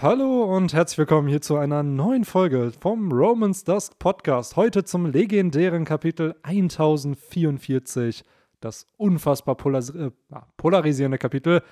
Hallo 0.00 0.44
und 0.44 0.74
herzlich 0.74 0.98
willkommen 0.98 1.26
hier 1.28 1.40
zu 1.40 1.56
einer 1.56 1.82
neuen 1.82 2.24
Folge 2.24 2.72
vom 2.78 3.10
Romans 3.10 3.64
Dusk 3.64 3.98
Podcast. 3.98 4.54
Heute 4.56 4.84
zum 4.84 5.06
legendären 5.06 5.84
Kapitel 5.84 6.36
1044, 6.42 8.22
das 8.60 8.86
unfassbar 8.96 9.56
polaris 9.56 9.90
äh, 9.90 10.10
polarisierende 10.56 11.18
Kapitel 11.18 11.62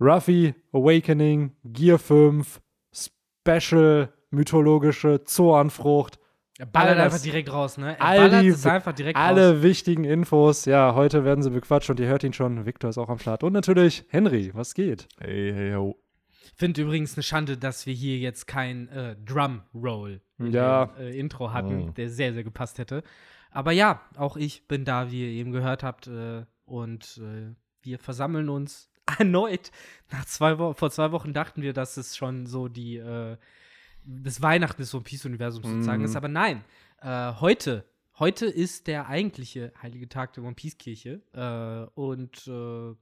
Ruffy 0.00 0.54
Awakening 0.72 1.52
Gear 1.64 1.98
5 1.98 2.60
Special 2.94 4.10
mythologische 4.30 5.24
Zoanfrucht. 5.24 6.18
Er 6.58 6.64
ballert 6.66 6.90
All 6.90 6.96
das- 6.96 7.04
einfach 7.14 7.24
direkt 7.24 7.52
raus, 7.52 7.76
ne? 7.78 7.96
Er 7.98 8.04
all 8.04 8.16
ballert 8.18 8.42
die- 8.42 8.48
es 8.48 8.66
einfach 8.66 8.92
direkt 8.92 9.18
Alle 9.18 9.54
raus. 9.56 9.62
wichtigen 9.62 10.04
Infos. 10.04 10.64
Ja, 10.64 10.94
heute 10.94 11.24
werden 11.24 11.42
sie 11.42 11.50
bequatscht 11.50 11.90
und 11.90 12.00
ihr 12.00 12.06
hört 12.06 12.24
ihn 12.24 12.32
schon. 12.32 12.64
Victor 12.64 12.88
ist 12.88 12.96
auch 12.98 13.08
am 13.10 13.18
Start. 13.18 13.42
Und 13.44 13.52
natürlich 13.52 14.04
Henry, 14.08 14.50
was 14.54 14.72
geht? 14.74 15.08
Hey, 15.18 15.52
hey, 15.54 15.74
ho. 15.74 15.96
Ich 16.52 16.58
finde 16.58 16.82
übrigens 16.82 17.14
eine 17.16 17.22
Schande, 17.22 17.56
dass 17.56 17.86
wir 17.86 17.94
hier 17.94 18.18
jetzt 18.18 18.46
kein 18.46 18.88
äh, 18.88 19.16
Drum-Roll 19.24 20.20
in 20.38 20.52
Ja. 20.52 20.86
dem, 20.86 20.96
äh, 21.06 21.18
Intro 21.18 21.52
hatten, 21.52 21.86
Mhm. 21.86 21.94
der 21.94 22.10
sehr, 22.10 22.32
sehr 22.34 22.44
gepasst 22.44 22.78
hätte. 22.78 23.02
Aber 23.50 23.72
ja, 23.72 24.00
auch 24.16 24.36
ich 24.36 24.68
bin 24.68 24.84
da, 24.84 25.10
wie 25.10 25.22
ihr 25.22 25.28
eben 25.40 25.52
gehört 25.52 25.82
habt. 25.82 26.06
Äh, 26.06 26.44
und 26.66 27.18
äh, 27.22 27.54
wir 27.82 27.98
versammeln 27.98 28.48
uns 28.48 28.90
erneut. 29.18 29.70
Nach 30.10 30.24
zwei 30.26 30.58
Wo 30.58 30.72
vor 30.74 30.90
zwei 30.90 31.10
Wochen 31.12 31.32
dachten 31.32 31.62
wir, 31.62 31.72
dass 31.72 31.96
es 31.96 32.16
schon 32.16 32.46
so 32.46 32.68
die 32.68 32.96
äh, 32.96 33.36
das 34.04 34.40
Weihnachten 34.40 34.80
des 34.80 34.94
One 34.94 35.02
Piece-Universums 35.04 35.66
sozusagen 35.66 36.00
Mhm. 36.00 36.04
ist. 36.06 36.16
Aber 36.16 36.28
nein, 36.28 36.64
äh, 37.02 37.32
heute, 37.40 37.84
heute 38.18 38.46
ist 38.46 38.86
der 38.86 39.08
eigentliche 39.08 39.72
heilige 39.82 40.08
Tag 40.08 40.32
der 40.34 40.44
One 40.44 40.54
Piece-Kirche. 40.54 41.20
Äh, 41.32 41.90
und 42.00 42.46
äh, 42.46 42.94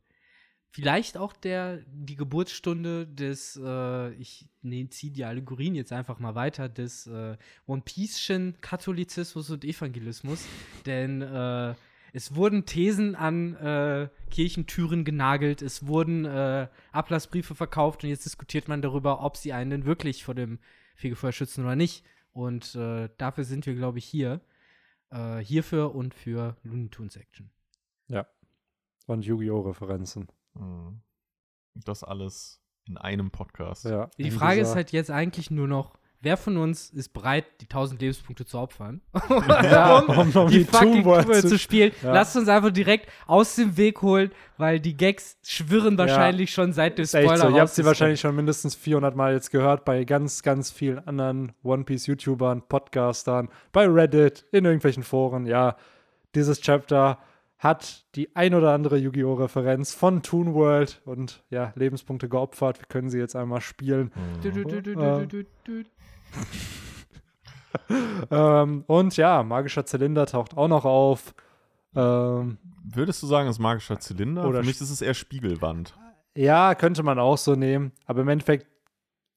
vielleicht 0.70 1.16
auch 1.16 1.32
der, 1.32 1.78
die 1.86 2.16
Geburtsstunde 2.16 3.06
des, 3.06 3.60
äh, 3.62 4.12
ich 4.14 4.48
nee, 4.62 4.88
ziehe 4.88 5.12
die 5.12 5.24
Allegorien 5.24 5.74
jetzt 5.74 5.92
einfach 5.92 6.18
mal 6.18 6.34
weiter, 6.34 6.68
des 6.68 7.06
äh, 7.06 7.36
One 7.66 7.82
Piece'schen 7.82 8.54
Katholizismus 8.60 9.50
und 9.50 9.64
Evangelismus. 9.64 10.44
Denn 10.86 11.22
äh, 11.22 11.74
es 12.12 12.34
wurden 12.34 12.64
Thesen 12.64 13.14
an 13.14 13.54
äh, 13.56 14.08
Kirchentüren 14.30 15.04
genagelt, 15.04 15.62
es 15.62 15.86
wurden 15.86 16.24
äh, 16.24 16.68
Ablassbriefe 16.92 17.54
verkauft 17.54 18.02
und 18.02 18.10
jetzt 18.10 18.24
diskutiert 18.24 18.68
man 18.68 18.82
darüber, 18.82 19.22
ob 19.22 19.36
sie 19.36 19.52
einen 19.52 19.70
denn 19.70 19.84
wirklich 19.84 20.24
vor 20.24 20.34
dem 20.34 20.58
Fegefeuer 20.96 21.32
schützen 21.32 21.64
oder 21.64 21.76
nicht. 21.76 22.04
Und 22.32 22.74
äh, 22.74 23.08
dafür 23.18 23.44
sind 23.44 23.66
wir, 23.66 23.74
glaube 23.74 23.98
ich, 23.98 24.04
hier. 24.04 24.40
Äh, 25.10 25.38
hierfür 25.38 25.94
und 25.94 26.14
für 26.14 26.56
Looney 26.62 26.88
Tunes 26.88 27.16
Action. 27.16 27.50
Und 29.06 29.24
Yu-Gi-Oh! 29.24 29.60
Referenzen. 29.60 30.28
Mhm. 30.54 31.00
Das 31.74 32.02
alles 32.04 32.60
in 32.86 32.96
einem 32.96 33.30
Podcast. 33.30 33.84
Ja, 33.84 34.10
Die 34.18 34.30
Frage 34.30 34.60
ist 34.60 34.74
halt 34.74 34.92
jetzt 34.92 35.10
eigentlich 35.10 35.50
nur 35.50 35.68
noch, 35.68 35.96
wer 36.20 36.36
von 36.36 36.56
uns 36.56 36.90
ist 36.90 37.10
bereit, 37.12 37.44
die 37.60 37.66
1000 37.66 38.00
Lebenspunkte 38.00 38.44
zu 38.46 38.58
opfern? 38.58 39.00
Ja, 39.48 40.00
um, 40.00 40.18
um 40.18 40.30
noch 40.30 40.50
die 40.50 40.58
die 40.60 40.64
fucking 40.64 41.02
Tour 41.04 41.22
zu- 41.22 41.48
zu 41.50 41.58
spielen. 41.58 41.92
Ja. 42.02 42.12
Lasst 42.14 42.34
uns 42.36 42.48
einfach 42.48 42.70
direkt 42.70 43.08
aus 43.28 43.54
dem 43.54 43.76
Weg 43.76 44.02
holen, 44.02 44.32
weil 44.56 44.80
die 44.80 44.96
Gags 44.96 45.36
schwirren 45.44 45.96
wahrscheinlich 45.98 46.50
schon 46.50 46.72
seit 46.72 46.98
dem 46.98 47.06
Spoiler 47.06 47.36
so. 47.36 47.48
Ihr 47.50 47.60
habt 47.60 47.70
sie 47.70 47.84
wahrscheinlich 47.84 48.20
schon 48.20 48.34
mindestens 48.34 48.74
400 48.74 49.14
Mal 49.14 49.34
jetzt 49.34 49.50
gehört 49.52 49.84
bei 49.84 50.02
ganz, 50.04 50.42
ganz 50.42 50.72
vielen 50.72 50.98
anderen 51.06 51.52
One 51.62 51.84
Piece-YouTubern, 51.84 52.62
Podcastern, 52.68 53.48
bei 53.70 53.86
Reddit, 53.86 54.44
in 54.50 54.64
irgendwelchen 54.64 55.04
Foren. 55.04 55.46
Ja, 55.46 55.76
dieses 56.34 56.60
Chapter 56.60 57.18
hat 57.58 58.06
die 58.14 58.34
ein 58.36 58.54
oder 58.54 58.72
andere 58.72 58.96
Yu-Gi-Oh! 58.96 59.34
Referenz 59.34 59.92
von 59.92 60.22
Toon 60.22 60.54
World 60.54 61.02
und 61.04 61.44
ja, 61.50 61.72
Lebenspunkte 61.74 62.28
geopfert. 62.28 62.78
Wir 62.78 62.86
können 62.86 63.10
sie 63.10 63.18
jetzt 63.18 63.34
einmal 63.34 63.60
spielen. 63.60 64.12
Ähm, 68.30 68.84
und 68.86 69.16
ja, 69.16 69.42
magischer 69.42 69.84
Zylinder 69.84 70.26
taucht 70.26 70.56
auch 70.56 70.68
noch 70.68 70.84
auf. 70.84 71.34
Ähm, 71.94 72.58
Würdest 72.84 73.22
du 73.22 73.26
sagen, 73.26 73.48
es 73.48 73.56
ist 73.56 73.60
magischer 73.60 73.98
Zylinder? 74.00 74.46
Oder 74.46 74.60
Für 74.60 74.66
mich 74.66 74.80
ist 74.80 74.90
es 74.90 75.02
eher 75.02 75.14
Spiegelwand. 75.14 75.96
Ja, 76.34 76.74
könnte 76.74 77.02
man 77.02 77.18
auch 77.18 77.38
so 77.38 77.54
nehmen. 77.54 77.92
Aber 78.06 78.22
im 78.22 78.28
Endeffekt, 78.28 78.66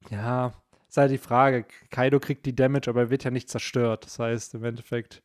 ja, 0.09 0.53
ist 0.87 0.97
halt 0.97 1.11
die 1.11 1.17
Frage. 1.17 1.65
Kaido 1.89 2.19
kriegt 2.19 2.45
die 2.45 2.55
Damage, 2.55 2.89
aber 2.89 3.01
er 3.01 3.09
wird 3.09 3.23
ja 3.23 3.31
nicht 3.31 3.49
zerstört. 3.49 4.05
Das 4.05 4.19
heißt, 4.19 4.55
im 4.55 4.63
Endeffekt 4.63 5.23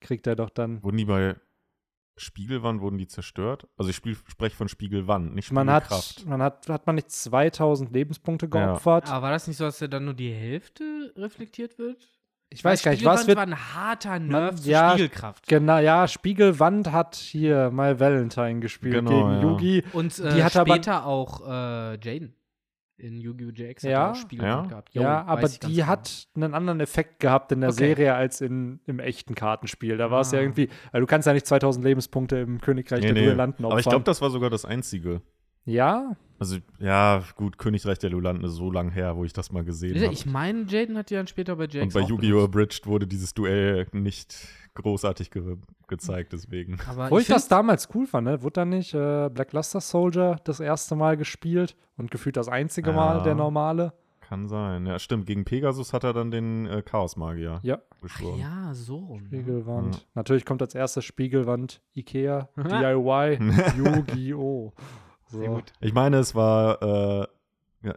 kriegt 0.00 0.26
er 0.26 0.36
doch 0.36 0.50
dann. 0.50 0.82
Wurden 0.82 0.96
die 0.96 1.04
bei 1.04 1.36
Spiegelwand, 2.16 2.80
wurden 2.82 2.98
die 2.98 3.06
zerstört? 3.06 3.66
Also 3.78 3.90
ich 3.90 3.96
spiel, 3.96 4.16
spreche 4.26 4.54
von 4.56 4.68
Spiegelwand, 4.68 5.34
nicht 5.34 5.50
Man 5.52 5.70
hat, 5.70 5.84
Spiegelkraft. 5.84 6.26
man 6.26 6.42
hat, 6.42 6.68
hat 6.68 6.86
man 6.86 6.96
nicht 6.96 7.10
2000 7.10 7.92
Lebenspunkte 7.92 8.46
Ja. 8.52 8.66
geopfert? 8.66 9.08
Aber 9.10 9.22
war 9.24 9.30
das 9.32 9.46
nicht 9.48 9.56
so, 9.56 9.64
dass 9.64 9.80
ja 9.80 9.88
dann 9.88 10.04
nur 10.04 10.14
die 10.14 10.32
Hälfte 10.32 11.12
reflektiert 11.16 11.78
wird? 11.78 12.06
Ich 12.52 12.64
weiß 12.64 12.82
gar 12.82 12.90
nicht, 12.90 13.04
was 13.04 13.22
Spiegelwand 13.22 13.28
wird. 13.28 13.36
war 13.38 13.46
ein 13.58 13.74
harter 13.74 14.10
Man- 14.18 14.28
Nerv 14.28 14.56
zur 14.60 14.70
ja, 14.72 14.90
Spiegelkraft. 14.90 15.46
Genau, 15.46 15.78
ja, 15.78 16.08
Spiegelwand 16.08 16.90
hat 16.90 17.14
hier 17.14 17.70
My 17.70 17.98
Valentine 18.00 18.58
gespielt 18.60 18.94
Genau, 18.96 19.10
gegen 19.10 19.30
ja. 19.30 19.42
Yugi. 19.42 19.84
Und 19.92 20.18
Die 20.18 20.22
äh, 20.22 20.42
hat 20.42 20.56
aber- 20.56 20.74
später 20.74 21.06
auch 21.06 21.46
äh, 21.48 21.98
Jaden 22.00 22.34
in 23.00 23.20
Yu-Gi-Oh! 23.20 23.50
JX 23.50 23.82
hat 23.84 23.90
Ja, 23.90 24.10
auch 24.10 24.14
Spiegelwand 24.14 24.64
ja. 24.64 24.68
gehabt. 24.70 24.94
Jo, 24.94 25.02
Ja, 25.02 25.24
aber 25.24 25.48
die 25.48 25.58
genau. 25.74 25.86
hat 25.86 26.28
einen 26.34 26.54
anderen 26.54 26.80
Effekt 26.80 27.20
gehabt 27.20 27.50
in 27.52 27.60
der 27.60 27.70
Okay. 27.70 27.78
Serie 27.78 28.14
als 28.14 28.40
in, 28.40 28.80
im 28.86 28.98
echten 29.00 29.34
Kartenspiel. 29.34 29.96
Da 29.96 30.10
war 30.10 30.20
es 30.20 30.32
ja 30.32 30.38
Ah. 30.38 30.42
irgendwie, 30.42 30.68
weil 30.92 31.00
du 31.00 31.06
kannst 31.06 31.26
ja 31.26 31.32
nicht 31.32 31.46
2000 31.46 31.84
Lebenspunkte 31.84 32.36
im 32.36 32.60
Königreich 32.60 33.00
Nee, 33.00 33.06
der 33.06 33.14
nee. 33.14 33.24
Duellanten 33.26 33.64
opfern. 33.64 33.72
Aber 33.72 33.80
ich 33.80 33.88
glaube, 33.88 34.04
das 34.04 34.20
war 34.20 34.30
sogar 34.30 34.50
das 34.50 34.64
einzige. 34.64 35.22
ja, 35.64 36.16
Also, 36.38 36.56
ja, 36.78 37.22
gut, 37.36 37.58
Königreich 37.58 37.98
der 37.98 38.08
Lulanten 38.10 38.44
ist 38.44 38.52
so 38.54 38.70
lang 38.70 38.90
her, 38.90 39.14
wo 39.16 39.24
ich 39.24 39.32
das 39.34 39.52
mal 39.52 39.62
gesehen 39.64 40.02
habe. 40.02 40.12
Ich 40.12 40.24
meine, 40.26 40.64
Jaden 40.68 40.96
hat 40.96 41.10
die 41.10 41.14
dann 41.14 41.26
später 41.26 41.54
bei 41.56 41.64
JX 41.64 41.82
Und 41.82 41.92
bei 42.02 42.08
Yu-Gi-Oh! 42.08 42.44
Abridged 42.44 42.86
wurde 42.86 43.06
dieses 43.06 43.34
Duell 43.34 43.86
nicht 43.92 44.36
großartig 44.74 45.30
ge 45.30 45.56
gezeigt, 45.88 46.32
deswegen. 46.32 46.78
Aber 46.88 47.10
Wo 47.10 47.18
ich, 47.18 47.26
das 47.26 47.42
find's- 47.42 47.48
damals 47.48 47.88
cool 47.94 48.06
fand, 48.06 48.26
ne? 48.28 48.42
wurde 48.42 48.52
da 48.52 48.64
nicht 48.64 48.94
äh, 48.94 49.28
Black 49.28 49.52
Luster 49.52 49.80
Soldier 49.80 50.36
das 50.44 50.60
erste 50.60 50.94
Mal 50.94 51.16
gespielt 51.16 51.76
und 51.96 52.10
gefühlt 52.12 52.36
das 52.36 52.48
einzige 52.48 52.92
Mal 52.92 53.16
Ja. 53.18 53.22
der 53.24 53.34
normale? 53.34 53.92
Kann 54.20 54.46
sein. 54.46 54.86
Ja, 54.86 55.00
stimmt. 55.00 55.26
Gegen 55.26 55.44
Pegasus 55.44 55.92
hat 55.92 56.04
er 56.04 56.12
dann 56.12 56.30
den 56.30 56.66
äh, 56.66 56.82
Chaos-Magier 56.82 57.58
Ja, 57.64 57.78
beschworen. 58.00 58.38
Ja, 58.38 58.72
so 58.72 59.16
ne? 59.16 59.24
Spiegelwand. 59.26 59.96
Ja. 59.96 60.02
Natürlich 60.14 60.44
kommt 60.44 60.62
als 60.62 60.76
erstes 60.76 61.04
Spiegelwand 61.04 61.82
Ikea, 61.96 62.48
DIY, 62.56 63.38
Yu-Gi-Oh! 63.76 64.72
So. 65.26 65.38
Sehr 65.38 65.48
gut. 65.48 65.72
Ich 65.80 65.92
meine, 65.92 66.18
es 66.18 66.34
war 66.36 66.80
äh, 66.82 67.26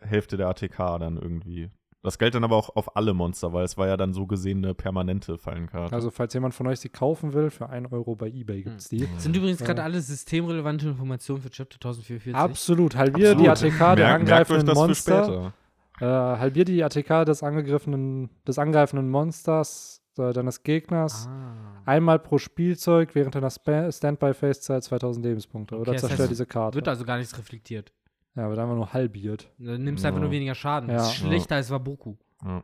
Hälfte 0.01 0.37
der 0.37 0.47
ATK 0.49 0.77
dann 0.99 1.17
irgendwie. 1.17 1.69
Das 2.03 2.17
galt 2.17 2.35
dann 2.35 2.43
aber 2.43 2.57
auch 2.57 2.75
auf 2.75 2.97
alle 2.97 3.13
Monster, 3.13 3.53
weil 3.53 3.63
es 3.63 3.77
war 3.77 3.87
ja 3.87 3.95
dann 3.95 4.11
so 4.13 4.27
gesehen 4.27 4.57
eine 4.63 4.73
permanente 4.75 5.37
Fallenkarte. 5.37 5.95
Also, 5.95 6.11
falls 6.11 6.33
jemand 6.33 6.53
von 6.53 6.67
euch 6.67 6.79
sie 6.81 6.89
kaufen 6.89 7.31
will, 7.33 7.49
für 7.49 7.69
1 7.69 7.91
Euro 7.93 8.15
bei 8.15 8.27
Ebay 8.27 8.63
gibt 8.63 8.77
es 8.81 8.89
die. 8.89 9.07
Sind 9.17 9.35
übrigens 9.37 9.59
gerade 9.59 9.79
Ja. 9.79 9.85
alle 9.85 10.01
systemrelevante 10.01 10.89
Informationen 10.89 11.41
für 11.41 11.49
Chapter 11.49 11.75
1044. 11.79 12.35
Absolut. 12.35 12.95
Halbier 12.97 13.35
die 13.35 13.47
Absolut. 13.49 13.73
ATK 13.75 13.95
der 13.95 14.05
Merkt- 14.07 14.27
merkt 14.27 14.51
euch 14.51 14.57
angreifenden 14.59 14.65
das 14.67 14.77
für 14.77 14.85
Monster. 14.85 15.23
später. 15.23 15.53
Äh, 16.01 16.39
halbier 16.39 16.65
die 16.65 16.83
ATK 16.83 17.23
des 17.25 17.41
angegriffenen, 17.41 18.29
des 18.47 18.59
angreifenden 18.59 19.09
Monsters, 19.09 20.01
äh, 20.17 20.33
deines 20.33 20.63
Gegners. 20.63 21.27
Ah. 21.29 21.53
Einmal 21.85 22.19
pro 22.19 22.37
Spielzeug 22.37 23.15
während 23.15 23.35
einer 23.37 23.49
Spa- 23.49 23.89
Standby-Phase-Zeit 23.91 24.83
2000 24.83 25.25
Lebenspunkte. 25.25 25.75
Oder 25.75 25.91
Okay, 25.91 25.91
das 25.93 26.01
zerstör 26.01 26.23
heißt, 26.23 26.31
diese 26.31 26.45
Karte. 26.45 26.75
Wird 26.75 26.87
also 26.87 27.05
gar 27.05 27.17
nichts 27.17 27.37
reflektiert. 27.37 27.91
Ja, 28.35 28.49
wird 28.49 28.59
einfach 28.59 28.75
nur 28.75 28.91
halbiert. 28.93 29.49
Dann 29.57 29.83
nimmst 29.83 30.03
du 30.03 30.07
einfach 30.07 30.21
nur 30.21 30.31
weniger 30.31 30.55
Schaden. 30.55 30.89
Ja. 30.89 30.95
Das 30.97 31.09
ist 31.09 31.15
schlechter 31.15 31.55
als 31.55 31.69
Waboku. 31.69 32.15
Ja. 32.43 32.63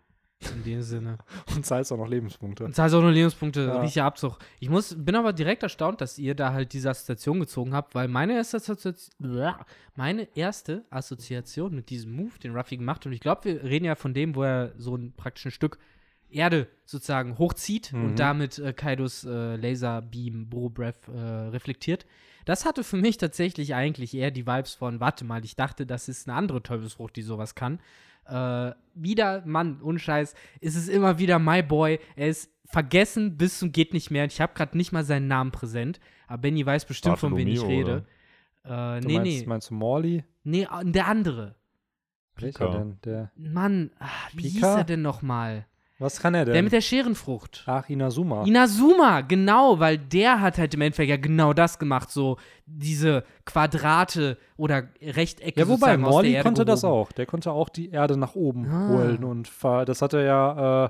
In 0.55 0.63
dem 0.63 0.81
Sinne. 0.81 1.17
Und 1.55 1.65
zahlst 1.65 1.91
auch 1.91 1.97
noch 1.97 2.07
Lebenspunkte. 2.07 2.63
Und 2.63 2.73
zahlst 2.73 2.95
auch 2.95 3.01
nur 3.01 3.11
Lebenspunkte, 3.11 3.61
Ja. 3.65 3.81
richtiger 3.81 4.05
Abzug. 4.05 4.39
Ich 4.61 4.69
muss, 4.69 4.95
bin 4.97 5.15
aber 5.15 5.33
direkt 5.33 5.63
erstaunt, 5.63 5.99
dass 5.99 6.17
ihr 6.17 6.33
da 6.33 6.53
halt 6.53 6.71
diese 6.71 6.89
Assoziation 6.89 7.41
gezogen 7.41 7.73
habt, 7.73 7.93
weil 7.93 8.07
meine 8.07 8.33
erste 8.35 8.55
Assoziation, 8.57 9.11
meine 9.95 10.27
erste 10.35 10.85
Assoziation 10.91 11.75
mit 11.75 11.89
diesem 11.89 12.13
Move, 12.15 12.39
den 12.41 12.55
Ruffy 12.55 12.77
gemacht, 12.77 13.05
und 13.05 13.11
ich 13.11 13.19
glaube, 13.19 13.43
wir 13.43 13.63
reden 13.63 13.83
ja 13.83 13.95
von 13.95 14.13
dem, 14.13 14.33
wo 14.33 14.43
er 14.43 14.71
so 14.77 14.95
ein 14.95 15.11
praktisch 15.11 15.45
ein 15.47 15.51
Stück 15.51 15.77
Erde 16.31 16.67
sozusagen 16.85 17.37
hochzieht 17.37 17.91
Mhm. 17.93 18.03
und 18.05 18.19
damit 18.19 18.59
äh, 18.59 18.73
Kaidos 18.73 19.23
äh, 19.23 19.55
Laserbeam 19.55 20.49
Bro 20.49 20.69
Breath 20.69 21.07
äh, 21.07 21.17
reflektiert. 21.19 22.05
Das 22.45 22.65
hatte 22.65 22.83
für 22.83 22.97
mich 22.97 23.17
tatsächlich 23.17 23.75
eigentlich 23.75 24.13
eher 24.15 24.31
die 24.31 24.47
Vibes 24.47 24.73
von, 24.73 24.99
warte 24.99 25.23
mal, 25.25 25.43
ich 25.45 25.55
dachte, 25.55 25.85
das 25.85 26.09
ist 26.09 26.27
eine 26.27 26.37
andere 26.37 26.63
Teufelsfrucht, 26.63 27.15
die 27.15 27.21
sowas 27.21 27.53
kann. 27.55 27.79
Äh, 28.25 28.71
wieder, 28.95 29.43
Mann, 29.45 29.81
unscheiß, 29.81 30.33
ist 30.61 30.75
es 30.75 30.87
immer 30.87 31.19
wieder 31.19 31.39
My 31.39 31.61
Boy. 31.63 31.99
Er 32.15 32.27
ist 32.29 32.51
vergessen 32.65 33.37
bis 33.37 33.59
zum 33.59 33.71
geht 33.71 33.93
nicht 33.93 34.11
mehr. 34.11 34.25
Ich 34.25 34.39
habe 34.41 34.53
gerade 34.53 34.77
nicht 34.77 34.91
mal 34.91 35.03
seinen 35.03 35.27
Namen 35.27 35.51
präsent, 35.51 35.99
aber 36.27 36.41
Benny 36.43 36.63
weiß 36.65 36.85
bestimmt, 36.85 37.17
von 37.19 37.35
wem 37.35 37.47
ich 37.47 37.63
rede. 37.63 38.05
Äh, 38.63 38.99
Du 39.01 39.07
nee, 39.07 39.15
meinst, 39.17 39.41
nee. 39.41 39.45
meinst 39.47 39.69
du 39.71 39.73
Morley? 39.73 40.23
Nee, 40.43 40.63
äh, 40.63 40.85
der 40.85 41.07
andere. 41.07 41.55
Welcher 42.35 42.67
Pika. 42.67 42.77
denn? 42.77 42.97
Der. 43.03 43.31
Mann, 43.35 43.91
ah, 43.99 44.07
wie 44.33 44.43
hieß 44.43 44.53
Pika? 44.55 44.77
er 44.79 44.83
denn 44.83 45.01
noch 45.01 45.21
mal? 45.21 45.65
Was 45.99 46.21
kann 46.21 46.33
er 46.33 46.45
denn? 46.45 46.53
Der 46.53 46.63
mit 46.63 46.71
der 46.71 46.79
Scherenfrucht. 46.81 47.63
Ach, 47.67 47.89
Inazuma. 47.89 48.43
Inazuma, 48.45 49.19
genau, 49.21 49.79
weil 49.79 49.97
der 49.97 50.39
hat 50.39 50.57
halt 50.57 50.73
im 50.73 50.79
Endeffekt 50.81 51.09
ja 51.09 51.17
genau 51.17 51.51
das 51.53 51.77
gemacht, 51.77 52.09
so 52.09 52.37
diese 52.65 53.23
Quadrate 53.45 54.37
oder 54.55 54.83
Rechtecke 55.01 55.59
ja, 55.59 55.67
wobei, 55.67 55.97
Morley 55.97 56.39
konnte 56.41 56.63
das 56.63 56.81
gehoben. 56.81 56.99
auch. 57.01 57.11
Der 57.11 57.25
konnte 57.25 57.51
auch 57.51 57.67
die 57.69 57.89
Erde 57.91 58.15
nach 58.17 58.35
oben 58.35 58.65
Ah. 58.69 58.87
holen 58.89 59.23
und 59.25 59.51
das 59.85 60.01
hat 60.01 60.13
er 60.13 60.23
ja 60.23 60.85
äh, 60.85 60.89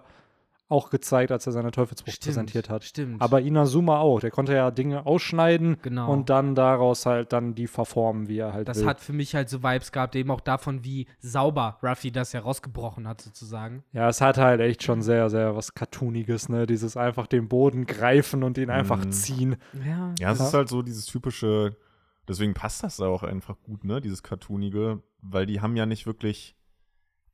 auch 0.70 0.92
gezeigt, 0.92 1.32
als 1.32 1.46
er 1.48 1.52
seine 1.52 1.72
Teufelsfrucht 1.72 2.16
Stimmt, 2.16 2.28
präsentiert 2.36 2.70
hat. 2.70 2.84
Stimmt. 2.84 3.22
Aber 3.22 3.42
Inazuma 3.42 3.98
auch. 4.00 4.20
Der 4.20 4.30
konnte 4.32 4.54
ja 4.54 4.70
Dinge 4.72 5.06
ausschneiden 5.08 5.78
Genau. 5.82 6.12
und 6.12 6.30
dann 6.30 6.54
daraus 6.56 7.06
halt 7.08 7.34
dann 7.34 7.56
die 7.56 7.66
verformen, 7.68 8.28
wie 8.28 8.38
er 8.38 8.54
halt 8.54 8.68
das 8.68 8.80
will. 8.82 8.86
hat 8.86 9.00
für 9.02 9.12
mich 9.14 9.34
halt 9.36 9.50
so 9.50 9.64
Vibes 9.64 9.92
gehabt, 9.92 10.16
eben 10.16 10.30
auch 10.32 10.42
davon, 10.42 10.84
wie 10.84 11.08
sauber 11.20 11.80
Ruffy 11.84 12.12
das 12.12 12.34
herausgebrochen 12.36 13.08
hat, 13.08 13.20
sozusagen. 13.22 13.84
ja, 13.94 14.08
es 14.10 14.22
hat 14.22 14.38
halt 14.38 14.62
echt 14.62 14.84
schon 14.84 15.02
sehr, 15.02 15.30
sehr 15.32 15.56
was 15.56 15.74
Cartooniges, 15.74 16.50
ne? 16.50 16.68
Dieses 16.68 16.96
einfach 16.96 17.26
den 17.28 17.48
Boden 17.50 17.86
greifen 17.88 18.44
und 18.44 18.58
ihn 18.60 18.70
einfach 18.70 19.04
Mhm. 19.04 19.12
ziehen. 19.12 19.56
Ja. 19.86 20.14
Ja, 20.20 20.32
es 20.34 20.40
Ja. 20.40 20.46
ist 20.48 20.54
halt 20.54 20.70
so 20.70 20.84
dieses 20.84 21.08
typische, 21.08 21.76
deswegen 22.28 22.54
passt 22.54 22.84
das 22.84 22.98
da 22.98 23.08
auch 23.08 23.24
einfach 23.24 23.56
gut, 23.64 23.84
ne, 23.84 24.02
dieses 24.02 24.22
Cartoonige, 24.22 25.02
weil 25.24 25.48
die 25.48 25.62
haben 25.62 25.76
ja 25.76 25.88
nicht 25.88 26.06
wirklich 26.06 26.56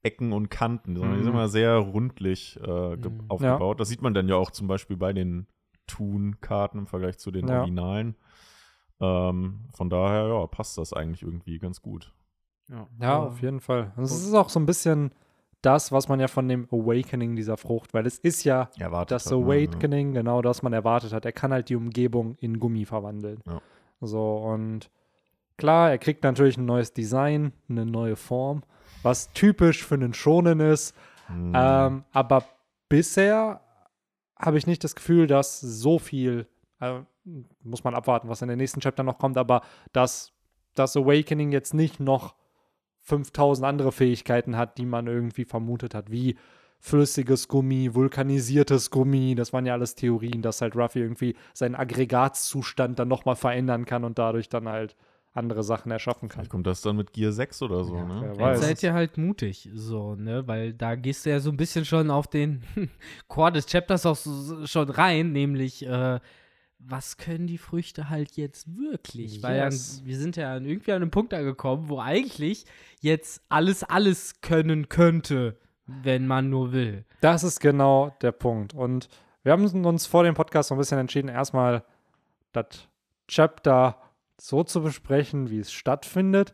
Ecken 0.05 0.31
und 0.33 0.49
Kanten, 0.49 0.95
sondern 0.95 1.17
die 1.17 1.23
sind 1.23 1.33
Mhm. 1.33 1.39
immer 1.39 1.47
sehr 1.49 1.75
rundlich 1.77 2.59
äh, 2.63 2.95
Mhm. 2.95 3.25
aufgebaut. 3.27 3.79
Das 3.79 3.89
sieht 3.89 4.01
man 4.01 4.13
dann 4.13 4.27
ja 4.29 4.35
auch 4.35 4.51
zum 4.51 4.67
Beispiel 4.67 4.97
bei 4.97 5.11
den 5.13 5.47
Toon-Karten 5.87 6.79
im 6.79 6.87
Vergleich 6.87 7.17
zu 7.17 7.31
den 7.31 7.47
Ja. 7.47 7.59
Originalen. 7.59 8.15
Ähm, 9.01 9.65
von 9.73 9.89
daher, 9.89 10.27
ja, 10.27 10.47
passt 10.47 10.77
das 10.77 10.93
eigentlich 10.93 11.21
irgendwie 11.23 11.59
ganz 11.59 11.81
gut. 11.81 12.13
Ja, 12.69 12.87
Ja, 12.99 13.19
auf 13.19 13.41
jeden 13.41 13.59
Fall. 13.59 13.91
Und 13.95 14.03
es 14.03 14.11
ist 14.11 14.33
auch 14.33 14.49
so 14.49 14.59
ein 14.59 14.65
bisschen 14.65 15.11
das, 15.61 15.91
was 15.91 16.07
man 16.07 16.19
ja 16.19 16.27
von 16.27 16.47
dem 16.47 16.67
Awakening 16.71 17.35
dieser 17.35 17.57
Frucht, 17.57 17.93
weil 17.93 18.05
es 18.05 18.17
ist 18.19 18.43
ja 18.43 18.69
Erwartet 18.77 19.11
das 19.15 19.25
hat, 19.25 19.37
ne, 19.37 19.43
Awakening, 19.45 20.13
genau 20.13 20.41
das 20.41 20.61
man 20.63 20.73
erwartet 20.73 21.11
hat. 21.11 21.25
Er 21.25 21.31
kann 21.31 21.51
halt 21.51 21.69
die 21.69 21.75
Umgebung 21.75 22.35
in 22.39 22.59
Gummi 22.59 22.85
verwandeln. 22.85 23.39
Ja. 23.45 23.59
So, 24.01 24.37
und 24.37 24.89
klar, 25.57 25.89
er 25.91 25.97
kriegt 25.97 26.23
natürlich 26.23 26.57
ein 26.57 26.65
neues 26.65 26.93
Design, 26.93 27.51
eine 27.67 27.85
neue 27.85 28.15
Form, 28.15 28.63
was 29.05 29.31
typisch 29.33 29.85
für 29.85 29.95
einen 29.95 30.13
Schonen 30.13 30.59
ist. 30.59 30.95
Mhm. 31.29 31.53
Ähm, 31.55 32.03
aber 32.11 32.43
bisher 32.89 33.61
habe 34.37 34.57
ich 34.57 34.67
nicht 34.67 34.83
das 34.83 34.95
Gefühl, 34.95 35.27
dass 35.27 35.61
so 35.61 35.99
viel, 35.99 36.47
äh, 36.81 37.01
muss 37.63 37.83
man 37.83 37.95
abwarten, 37.95 38.27
was 38.27 38.41
in 38.41 38.49
den 38.49 38.57
nächsten 38.57 38.81
Chapter 38.81 39.03
noch 39.03 39.17
kommt, 39.17 39.37
aber 39.37 39.61
dass 39.93 40.33
das 40.73 40.97
Awakening 40.97 41.51
jetzt 41.51 41.73
nicht 41.73 41.99
noch 41.99 42.35
5000 43.01 43.65
andere 43.65 43.91
Fähigkeiten 43.91 44.57
hat, 44.57 44.77
die 44.77 44.85
man 44.85 45.07
irgendwie 45.07 45.45
vermutet 45.45 45.93
hat, 45.93 46.11
wie 46.11 46.35
flüssiges 46.79 47.47
Gummi, 47.47 47.93
vulkanisiertes 47.93 48.89
Gummi, 48.89 49.35
das 49.35 49.53
waren 49.53 49.65
ja 49.65 49.73
alles 49.73 49.95
Theorien, 49.95 50.41
dass 50.41 50.61
halt 50.61 50.75
Ruffy 50.75 50.99
irgendwie 50.99 51.35
seinen 51.53 51.75
Aggregatzustand 51.75 52.99
dann 52.99 53.07
nochmal 53.07 53.35
verändern 53.35 53.85
kann 53.85 54.03
und 54.03 54.19
dadurch 54.19 54.49
dann 54.49 54.67
halt 54.67 54.95
andere 55.35 55.63
Sachen 55.63 55.91
erschaffen 55.91 56.29
kann. 56.29 56.39
Vielleicht 56.39 56.51
kommt 56.51 56.65
das 56.65 56.81
dann 56.81 56.95
mit 56.95 57.13
Gear 57.13 57.31
6 57.31 57.61
oder 57.61 57.83
so, 57.83 57.95
Ja, 57.95 58.05
ne? 58.05 58.19
wer 58.21 58.29
Jetzt 58.29 58.39
weiß. 58.39 58.61
seid 58.61 58.83
ihr 58.83 58.93
halt 58.93 59.17
mutig, 59.17 59.69
so, 59.73 60.15
ne? 60.15 60.47
Weil 60.47 60.73
da 60.73 60.95
gehst 60.95 61.25
du 61.25 61.29
ja 61.29 61.39
so 61.39 61.49
ein 61.51 61.57
bisschen 61.57 61.85
schon 61.85 62.09
auf 62.09 62.27
den 62.27 62.63
Core 63.27 63.51
des 63.51 63.65
Chapters 63.67 64.05
auch 64.05 64.15
so, 64.15 64.65
schon 64.65 64.89
rein, 64.89 65.31
nämlich, 65.33 65.85
äh, 65.85 66.19
was 66.79 67.17
können 67.17 67.47
die 67.47 67.57
Früchte 67.57 68.09
halt 68.09 68.37
jetzt 68.37 68.67
wirklich? 68.77 69.41
Weil 69.41 69.57
Yes. 69.57 69.99
ja, 70.01 70.05
wir 70.07 70.17
sind 70.17 70.35
ja 70.35 70.53
an- 70.55 70.65
irgendwie 70.65 70.91
an 70.91 71.01
einem 71.01 71.11
Punkt 71.11 71.33
angekommen, 71.33 71.89
wo 71.89 71.99
eigentlich 71.99 72.65
jetzt 73.01 73.41
alles, 73.49 73.83
alles 73.83 74.41
können 74.41 74.87
könnte, 74.89 75.57
wenn 75.87 76.27
man 76.27 76.49
nur 76.49 76.73
will. 76.73 77.05
Das 77.21 77.43
ist 77.43 77.59
genau 77.59 78.15
der 78.21 78.31
Punkt. 78.33 78.73
Und 78.73 79.07
wir 79.43 79.51
haben 79.51 79.65
uns 79.85 80.05
vor 80.05 80.23
dem 80.23 80.33
Podcast 80.35 80.69
so 80.69 80.75
ein 80.75 80.77
bisschen 80.77 80.97
entschieden, 80.99 81.27
erstmal 81.29 81.83
das 82.51 82.87
Chapter 83.27 83.97
so 84.39 84.63
zu 84.63 84.81
besprechen, 84.81 85.49
wie 85.49 85.59
es 85.59 85.71
stattfindet, 85.71 86.53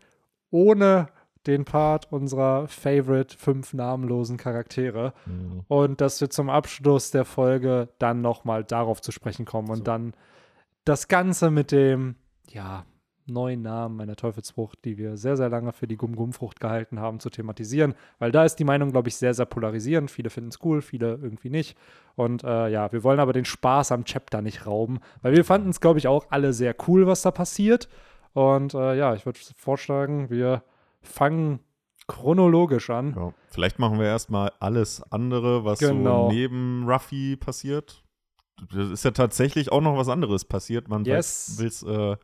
ohne 0.49 1.07
den 1.47 1.65
Part 1.65 2.11
unserer 2.11 2.67
Favorite 2.67 3.35
fünf 3.37 3.73
namenlosen 3.73 4.37
Charaktere. 4.37 5.13
Mhm. 5.25 5.63
Und 5.67 6.01
dass 6.01 6.21
wir 6.21 6.29
zum 6.29 6.49
Abschluss 6.49 7.11
der 7.11 7.25
Folge 7.25 7.89
dann 7.97 8.21
nochmal 8.21 8.63
darauf 8.63 9.01
zu 9.01 9.11
sprechen 9.11 9.45
kommen 9.45 9.69
und 9.69 9.77
So. 9.77 9.83
dann 9.83 10.13
das 10.85 11.07
Ganze 11.07 11.49
mit 11.51 11.71
dem, 11.71 12.15
ja, 12.49 12.85
neuen 13.25 13.62
Namen 13.62 13.95
meiner 13.97 14.15
Teufelsfrucht, 14.15 14.83
die 14.85 14.97
wir 14.97 15.18
sehr, 15.18 15.38
sehr 15.38 15.50
lange 15.50 15.71
für 15.73 15.88
die 15.88 15.97
Gum-Gum-Frucht 15.97 16.59
gehalten 16.59 17.00
haben, 17.00 17.19
zu 17.19 17.29
thematisieren. 17.29 17.94
Weil 18.19 18.31
da 18.31 18.44
ist 18.45 18.56
die 18.57 18.63
Meinung, 18.63 18.91
glaube 18.91 19.09
ich, 19.09 19.15
sehr, 19.15 19.33
sehr 19.33 19.45
polarisierend. 19.45 20.09
Viele 20.12 20.29
finden 20.29 20.50
es 20.50 20.59
cool, 20.63 20.81
viele 20.81 21.15
irgendwie 21.21 21.50
nicht. 21.50 21.77
Und 22.15 22.44
äh, 22.44 22.69
ja, 22.69 22.91
wir 22.91 23.03
wollen 23.03 23.19
aber 23.19 23.33
den 23.33 23.45
Spaß 23.45 23.91
am 23.91 24.03
Chapter 24.06 24.41
nicht 24.41 24.65
rauben, 24.65 25.00
weil 25.21 25.33
wir 25.35 25.45
fanden 25.45 25.69
es, 25.69 25.79
glaube 25.79 26.00
ich, 26.00 26.07
auch 26.07 26.25
alle 26.29 26.53
sehr 26.53 26.75
cool, 26.88 27.07
was 27.07 27.21
da 27.21 27.31
passiert. 27.31 27.88
Und 28.33 28.73
äh, 28.73 28.95
ja, 28.97 29.13
ich 29.15 29.25
würde 29.25 29.39
vorschlagen, 29.57 30.29
wir 30.29 30.63
fangen 31.01 31.59
chronologisch 32.07 32.89
an. 32.89 33.13
Ja. 33.15 33.33
Vielleicht 33.50 33.79
machen 33.79 34.00
wir 34.00 34.06
erstmal 34.06 34.51
alles 34.59 35.01
andere, 35.12 35.63
was 35.65 35.79
Genau. 35.79 36.29
so 36.29 36.33
neben 36.35 36.83
Ruffy 36.89 37.35
passiert. 37.38 38.03
Das 38.74 38.89
ist 38.91 39.03
ja 39.06 39.12
tatsächlich 39.12 39.71
auch 39.71 39.81
noch 39.81 39.97
was 39.97 40.09
anderes 40.09 40.45
passiert. 40.45 40.88
Man 40.88 41.03
Yes. 41.06 41.56
will 41.57 41.67
es 41.67 41.83
äh, 41.83 42.15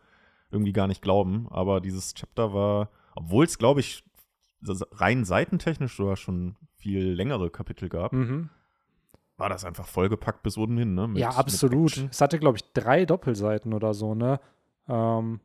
irgendwie 0.52 0.74
gar 0.74 0.88
nicht 0.88 1.02
glauben. 1.02 1.48
Aber 1.50 1.82
dieses 1.82 2.14
Chapter 2.14 2.54
war, 2.54 2.90
obwohl 3.16 3.46
es, 3.46 3.58
glaube 3.58 3.80
ich, 3.82 4.04
rein 4.92 5.24
seitentechnisch 5.26 5.96
sogar 5.96 6.16
schon 6.16 6.56
viel 6.76 7.04
längere 7.12 7.50
Kapitel 7.50 7.90
gab, 7.90 8.14
Mhm. 8.14 8.50
war 9.38 9.50
das 9.50 9.66
einfach 9.66 9.86
vollgepackt 9.88 10.42
bis 10.44 10.58
oben 10.58 10.78
hin. 10.78 10.96
Ne? 10.96 11.08
Mit- 11.08 11.18
ja, 11.20 11.30
absolut. 11.30 11.98
Es 12.10 12.22
hatte, 12.22 12.40
glaube 12.40 12.58
ich, 12.58 12.64
drei 12.74 13.06
Doppelseiten 13.06 13.74
oder 13.74 13.94
so, 13.94 14.16
ne? 14.16 14.40
Ähm, 14.90 15.42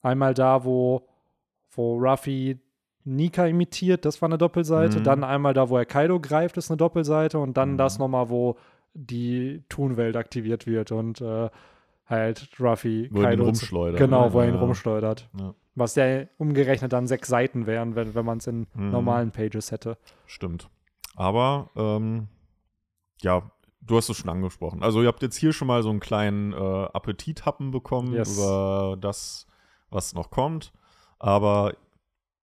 einmal 0.00 0.34
da, 0.34 0.64
wo, 0.64 1.06
wo 1.72 1.96
Ruffy 1.98 2.58
Nika 3.04 3.46
imitiert, 3.46 4.04
das 4.04 4.22
war 4.22 4.28
eine 4.28 4.38
Doppelseite. 4.38 5.00
Mhm. 5.00 5.04
Dann 5.04 5.24
einmal 5.24 5.54
da, 5.54 5.68
wo 5.68 5.76
er 5.76 5.84
Kaido 5.84 6.20
greift, 6.20 6.56
ist 6.56 6.70
eine 6.70 6.76
Doppelseite. 6.76 7.38
Und 7.38 7.56
dann 7.56 7.72
Mhm. 7.72 7.76
das 7.78 7.98
nochmal, 7.98 8.28
wo 8.30 8.56
die 8.94 9.62
Thunwelt 9.68 10.16
aktiviert 10.16 10.66
wird 10.66 10.92
und 10.92 11.20
äh, 11.20 11.50
halt 12.12 12.48
Ruffy 12.60 13.08
Wo 13.10 13.18
ihn 13.18 13.24
Kaido. 13.24 13.44
rumschleudert. 13.44 13.98
genau, 13.98 14.26
ne? 14.26 14.32
wo 14.32 14.40
er 14.40 14.48
ihn 14.48 14.54
Ja. 14.54 14.60
rumschleudert. 14.60 15.28
Ja. 15.38 15.54
Was 15.74 15.94
ja 15.96 16.24
umgerechnet 16.38 16.92
dann 16.92 17.06
sechs 17.06 17.28
Seiten 17.28 17.66
wären, 17.66 17.96
wenn, 17.96 18.14
wenn 18.14 18.24
man 18.24 18.38
es 18.38 18.46
in 18.46 18.66
Mhm. 18.74 18.90
normalen 18.90 19.30
Pages 19.32 19.70
hätte. 19.72 19.96
Stimmt. 20.26 20.68
Aber, 21.16 21.70
ähm, 21.76 22.28
ja, 23.22 23.50
du 23.80 23.96
hast 23.96 24.08
es 24.08 24.16
schon 24.18 24.30
angesprochen. 24.30 24.82
Also, 24.82 25.02
ihr 25.02 25.08
habt 25.08 25.22
jetzt 25.22 25.36
hier 25.36 25.52
schon 25.52 25.68
mal 25.68 25.82
so 25.82 25.90
einen 25.90 26.00
kleinen 26.00 26.52
äh, 26.52 26.56
Appetithappen 26.56 27.70
bekommen 27.70 28.12
Yes. 28.14 28.36
über 28.36 28.96
das, 29.00 29.46
was 29.90 30.14
noch 30.14 30.30
kommt. 30.30 30.72
Aber 31.18 31.74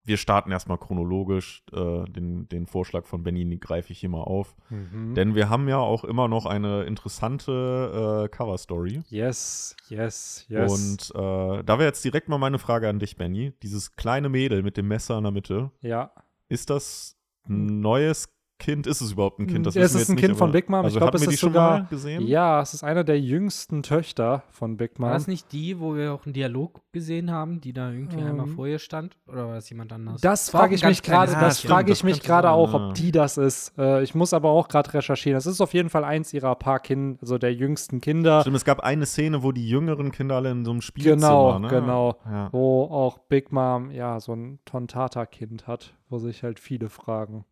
wir 0.04 0.18
starten 0.18 0.52
erstmal 0.52 0.78
chronologisch. 0.78 1.64
Äh, 1.72 2.06
den, 2.06 2.48
den 2.50 2.66
Vorschlag 2.66 3.06
von 3.06 3.24
Benini 3.24 3.58
greife 3.58 3.92
ich 3.92 4.00
hier 4.00 4.10
mal 4.10 4.24
auf. 4.24 4.56
Mhm. 4.70 5.14
Denn 5.14 5.36
wir 5.36 5.50
haben 5.50 5.68
ja 5.68 5.78
auch 5.78 6.04
immer 6.04 6.28
noch 6.28 6.46
eine 6.46 6.84
interessante 6.84 8.26
äh, 8.26 8.30
Cover-Story. 8.30 9.02
yes, 9.10 9.76
yes, 9.90 10.46
yes. 10.50 10.72
Und 10.72 11.12
äh, 11.16 11.64
da 11.64 11.78
wäre 11.78 11.86
jetzt 11.86 12.04
direkt 12.04 12.30
mal 12.30 12.38
meine 12.38 12.60
Frage 12.60 12.90
an 12.90 13.00
dich, 13.00 13.18
Benny. 13.18 13.54
Dieses 13.62 13.96
kleine 13.96 14.30
Mädel 14.30 14.64
mit 14.64 14.78
dem 14.78 14.88
Messer 14.88 15.18
in 15.18 15.24
der 15.24 15.32
Mitte, 15.32 15.72
ja. 15.82 16.12
ist 16.48 16.70
das 16.70 17.16
ein 17.48 17.82
neues 17.82 18.30
Kind? 18.60 18.86
Ist 18.86 19.02
es 19.02 19.14
überhaupt 19.14 19.40
ein 19.40 19.48
Kind? 19.48 19.66
Das 19.66 19.74
Hm. 19.76 19.82
Es 19.82 19.96
ist 19.96 20.10
ein 20.10 20.16
nicht, 20.16 20.26
Kind 20.26 20.38
von 20.38 20.52
Big 20.52 20.70
Mom. 20.70 20.82
Ich 20.82 20.86
Also 20.86 21.00
glaube, 21.00 21.14
hatten 21.18 21.28
es 21.28 21.34
ist 21.34 21.40
schon 21.40 21.50
sogar- 21.54 21.80
mal 21.80 21.88
gesehen? 21.90 22.28
Ja, 22.28 22.62
es 22.62 22.74
ist 22.74 22.84
eine 22.84 23.04
der 23.06 23.20
jüngsten 23.20 23.82
Töchter 23.84 24.44
von 24.52 24.78
Big 24.78 25.00
War 25.00 25.08
Mom. 25.10 25.14
das 25.16 25.28
nicht 25.28 25.52
die, 25.54 25.80
wo 25.80 25.96
wir 25.96 26.14
auch 26.14 26.26
einen 26.26 26.34
Dialog 26.34 26.82
gesehen 26.92 27.32
haben, 27.32 27.62
die 27.62 27.72
da 27.74 27.90
irgendwie 27.92 28.22
einmal 28.22 28.48
Ähm, 28.48 28.56
vor 28.56 28.68
ihr 28.68 28.78
stand? 28.80 29.16
Oder 29.28 29.48
war 29.48 29.56
das 29.56 29.70
jemand 29.70 29.94
anders? 29.94 30.22
Das 30.22 30.54
War 30.54 30.62
frage 30.62 30.76
ich 30.76 30.84
mich 30.84 31.02
gerade, 31.02 31.32
das 31.32 31.62
frage 31.62 31.92
ich 31.92 32.00
das 32.00 32.04
mich 32.04 32.22
gerade 32.22 32.50
auch, 32.52 32.74
ja. 32.74 32.88
ob 32.90 32.94
die 32.96 33.12
das 33.12 33.38
ist. 33.38 33.74
Äh, 33.78 34.04
ich 34.04 34.14
muss 34.14 34.34
aber 34.34 34.50
auch 34.50 34.68
gerade 34.68 34.94
recherchieren. 34.94 35.38
Es 35.38 35.46
ist 35.46 35.62
auf 35.62 35.74
jeden 35.74 35.90
Fall 35.90 36.04
eins 36.04 36.34
ihrer 36.34 36.54
paar 36.56 36.80
Kinder, 36.80 37.18
also 37.22 37.38
der 37.38 37.54
jüngsten 37.54 38.02
Kinder, 38.02 38.42
Stimmt, 38.42 38.58
es 38.58 38.66
gab 38.66 38.82
eine 38.82 39.06
Szene, 39.06 39.42
wo 39.42 39.52
die 39.54 39.68
jüngeren 39.70 40.12
Kinder 40.12 40.36
alle 40.36 40.52
in 40.52 40.66
so 40.66 40.72
einem 40.72 40.82
Spielzimmer, 40.82 41.16
Genau, 41.16 41.60
ne? 41.60 41.68
genau. 41.70 42.16
Ja. 42.26 42.50
wo 42.52 42.84
auch 42.84 43.20
Big 43.20 43.52
Mom 43.54 43.92
ja 43.92 44.20
so 44.20 44.34
ein 44.34 44.60
Tontata-Kind 44.66 45.68
hat, 45.68 45.94
wo 46.10 46.18
sich 46.18 46.44
halt 46.44 46.60
viele 46.60 46.90
fragen, 46.90 47.46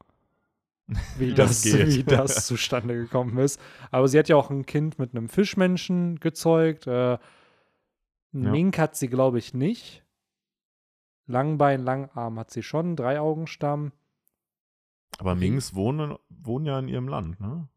wie 1.18 1.34
das, 1.34 1.64
das 1.64 1.74
wie 1.74 2.04
das 2.04 2.46
zustande 2.46 2.96
gekommen 2.96 3.38
ist. 3.38 3.60
Aber 3.92 4.08
sie 4.08 4.18
hat 4.18 4.30
ja 4.30 4.36
auch 4.36 4.50
ein 4.50 4.66
Kind 4.66 5.00
mit 5.00 5.12
einem 5.12 5.30
Fischmenschen 5.30 6.20
gezeugt. 6.20 6.88
Äh, 6.88 7.18
Mink 8.32 8.78
hat 8.78 8.96
sie, 8.96 9.08
glaube 9.08 9.40
ich, 9.40 9.54
nicht. 9.54 10.04
Langbein, 11.26 11.84
Langarm 11.84 12.40
hat 12.40 12.52
sie 12.52 12.64
schon, 12.64 12.96
Dreiaugenstamm. 12.96 13.92
Aber 15.18 15.36
Mings 15.36 15.76
wohnen, 15.76 16.16
wohnen 16.30 16.66
ja 16.66 16.80
in 16.80 16.88
ihrem 16.88 17.08
Land, 17.08 17.40
ne? 17.40 17.68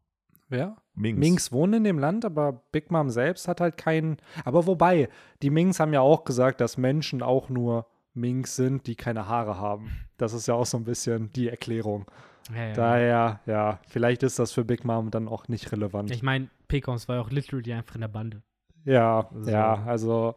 Wer? 0.47 0.77
Mings. 0.93 1.19
Minks 1.19 1.51
wohnen 1.53 1.75
in 1.75 1.83
dem 1.85 1.99
Land, 1.99 2.25
aber 2.25 2.51
Big 2.71 2.91
Mom 2.91 3.09
selbst 3.09 3.47
hat 3.47 3.61
halt 3.61 3.77
keinen. 3.77 4.17
Aber 4.43 4.67
wobei, 4.67 5.09
die 5.41 5.49
Minks 5.49 5.79
haben 5.79 5.93
ja 5.93 6.01
auch 6.01 6.25
gesagt, 6.25 6.59
dass 6.59 6.77
Menschen 6.77 7.23
auch 7.23 7.49
nur 7.49 7.87
Minks 8.13 8.57
sind, 8.57 8.85
die 8.87 8.95
keine 8.95 9.27
Haare 9.27 9.57
haben. 9.57 9.91
Das 10.17 10.33
ist 10.33 10.47
ja 10.47 10.53
auch 10.53 10.65
so 10.65 10.77
ein 10.77 10.83
bisschen 10.83 11.31
die 11.31 11.47
Erklärung. 11.47 12.05
Ja, 12.49 12.63
ja. 12.67 12.73
Daher, 12.73 13.39
ja, 13.45 13.79
vielleicht 13.87 14.23
ist 14.23 14.39
das 14.39 14.51
für 14.51 14.65
Big 14.65 14.83
Mom 14.85 15.11
dann 15.11 15.27
auch 15.27 15.47
nicht 15.47 15.71
relevant. 15.71 16.11
Ich 16.11 16.23
meine, 16.23 16.49
Pekons 16.67 17.07
war 17.07 17.17
ja 17.17 17.21
auch 17.21 17.29
literally 17.31 17.73
einfach 17.73 17.95
in 17.95 18.01
der 18.01 18.07
Bande. 18.07 18.41
ja, 18.83 19.27
So. 19.33 19.49
ja, 19.51 19.83
also 19.85 20.35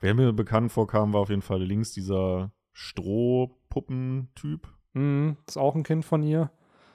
Wer 0.00 0.14
mir 0.14 0.32
bekannt 0.32 0.72
vorkam, 0.72 1.12
war 1.12 1.20
auf 1.20 1.28
jeden 1.28 1.42
Fall 1.42 1.62
links 1.62 1.92
dieser 1.92 2.50
Strohpuppentyp. 2.72 4.66
mh, 4.94 5.36
ist 5.46 5.56
auch 5.58 5.74
ein 5.74 5.82
Kind 5.82 6.04
von 6.04 6.22
ihr. 6.22 6.50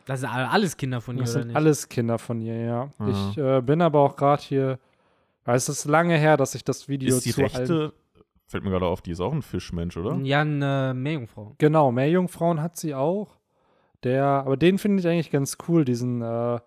Das 0.05 0.19
sind 0.21 0.29
alle- 0.29 0.49
alles 0.49 0.77
Kinder 0.77 1.01
von 1.01 1.15
ihr, 1.17 1.21
Das 1.23 1.31
oder 1.31 1.39
sind 1.41 1.47
nicht? 1.47 1.55
alles 1.55 1.89
Kinder 1.89 2.17
von 2.19 2.41
ihr, 2.41 2.55
ja. 2.57 2.89
Ja. 2.99 3.07
Ich 3.07 3.37
äh, 3.37 3.61
bin 3.61 3.81
aber 3.81 3.99
auch 4.01 4.15
gerade 4.15 4.41
hier, 4.43 4.79
weil 5.45 5.55
es 5.55 5.67
ist 5.69 5.85
lange 5.85 6.17
her, 6.17 6.37
dass 6.37 6.53
ich 6.55 6.63
das 6.63 6.87
Video 6.87 7.15
Ist 7.15 7.25
die 7.25 7.31
zu 7.31 7.41
rechte, 7.41 7.93
fällt 8.47 8.63
mir 8.63 8.69
gerade 8.71 8.85
auf, 8.85 9.01
die 9.01 9.11
ist 9.11 9.19
auch 9.19 9.33
ein 9.33 9.41
Fischmensch, 9.41 9.97
oder? 9.97 10.15
Ja, 10.17 10.41
eine 10.41 10.93
Meerjungfrau. 10.95 11.55
Genau, 11.57 11.91
Meerjungfrauen 11.91 12.61
hat 12.61 12.75
sie 12.77 12.93
auch. 12.93 13.35
Der, 14.03 14.25
aber 14.25 14.57
den 14.57 14.77
finde 14.77 14.99
ich 14.99 15.07
eigentlich 15.07 15.31
ganz 15.31 15.57
cool, 15.67 15.85
diesen 15.85 16.21
äh, 16.21 16.59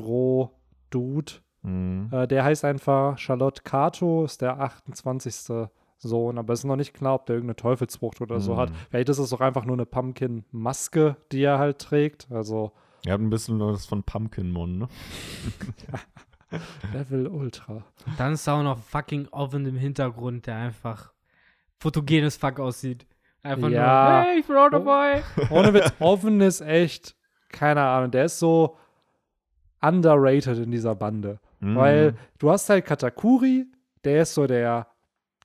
Stroh-Dude. 0.00 1.32
Mhm. 1.62 2.08
Äh, 2.12 2.26
der 2.26 2.44
heißt 2.44 2.64
einfach 2.64 3.18
Charlotte 3.18 3.62
Cato, 3.62 4.24
ist 4.24 4.40
der 4.40 4.58
28. 4.60 5.68
Sohn, 6.02 6.38
aber 6.38 6.54
es 6.54 6.60
ist 6.60 6.64
noch 6.64 6.76
nicht 6.76 6.94
klar, 6.94 7.16
ob 7.16 7.26
der 7.26 7.36
irgendeine 7.36 7.56
Teufelsfrucht 7.56 8.22
oder 8.22 8.40
so 8.40 8.54
Mhm. 8.54 8.58
hat. 8.58 8.72
Vielleicht 8.88 9.10
ist 9.10 9.18
es 9.18 9.32
auch 9.34 9.42
einfach 9.42 9.66
nur 9.66 9.76
eine 9.76 9.84
Pumpkin-Maske, 9.84 11.16
die 11.30 11.42
er 11.42 11.58
halt 11.58 11.78
trägt. 11.78 12.26
Also 12.30 12.72
Er 13.04 13.12
hat 13.14 13.20
ein 13.20 13.28
bisschen 13.28 13.60
was 13.60 13.84
von 13.84 14.02
Pumpkinmon, 14.02 14.78
ne? 14.78 14.88
Level 16.94 17.26
Ultra. 17.28 17.84
Dann 18.16 18.32
ist 18.32 18.48
auch 18.48 18.62
noch 18.62 18.78
fucking 18.78 19.28
Oven 19.30 19.66
im 19.66 19.76
Hintergrund, 19.76 20.46
der 20.46 20.56
einfach 20.56 21.12
fotogenes 21.78 22.38
Fuck 22.38 22.60
aussieht. 22.60 23.06
Einfach 23.42 23.68
Ja. 23.70 24.22
nur, 24.22 24.30
hey, 24.30 24.40
ich 24.40 24.46
bin 24.46 24.56
auch 24.56 24.66
Oh. 24.66 24.70
dabei. 24.70 25.22
Ohne 25.50 25.72
Witz, 25.74 25.92
Oven 25.98 26.40
ist 26.40 26.60
echt, 26.60 27.16
keine 27.50 27.82
Ahnung, 27.82 28.10
der 28.10 28.26
ist 28.26 28.38
so 28.38 28.76
underrated 29.80 30.58
in 30.58 30.70
dieser 30.70 30.94
Bande. 30.94 31.40
Mhm. 31.60 31.76
Weil 31.76 32.14
du 32.38 32.50
hast 32.50 32.68
halt 32.68 32.84
Katakuri, 32.84 33.66
der 34.04 34.22
ist 34.22 34.34
so 34.34 34.46
der, 34.46 34.86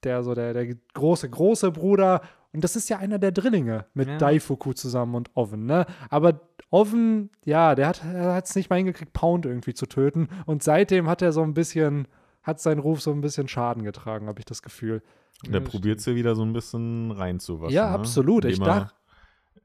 der 0.03 0.23
so 0.23 0.33
der, 0.33 0.53
der 0.53 0.75
große, 0.93 1.29
große 1.29 1.71
Bruder. 1.71 2.21
Und 2.53 2.63
das 2.63 2.75
ist 2.75 2.89
ja 2.89 2.97
einer 2.99 3.19
der 3.19 3.31
Drillinge 3.31 3.85
mit 3.93 4.07
Ja. 4.07 4.17
Daifuku 4.17 4.73
zusammen 4.73 5.15
und 5.15 5.29
Oven, 5.35 5.65
ne? 5.65 5.85
Aber 6.09 6.39
Oven, 6.69 7.29
ja, 7.45 7.75
der 7.75 7.87
hat 7.87 8.45
es 8.45 8.55
nicht 8.55 8.69
mal 8.69 8.77
hingekriegt, 8.77 9.13
Pound 9.13 9.45
irgendwie 9.45 9.73
zu 9.73 9.85
töten. 9.85 10.29
Und 10.45 10.63
seitdem 10.63 11.07
hat 11.09 11.21
er 11.21 11.31
so 11.31 11.41
ein 11.43 11.53
bisschen, 11.53 12.07
hat 12.45 12.59
sein 12.61 12.79
Ruf 12.79 13.01
so 13.01 13.11
ein 13.11 13.21
bisschen 13.21 13.47
Schaden 13.47 13.83
getragen, 13.83 14.27
habe 14.27 14.39
ich 14.39 14.45
das 14.45 14.61
Gefühl. 14.61 15.01
Der 15.47 15.59
probiert 15.59 15.99
sie 15.99 16.15
wieder 16.15 16.35
so 16.35 16.43
ein 16.43 16.53
bisschen 16.53 17.11
reinzuwaschen. 17.11 17.75
Ja, 17.75 17.89
ne? 17.89 17.95
absolut. 17.95 18.45
Ich 18.45 18.57
Indem 18.57 18.67
er- 18.69 18.79
dachte- 18.81 18.93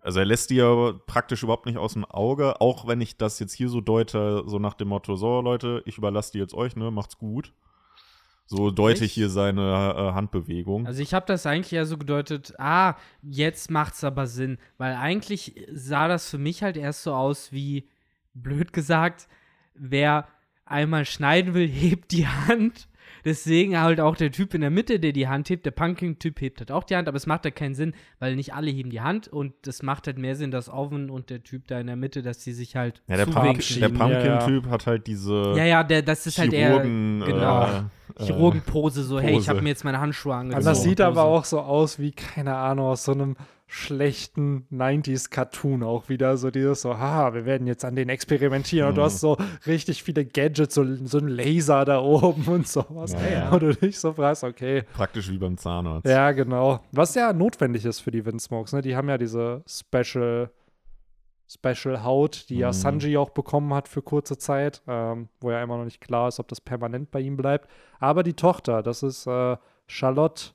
Also 0.02 0.18
er 0.20 0.24
lässt 0.24 0.50
die 0.50 0.56
ja 0.56 0.92
praktisch 1.06 1.42
überhaupt 1.42 1.66
nicht 1.66 1.76
aus 1.78 1.92
dem 1.92 2.04
Auge, 2.06 2.60
auch 2.60 2.86
wenn 2.86 3.00
ich 3.00 3.18
das 3.18 3.38
jetzt 3.38 3.52
hier 3.52 3.68
so 3.68 3.80
deute, 3.80 4.42
so 4.46 4.58
nach 4.58 4.74
dem 4.74 4.88
Motto, 4.88 5.14
so 5.16 5.40
Leute, 5.42 5.82
ich 5.84 5.98
überlasse 5.98 6.32
die 6.32 6.38
jetzt 6.38 6.54
euch, 6.54 6.74
ne, 6.74 6.90
macht's 6.90 7.18
gut. 7.18 7.52
So 8.46 8.72
deute 8.72 9.04
ich 9.04 9.12
hier 9.12 9.28
seine 9.30 9.94
äh, 9.96 10.12
Handbewegung. 10.12 10.84
Also 10.86 11.02
ich 11.02 11.14
habe 11.14 11.24
das 11.26 11.46
eigentlich 11.46 11.72
eher 11.72 11.86
so 11.86 11.96
gedeutet, 11.98 12.52
ah, 12.58 12.94
jetzt 13.22 13.70
macht's 13.70 14.02
aber 14.02 14.26
Sinn. 14.26 14.58
Weil 14.76 14.94
eigentlich 14.96 15.54
sah 15.72 16.08
das 16.08 16.28
für 16.28 16.38
mich 16.38 16.62
halt 16.64 16.76
erst 16.76 17.04
so 17.04 17.14
aus 17.14 17.52
wie, 17.52 17.88
blöd 18.34 18.72
gesagt, 18.72 19.28
wer 19.74 20.26
einmal 20.70 21.04
schneiden 21.04 21.54
will, 21.54 21.68
hebt 21.68 22.12
die 22.12 22.26
Hand. 22.26 22.88
Deswegen 23.24 23.78
halt 23.78 24.00
auch 24.00 24.16
der 24.16 24.32
Typ 24.32 24.54
in 24.54 24.62
der 24.62 24.70
Mitte, 24.70 24.98
der 24.98 25.12
die 25.12 25.28
Hand 25.28 25.50
hebt, 25.50 25.66
der 25.66 25.72
Pumpkin-Typ 25.72 26.40
hebt 26.40 26.60
halt 26.60 26.72
auch 26.72 26.84
die 26.84 26.96
Hand, 26.96 27.06
aber 27.06 27.18
es 27.18 27.26
macht 27.26 27.44
halt 27.44 27.54
keinen 27.54 27.74
Sinn, 27.74 27.92
weil 28.18 28.34
nicht 28.34 28.54
alle 28.54 28.70
heben 28.70 28.88
die 28.88 29.02
Hand 29.02 29.28
und 29.28 29.66
es 29.66 29.82
macht 29.82 30.06
halt 30.06 30.16
mehr 30.16 30.36
Sinn, 30.36 30.50
dass 30.50 30.70
Oven 30.70 31.10
und 31.10 31.28
der 31.28 31.42
Typ 31.42 31.66
da 31.68 31.78
in 31.80 31.86
der 31.86 31.96
Mitte, 31.96 32.22
dass 32.22 32.38
die 32.38 32.52
sich 32.52 32.76
halt 32.76 33.02
ja, 33.08 33.16
der, 33.16 33.26
zuwinken. 33.26 33.60
Pump, 33.92 34.10
der 34.10 34.20
Ja, 34.20 34.38
Pumpkin-Typ 34.38 34.70
hat 34.70 34.86
halt 34.86 35.06
diese 35.06 35.52
Ja, 35.54 35.64
ja, 35.64 35.82
der, 35.84 36.00
das 36.00 36.26
ist 36.26 36.38
halt 36.38 36.50
Chirurgen, 36.50 37.20
eher 37.20 37.26
genau, 37.26 37.64
äh, 37.64 38.22
äh, 38.22 38.26
Chirurgenpose, 38.26 39.02
so, 39.02 39.20
hey, 39.20 39.32
ich 39.32 39.36
Pose. 39.38 39.48
habe 39.50 39.60
mir 39.62 39.68
jetzt 39.68 39.84
meine 39.84 40.00
Handschuhe 40.00 40.34
angezogen. 40.34 40.56
Also 40.56 40.70
das 40.70 40.82
sieht 40.82 41.00
aber 41.02 41.22
Pose. 41.24 41.24
auch 41.24 41.44
so 41.44 41.60
aus 41.60 41.98
wie, 41.98 42.12
keine 42.12 42.56
Ahnung, 42.56 42.86
aus 42.86 43.04
so 43.04 43.12
einem 43.12 43.36
schlechten 43.72 44.66
90s-Cartoon 44.72 45.82
auch 45.84 46.08
wieder. 46.08 46.36
So 46.36 46.50
dieses 46.50 46.82
so, 46.82 46.98
haha, 46.98 47.34
wir 47.34 47.44
werden 47.46 47.66
jetzt 47.68 47.84
an 47.84 47.94
den 47.94 48.08
experimentieren. 48.08 48.88
Und 48.88 48.94
du 48.96 49.00
Mhm. 49.00 49.04
hast 49.04 49.20
so 49.20 49.36
richtig 49.66 50.02
viele 50.02 50.24
Gadgets, 50.24 50.74
so, 50.74 50.84
so 51.06 51.18
ein 51.18 51.28
Laser 51.28 51.84
da 51.84 52.00
oben 52.00 52.44
und 52.48 52.66
sowas. 52.66 53.12
Ja, 53.12 53.28
ja. 53.32 53.50
Und 53.50 53.62
du 53.62 53.74
dich 53.74 53.98
so 53.98 54.12
fragst, 54.12 54.42
okay. 54.44 54.82
praktisch 54.92 55.30
wie 55.30 55.38
beim 55.38 55.56
Zahnarzt. 55.56 56.06
Ja, 56.08 56.32
genau. 56.32 56.80
Was 56.90 57.14
ja 57.14 57.32
notwendig 57.32 57.84
ist 57.84 58.00
für 58.00 58.10
die 58.10 58.26
Windsmokes, 58.26 58.72
ne? 58.72 58.82
Die 58.82 58.96
haben 58.96 59.08
ja 59.08 59.16
diese 59.18 59.62
Special 59.68 60.50
Special 61.52 62.04
Haut, 62.04 62.48
die 62.48 62.58
ja 62.58 62.68
Mhm. 62.68 62.72
Sanji 62.74 63.16
auch 63.16 63.30
bekommen 63.30 63.74
hat 63.74 63.88
für 63.88 64.02
kurze 64.02 64.38
Zeit, 64.38 64.82
ähm, 64.86 65.28
wo 65.40 65.50
ja 65.50 65.60
immer 65.62 65.76
noch 65.78 65.84
nicht 65.84 66.00
klar 66.00 66.28
ist, 66.28 66.38
ob 66.38 66.46
das 66.46 66.60
permanent 66.60 67.10
bei 67.10 67.18
ihm 67.20 67.36
bleibt. 67.36 67.68
Aber 67.98 68.22
die 68.22 68.34
Tochter, 68.34 68.82
das 68.84 69.02
ist 69.02 69.26
äh, 69.26 69.56
Charlotte 69.88 70.52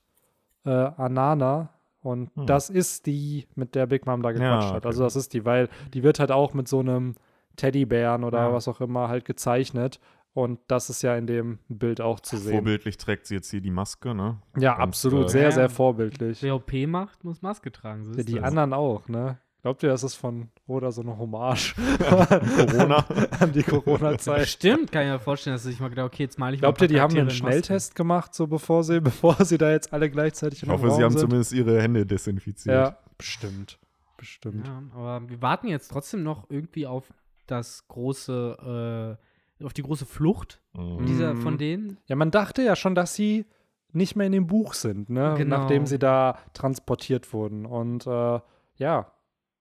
äh, 0.66 0.70
Anana 0.70 1.70
und 2.06 2.30
Hm. 2.36 2.46
das 2.46 2.70
ist 2.70 3.06
die, 3.06 3.48
mit 3.56 3.76
der 3.76 3.88
Big 3.88 4.06
Mom 4.06 4.22
da 4.22 4.30
Ja, 4.30 4.34
gequatscht 4.38 4.70
hat. 4.70 4.78
okay. 4.78 4.88
Also 4.88 5.04
das 5.04 5.16
ist 5.16 5.34
die, 5.34 5.44
weil 5.46 5.68
die 5.94 6.04
wird 6.04 6.20
halt 6.20 6.32
auch 6.32 6.54
mit 6.54 6.68
so 6.68 6.80
einem 6.80 7.16
Teddybären 7.56 8.24
oder 8.24 8.40
Ja. 8.40 8.54
was 8.54 8.68
auch 8.68 8.82
immer 8.82 9.08
halt 9.10 9.26
gezeichnet. 9.26 10.00
Und 10.34 10.60
das 10.68 10.90
ist 10.90 11.02
ja 11.02 11.16
in 11.16 11.28
dem 11.28 11.60
Bild 11.70 12.02
auch 12.02 12.20
zu 12.20 12.36
sehen. 12.36 12.52
Vorbildlich 12.56 12.98
trägt 12.98 13.26
sie 13.26 13.36
jetzt 13.36 13.50
hier 13.52 13.62
die 13.62 13.72
Maske, 13.72 14.14
ne? 14.14 14.38
Ja, 14.58 14.76
Und, 14.76 14.82
absolut. 14.82 15.26
äh, 15.28 15.30
sehr, 15.30 15.44
Ja. 15.44 15.52
sehr 15.52 15.70
vorbildlich. 15.70 16.42
Wer 16.44 16.56
OP 16.56 16.86
macht, 16.88 17.24
muss 17.24 17.42
Maske 17.42 17.72
tragen. 17.72 18.04
So 18.04 18.12
Ja, 18.14 18.24
die 18.24 18.34
das. 18.36 18.44
anderen 18.44 18.74
auch, 18.74 19.08
ne? 19.08 19.38
Glaubt 19.62 19.82
ihr, 19.84 19.90
das 19.90 20.04
ist 20.04 20.16
von 20.16 20.50
Oda 20.68 20.92
so 20.92 21.02
eine 21.02 21.16
Hommage 21.18 21.76
Corona. 22.00 23.06
an 23.40 23.52
die 23.52 23.62
Corona-Zeit? 23.64 24.48
Stimmt, 24.48 24.92
kann 24.92 25.04
ich 25.06 25.10
mir 25.12 25.20
vorstellen, 25.20 25.56
dass 25.56 25.66
ich 25.68 25.80
mal 25.80 25.90
gedacht, 25.90 26.08
okay, 26.08 26.24
jetzt 26.24 26.40
mal 26.40 26.54
ich 26.54 26.60
Glaubt 26.60 26.80
mal 26.80 26.86
ihr, 26.86 26.88
die 26.88 27.00
haben 27.02 27.12
einen 27.12 27.20
in 27.22 27.26
Masken. 27.28 27.38
Schnelltest 27.48 27.96
gemacht, 27.96 28.34
so 28.34 28.48
bevor 28.48 28.84
sie, 28.84 29.00
bevor 29.02 29.36
sie 29.46 29.58
da 29.60 29.72
jetzt 29.72 29.94
alle 29.94 30.10
gleichzeitig 30.10 30.60
Ich 30.60 30.64
in 30.64 30.72
einem 30.72 30.82
hoffe, 30.82 30.96
sie 30.96 31.04
haben 31.04 31.12
sind? 31.12 31.22
zumindest 31.22 31.54
ihre 31.54 31.82
Hände 31.82 32.06
desinfiziert. 32.06 32.74
Ja, 32.76 32.98
bestimmt. 33.18 33.78
Bestimmt. 34.18 34.66
Ja, 34.68 34.82
aber 34.96 35.30
wir 35.30 35.42
warten 35.42 35.68
jetzt 35.68 35.90
trotzdem 35.90 36.24
noch 36.24 36.50
irgendwie 36.50 36.88
auf 36.88 37.14
das 37.48 37.88
große, 37.88 39.18
äh, 39.60 39.64
auf 39.66 39.74
die 39.74 39.84
große 39.84 40.06
Flucht 40.06 40.62
Mhm. 40.76 41.06
dieser 41.06 41.34
Mhm. 41.36 41.42
von 41.42 41.58
denen. 41.58 41.98
Ja, 42.08 42.16
man 42.16 42.32
dachte 42.32 42.64
ja 42.64 42.76
schon, 42.76 42.96
dass 42.96 43.14
sie 43.14 43.46
nicht 43.94 44.16
mehr 44.16 44.26
in 44.26 44.34
dem 44.34 44.48
Buch 44.48 44.74
sind, 44.74 45.10
ne? 45.10 45.36
Genau. 45.38 45.58
Nachdem 45.60 45.86
sie 45.86 46.00
da 46.00 46.38
transportiert 46.54 47.32
wurden. 47.34 47.66
Und 47.66 48.06
äh, 48.08 48.40
ja, 48.78 49.12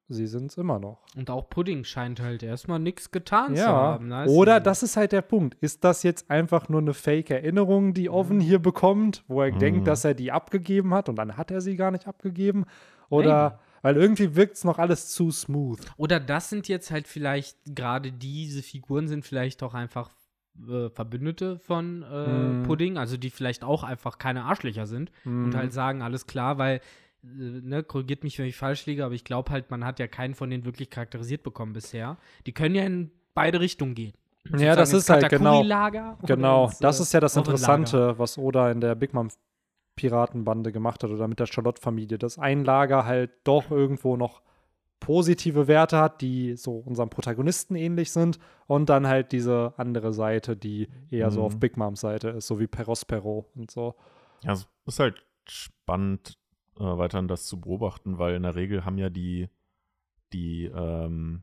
sie 0.08 0.26
sind 0.26 0.50
es 0.50 0.56
immer 0.58 0.78
noch. 0.78 0.98
Und 1.16 1.30
auch 1.30 1.48
Pudding 1.48 1.84
scheint 1.84 2.20
halt 2.20 2.42
erstmal 2.42 2.78
nichts 2.78 3.10
getan 3.10 3.54
zu 3.56 3.62
Ja, 3.62 3.68
haben. 3.72 4.08
ne? 4.08 4.26
oder 4.28 4.60
das 4.60 4.82
ist 4.82 4.96
halt 4.96 5.12
der 5.12 5.22
Punkt. 5.22 5.56
Ist 5.60 5.82
das 5.84 6.02
jetzt 6.02 6.30
einfach 6.30 6.68
nur 6.68 6.80
eine 6.80 6.94
Fake-Erinnerung, 6.94 7.94
die 7.94 8.10
Oven 8.10 8.40
hier 8.40 8.58
bekommt, 8.58 9.24
wo 9.28 9.42
er 9.42 9.52
Mhm. 9.52 9.58
denkt, 9.58 9.86
dass 9.86 10.04
er 10.04 10.14
die 10.14 10.30
abgegeben 10.32 10.92
hat 10.94 11.08
und 11.08 11.16
dann 11.16 11.36
hat 11.36 11.50
er 11.50 11.60
sie 11.60 11.76
gar 11.76 11.90
nicht 11.90 12.06
abgegeben? 12.06 12.64
Oder, 13.08 13.50
Maybe. 13.50 13.58
weil 13.82 13.96
irgendwie 13.96 14.34
wirkt 14.36 14.56
es 14.56 14.64
noch 14.64 14.78
alles 14.78 15.08
zu 15.10 15.30
smooth. 15.30 15.80
Oder 15.96 16.20
das 16.20 16.50
sind 16.50 16.68
jetzt 16.68 16.90
halt 16.90 17.06
vielleicht, 17.08 17.56
gerade 17.74 18.12
diese 18.12 18.62
Figuren 18.62 19.08
sind 19.08 19.24
vielleicht 19.24 19.62
auch 19.62 19.74
einfach 19.74 20.10
äh, 20.68 20.88
Verbündete 20.90 21.58
von 21.58 22.02
äh, 22.04 22.28
Mm. 22.52 22.62
Pudding, 22.62 22.96
also 22.96 23.16
die 23.16 23.30
vielleicht 23.30 23.64
auch 23.64 23.82
einfach 23.82 24.18
keine 24.18 24.44
Arschlöcher 24.44 24.86
sind 24.86 25.10
und 25.24 25.48
Mhm. 25.48 25.56
halt 25.56 25.72
sagen, 25.72 26.00
alles 26.00 26.28
klar, 26.28 26.58
weil, 26.58 26.80
ne, 27.24 27.82
korrigiert 27.82 28.22
mich, 28.24 28.38
wenn 28.38 28.46
ich 28.46 28.56
falsch 28.56 28.86
liege, 28.86 29.04
aber 29.04 29.14
ich 29.14 29.24
glaube 29.24 29.50
halt, 29.50 29.70
man 29.70 29.84
hat 29.84 29.98
ja 29.98 30.06
keinen 30.06 30.34
von 30.34 30.50
denen 30.50 30.64
wirklich 30.64 30.90
charakterisiert 30.90 31.42
bekommen 31.42 31.72
bisher. 31.72 32.18
Die 32.46 32.52
können 32.52 32.74
ja 32.74 32.84
in 32.84 33.10
beide 33.34 33.60
Richtungen 33.60 33.94
gehen. 33.94 34.12
Ja, 34.56 34.76
das 34.76 34.92
ist 34.92 35.08
halt 35.08 35.28
genau. 35.30 35.62
Genau, 36.22 36.66
ins, 36.66 36.78
das 36.78 36.98
äh, 36.98 37.02
ist 37.02 37.12
ja 37.14 37.20
das. 37.20 37.36
Interessante, 37.36 38.18
was 38.18 38.36
Oda 38.36 38.70
in 38.70 38.80
der 38.80 38.94
Big 38.94 39.14
Mom 39.14 39.28
Piratenbande 39.96 40.72
gemacht 40.72 41.02
hat 41.02 41.10
oder 41.10 41.28
mit 41.28 41.38
der 41.40 41.46
Charlotte-Familie, 41.46 42.18
dass 42.18 42.38
ein 42.38 42.64
Lager 42.64 43.04
halt 43.04 43.30
doch 43.44 43.70
irgendwo 43.70 44.16
noch 44.16 44.42
positive 45.00 45.68
Werte 45.68 45.98
hat, 45.98 46.20
die 46.20 46.56
so 46.56 46.76
unserem 46.78 47.10
Protagonisten 47.10 47.76
ähnlich 47.76 48.10
sind 48.10 48.38
und 48.66 48.88
dann 48.88 49.06
halt 49.06 49.32
diese 49.32 49.74
andere 49.76 50.12
Seite, 50.12 50.56
die 50.56 50.88
eher 51.10 51.30
so 51.30 51.40
Mhm. 51.40 51.46
auf 51.46 51.60
Big 51.60 51.76
Moms 51.76 52.00
Seite 52.00 52.30
ist, 52.30 52.46
so 52.46 52.58
wie 52.58 52.66
Perospero 52.66 53.46
und 53.54 53.70
so. 53.70 53.94
Ja, 54.42 54.52
es 54.52 54.66
ist 54.86 54.98
halt 55.00 55.24
spannend, 55.46 56.38
äh, 56.78 56.82
weiterhin 56.82 57.28
das 57.28 57.46
zu 57.46 57.60
beobachten, 57.60 58.18
weil 58.18 58.34
in 58.34 58.42
der 58.42 58.54
Regel 58.54 58.84
haben 58.84 58.98
ja 58.98 59.10
die, 59.10 59.48
die 60.32 60.66
ähm, 60.66 61.42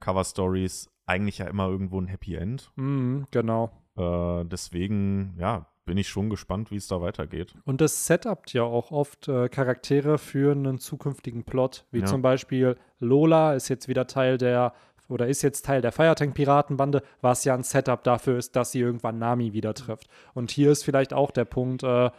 Cover-Stories 0.00 0.90
eigentlich 1.06 1.38
ja 1.38 1.46
immer 1.46 1.68
irgendwo 1.68 2.00
ein 2.00 2.06
Happy 2.06 2.34
End. 2.34 2.70
Mhm, 2.76 3.26
genau. 3.30 3.70
Äh, 3.96 4.44
deswegen, 4.46 5.34
ja, 5.38 5.66
bin 5.84 5.98
ich 5.98 6.08
schon 6.08 6.30
gespannt, 6.30 6.70
wie 6.70 6.76
es 6.76 6.86
da 6.86 7.00
weitergeht. 7.00 7.54
Und 7.64 7.80
das 7.80 8.06
setupt 8.06 8.52
ja 8.52 8.62
auch 8.62 8.92
oft 8.92 9.26
äh, 9.28 9.48
Charaktere 9.48 10.18
für 10.18 10.52
einen 10.52 10.78
zukünftigen 10.78 11.44
Plot, 11.44 11.86
wie 11.90 12.00
Ja. 12.00 12.06
zum 12.06 12.22
Beispiel 12.22 12.76
Lola 13.00 13.54
ist 13.54 13.68
jetzt 13.68 13.88
wieder 13.88 14.06
Teil 14.06 14.38
der 14.38 14.72
oder 15.08 15.26
ist 15.26 15.42
jetzt 15.42 15.66
Teil 15.66 15.82
der 15.82 15.92
Firetank-Piratenbande, 15.92 17.02
was 17.20 17.44
ja 17.44 17.54
ein 17.54 17.64
Setup 17.64 18.02
dafür 18.02 18.38
ist, 18.38 18.54
dass 18.56 18.72
sie 18.72 18.80
irgendwann 18.80 19.18
Nami 19.18 19.52
wieder 19.52 19.74
trifft. 19.74 20.08
Und 20.32 20.50
hier 20.50 20.70
ist 20.70 20.84
vielleicht 20.84 21.12
auch 21.12 21.32
der 21.32 21.44
Punkt, 21.44 21.82
äh, 21.82 22.10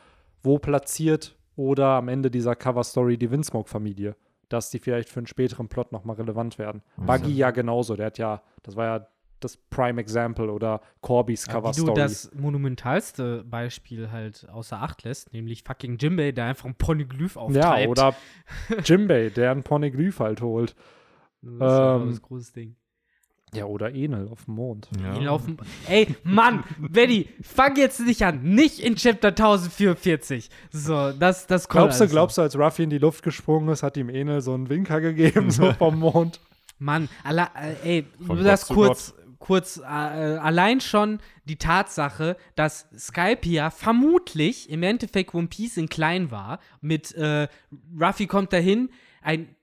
wo 0.43 0.59
platziert 0.59 1.35
oder 1.55 1.87
am 1.89 2.07
Ende 2.07 2.29
dieser 2.31 2.55
Cover-Story 2.55 3.17
die 3.17 3.29
Windsmoke-Familie. 3.31 4.15
dass 4.49 4.69
die 4.69 4.77
vielleicht 4.77 5.09
für 5.09 5.19
einen 5.19 5.25
späteren 5.27 5.67
Plot 5.67 5.91
nochmal 5.91 6.15
relevant 6.17 6.59
werden. 6.59 6.83
Mhm. 6.97 7.05
Buggy 7.07 7.31
ja 7.31 7.49
genauso, 7.51 7.95
der 7.95 8.07
hat 8.07 8.17
ja, 8.19 8.43
das 8.61 8.75
war 8.75 8.85
ja 8.85 9.07
das 9.39 9.57
Prime 9.57 9.99
Example 9.99 10.51
oder 10.51 10.79
Corbys 11.01 11.47
Ja, 11.47 11.53
Cover 11.53 11.71
wie 11.71 11.75
du 11.77 11.81
Story. 11.83 11.99
das 11.99 12.31
monumentalste 12.35 13.43
Beispiel 13.45 14.11
halt 14.11 14.47
außer 14.49 14.81
Acht 14.81 15.03
lässt, 15.03 15.33
nämlich 15.33 15.63
fucking 15.63 15.97
Jimbei, 15.97 16.31
der 16.31 16.45
einfach 16.45 16.65
ein 16.65 16.75
Poneglyph 16.75 17.35
auftreibt. 17.35 17.81
ja, 17.83 17.89
oder 17.89 18.15
Jimbei, 18.85 19.29
der 19.29 19.51
einen 19.51 19.63
Poneglyph 19.63 20.19
halt 20.19 20.41
holt. 20.41 20.75
Das 21.41 21.53
ist 21.53 21.59
ja 21.61 21.95
ähm, 21.97 22.09
das 22.09 22.21
große 22.21 22.53
Ding. 22.53 22.75
Ja, 23.53 23.65
oder 23.65 23.93
Enel 23.93 24.27
auf 24.29 24.45
dem 24.45 24.55
Mond. 24.55 24.87
Ja. 25.01 25.13
Die 25.13 25.25
laufen. 25.25 25.57
Ey, 25.87 26.15
Mann, 26.23 26.63
Benny, 26.77 27.29
fang 27.41 27.75
jetzt 27.75 27.99
nicht 27.99 28.23
an. 28.23 28.41
Nicht 28.43 28.79
in 28.79 28.95
Chapter 28.95 29.29
1044. 29.29 30.49
So, 30.71 31.11
das, 31.11 31.47
das 31.47 31.67
kommt. 31.67 31.83
Glaubst 31.83 31.99
du, 31.99 32.03
noch. 32.05 32.11
glaubst 32.11 32.37
du, 32.37 32.41
als 32.41 32.57
Ruffy 32.57 32.83
in 32.83 32.89
die 32.89 32.97
Luft 32.97 33.23
gesprungen 33.23 33.69
ist, 33.69 33.83
hat 33.83 33.97
ihm 33.97 34.09
Enel 34.09 34.41
so 34.41 34.53
einen 34.53 34.69
Winker 34.69 35.01
gegeben, 35.01 35.51
so 35.51 35.71
vom 35.77 35.99
Mond? 35.99 36.39
Mann, 36.79 37.09
alle, 37.23 37.47
äh, 37.55 37.97
ey, 37.97 38.05
Von 38.25 38.43
das 38.43 38.67
Gott 38.67 38.75
kurz, 38.75 39.13
kurz, 39.39 39.77
äh, 39.77 39.83
allein 39.83 40.81
schon 40.81 41.19
die 41.45 41.57
Tatsache, 41.57 42.37
dass 42.55 42.87
Skype 42.97 43.47
ja 43.47 43.69
vermutlich 43.69 44.69
im 44.69 44.83
Endeffekt 44.83 45.33
One 45.33 45.47
Piece 45.47 45.77
in 45.77 45.89
klein 45.89 46.31
war, 46.31 46.59
mit 46.81 47.13
äh, 47.15 47.47
Ruffy 47.99 48.27
kommt 48.27 48.53
dahin, 48.53 48.89
ein 49.21 49.55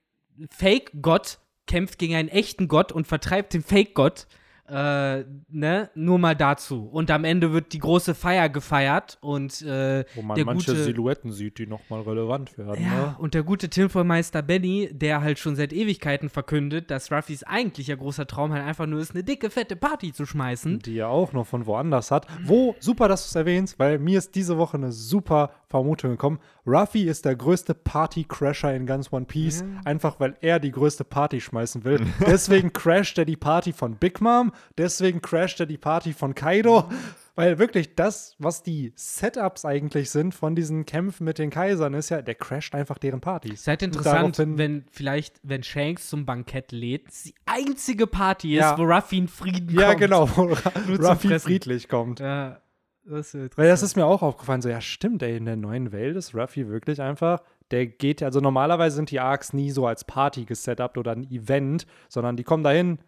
Fake-Gott 0.49 1.39
kämpft 1.67 1.99
gegen 1.99 2.15
einen 2.15 2.29
echten 2.29 2.67
Gott 2.67 2.91
und 2.91 3.07
vertreibt 3.07 3.53
den 3.53 3.63
Fake-Gott. 3.63 4.27
Äh, 4.69 5.25
ne, 5.49 5.89
nur 5.95 6.17
mal 6.17 6.33
dazu. 6.33 6.87
Und 6.89 7.11
am 7.11 7.25
Ende 7.25 7.51
wird 7.51 7.73
die 7.73 7.79
große 7.79 8.15
Feier 8.15 8.47
gefeiert 8.47 9.17
und 9.19 9.61
äh, 9.63 10.05
Wo 10.15 10.21
man 10.21 10.35
der 10.35 10.45
manche 10.45 10.71
gute, 10.71 10.83
Silhouetten 10.85 11.33
sieht, 11.33 11.57
die 11.57 11.67
nochmal 11.67 12.03
relevant 12.03 12.57
werden. 12.57 12.81
ja, 12.81 12.89
Ne? 13.07 13.15
und 13.19 13.33
der 13.33 13.43
gute 13.43 13.67
Tinfoilmeister 13.69 14.41
Benny, 14.41 14.89
der 14.93 15.19
halt 15.19 15.39
schon 15.39 15.57
seit 15.57 15.73
Ewigkeiten 15.73 16.29
verkündet, 16.29 16.89
dass 16.89 17.11
Ruffys 17.11 17.43
eigentlicher 17.43 17.97
großer 17.97 18.27
Traum 18.27 18.53
halt 18.53 18.63
einfach 18.63 18.85
nur 18.85 19.01
ist, 19.01 19.11
eine 19.13 19.25
dicke, 19.25 19.49
fette 19.49 19.75
Party 19.75 20.13
zu 20.13 20.25
schmeißen. 20.25 20.79
Die 20.79 20.99
er 20.99 21.09
auch 21.09 21.33
noch 21.33 21.47
von 21.47 21.65
woanders 21.65 22.09
hat. 22.09 22.27
Wo, 22.45 22.73
super, 22.79 23.09
dass 23.09 23.23
du 23.23 23.27
es 23.27 23.35
erwähnst, 23.35 23.77
weil 23.77 23.99
mir 23.99 24.19
ist 24.19 24.35
diese 24.35 24.57
Woche 24.57 24.77
eine 24.77 24.93
super 24.93 25.51
Vermutung 25.67 26.11
gekommen. 26.11 26.39
Ruffy 26.65 27.03
ist 27.03 27.25
der 27.25 27.35
größte 27.35 27.73
Party-Crasher 27.73 28.73
in 28.75 28.85
ganz 28.85 29.11
One 29.11 29.25
Piece, 29.25 29.63
einfach 29.85 30.19
weil 30.19 30.35
er 30.41 30.59
die 30.59 30.71
größte 30.71 31.03
Party 31.03 31.41
schmeißen 31.41 31.83
will. 31.83 31.99
deswegen 32.27 32.71
crasht 32.73 33.17
er 33.17 33.25
die 33.25 33.37
Party 33.37 33.73
von 33.73 33.95
Big 33.95 34.21
Mom, 34.21 34.51
deswegen 34.77 35.21
crasht 35.21 35.59
er 35.59 35.65
die 35.65 35.77
Party 35.77 36.13
von 36.13 36.35
Kaido. 36.35 36.89
Weil 37.33 37.57
wirklich 37.59 37.95
das, 37.95 38.35
was 38.39 38.61
die 38.61 38.91
Setups 38.95 39.63
eigentlich 39.63 40.09
sind 40.11 40.35
von 40.35 40.53
diesen 40.53 40.85
Kämpfen 40.85 41.23
mit 41.23 41.37
den 41.39 41.49
Kaisern, 41.49 41.93
ist 41.93 42.09
ja, 42.09 42.21
der 42.21 42.35
crasht 42.35 42.75
einfach 42.75 42.97
deren 42.97 43.21
Partys. 43.21 43.61
Ist 43.61 43.67
halt 43.67 43.81
interessant, 43.83 44.37
wenn 44.37 44.83
vielleicht, 44.91 45.39
wenn 45.41 45.63
Shanks 45.63 46.09
zum 46.09 46.25
Bankett 46.25 46.73
lädt, 46.73 47.05
die 47.25 47.33
einzige 47.45 48.05
Party 48.05 48.55
ist, 48.57 48.61
Ja. 48.61 48.77
wo 48.77 48.83
Ruffy 48.83 49.17
in 49.19 49.27
Frieden 49.29 49.69
Ja, 49.79 49.87
kommt. 49.91 49.99
genau, 50.01 50.29
wo 50.35 50.41
Ruffy 50.99 51.39
friedlich 51.39 51.87
kommt. 51.87 52.19
Ja, 52.19 52.59
das 53.05 53.33
ist 53.33 53.57
Weil 53.57 53.67
das 53.67 53.83
ist 53.83 53.95
mir 53.95 54.05
auch 54.05 54.21
aufgefallen, 54.21 54.61
so, 54.61 54.69
ja, 54.69 54.81
stimmt, 54.81 55.23
ey, 55.23 55.37
in 55.37 55.45
der 55.45 55.55
neuen 55.55 55.91
Welt 55.91 56.15
ist 56.15 56.35
Ruffy 56.35 56.67
wirklich 56.67 57.01
einfach, 57.01 57.41
der 57.71 57.85
geht, 57.87 58.21
also 58.23 58.39
normalerweise 58.39 58.95
sind 58.97 59.11
die 59.11 59.19
Arcs 59.19 59.53
nie 59.53 59.71
so 59.71 59.87
als 59.87 60.03
Party 60.03 60.45
gesetupt 60.45 60.97
oder 60.97 61.11
ein 61.11 61.23
Event, 61.31 61.85
sondern 62.09 62.35
die 62.37 62.43
kommen 62.43 62.63
dahin, 62.63 62.99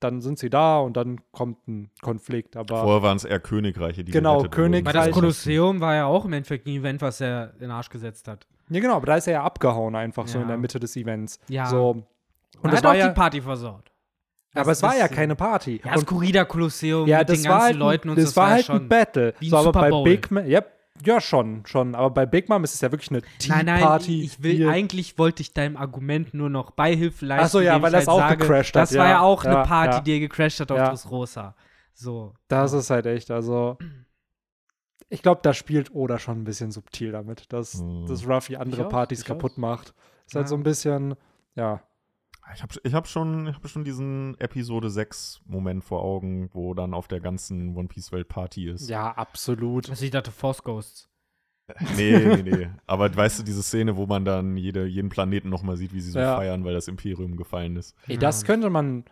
dann 0.00 0.20
sind 0.20 0.38
sie 0.38 0.50
da 0.50 0.78
und 0.78 0.96
dann 0.96 1.20
kommt 1.32 1.66
ein 1.66 1.90
Konflikt, 2.02 2.56
aber 2.56 2.82
Vorher 2.82 3.02
waren 3.02 3.16
es 3.16 3.24
eher 3.24 3.40
Königreiche, 3.40 4.04
die 4.04 4.12
Genau, 4.12 4.38
gerettet 4.38 4.58
wurden. 4.58 4.72
Königreich- 4.72 4.94
Weil 4.94 5.06
das. 5.06 5.14
Kolosseum 5.14 5.80
war 5.80 5.94
ja 5.94 6.06
auch 6.06 6.24
im 6.24 6.32
Endeffekt 6.34 6.66
ein 6.66 6.70
Event, 6.74 7.00
was 7.00 7.20
er 7.20 7.52
in 7.54 7.60
den 7.60 7.70
Arsch 7.70 7.88
gesetzt 7.88 8.28
hat. 8.28 8.46
ja 8.68 8.80
genau, 8.80 8.96
aber 8.96 9.06
da 9.06 9.16
ist 9.16 9.26
er 9.26 9.34
ja 9.34 9.42
abgehauen 9.44 9.94
einfach 9.94 10.26
so 10.28 10.38
Ja. 10.38 10.42
in 10.42 10.48
der 10.48 10.58
Mitte 10.58 10.78
des 10.78 10.94
Events. 10.96 11.38
Ja. 11.48 11.66
So. 11.66 11.90
Und 11.90 12.04
er 12.64 12.70
das 12.70 12.76
hat 12.78 12.84
war 12.84 12.90
auch 12.92 12.96
ja, 12.96 13.08
die 13.08 13.14
Party 13.14 13.40
versaut. 13.40 13.90
Aber 14.54 14.70
Das 14.70 14.78
es 14.78 14.82
war 14.82 14.96
ja 14.96 15.08
keine 15.08 15.34
Party. 15.36 15.80
Ja, 15.84 15.94
das 15.94 16.06
Corrida-Kolosseum 16.06 17.06
ja, 17.08 17.18
mit 17.18 17.28
das 17.28 17.42
den 17.42 17.50
war 17.50 17.58
ganzen 17.58 17.64
halt, 17.66 17.74
ein- 17.76 17.78
Leuten 17.80 18.08
und 18.10 18.16
das 18.16 18.24
das 18.26 18.36
war 18.36 18.50
halt 18.50 18.64
schon 18.66 18.76
ein 18.82 18.88
Battle. 18.88 19.34
wie 19.40 19.46
ein 19.46 19.50
so, 19.50 19.56
aber 19.56 19.64
Super 19.66 19.90
bei. 19.90 20.02
Big 20.04 20.30
Mom, 20.30 20.46
ja, 20.46 20.62
ja, 21.04 21.20
schon, 21.20 21.66
schon. 21.66 21.94
Aber 21.96 22.10
bei 22.10 22.24
Big 22.24 22.48
Mom 22.48 22.62
ist 22.62 22.72
es 22.74 22.80
ja 22.80 22.92
wirklich 22.92 23.10
eine 23.10 23.20
Nein, 23.48 23.66
nein, 23.66 23.78
Tea-Party. 23.80 24.22
ich 24.22 24.42
will, 24.42 24.52
hier. 24.54 24.68
eigentlich 24.70 25.18
wollte 25.18 25.42
ich 25.42 25.52
deinem 25.52 25.76
Argument 25.76 26.34
nur 26.34 26.48
noch 26.50 26.70
Beihilfe 26.70 27.26
leisten. 27.26 27.44
Ach 27.46 27.50
so, 27.50 27.60
ja, 27.60 27.82
weil 27.82 27.90
ich 27.92 27.98
das 27.98 28.06
halt 28.06 28.08
auch 28.10 28.18
sage, 28.20 28.36
gecrashed 28.36 28.76
hat, 28.76 28.82
Das 28.82 28.96
war 28.96 29.04
ja, 29.06 29.10
ja 29.12 29.20
auch 29.20 29.42
ja, 29.44 29.50
eine 29.56 29.66
Party, 29.66 29.96
ja. 29.96 30.00
die 30.02 30.20
gecrashed 30.20 30.60
hat 30.60 30.70
auf 30.70 30.78
Ja. 30.78 30.88
Dressrosa. 30.90 31.54
So. 31.94 32.34
Das 32.48 32.72
ist 32.72 32.90
halt 32.90 33.06
echt, 33.06 33.30
also. 33.32 33.76
Ich 35.10 35.22
glaube, 35.22 35.40
da 35.42 35.52
spielt 35.52 35.94
Oda 35.94 36.18
schon 36.18 36.40
ein 36.40 36.44
bisschen 36.44 36.70
subtil 36.70 37.12
damit, 37.12 37.52
dass, 37.52 37.74
Hm. 37.74 38.06
dass 38.06 38.26
Ruffy 38.26 38.56
andere 38.56 38.82
Ich 38.82 38.86
auch, 38.86 38.90
Partys 38.90 39.24
kaputt 39.24 39.52
auch. 39.54 39.58
macht. 39.58 39.94
Ist 40.26 40.34
halt 40.34 40.48
so 40.48 40.54
ein 40.56 40.62
bisschen, 40.62 41.14
ja. 41.54 41.82
Ich 42.54 42.62
habe 42.62 42.74
ich 42.82 42.94
hab 42.94 43.08
schon, 43.08 43.46
ich 43.48 43.54
hab 43.54 43.66
schon 43.68 43.84
diesen 43.84 44.38
Episode 44.38 44.90
6 44.90 45.40
Moment 45.46 45.82
vor 45.82 46.02
Augen, 46.02 46.50
wo 46.52 46.74
dann 46.74 46.92
auf 46.92 47.08
der 47.08 47.20
ganzen 47.20 47.74
One 47.76 47.88
Piece 47.88 48.12
Welt 48.12 48.28
Party 48.28 48.68
ist. 48.68 48.88
Ja, 48.88 49.10
absolut. 49.12 49.88
Also 49.88 50.04
ich 50.04 50.10
dachte 50.10 50.30
Force 50.30 50.62
Ghosts. 50.62 51.08
Nee, 51.96 52.18
nee, 52.18 52.42
nee. 52.42 52.68
Aber 52.86 53.14
weißt 53.14 53.38
du, 53.38 53.42
diese 53.42 53.62
Szene, 53.62 53.96
wo 53.96 54.06
man 54.06 54.24
dann 54.26 54.56
jede, 54.58 54.84
jeden 54.84 55.08
Planeten 55.08 55.48
nochmal 55.48 55.78
sieht, 55.78 55.94
wie 55.94 56.00
sie 56.00 56.10
so 56.10 56.18
Ja. 56.18 56.36
feiern, 56.36 56.64
weil 56.64 56.74
das 56.74 56.88
Imperium 56.88 57.36
gefallen 57.36 57.76
ist. 57.76 57.96
Ey, 58.06 58.18
das 58.18 58.44
könnte 58.44 58.68
man. 58.68 59.04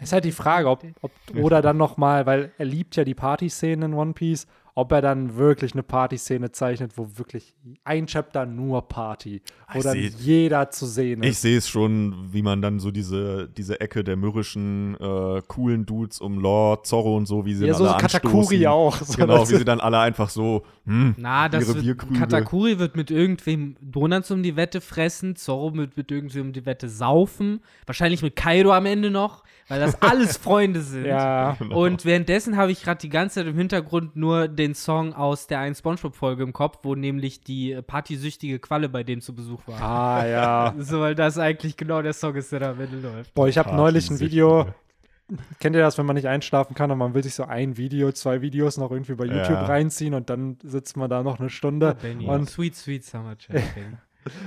Ist 0.00 0.14
halt 0.14 0.24
die 0.24 0.32
Frage, 0.32 0.70
ob, 0.70 0.82
ob 1.02 1.12
Oda 1.36 1.60
dann 1.60 1.76
nochmal, 1.76 2.24
weil 2.24 2.52
er 2.56 2.64
liebt 2.64 2.96
ja 2.96 3.04
die 3.04 3.14
Partyszenen 3.14 3.92
in 3.92 3.98
One 3.98 4.14
Piece, 4.14 4.46
ob 4.74 4.90
er 4.92 5.02
dann 5.02 5.36
wirklich 5.36 5.74
eine 5.74 5.82
Partyszene 5.82 6.50
zeichnet, 6.50 6.92
wo 6.96 7.06
wirklich 7.18 7.54
ein 7.84 8.06
Chapter 8.06 8.46
nur 8.46 8.88
Party, 8.88 9.42
wo 9.70 9.78
Ich 9.80 9.84
dann 9.84 9.92
seh- 9.98 10.12
jeder 10.18 10.70
zu 10.70 10.86
sehen 10.86 11.22
Ich 11.22 11.30
ist. 11.32 11.42
sehe 11.42 11.58
es 11.58 11.68
schon, 11.68 12.32
wie 12.32 12.40
man 12.42 12.62
dann 12.62 12.80
so 12.80 12.90
diese, 12.90 13.48
diese 13.50 13.80
Ecke 13.82 14.02
der 14.02 14.16
mürrischen, 14.16 14.96
äh, 14.98 15.42
coolen 15.46 15.84
Dudes 15.84 16.20
um 16.22 16.38
Lord, 16.38 16.86
Zorro 16.86 17.16
und 17.18 17.26
so, 17.26 17.44
wie 17.44 17.52
sie 17.54 17.66
Ja, 17.66 17.72
dann 17.72 17.78
so 17.82 17.88
alle 17.90 18.00
Katakuri 18.00 18.64
anstoßen. 18.64 18.66
auch. 18.66 18.96
So, 19.02 19.12
Genau, 19.20 19.42
wie 19.50 19.56
sie 19.56 19.64
dann 19.66 19.80
alle 19.80 19.98
einfach 19.98 20.30
so, 20.30 20.62
hm, 20.86 21.16
Na, 21.18 21.50
das 21.50 21.64
ihre 21.64 21.74
wird, 21.74 21.84
Bierkrüge. 21.84 22.18
Katakuri 22.18 22.78
wird 22.78 22.96
mit 22.96 23.10
irgendwem 23.10 23.76
Donuts 23.82 24.30
um 24.30 24.42
die 24.42 24.56
Wette 24.56 24.80
fressen, 24.80 25.36
Zorro 25.36 25.74
wird 25.74 25.98
mit 25.98 26.10
irgendwem 26.10 26.46
um 26.46 26.52
die 26.54 26.64
Wette 26.64 26.88
saufen, 26.88 27.60
wahrscheinlich 27.84 28.22
mit 28.22 28.36
Kaido 28.36 28.72
am 28.72 28.86
Ende 28.86 29.10
noch, 29.10 29.42
weil 29.68 29.80
das 29.80 30.00
alles 30.02 30.36
Freunde 30.36 30.80
sind. 30.80 31.06
ja. 31.06 31.56
Genau. 31.58 31.84
Und 31.84 32.04
währenddessen 32.04 32.56
habe 32.56 32.72
ich 32.72 32.82
gerade 32.82 33.00
die 33.00 33.08
ganze 33.08 33.36
Zeit 33.36 33.46
im 33.46 33.56
Hintergrund 33.56 34.16
nur 34.16 34.48
den 34.48 34.74
Song 34.74 35.14
aus 35.14 35.46
der 35.46 35.60
einen 35.60 35.74
Spongebob-Folge 35.74 36.42
im 36.42 36.52
Kopf, 36.52 36.78
wo 36.82 36.94
nämlich 36.94 37.42
die 37.42 37.72
äh, 37.72 37.82
partysüchtige 37.82 38.58
Qualle 38.58 38.88
bei 38.88 39.02
denen 39.04 39.20
zu 39.22 39.34
Besuch 39.34 39.60
war. 39.66 39.80
Ah, 39.80 40.26
ja. 40.26 40.74
So, 40.78 41.00
weil 41.00 41.14
das 41.14 41.38
eigentlich 41.38 41.76
genau 41.76 42.02
der 42.02 42.12
Song 42.12 42.34
ist, 42.34 42.52
der 42.52 42.60
da 42.60 42.70
am 42.72 42.80
Ende 42.80 42.98
läuft. 42.98 43.34
Boah, 43.34 43.48
ich 43.48 43.56
habe 43.58 43.74
neulich 43.74 44.10
ein 44.10 44.20
Video, 44.20 44.66
kennt 45.60 45.74
ihr 45.76 45.82
das, 45.82 45.96
wenn 45.96 46.06
man 46.06 46.16
nicht 46.16 46.28
einschlafen 46.28 46.74
kann 46.74 46.90
und 46.90 46.98
man 46.98 47.14
will 47.14 47.22
sich 47.22 47.34
so 47.34 47.44
ein 47.44 47.76
Video, 47.76 48.12
zwei 48.12 48.42
Videos 48.42 48.76
noch 48.76 48.90
irgendwie 48.90 49.14
bei 49.14 49.24
YouTube 49.24 49.50
Ja. 49.50 49.64
reinziehen 49.64 50.12
und 50.14 50.28
dann 50.28 50.58
sitzt 50.62 50.96
man 50.96 51.08
da 51.08 51.22
noch 51.22 51.40
eine 51.40 51.48
Stunde. 51.50 51.96
Benny. 52.02 52.26
Und, 52.26 52.50
Sweet, 52.50 52.76
sweet 52.76 53.04
Summer 53.04 53.36
Benny. 53.48 53.64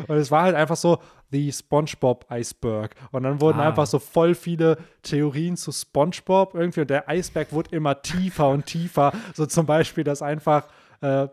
Und 0.07 0.15
es 0.17 0.31
war 0.31 0.43
halt 0.43 0.55
einfach 0.55 0.75
so 0.75 0.99
the 1.31 1.51
SpongeBob 1.51 2.25
Iceberg. 2.31 2.95
Und 3.11 3.23
dann 3.23 3.41
wurden 3.41 3.59
Ah. 3.59 3.67
einfach 3.69 3.85
so 3.87 3.99
voll 3.99 4.35
viele 4.35 4.77
Theorien 5.03 5.57
zu 5.57 5.71
SpongeBob 5.71 6.53
irgendwie 6.55 6.81
und 6.81 6.89
der 6.89 7.09
Eisberg 7.09 7.51
wurde 7.51 7.75
immer 7.75 8.01
tiefer 8.01 8.49
und 8.49 8.65
tiefer. 8.65 9.11
So 9.33 9.45
zum 9.45 9.65
Beispiel, 9.65 10.03
dass 10.03 10.21
einfach 10.21 10.67
äh, 11.01 11.27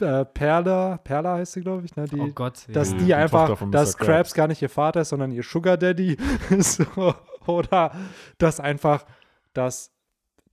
äh, 0.00 0.24
Perla, 0.26 0.98
Perla 0.98 1.36
heißt 1.36 1.52
sie, 1.54 1.62
glaube 1.62 1.84
ich, 1.86 1.96
ne? 1.96 2.04
Die, 2.04 2.20
Oh 2.20 2.28
Gott. 2.34 2.66
dass 2.72 2.90
Ja, 2.92 2.98
die, 2.98 3.04
die 3.06 3.14
einfach, 3.14 3.58
dass 3.70 3.96
Krabs. 3.96 4.06
Krabs 4.06 4.34
gar 4.34 4.46
nicht 4.48 4.60
ihr 4.60 4.68
Vater 4.68 5.00
ist, 5.00 5.08
sondern 5.08 5.30
ihr 5.32 5.42
Sugar 5.42 5.76
Daddy. 5.78 6.16
so, 6.58 7.14
oder 7.46 7.92
dass 8.38 8.60
einfach, 8.60 9.06
dass 9.54 9.90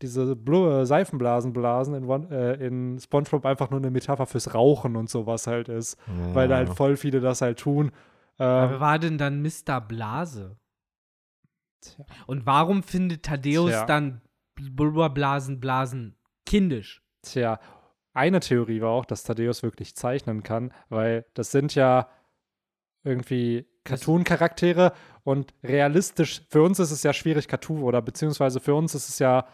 diese 0.03 0.35
Blu 0.35 0.69
äh, 0.69 0.85
Seifenblasen 0.85 1.53
blasen 1.53 1.95
in, 1.95 2.03
One, 2.05 2.27
äh, 2.29 2.65
in 2.65 2.99
SpongeBob 2.99 3.45
einfach 3.45 3.71
nur 3.71 3.79
eine 3.79 3.89
Metapher 3.89 4.25
fürs 4.25 4.53
Rauchen 4.53 4.95
und 4.95 5.09
sowas 5.09 5.47
halt 5.47 5.69
ist. 5.69 5.97
Weil 6.33 6.47
da 6.49 6.57
halt 6.57 6.69
voll 6.69 6.97
viele 6.97 7.21
das 7.21 7.41
halt 7.41 7.59
tun. 7.59 7.91
Aber 8.37 8.65
Ähm, 8.65 8.69
wer 8.71 8.79
war 8.79 8.99
denn 8.99 9.17
dann 9.17 9.41
Mr. 9.41 9.79
Blase? 9.81 10.57
Tja. 11.81 12.05
Und 12.27 12.45
warum 12.45 12.83
findet 12.83 13.23
Thaddeus 13.23 13.71
Tja. 13.71 13.85
dann 13.85 14.21
Blasen 15.59 16.15
kindisch? 16.45 17.01
Tja, 17.21 17.59
eine 18.13 18.41
Theorie 18.41 18.81
war 18.81 18.89
auch, 18.89 19.05
dass 19.05 19.23
Thaddeus 19.23 19.63
wirklich 19.63 19.95
zeichnen 19.95 20.43
kann, 20.43 20.73
weil 20.89 21.25
das 21.33 21.51
sind 21.51 21.75
ja 21.75 22.09
irgendwie 23.03 23.67
Cartoon-Charaktere 23.85 24.93
und 25.23 25.53
realistisch, 25.63 26.41
für 26.49 26.61
uns 26.61 26.79
ist 26.79 26.91
es 26.91 27.03
ja 27.03 27.13
schwierig, 27.13 27.47
Cartoon, 27.47 27.83
oder 27.83 28.01
beziehungsweise 28.01 28.59
für 28.59 28.75
uns 28.75 28.95
ist 28.95 29.09
es 29.09 29.19
ja. 29.19 29.45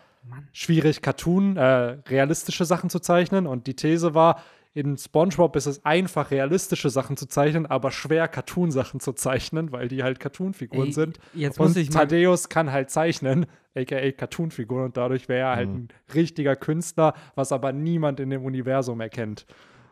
Schwierig, 0.52 1.02
Cartoon, 1.02 1.58
äh, 1.58 1.64
realistische 2.08 2.66
Sachen 2.66 2.90
zu 2.90 3.00
zeichnen. 3.00 3.48
Und 3.48 3.68
die 3.68 3.76
These 3.76 4.14
war, 4.14 4.42
in 4.74 4.98
SpongeBob 4.98 5.56
ist 5.56 5.66
es 5.66 5.84
einfach, 5.84 6.30
realistische 6.32 6.90
Sachen 6.90 7.18
zu 7.18 7.26
zeichnen, 7.26 7.66
aber 7.66 7.92
schwer, 7.92 8.28
Cartoon-Sachen 8.28 9.00
zu 9.00 9.14
zeichnen, 9.14 9.72
weil 9.72 9.88
die 9.88 10.04
halt 10.04 10.20
Cartoon-Figuren 10.20 10.92
sind. 10.92 11.20
Jetzt 11.34 11.58
muss 11.60 11.70
Und 11.70 11.78
ich 11.78 11.90
mal. 11.92 12.02
Thaddeus 12.02 12.50
kann 12.50 12.72
halt 12.72 12.90
zeichnen, 12.92 13.48
aka 13.76 14.12
Cartoon-Figuren, 14.12 14.86
und 14.86 14.98
dadurch 14.98 15.28
wäre 15.28 15.50
er 15.50 15.56
halt 15.56 15.70
Mhm. 15.70 15.76
ein 15.76 15.88
richtiger 16.14 16.56
Künstler, 16.56 17.14
was 17.36 17.52
aber 17.52 17.72
niemand 17.72 18.20
in 18.20 18.30
dem 18.30 18.44
Universum 18.46 19.02
erkennt. 19.02 19.46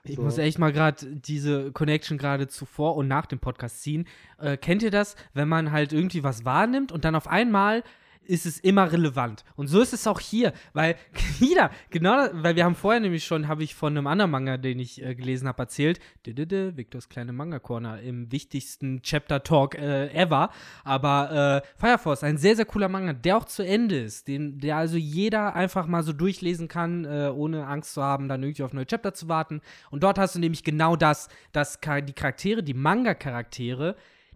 Ich 0.04 0.16
So. 0.16 0.22
muss 0.22 0.38
echt 0.38 0.60
mal 0.60 0.72
gerade 0.72 1.06
diese 1.08 1.72
Connection 1.72 2.18
gerade 2.18 2.48
zuvor 2.48 2.96
und 2.96 3.08
nach 3.08 3.26
dem 3.26 3.40
Podcast 3.40 3.82
ziehen. 3.82 4.06
Äh, 4.40 4.56
kennt 4.58 4.84
ihr 4.84 4.92
das, 4.92 5.16
wenn 5.34 5.50
man 5.50 5.72
halt 5.72 5.92
irgendwie 5.92 6.24
was 6.24 6.46
wahrnimmt 6.46 6.92
und 6.92 7.04
dann 7.04 7.16
auf 7.16 7.28
einmal 7.28 7.84
ist 8.26 8.46
es 8.46 8.60
immer 8.60 8.92
relevant. 8.92 9.44
Und 9.56 9.68
so 9.68 9.82
ist 9.82 9.94
es 9.94 10.08
auch 10.08 10.20
hier, 10.20 10.54
weil 10.74 10.96
wieder, 11.40 11.72
genau, 11.90 12.28
weil 12.34 12.56
wir 12.56 12.66
haben 12.66 12.76
vorher 12.76 13.00
nämlich 13.00 13.26
schon, 13.26 13.48
habe 13.48 13.64
ich 13.64 13.76
von 13.76 13.98
einem 13.98 14.08
anderen 14.08 14.32
Manga, 14.32 14.58
den 14.58 14.80
ich 14.80 15.04
äh, 15.04 15.16
gelesen 15.16 15.48
habe, 15.48 15.64
erzählt, 15.64 16.00
Victors 16.26 17.10
kleine 17.10 17.34
Manga-Corner 17.34 18.02
im 18.02 18.32
wichtigsten 18.32 19.02
Chapter-Talk 19.02 19.76
äh, 19.76 20.08
ever. 20.14 20.50
Aber 20.84 21.64
äh, 21.64 21.68
Fire 21.80 21.98
Force, 21.98 22.24
ein 22.24 22.38
sehr, 22.38 22.56
sehr 22.56 22.66
cooler 22.66 22.90
Manga, 22.90 23.14
der 23.14 23.38
auch 23.38 23.46
zu 23.46 23.64
Ende 23.64 24.00
ist, 24.00 24.28
den, 24.28 24.60
der 24.60 24.78
also 24.78 24.98
jeder 24.98 25.56
einfach 25.56 25.88
mal 25.88 26.04
so 26.04 26.14
durchlesen 26.14 26.68
kann, 26.68 27.06
äh, 27.06 27.32
ohne 27.34 27.68
Angst 27.68 27.94
zu 27.94 28.04
haben, 28.04 28.28
dann 28.28 28.44
irgendwie 28.44 28.64
auf 28.64 28.74
neue 28.74 28.86
Chapter 28.86 29.14
zu 29.14 29.28
warten. 29.28 29.62
Und 29.90 30.04
dort 30.04 30.20
hast 30.20 30.36
du 30.36 30.40
nämlich 30.40 30.64
genau 30.64 30.96
das, 30.96 31.30
dass 31.52 31.80
die 31.82 32.14
Charaktere, 32.14 32.64
die 32.64 32.74
Manga-Charaktere, 32.74 33.96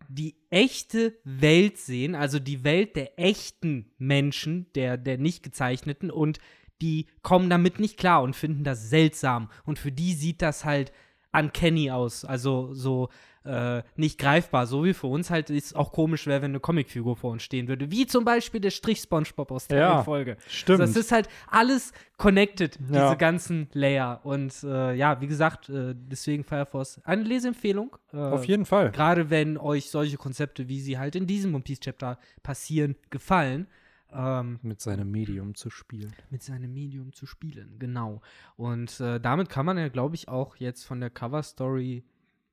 die 0.10 0.36
echte 0.50 1.18
Welt 1.24 1.78
sehen, 1.78 2.16
also 2.16 2.40
die 2.40 2.64
Welt 2.64 2.96
der 2.96 3.20
echten 3.20 3.92
Menschen, 3.98 4.68
der, 4.76 4.98
der 4.98 5.18
nicht 5.18 5.44
gezeichneten 5.44 6.12
und 6.12 6.40
die 6.82 7.08
kommen 7.22 7.50
damit 7.50 7.80
nicht 7.80 7.98
klar 7.98 8.24
und 8.24 8.36
finden 8.36 8.64
das 8.64 8.90
seltsam. 8.90 9.50
Und 9.66 9.80
für 9.80 9.92
die 9.92 10.14
sieht 10.14 10.42
das 10.42 10.66
halt 10.66 10.92
uncanny 11.32 11.92
aus, 11.92 12.26
also 12.26 12.74
so 12.74 13.10
äh, 13.44 13.82
nicht 13.96 14.20
greifbar, 14.20 14.68
so 14.68 14.84
wie 14.84 14.94
für 14.94 15.08
uns 15.08 15.30
halt 15.32 15.50
ist 15.50 15.76
auch 15.76 15.92
komisch 15.92 16.28
wäre, 16.28 16.42
wenn 16.44 16.52
eine 16.52 16.60
Comicfigur 16.60 17.16
vor 17.16 17.32
uns 17.32 17.42
stehen 17.44 17.68
würde, 17.68 17.90
wie 17.90 18.06
zum 18.06 18.24
Beispiel 18.24 18.62
der 18.62 18.70
Strich 18.70 19.00
SpongeBob 19.00 19.50
aus 19.52 19.68
der 19.68 19.80
Ja, 19.80 20.04
Folge. 20.04 20.38
Stimmt. 20.48 20.80
Das 20.80 20.96
ist 20.96 21.12
halt 21.12 21.28
alles 21.50 21.92
connected, 22.18 22.78
Ja. 22.92 23.06
diese 23.08 23.18
ganzen 23.18 23.68
Layer. 23.74 24.22
Und 24.24 24.64
äh, 24.64 24.94
ja, 24.94 25.20
wie 25.22 25.28
gesagt, 25.28 25.70
äh, 25.70 25.96
deswegen 25.96 26.44
Fire 26.44 26.66
Force 26.68 27.02
eine 27.04 27.24
Leseempfehlung. 27.24 27.96
Äh, 28.14 28.18
Auf 28.18 28.46
jeden 28.46 28.66
Fall. 28.66 28.92
Gerade 28.92 29.30
wenn 29.32 29.58
euch 29.58 29.90
solche 29.90 30.18
Konzepte, 30.18 30.68
wie 30.68 30.80
sie 30.80 31.00
halt 31.00 31.16
in 31.16 31.26
diesem 31.26 31.56
One 31.56 31.64
Piece 31.64 31.80
Chapter 31.80 32.20
passieren, 32.44 32.96
gefallen. 33.10 33.68
Ähm, 34.14 34.60
Mit 34.62 34.82
seinem 34.82 35.10
Medium 35.10 35.56
zu 35.56 35.70
spielen. 35.70 36.14
mit 36.30 36.44
seinem 36.44 36.74
Medium 36.74 37.14
zu 37.14 37.26
spielen, 37.26 37.78
genau. 37.80 38.22
Und 38.58 39.00
äh, 39.00 39.20
damit 39.22 39.48
kann 39.50 39.66
man 39.66 39.78
ja, 39.78 39.88
glaube 39.88 40.16
ich, 40.16 40.28
auch 40.28 40.58
jetzt 40.58 40.84
von 40.84 41.00
der 41.00 41.10
Cover 41.10 41.42
Story 41.44 42.04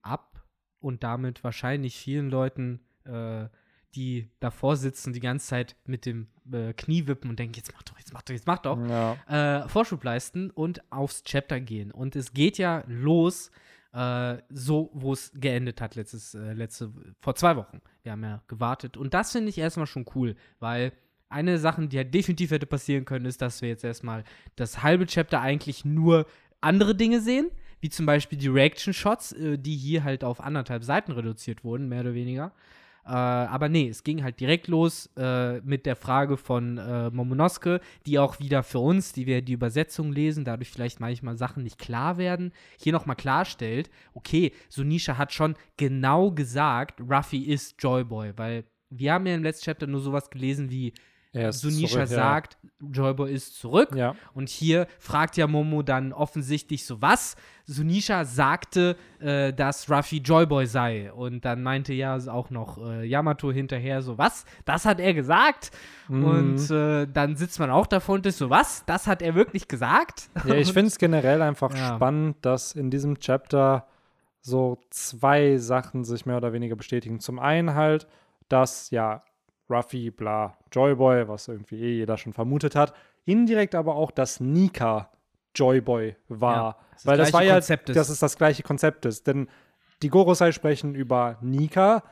ab 0.02 0.37
und 0.80 1.02
damit 1.02 1.44
wahrscheinlich 1.44 1.96
vielen 1.96 2.30
Leuten, 2.30 2.80
äh, 3.04 3.46
die 3.94 4.30
davor 4.40 4.76
sitzen, 4.76 5.12
die 5.12 5.20
ganze 5.20 5.46
Zeit 5.48 5.76
mit 5.86 6.04
dem 6.06 6.28
äh, 6.52 6.72
Knie 6.74 7.06
wippen 7.06 7.30
und 7.30 7.38
denken, 7.38 7.54
jetzt 7.56 7.72
mach 7.74 7.82
doch, 7.82 7.98
jetzt 7.98 8.12
mach 8.12 8.22
doch, 8.22 8.34
jetzt 8.34 8.46
mach 8.46 8.58
doch, 8.58 8.78
Ja. 8.88 9.62
äh, 9.64 9.68
Vorschub 9.68 10.04
leisten 10.04 10.50
und 10.50 10.82
aufs 10.92 11.22
Chapter 11.24 11.58
gehen. 11.60 11.90
Und 11.90 12.14
es 12.14 12.32
geht 12.34 12.58
ja 12.58 12.84
los, 12.86 13.50
äh, 13.94 14.36
so, 14.50 14.90
wo 14.92 15.14
es 15.14 15.32
geendet 15.34 15.80
hat, 15.80 15.94
letztes, 15.94 16.34
äh, 16.34 16.52
letzte, 16.52 16.92
vor 17.20 17.34
zwei 17.34 17.56
Wochen. 17.56 17.80
Wir 18.02 18.12
haben 18.12 18.22
ja 18.22 18.42
gewartet. 18.46 18.96
Und 18.98 19.14
das 19.14 19.32
finde 19.32 19.48
ich 19.48 19.58
erstmal 19.58 19.86
schon 19.86 20.04
cool, 20.14 20.36
weil 20.60 20.92
eine 21.30 21.58
Sache, 21.58 21.86
die 21.88 21.96
halt 21.96 22.12
definitiv 22.14 22.50
hätte 22.50 22.66
passieren 22.66 23.04
können, 23.06 23.24
ist, 23.26 23.40
dass 23.42 23.62
wir 23.62 23.68
jetzt 23.70 23.84
erstmal 23.84 24.24
das 24.56 24.82
halbe 24.82 25.06
Chapter 25.06 25.40
eigentlich 25.40 25.84
nur 25.84 26.26
andere 26.60 26.94
Dinge 26.94 27.20
sehen, 27.20 27.50
wie 27.80 27.90
zum 27.90 28.06
Beispiel 28.06 28.38
die 28.38 28.48
Reaction-Shots, 28.48 29.32
äh, 29.32 29.58
die 29.58 29.76
hier 29.76 30.04
halt 30.04 30.24
auf 30.24 30.40
anderthalb 30.40 30.84
Seiten 30.84 31.12
reduziert 31.12 31.64
wurden, 31.64 31.88
mehr 31.88 32.00
oder 32.00 32.14
weniger. 32.14 32.52
Äh, 33.08 33.10
aber 33.12 33.70
nee, 33.70 33.88
es 33.88 34.04
ging 34.04 34.22
halt 34.22 34.38
direkt 34.38 34.68
los 34.68 35.08
äh, 35.16 35.60
mit 35.62 35.86
der 35.86 35.96
Frage 35.96 36.36
von 36.36 36.76
äh, 36.76 37.08
Momonosuke, 37.10 37.80
die 38.04 38.18
auch 38.18 38.38
wieder 38.38 38.62
für 38.62 38.80
uns, 38.80 39.14
die 39.14 39.26
wir 39.26 39.40
die 39.40 39.54
Übersetzung 39.54 40.12
lesen, 40.12 40.44
dadurch 40.44 40.70
vielleicht 40.70 41.00
manchmal 41.00 41.38
Sachen 41.38 41.62
nicht 41.62 41.78
klar 41.78 42.18
werden, 42.18 42.52
hier 42.78 42.92
nochmal 42.92 43.16
klarstellt, 43.16 43.88
okay, 44.12 44.52
Sunisha 44.68 45.16
hat 45.16 45.32
schon 45.32 45.54
genau 45.78 46.32
gesagt, 46.32 47.00
Ruffy 47.00 47.44
ist 47.44 47.82
Joyboy, 47.82 48.34
weil 48.36 48.64
wir 48.90 49.14
haben 49.14 49.26
ja 49.26 49.34
im 49.34 49.42
letzten 49.42 49.64
Chapter 49.64 49.86
nur 49.86 50.00
sowas 50.00 50.28
gelesen 50.28 50.70
wie 50.70 50.92
Sunisha 51.52 51.88
zurück, 51.88 52.00
ja. 52.00 52.06
sagt, 52.06 52.58
Joyboy 52.80 53.32
ist 53.32 53.58
zurück. 53.58 53.90
Ja. 53.94 54.14
Und 54.34 54.48
hier 54.48 54.86
fragt 54.98 55.36
ja 55.36 55.46
Momo 55.46 55.82
dann 55.82 56.12
offensichtlich 56.12 56.86
so, 56.86 57.02
was? 57.02 57.36
Sunisha 57.66 58.24
sagte, 58.24 58.96
äh, 59.20 59.52
dass 59.52 59.90
Ruffy 59.90 60.18
Joyboy 60.18 60.66
sei. 60.66 61.12
Und 61.12 61.44
dann 61.44 61.62
meinte 61.62 61.92
ja 61.92 62.16
auch 62.28 62.48
noch 62.50 62.78
äh, 62.78 63.04
Yamato 63.04 63.52
hinterher 63.52 64.00
so, 64.00 64.16
was? 64.16 64.46
Das 64.64 64.86
hat 64.86 65.00
er 65.00 65.12
gesagt? 65.12 65.70
Mhm. 66.08 66.24
Und 66.24 66.70
äh, 66.70 67.06
dann 67.06 67.36
sitzt 67.36 67.60
man 67.60 67.70
auch 67.70 67.86
davor 67.86 68.14
und 68.14 68.24
ist 68.26 68.38
so, 68.38 68.48
was? 68.48 68.84
Das 68.86 69.06
hat 69.06 69.20
er 69.20 69.34
wirklich 69.34 69.68
gesagt? 69.68 70.30
Ja, 70.46 70.54
ich 70.54 70.72
finde 70.72 70.88
es 70.88 70.98
generell 70.98 71.42
einfach 71.42 71.74
Ja. 71.74 71.96
spannend, 71.96 72.36
dass 72.42 72.72
in 72.72 72.90
diesem 72.90 73.18
Chapter 73.18 73.86
so 74.40 74.78
zwei 74.88 75.58
Sachen 75.58 76.04
sich 76.04 76.24
mehr 76.24 76.38
oder 76.38 76.54
weniger 76.54 76.74
bestätigen. 76.76 77.20
Zum 77.20 77.38
einen 77.38 77.74
halt, 77.74 78.06
dass 78.48 78.90
ja 78.90 79.22
Ruffy, 79.70 80.10
bla, 80.10 80.56
Joyboy, 80.72 81.28
was 81.28 81.48
irgendwie 81.48 81.80
eh 81.80 81.94
jeder 81.96 82.16
schon 82.16 82.32
vermutet 82.32 82.74
hat, 82.74 82.94
indirekt 83.24 83.74
aber 83.74 83.96
auch, 83.96 84.10
dass 84.10 84.40
Nika 84.40 85.10
Joyboy 85.54 86.16
war. 86.28 86.56
Ja, 86.56 86.76
das 86.92 87.06
Weil 87.06 87.18
das 87.18 87.30
gleiche 87.30 87.34
war 87.34 87.42
ja, 87.44 87.54
Konzept 87.54 87.96
dass 87.96 88.08
es 88.08 88.18
das 88.18 88.36
gleiche 88.36 88.62
Konzept 88.62 89.04
ist. 89.06 89.26
Denn 89.26 89.48
die 90.02 90.08
Gorosei 90.08 90.52
sprechen 90.52 90.94
über 90.94 91.38
Nika 91.40 92.04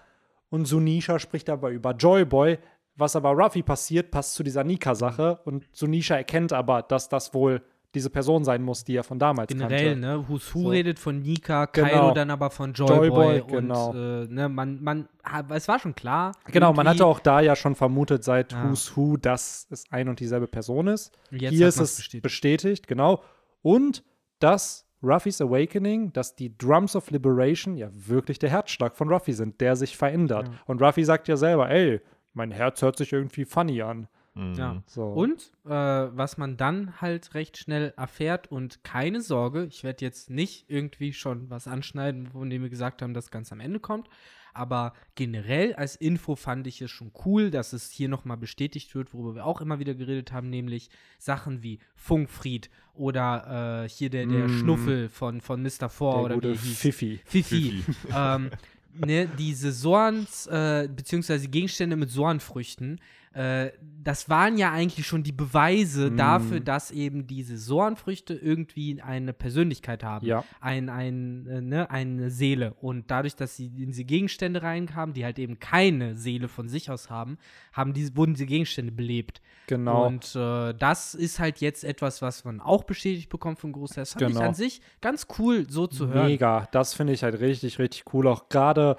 und 0.51 0.66
Sunisha 0.66 1.19
spricht 1.19 1.49
aber 1.49 1.71
über 1.71 1.92
Joyboy. 1.92 2.59
Was 2.97 3.14
aber 3.14 3.31
Ruffy 3.33 3.62
passiert, 3.62 4.11
passt 4.11 4.35
zu 4.35 4.42
dieser 4.42 4.64
Nika-Sache 4.64 5.40
und 5.45 5.66
Sunisha 5.73 6.16
erkennt 6.16 6.53
aber, 6.53 6.83
dass 6.83 7.09
das 7.09 7.35
wohl 7.35 7.62
diese 7.96 8.11
Person 8.11 8.44
sein 8.44 8.62
muss, 8.62 8.85
die 8.85 8.94
er 8.94 9.02
von 9.02 9.18
damals 9.18 9.48
Generell, 9.48 9.94
kannte. 9.94 10.00
ne? 10.00 10.24
Who's 10.28 10.54
Who 10.54 10.62
So. 10.62 10.68
redet 10.68 10.98
von 10.98 11.20
Nika, 11.20 11.64
Genau. 11.64 11.88
Kairo 11.88 12.14
dann 12.14 12.30
aber 12.30 12.50
von 12.50 12.72
Joyboy. 12.72 13.40
Und, 13.40 13.48
genau. 13.50 13.92
äh, 13.94 14.26
ne, 14.28 14.48
man, 14.48 14.82
man, 14.82 15.09
es 15.50 15.66
war 15.66 15.78
schon 15.78 15.94
klar. 15.94 16.32
Genau, 16.46 16.72
man 16.72 16.87
irgendwie. 16.87 16.90
hatte 17.02 17.06
auch 17.06 17.18
da 17.20 17.40
ja 17.40 17.56
schon 17.56 17.74
vermutet 17.74 18.22
seit 18.22 18.52
Ja. 18.52 18.68
Who's 18.68 18.96
Who, 18.96 19.16
dass 19.16 19.66
es 19.70 19.85
ein 19.90 20.09
und 20.09 20.20
dieselbe 20.20 20.46
Person 20.46 20.87
ist. 20.87 21.12
Und 21.32 21.42
jetzt 21.42 21.52
Hier 21.54 21.66
ist 21.68 21.80
es 21.80 21.96
bestätigt. 21.96 22.22
bestätigt. 22.22 22.87
genau. 22.87 23.22
Und 23.62 24.04
dass 24.38 24.85
Ruffys 25.02 25.40
Awakening, 25.40 26.12
dass 26.12 26.35
die 26.37 26.56
Drums 26.56 26.94
of 26.96 27.11
Liberation 27.11 27.76
ja 27.76 27.88
wirklich 27.92 28.38
der 28.38 28.50
Herzschlag 28.50 28.96
von 28.96 29.09
Ruffy 29.12 29.32
sind, 29.32 29.61
der 29.61 29.76
sich 29.76 29.96
verändert. 29.96 30.50
Und 30.66 30.82
Ruffy 30.82 31.04
sagt 31.04 31.28
ja 31.28 31.37
selber, 31.37 31.68
ey, 31.70 32.00
mein 32.32 32.50
Herz 32.50 32.82
hört 32.82 32.96
sich 32.98 33.12
irgendwie 33.12 33.44
funny 33.44 33.82
an. 33.82 34.09
Mhm. 34.37 34.55
Ja. 34.55 34.83
So. 34.87 35.07
Und 35.07 35.51
äh, 35.64 35.70
was 35.70 36.37
man 36.37 36.57
dann 36.57 37.01
halt 37.01 37.35
recht 37.35 37.57
schnell 37.57 37.94
erfährt 37.96 38.53
und 38.53 38.85
keine 38.85 39.22
Sorge, 39.22 39.64
ich 39.64 39.83
werde 39.83 40.05
jetzt 40.05 40.31
nicht 40.31 40.66
irgendwie 40.68 41.12
schon 41.12 41.51
was 41.51 41.66
anschneiden, 41.66 42.29
von 42.29 42.51
dem 42.51 42.62
wir 42.62 42.68
gesagt 42.70 43.03
haben, 43.03 43.14
dass 43.14 43.31
ganz 43.31 43.51
am 43.51 43.61
Ende 43.61 43.81
kommt. 43.81 44.09
Aber 44.53 44.94
generell 45.16 45.75
als 45.75 45.96
Info 45.96 46.35
fand 46.35 46.66
ich 46.66 46.81
es 46.81 46.90
schon 46.90 47.12
cool, 47.27 47.51
dass 47.51 47.75
es 47.75 47.90
hier 47.90 48.09
nochmal 48.09 48.38
bestätigt 48.38 48.94
wird, 48.94 49.12
worüber 49.12 49.35
wir 49.35 49.46
auch 49.46 49.61
immer 49.61 49.79
wieder 49.79 49.94
geredet 49.94 50.33
haben, 50.33 50.49
nämlich 50.49 50.88
Sachen 51.18 51.62
wie 51.62 51.79
Funkfried 51.94 52.70
oder 52.94 53.85
äh, 53.85 53.88
hier 53.88 54.09
der, 54.09 54.27
der 54.27 54.49
Mm. 54.49 54.59
Schnuffel 54.59 55.09
von, 55.11 55.42
von 55.42 55.62
Mr. 55.62 55.90
Four 55.90 56.14
der 56.14 56.25
oder 56.25 56.35
gute 56.49 56.55
wie 56.55 56.68
hieß. 56.68 56.79
Fifi. 56.79 57.20
Fifi. 57.27 57.85
ähm, 58.14 58.51
ne, 58.94 59.29
diese 59.38 59.72
Sorns, 59.72 60.46
äh, 60.46 60.88
beziehungsweise 60.94 61.49
Gegenstände 61.49 61.96
mit 61.96 62.11
Sornfrüchten, 62.11 62.99
äh, 63.37 63.70
das 64.03 64.29
waren 64.31 64.57
ja 64.57 64.70
eigentlich 64.72 65.05
schon 65.07 65.22
die 65.25 65.33
Beweise 65.33 66.11
Mm. 66.11 66.16
dafür, 66.16 66.61
dass 66.61 66.90
eben 66.92 67.27
diese 67.27 67.59
Sornfrüchte 67.59 68.35
irgendwie 68.35 69.03
eine 69.03 69.33
Persönlichkeit 69.33 70.05
haben. 70.05 70.25
Ja. 70.25 70.44
Ein, 70.61 70.88
ein, 70.88 71.46
äh, 71.49 71.61
ne, 71.61 71.90
eine 71.90 72.31
Seele. 72.31 72.75
Und 72.81 73.11
dadurch, 73.11 73.35
dass 73.35 73.57
sie 73.57 73.66
in 73.66 73.88
diese 73.88 74.05
Gegenstände 74.05 74.62
reinkamen, 74.62 75.12
die 75.12 75.25
halt 75.25 75.38
eben 75.40 75.59
keine 75.59 76.14
Seele 76.14 76.46
von 76.49 76.68
sich 76.68 76.88
aus 76.90 77.11
haben, 77.11 77.37
haben 77.72 77.92
diese, 77.94 78.16
wurden 78.16 78.35
diese 78.35 78.46
Gegenstände 78.46 78.92
belebt. 78.92 79.42
Genau. 79.66 80.07
Und 80.07 80.35
äh, 80.37 80.72
das 80.75 81.14
ist 81.14 81.40
halt 81.40 81.59
jetzt 81.59 81.83
etwas, 81.83 82.22
was 82.22 82.44
man 82.44 82.61
auch 82.61 82.85
bestätigt 82.85 83.29
bekommt 83.29 83.59
von 83.59 83.72
Großherr. 83.72 84.03
Das 84.03 84.12
fand 84.12 84.22
ich 84.22 84.29
Genau. 84.37 84.46
an 84.49 84.55
sich 84.55 84.81
ganz 85.01 85.27
cool, 85.38 85.66
so 85.68 85.88
zu 85.88 86.09
hören. 86.09 86.29
Mega. 86.29 86.68
Das 86.70 86.94
finde 86.94 87.12
ich 87.12 87.25
halt 87.25 87.40
richtig, 87.40 87.81
richtig 87.81 88.05
cool. 88.14 88.29
Auch 88.29 88.49
gerade, 88.49 88.96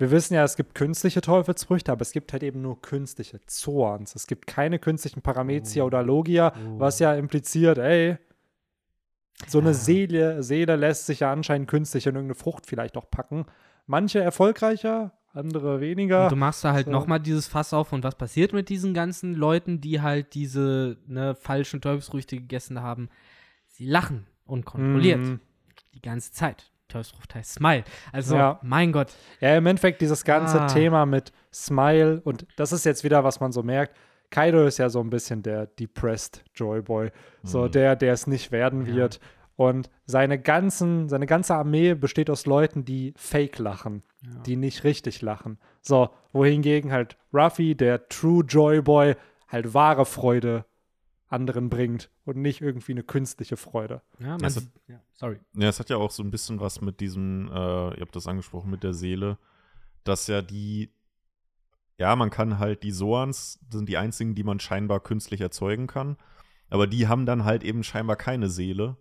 wir 0.00 0.10
wissen 0.10 0.34
ja, 0.34 0.42
es 0.44 0.56
gibt 0.56 0.74
künstliche 0.74 1.20
Teufelsfrüchte, 1.20 1.92
aber 1.92 2.02
es 2.02 2.12
gibt 2.12 2.32
halt 2.32 2.42
eben 2.42 2.62
nur 2.62 2.80
künstliche 2.80 3.40
Zorns. 3.46 4.14
Es 4.14 4.26
gibt 4.26 4.46
keine 4.46 4.78
künstlichen 4.78 5.22
Paramezia 5.22 5.82
Oh. 5.84 5.86
oder 5.86 6.02
Logia, 6.02 6.52
was 6.78 6.98
ja 6.98 7.14
impliziert, 7.14 7.78
ey, 7.78 8.16
so 9.46 9.58
eine 9.58 9.68
Ja. 9.68 9.74
Seele, 9.74 10.42
Seele 10.42 10.76
lässt 10.76 11.06
sich 11.06 11.20
ja 11.20 11.32
anscheinend 11.32 11.68
künstlich 11.68 12.06
in 12.06 12.14
irgendeine 12.14 12.34
Frucht 12.34 12.66
vielleicht 12.66 12.96
auch 12.96 13.10
packen. 13.10 13.46
Manche 13.86 14.20
erfolgreicher, 14.20 15.12
andere 15.32 15.80
weniger. 15.80 16.24
Und 16.24 16.32
du 16.32 16.36
machst 16.36 16.64
da 16.64 16.72
halt 16.72 16.86
so. 16.86 16.92
noch 16.92 17.06
mal 17.06 17.18
dieses 17.18 17.46
Fass 17.46 17.72
auf 17.72 17.92
und 17.92 18.02
was 18.04 18.16
passiert 18.16 18.52
mit 18.52 18.68
diesen 18.68 18.94
ganzen 18.94 19.34
Leuten, 19.34 19.80
die 19.80 20.00
halt 20.02 20.34
diese 20.34 20.98
ne, 21.06 21.34
falschen 21.34 21.80
Teufelsfrüchte 21.80 22.36
gegessen 22.36 22.80
haben? 22.82 23.08
Sie 23.68 23.86
lachen 23.86 24.26
unkontrolliert 24.44 25.20
Mhm. 25.20 25.40
die 25.94 26.02
ganze 26.02 26.32
Zeit. 26.32 26.70
Teufelsfrucht 26.90 27.34
heißt 27.34 27.54
Smile. 27.54 27.84
Also, 28.12 28.36
Ja. 28.36 28.58
mein 28.62 28.92
Gott. 28.92 29.12
Ja, 29.40 29.56
im 29.56 29.66
Endeffekt 29.66 30.00
dieses 30.00 30.24
ganze 30.24 30.60
Ah. 30.62 30.66
Thema 30.66 31.06
mit 31.06 31.32
Smile 31.52 32.20
und 32.24 32.46
das 32.56 32.72
ist 32.72 32.84
jetzt 32.84 33.04
wieder, 33.04 33.24
was 33.24 33.40
man 33.40 33.52
so 33.52 33.62
merkt. 33.62 33.96
Kaido 34.30 34.64
ist 34.64 34.78
ja 34.78 34.88
so 34.90 35.00
ein 35.00 35.10
bisschen 35.10 35.42
der 35.42 35.66
depressed 35.66 36.44
Joyboy, 36.54 37.10
so 37.42 37.62
Mhm. 37.64 37.70
der, 37.72 37.96
der 37.96 38.12
es 38.12 38.26
nicht 38.26 38.52
werden 38.52 38.86
Ja. 38.86 38.94
wird. 38.94 39.20
Und 39.56 39.90
seine, 40.06 40.38
ganzen, 40.38 41.08
seine 41.08 41.26
ganze 41.26 41.54
Armee 41.54 41.94
besteht 41.94 42.30
aus 42.30 42.46
Leuten, 42.46 42.84
die 42.84 43.12
fake 43.16 43.58
lachen, 43.58 44.02
die 44.46 44.56
nicht 44.56 44.84
richtig 44.84 45.20
lachen. 45.20 45.58
So, 45.82 46.10
wohingegen 46.32 46.92
halt 46.92 47.18
Ruffy, 47.34 47.74
der 47.74 48.08
True 48.08 48.42
Joy 48.46 48.80
Boy, 48.80 49.16
halt 49.48 49.74
wahre 49.74 50.06
Freude 50.06 50.64
anderen 51.30 51.70
bringt 51.70 52.10
und 52.24 52.36
nicht 52.36 52.60
irgendwie 52.60 52.92
eine 52.92 53.02
künstliche 53.02 53.56
Freude. 53.56 54.02
Ja, 54.18 54.32
man, 54.32 54.44
Also- 54.44 54.60
ja, 54.88 55.00
sorry. 55.14 55.38
Ja, 55.54 55.68
es 55.68 55.78
hat 55.80 55.88
ja 55.88 55.96
auch 55.96 56.10
so 56.10 56.22
ein 56.22 56.30
bisschen 56.30 56.60
was 56.60 56.80
mit 56.80 57.00
diesem, 57.00 57.48
äh, 57.48 57.94
ihr 57.94 58.00
habt 58.00 58.14
das 58.16 58.26
angesprochen, 58.26 58.70
mit 58.70 58.82
der 58.82 58.92
Seele, 58.94 59.38
dass 60.04 60.26
ja 60.26 60.42
die, 60.42 60.90
ja, 61.98 62.14
man 62.16 62.30
kann 62.30 62.58
halt, 62.58 62.82
die 62.82 62.90
Soans 62.90 63.60
sind 63.70 63.88
die 63.88 63.96
einzigen, 63.96 64.34
die 64.34 64.42
man 64.44 64.58
scheinbar 64.60 65.00
künstlich 65.00 65.40
erzeugen 65.40 65.86
kann, 65.86 66.16
aber 66.68 66.86
die 66.86 67.06
haben 67.08 67.26
dann 67.26 67.44
halt 67.44 67.62
eben 67.62 67.82
scheinbar 67.84 68.16
keine 68.16 68.48
Seele 68.50 68.96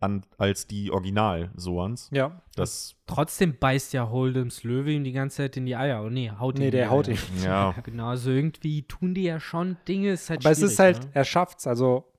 an, 0.00 0.24
als 0.36 0.66
die 0.66 0.90
Original-Soans. 0.92 2.10
Ja. 2.12 2.42
Das, 2.54 2.94
Trotzdem 3.06 3.58
beißt 3.58 3.92
ja 3.92 4.08
Holdems 4.10 4.62
Löwe 4.62 4.92
ihm 4.92 5.04
die 5.04 5.12
ganze 5.12 5.38
Zeit 5.38 5.56
in 5.56 5.66
die 5.66 5.76
Eier. 5.76 6.02
Oh 6.04 6.08
nee, 6.08 6.30
haut 6.30 6.58
ihm 6.58 6.64
Nee, 6.64 6.70
der 6.70 6.90
haut 6.90 7.08
ihn. 7.08 7.18
ja, 7.42 7.74
Genau, 7.82 8.08
also 8.08 8.30
irgendwie 8.30 8.82
tun 8.82 9.14
die 9.14 9.24
ja 9.24 9.40
schon 9.40 9.76
Dinge, 9.88 10.12
ist 10.12 10.30
halt 10.30 10.40
Aber 10.44 10.52
es 10.52 10.62
ist 10.62 10.78
halt, 10.78 11.00
ne? 11.00 11.10
er 11.14 11.24
schafft's. 11.24 11.66
Also 11.66 12.12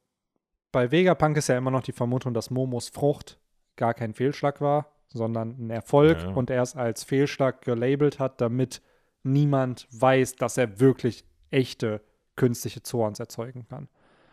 bei 0.71 0.91
Vegapunk 0.91 1.37
ist 1.37 1.47
ja 1.47 1.57
immer 1.57 1.71
noch 1.71 1.83
die 1.83 1.93
Vermutung, 1.93 2.33
dass 2.33 2.49
Momos 2.49 2.89
Frucht 2.89 3.39
gar 3.75 3.93
kein 3.93 4.13
Fehlschlag 4.13 4.59
war, 4.61 4.91
sondern 5.07 5.55
ein 5.57 5.69
Erfolg 5.69 6.19
Ja, 6.19 6.29
ja. 6.29 6.35
und 6.35 6.49
er 6.49 6.61
es 6.61 6.75
als 6.75 7.03
Fehlschlag 7.03 7.61
gelabelt 7.61 8.19
hat, 8.19 8.41
damit 8.41 8.81
niemand 9.23 9.87
weiß, 9.91 10.35
dass 10.35 10.57
er 10.57 10.79
wirklich 10.79 11.23
echte 11.49 12.01
künstliche 12.35 12.83
Zorns 12.83 13.19
erzeugen 13.19 13.65
kann. 13.67 13.87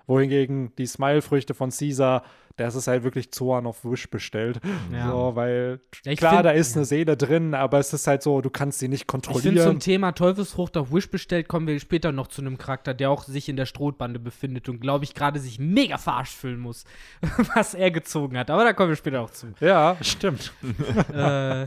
Wohingegen 0.06 0.72
die 0.76 0.86
Smile-Früchte 0.86 1.54
von 1.54 1.70
Caesar, 1.70 2.22
das 2.56 2.74
ist 2.74 2.86
halt 2.86 3.02
wirklich 3.04 3.32
Zorn 3.32 3.66
auf 3.66 3.84
Wish 3.84 4.08
bestellt. 4.10 4.60
Ja. 4.92 5.10
So, 5.10 5.32
weil 5.36 5.80
Ja, 6.04 6.14
klar, 6.14 6.32
find- 6.34 6.44
da 6.46 6.50
ist 6.52 6.70
ja. 6.74 6.76
eine 6.78 6.84
Seele 6.86 7.16
drin, 7.16 7.54
aber 7.54 7.78
es 7.78 7.92
ist 7.92 8.06
halt 8.06 8.22
so, 8.22 8.40
du 8.40 8.48
kannst 8.50 8.78
sie 8.78 8.88
nicht 8.88 9.02
Ich 9.06 9.10
finde, 9.12 9.28
kontrollieren. 9.28 9.66
zum 9.66 9.80
Thema 9.80 10.12
Teufelsfrucht 10.12 10.76
auf 10.76 10.92
Wish 10.92 11.10
bestellt, 11.10 11.48
kommen 11.48 11.66
wir 11.66 11.78
später 11.80 12.12
noch 12.12 12.28
zu 12.28 12.40
einem 12.40 12.56
Charakter, 12.58 12.94
der 12.94 13.10
auch 13.10 13.24
sich 13.24 13.48
in 13.48 13.56
der 13.56 13.66
Strohbande 13.66 14.18
befindet 14.18 14.68
und, 14.68 14.80
glaube 14.80 15.04
ich, 15.04 15.14
gerade 15.14 15.38
sich 15.38 15.58
mega 15.58 15.98
verarscht 15.98 16.34
fühlen 16.34 16.60
muss, 16.60 16.84
was 17.54 17.74
er 17.74 17.90
gezogen 17.90 18.38
hat. 18.38 18.50
Aber 18.50 18.64
da 18.64 18.72
kommen 18.72 18.88
wir 18.90 18.96
später 18.96 19.20
auch 19.20 19.30
zu. 19.30 19.48
ja, 19.60 19.96
stimmt. 20.00 20.52
äh, 21.12 21.66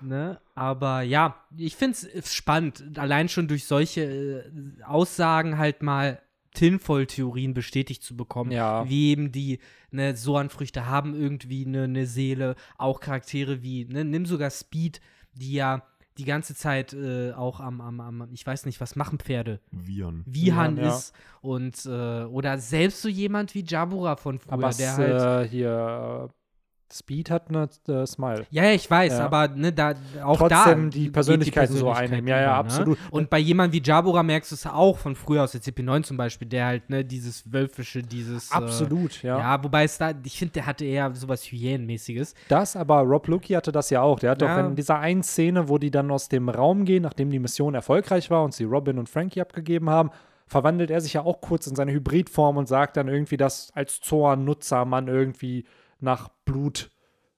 ne? 0.00 0.40
Aber 0.54 1.02
ja, 1.02 1.36
ich 1.56 1.76
finde 1.76 1.96
es 2.14 2.34
spannend, 2.34 2.82
allein 2.98 3.28
schon 3.28 3.48
durch 3.48 3.64
solche 3.66 4.02
äh, 4.02 4.82
Aussagen 4.84 5.58
halt 5.58 5.82
mal 5.82 6.20
Tinfoil-Theorien 6.54 7.52
bestätigt 7.54 8.02
zu 8.02 8.16
bekommen. 8.16 8.50
Ja. 8.50 8.88
Wie 8.88 9.10
eben 9.10 9.30
die 9.32 9.58
ne, 9.90 10.16
Soanfrüchte 10.16 10.86
haben 10.86 11.14
irgendwie 11.14 11.66
eine 11.66 11.86
ne 11.86 12.06
Seele. 12.06 12.54
Auch 12.78 13.00
Charaktere 13.00 13.62
wie, 13.62 13.84
ne, 13.84 14.04
nimm 14.04 14.24
sogar 14.24 14.50
Speed, 14.50 15.00
die 15.34 15.52
ja 15.52 15.82
die 16.16 16.24
ganze 16.24 16.54
Zeit 16.54 16.92
äh, 16.92 17.32
auch 17.32 17.58
am, 17.58 17.80
am, 17.80 18.00
am, 18.00 18.28
ich 18.32 18.46
weiß 18.46 18.66
nicht, 18.66 18.80
was 18.80 18.94
machen 18.94 19.18
Pferde? 19.18 19.60
Viren. 19.72 20.22
Wihan 20.26 20.76
Ja, 20.76 20.84
ja. 20.84 20.96
ist. 20.96 21.12
Und, 21.40 21.84
äh, 21.86 22.24
oder 22.24 22.58
selbst 22.58 23.02
so 23.02 23.08
jemand 23.08 23.54
wie 23.54 23.64
Jabura 23.66 24.16
von 24.16 24.38
früher, 24.38 24.52
Aber 24.52 24.70
der 24.70 24.96
halt. 24.96 25.46
äh, 25.46 25.48
hier 25.48 26.30
äh, 26.30 26.43
Speed 26.92 27.30
hat 27.30 27.48
eine 27.48 27.68
äh, 27.88 28.06
Smile. 28.06 28.46
Ja, 28.50 28.64
ja, 28.64 28.72
ich 28.72 28.88
weiß, 28.90 29.14
Ja. 29.14 29.24
aber 29.24 29.48
ne, 29.48 29.72
da 29.72 29.94
auch 30.22 30.36
Trotzdem 30.38 30.90
da 30.90 30.96
die 30.96 31.10
Persönlichkeiten 31.10 31.72
so 31.74 31.86
Persönlichkeit 31.86 32.10
einnehmen. 32.10 32.28
Ja, 32.28 32.36
ja, 32.40 32.44
über, 32.44 32.54
absolut. 32.56 32.98
Ne? 33.00 33.04
Und 33.10 33.30
bei 33.30 33.38
jemandem 33.38 33.80
wie 33.80 33.84
Jabura 33.84 34.22
merkst 34.22 34.50
du 34.52 34.54
es 34.54 34.66
auch 34.66 34.98
von 34.98 35.16
früher 35.16 35.42
aus 35.42 35.52
der 35.52 35.60
CP9 35.62 36.02
zum 36.04 36.16
Beispiel, 36.16 36.46
der 36.48 36.66
halt 36.66 36.90
ne 36.90 37.04
dieses 37.04 37.52
wölfische, 37.52 38.02
dieses 38.02 38.52
Absolut, 38.52 39.24
Äh, 39.24 39.28
ja. 39.28 39.38
ja. 39.38 39.64
wobei 39.64 39.84
es 39.84 39.98
da, 39.98 40.12
ich 40.24 40.38
finde, 40.38 40.52
der 40.52 40.66
hatte 40.66 40.84
eher 40.84 41.14
sowas 41.14 41.42
Hyänenmäßiges. 41.50 42.34
Das, 42.48 42.76
aber 42.76 43.00
Rob 43.00 43.26
Lucky 43.28 43.54
hatte 43.54 43.72
das 43.72 43.90
ja 43.90 44.02
auch. 44.02 44.20
Der 44.20 44.30
hat 44.32 44.42
Ja. 44.42 44.60
doch 44.62 44.68
in 44.68 44.76
dieser 44.76 44.98
einen 44.98 45.22
Szene, 45.22 45.68
wo 45.68 45.78
die 45.78 45.90
dann 45.90 46.10
aus 46.10 46.28
dem 46.28 46.48
Raum 46.48 46.84
gehen, 46.84 47.02
nachdem 47.02 47.30
die 47.30 47.38
Mission 47.38 47.74
erfolgreich 47.74 48.30
war 48.30 48.44
und 48.44 48.54
sie 48.54 48.64
Robin 48.64 48.98
und 48.98 49.08
Frankie 49.08 49.40
abgegeben 49.40 49.90
haben, 49.90 50.10
verwandelt 50.46 50.90
er 50.90 51.00
sich 51.00 51.14
ja 51.14 51.22
auch 51.22 51.40
kurz 51.40 51.66
in 51.66 51.74
seine 51.74 51.92
Hybridform 51.92 52.58
und 52.58 52.68
sagt 52.68 52.96
dann 52.98 53.08
irgendwie, 53.08 53.38
dass 53.38 53.70
als 53.74 54.00
Zorn-Nutzer 54.02 54.84
man 54.84 55.08
irgendwie 55.08 55.64
nach 56.04 56.28
Blut 56.44 56.90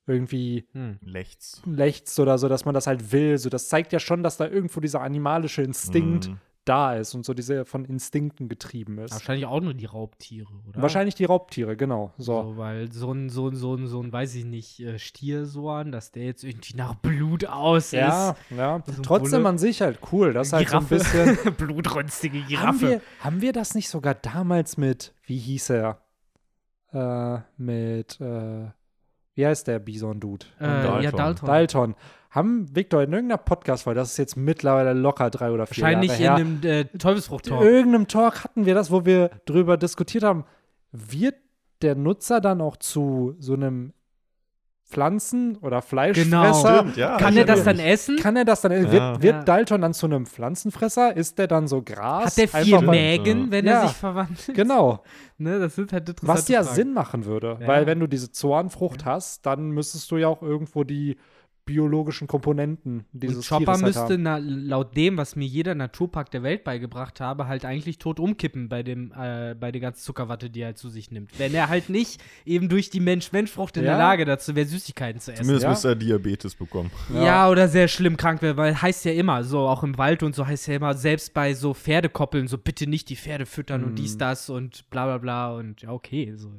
irgendwie 0.06 0.68
Lechts. 1.00 1.62
lechzt 1.66 2.20
oder 2.20 2.38
so, 2.38 2.48
dass 2.48 2.64
man 2.64 2.74
das 2.74 2.86
halt 2.86 3.10
will. 3.12 3.38
So, 3.38 3.48
das 3.50 3.68
zeigt 3.68 3.92
ja 3.92 3.98
schon, 3.98 4.22
dass 4.22 4.36
da 4.36 4.46
irgendwo 4.46 4.80
dieser 4.80 5.00
animalische 5.00 5.62
Instinkt 5.62 6.28
Mhm. 6.28 6.38
da 6.64 6.94
ist 6.94 7.12
und 7.14 7.24
so 7.24 7.34
diese 7.34 7.64
von 7.64 7.84
Instinkten 7.84 8.48
getrieben 8.48 8.98
ist. 8.98 9.12
Wahrscheinlich 9.12 9.46
auch 9.46 9.60
nur 9.60 9.74
die 9.74 9.84
Raubtiere, 9.86 10.52
oder? 10.68 10.80
Wahrscheinlich 10.82 11.16
die 11.16 11.24
Raubtiere, 11.24 11.76
genau. 11.76 12.12
So. 12.18 12.40
So, 12.42 12.56
weil 12.56 12.92
so 12.92 13.12
ein, 13.12 13.30
so 13.30 13.48
ein, 13.48 13.56
so 13.56 13.74
ein, 13.74 13.88
so 13.88 14.00
ein, 14.00 14.12
weiß 14.12 14.36
ich 14.36 14.44
nicht, 14.44 14.78
äh, 14.80 14.96
Stiersoan, 15.00 15.90
dass 15.90 16.12
der 16.12 16.24
jetzt 16.26 16.44
irgendwie 16.44 16.76
nach 16.76 16.94
Blut 16.94 17.44
aus 17.46 17.90
Ja, 17.90 18.30
ist. 18.30 18.36
ja. 18.56 18.82
So 18.86 18.92
ein 18.92 19.02
Trotzdem 19.02 19.40
Bulle. 19.40 19.48
an 19.48 19.58
sich 19.58 19.80
halt 19.82 19.98
cool. 20.12 20.32
Das 20.32 20.48
ist 20.48 20.52
halt 20.52 20.68
so 20.68 20.76
ein 20.78 20.86
Giraffe. 20.88 21.24
bisschen. 21.34 21.54
Blutrünstige 21.56 22.38
haben, 22.38 22.48
Giraffe. 22.48 22.80
wir, 22.88 23.00
haben 23.20 23.40
wir 23.40 23.52
das 23.52 23.74
nicht 23.74 23.88
sogar 23.88 24.14
damals 24.14 24.76
mit, 24.76 25.14
wie 25.24 25.38
hieß 25.38 25.70
er? 25.70 26.00
Äh, 26.96 27.40
mit, 27.58 28.18
äh, 28.20 28.70
wie 29.34 29.46
heißt 29.46 29.66
der 29.66 29.78
Bison-Dude? 29.80 30.46
äh, 30.60 30.64
ja, 30.64 30.80
Dalton. 30.80 31.16
Dalton. 31.16 31.46
Dalton. 31.46 31.94
Haben 32.30 32.74
Victor 32.74 33.02
in 33.02 33.12
irgendeiner 33.12 33.38
Podcast-Folge, 33.38 34.00
das 34.00 34.12
ist 34.12 34.16
jetzt 34.16 34.36
mittlerweile 34.36 34.94
locker 34.94 35.28
drei 35.30 35.50
oder 35.50 35.66
vier 35.66 35.82
Wahrscheinlich 35.82 36.18
Jahre 36.18 36.22
her, 36.22 36.46
in 36.46 36.46
einem 36.46 36.62
äh, 36.62 36.80
in 36.92 36.98
Teufelsfrucht-Talk. 36.98 37.62
irgendeinem 37.62 38.08
Talk 38.08 38.44
hatten 38.44 38.64
wir 38.64 38.74
das, 38.74 38.90
wo 38.90 39.04
wir 39.04 39.30
drüber 39.44 39.76
diskutiert 39.76 40.24
haben, 40.24 40.44
wird 40.92 41.34
der 41.82 41.94
Nutzer 41.94 42.40
dann 42.40 42.62
auch 42.62 42.76
zu 42.76 43.36
so 43.38 43.52
einem 43.52 43.92
Pflanzen- 44.88 45.56
oder 45.58 45.82
Fleischfresser? 45.82 46.78
Stimmt, 46.78 46.96
ja. 46.96 47.16
Kann 47.16 47.36
er 47.36 47.44
das 47.44 47.64
dann 47.64 47.78
essen? 47.80 48.16
Kann 48.18 48.36
er 48.36 48.44
das 48.44 48.60
dann, 48.60 48.70
Ja. 48.72 48.92
wird, 48.92 49.22
wird 49.22 49.34
Ja. 49.36 49.42
Dalton 49.42 49.80
dann 49.80 49.94
zu 49.94 50.06
einem 50.06 50.26
Pflanzenfresser? 50.26 51.16
Ist 51.16 51.38
der 51.38 51.48
dann 51.48 51.66
so 51.66 51.82
Gras? 51.82 52.26
Hat 52.26 52.36
der 52.36 52.48
vier 52.48 52.80
Mägen, 52.82 53.50
wenn 53.50 53.66
Ja. 53.66 53.82
er 53.82 53.88
sich 53.88 53.96
verwandelt? 53.96 54.54
Genau. 54.54 55.02
Ne, 55.38 55.58
das 55.58 55.74
sind 55.74 55.92
halt 55.92 56.08
interessante 56.08 56.38
Was 56.38 56.48
ja 56.48 56.62
Fragen. 56.62 56.74
Sinn 56.76 56.92
machen 56.94 57.24
würde. 57.24 57.58
Ja. 57.60 57.66
Weil 57.66 57.86
wenn 57.86 57.98
du 58.00 58.06
diese 58.06 58.30
Zornfrucht 58.30 59.04
hast, 59.04 59.44
dann 59.44 59.70
müsstest 59.70 60.10
du 60.10 60.16
ja 60.18 60.28
auch 60.28 60.40
irgendwo 60.42 60.84
die 60.84 61.16
biologischen 61.66 62.28
Komponenten 62.28 63.04
dieses 63.12 63.38
Und 63.38 63.48
Chopper 63.48 63.64
Tieres 63.74 63.82
halt 63.82 63.84
müsste 63.84 64.00
haben. 64.14 64.22
na, 64.22 64.38
laut 64.38 64.96
dem, 64.96 65.16
was 65.18 65.36
mir 65.36 65.46
jeder 65.46 65.74
Naturpark 65.74 66.30
der 66.30 66.42
Welt 66.42 66.64
beigebracht 66.64 67.20
habe, 67.20 67.48
halt 67.48 67.64
eigentlich 67.64 67.98
tot 67.98 68.20
umkippen 68.20 68.68
bei 68.68 68.82
dem, 68.84 69.12
äh, 69.12 69.54
bei 69.58 69.72
der 69.72 69.80
ganzen 69.80 70.00
Zuckerwatte, 70.02 70.48
die 70.48 70.60
er 70.60 70.76
zu 70.76 70.88
sich 70.88 71.10
nimmt. 71.10 71.38
Wenn 71.38 71.52
er 71.54 71.68
halt 71.68 71.90
nicht 71.90 72.22
eben 72.44 72.68
durch 72.68 72.88
die 72.88 73.00
Mensch-Mensch-Frucht 73.00 73.76
in 73.76 73.84
Ja. 73.84 73.90
der 73.90 73.98
Lage 73.98 74.24
dazu 74.24 74.54
wäre, 74.54 74.66
Süßigkeiten 74.66 75.20
zu 75.20 75.32
essen. 75.32 75.42
Zumindest 75.42 75.64
Ja. 75.64 75.70
müsste 75.70 75.88
er 75.88 75.96
Diabetes 75.96 76.54
bekommen. 76.54 76.90
Ja. 77.12 77.50
oder 77.50 77.68
sehr 77.68 77.88
schlimm 77.88 78.16
krank 78.16 78.40
wäre, 78.42 78.56
weil 78.56 78.80
heißt 78.80 79.04
ja 79.04 79.12
immer, 79.12 79.42
so 79.44 79.58
auch 79.60 79.82
im 79.82 79.98
Wald 79.98 80.22
und 80.22 80.34
so 80.34 80.46
heißt 80.46 80.68
ja 80.68 80.74
immer, 80.76 80.94
selbst 80.94 81.34
bei 81.34 81.52
so 81.52 81.74
Pferdekoppeln, 81.74 82.46
so 82.48 82.58
bitte 82.58 82.86
nicht 82.88 83.08
die 83.10 83.16
Pferde 83.16 83.44
füttern 83.44 83.82
und 83.82 83.90
Mhm. 83.92 83.96
dies, 83.96 84.16
das 84.16 84.48
und 84.48 84.88
bla 84.90 85.04
bla 85.06 85.18
bla 85.18 85.52
und 85.54 85.82
ja, 85.82 85.90
okay, 85.90 86.32
so. 86.36 86.52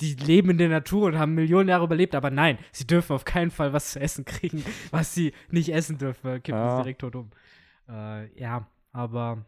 Die 0.00 0.14
leben 0.14 0.50
in 0.50 0.58
der 0.58 0.68
Natur 0.68 1.06
und 1.06 1.18
haben 1.18 1.34
Millionen 1.34 1.68
Jahre 1.68 1.84
überlebt, 1.84 2.14
aber 2.14 2.30
nein, 2.30 2.58
sie 2.72 2.86
dürfen 2.86 3.12
auf 3.14 3.24
keinen 3.24 3.50
Fall 3.50 3.72
was 3.72 3.92
zu 3.92 4.00
essen 4.00 4.24
kriegen, 4.24 4.64
was 4.90 5.14
sie 5.14 5.32
nicht 5.50 5.72
essen 5.72 5.98
dürfen, 5.98 6.20
weil 6.22 6.40
kippen 6.40 6.60
Ja. 6.60 6.76
sie 6.76 6.82
direkt 6.82 7.00
tot 7.00 7.14
um. 7.16 7.30
Äh, 7.88 8.32
ja, 8.40 8.66
aber 8.92 9.44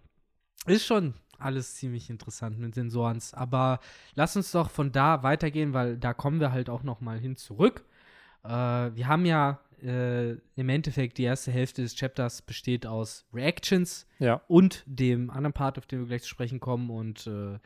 ist 0.67 0.85
schon 0.87 1.15
alles 1.39 1.75
ziemlich 1.75 2.09
interessant 2.11 2.59
mit 2.59 2.75
Sensorens. 2.75 3.35
Aber 3.35 3.81
lass 4.15 4.37
uns 4.37 4.51
doch 4.53 4.71
von 4.71 4.93
da 4.93 5.23
weitergehen, 5.23 5.73
weil 5.75 5.97
da 5.99 6.15
kommen 6.15 6.41
wir 6.41 6.53
halt 6.53 6.71
auch 6.71 6.83
noch 6.83 7.01
mal 7.01 7.19
hin 7.19 7.37
zurück. 7.37 7.85
Äh, 8.45 8.49
wir 8.49 9.07
haben 9.07 9.25
ja 9.27 9.61
äh, 9.83 10.33
im 10.55 10.69
Endeffekt 10.71 11.19
die 11.19 11.25
erste 11.25 11.51
Hälfte 11.53 11.83
des 11.83 11.95
Chapters 11.95 12.41
besteht 12.43 12.87
aus 12.87 13.27
Reactions 13.35 14.07
Ja. 14.19 14.41
und 14.49 14.83
dem 14.87 15.29
anderen 15.31 15.53
Part, 15.53 15.77
auf 15.79 15.85
den 15.87 15.99
wir 16.01 16.07
gleich 16.07 16.23
zu 16.23 16.29
sprechen 16.31 16.61
kommen. 16.61 16.89
Und 16.91 17.27
äh, 17.27 17.59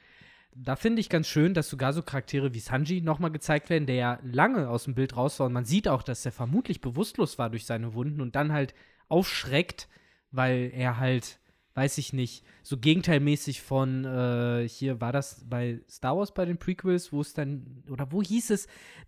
da 0.55 0.77
finde 0.77 1.01
ich 1.01 1.09
ganz 1.09 1.29
schön, 1.29 1.55
dass 1.55 1.69
sogar 1.71 1.93
so 1.93 2.03
Charaktere 2.03 2.55
wie 2.55 2.61
Sanji 2.61 3.01
nochmal 3.01 3.31
gezeigt 3.31 3.71
werden, 3.71 3.87
der 3.87 3.95
ja 3.95 4.19
lange 4.23 4.69
aus 4.69 4.85
dem 4.85 4.95
Bild 4.95 5.17
raus 5.17 5.39
war. 5.39 5.47
Und 5.47 5.53
man 5.53 5.65
sieht 5.65 5.89
auch, 5.89 6.03
dass 6.03 6.27
er 6.27 6.33
vermutlich 6.33 6.81
bewusstlos 6.81 7.39
war 7.39 7.51
durch 7.51 7.67
seine 7.67 7.95
Wunden 7.95 8.21
und 8.21 8.35
dann 8.35 8.53
halt 8.53 8.75
aufschreckt, 9.09 9.89
weil 10.31 10.71
er 10.75 10.99
halt, 10.99 11.39
weiß 11.75 11.99
ich 11.99 12.13
nicht, 12.13 12.45
so 12.63 12.79
gegenteilmäßig 12.79 13.63
von, 13.63 14.05
äh, 14.05 14.69
hier 14.69 15.01
war 15.01 15.13
das 15.13 15.45
bei 15.49 15.81
Star 15.89 16.17
Wars 16.17 16.35
bei 16.35 16.45
den 16.45 16.59
Prequels, 16.59 17.13
wo 17.13 17.21
es 17.21 17.33
dann, 17.33 17.85
oder 17.89 18.11
wo 18.13 18.23
hieß 18.23 18.51
es, 18.51 18.67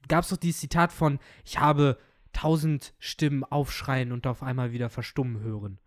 gab 0.09 0.25
es 0.25 0.31
doch 0.31 0.37
dieses 0.37 0.61
Zitat 0.61 0.93
von, 0.93 1.19
ich 1.45 1.59
habe 1.59 1.99
tausend 2.33 2.95
Stimmen 2.99 3.45
aufschreien 3.45 4.13
und 4.13 4.27
auf 4.27 4.43
einmal 4.43 4.73
wieder 4.73 4.89
verstummen 4.89 5.43
hören. 5.43 5.79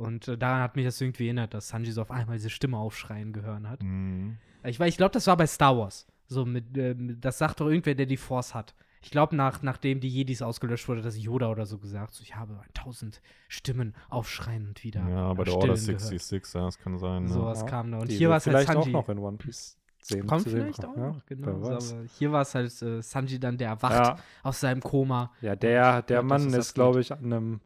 Und 0.00 0.28
äh, 0.28 0.38
daran 0.38 0.62
hat 0.62 0.76
mich 0.76 0.84
das 0.86 1.00
irgendwie 1.00 1.26
erinnert, 1.26 1.52
dass 1.54 1.68
Sanji 1.68 1.92
so 1.92 2.00
auf 2.02 2.10
einmal 2.10 2.36
diese 2.36 2.50
Stimme 2.50 2.78
aufschreien 2.78 3.32
gehört 3.32 3.64
hat. 3.68 3.82
Mhm. 3.82 4.38
Ich, 4.64 4.78
weiß- 4.80 4.86
ich 4.88 4.96
glaube, 4.96 5.12
das 5.12 5.26
war 5.26 5.36
bei 5.36 5.46
Star 5.46 5.76
Wars. 5.76 6.06
So 6.26 6.44
mit, 6.46 6.76
äh, 6.76 6.94
das 6.96 7.38
sagt 7.38 7.60
doch 7.60 7.66
irgendwer, 7.68 7.94
der 7.94 8.06
die 8.06 8.16
Force 8.16 8.54
hat. 8.54 8.74
Ich 9.02 9.10
glaube, 9.10 9.34
nach, 9.34 9.62
nachdem 9.62 10.00
die 10.00 10.08
Jedis 10.08 10.42
ausgelöscht 10.42 10.86
wurde, 10.88 11.00
dass 11.02 11.16
Yoda 11.22 11.50
oder 11.50 11.64
so 11.66 11.78
gesagt, 11.78 12.12
so, 12.14 12.22
ich 12.22 12.36
habe 12.36 12.60
tausend 12.74 13.22
Stimmen 13.48 13.94
aufschreien 14.10 14.68
und 14.68 14.84
wieder. 14.84 15.06
Ja, 15.08 15.32
bei 15.32 15.44
der 15.44 15.54
Order 15.54 15.70
erstillen 15.70 15.96
gehört. 15.98 16.10
66, 16.20 16.54
ja, 16.54 16.64
das 16.66 16.78
kann 16.78 16.98
sein. 16.98 17.22
Ne? 17.24 17.28
Sowas 17.30 17.60
Ja. 17.60 17.66
kam 17.66 17.90
da. 17.92 17.98
Und 17.98 18.10
Die 18.10 18.16
hier 18.16 18.28
war 18.30 18.36
es 18.36 18.46
halt 18.46 18.56
vielleicht 18.58 18.72
Sanji. 18.72 18.94
auch 18.94 19.00
noch 19.02 19.08
in 19.08 19.18
One 19.18 19.36
Piece 19.38 19.78
sehen. 20.02 20.26
Kommt 20.26 20.44
vielleicht 20.48 20.84
auch 20.84 20.92
kommen, 20.94 21.06
noch, 21.08 21.14
ja? 21.16 21.22
genau. 21.26 21.80
So, 21.80 21.96
hier 22.18 22.32
war 22.32 22.42
es 22.42 22.54
halt 22.54 22.82
äh, 22.82 23.02
Sanji 23.02 23.40
dann, 23.40 23.56
der 23.56 23.68
erwacht 23.70 23.92
Ja, 23.94 24.16
aus 24.42 24.60
seinem 24.60 24.80
Koma. 24.82 25.32
ja, 25.40 25.56
der, 25.56 26.02
der 26.02 26.20
Und 26.20 26.26
Mann 26.26 26.52
ist, 26.54 26.74
glaube 26.74 27.00
ich, 27.00 27.10
an 27.12 27.24
einem 27.24 27.60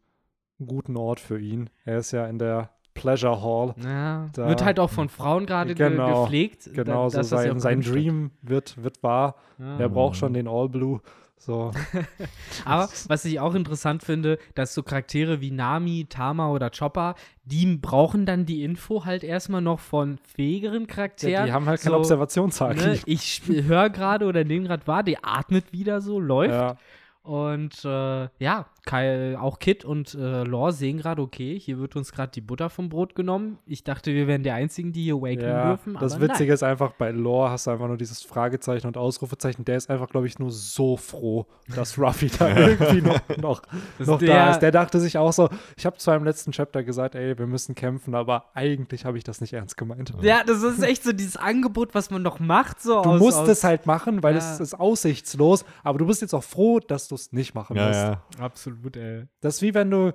guten 0.65 0.95
Ort 0.97 1.19
für 1.19 1.39
ihn. 1.39 1.69
Er 1.85 1.97
ist 1.99 2.11
ja 2.11 2.25
in 2.27 2.37
der 2.39 2.69
Pleasure 2.93 3.41
Hall. 3.41 3.75
Ja, 3.83 4.27
Da- 4.33 4.47
wird 4.47 4.63
halt 4.63 4.79
auch 4.79 4.89
von 4.89 5.09
Frauen 5.09 5.45
gerade 5.45 5.75
ge 5.75 5.89
Genau, 5.89 6.23
gepflegt. 6.23 6.67
da- 6.67 6.71
Genau, 6.83 7.09
so 7.09 7.17
das 7.17 7.31
ja 7.31 7.37
sein, 7.39 7.59
sein 7.59 7.81
Dream 7.81 8.31
wird, 8.41 8.81
wird 8.81 9.03
wahr. 9.03 9.35
Ja. 9.59 9.79
Er 9.79 9.89
braucht 9.89 10.15
schon 10.15 10.33
den 10.33 10.47
All 10.47 10.69
Blue. 10.69 11.01
So. 11.37 11.71
Aber 12.65 12.87
was 13.07 13.25
ich 13.25 13.39
auch 13.41 13.53
interessant 13.53 14.01
finde, 14.03 14.39
dass 14.55 14.73
so 14.73 14.81
Charaktere 14.81 15.41
wie 15.41 15.51
Nami, 15.51 16.07
Tama 16.09 16.49
oder 16.49 16.69
Chopper, 16.71 17.15
die 17.43 17.75
brauchen 17.75 18.25
dann 18.25 18.45
die 18.45 18.63
Info 18.63 19.03
halt 19.03 19.23
erstmal 19.25 19.61
noch 19.61 19.79
von 19.81 20.17
fähigeren 20.19 20.87
Charakteren. 20.87 21.33
Ja, 21.33 21.45
die 21.45 21.51
haben 21.51 21.65
halt 21.65 21.81
so, 21.81 21.93
Observationstag. 21.95 22.77
ne, 22.77 22.97
Ich 23.05 23.41
höre 23.47 23.89
gerade 23.89 24.25
oder 24.25 24.45
nehme 24.45 24.67
gerade 24.67 24.87
wahr, 24.87 25.03
der 25.03 25.19
atmet 25.23 25.73
wieder 25.73 25.99
so, 26.01 26.19
läuft. 26.19 26.53
Ja, 26.53 26.77
Und 27.21 27.83
äh, 27.83 28.29
ja, 28.39 28.65
Kai, 28.85 29.37
auch 29.37 29.57
Kit 29.59 29.83
und 29.83 30.13
äh, 30.13 30.43
Lore 30.43 30.71
sehen 30.71 30.97
gerade, 30.97 31.21
okay, 31.21 31.59
hier 31.59 31.79
wird 31.79 31.95
uns 31.95 32.11
gerade 32.11 32.31
die 32.31 32.41
Butter 32.41 32.69
vom 32.69 32.89
Brot 32.89 33.15
genommen. 33.15 33.57
Ich 33.65 33.83
dachte, 33.83 34.13
wir 34.13 34.27
wären 34.27 34.43
die 34.43 34.51
Einzigen, 34.51 34.91
die 34.91 35.03
hier 35.03 35.15
awaken 35.15 35.41
ja. 35.41 35.67
dürfen. 35.69 35.97
das 35.99 36.13
aber 36.13 36.27
Witzige 36.29 36.53
ist 36.53 36.61
einfach, 36.63 36.93
bei 36.93 37.09
Lore 37.11 37.49
hast 37.49 37.65
du 37.67 37.71
einfach 37.71 37.87
nur 37.87 37.97
dieses 37.97 38.21
Fragezeichen 38.21 38.85
und 38.85 38.95
Ausrufezeichen. 38.95 39.65
Der 39.65 39.77
ist 39.77 39.89
einfach, 39.89 40.07
glaube 40.09 40.27
ich, 40.27 40.37
nur 40.37 40.51
so 40.51 40.97
froh, 40.97 41.47
dass 41.73 41.97
Ruffy 41.99 42.29
da 42.29 42.55
irgendwie 42.55 43.01
noch, 43.01 43.19
noch, 43.37 43.61
noch 43.97 44.19
der- 44.19 44.27
da 44.27 44.51
ist. 44.51 44.59
Der 44.59 44.71
dachte 44.71 44.99
sich 44.99 45.17
auch 45.17 45.33
so, 45.33 45.49
ich 45.77 45.85
habe 45.85 45.97
zwar 45.97 46.15
im 46.15 46.23
letzten 46.23 46.51
Chapter 46.51 46.83
gesagt, 46.83 47.15
ey, 47.15 47.37
wir 47.37 47.47
müssen 47.47 47.73
kämpfen, 47.75 48.13
aber 48.13 48.45
eigentlich 48.53 49.03
habe 49.05 49.17
ich 49.17 49.23
das 49.23 49.41
nicht 49.41 49.53
ernst 49.53 49.77
gemeint. 49.77 50.13
Nein. 50.15 50.23
Ja, 50.23 50.43
das 50.45 50.61
ist 50.61 50.83
echt 50.83 51.03
so 51.03 51.11
dieses 51.11 51.37
Angebot, 51.37 51.95
was 51.95 52.11
man 52.11 52.21
noch 52.21 52.39
macht. 52.39 52.81
So 52.81 53.01
Du 53.01 53.09
aus, 53.11 53.19
musst 53.19 53.37
aus, 53.39 53.47
es 53.49 53.63
halt 53.63 53.87
machen, 53.87 54.21
weil 54.21 54.33
Ja. 54.35 54.39
es 54.39 54.59
ist 54.59 54.79
aussichtslos, 54.79 55.65
aber 55.83 55.97
du 55.97 56.05
bist 56.05 56.21
jetzt 56.21 56.33
auch 56.35 56.43
froh, 56.43 56.79
dass 56.79 57.07
du 57.07 57.15
es 57.15 57.31
nicht 57.31 57.55
machen 57.55 57.75
Ja, 57.77 57.87
musst. 57.87 57.99
ja. 57.99 58.21
Absolut, 58.39 58.74
ey. 58.95 59.25
Das 59.41 59.55
ist 59.55 59.61
wie 59.61 59.73
wenn 59.73 59.89
du 59.91 60.13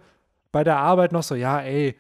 bei 0.53 0.65
der 0.65 0.77
Arbeit 0.79 1.13
noch 1.13 1.23
so, 1.23 1.35
ja, 1.35 1.61
ey, 1.61 1.97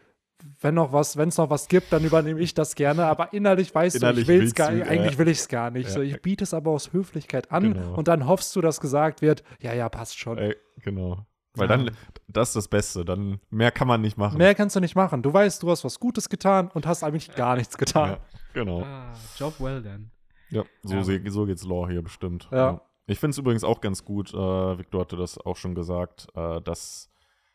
wenn 0.61 0.75
noch 0.75 0.92
was, 0.92 1.16
wenn 1.16 1.29
es 1.29 1.37
noch 1.37 1.51
was 1.51 1.68
gibt, 1.68 1.92
dann 1.92 2.03
übernehme 2.05 2.40
ich 2.40 2.55
das 2.55 2.75
gerne, 2.75 3.05
aber 3.05 3.33
innerlich 3.35 3.75
weißt 3.75 3.96
Innerlich 3.96 4.27
du, 4.27 4.33
ich 4.33 4.38
will's 4.40 4.55
gar, 4.55 4.73
ja. 4.73 4.87
eigentlich 4.87 5.18
will 5.18 5.29
ich 5.29 5.38
es 5.38 5.49
gar 5.49 5.70
nicht. 5.70 5.88
Ja. 5.88 5.92
So, 5.94 6.01
ich 6.01 6.20
biete 6.23 6.44
es 6.44 6.55
aber 6.55 6.70
aus 6.70 6.92
Höflichkeit 6.92 7.53
an 7.53 7.75
Genau. 7.75 7.94
und 7.94 8.09
dann 8.09 8.27
hoffst 8.27 8.57
du, 8.57 8.61
dass 8.62 8.81
gesagt 8.81 9.20
wird, 9.20 9.42
ja, 9.61 9.75
ja, 9.75 9.88
passt 9.88 10.18
schon. 10.18 10.38
Ey, 10.38 10.57
genau. 10.83 11.27
Weil 11.55 11.68
Ja. 11.68 11.77
dann, 11.77 11.90
das 12.29 12.51
ist 12.51 12.57
das 12.57 12.68
Beste. 12.68 13.05
Dann 13.05 13.40
mehr 13.51 13.70
kann 13.73 13.88
man 13.88 14.01
nicht 14.01 14.16
machen. 14.16 14.38
Mehr 14.38 14.55
kannst 14.55 14.77
du 14.77 14.81
nicht 14.81 14.94
machen. 14.94 15.20
Du 15.23 15.33
weißt, 15.33 15.62
du 15.62 15.70
hast 15.70 15.85
was 15.85 15.99
Gutes 16.01 16.29
getan 16.29 16.70
und 16.73 16.87
hast 16.87 17.03
eigentlich 17.05 17.35
gar 17.35 17.57
nichts 17.57 17.77
getan. 17.77 18.11
Ja, 18.11 18.18
genau. 18.55 18.83
Ah, 18.83 19.12
Job 19.37 19.55
well 19.61 19.83
done. 19.83 20.11
Ja, 20.51 20.62
so, 20.83 20.94
Ja. 20.94 21.31
so 21.31 21.44
geht's 21.46 21.64
Lore 21.64 21.90
hier 21.92 22.03
bestimmt. 22.03 22.49
Ja. 22.53 22.81
Ich 23.06 23.18
finde 23.18 23.30
es 23.32 23.38
übrigens 23.38 23.64
auch 23.64 23.80
ganz 23.80 24.04
gut, 24.04 24.32
äh, 24.32 24.78
Victor 24.78 25.00
hatte 25.00 25.16
das 25.16 25.38
auch 25.38 25.56
schon 25.56 25.74
gesagt, 25.74 26.28
äh, 26.34 26.60
dass 26.60 27.10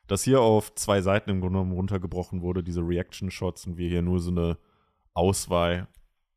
das 0.07 0.23
hier 0.23 0.41
auf 0.41 0.75
zwei 0.75 1.01
Seiten 1.01 1.29
im 1.29 1.41
Grunde 1.41 1.59
genommen 1.59 1.71
runtergebrochen 1.73 2.41
wurde, 2.41 2.63
diese 2.63 2.81
Reaction-Shots 2.81 3.67
und 3.67 3.77
wir 3.77 3.89
hier 3.89 4.01
nur 4.01 4.19
so 4.19 4.31
eine 4.31 4.57
Auswahl 5.13 5.87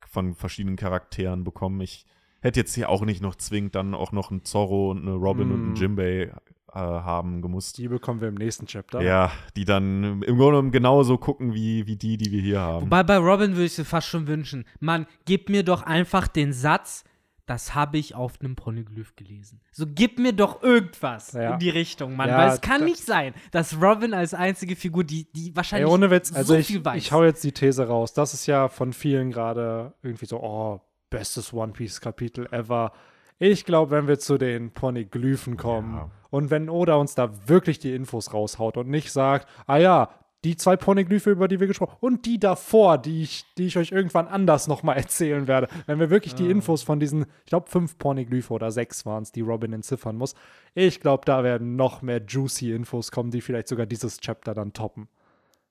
von 0.07 0.35
verschiedenen 0.35 0.77
Charakteren 0.77 1.45
bekommen. 1.45 1.81
Ich 1.81 2.07
hätte 2.41 2.61
jetzt 2.61 2.75
hier 2.75 2.89
auch 2.89 3.05
nicht 3.05 3.21
noch 3.21 3.35
zwingend 3.35 3.75
dann 3.75 3.95
auch 3.95 4.13
noch 4.13 4.31
einen 4.31 4.45
Zorro 4.45 4.91
und 4.91 5.03
eine 5.03 5.15
Robin 5.15 5.51
und 5.51 5.61
Mm. 5.61 5.67
einen 5.67 5.77
Jimbei 5.77 6.23
äh, 6.23 6.31
haben 6.79 7.43
gemusst. 7.43 7.77
Die 7.79 7.89
bekommen 7.89 8.21
wir 8.21 8.29
im 8.29 8.37
nächsten 8.37 8.67
Chapter. 8.67 9.01
Ja, 9.03 9.33
die 9.57 9.65
dann 9.65 10.23
im 10.23 10.37
Grunde 10.37 10.53
genommen 10.53 10.71
genauso 10.71 11.19
gucken 11.19 11.53
wie, 11.55 11.87
wie 11.87 11.97
die, 11.97 12.17
die 12.17 12.31
wir 12.31 12.41
hier 12.41 12.61
haben. 12.61 12.87
Wobei 12.87 13.03
bei 13.03 13.17
Robin 13.19 13.53
würde 13.53 13.65
ich 13.65 13.77
mir 13.77 13.85
fast 13.85 14.09
schon 14.09 14.27
wünschen, 14.27 14.65
Mann, 14.81 15.07
gib 15.25 15.49
mir 15.49 15.63
doch 15.65 15.83
einfach 15.83 16.29
den 16.29 16.53
Satz, 16.53 17.05
das 17.49 17.75
habe 17.75 17.97
ich 17.99 18.15
auf 18.15 18.35
einem 18.41 18.55
Polyglyph 18.57 19.17
gelesen. 19.17 19.61
So, 19.73 19.87
gib 19.87 20.19
mir 20.19 20.33
doch 20.33 20.63
irgendwas 20.63 21.33
Ja. 21.33 21.55
in 21.55 21.59
die 21.59 21.71
Richtung, 21.71 22.15
Mann. 22.15 22.29
Ja, 22.29 22.39
weil 22.39 22.51
es 22.51 22.61
kann 22.61 22.85
nicht 22.85 23.03
sein, 23.05 23.33
dass 23.51 23.81
Robin 23.81 24.13
als 24.15 24.35
einzige 24.35 24.77
Figur, 24.77 25.03
die, 25.05 25.33
die 25.33 25.49
Ey, 25.49 25.57
wahrscheinlich 25.57 25.91
ohne 25.91 26.11
Witz, 26.11 26.33
also 26.35 26.53
so 26.55 26.59
ich, 26.61 26.67
viel 26.67 26.85
weiß. 26.85 26.99
ich 27.03 27.11
hau 27.13 27.25
jetzt 27.25 27.43
die 27.45 27.53
These 27.53 27.87
raus. 27.89 28.13
Das 28.13 28.35
ist 28.35 28.47
ja 28.47 28.69
von 28.69 28.93
vielen 28.93 29.31
gerade 29.31 29.95
irgendwie 30.03 30.27
so, 30.27 30.41
oh, 30.43 30.81
bestes 31.11 31.53
One 31.55 31.73
Piece 31.73 32.01
Kapitel 32.01 32.47
ever. 32.53 32.93
Ich 33.39 33.65
glaube, 33.65 33.93
wenn 33.93 34.09
wir 34.09 34.19
zu 34.19 34.37
den 34.37 34.73
Poneglyphen 34.73 35.57
kommen 35.57 35.95
Ja. 35.97 36.11
und 36.31 36.51
wenn 36.51 36.69
Oda 36.69 36.97
uns 36.97 37.15
da 37.15 37.31
wirklich 37.49 37.79
die 37.79 37.95
Infos 37.95 38.35
raushaut 38.35 38.77
und 38.77 38.89
nicht 38.89 39.11
sagt, 39.13 39.49
ah 39.67 39.79
ja, 39.79 40.11
die 40.45 40.57
zwei 40.57 40.77
Poneglyphe, 40.77 41.31
über 41.31 41.49
die 41.49 41.59
wir 41.59 41.67
gesprochen 41.67 41.93
haben, 41.93 42.01
und 42.01 42.27
die 42.27 42.39
davor, 42.39 42.99
die 42.99 43.23
ich, 43.23 43.45
die 43.57 43.67
ich 43.67 43.77
euch 43.77 43.91
irgendwann 43.91 44.29
anders 44.29 44.69
nochmal 44.69 44.97
erzählen 44.97 45.49
werde. 45.49 45.69
Wenn 45.87 45.99
wir 45.99 46.11
wirklich 46.11 46.35
die 46.35 46.47
Ah. 46.47 46.51
Infos 46.51 46.83
von 46.83 47.01
diesen, 47.01 47.27
ich 47.45 47.51
glaube, 47.51 47.69
fünf 47.69 47.99
Poneglyphe 47.99 48.53
oder 48.53 48.71
sechs 48.71 49.05
waren 49.05 49.25
es, 49.25 49.33
die 49.33 49.41
Robin 49.41 49.73
entziffern 49.73 50.17
muss, 50.17 50.35
ich 50.75 51.01
glaube, 51.01 51.25
da 51.25 51.43
werden 51.43 51.77
noch 51.77 52.03
mehr 52.03 52.23
juicy 52.25 52.73
Infos 52.73 53.11
kommen, 53.11 53.31
die 53.31 53.41
vielleicht 53.41 53.69
sogar 53.69 53.87
dieses 53.87 54.19
Chapter 54.19 54.55
dann 54.55 54.73
toppen. 54.73 55.09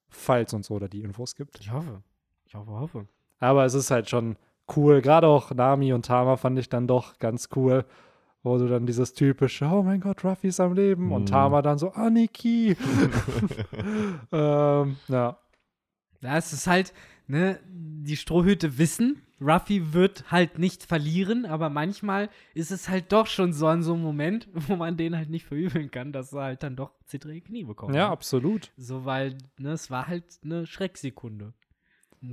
Falls 0.09 0.53
uns 0.53 0.69
Oda 0.71 0.87
die 0.87 1.01
Infos 1.01 1.35
gibt. 1.35 1.59
Ich 1.59 1.71
hoffe. 1.71 2.01
Ich 2.45 2.55
hoffe, 2.55 2.71
hoffe. 2.71 3.07
Aber 3.39 3.65
es 3.65 3.73
ist 3.73 3.91
halt 3.91 4.09
schon 4.09 4.37
cool. 4.75 5.01
Gerade 5.01 5.27
auch 5.27 5.51
Nami 5.51 5.93
und 5.93 6.05
Tama 6.05 6.37
fand 6.37 6.57
ich 6.59 6.69
dann 6.69 6.87
doch 6.87 7.19
ganz 7.19 7.49
cool. 7.55 7.85
Wo 8.47 8.57
du 8.57 8.67
dann 8.67 8.85
dieses 8.85 9.13
typische, 9.13 9.65
oh 9.65 9.83
mein 9.83 9.99
Gott, 9.99 10.23
Ruffy 10.23 10.47
ist 10.47 10.59
am 10.59 10.73
Leben. 10.73 11.11
Und 11.11 11.23
Mhm. 11.23 11.25
Tama 11.27 11.61
dann 11.61 11.77
so, 11.77 11.91
Aniki. 11.91 12.75
ähm, 14.31 14.97
ja. 15.07 15.37
Ja, 16.21 16.37
es 16.37 16.53
ist 16.53 16.67
halt, 16.67 16.93
ne, 17.27 17.59
die 17.67 18.17
Strohhüte 18.17 18.77
wissen, 18.77 19.21
Ruffy 19.39 19.93
wird 19.93 20.31
halt 20.31 20.57
nicht 20.57 20.83
verlieren, 20.83 21.45
aber 21.45 21.69
manchmal 21.69 22.29
ist 22.55 22.71
es 22.71 22.89
halt 22.89 23.11
doch 23.11 23.27
schon 23.27 23.53
so 23.53 23.67
an 23.67 23.83
so 23.83 23.93
einem 23.93 24.01
Moment, 24.01 24.47
wo 24.53 24.75
man 24.75 24.97
den 24.97 25.15
halt 25.15 25.29
nicht 25.29 25.45
verübeln 25.45 25.91
kann, 25.91 26.11
dass 26.11 26.33
er 26.33 26.43
halt 26.43 26.63
dann 26.63 26.75
doch 26.75 26.91
zittrige 27.05 27.41
Knie 27.41 27.63
bekommt. 27.63 27.95
ja, 27.95 28.05
ne? 28.05 28.09
absolut. 28.09 28.71
So, 28.77 29.05
weil, 29.05 29.37
ne, 29.59 29.71
es 29.71 29.91
war 29.91 30.07
halt 30.07 30.23
eine 30.43 30.65
Schrecksekunde. 30.65 31.53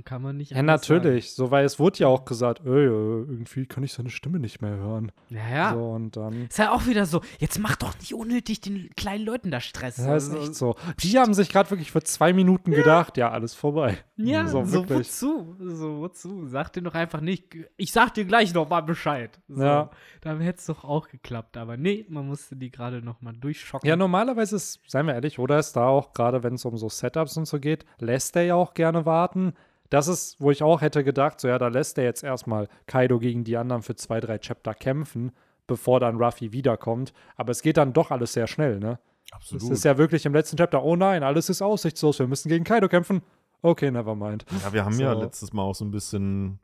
Kann 0.03 0.21
man 0.23 0.37
nicht 0.37 0.51
Ja, 0.51 0.63
natürlich. 0.63 1.33
So, 1.33 1.51
weil 1.51 1.63
es 1.63 1.77
wurde 1.79 1.99
ja 1.99 2.07
auch 2.07 2.25
gesagt, 2.25 2.61
ey, 2.65 2.71
äh, 2.71 2.87
irgendwie 2.87 3.65
kann 3.67 3.83
ich 3.83 3.93
seine 3.93 4.09
Stimme 4.09 4.39
nicht 4.39 4.61
mehr 4.61 4.75
hören. 4.75 5.11
Sagen. 5.29 5.37
Ja, 5.49 5.55
ja. 5.55 5.73
So, 5.73 5.91
und 5.91 6.17
dann. 6.17 6.47
Ist 6.47 6.57
ja 6.57 6.71
auch 6.71 6.87
wieder 6.87 7.05
so, 7.05 7.21
jetzt 7.39 7.59
mach 7.59 7.75
doch 7.75 7.93
nicht 7.99 8.13
unnötig 8.13 8.61
den 8.61 8.89
kleinen 8.95 9.23
Leuten 9.25 9.51
da 9.51 9.59
Stress. 9.61 9.97
Ja, 9.97 10.15
ist 10.15 10.29
Also, 10.31 10.39
echt 10.39 10.55
so. 10.55 10.75
Die 11.03 11.19
haben 11.19 11.33
sich 11.35 11.49
gerade 11.49 11.69
wirklich 11.69 11.91
für 11.91 12.01
zwei 12.01 12.33
Minuten 12.33 12.71
gedacht, 12.71 13.15
ja, 13.17 13.29
alles 13.29 13.53
vorbei. 13.53 13.97
Ja, 14.17 14.47
So, 14.47 14.65
so, 14.65 14.73
wirklich. 14.73 15.07
wozu? 15.07 15.55
So, 15.59 15.99
wozu? 15.99 16.47
Sag 16.47 16.73
dir 16.73 16.81
doch 16.81 16.95
einfach 16.95 17.21
nicht, 17.21 17.55
ich 17.77 17.91
sag 17.91 18.13
dir 18.15 18.25
gleich 18.25 18.53
noch 18.53 18.67
mal 18.69 18.81
Bescheid. 18.81 19.39
So, 19.47 19.61
Ja. 19.61 19.91
Dann 20.21 20.41
hätte 20.41 20.59
es 20.59 20.65
doch 20.65 20.83
auch 20.83 21.07
geklappt. 21.09 21.57
Aber 21.57 21.77
nee, 21.77 22.05
man 22.09 22.25
musste 22.27 22.55
die 22.55 22.71
gerade 22.71 23.01
noch 23.03 23.21
mal 23.21 23.33
durchschocken. 23.33 23.87
Ja, 23.87 23.95
normalerweise 23.95 24.55
ist, 24.55 24.79
seien 24.87 25.05
wir 25.05 25.13
ehrlich, 25.13 25.37
oder 25.37 25.59
ist 25.59 25.73
da 25.73 25.85
auch, 25.87 26.13
gerade 26.13 26.41
wenn 26.43 26.55
es 26.55 26.65
um 26.65 26.75
so 26.77 26.89
Setups 26.89 27.37
und 27.37 27.45
so 27.45 27.59
geht, 27.59 27.85
lässt 27.99 28.35
er 28.35 28.43
ja 28.43 28.55
auch 28.55 28.73
gerne 28.73 29.05
warten. 29.05 29.53
Das 29.89 30.07
ist, 30.07 30.39
wo 30.39 30.51
ich 30.51 30.63
auch 30.63 30.81
hätte 30.81 31.03
gedacht, 31.03 31.39
so 31.39 31.47
ja, 31.47 31.57
da 31.57 31.67
lässt 31.67 31.97
er 31.97 32.03
jetzt 32.03 32.23
erstmal 32.23 32.67
Kaido 32.87 33.19
gegen 33.19 33.43
die 33.43 33.57
anderen 33.57 33.81
für 33.81 33.95
zwei, 33.95 34.19
drei 34.19 34.37
Chapter 34.39 34.73
kämpfen, 34.73 35.31
bevor 35.67 35.99
dann 35.99 36.17
Ruffy 36.21 36.51
wiederkommt. 36.51 37.13
Aber 37.35 37.51
es 37.51 37.61
geht 37.61 37.77
dann 37.77 37.93
doch 37.93 38.11
alles 38.11 38.33
sehr 38.33 38.47
schnell, 38.47 38.79
ne? 38.79 38.99
Absolut. 39.31 39.63
Es 39.63 39.69
ist 39.69 39.83
ja 39.85 39.97
wirklich 39.97 40.25
im 40.25 40.33
letzten 40.33 40.57
Chapter, 40.57 40.83
oh 40.83 40.95
nein, 40.95 41.23
alles 41.23 41.49
ist 41.49 41.61
aussichtslos, 41.61 42.19
wir 42.19 42.27
müssen 42.27 42.49
gegen 42.49 42.63
Kaido 42.63 42.87
kämpfen. 42.87 43.21
Okay, 43.61 43.89
never 43.89 44.15
mind. 44.15 44.45
Ja, 44.63 44.73
wir 44.73 44.85
haben 44.85 44.99
ja 44.99 45.13
So. 45.13 45.21
letztes 45.21 45.53
Mal 45.53 45.63
auch 45.63 45.73
so 45.75 45.85
ein 45.85 45.91
bisschen 45.91 46.59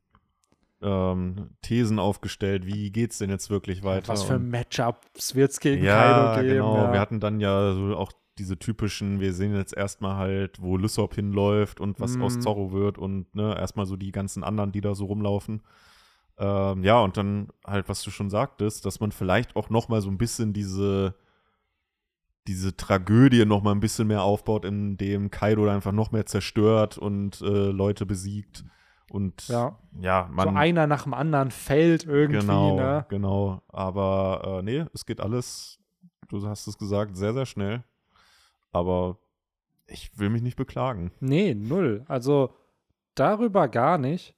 ähm, 0.84 1.50
Thesen 1.62 2.00
aufgestellt. 2.00 2.66
Wie 2.66 2.92
geht's 2.92 3.18
denn 3.18 3.30
jetzt 3.30 3.50
wirklich 3.50 3.84
weiter? 3.84 4.10
Was 4.10 4.24
für 4.24 4.40
Matchups 4.40 5.36
wird 5.36 5.52
es 5.52 5.60
gegen 5.60 5.84
ja, 5.84 6.34
Kaido 6.36 6.42
geben? 6.42 6.54
genau. 6.56 6.76
Ja. 6.76 6.94
Wir 6.94 7.00
hatten 7.00 7.20
dann 7.20 7.40
ja 7.40 7.74
so 7.74 7.96
auch 7.96 8.12
diese 8.38 8.58
typischen, 8.58 9.20
wir 9.20 9.34
sehen 9.34 9.56
jetzt 9.56 9.76
erstmal 9.76 10.16
halt, 10.16 10.62
wo 10.62 10.78
Lysop 10.78 11.16
hinläuft 11.16 11.80
und 11.80 12.00
was 12.00 12.16
Mhm. 12.16 12.22
aus 12.24 12.40
Zorro 12.40 12.72
wird 12.72 12.98
und 12.98 13.34
ne, 13.36 13.56
erstmal 13.58 13.86
so 13.86 13.96
die 13.98 14.12
ganzen 14.12 14.44
anderen, 14.44 14.72
die 14.72 14.82
da 14.82 14.96
so 14.96 15.06
rumlaufen. 15.06 15.62
Ähm, 16.38 16.84
ja, 16.84 17.00
und 17.02 17.18
dann 17.18 17.50
halt, 17.66 17.90
was 17.90 18.02
du 18.04 18.10
schon 18.10 18.30
sagtest, 18.30 18.86
dass 18.86 19.00
man 19.00 19.12
vielleicht 19.12 19.56
auch 19.56 19.70
noch 19.70 19.90
mal 19.90 20.02
so 20.02 20.10
ein 20.10 20.18
bisschen 20.18 20.54
diese 20.54 21.16
diese 22.48 22.76
Tragödie 22.76 23.46
noch 23.46 23.62
mal 23.62 23.72
ein 23.72 23.80
bisschen 23.80 24.08
mehr 24.08 24.24
aufbaut, 24.24 24.66
indem 24.66 25.30
Kaido 25.30 25.66
da 25.66 25.76
einfach 25.76 25.92
noch 25.92 26.12
mehr 26.12 26.26
zerstört 26.26 26.98
und 26.98 27.40
äh, 27.42 27.46
Leute 27.70 28.08
besiegt 28.08 28.64
und 29.12 29.48
Ja. 29.48 29.78
ja 30.00 30.28
man 30.32 30.50
so 30.50 30.56
einer 30.56 30.88
nach 30.88 31.04
dem 31.04 31.14
anderen 31.14 31.52
fällt 31.52 32.06
irgendwie, 32.06 32.38
Genau, 32.40 32.78
ne? 32.78 33.06
genau. 33.10 33.62
Aber 33.68 34.60
äh, 34.60 34.64
nee, 34.64 34.86
es 34.94 35.06
geht 35.06 35.22
alles, 35.22 35.80
du 36.30 36.44
hast 36.48 36.66
es 36.66 36.78
gesagt, 36.80 37.16
sehr, 37.16 37.34
sehr 37.34 37.46
schnell. 37.46 37.84
Aber 38.72 39.18
ich 39.88 40.18
will 40.18 40.30
mich 40.30 40.42
nicht 40.42 40.56
beklagen. 40.56 41.12
Nee, 41.20 41.54
null. 41.54 42.06
Also 42.08 42.54
darüber 43.16 43.68
gar 43.68 43.98
nicht. 43.98 44.36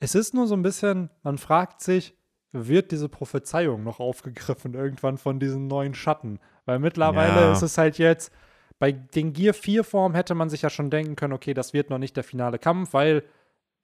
Es 0.00 0.14
ist 0.14 0.34
nur 0.34 0.46
so 0.46 0.54
ein 0.54 0.62
bisschen, 0.62 1.10
man 1.22 1.38
fragt 1.38 1.80
sich, 1.80 2.14
wird 2.52 2.92
diese 2.92 3.08
Prophezeiung 3.08 3.82
noch 3.82 4.00
aufgegriffen 4.00 4.74
irgendwann 4.74 5.16
von 5.16 5.40
diesen 5.40 5.68
neuen 5.68 5.94
Schatten? 5.94 6.38
Weil 6.66 6.78
mittlerweile 6.78 7.40
Ja. 7.40 7.52
ist 7.52 7.62
es 7.62 7.78
halt 7.78 7.98
jetzt, 7.98 8.32
bei 8.78 8.92
den 8.92 9.32
Gear 9.32 9.54
4 9.54 9.84
Formen 9.84 10.14
hätte 10.14 10.34
man 10.34 10.50
sich 10.50 10.62
ja 10.62 10.68
schon 10.70 10.90
denken 10.90 11.16
können, 11.16 11.32
okay, 11.32 11.54
das 11.54 11.72
wird 11.72 11.88
noch 11.88 11.98
nicht 11.98 12.16
der 12.16 12.24
finale 12.24 12.58
Kampf, 12.58 12.92
weil 12.92 13.22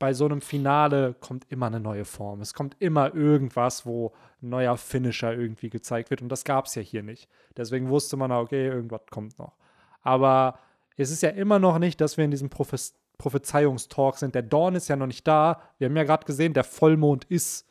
bei 0.00 0.12
so 0.12 0.26
einem 0.26 0.40
Finale 0.40 1.14
kommt 1.14 1.46
immer 1.50 1.66
eine 1.66 1.80
neue 1.80 2.04
Form. 2.04 2.40
Es 2.40 2.52
kommt 2.54 2.76
immer 2.78 3.14
irgendwas, 3.14 3.86
wo 3.86 4.12
ein 4.42 4.50
neuer 4.50 4.76
Finisher 4.76 5.32
irgendwie 5.32 5.70
gezeigt 5.70 6.10
wird. 6.10 6.22
Und 6.22 6.28
das 6.28 6.44
gab 6.44 6.66
es 6.66 6.74
ja 6.74 6.82
hier 6.82 7.02
nicht. 7.02 7.28
Deswegen 7.56 7.88
wusste 7.88 8.16
man, 8.16 8.30
okay, 8.30 8.66
irgendwas 8.66 9.00
kommt 9.10 9.38
noch. 9.38 9.56
Aber 10.02 10.58
es 10.96 11.10
ist 11.10 11.22
ja 11.22 11.30
immer 11.30 11.58
noch 11.58 11.78
nicht, 11.78 12.00
dass 12.00 12.16
wir 12.16 12.24
in 12.24 12.30
diesem 12.30 12.50
Prophes 12.50 12.94
Prophezeiungstalk 13.18 14.16
sind. 14.16 14.36
Der 14.36 14.42
Dawn 14.42 14.76
ist 14.76 14.86
ja 14.86 14.94
noch 14.94 15.08
nicht 15.08 15.26
da. 15.26 15.60
Wir 15.78 15.88
haben 15.88 15.96
ja 15.96 16.04
gerade 16.04 16.24
gesehen, 16.24 16.52
der 16.54 16.62
Vollmond 16.62 17.24
ist 17.24 17.66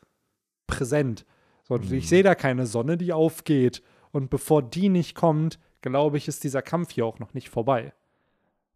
präsent. 0.67 1.25
So, 1.63 1.78
Mhm. 1.78 1.93
Ich 1.93 2.09
sehe 2.09 2.21
da 2.23 2.36
keine 2.36 2.65
Sonne, 2.65 2.97
die 2.97 3.13
aufgeht. 3.13 3.82
Und 4.11 4.30
bevor 4.30 4.61
die 4.61 4.89
nicht 4.89 5.15
kommt, 5.15 5.57
glaube 5.82 6.17
ich, 6.17 6.28
ist 6.28 6.43
dieser 6.43 6.61
Kampf 6.61 6.91
hier 6.91 7.05
auch 7.05 7.19
noch 7.19 7.34
nicht 7.34 7.47
vorbei. 7.49 7.93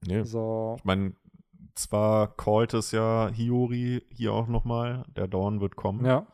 Nee. 0.05 0.23
So, 0.23 0.75
Ich 0.77 0.85
meine, 0.85 1.13
zwar 1.75 2.35
callt 2.37 2.73
es 2.73 2.91
ja 2.91 3.29
Hiyori 3.33 4.05
hier 4.09 4.31
auch 4.33 4.47
nochmal, 4.47 5.03
der 5.15 5.27
Dawn 5.27 5.59
wird 5.59 5.75
kommen. 5.75 6.05
ja. 6.05 6.25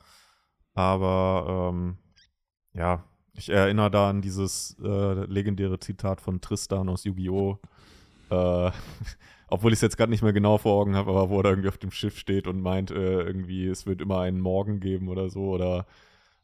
Aber 0.76 1.72
ähm, 1.72 1.98
ja, 2.74 3.04
ich 3.38 3.50
erinnere 3.50 3.92
da 3.92 4.10
an 4.10 4.22
dieses 4.22 4.76
äh, 4.84 5.26
legendäre 5.26 5.80
Zitat 5.80 6.22
von 6.22 6.42
Tristan 6.42 6.90
aus 6.90 7.04
Yu-Gi-Oh! 7.04 7.60
Äh, 8.30 8.72
obwohl 9.48 9.72
ich 9.72 9.78
es 9.78 9.82
jetzt 9.82 9.98
gerade 9.98 10.10
nicht 10.10 10.24
mehr 10.24 10.34
genau 10.34 10.58
vor 10.58 10.80
Augen 10.82 10.96
habe, 10.96 11.12
aber 11.12 11.30
wo 11.30 11.40
er 11.40 11.52
irgendwie 11.52 11.70
auf 11.70 11.78
dem 11.78 11.92
Schiff 11.92 12.18
steht 12.18 12.48
und 12.48 12.62
meint, 12.62 12.92
äh, 12.92 13.22
irgendwie, 13.22 13.68
es 13.68 13.86
wird 13.86 14.02
immer 14.02 14.20
einen 14.22 14.42
Morgen 14.42 14.80
geben 14.80 15.08
oder 15.08 15.30
so, 15.30 15.52
oder 15.52 15.86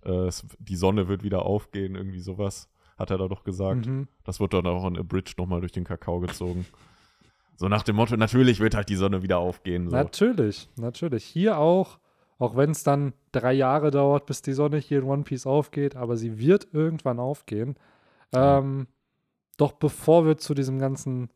äh, 0.06 0.28
es, 0.28 0.46
die 0.60 0.76
Sonne 0.76 1.08
wird 1.08 1.24
wieder 1.24 1.46
aufgehen, 1.46 1.96
irgendwie 1.96 2.20
sowas, 2.20 2.70
hat 2.98 3.10
er 3.10 3.18
da 3.18 3.28
doch 3.28 3.44
gesagt. 3.44 3.88
Mhm. 3.88 4.08
Das 4.24 4.40
wird 4.40 4.54
dann 4.54 4.68
auch 4.68 4.86
in 4.88 4.98
A 4.98 5.04
Bridge 5.04 5.34
nochmal 5.38 5.60
durch 5.60 5.72
den 5.72 5.84
Kakao 5.84 6.20
gezogen. 6.20 6.66
So 7.56 7.68
nach 7.68 7.84
dem 7.84 7.96
Motto, 7.96 8.16
natürlich 8.18 8.60
wird 8.60 8.76
halt 8.76 8.90
die 8.90 8.96
Sonne 8.96 9.22
wieder 9.22 9.38
aufgehen. 9.38 9.90
So. 9.90 9.96
Natürlich, 9.96 10.70
natürlich. 10.76 11.24
Hier 11.24 11.58
auch, 11.58 12.00
auch 12.44 12.56
wenn 12.58 12.72
es 12.72 12.84
dann 12.84 13.14
drei 13.32 13.54
Jahre 13.54 13.90
dauert, 13.92 14.26
bis 14.26 14.42
die 14.42 14.54
Sonne 14.54 14.78
hier 14.78 15.00
in 15.00 15.06
One 15.06 15.24
Piece 15.24 15.48
aufgeht, 15.48 15.96
aber 15.96 16.18
sie 16.18 16.38
wird 16.40 16.68
irgendwann 16.74 17.20
aufgehen. 17.20 17.76
Ja. 18.34 18.60
Ähm, 18.60 18.88
doch 19.58 19.72
bevor 19.74 20.26
wir 20.26 20.38
zu 20.38 20.54
diesem 20.54 20.80
ganzen, 20.80 21.30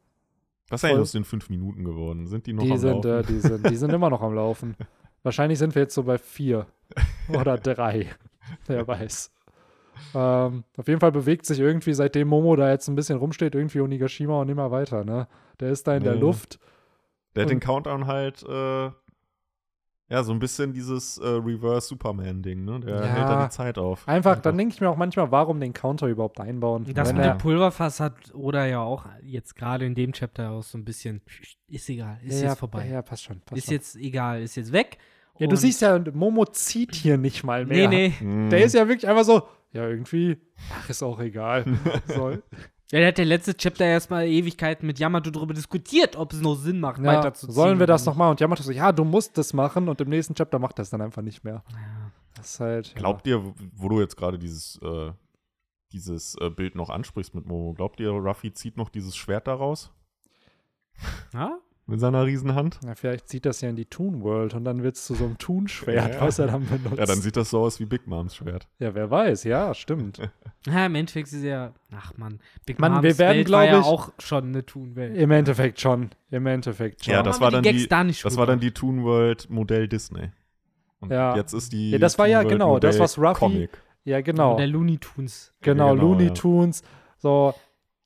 Was 0.70 0.82
ist 0.84 0.90
eigentlich 0.90 1.02
aus 1.02 1.12
den 1.14 1.24
fünf 1.24 1.50
Minuten 1.50 1.84
geworden? 1.84 2.28
Sind 2.28 2.46
die 2.48 2.54
noch 2.54 2.64
die 2.64 2.72
am 2.72 2.78
sind, 2.78 3.06
Laufen? 3.06 3.20
äh, 3.20 3.24
die 3.24 3.40
sind, 3.40 3.70
die 3.70 3.76
sind 3.76 3.94
immer 3.94 4.10
noch 4.10 4.22
am 4.22 4.34
Laufen. 4.34 4.76
Wahrscheinlich 5.24 5.60
sind 5.60 5.76
wir 5.76 5.84
jetzt 5.84 5.94
so 5.96 6.04
bei 6.04 6.18
vier 6.18 6.68
oder 7.30 7.58
drei. 7.58 8.08
Wer 8.66 8.88
weiß. 8.88 9.32
Ähm, 10.14 10.64
auf 10.78 10.88
jeden 10.88 11.00
Fall 11.00 11.12
bewegt 11.12 11.46
sich 11.46 11.60
irgendwie, 11.60 11.94
seitdem 11.94 12.28
Momo 12.28 12.56
da 12.56 12.70
jetzt 12.72 12.88
ein 12.88 12.96
bisschen 12.96 13.18
rumsteht, 13.18 13.56
irgendwie 13.56 13.82
Onigashima 13.82 14.40
und 14.42 14.50
immer 14.50 14.72
weiter, 14.72 15.04
ne? 15.04 15.28
Der 15.60 15.70
ist 15.72 15.88
da 15.88 15.96
in 15.96 16.04
der 16.04 16.14
Nee. 16.16 16.22
Luft. 16.22 16.60
Der 17.36 17.44
hat 17.44 17.50
den 17.50 17.60
Countdown 17.60 18.08
halt, 18.08 18.44
äh, 18.44 18.90
ja, 20.10 20.24
so 20.24 20.32
ein 20.32 20.40
bisschen 20.40 20.72
dieses 20.72 21.18
äh, 21.18 21.28
Reverse 21.28 21.90
Superman-Ding, 21.90 22.64
ne? 22.64 22.80
Der 22.80 22.96
Ja. 22.96 23.06
hält 23.06 23.30
da 23.30 23.44
die 23.46 23.52
Zeit 23.52 23.78
auf. 23.78 24.08
Einfach, 24.08 24.40
dann 24.40 24.58
denke 24.58 24.74
ich 24.74 24.82
mir 24.82 24.90
auch 24.90 24.96
manchmal, 24.96 25.32
warum 25.32 25.60
den 25.60 25.74
Counter 25.74 26.08
überhaupt 26.08 26.40
einbauen? 26.40 26.86
Das 26.94 27.10
Wenn 27.10 27.18
mit 27.18 27.26
dem 27.26 27.38
Pulverfass 27.38 28.00
hat 28.00 28.34
oder 28.34 28.66
ja 28.66 28.80
auch 28.80 29.06
jetzt 29.22 29.56
gerade 29.56 29.86
in 29.86 29.96
dem 29.96 30.14
Chapter 30.14 30.52
auch 30.52 30.64
so 30.64 30.78
ein 30.78 30.86
bisschen, 30.86 31.22
ist 31.68 31.90
egal, 31.90 32.20
ist 32.24 32.42
ja, 32.42 32.50
jetzt 32.50 32.60
vorbei. 32.60 32.86
Ja, 32.86 32.94
ja, 32.96 33.02
passt 33.02 33.24
schon. 33.24 33.42
Passt 33.42 33.58
ist 33.58 33.66
schon. 33.66 33.74
jetzt 33.74 33.96
egal, 33.98 34.42
ist 34.42 34.56
jetzt 34.56 34.72
weg. 34.72 34.98
Ja, 35.40 35.48
du 35.48 35.56
siehst 35.56 35.82
ja, 35.82 36.02
Momo 36.14 36.46
zieht 36.46 36.96
hier 36.96 37.18
nicht 37.18 37.44
mal 37.44 37.66
mehr. 37.66 37.90
Nee, 37.90 38.10
nee. 38.10 38.14
Hm. 38.18 38.50
Der 38.50 38.64
ist 38.64 38.74
ja 38.74 38.88
wirklich 38.88 39.08
einfach 39.08 39.26
so, 39.26 39.44
ja, 39.74 39.88
irgendwie, 39.88 40.38
ach, 40.74 40.90
ist 40.90 41.04
auch 41.04 41.20
egal. 41.20 41.66
so, 42.08 42.38
Ja, 42.92 43.00
der 43.00 43.10
hat 43.10 43.18
der 43.18 43.26
letzte 43.26 43.56
Chapter 43.56 43.86
erstmal 43.86 44.28
Ewigkeiten 44.28 44.88
mit 44.88 44.98
Yamato 44.98 45.30
darüber 45.30 45.54
diskutiert, 45.54 46.16
ob 46.16 46.32
es 46.32 46.40
noch 46.40 46.56
Sinn 46.56 46.80
macht, 46.80 47.00
ja, 47.00 47.18
weiterzuziehen. 47.18 47.54
sollen 47.54 47.80
wir 47.80 47.88
das 47.88 48.06
nochmal? 48.06 48.32
Und 48.32 48.40
Yamato 48.40 48.64
so, 48.64 48.72
ja, 48.72 48.94
du 48.94 49.04
musst 49.04 49.38
das 49.38 49.54
machen. 49.54 49.90
Und 49.90 50.00
im 50.00 50.10
nächsten 50.10 50.36
Chapter 50.36 50.58
macht 50.58 50.80
er 50.80 50.84
es 50.84 50.90
dann 50.90 51.02
einfach 51.02 51.22
nicht 51.22 51.44
mehr. 51.44 51.64
Ja. 51.70 52.12
Das 52.36 52.54
ist 52.54 52.60
halt. 52.62 52.96
Glaubt 52.96 53.28
ihr, 53.28 53.44
wo 53.74 53.90
du 53.90 54.00
jetzt 54.00 54.16
gerade 54.16 54.40
dieses, 54.40 54.80
äh, 54.82 55.12
dieses 55.92 56.36
äh, 56.40 56.50
Bild 56.50 56.76
noch 56.76 56.90
ansprichst 56.90 57.36
mit 57.36 57.46
Momo, 57.46 57.74
glaubt 57.74 58.00
ihr, 58.00 58.12
Ruffy 58.12 58.54
zieht 58.54 58.78
noch 58.78 58.90
dieses 58.90 59.18
Schwert 59.18 59.48
daraus? 59.48 59.92
Ja? 61.34 61.60
Mit 61.90 62.02
seiner 62.02 62.26
Riesenhand? 62.26 62.80
ja, 62.86 62.96
vielleicht 62.96 63.30
zieht 63.30 63.46
das 63.46 63.62
ja 63.62 63.70
in 63.70 63.78
die 63.78 63.86
Toon 63.86 64.22
World 64.22 64.54
und 64.54 64.66
dann 64.66 64.84
wird 64.84 64.96
es 64.98 65.06
zu 65.06 65.16
so 65.16 65.24
einem 65.24 65.38
Toon-Schwert, 65.38 66.16
Ja. 66.16 66.22
was 66.22 66.38
er 66.38 66.48
dann 66.48 66.66
benutzt. 66.68 66.98
Ja, 66.98 67.06
dann 67.06 67.22
sieht 67.22 67.38
das 67.38 67.50
so 67.50 67.60
aus 67.62 67.80
wie 67.80 67.86
Big 67.86 68.08
Moms 68.08 68.36
Schwert. 68.36 68.68
ja, 68.80 68.94
wer 68.94 69.10
weiß, 69.10 69.46
ja, 69.46 69.74
stimmt. 69.74 70.20
ja, 70.68 70.86
im 70.86 70.96
Endeffekt 70.96 71.28
ist 71.30 71.34
es 71.36 71.44
ja, 71.44 71.74
ach 71.96 72.12
man, 72.18 72.40
Big 72.66 72.80
Mann, 72.80 72.92
Moms 72.92 73.04
wir 73.04 73.18
werden, 73.18 73.38
Welt 73.38 73.52
war 73.52 73.64
glaub 73.68 73.74
ja 73.74 73.80
ich- 73.80 73.86
auch 73.86 74.12
schon 74.20 74.44
eine 74.50 74.66
Thun-Welt. 74.66 75.16
Im 75.16 75.32
Endeffekt 75.32 75.80
schon. 75.80 76.10
Im 76.30 76.46
Endeffekt 76.46 77.06
schon. 77.06 77.14
Ja, 77.14 77.24
das 77.24 77.40
war 77.40 77.52
dann 77.52 77.64
die 77.64 77.88
da 77.88 78.04
nicht 78.04 78.26
das 78.26 78.36
war 78.36 78.46
dann 78.46 78.60
die 78.60 78.72
Toon 78.72 79.04
World 79.06 79.50
Modell 79.50 79.88
Disney. 79.88 80.32
Und 81.00 81.12
Ja. 81.12 81.38
jetzt 81.38 81.54
ist 81.54 81.72
die 81.72 81.92
Ja, 81.92 82.00
das 82.00 82.20
war 82.20 82.28
ja 82.28 82.44
genau, 82.44 82.80
das, 82.80 82.98
Modell 82.98 83.04
was 83.04 83.18
Ruffy- 83.18 83.40
Comic. 83.40 83.82
Ja, 84.04 84.20
genau. 84.22 84.58
Der 84.58 84.68
Looney 84.68 84.98
Tunes. 84.98 85.54
Genau, 85.62 85.88
Ja, 85.88 85.94
genau, 85.94 86.04
Looney 86.04 86.26
ja. 86.28 86.34
Tunes. 86.34 86.82
So, 87.18 87.54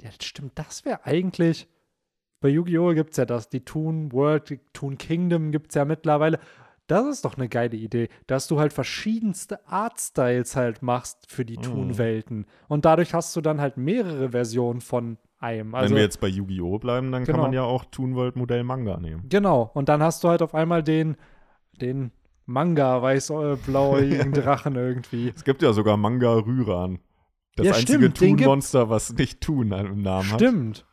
ja, 0.04 0.10
stimmt, 0.22 0.52
das 0.56 0.84
wäre 0.86 1.06
eigentlich. 1.06 1.68
Bei 2.42 2.50
Yu-Gi-Oh! 2.50 2.94
gibt 2.94 3.12
es 3.12 3.18
ja 3.18 3.26
das, 3.26 3.50
die 3.50 3.64
Toon 3.64 4.12
World, 4.12 4.50
die 4.50 4.60
Toon 4.74 4.98
Kingdom 4.98 5.52
gibt 5.52 5.70
es 5.72 5.76
ja 5.76 5.86
mittlerweile. 5.86 6.40
Das 6.88 7.06
ist 7.08 7.24
doch 7.24 7.38
eine 7.38 7.48
geile 7.48 7.78
Idee, 7.78 8.10
dass 8.28 8.48
du 8.48 8.60
halt 8.60 8.74
verschiedenste 8.74 9.66
Artstyles 9.68 10.56
halt 10.58 10.82
machst 10.82 11.32
für 11.32 11.46
die 11.46 11.58
Mhm. 11.58 11.62
Toon-Welten. 11.62 12.46
Und 12.68 12.84
dadurch 12.84 13.14
hast 13.14 13.34
du 13.36 13.42
dann 13.42 13.62
halt 13.62 13.78
mehrere 13.78 14.32
Versionen 14.32 14.82
von 14.82 15.18
einem. 15.40 15.74
Also, 15.74 15.92
Wenn 15.92 15.96
wir 15.98 16.04
jetzt 16.04 16.20
bei 16.20 16.28
Yu-Gi-Oh! 16.28 16.80
bleiben, 16.80 17.12
dann 17.12 17.24
Genau. 17.24 17.38
kann 17.38 17.46
man 17.46 17.54
ja 17.54 17.64
auch 17.64 17.86
Toon 17.86 18.16
World 18.16 18.36
Modell 18.36 18.64
Manga 18.64 18.98
nehmen. 19.00 19.24
genau. 19.30 19.72
Und 19.74 19.88
dann 19.88 20.04
hast 20.04 20.24
du 20.24 20.28
halt 20.30 20.42
auf 20.42 20.54
einmal 20.54 20.84
den, 20.84 21.16
den 21.80 22.12
Manga, 22.46 23.02
weiß-blauigen 23.02 24.32
Drachen 24.34 24.76
irgendwie. 24.76 25.32
Es 25.34 25.44
gibt 25.44 25.62
ja 25.62 25.72
sogar 25.74 25.96
Manga 25.96 26.34
Rüran. 26.34 27.00
Das 27.56 27.66
Ja, 27.68 27.74
einzige 27.74 28.10
stimmt. 28.12 28.18
Toon-Monster, 28.18 28.90
was 28.90 29.14
nicht 29.14 29.42
Toon 29.42 29.72
im 29.72 30.02
Namen 30.02 30.32
hat, 30.32 30.40
Stimmt. 30.42 30.86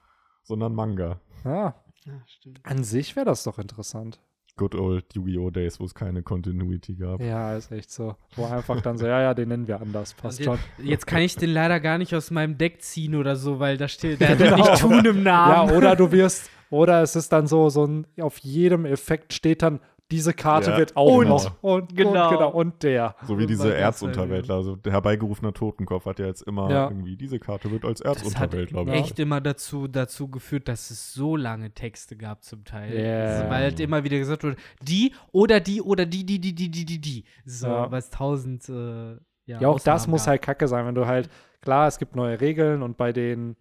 sondern 0.43 0.75
Manga. 0.75 1.21
Ja, 1.45 1.74
Ja, 2.05 2.12
stimmt. 2.26 2.61
an 2.64 2.84
sich 2.84 3.16
wäre 3.16 3.26
das 3.26 3.45
doch 3.45 3.59
interessant. 3.59 4.20
Good 4.57 4.74
old 4.74 5.14
Yu-Gi-Oh! 5.14 5.51
Days, 5.51 5.78
wo 5.78 5.84
es 5.84 5.95
keine 5.95 6.24
Continuity 6.24 6.97
gab. 6.97 7.20
Ja, 7.20 7.57
ist 7.57 7.70
echt 7.70 7.93
so. 7.93 8.16
Wo 8.34 8.45
einfach 8.47 8.80
dann 8.80 8.99
so, 8.99 9.07
ja, 9.07 9.22
ja, 9.22 9.32
den 9.34 9.49
nennen 9.51 9.68
wir 9.68 9.80
anders. 9.80 10.14
Passt 10.14 10.43
schon. 10.43 10.59
jetzt, 10.82 11.07
kann 11.07 11.20
ich 11.22 11.36
den 11.36 11.51
leider 11.51 11.78
gar 11.78 11.97
nicht 11.97 12.12
aus 12.12 12.32
meinem 12.32 12.59
Deck 12.59 12.82
ziehen 12.82 13.14
oder 13.14 13.36
so, 13.36 13.61
weil 13.61 13.76
da 13.76 13.86
steht, 13.86 14.20
der 14.20 14.30
hat 14.30 14.39
Genau. 14.39 14.57
nicht 14.57 14.80
Tun 14.80 15.05
im 15.05 15.18
Ja, 15.18 15.22
Namen. 15.22 15.76
oder 15.76 15.95
du 15.95 16.11
wirst, 16.11 16.51
oder 16.70 17.03
es 17.03 17.14
ist 17.14 17.32
dann 17.32 17.47
so, 17.47 17.68
so 17.70 17.86
ein, 17.86 18.07
auf 18.20 18.39
jedem 18.39 18.84
Effekt 18.84 19.32
steht 19.32 19.62
dann, 19.62 19.78
diese 20.11 20.33
Karte 20.33 20.71
Ja, 20.71 20.79
wird 20.79 20.97
auch 20.97 21.21
genau. 21.21 21.35
noch. 21.37 21.63
Und, 21.63 21.95
Genau. 21.97 22.25
und, 22.25 22.31
genau, 22.37 22.51
und 22.51 22.83
der. 22.83 23.15
So 23.27 23.39
wie 23.39 23.47
diese 23.47 23.65
Weil 23.65 23.71
das 23.73 23.81
Erzunterwäldler. 23.81 24.55
Also 24.55 24.77
der 24.77 24.93
herbeigerufene 24.93 25.53
Totenkopf 25.53 26.07
hat 26.07 26.19
ja 26.19 26.27
jetzt 26.27 26.43
immer 26.43 26.71
Ja. 26.71 26.89
irgendwie, 26.89 27.17
diese 27.17 27.39
Karte 27.39 27.71
wird 27.71 27.85
als 27.85 28.01
Das 28.01 28.37
hat 28.39 28.55
echt 28.55 29.19
immer 29.19 29.41
dazu, 29.41 29.87
dazu 29.87 30.29
geführt, 30.29 30.67
dass 30.69 30.91
es 30.91 31.13
so 31.13 31.37
lange 31.37 31.73
Texte 31.73 32.17
gab 32.17 32.43
zum 32.43 32.65
Teil. 32.65 32.93
Yeah. 32.95 33.27
Also, 33.29 33.51
weil 33.51 33.63
halt 33.65 33.81
immer 33.81 34.03
wieder 34.05 34.19
gesagt 34.19 34.45
wurde, 34.45 34.57
die 34.83 35.15
oder 35.33 35.61
die 35.61 35.83
oder 35.83 36.07
die, 36.07 36.25
die, 36.25 36.41
die, 36.41 36.55
die, 36.55 36.71
die, 36.71 36.85
die, 36.87 37.01
die. 37.01 37.25
So, 37.45 37.67
Ja. 37.67 37.91
weil 37.91 37.99
es 37.99 38.09
tausend, 38.11 38.67
äh, 38.69 39.13
ja, 39.45 39.61
Ja, 39.61 39.69
auch 39.69 39.77
das 39.77 39.89
Ausnahmen 39.89 40.11
muss 40.13 40.23
gab. 40.23 40.29
halt 40.29 40.43
kacke 40.43 40.69
sein, 40.69 40.87
wenn 40.87 40.95
du 40.95 41.07
halt, 41.07 41.29
klar, 41.61 41.87
es 41.87 41.99
gibt 41.99 42.17
neue 42.17 42.41
Regeln 42.41 42.83
und 42.83 42.97
bei 42.97 43.13
den 43.13 43.57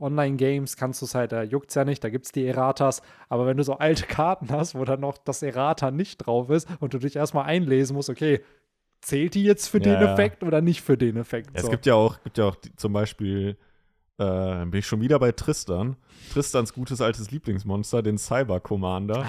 Online-Games 0.00 0.76
kannst 0.76 1.00
du 1.02 1.06
es 1.06 1.14
halt, 1.14 1.32
da 1.32 1.42
juckt 1.42 1.68
es 1.70 1.74
ja 1.74 1.84
nicht, 1.84 2.02
da 2.04 2.10
gibt 2.10 2.26
es 2.26 2.32
die 2.32 2.46
Erratas, 2.46 3.02
aber 3.28 3.46
wenn 3.46 3.56
du 3.56 3.62
so 3.62 3.74
alte 3.78 4.06
Karten 4.08 4.50
hast, 4.50 4.74
wo 4.74 4.84
dann 4.84 5.00
noch 5.00 5.18
das 5.18 5.42
Errata 5.42 5.90
nicht 5.90 6.18
drauf 6.18 6.50
ist 6.50 6.68
und 6.80 6.94
du 6.94 6.98
dich 6.98 7.16
erstmal 7.16 7.44
einlesen 7.46 7.94
musst, 7.96 8.10
okay, 8.10 8.40
zählt 9.00 9.34
die 9.34 9.44
jetzt 9.44 9.68
für 9.68 9.82
Ja, 9.82 9.96
den. 9.96 10.08
Effekt 10.08 10.42
oder 10.42 10.60
nicht 10.60 10.82
für 10.82 10.96
den 10.96 11.16
Effekt? 11.16 11.50
Ja, 11.54 11.60
so. 11.62 11.66
Es 11.68 11.70
gibt 11.70 11.86
ja 11.86 11.94
auch, 11.94 12.22
gibt 12.24 12.38
ja 12.38 12.44
auch 12.46 12.56
die, 12.56 12.74
zum 12.76 12.92
Beispiel, 12.92 13.56
äh, 14.18 14.64
bin 14.64 14.78
ich 14.80 14.86
schon 14.86 15.00
wieder 15.00 15.18
bei 15.18 15.30
Tristan. 15.32 15.96
Tristans 16.32 16.72
gutes 16.72 17.00
altes 17.02 17.30
Lieblingsmonster, 17.30 18.02
den 18.02 18.16
Cyber 18.18 18.60
Commander. 18.60 19.20
Ah. 19.20 19.26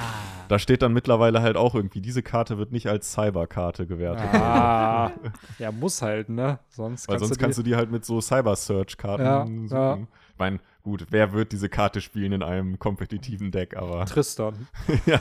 Da 0.47 0.57
steht 0.59 0.81
dann 0.81 0.93
mittlerweile 0.93 1.41
halt 1.41 1.57
auch 1.57 1.75
irgendwie, 1.75 1.99
diese 1.99 2.23
Karte 2.23 2.57
wird 2.57 2.71
nicht 2.71 2.87
als 2.87 3.11
Cyber-Karte 3.11 3.85
gewertet. 3.85 4.23
Ah, 4.33 5.11
ja, 5.59 5.71
muss 5.73 6.01
halt, 6.01 6.29
ne? 6.29 6.59
Sonst 6.69 7.07
Weil 7.09 7.15
kannst 7.15 7.27
sonst 7.27 7.37
du 7.37 7.43
kannst 7.43 7.57
du 7.59 7.63
die 7.63 7.75
halt 7.75 7.91
mit 7.91 8.05
so 8.05 8.21
Cyber-Search-Karten 8.21 9.23
Ja, 9.23 9.45
suchen. 9.45 9.67
ja. 9.69 9.97
Ich 10.37 10.39
meine, 10.39 10.59
gut, 10.83 11.07
wer 11.09 11.33
wird 11.33 11.51
diese 11.51 11.67
Karte 11.67 11.99
spielen 11.99 12.31
in 12.31 12.43
einem 12.43 12.77
kompetitiven 12.77 13.49
Deck, 13.49 13.75
aber 13.75 14.05
Tristan. 14.05 14.67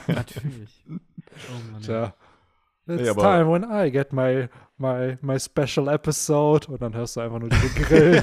Natürlich. 0.06 0.84
Oh 0.90 1.72
Mann. 1.72 1.80
Tja. 1.80 2.14
It's 2.86 3.08
aber- 3.08 3.22
time 3.22 3.50
when 3.50 3.64
I 3.64 3.90
get 3.90 4.12
my, 4.12 4.50
my, 4.76 5.16
my 5.22 5.40
special 5.40 5.88
episode. 5.88 6.70
Und 6.70 6.82
dann 6.82 6.92
hörst 6.94 7.16
du 7.16 7.20
einfach 7.20 7.38
nur 7.38 7.48
diese 7.48 7.68
Grill. 7.70 8.22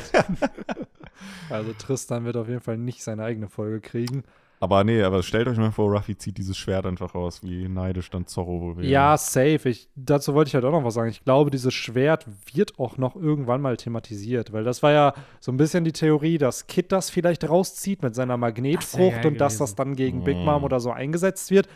also 1.50 1.74
Tristan 1.74 2.26
wird 2.26 2.38
auf 2.38 2.48
jeden 2.48 2.62
Fall 2.62 2.78
nicht 2.78 3.02
seine 3.02 3.24
eigene 3.24 3.50
Folge 3.50 3.82
kriegen. 3.82 4.24
Aber 4.64 4.86
nee, 4.86 5.04
aber 5.04 5.24
stellt 5.24 5.46
euch 5.50 5.58
mal 5.58 5.72
vor, 5.74 5.92
Ruffy 5.92 6.18
zieht 6.18 6.38
dieses 6.38 6.56
Schwert 6.58 6.86
einfach 6.86 7.14
raus, 7.14 7.42
wie 7.44 7.68
neidisch 7.68 8.10
dann 8.10 8.28
Zorro 8.28 8.62
wohl 8.62 8.78
wäre. 8.78 8.88
Ja, 8.88 9.18
safe. 9.18 9.68
Ich, 9.68 9.90
dazu 9.98 10.34
wollte 10.34 10.48
ich 10.48 10.56
halt 10.56 10.64
auch 10.64 10.72
noch 10.72 10.86
was 10.86 10.94
sagen. 10.94 11.10
Ich 11.10 11.22
glaube, 11.26 11.52
dieses 11.52 11.74
Schwert 11.74 12.26
wird 12.54 12.80
auch 12.80 12.98
noch 12.98 13.18
irgendwann 13.18 13.60
mal 13.60 13.76
thematisiert, 13.76 14.54
weil 14.54 14.64
das 14.64 14.82
war 14.82 14.94
ja 14.94 15.14
so 15.42 15.52
ein 15.52 15.58
bisschen 15.58 15.84
die 15.84 15.92
Theorie, 15.92 16.38
dass 16.38 16.68
Kid 16.68 16.94
das 16.94 17.10
vielleicht 17.10 17.50
rauszieht 17.50 18.04
mit 18.04 18.16
seiner 18.16 18.38
Magnetfrucht 18.38 19.24
geil 19.24 19.28
und 19.34 19.42
dass 19.42 19.58
das 19.58 19.76
dann 19.76 19.98
gegen 19.98 20.24
Big 20.24 20.38
Mom 20.38 20.64
oder 20.64 20.80
so 20.80 20.92
eingesetzt 20.92 21.52
wird. 21.52 21.68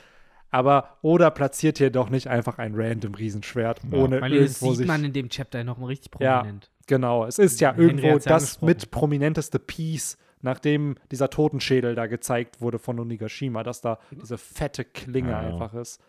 Aber 0.50 0.98
Oda 1.02 1.30
platziert 1.30 1.80
hier 1.80 1.90
doch 1.90 2.10
nicht 2.10 2.28
einfach 2.28 2.58
ein 2.58 2.74
random 2.74 3.16
Riesenschwert, 3.16 3.82
Ja. 3.92 3.98
ohne 3.98 4.22
Weil 4.22 4.30
das 4.32 4.40
irgendwo 4.62 4.70
sieht 4.70 4.78
sich. 4.78 4.88
man 4.88 5.04
in 5.04 5.12
dem 5.12 5.28
Chapter 5.28 5.62
noch 5.66 5.78
mal 5.78 5.88
richtig 5.88 6.10
Ja. 6.22 6.38
prominent. 6.38 6.70
Genau, 6.88 7.26
es 7.26 7.38
ist 7.38 7.60
ja 7.60 7.72
Henry 7.74 7.88
irgendwo 7.88 8.08
ja 8.08 8.20
das 8.20 8.62
mit 8.62 8.92
prominenteste 8.92 9.60
Piece, 9.60 10.18
nachdem 10.42 10.96
dieser 11.12 11.30
Totenschädel 11.30 11.96
da 11.96 12.08
gezeigt 12.08 12.62
wurde 12.62 12.80
von 12.80 13.00
Onigashima, 13.00 13.64
dass 13.64 13.82
da 13.82 14.00
diese 14.12 14.38
fette 14.38 14.86
Klinge 14.86 15.32
Ja, 15.32 15.42
ja. 15.44 15.50
einfach 15.50 15.74
ist. 15.74 16.02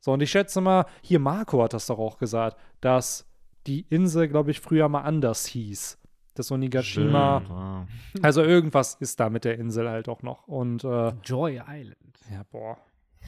So, 0.00 0.12
und 0.12 0.22
ich 0.22 0.30
schätze 0.30 0.60
mal, 0.60 0.86
hier 1.02 1.18
Marco 1.18 1.62
hat 1.62 1.74
das 1.74 1.86
doch 1.86 1.98
auch 1.98 2.18
gesagt, 2.18 2.56
dass 2.80 3.26
die 3.66 3.86
Insel, 3.90 4.28
glaube 4.28 4.50
ich, 4.50 4.60
früher 4.60 4.88
mal 4.88 5.02
anders 5.02 5.46
hieß. 5.46 5.98
Das 6.34 6.50
Onigashima, 6.50 7.40
Stimmt, 7.44 7.58
ja. 7.58 7.86
also 8.22 8.42
irgendwas 8.42 8.94
ist 8.94 9.20
da 9.20 9.28
mit 9.28 9.44
der 9.44 9.58
Insel 9.58 9.90
halt 9.90 10.08
auch 10.08 10.22
noch. 10.22 10.48
Und 10.48 10.84
äh, 10.84 11.12
Joy 11.24 11.60
Island. 11.68 12.18
ja, 12.30 12.42
boah, 12.50 12.78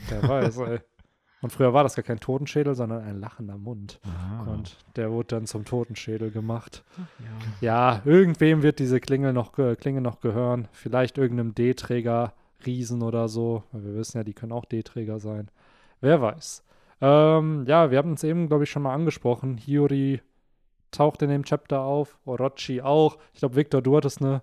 wer 0.09 0.27
weiß, 0.27 0.57
ey. 0.59 0.81
Und 1.43 1.51
früher 1.51 1.75
war 1.75 1.83
das 1.83 1.97
gar 1.97 2.05
kein 2.05 2.21
Totenschädel, 2.21 2.75
sondern 2.75 3.03
ein 3.03 3.19
lachender 3.21 3.59
Mund. 3.59 3.99
Ah. 4.05 4.45
Und 4.51 4.77
der 4.97 5.11
wurde 5.11 5.29
dann 5.37 5.47
zum 5.47 5.65
Totenschädel 5.65 6.31
gemacht. 6.31 6.85
Ja. 7.19 7.27
Ja, 7.61 8.03
irgendwem 8.05 8.63
wird 8.63 8.79
diese 8.79 9.01
Klingel 9.01 9.33
noch, 9.33 9.53
ge- 9.53 9.75
Klinge 9.77 10.01
noch 10.01 10.21
gehören. 10.21 10.69
Vielleicht 10.73 11.19
irgendeinem 11.19 11.55
D-Träger, 11.55 12.33
Riesen 12.65 13.03
oder 13.03 13.29
so. 13.29 13.65
Wir 13.73 13.95
wissen 13.97 14.19
ja, 14.19 14.25
die 14.25 14.35
können 14.35 14.53
auch 14.53 14.65
D-Träger 14.65 15.19
sein. 15.19 15.49
Wer 16.01 16.23
weiß. 16.23 16.63
Ähm, 17.01 17.65
ja, 17.67 17.91
wir 17.91 17.99
haben 17.99 18.13
uns 18.13 18.23
eben, 18.23 18.47
glaube 18.47 18.63
ich, 18.65 18.71
schon 18.71 18.83
mal 18.83 18.95
angesprochen. 18.95 19.57
Hiyori 19.57 20.21
taucht 20.93 21.23
in 21.23 21.31
dem 21.31 21.43
Chapter 21.45 21.81
auf, 21.81 22.17
Orochi 22.25 22.83
auch. 22.83 23.19
Ich 23.33 23.41
glaube, 23.41 23.57
Victor, 23.57 23.83
du 23.83 23.97
hattest 23.97 24.21
eine 24.21 24.43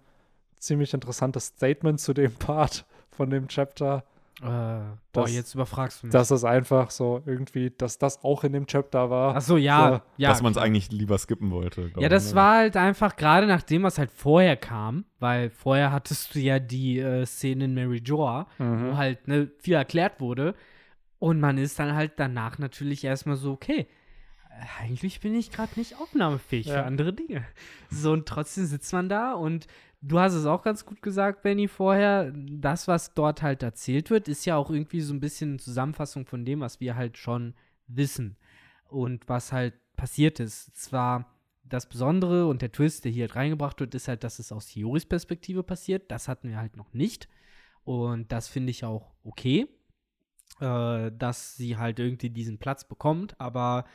ziemlich 0.58 0.94
interessantes 0.94 1.46
Statement 1.46 2.02
zu 2.02 2.14
dem 2.14 2.34
Part 2.40 2.86
von 3.10 3.30
dem 3.30 3.48
Chapter. 3.48 4.04
Äh, 4.42 4.46
boah, 4.46 4.98
Das- 5.12 5.34
jetzt 5.36 5.54
überfragst 5.54 6.02
du 6.02 6.08
mich. 6.08 6.14
Dass 6.14 6.32
es 6.32 6.44
einfach 6.44 6.92
so 6.92 7.22
irgendwie, 7.26 7.72
dass 7.72 7.98
das 7.98 8.24
auch 8.24 8.44
in 8.44 8.54
dem 8.54 8.68
Chapter 8.68 9.10
war. 9.10 9.36
Ach 9.36 9.42
so, 9.42 9.58
ja. 9.58 10.02
ja 10.18 10.30
Dass 10.30 10.42
man 10.42 10.52
es 10.54 10.58
eigentlich 10.58 10.92
lieber 10.92 11.18
skippen 11.18 11.52
wollte. 11.52 11.92
Ja, 11.98 12.08
das 12.10 12.30
ne? 12.30 12.36
war 12.36 12.56
halt 12.58 12.78
einfach 12.78 13.16
gerade 13.18 13.48
nachdem 13.48 13.84
was 13.84 13.98
halt 13.98 14.12
vorher 14.12 14.56
kam, 14.56 15.06
weil 15.20 15.50
vorher 15.50 15.92
hattest 15.92 16.36
du 16.36 16.40
ja 16.40 16.60
die 16.60 17.00
äh, 17.00 17.26
Szene 17.26 17.66
in 17.66 17.74
Mary 17.74 18.02
Joa, 18.04 18.48
Mhm. 18.60 18.92
wo 18.92 18.98
halt 18.98 19.28
ne, 19.28 19.52
viel 19.60 19.74
erklärt 19.74 20.20
wurde. 20.22 20.56
Und 21.20 21.42
man 21.42 21.58
ist 21.58 21.78
dann 21.80 21.94
halt 21.96 22.14
danach 22.16 22.60
natürlich 22.60 23.04
erstmal 23.04 23.36
so, 23.36 23.52
okay, 23.52 23.88
eigentlich 24.80 25.20
bin 25.22 25.36
ich 25.36 25.52
gerade 25.52 25.72
nicht 25.78 26.00
aufnahmefähig 26.00 26.68
Ja. 26.68 26.76
für 26.76 26.84
andere 26.86 27.14
Dinge. 27.14 27.46
So, 27.90 28.12
und 28.12 28.26
trotzdem 28.28 28.66
sitzt 28.66 28.92
man 28.94 29.10
da 29.10 29.34
und 29.34 29.68
du 30.02 30.20
hast 30.20 30.34
es 30.34 30.46
auch 30.46 30.62
ganz 30.62 30.86
gut 30.86 31.02
gesagt, 31.02 31.42
Benny, 31.42 31.68
vorher. 31.68 32.32
Das, 32.34 32.88
was 32.88 33.14
dort 33.14 33.42
halt 33.42 33.64
erzählt 33.64 34.10
wird, 34.10 34.28
ist 34.28 34.46
ja 34.46 34.56
auch 34.56 34.70
irgendwie 34.70 35.02
so 35.02 35.14
ein 35.14 35.20
bisschen 35.20 35.52
eine 35.52 35.60
Zusammenfassung 35.60 36.26
von 36.26 36.46
dem, 36.46 36.62
was 36.62 36.80
wir 36.80 36.96
halt 36.96 37.18
schon 37.18 37.54
wissen. 37.88 38.38
Und 38.88 39.28
was 39.28 39.52
halt 39.52 39.74
passiert 39.96 40.40
ist. 40.40 40.76
Zwar 40.76 41.34
das 41.64 41.88
Besondere 41.88 42.48
und 42.48 42.62
der 42.62 42.72
Twist, 42.72 43.06
der 43.06 43.12
hier 43.12 43.26
halt 43.26 43.36
reingebracht 43.36 43.80
wird, 43.80 43.94
ist 43.94 44.08
halt, 44.08 44.24
dass 44.24 44.40
es 44.40 44.52
aus 44.52 44.68
Hioris 44.68 45.06
Perspektive 45.06 45.64
passiert. 45.64 46.10
Das 46.12 46.28
hatten 46.28 46.50
wir 46.50 46.58
halt 46.58 46.78
noch 46.78 46.94
nicht. 46.94 47.28
Und 47.84 48.32
das 48.32 48.48
finde 48.48 48.72
ich 48.72 48.84
auch 48.86 49.14
okay, 49.24 49.68
äh, 50.60 51.12
dass 51.12 51.56
sie 51.56 51.78
halt 51.78 52.00
irgendwie 52.00 52.30
diesen 52.30 52.58
Platz 52.58 52.88
bekommt. 52.88 53.40
Aber 53.40 53.86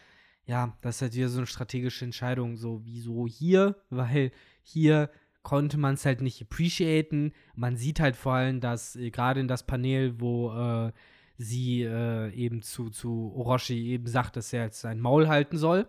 ja, 0.47 0.77
das 0.83 0.97
ist 0.97 1.03
halt 1.03 1.15
wieder 1.15 1.29
so 1.29 1.39
eine 1.39 1.47
strategische 1.47 2.05
Entscheidung. 2.05 2.57
So, 2.57 2.83
wieso 2.85 3.27
hier? 3.27 3.77
Weil 3.91 4.31
hier 4.63 5.11
konnte 5.45 5.79
man 5.79 5.95
es 5.95 6.05
halt 6.05 6.21
nicht 6.21 6.43
appreciaten. 6.43 7.33
Man 7.55 7.77
sieht 7.77 8.01
halt 8.01 8.17
vor 8.17 8.33
allem, 8.33 8.61
dass 8.61 8.97
äh, 8.97 9.11
gerade 9.11 9.39
in 9.39 9.47
das 9.47 9.65
Panel, 9.65 10.21
wo 10.21 10.53
äh, 10.53 10.93
sie 11.37 11.83
äh, 11.83 12.33
eben 12.33 12.63
zu, 12.63 12.91
zu 12.91 13.33
Orochi 13.37 13.91
eben 13.91 14.09
sagt, 14.09 14.37
dass 14.37 14.53
er 14.53 14.65
jetzt 14.65 14.81
sein 14.81 14.99
Maul 14.99 15.29
halten 15.29 15.57
soll, 15.57 15.89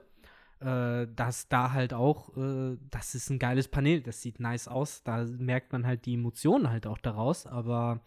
äh, 0.59 1.07
dass 1.15 1.47
da 1.47 1.71
halt 1.71 1.93
auch, 1.93 2.35
äh, 2.37 2.77
das 2.91 3.15
ist 3.15 3.31
ein 3.31 3.39
geiles 3.39 3.67
Panel, 3.67 4.01
das 4.01 4.21
sieht 4.21 4.39
nice 4.39 4.67
aus, 4.67 5.03
da 5.03 5.23
merkt 5.23 5.71
man 5.71 5.87
halt 5.87 6.05
die 6.05 6.13
Emotionen 6.15 6.69
halt 6.69 6.85
auch 6.85 6.99
daraus, 6.99 7.47
aber 7.47 8.01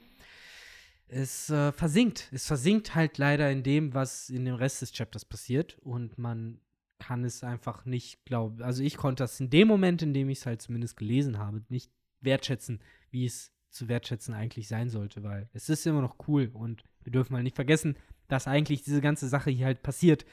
es 1.08 1.48
äh, 1.50 1.72
versinkt, 1.72 2.28
es 2.32 2.46
versinkt 2.46 2.94
halt 2.94 3.18
leider 3.18 3.50
in 3.50 3.62
dem, 3.62 3.94
was 3.94 4.28
in 4.28 4.44
dem 4.44 4.54
Rest 4.54 4.82
des 4.82 4.92
Chapters 4.92 5.24
passiert. 5.24 5.78
Und 5.78 6.18
man 6.18 6.60
kann 6.98 7.24
es 7.24 7.44
einfach 7.44 7.84
nicht 7.84 8.24
glauben. 8.24 8.62
Also 8.62 8.82
ich 8.82 8.96
konnte 8.96 9.22
das 9.22 9.38
in 9.40 9.50
dem 9.50 9.68
Moment, 9.68 10.02
in 10.02 10.12
dem 10.12 10.28
ich 10.28 10.38
es 10.38 10.46
halt 10.46 10.62
zumindest 10.62 10.96
gelesen 10.96 11.38
habe, 11.38 11.64
nicht 11.68 11.92
wertschätzen, 12.20 12.80
wie 13.10 13.24
es 13.24 13.52
zu 13.70 13.88
wertschätzen 13.88 14.34
eigentlich 14.34 14.68
sein 14.68 14.88
sollte, 14.88 15.22
weil 15.22 15.48
es 15.52 15.68
ist 15.68 15.86
immer 15.86 16.00
noch 16.00 16.16
cool 16.26 16.50
und 16.52 16.82
wir 17.02 17.12
dürfen 17.12 17.32
mal 17.32 17.42
nicht 17.42 17.56
vergessen, 17.56 17.96
dass 18.26 18.48
eigentlich 18.48 18.82
diese 18.82 19.00
ganze 19.00 19.28
Sache 19.28 19.50
hier 19.50 19.66
halt 19.66 19.82
passiert, 19.82 20.26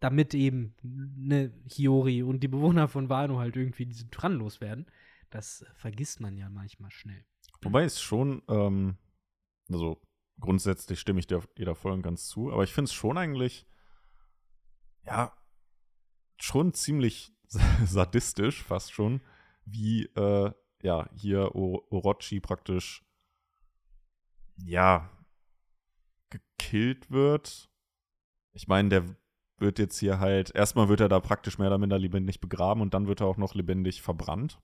damit 0.00 0.34
eben 0.34 0.74
ne, 0.82 1.52
Hiyori 1.66 2.22
und 2.22 2.40
die 2.40 2.48
Bewohner 2.48 2.88
von 2.88 3.08
Wano 3.08 3.38
halt 3.38 3.56
irgendwie 3.56 3.86
diese 3.86 4.08
Tyrannen 4.10 4.38
loswerden. 4.38 4.86
Das 5.30 5.64
vergisst 5.74 6.20
man 6.20 6.36
ja 6.36 6.48
manchmal 6.48 6.90
schnell. 6.90 7.24
Wobei 7.62 7.84
es 7.84 8.00
schon, 8.00 8.42
ähm, 8.48 8.96
also 9.70 10.00
grundsätzlich 10.40 11.00
stimme 11.00 11.20
ich 11.20 11.26
dir 11.26 11.38
auf 11.38 11.48
jeder 11.56 11.74
Folge 11.74 12.02
ganz 12.02 12.28
zu, 12.28 12.52
aber 12.52 12.64
ich 12.64 12.72
finde 12.72 12.86
es 12.86 12.94
schon 12.94 13.18
eigentlich, 13.18 13.66
ja, 15.04 15.32
schon 16.42 16.74
ziemlich 16.74 17.32
sadistisch, 17.84 18.62
fast 18.62 18.92
schon, 18.92 19.20
wie, 19.64 20.04
äh, 20.16 20.52
ja, 20.82 21.08
hier 21.14 21.54
o 21.54 21.86
Orochi 21.90 22.40
praktisch, 22.40 23.04
ja, 24.64 25.10
gekillt 26.30 27.10
wird. 27.10 27.70
Ich 28.52 28.68
meine, 28.68 28.88
der 28.88 29.16
wird 29.58 29.78
jetzt 29.78 29.98
hier 29.98 30.20
halt, 30.20 30.54
erstmal 30.54 30.88
wird 30.88 31.00
er 31.00 31.08
da 31.08 31.20
praktisch 31.20 31.58
mehr 31.58 31.68
oder 31.68 31.78
minder 31.78 31.98
lebendig 31.98 32.40
begraben 32.40 32.80
und 32.80 32.94
dann 32.94 33.06
wird 33.06 33.20
er 33.20 33.26
auch 33.26 33.36
noch 33.36 33.54
lebendig 33.54 34.02
verbrannt. 34.02 34.60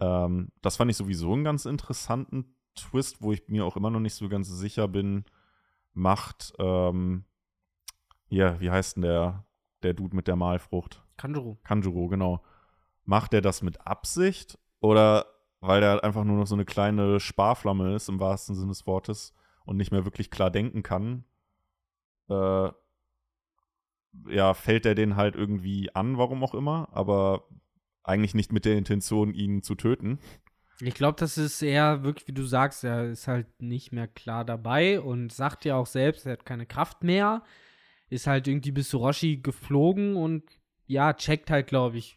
Ähm, 0.00 0.52
das 0.62 0.76
fand 0.76 0.90
ich 0.90 0.96
sowieso 0.96 1.32
einen 1.32 1.44
ganz 1.44 1.66
interessanten 1.66 2.56
Twist, 2.74 3.20
wo 3.20 3.32
ich 3.32 3.48
mir 3.48 3.64
auch 3.64 3.76
immer 3.76 3.90
noch 3.90 4.00
nicht 4.00 4.14
so 4.14 4.28
ganz 4.28 4.48
sicher 4.48 4.88
bin, 4.88 5.24
macht, 5.92 6.54
ähm, 6.58 7.24
ja, 8.28 8.60
wie 8.60 8.70
heißt 8.70 8.96
denn 8.96 9.02
der, 9.02 9.47
der 9.82 9.94
Dude 9.94 10.16
mit 10.16 10.28
der 10.28 10.36
Malfrucht? 10.36 11.02
Kanjuro. 11.16 11.58
Kanjuro, 11.64 12.08
genau. 12.08 12.42
Macht 13.04 13.34
er 13.34 13.40
das 13.40 13.62
mit 13.62 13.86
Absicht 13.86 14.58
oder 14.80 15.26
weil 15.60 15.82
er 15.82 16.04
einfach 16.04 16.24
nur 16.24 16.36
noch 16.36 16.46
so 16.46 16.54
eine 16.54 16.64
kleine 16.64 17.20
Sparflamme 17.20 17.94
ist, 17.94 18.08
im 18.08 18.20
wahrsten 18.20 18.54
Sinne 18.54 18.68
des 18.68 18.86
Wortes, 18.86 19.34
und 19.64 19.76
nicht 19.76 19.90
mehr 19.90 20.04
wirklich 20.04 20.30
klar 20.30 20.50
denken 20.50 20.82
kann? 20.82 21.24
Äh, 22.28 22.70
ja, 24.28 24.54
fällt 24.54 24.86
er 24.86 24.94
den 24.94 25.16
halt 25.16 25.34
irgendwie 25.34 25.94
an, 25.94 26.18
warum 26.18 26.42
auch 26.44 26.54
immer, 26.54 26.88
aber 26.92 27.48
eigentlich 28.02 28.34
nicht 28.34 28.52
mit 28.52 28.64
der 28.64 28.76
Intention, 28.76 29.34
ihn 29.34 29.62
zu 29.62 29.74
töten. 29.74 30.18
Ich 30.80 30.94
glaube, 30.94 31.18
das 31.18 31.36
ist 31.36 31.60
eher 31.60 32.04
wirklich, 32.04 32.28
wie 32.28 32.32
du 32.32 32.44
sagst, 32.44 32.84
er 32.84 33.10
ist 33.10 33.26
halt 33.26 33.60
nicht 33.60 33.92
mehr 33.92 34.06
klar 34.06 34.44
dabei 34.44 35.00
und 35.00 35.32
sagt 35.32 35.64
ja 35.64 35.76
auch 35.76 35.86
selbst, 35.86 36.24
er 36.24 36.32
hat 36.32 36.46
keine 36.46 36.66
Kraft 36.66 37.02
mehr. 37.02 37.42
Ist 38.10 38.26
halt 38.26 38.48
irgendwie 38.48 38.72
bis 38.72 38.88
zu 38.88 38.98
Roshi 38.98 39.38
geflogen 39.38 40.16
und 40.16 40.42
ja, 40.86 41.12
checkt 41.12 41.50
halt, 41.50 41.66
glaube 41.66 41.98
ich, 41.98 42.16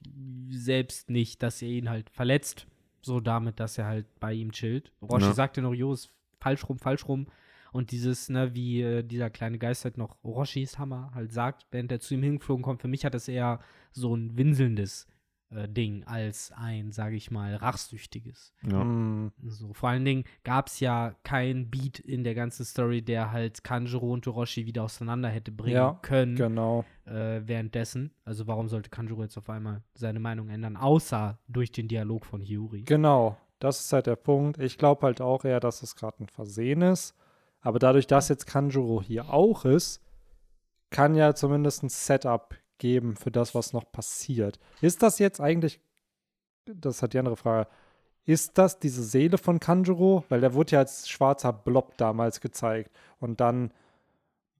selbst 0.49 1.09
nicht, 1.09 1.43
dass 1.43 1.61
er 1.61 1.67
ihn 1.67 1.89
halt 1.89 2.09
verletzt. 2.09 2.67
So 3.01 3.19
damit, 3.19 3.59
dass 3.59 3.77
er 3.77 3.85
halt 3.85 4.05
bei 4.19 4.33
ihm 4.33 4.51
chillt. 4.51 4.91
Roshi 5.01 5.25
Ja. 5.25 5.33
sagt 5.33 5.57
ja 5.57 5.63
noch, 5.63 5.73
jo, 5.73 5.91
ist 5.91 6.11
falsch 6.39 6.67
rum, 6.69 6.77
falsch 6.79 7.07
rum. 7.07 7.27
Und 7.73 7.91
dieses, 7.91 8.29
ne, 8.29 8.53
wie 8.53 8.81
äh, 8.81 9.03
dieser 9.03 9.29
kleine 9.29 9.57
Geist 9.57 9.85
halt 9.85 9.97
noch 9.97 10.17
Roshis 10.23 10.77
Hammer 10.77 11.11
halt 11.15 11.31
sagt, 11.31 11.65
während 11.71 11.91
er 11.91 11.99
zu 11.99 12.13
ihm 12.13 12.23
hingeflogen 12.23 12.63
kommt, 12.63 12.81
für 12.81 12.87
mich 12.87 13.05
hat 13.05 13.13
das 13.13 13.27
eher 13.27 13.59
so 13.91 14.15
ein 14.15 14.37
winselndes 14.37 15.07
äh, 15.51 15.67
Ding 15.67 16.03
als 16.05 16.51
ein, 16.55 16.91
sage 16.91 17.15
ich 17.15 17.31
mal, 17.31 17.55
rachsüchtiges. 17.55 18.53
Ja. 18.63 18.83
Mm, 18.83 19.31
So, 19.43 19.73
vor 19.73 19.89
allen 19.89 20.05
Dingen 20.05 20.23
gab 20.43 20.67
es 20.67 20.79
ja 20.79 21.15
keinen 21.23 21.69
Beat 21.69 21.99
in 21.99 22.23
der 22.23 22.35
ganzen 22.35 22.65
Story, 22.65 23.01
der 23.01 23.31
halt 23.31 23.63
Kanjuro 23.63 24.11
und 24.13 24.27
Orochi 24.27 24.65
wieder 24.65 24.83
auseinander 24.83 25.29
hätte 25.29 25.51
bringen 25.51 25.75
Ja, 25.75 25.99
können 26.01 26.35
genau. 26.35 26.85
äh, 27.05 27.41
währenddessen. 27.45 28.11
Also 28.25 28.47
warum 28.47 28.67
sollte 28.67 28.89
Kanjuro 28.89 29.23
jetzt 29.23 29.37
auf 29.37 29.49
einmal 29.49 29.83
seine 29.93 30.19
Meinung 30.19 30.49
ändern, 30.49 30.77
außer 30.77 31.37
durch 31.47 31.71
den 31.71 31.87
Dialog 31.87 32.25
von 32.25 32.41
Hiyuri? 32.41 32.83
Genau, 32.83 33.37
das 33.59 33.81
ist 33.81 33.93
halt 33.93 34.07
der 34.07 34.15
Punkt. 34.15 34.59
Ich 34.59 34.77
glaube 34.77 35.05
halt 35.05 35.21
auch 35.21 35.45
eher, 35.45 35.59
dass 35.59 35.83
es 35.83 35.95
gerade 35.95 36.23
ein 36.23 36.27
Versehen 36.27 36.81
ist. 36.81 37.15
Aber 37.61 37.77
dadurch, 37.77 38.07
dass 38.07 38.27
jetzt 38.29 38.47
Kanjuro 38.47 39.01
hier 39.03 39.31
auch 39.31 39.65
ist, 39.65 40.01
kann 40.89 41.15
ja 41.15 41.35
zumindest 41.35 41.83
ein 41.83 41.89
Setup 41.89 42.55
geben 42.81 43.15
für 43.15 43.29
das, 43.29 43.53
was 43.53 43.73
noch 43.73 43.89
passiert. 43.91 44.59
Ist 44.81 45.03
das 45.03 45.19
jetzt 45.19 45.39
eigentlich, 45.39 45.79
das 46.65 47.03
hat 47.03 47.13
die 47.13 47.19
andere 47.19 47.37
Frage, 47.37 47.69
ist 48.25 48.57
das 48.57 48.79
diese 48.79 49.03
Seele 49.03 49.37
von 49.37 49.59
Kanjuro? 49.59 50.25
Weil 50.29 50.41
der 50.41 50.55
wurde 50.55 50.71
ja 50.71 50.79
als 50.79 51.07
schwarzer 51.07 51.53
Blob 51.53 51.95
damals 51.97 52.41
gezeigt. 52.41 52.91
Und 53.19 53.39
dann 53.39 53.71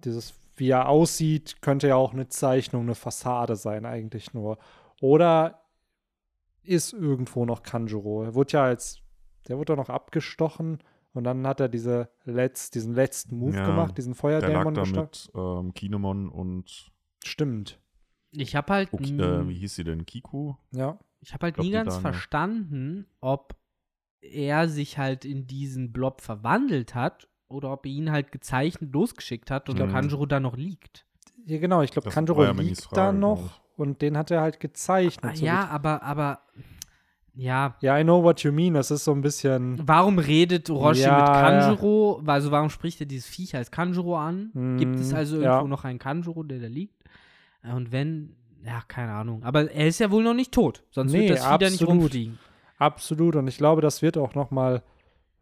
dieses, 0.04 0.36
wie 0.56 0.70
er 0.70 0.88
aussieht, 0.88 1.62
könnte 1.64 1.88
ja 1.88 1.96
auch 1.96 2.14
eine 2.14 2.28
Zeichnung, 2.28 2.84
eine 2.84 2.96
Fassade 2.96 3.56
sein, 3.56 3.86
eigentlich 3.86 4.36
nur. 4.36 4.60
Oder 5.02 5.64
ist 6.62 6.94
irgendwo 6.94 7.46
noch 7.46 7.64
Kanjuro. 7.64 8.24
Er 8.24 8.36
wurde 8.36 8.54
ja 8.54 8.64
als, 8.66 9.00
der 9.48 9.58
wurde 9.58 9.74
doch 9.74 9.78
noch 9.78 9.90
abgestochen 9.90 10.78
Und 11.14 11.24
dann 11.24 11.48
hat 11.48 11.60
er 11.60 11.70
diese 11.70 12.10
letzt, 12.24 12.76
diesen 12.76 12.94
letzten 12.94 13.38
Move 13.38 13.58
Ja, 13.58 13.66
gemacht, 13.66 13.98
diesen 13.98 14.14
Der 14.14 14.32
lag 14.42 14.64
Feuerdämon 14.64 14.74
da 14.76 14.86
mit 14.86 15.32
ähm, 15.34 15.74
Kinemon 15.74 16.30
und 16.30 16.92
Stimmt. 17.24 17.81
Ich 18.32 18.56
habe 18.56 18.74
halt, 18.74 18.94
okay, 18.94 19.12
nie- 19.12 19.22
äh, 19.22 19.48
wie 19.50 19.56
hieß 19.56 19.76
sie 19.76 19.84
denn? 19.84 20.06
Kiku? 20.06 20.56
Ja. 20.72 20.98
ich 21.20 21.34
hab 21.34 21.44
halt 21.44 21.56
glaub, 21.56 21.66
nie 21.66 21.72
ganz 21.72 21.90
Dame. 21.96 22.02
verstanden, 22.02 23.06
ob 23.20 23.56
er 24.22 24.68
sich 24.70 24.98
halt 24.98 25.26
in 25.26 25.48
diesen 25.48 25.92
Blob 25.92 26.22
verwandelt 26.22 26.96
hat 26.96 27.28
oder 27.48 27.72
ob 27.74 27.86
er 27.86 27.92
ihn 27.92 28.12
halt 28.12 28.32
gezeichnet 28.32 28.94
losgeschickt 28.94 29.52
hat 29.52 29.68
und 29.70 29.76
glaub- 29.76 29.90
Kanjuro 29.92 30.26
da 30.26 30.40
noch 30.40 30.56
liegt. 30.56 31.06
Ja, 31.46 31.58
genau, 31.60 31.82
ich 31.82 31.92
glaube, 31.92 32.10
Kanjuro 32.10 32.44
ja 32.44 32.52
liegt 32.52 32.82
Frage, 32.84 32.96
da 32.96 33.12
noch 33.12 33.62
und 33.78 34.02
den 34.02 34.16
hat 34.18 34.32
er 34.32 34.42
halt 34.42 34.60
gezeichnet. 34.60 35.32
Ah, 35.34 35.36
so 35.36 35.46
ja, 35.46 35.64
wie- 35.66 35.70
aber, 35.72 36.04
aber, 36.04 36.42
ja. 37.34 37.76
ja, 37.82 37.98
I 38.00 38.04
know 38.04 38.24
what 38.24 38.42
you 38.42 38.52
mean. 38.52 38.74
Das 38.76 38.92
ist 38.92 39.04
so 39.06 39.12
ein 39.12 39.22
bisschen. 39.22 39.80
Warum 39.88 40.20
redet 40.20 40.70
Orochi 40.70 41.02
Ja, 41.02 41.18
mit 41.20 41.28
ja. 41.28 41.42
Kanjuro? 41.42 42.22
Also 42.26 42.52
warum 42.52 42.70
spricht 42.70 43.00
er 43.02 43.08
dieses 43.08 43.28
Viech 43.28 43.56
als 43.56 43.72
Kanjuro 43.72 44.18
an? 44.18 44.52
Gibt 44.78 45.00
es 45.00 45.12
Mm, 45.12 45.16
also 45.16 45.42
ja. 45.42 45.54
irgendwo 45.56 45.68
noch 45.68 45.84
einen 45.84 45.98
Kanjuro, 46.00 46.44
der 46.44 46.60
da 46.60 46.68
liegt? 46.68 47.01
Äh, 47.64 47.74
Und 47.74 47.92
wenn, 47.92 48.36
ja, 48.66 48.82
keine 48.88 49.12
Ahnung. 49.14 49.44
Aber 49.44 49.72
er 49.72 49.88
ist 49.88 50.00
ja 50.00 50.12
wohl 50.12 50.24
noch 50.24 50.34
nicht 50.34 50.52
tot, 50.52 50.84
sonst 50.92 51.12
Nee, 51.12 51.30
wird 51.30 51.40
das 51.40 51.46
Vieh 51.46 51.58
da 51.58 51.70
nicht 51.70 51.82
absolut. 51.82 52.02
rumfliegen. 52.04 52.40
Absolut. 52.78 53.36
Und 53.36 53.48
ich 53.48 53.58
glaube, 53.58 53.82
das 53.82 54.02
wird 54.02 54.18
auch 54.18 54.34
noch 54.36 54.52
mal 54.52 54.82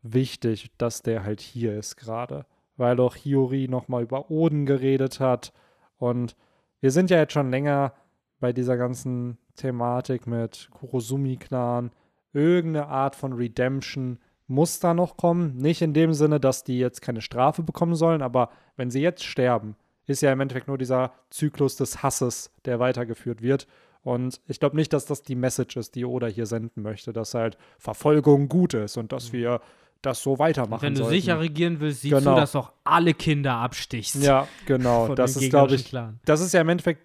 wichtig, 0.01 0.71
dass 0.77 1.01
der 1.01 1.23
halt 1.23 1.41
hier 1.41 1.77
ist 1.77 1.95
gerade. 1.95 2.45
Weil 2.77 2.99
auch 2.99 3.15
Hiyori 3.15 3.67
noch 3.67 3.87
mal 3.89 4.03
über 4.03 4.31
Oden 4.31 4.65
geredet 4.65 5.19
hat. 5.19 5.51
Und 5.97 6.35
wir 6.79 6.91
sind 6.91 7.09
ja 7.09 7.17
jetzt 7.17 7.33
schon 7.33 7.49
länger 7.49 7.93
bei 8.39 8.53
dieser 8.53 8.77
ganzen 8.77 9.37
Thematik 9.55 10.27
mit 10.27 10.69
Kurosumi-Clan. 10.71 11.91
Irgendeine 12.31 12.87
Art 12.87 13.15
von 13.17 13.33
Redemption 13.33 14.19
muss 14.47 14.79
da 14.79 14.93
noch 14.93 15.17
kommen. 15.17 15.57
Nicht 15.57 15.81
in 15.81 15.93
dem 15.93 16.13
Sinne, 16.13 16.39
dass 16.39 16.63
die 16.63 16.79
jetzt 16.79 17.01
keine 17.01 17.21
Strafe 17.21 17.63
bekommen 17.63 17.95
sollen, 17.95 18.21
aber 18.21 18.49
wenn 18.77 18.89
sie 18.89 19.01
jetzt 19.01 19.25
sterben, 19.25 19.75
ist 20.09 20.21
ja 20.21 20.31
im 20.31 20.39
Endeffekt 20.41 20.67
nur 20.67 20.77
dieser 20.77 21.13
Zyklus 21.29 21.75
des 21.75 22.03
Hasses, 22.03 22.51
der 22.65 22.79
weitergeführt 22.79 23.41
wird. 23.41 23.67
Und 24.01 24.39
ich 24.47 24.59
glaube 24.59 24.75
nicht, 24.75 24.93
dass 24.93 25.05
das 25.05 25.21
die 25.23 25.35
Message 25.35 25.75
ist, 25.77 25.95
die 25.95 26.05
Oda 26.05 26.27
hier 26.27 26.45
senden 26.45 26.81
möchte, 26.83 27.11
dass 27.13 27.33
halt 27.33 27.57
Verfolgung 27.77 28.47
gut 28.49 28.73
ist 28.73 28.97
und 28.97 29.11
dass 29.11 29.33
wir 29.33 29.61
das 30.01 30.23
so 30.23 30.39
weitermachen 30.39 30.81
Wenn 30.81 30.93
du 30.93 30.99
sollten. 31.03 31.15
sicher 31.19 31.39
regieren 31.41 31.79
willst, 31.81 32.01
siehst 32.01 32.15
Genau. 32.17 32.35
du, 32.35 32.39
dass 32.39 32.55
auch 32.55 32.71
alle 32.85 33.13
Kinder 33.13 33.55
abstichst. 33.55 34.15
Ja, 34.23 34.47
genau. 34.65 35.07
Das 35.15 35.35
ist, 35.35 35.49
glaube 35.49 35.75
ich, 35.75 35.85
Clan. 35.89 36.19
das 36.25 36.39
ist 36.39 36.53
ja 36.53 36.61
im 36.61 36.69
Endeffekt 36.69 37.01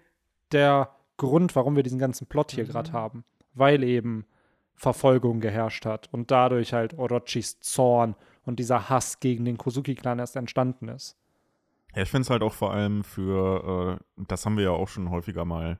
der 0.53 0.89
Grund, 1.17 1.55
warum 1.55 1.75
wir 1.75 1.83
diesen 1.83 1.99
ganzen 1.99 2.27
Plot 2.27 2.53
hier 2.53 2.63
Mhm. 2.63 2.69
gerade 2.69 2.93
haben. 2.93 3.25
Weil 3.53 3.83
eben 3.83 4.25
Verfolgung 4.75 5.39
geherrscht 5.41 5.85
hat 5.85 6.09
und 6.13 6.31
dadurch 6.31 6.73
halt 6.73 6.97
Orochis 6.97 7.59
Zorn 7.59 8.15
und 8.45 8.59
dieser 8.59 8.89
Hass 8.89 9.19
gegen 9.19 9.45
den 9.45 9.57
Kozuki-Clan 9.57 10.19
erst 10.19 10.35
entstanden 10.37 10.87
ist. 10.89 11.15
Ja, 11.95 12.01
ich 12.01 12.09
finde 12.09 12.23
es 12.23 12.29
halt 12.29 12.43
auch 12.43 12.53
vor 12.53 12.73
allem 12.73 13.03
für, 13.03 13.99
äh, 14.17 14.23
das 14.27 14.45
haben 14.45 14.57
wir 14.57 14.65
ja 14.65 14.71
auch 14.71 14.87
schon 14.87 15.09
häufiger 15.09 15.45
mal, 15.45 15.79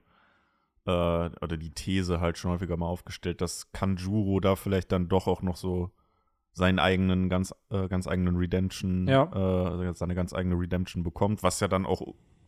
äh, 0.85 0.89
oder 0.91 1.57
die 1.57 1.71
These 1.71 2.21
halt 2.21 2.37
schon 2.37 2.51
häufiger 2.51 2.77
mal 2.77 2.87
aufgestellt, 2.87 3.41
dass 3.41 3.71
Kanjuro 3.71 4.39
da 4.39 4.55
vielleicht 4.55 4.91
dann 4.91 5.09
doch 5.09 5.27
auch 5.27 5.41
noch 5.41 5.57
so 5.57 5.91
seinen 6.53 6.79
eigenen, 6.79 7.27
ganz, 7.27 7.53
äh, 7.69 7.89
ganz 7.89 8.07
eigenen 8.07 8.37
Redemption, 8.37 9.07
Ja. 9.07 9.23
äh, 9.33 9.69
also 9.69 9.93
seine 9.93 10.15
ganz 10.15 10.33
eigene 10.33 10.55
Redemption 10.57 11.03
bekommt, 11.03 11.43
was 11.43 11.59
ja 11.59 11.67
dann 11.67 11.85
auch 11.85 12.01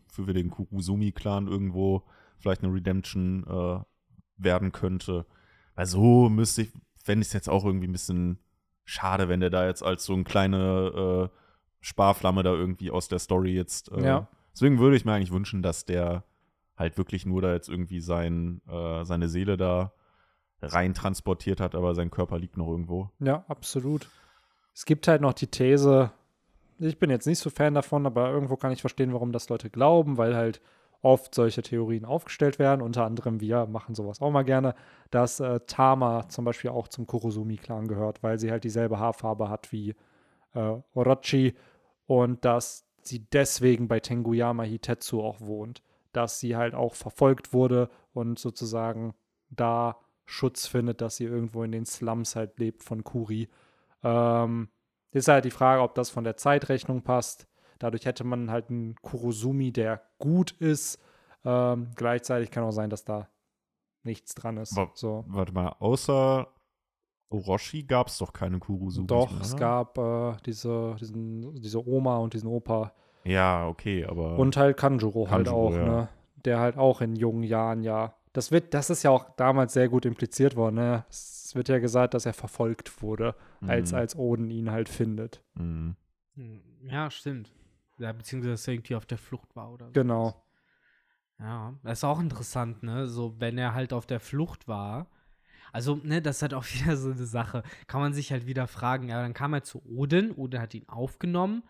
für 0.09 0.33
den 0.33 0.49
Kurusumi-Clan 0.49 1.47
irgendwo 1.47 2.03
vielleicht 2.39 2.63
eine 2.63 2.73
Redemption 2.73 3.43
äh, 3.45 3.79
werden 4.37 4.71
könnte. 4.71 5.25
Weil 5.75 5.87
so 5.87 6.29
müsste 6.29 6.61
ich, 6.63 6.71
fände 6.95 7.23
ich 7.23 7.27
es 7.27 7.33
jetzt 7.33 7.49
auch 7.49 7.65
irgendwie 7.65 7.87
ein 7.87 7.91
bisschen 7.91 8.39
schade, 8.85 9.27
wenn 9.27 9.41
der 9.41 9.49
da 9.49 9.67
jetzt 9.67 9.83
als 9.83 10.05
so 10.05 10.13
eine 10.13 10.23
kleine 10.23 11.29
äh, 11.33 11.37
Sparflamme 11.87 12.43
da 12.43 12.51
irgendwie 12.51 12.91
aus 12.91 13.07
der 13.07 13.19
Story 13.19 13.53
jetzt. 13.53 13.89
Äh, 13.93 14.03
Ja. 14.03 14.27
Deswegen 14.53 14.77
würde 14.79 14.97
ich 14.97 15.05
mir 15.05 15.13
eigentlich 15.13 15.31
wünschen, 15.31 15.61
dass 15.61 15.85
der 15.85 16.23
halt 16.75 16.97
wirklich 16.97 17.25
nur 17.25 17.41
da 17.41 17.53
jetzt 17.53 17.69
irgendwie 17.69 18.01
sein, 18.01 18.61
äh, 18.67 19.05
seine 19.05 19.29
Seele 19.29 19.55
da 19.55 19.93
rein 20.61 20.93
transportiert 20.93 21.61
hat, 21.61 21.75
aber 21.75 21.95
sein 21.95 22.11
Körper 22.11 22.39
liegt 22.39 22.57
noch 22.57 22.67
irgendwo. 22.67 23.09
Ja, 23.19 23.45
absolut. 23.47 24.09
Es 24.73 24.85
gibt 24.85 25.07
halt 25.07 25.21
noch 25.21 25.33
die 25.33 25.47
These, 25.47 26.11
ich 26.79 26.99
bin 26.99 27.09
jetzt 27.09 27.25
nicht 27.25 27.39
so 27.39 27.49
Fan 27.49 27.73
davon, 27.75 28.05
aber 28.05 28.31
irgendwo 28.31 28.57
kann 28.57 28.73
ich 28.73 28.81
verstehen, 28.81 29.13
warum 29.13 29.31
das 29.31 29.47
Leute 29.47 29.69
glauben, 29.69 30.17
weil 30.17 30.35
halt 30.35 30.59
oft 31.01 31.33
solche 31.33 31.61
Theorien 31.61 32.03
aufgestellt 32.03 32.59
werden. 32.59 32.81
Unter 32.81 33.05
anderem 33.05 33.39
wir 33.39 33.65
machen 33.67 33.95
sowas 33.95 34.19
auch 34.21 34.31
mal 34.31 34.43
gerne, 34.43 34.75
dass 35.11 35.39
äh, 35.39 35.61
Tama 35.67 36.27
zum 36.27 36.43
Beispiel 36.43 36.71
auch 36.71 36.87
zum 36.89 37.07
Kurosumi-Clan 37.07 37.87
gehört, 37.87 38.23
weil 38.23 38.39
sie 38.39 38.51
halt 38.51 38.63
dieselbe 38.65 38.99
Haarfarbe 38.99 39.49
hat 39.49 39.71
wie 39.71 39.95
äh, 40.53 40.73
Orochi 40.93 41.55
und 42.07 42.43
dass 42.43 42.85
sie 43.03 43.19
deswegen 43.29 43.87
bei 43.87 43.99
Tenguyama 43.99 44.63
Hitetsu 44.63 45.21
auch 45.21 45.39
wohnt. 45.39 45.81
Dass 46.13 46.39
sie 46.39 46.55
halt 46.55 46.73
auch 46.73 46.95
verfolgt 46.95 47.53
wurde 47.53 47.89
und 48.13 48.39
sozusagen 48.39 49.13
da 49.49 49.99
Schutz 50.25 50.65
findet, 50.67 51.01
dass 51.01 51.17
sie 51.17 51.25
irgendwo 51.25 51.63
in 51.63 51.71
den 51.71 51.85
Slums 51.85 52.35
halt 52.35 52.57
lebt 52.59 52.83
von 52.83 53.03
Kuri. 53.03 53.49
Ähm, 54.03 54.69
ist 55.11 55.27
halt 55.27 55.45
die 55.45 55.51
Frage, 55.51 55.81
ob 55.81 55.95
das 55.95 56.09
von 56.09 56.23
der 56.23 56.35
Zeitrechnung 56.37 57.01
passt. 57.03 57.47
Dadurch 57.79 58.05
hätte 58.05 58.23
man 58.23 58.49
halt 58.51 58.69
einen 58.69 58.95
Kurosumi, 58.95 59.71
der 59.71 60.01
gut 60.17 60.51
ist. 60.51 60.99
Ähm, 61.45 61.91
gleichzeitig 61.95 62.51
kann 62.51 62.63
auch 62.63 62.71
sein, 62.71 62.89
dass 62.89 63.05
da 63.05 63.29
nichts 64.03 64.33
dran 64.35 64.57
ist. 64.57 64.77
Aber- 64.77 64.91
so. 64.95 65.23
Warte 65.27 65.53
mal, 65.53 65.69
außer 65.79 66.47
Orochi 67.29 67.83
gab 67.83 68.07
es 68.07 68.17
doch 68.19 68.31
keine 68.33 68.59
Kurusumi. 68.59 69.07
Doch, 69.07 69.39
es 69.41 69.55
gab 69.57 69.97
äh, 69.97 70.35
diese, 70.45 70.95
diesen, 70.99 71.61
diese 71.61 71.85
Oma 71.85 72.17
und 72.17 72.33
diesen 72.33 72.47
Opa 72.47 72.93
Ja, 73.25 73.67
okay, 73.67 74.05
aber. 74.05 74.37
und 74.39 74.55
halt 74.55 74.77
Kanjuro, 74.77 75.29
halt 75.29 75.47
Kanjuro, 75.47 75.67
auch, 75.67 75.73
ja. 75.75 75.85
ne? 75.85 76.09
Der 76.45 76.59
halt 76.59 76.77
auch 76.77 77.01
in 77.01 77.15
jungen 77.15 77.43
Jahren 77.43 77.83
ja. 77.83 78.13
Das 78.33 78.51
wird, 78.51 78.73
das 78.73 78.89
ist 78.89 79.03
ja 79.03 79.09
auch 79.11 79.29
damals 79.35 79.73
sehr 79.73 79.89
gut 79.89 80.05
impliziert 80.05 80.55
worden, 80.55 80.75
ne? 80.75 81.05
Es 81.09 81.53
wird 81.55 81.69
ja 81.69 81.79
gesagt, 81.79 82.13
dass 82.13 82.25
er 82.25 82.33
verfolgt 82.33 83.01
wurde, 83.01 83.35
als, 83.65 83.91
Mhm. 83.91 83.97
als 83.97 84.15
Oden 84.15 84.49
ihn 84.51 84.71
halt 84.71 84.87
findet. 84.89 85.43
Mhm. 85.55 85.95
Hm, 86.35 86.61
Ja, 86.83 87.09
stimmt. 87.11 87.51
Ja, 87.97 88.13
beziehungsweise, 88.13 88.51
dass 88.53 88.67
er 88.67 88.75
irgendwie 88.75 88.95
auf 88.95 89.05
der 89.07 89.17
Flucht 89.17 89.55
war 89.55 89.71
oder 89.73 89.87
so. 89.87 89.91
Genau. 89.93 90.43
Ja, 91.39 91.73
das 91.83 91.99
ist 91.99 92.03
auch 92.03 92.19
interessant, 92.19 92.83
ne? 92.83 93.07
So, 93.07 93.39
wenn 93.39 93.57
er 93.57 93.73
halt 93.73 93.91
auf 93.93 94.05
der 94.05 94.19
Flucht 94.19 94.67
war. 94.67 95.07
Also, 95.73 95.99
ne, 96.03 96.21
das 96.21 96.37
ist 96.37 96.41
halt 96.41 96.53
auch 96.53 96.65
wieder 96.73 96.97
so 96.97 97.11
eine 97.11 97.25
Sache. 97.25 97.63
Kann 97.87 98.01
man 98.01 98.13
sich 98.13 98.31
halt 98.31 98.45
wieder 98.45 98.67
fragen, 98.67 99.09
ja, 99.09 99.21
dann 99.21 99.33
kam 99.33 99.53
er 99.53 99.63
zu 99.63 99.83
Odin, 99.85 100.31
Odin 100.31 100.61
hat 100.61 100.73
ihn 100.73 100.87
aufgenommen. 100.87 101.63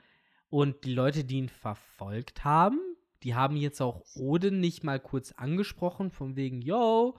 Und 0.49 0.85
die 0.85 0.93
Leute, 0.93 1.25
die 1.25 1.37
ihn 1.37 1.49
verfolgt 1.49 2.45
haben, 2.45 2.79
die 3.23 3.35
haben 3.35 3.57
jetzt 3.57 3.81
auch 3.81 4.03
Odin 4.15 4.59
nicht 4.59 4.83
mal 4.83 4.99
kurz 4.99 5.33
angesprochen, 5.33 6.11
von 6.11 6.35
wegen, 6.35 6.61
yo, 6.61 7.17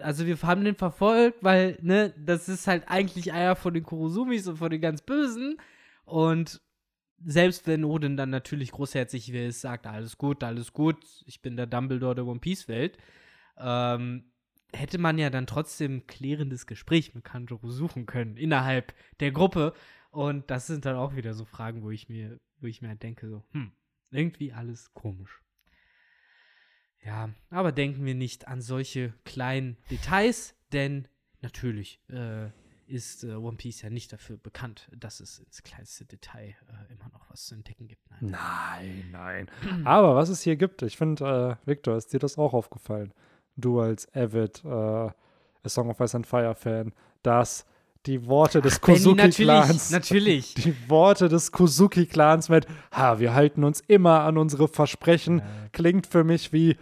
also 0.00 0.26
wir 0.26 0.40
haben 0.42 0.64
den 0.64 0.74
verfolgt, 0.74 1.42
weil, 1.42 1.78
ne, 1.82 2.14
das 2.16 2.48
ist 2.48 2.66
halt 2.66 2.84
eigentlich 2.86 3.32
einer 3.32 3.56
von 3.56 3.74
den 3.74 3.82
Kurosumis 3.82 4.46
und 4.46 4.56
von 4.56 4.70
den 4.70 4.80
ganz 4.80 5.02
Bösen. 5.02 5.58
Und 6.04 6.60
selbst 7.24 7.66
wenn 7.66 7.84
Odin 7.84 8.16
dann 8.16 8.30
natürlich 8.30 8.72
großherzig 8.72 9.32
ist, 9.32 9.60
sagt, 9.60 9.86
alles 9.86 10.18
gut, 10.18 10.42
alles 10.42 10.72
gut, 10.72 10.96
ich 11.26 11.42
bin 11.42 11.56
der 11.56 11.66
Dumbledore 11.66 12.14
der 12.14 12.26
One 12.26 12.40
Piece 12.40 12.68
Welt, 12.68 12.98
ähm, 13.58 14.31
hätte 14.72 14.98
man 14.98 15.18
ja 15.18 15.30
dann 15.30 15.46
trotzdem 15.46 16.06
klärendes 16.06 16.66
Gespräch 16.66 17.14
mit 17.14 17.24
Kanjuro 17.24 17.70
suchen 17.70 18.06
können 18.06 18.36
innerhalb 18.36 18.94
der 19.20 19.32
Gruppe. 19.32 19.74
Und 20.10 20.50
das 20.50 20.66
sind 20.66 20.84
dann 20.84 20.96
auch 20.96 21.16
wieder 21.16 21.34
so 21.34 21.44
Fragen, 21.44 21.82
wo 21.82 21.90
ich 21.90 22.08
mir, 22.08 22.38
wo 22.60 22.66
ich 22.66 22.82
mir 22.82 22.88
halt 22.88 23.02
denke, 23.02 23.28
so, 23.28 23.44
hm, 23.52 23.72
irgendwie 24.10 24.52
alles 24.52 24.92
komisch. 24.94 25.42
Ja, 27.04 27.30
aber 27.50 27.72
denken 27.72 28.04
wir 28.04 28.14
nicht 28.14 28.46
an 28.46 28.60
solche 28.60 29.12
kleinen 29.24 29.76
Details, 29.90 30.54
denn 30.72 31.08
natürlich 31.40 32.00
äh, 32.08 32.50
ist 32.86 33.24
äh, 33.24 33.34
One 33.34 33.56
Piece 33.56 33.82
ja 33.82 33.90
nicht 33.90 34.12
dafür 34.12 34.36
bekannt, 34.36 34.88
dass 34.96 35.20
es 35.20 35.40
ins 35.40 35.62
kleinste 35.62 36.04
Detail 36.04 36.54
äh, 36.68 36.92
immer 36.92 37.08
noch 37.12 37.28
was 37.30 37.46
zu 37.46 37.54
entdecken 37.54 37.88
gibt. 37.88 38.02
Nein. 38.20 39.08
Nein, 39.10 39.50
nein. 39.62 39.86
Aber 39.86 40.14
was 40.14 40.28
es 40.28 40.42
hier 40.42 40.56
gibt, 40.56 40.82
ich 40.82 40.96
finde, 40.96 41.58
äh, 41.64 41.66
Victor, 41.68 41.96
ist 41.96 42.12
dir 42.12 42.20
das 42.20 42.38
auch 42.38 42.52
aufgefallen? 42.52 43.12
Du 43.56 43.80
als 43.80 44.08
Avid 44.14 44.62
äh, 44.64 44.68
A 44.68 45.12
Song 45.66 45.90
of 45.90 46.00
Ice 46.00 46.16
and 46.16 46.26
Fire 46.26 46.54
Fan, 46.54 46.92
dass 47.22 47.66
die 48.06 48.26
Worte 48.26 48.60
des 48.60 48.80
Benny, 48.80 48.98
natürlich, 48.98 49.36
Kozuki-Clans 49.36 49.90
natürlich. 49.90 50.54
die 50.56 50.74
Worte 50.88 51.28
des 51.28 51.52
Kozuki-Clans 51.52 52.48
mit, 52.48 52.66
ha, 52.90 53.20
wir 53.20 53.32
halten 53.34 53.62
uns 53.62 53.80
immer 53.80 54.20
an 54.22 54.38
unsere 54.38 54.66
Versprechen, 54.66 55.42
klingt 55.72 56.06
für 56.06 56.24
mich 56.24 56.52
wie 56.52 56.76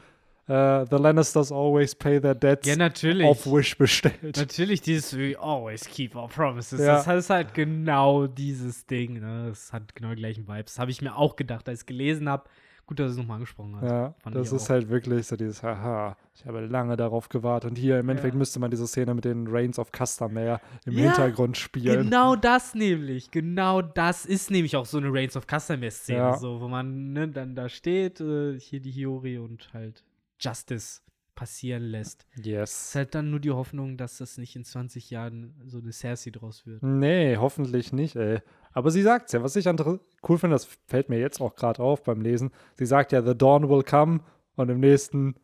äh, 0.50 0.86
The 0.90 0.96
Lannisters 0.96 1.52
always 1.52 1.94
pay 1.94 2.20
their 2.20 2.34
debts 2.34 2.66
Ja, 2.66 2.74
natürlich. 2.74 3.26
auf 3.26 3.46
Wish 3.46 3.76
bestellt. 3.78 4.36
Natürlich 4.36 4.80
dieses 4.80 5.16
We 5.16 5.38
always 5.38 5.84
keep 5.84 6.16
our 6.16 6.28
promises. 6.28 6.80
Ja. 6.80 7.02
Das 7.04 7.06
ist 7.06 7.30
halt 7.30 7.54
genau 7.54 8.26
dieses 8.26 8.86
Ding. 8.86 9.20
Ne? 9.20 9.46
Das 9.50 9.72
hat 9.72 9.94
genau 9.94 10.10
die 10.10 10.16
gleichen 10.16 10.48
Vibes. 10.48 10.74
Das 10.74 10.78
habe 10.78 10.90
ich 10.90 11.02
mir 11.02 11.16
auch 11.16 11.36
gedacht, 11.36 11.68
als 11.68 11.80
ich 11.80 11.86
gelesen 11.86 12.28
habe. 12.28 12.44
Gut, 12.90 12.98
dass 12.98 13.06
du 13.06 13.12
es 13.12 13.16
nochmal 13.18 13.36
angesprochen 13.36 13.76
hast. 13.76 13.88
Ja, 13.88 14.14
Fand 14.18 14.34
das 14.34 14.50
ist 14.50 14.64
auch. 14.64 14.70
halt 14.70 14.88
wirklich 14.88 15.24
so 15.24 15.36
dieses, 15.36 15.62
haha, 15.62 16.16
ich 16.34 16.44
habe 16.44 16.66
lange 16.66 16.96
darauf 16.96 17.28
gewartet. 17.28 17.70
Und 17.70 17.76
hier 17.76 18.00
im 18.00 18.08
Endeffekt 18.08 18.34
Ja. 18.34 18.38
müsste 18.38 18.58
man 18.58 18.68
diese 18.68 18.84
Szene 18.88 19.14
mit 19.14 19.24
den 19.24 19.46
Reigns 19.46 19.78
of 19.78 19.92
Castamere 19.92 20.60
im 20.86 20.94
Ja, 20.94 21.04
Hintergrund 21.04 21.56
spielen. 21.56 22.06
Genau 22.06 22.34
das 22.34 22.74
nämlich. 22.74 23.30
Genau 23.30 23.80
das 23.80 24.26
ist 24.26 24.50
nämlich 24.50 24.74
auch 24.74 24.86
so 24.86 24.98
eine 24.98 25.06
Reigns 25.12 25.36
of 25.36 25.46
Customer-Szene, 25.46 26.18
Ja. 26.18 26.36
so, 26.36 26.60
wo 26.60 26.66
man 26.66 27.12
ne, 27.12 27.28
dann 27.28 27.54
da 27.54 27.68
steht, 27.68 28.20
äh, 28.20 28.58
hier 28.58 28.80
die 28.80 28.90
Hiyori 28.90 29.38
und 29.38 29.72
halt 29.72 30.02
Justice 30.40 31.02
passieren 31.36 31.84
lässt. 31.84 32.26
Es 32.36 32.44
Yes. 32.44 32.86
ist 32.88 32.94
halt 32.96 33.14
dann 33.14 33.30
nur 33.30 33.38
die 33.38 33.52
Hoffnung, 33.52 33.96
dass 33.96 34.18
das 34.18 34.36
nicht 34.36 34.56
in 34.56 34.64
20 34.64 35.10
Jahren 35.10 35.54
so 35.64 35.78
eine 35.78 35.92
Cersei 35.92 36.30
draus 36.32 36.66
wird. 36.66 36.82
Nee, 36.82 37.36
hoffentlich 37.36 37.92
nicht, 37.92 38.16
ey. 38.16 38.40
Aber 38.72 38.90
sie 38.90 39.02
sagt's 39.02 39.32
ja, 39.32 39.42
was 39.42 39.56
ich 39.56 39.68
andere 39.68 40.00
cool 40.28 40.38
finde, 40.38 40.54
das 40.54 40.66
fällt 40.86 41.08
mir 41.08 41.18
jetzt 41.18 41.40
auch 41.40 41.54
gerade 41.56 41.82
auf 41.82 42.02
beim 42.04 42.20
Lesen. 42.20 42.50
Sie 42.76 42.86
sagt 42.86 43.12
ja, 43.12 43.22
the 43.22 43.36
dawn 43.36 43.68
will 43.68 43.82
come 43.82 44.20
und 44.56 44.68
im 44.68 44.80
nächsten 44.80 45.34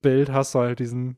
Bild 0.00 0.30
hast 0.30 0.54
du 0.54 0.60
halt 0.60 0.78
diesen, 0.78 1.16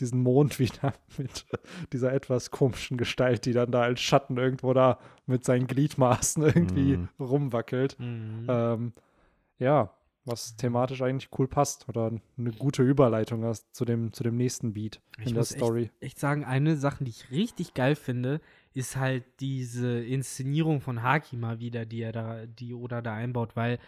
diesen 0.00 0.22
Mond 0.22 0.58
wieder 0.58 0.92
mit 1.16 1.46
dieser 1.92 2.12
etwas 2.12 2.50
komischen 2.50 2.98
Gestalt, 2.98 3.46
die 3.46 3.52
dann 3.52 3.70
da 3.70 3.82
als 3.82 4.00
Schatten 4.00 4.36
irgendwo 4.36 4.74
da 4.74 4.98
mit 5.26 5.44
seinen 5.44 5.66
Gliedmaßen 5.66 6.42
irgendwie 6.44 6.98
Mhm. 6.98 7.08
rumwackelt. 7.18 7.98
Mhm. 7.98 8.46
Ähm, 8.48 8.92
ja, 9.58 9.94
was 10.24 10.56
thematisch 10.56 11.00
eigentlich 11.00 11.30
cool 11.38 11.48
passt 11.48 11.88
oder 11.88 12.12
eine 12.36 12.52
gute 12.52 12.82
Überleitung 12.82 13.44
hast 13.44 13.74
zu 13.74 13.86
dem, 13.86 14.12
zu 14.12 14.22
dem 14.22 14.36
nächsten 14.36 14.74
Beat 14.74 15.00
Ich 15.18 15.28
in 15.28 15.32
der 15.34 15.40
muss 15.40 15.52
echt- 15.52 15.60
Story. 15.64 15.90
echt 16.00 16.18
sagen, 16.20 16.44
eine 16.44 16.76
Sache, 16.76 17.02
die 17.02 17.10
ich 17.10 17.30
richtig 17.30 17.72
geil 17.72 17.94
finde, 17.94 18.42
ist 18.78 18.94
halt 18.94 19.24
diese 19.40 20.04
Inszenierung 20.04 20.80
von 20.80 21.02
Haki 21.02 21.36
mal 21.36 21.58
wieder, 21.58 21.84
die 21.84 22.00
er 22.00 22.12
da, 22.12 22.46
die 22.46 22.74
Oda 22.74 23.02
da 23.02 23.12
einbaut, 23.12 23.56
weil 23.56 23.80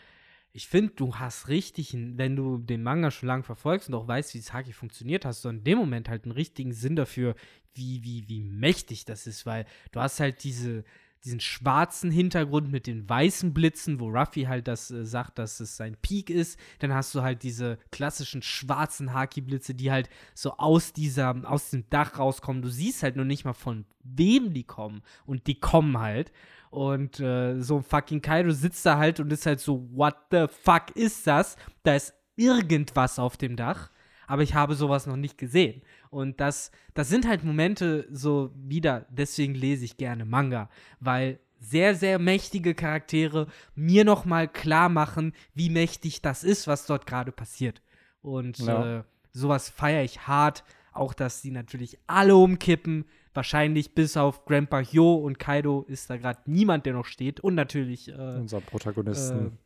ich 0.53 0.66
finde, 0.66 0.95
du 0.97 1.14
hast 1.14 1.47
richtig, 1.47 1.95
wenn 1.95 2.34
du 2.34 2.59
den 2.59 2.82
Manga 2.82 3.12
schon 3.12 3.28
lange 3.28 3.45
verfolgst 3.45 3.88
und 3.88 3.95
auch 3.95 4.09
weißt, 4.09 4.34
wie 4.34 4.38
das 4.38 4.53
Haki 4.53 4.72
funktioniert, 4.72 5.24
hast 5.24 5.45
du 5.45 5.49
in 5.49 5.62
dem 5.62 5.78
Moment 5.78 6.09
halt 6.09 6.24
einen 6.24 6.32
richtigen 6.32 6.72
Sinn 6.72 6.97
dafür, 6.97 7.36
wie, 7.72 8.03
wie, 8.03 8.28
wie 8.28 8.41
mächtig 8.41 9.05
das 9.05 9.28
ist, 9.28 9.47
weil 9.47 9.64
du 9.93 10.01
hast 10.01 10.18
halt 10.18 10.43
diese, 10.43 10.82
diesen 11.25 11.41
schwarzen 11.41 12.11
Hintergrund 12.11 12.71
mit 12.71 12.87
den 12.87 13.09
weißen 13.09 13.53
Blitzen, 13.53 14.01
wo 14.01 14.09
Ruffy 14.09 14.45
halt 14.45 14.68
das 14.68 14.91
äh, 14.91 15.05
sagt, 15.05 15.39
dass 15.39 15.61
es 15.61 15.77
sein 15.77 15.97
Peak 16.01 16.31
ist. 16.31 16.59
Dann 16.79 16.95
hast 16.95 17.14
du 17.14 17.23
halt 17.23 17.43
diese 17.43 17.79
klassischen 17.91 18.43
schwarzen 18.43 19.12
Haki-Blitze, 19.12 19.75
die 19.75 19.91
halt 19.91 20.09
so 20.35 20.57
aus 20.57 20.93
dieser, 20.93 21.37
aus 21.45 21.71
dem 21.71 21.89
Dach 21.91 22.18
rauskommen. 22.18 22.62
Du 22.62 22.68
siehst 22.68 23.03
halt 23.03 23.16
nur 23.16 23.27
nicht 23.27 23.45
mal 23.45 23.53
von 23.53 23.85
wem 24.03 24.55
die 24.55 24.64
kommen. 24.64 25.03
Und 25.27 25.47
die 25.47 25.61
kommen 25.61 25.99
halt. 25.99 26.33
Und 26.71 27.21
äh, 27.21 27.61
so 27.61 27.79
ein 27.79 27.83
fucking 27.83 28.23
Kaido 28.23 28.53
sitzt 28.53 28.87
da 28.87 28.97
halt 28.97 29.21
und 29.21 29.33
ist 29.33 29.47
halt 29.47 29.61
so, 29.61 29.89
what 29.93 30.16
the 30.31 30.47
fuck 30.49 30.95
ist 30.95 31.27
das? 31.27 31.57
Da 31.83 31.97
ist 31.97 32.14
irgendwas 32.37 33.18
auf 33.18 33.37
dem 33.37 33.57
Dach. 33.57 33.91
Aber 34.27 34.43
ich 34.43 34.55
habe 34.55 34.77
sowas 34.77 35.07
noch 35.07 35.16
nicht 35.16 35.39
gesehen. 35.39 35.83
Und 36.11 36.41
das, 36.41 36.71
das 36.95 37.09
sind 37.09 37.27
halt 37.27 37.45
Momente 37.45 38.07
so 38.11 38.51
wieder, 38.55 39.07
deswegen 39.11 39.55
lese 39.55 39.85
ich 39.85 39.97
gerne 39.97 40.25
Manga, 40.25 40.69
weil 40.99 41.39
sehr, 41.61 41.95
sehr 41.95 42.19
mächtige 42.19 42.75
Charaktere 42.75 43.47
mir 43.75 44.05
noch 44.05 44.25
mal 44.25 44.49
klar 44.49 44.89
machen, 44.89 45.33
wie 45.55 45.71
mächtig 45.71 46.21
das 46.23 46.43
ist, 46.43 46.67
was 46.67 46.87
dort 46.87 47.07
gerade 47.07 47.33
passiert. 47.33 47.81
Und 48.23 48.59
Ja. 48.59 48.99
äh, 49.01 49.05
sowas 49.33 49.69
feiere 49.69 50.03
ich 50.03 50.27
hart. 50.27 50.65
Auch, 50.93 51.15
dass 51.15 51.41
die 51.43 51.53
natürlich 51.53 51.99
alle 52.09 52.35
umkippen. 52.35 53.05
Wahrscheinlich 53.33 53.95
bis 53.95 54.17
auf 54.17 54.45
Grandpa 54.45 54.81
Hyo 54.81 55.15
und 55.15 55.39
Kaido 55.39 55.83
ist 55.87 56.11
da 56.11 56.17
gerade 56.17 56.41
niemand, 56.47 56.85
der 56.87 56.95
noch 56.95 57.05
steht. 57.05 57.39
Und 57.39 57.55
natürlich, 57.55 58.09
äh, 58.09 58.13
Unser 58.13 58.61
Protagonisten. 58.61 59.59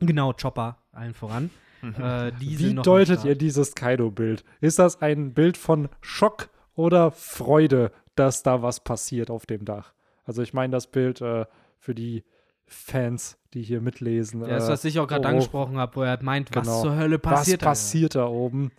äh, 0.00 0.06
genau, 0.06 0.32
Chopper, 0.34 0.78
allen 0.92 1.14
voran. 1.14 1.50
Äh, 1.82 2.32
die 2.40 2.50
Wie 2.50 2.56
sind 2.56 2.74
noch 2.76 2.82
am 2.82 2.84
deutet 2.84 3.24
ihr 3.24 3.34
dieses 3.34 3.74
Kaido-Bild? 3.74 4.44
Ist 4.60 4.78
das 4.78 5.00
ein 5.02 5.34
Bild 5.34 5.56
von 5.56 5.88
Schock 6.00 6.48
oder 6.74 7.10
Freude, 7.10 7.92
dass 8.14 8.42
da 8.42 8.62
was 8.62 8.80
passiert 8.80 9.30
auf 9.30 9.46
dem 9.46 9.64
Dach? 9.64 9.92
Also 10.24 10.42
ich 10.42 10.52
meine 10.52 10.72
das 10.72 10.86
Bild 10.88 11.20
äh, 11.20 11.46
für 11.78 11.94
die 11.94 12.24
Fans, 12.66 13.38
die 13.54 13.62
hier 13.62 13.80
mitlesen. 13.80 14.42
Ja, 14.42 14.48
das, 14.48 14.68
äh, 14.68 14.72
was 14.72 14.84
ich 14.84 14.98
auch 14.98 15.08
gerade 15.08 15.26
oh, 15.26 15.30
angesprochen 15.30 15.78
habe, 15.78 15.96
wo 15.96 16.02
er 16.02 16.10
halt 16.10 16.22
meint, 16.22 16.54
was 16.54 16.66
Genau. 16.66 16.82
zur 16.82 16.96
Hölle 16.96 17.18
was 17.22 17.32
passiert. 17.32 17.62
Alter? 17.62 17.70
passiert 17.70 18.14
da 18.14 18.26
oben? 18.26 18.70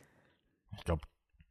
Ich 0.78 0.84
glaube, 0.86 1.02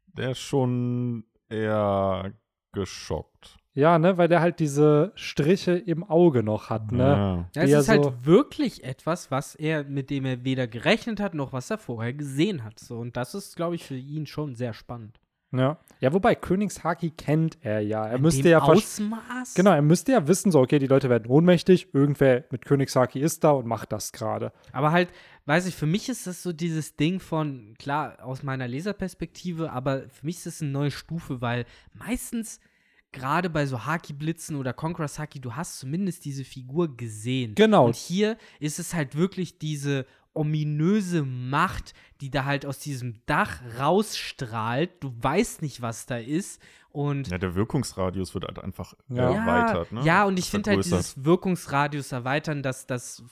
der 0.06 0.30
ist 0.30 0.38
schon 0.38 1.24
eher 1.48 2.32
geschockt. 2.72 3.57
Ja, 3.78 3.96
ne, 4.00 4.18
weil 4.18 4.26
der 4.26 4.40
halt 4.40 4.58
diese 4.58 5.12
Striche 5.14 5.70
im 5.76 6.02
Auge 6.02 6.42
noch 6.42 6.68
hat, 6.68 6.90
ne? 6.90 7.46
Ja. 7.54 7.62
Es 7.62 7.70
er 7.70 7.78
ist 7.78 7.88
halt 7.88 8.02
so- 8.02 8.14
wirklich 8.22 8.82
etwas, 8.82 9.30
was 9.30 9.54
er, 9.54 9.84
mit 9.84 10.10
dem 10.10 10.24
er 10.24 10.42
weder 10.42 10.66
gerechnet 10.66 11.20
hat, 11.20 11.34
noch 11.34 11.52
was 11.52 11.70
er 11.70 11.78
vorher 11.78 12.12
gesehen 12.12 12.64
hat. 12.64 12.80
So, 12.80 12.98
und 12.98 13.16
das 13.16 13.36
ist, 13.36 13.54
glaube 13.54 13.76
ich, 13.76 13.84
für 13.84 13.94
ihn 13.94 14.26
schon 14.26 14.56
sehr 14.56 14.72
spannend. 14.72 15.20
Ja. 15.52 15.78
ja, 16.00 16.12
wobei 16.12 16.34
Königshaki 16.34 17.10
kennt 17.10 17.56
er 17.62 17.78
ja. 17.80 18.04
Er 18.06 18.16
In 18.16 18.22
müsste 18.22 18.42
dem 18.42 18.50
ja 18.50 18.58
Ausmaß. 18.62 19.54
Genau, 19.54 19.70
er 19.70 19.80
müsste 19.80 20.10
ja 20.10 20.26
wissen, 20.26 20.50
so, 20.50 20.58
okay, 20.60 20.80
die 20.80 20.88
Leute 20.88 21.08
werden 21.08 21.26
ohnmächtig, 21.28 21.94
irgendwer 21.94 22.44
mit 22.50 22.64
Königshaki 22.64 23.20
ist 23.20 23.44
da 23.44 23.52
und 23.52 23.66
macht 23.66 23.92
das 23.92 24.10
gerade. 24.10 24.52
Aber 24.72 24.90
halt, 24.90 25.08
weiß 25.46 25.66
ich, 25.66 25.76
für 25.76 25.86
mich 25.86 26.08
ist 26.08 26.26
das 26.26 26.42
so 26.42 26.52
dieses 26.52 26.96
Ding 26.96 27.20
von, 27.20 27.76
klar, 27.78 28.16
aus 28.22 28.42
meiner 28.42 28.66
Leserperspektive, 28.68 29.70
aber 29.70 30.08
für 30.10 30.26
mich 30.26 30.38
ist 30.38 30.46
das 30.46 30.62
eine 30.62 30.72
neue 30.72 30.90
Stufe, 30.90 31.40
weil 31.40 31.64
meistens, 31.94 32.60
gerade 33.12 33.50
bei 33.50 33.66
so 33.66 33.84
Haki-Blitzen 33.84 34.56
oder 34.56 34.72
Conqueror's 34.72 35.18
Haki, 35.18 35.40
du 35.40 35.54
hast 35.54 35.78
zumindest 35.78 36.24
diese 36.24 36.44
Figur 36.44 36.96
gesehen. 36.96 37.54
Genau. 37.54 37.86
Und 37.86 37.96
hier 37.96 38.36
ist 38.60 38.78
es 38.78 38.94
halt 38.94 39.16
wirklich 39.16 39.58
diese 39.58 40.06
ominöse 40.38 41.22
Macht, 41.24 41.94
die 42.20 42.30
da 42.30 42.44
halt 42.44 42.64
aus 42.66 42.78
diesem 42.78 43.20
Dach 43.26 43.60
rausstrahlt. 43.78 44.90
Du 45.02 45.12
weißt 45.20 45.62
nicht, 45.62 45.82
was 45.82 46.06
da 46.06 46.16
ist. 46.18 46.60
Und 46.90 47.28
ja, 47.28 47.38
der 47.38 47.54
Wirkungsradius 47.54 48.34
wird 48.34 48.44
halt 48.44 48.58
einfach 48.58 48.94
Ja. 49.08 49.32
erweitert. 49.32 49.92
Ne? 49.92 50.02
ja, 50.04 50.24
und 50.24 50.38
ich 50.38 50.50
finde 50.50 50.70
halt 50.70 50.84
vergrößert. 50.84 51.16
dieses 51.16 51.24
Wirkungsradius 51.24 52.12
erweitern, 52.12 52.62
das, 52.62 52.86
das 52.86 53.22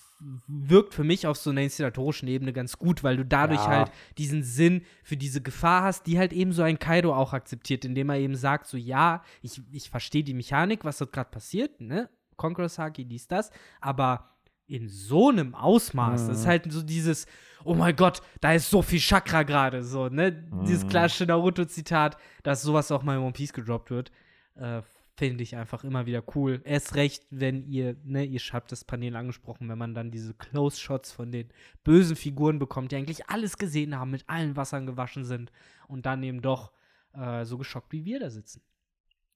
wirkt 0.47 0.95
für 0.95 1.05
mich 1.05 1.27
auf 1.27 1.37
so 1.37 1.51
einer 1.51 1.63
inszenatorischen 1.63 2.29
Ebene 2.29 2.53
ganz 2.53 2.79
gut, 2.79 3.03
weil 3.03 3.17
du 3.17 3.25
dadurch 3.25 3.65
Ja. 3.65 3.71
halt 3.71 3.91
diesen 4.19 4.43
Sinn 4.43 4.83
für 5.03 5.17
diese 5.17 5.41
Gefahr 5.43 5.83
hast, 5.83 6.07
die 6.07 6.19
halt 6.19 6.33
eben 6.33 6.53
so 6.53 6.63
ein 6.63 6.79
Kaido 6.79 7.15
auch 7.15 7.33
akzeptiert, 7.33 7.85
indem 7.85 8.11
er 8.11 8.19
eben 8.19 8.37
sagt, 8.37 8.67
so 8.67 8.77
ja, 8.77 9.23
ich, 9.43 9.61
ich 9.73 9.91
verstehe 9.91 10.23
die 10.25 10.35
Mechanik, 10.35 10.85
was 10.85 10.99
dort 10.99 11.13
gerade 11.13 11.31
passiert, 11.31 11.81
ne? 11.81 12.09
Conqueror's 12.37 12.79
Haki, 12.79 13.07
dies, 13.07 13.27
das, 13.29 13.51
aber 13.81 14.36
in 14.67 14.89
so 14.89 15.29
einem 15.31 15.55
Ausmaß, 15.55 16.27
das 16.27 16.39
ist 16.39 16.45
Mhm. 16.45 16.49
halt 16.49 16.73
so 16.73 16.83
dieses, 16.83 17.27
oh 17.65 17.75
mein 17.75 17.95
Gott, 17.97 18.21
da 18.41 18.53
ist 18.53 18.69
so 18.71 18.83
viel 18.83 18.99
Chakra 19.01 19.43
gerade, 19.45 19.85
so, 19.85 20.09
ne? 20.09 20.33
Dieses 20.67 20.85
Mhm. 20.85 20.89
klassische 20.89 21.27
Naruto-Zitat, 21.27 22.17
dass 22.43 22.63
sowas 22.63 22.91
auch 22.91 23.03
mal 23.03 23.17
in 23.17 23.23
One 23.23 23.33
Piece 23.33 23.53
gedroppt 23.53 23.91
wird, 23.91 24.11
äh, 24.57 24.83
finde 25.19 25.43
ich 25.43 25.57
einfach 25.57 25.83
immer 25.83 26.05
wieder 26.05 26.23
cool. 26.35 26.61
Erst 26.65 26.95
recht, 26.95 27.25
wenn 27.31 27.65
ihr, 27.69 27.97
ne, 28.05 28.25
ihr 28.25 28.39
habt 28.53 28.71
das 28.71 28.85
Panel 28.85 29.17
angesprochen, 29.17 29.69
wenn 29.69 29.79
man 29.79 29.95
dann 29.95 30.11
diese 30.11 30.35
Close-Shots 30.35 31.11
von 31.13 31.33
den 31.33 31.49
bösen 31.85 32.17
Figuren 32.17 32.59
bekommt, 32.59 32.93
die 32.93 32.97
eigentlich 32.97 33.31
alles 33.31 33.57
gesehen 33.57 33.97
haben, 33.99 34.11
mit 34.11 34.29
allen 34.29 34.57
Wassern 34.57 34.85
gewaschen 34.85 35.25
sind 35.25 35.53
und 35.89 36.05
dann 36.07 36.23
eben 36.23 36.43
doch 36.43 36.71
äh, 37.15 37.45
so 37.47 37.57
geschockt 37.57 37.93
wie 37.93 38.05
wir 38.05 38.21
da 38.21 38.29
sitzen. 38.29 38.61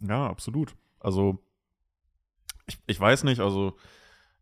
Ja, 0.01 0.27
absolut. 0.27 0.75
Also, 0.99 1.39
ich, 2.67 2.79
ich 2.87 3.01
weiß 3.01 3.25
nicht, 3.25 3.41
also 3.41 3.77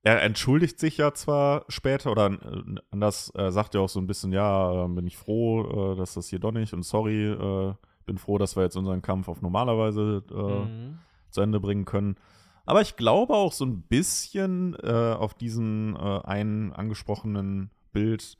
er 0.03 0.23
entschuldigt 0.23 0.79
sich 0.79 0.97
ja 0.99 1.13
zwar 1.13 1.65
später 1.69 2.11
oder 2.13 2.31
äh, 2.33 2.75
anders 2.91 3.33
äh, 3.35 3.51
sagt 3.51 3.75
er 3.75 3.81
auch 3.83 3.89
so 3.89 4.01
ein 4.01 4.07
bisschen, 4.07 4.33
ja, 4.33 4.85
äh, 4.85 4.89
bin 4.89 5.07
ich 5.07 5.17
froh, 5.17 5.93
äh, 5.93 5.97
dass 5.97 6.15
das 6.15 6.29
hier 6.29 6.39
doch 6.39 6.53
nicht 6.53 6.73
und 6.73 6.83
sorry, 6.85 7.27
äh, 7.33 7.75
bin 8.07 8.17
froh, 8.19 8.39
dass 8.39 8.57
wir 8.57 8.63
jetzt 8.63 8.77
unseren 8.77 9.03
Kampf 9.03 9.29
auf 9.29 9.43
normalerweise 9.43 10.23
äh, 10.31 10.35
Mhm. 10.35 10.99
zu 11.31 11.41
Ende 11.43 11.61
bringen 11.61 11.85
können. 11.85 12.17
Aber 12.65 12.81
ich 12.81 12.97
glaube 12.97 13.35
auch 13.35 13.53
so 13.53 13.65
ein 13.65 13.83
bisschen 13.83 14.77
auf 14.77 15.33
diesen 15.35 15.97
einen 15.97 16.73
angesprochenen 16.75 17.71
Bild 17.93 18.37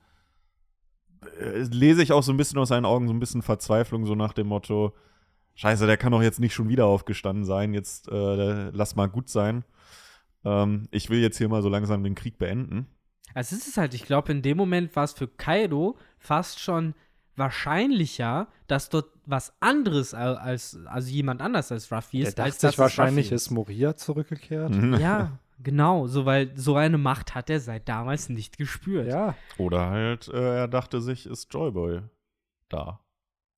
lese 1.71 2.03
ich 2.03 2.11
auch 2.13 2.21
so 2.23 2.31
ein 2.31 2.37
bisschen 2.37 2.59
aus 2.59 2.69
seinen 2.69 2.85
Augen 2.85 3.07
so 3.07 3.13
ein 3.13 3.19
bisschen 3.19 3.41
Verzweiflung, 3.41 4.05
so 4.05 4.13
nach 4.15 4.33
dem 4.33 4.47
Motto, 4.47 4.93
scheiße, 5.55 5.85
der 5.87 5.97
kann 5.97 6.11
doch 6.11 6.21
jetzt 6.21 6.39
nicht 6.39 6.53
schon 6.53 6.69
wieder 6.69 6.85
aufgestanden 6.85 7.43
sein, 7.43 7.73
jetzt 7.73 8.07
lass 8.11 8.95
mal 8.95 9.07
gut 9.09 9.29
sein. 9.29 9.63
Ähm, 10.45 10.87
ich 10.91 11.09
will 11.09 11.19
jetzt 11.19 11.37
hier 11.37 11.49
mal 11.49 11.61
so 11.61 11.69
langsam 11.69 12.03
den 12.03 12.15
Krieg 12.15 12.37
beenden. 12.37 12.87
Also 13.33 13.55
es 13.55 13.67
ist 13.67 13.77
halt, 13.77 13.93
ich 13.93 14.03
glaube, 14.05 14.31
in 14.31 14.41
dem 14.41 14.57
Moment 14.57 14.95
war 14.95 15.03
es 15.03 15.13
für 15.13 15.27
Kaido 15.27 15.97
fast 16.17 16.59
schon 16.59 16.95
wahrscheinlicher, 17.35 18.47
dass 18.67 18.89
dort 18.89 19.07
was 19.25 19.53
anderes 19.61 20.13
al- 20.13 20.37
als, 20.37 20.77
also 20.85 21.09
jemand 21.09 21.41
anders 21.41 21.71
als 21.71 21.91
Ruffy 21.91 22.19
Der 22.19 22.27
ist, 22.29 22.37
dachte 22.39 22.45
als 22.45 22.57
dass 22.59 22.71
sich 22.71 22.79
wahrscheinlich, 22.79 23.25
es 23.27 23.31
Ruffy 23.31 23.35
ist 23.35 23.51
Moria 23.51 23.95
zurückgekehrt. 23.95 24.73
Ja, 24.99 25.39
genau, 25.63 26.07
so 26.07 26.25
weil 26.25 26.51
so 26.57 26.75
eine 26.75 26.97
Macht 26.97 27.35
hat 27.35 27.49
er 27.49 27.59
seit 27.59 27.87
damals 27.89 28.29
nicht 28.29 28.57
gespürt. 28.57 29.07
Ja, 29.07 29.35
Oder 29.57 29.89
halt, 29.89 30.27
äh, 30.29 30.57
er 30.57 30.67
dachte 30.67 31.01
sich, 31.01 31.25
ist 31.25 31.53
Joyboy 31.53 32.01
da. 32.69 32.99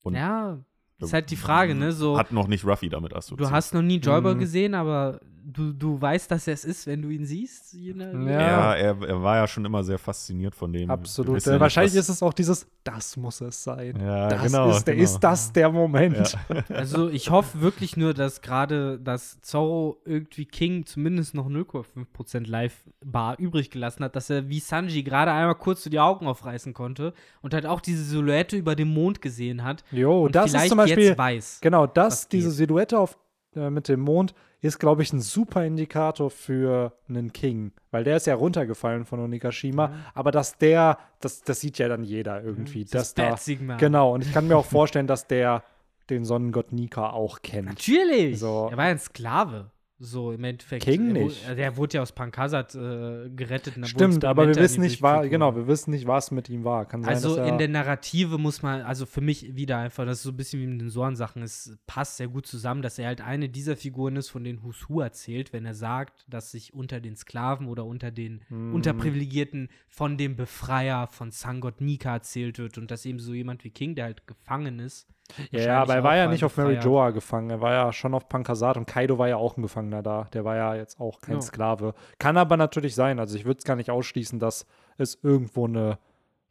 Und 0.03 0.15
Ja, 0.15 0.59
ist 0.99 1.13
halt 1.13 1.31
die 1.31 1.35
Frage, 1.35 1.73
ne? 1.75 1.91
So, 1.93 2.17
Hat 2.17 2.31
noch 2.31 2.47
nicht 2.47 2.65
Ruffy 2.65 2.89
damit 2.89 3.13
assoziiert. 3.15 3.49
du 3.49 3.53
hast 3.53 3.73
noch 3.73 3.81
nie 3.81 3.97
Joyboy 3.97 4.35
Mhm. 4.35 4.39
gesehen, 4.39 4.73
aber 4.75 5.19
du, 5.43 5.73
du 5.73 5.99
weißt, 5.99 6.29
dass 6.31 6.47
er 6.47 6.53
es 6.53 6.65
ist, 6.65 6.87
wenn 6.87 7.01
du 7.01 7.09
ihn 7.09 7.25
siehst. 7.25 7.73
Ja. 7.73 7.93
Ja, 7.95 8.75
er, 8.75 9.01
er 9.01 9.23
war 9.23 9.37
ja 9.37 9.47
schon 9.47 9.65
immer 9.65 9.83
sehr 9.83 9.97
fasziniert 9.97 10.55
von 10.55 10.71
dem. 10.71 10.89
Absolut. 10.89 11.45
Äh, 11.45 11.59
wahrscheinlich 11.59 11.95
ist 11.95 12.09
es 12.09 12.21
auch 12.21 12.33
dieses, 12.33 12.67
das 12.83 13.17
muss 13.17 13.41
es 13.41 13.63
sein. 13.63 13.99
Ja, 13.99 14.27
das 14.29 14.43
genau. 14.43 14.71
ist, 14.71 14.85
der, 14.85 14.95
genau. 14.95 15.03
ist 15.03 15.19
das 15.19 15.51
der 15.53 15.71
Moment. 15.71 16.37
Ja. 16.49 16.63
Also 16.81 17.09
ich 17.09 17.29
hoffe 17.29 17.61
wirklich 17.61 17.97
nur, 17.97 18.13
dass 18.13 18.41
gerade 18.41 18.99
das 18.99 19.39
Zorro 19.41 20.01
irgendwie 20.05 20.45
King 20.45 20.85
zumindest 20.85 21.33
noch 21.33 21.47
0,5% 21.47 22.47
Live-Bar 22.47 23.37
übrig 23.39 23.69
gelassen 23.69 24.03
hat, 24.03 24.15
dass 24.15 24.29
er 24.29 24.49
wie 24.49 24.59
Sanji 24.59 25.03
gerade 25.03 25.31
einmal 25.31 25.55
kurz 25.55 25.83
so 25.83 25.89
die 25.89 25.99
Augen 25.99 26.27
aufreißen 26.27 26.73
konnte 26.73 27.13
und 27.41 27.53
halt 27.53 27.65
auch 27.65 27.81
diese 27.81 28.03
Silhouette 28.03 28.55
über 28.57 28.75
dem 28.75 28.93
Mond 28.93 29.21
gesehen 29.21 29.63
hat. 29.63 29.83
Jo, 29.91 30.25
und 30.25 30.35
das 30.35 30.45
ist 30.45 30.51
vielleicht 30.51 30.69
zum 30.69 30.77
Beispiel, 30.77 31.03
jetzt 31.03 31.17
weiß. 31.17 31.59
genau, 31.61 31.87
das, 31.87 32.27
diese 32.27 32.49
geht. 32.49 32.57
Silhouette 32.57 32.97
auf, 32.97 33.17
äh, 33.55 33.69
mit 33.69 33.87
dem 33.87 33.99
Mond 33.99 34.33
ist, 34.61 34.79
glaube 34.79 35.01
ich, 35.01 35.11
ein 35.11 35.21
super 35.21 35.65
Indikator 35.65 36.29
für 36.29 36.93
einen 37.09 37.33
King. 37.33 37.71
Weil 37.89 38.03
der 38.03 38.17
ist 38.17 38.27
ja 38.27 38.35
runtergefallen 38.35 39.05
von 39.05 39.19
Onigashima. 39.19 39.91
Aber 40.13 40.31
dass 40.31 40.57
der, 40.57 40.99
das, 41.19 41.41
das 41.41 41.59
sieht 41.59 41.79
ja 41.79 41.87
dann 41.87 42.03
jeder 42.03 42.43
irgendwie. 42.43 42.83
Das 42.83 42.91
dass 42.91 43.13
da, 43.15 43.29
Bat-Signal. 43.31 43.77
genau, 43.77 44.13
und 44.13 44.21
ich 44.21 44.31
kann 44.31 44.47
mir 44.47 44.57
auch 44.57 44.65
vorstellen, 44.67 45.07
dass 45.07 45.27
der 45.27 45.63
den 46.09 46.25
Sonnengott 46.25 46.71
Nika 46.71 47.09
auch 47.09 47.41
kennt. 47.41 47.69
Natürlich. 47.69 48.39
So. 48.39 48.67
Er 48.69 48.77
war 48.77 48.85
ja 48.85 48.91
ein 48.91 48.99
Sklave. 48.99 49.71
So 50.03 50.31
im 50.31 50.43
Endeffekt. 50.43 50.83
King 50.83 51.15
Er 51.15 51.21
wu- 51.21 51.25
nicht. 51.27 51.47
Der 51.57 51.77
wurde 51.77 51.95
ja 51.97 52.01
aus 52.01 52.11
Pankasat 52.11 52.73
äh, 52.73 53.29
gerettet. 53.29 53.75
Stimmt, 53.87 54.25
aber 54.25 54.47
wir 54.47 54.55
wissen 54.55 54.81
nicht, 54.81 55.03
war, 55.03 55.27
genau, 55.27 55.55
wir 55.55 55.67
wissen 55.67 55.91
nicht, 55.91 56.07
was 56.07 56.31
mit 56.31 56.49
ihm 56.49 56.63
war. 56.63 56.87
Kann 56.87 57.03
sein, 57.03 57.13
Also 57.13 57.35
er, 57.35 57.45
in 57.45 57.59
der 57.59 57.67
Narrative 57.67 58.39
muss 58.39 58.63
man, 58.63 58.81
also 58.81 59.05
für 59.05 59.21
mich 59.21 59.55
wieder 59.55 59.77
einfach, 59.77 60.03
das 60.05 60.17
ist 60.17 60.23
so 60.23 60.31
ein 60.31 60.37
bisschen 60.37 60.59
wie 60.59 60.65
mit 60.65 60.81
den 60.81 60.89
Soren-Sachen, 60.89 61.43
es 61.43 61.77
passt 61.85 62.17
sehr 62.17 62.29
gut 62.29 62.47
zusammen, 62.47 62.81
dass 62.81 62.97
er 62.97 63.05
halt 63.07 63.21
eine 63.21 63.47
dieser 63.47 63.77
Figuren 63.77 64.15
ist, 64.15 64.29
von 64.29 64.43
denen 64.43 64.63
Husu 64.63 65.01
erzählt, 65.01 65.53
wenn 65.53 65.65
er 65.65 65.75
sagt, 65.75 66.25
dass 66.27 66.49
sich 66.49 66.73
unter 66.73 66.99
den 66.99 67.15
Sklaven 67.15 67.67
oder 67.67 67.85
unter 67.85 68.09
den 68.09 68.41
Mhm. 68.49 68.73
Unterprivilegierten 68.73 69.69
von 69.87 70.17
dem 70.17 70.35
Befreier 70.35 71.05
von 71.07 71.29
Sangot 71.29 71.79
Nika 71.79 72.13
erzählt 72.15 72.57
wird 72.57 72.77
und 72.79 72.89
dass 72.89 73.05
eben 73.05 73.19
so 73.19 73.33
jemand 73.35 73.63
wie 73.63 73.69
King, 73.69 73.93
der 73.93 74.05
halt 74.05 74.25
gefangen 74.25 74.79
ist. 74.79 75.07
Ja, 75.51 75.59
ja, 75.59 75.81
aber 75.81 75.95
er 75.95 76.03
war 76.03 76.15
ja 76.17 76.27
nicht 76.27 76.43
auf 76.43 76.57
Mary. 76.57 76.75
Joa 76.75 77.11
gefangen. 77.11 77.49
Er 77.49 77.61
war 77.61 77.73
ja 77.73 77.93
schon 77.93 78.13
auf 78.13 78.27
Pankasat 78.29 78.77
und 78.77 78.85
Kaido 78.85 79.17
war 79.17 79.27
ja 79.27 79.37
auch 79.37 79.57
ein 79.57 79.61
Gefangener 79.61 80.03
da. 80.03 80.27
Der 80.33 80.45
war 80.45 80.55
ja 80.55 80.75
jetzt 80.75 80.99
auch 80.99 81.21
kein 81.21 81.35
Ja. 81.35 81.41
Sklave. 81.41 81.93
Kann 82.19 82.37
aber 82.37 82.57
natürlich 82.57 82.95
sein. 82.95 83.19
Also 83.19 83.35
ich 83.37 83.45
würde 83.45 83.59
es 83.59 83.65
gar 83.65 83.75
nicht 83.75 83.89
ausschließen, 83.91 84.39
dass 84.39 84.65
es 84.97 85.17
irgendwo 85.23 85.65
eine 85.67 85.97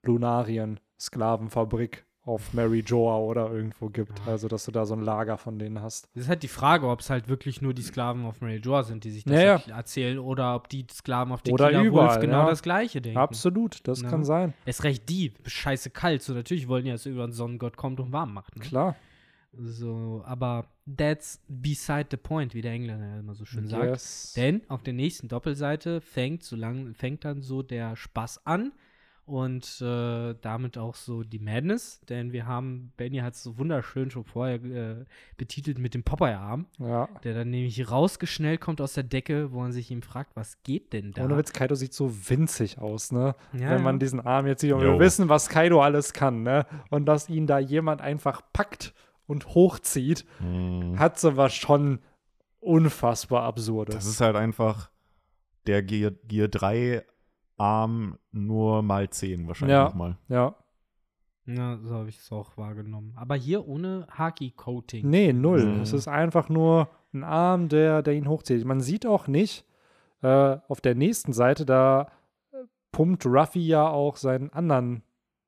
Lunarien-Sklavenfabrik 0.02 2.04
auf 2.22 2.52
Mary 2.52 2.80
Joa 2.80 3.16
oder 3.18 3.50
irgendwo 3.50 3.88
gibt. 3.88 4.20
Also 4.26 4.46
dass 4.48 4.66
du 4.66 4.72
da 4.72 4.84
so 4.84 4.94
ein 4.94 5.00
Lager 5.00 5.38
von 5.38 5.58
denen 5.58 5.80
hast. 5.80 6.08
Das 6.14 6.24
ist 6.24 6.28
halt 6.28 6.42
die 6.42 6.48
Frage, 6.48 6.86
ob 6.88 7.00
es 7.00 7.08
halt 7.10 7.28
wirklich 7.28 7.62
nur 7.62 7.72
die 7.72 7.82
Sklaven 7.82 8.24
auf 8.26 8.40
Mary 8.40 8.56
Joa 8.58 8.82
sind, 8.82 9.04
die 9.04 9.10
sich 9.10 9.24
das 9.24 9.34
Ja, 9.34 9.56
ja. 9.66 9.76
erzählen, 9.76 10.18
oder 10.18 10.54
ob 10.54 10.68
die 10.68 10.86
Sklaven 10.92 11.32
auf 11.32 11.40
Oder 11.50 11.68
Tequila 11.68 11.78
Wolf 11.78 11.86
überall, 11.86 12.20
genau 12.20 12.42
ja. 12.42 12.50
das 12.50 12.62
Gleiche 12.62 13.00
denken. 13.00 13.18
Absolut, 13.18 13.86
das 13.88 14.02
Ja. 14.02 14.10
kann 14.10 14.24
sein. 14.24 14.52
Es 14.66 14.84
recht 14.84 15.08
die, 15.08 15.32
scheiße 15.46 15.90
kalt. 15.90 16.22
So, 16.22 16.34
natürlich 16.34 16.68
wollen 16.68 16.84
die, 16.84 16.90
dass 16.90 17.06
über 17.06 17.26
den 17.26 17.32
Sonnengott 17.32 17.76
kommt 17.76 18.00
und 18.00 18.12
warm 18.12 18.34
macht. 18.34 18.56
Ne? 18.56 18.62
Klar. 18.62 18.96
So, 19.52 20.22
aber 20.26 20.66
that's 20.96 21.40
beside 21.48 22.06
the 22.10 22.16
point, 22.16 22.54
wie 22.54 22.60
der 22.62 22.72
Engländer 22.72 23.06
ja 23.06 23.18
immer 23.18 23.34
so 23.34 23.44
schön 23.44 23.66
sagt. 23.66 23.84
Yes. 23.84 24.32
Denn 24.36 24.62
auf 24.68 24.82
der 24.82 24.92
nächsten 24.92 25.26
Doppelseite 25.26 26.00
fängt, 26.00 26.44
so 26.44 26.54
lang, 26.54 26.94
fängt 26.94 27.24
dann 27.24 27.42
so 27.42 27.62
der 27.62 27.96
Spaß 27.96 28.46
an 28.46 28.72
und 29.30 29.80
äh, 29.80 30.34
damit 30.40 30.76
auch 30.76 30.94
so 30.96 31.22
die 31.22 31.38
Madness. 31.38 32.00
Denn 32.08 32.32
wir 32.32 32.46
haben, 32.46 32.92
Benny 32.96 33.18
hat 33.18 33.34
es 33.34 33.42
so 33.42 33.56
wunderschön 33.58 34.10
schon 34.10 34.24
vorher 34.24 34.56
äh, 34.64 35.04
betitelt 35.36 35.78
mit 35.78 35.94
dem 35.94 36.02
Popeye-Arm, 36.02 36.66
Ja. 36.78 37.08
der 37.24 37.34
dann 37.34 37.50
nämlich 37.50 37.90
rausgeschnellt 37.90 38.60
kommt 38.60 38.80
aus 38.80 38.94
der 38.94 39.04
Decke, 39.04 39.52
wo 39.52 39.60
man 39.60 39.72
sich 39.72 39.90
ihm 39.90 40.02
fragt, 40.02 40.34
was 40.34 40.62
geht 40.64 40.92
denn 40.92 41.12
da? 41.12 41.24
Ohne 41.24 41.36
Witz, 41.38 41.52
Kaido 41.52 41.74
sieht 41.76 41.94
so 41.94 42.12
winzig 42.28 42.78
aus, 42.78 43.12
ne? 43.12 43.34
Ja, 43.52 43.70
Wenn 43.70 43.82
man 43.82 43.94
ja. 43.96 43.98
diesen 44.00 44.20
Arm 44.20 44.46
jetzt 44.46 44.60
sieht. 44.62 44.72
Und 44.72 44.82
Jo. 44.82 44.94
wir 44.94 44.98
wissen, 45.00 45.28
was 45.28 45.48
Kaido 45.48 45.80
alles 45.80 46.12
kann, 46.12 46.42
ne? 46.42 46.66
Und 46.90 47.06
dass 47.06 47.28
ihn 47.28 47.46
da 47.46 47.58
jemand 47.58 48.00
einfach 48.00 48.42
packt 48.52 48.92
und 49.26 49.46
hochzieht, 49.54 50.26
Mhm. 50.40 50.98
hat 50.98 51.18
so 51.20 51.36
was 51.36 51.54
schon 51.54 52.00
unfassbar 52.58 53.44
Absurdes. 53.44 53.94
Das 53.94 54.06
ist 54.06 54.20
halt 54.20 54.36
einfach 54.36 54.90
der 55.66 55.82
Gear, 55.82 56.12
Gear 56.26 56.48
3 56.48 57.04
Arm 57.60 58.16
nur 58.32 58.82
mal 58.82 59.08
10 59.10 59.46
wahrscheinlich 59.46 59.74
Ja. 59.74 59.84
nochmal. 59.84 60.16
ja. 60.28 60.54
Ja, 61.46 61.78
so 61.82 61.94
habe 61.94 62.08
ich 62.08 62.18
es 62.18 62.30
auch 62.30 62.56
wahrgenommen. 62.56 63.12
Aber 63.16 63.34
hier 63.34 63.66
ohne 63.66 64.06
Haki-Coating. 64.10 65.08
Nee, 65.08 65.32
null. 65.32 65.64
Mhm. 65.64 65.80
Es 65.80 65.92
ist 65.92 66.06
einfach 66.06 66.48
nur 66.48 66.88
ein 67.12 67.24
Arm, 67.24 67.68
der, 67.68 68.02
der 68.02 68.14
ihn 68.14 68.28
hochzieht. 68.28 68.64
Man 68.64 68.80
sieht 68.80 69.04
auch 69.04 69.26
nicht, 69.26 69.64
äh, 70.22 70.58
auf 70.68 70.80
der 70.80 70.94
nächsten 70.94 71.32
Seite, 71.32 71.64
da 71.64 72.12
äh, 72.52 72.58
pumpt 72.92 73.26
Ruffy 73.26 73.66
ja 73.66 73.88
auch 73.88 74.16
seinen 74.16 74.50
anderen 74.52 75.02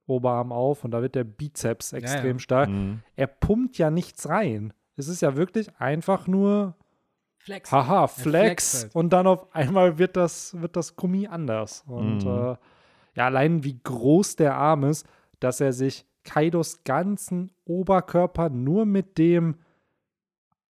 Oberarm 0.06 0.50
auf 0.50 0.82
und 0.84 0.90
da 0.90 1.02
wird 1.02 1.14
der 1.14 1.24
Bizeps 1.24 1.92
extrem 1.92 2.36
ja. 2.36 2.40
stark. 2.40 2.68
Mhm. 2.70 3.00
Er 3.14 3.28
pumpt 3.28 3.78
ja 3.78 3.90
nichts 3.90 4.28
rein. 4.28 4.72
Es 4.96 5.06
ist 5.06 5.22
ja 5.22 5.36
wirklich 5.36 5.68
einfach 5.78 6.26
nur 6.26 6.74
Flex. 7.44 7.72
Haha, 7.72 8.06
flext 8.06 8.70
Flex. 8.70 8.82
halt. 8.84 8.94
Und 8.94 9.12
dann 9.12 9.26
auf 9.26 9.54
einmal 9.54 9.98
wird 9.98 10.16
das, 10.16 10.60
wird 10.60 10.76
das 10.76 10.96
Gummi 10.96 11.26
anders. 11.26 11.84
Und 11.86 12.24
Mhm. 12.24 12.30
äh, 12.30 12.56
ja, 13.14 13.26
allein 13.26 13.64
wie 13.64 13.78
groß 13.82 14.36
der 14.36 14.56
Arm 14.56 14.84
ist, 14.84 15.06
dass 15.40 15.60
er 15.60 15.72
sich 15.72 16.06
Kaidos 16.24 16.84
ganzen 16.84 17.50
Oberkörper 17.64 18.48
nur 18.48 18.86
mit 18.86 19.18
dem 19.18 19.56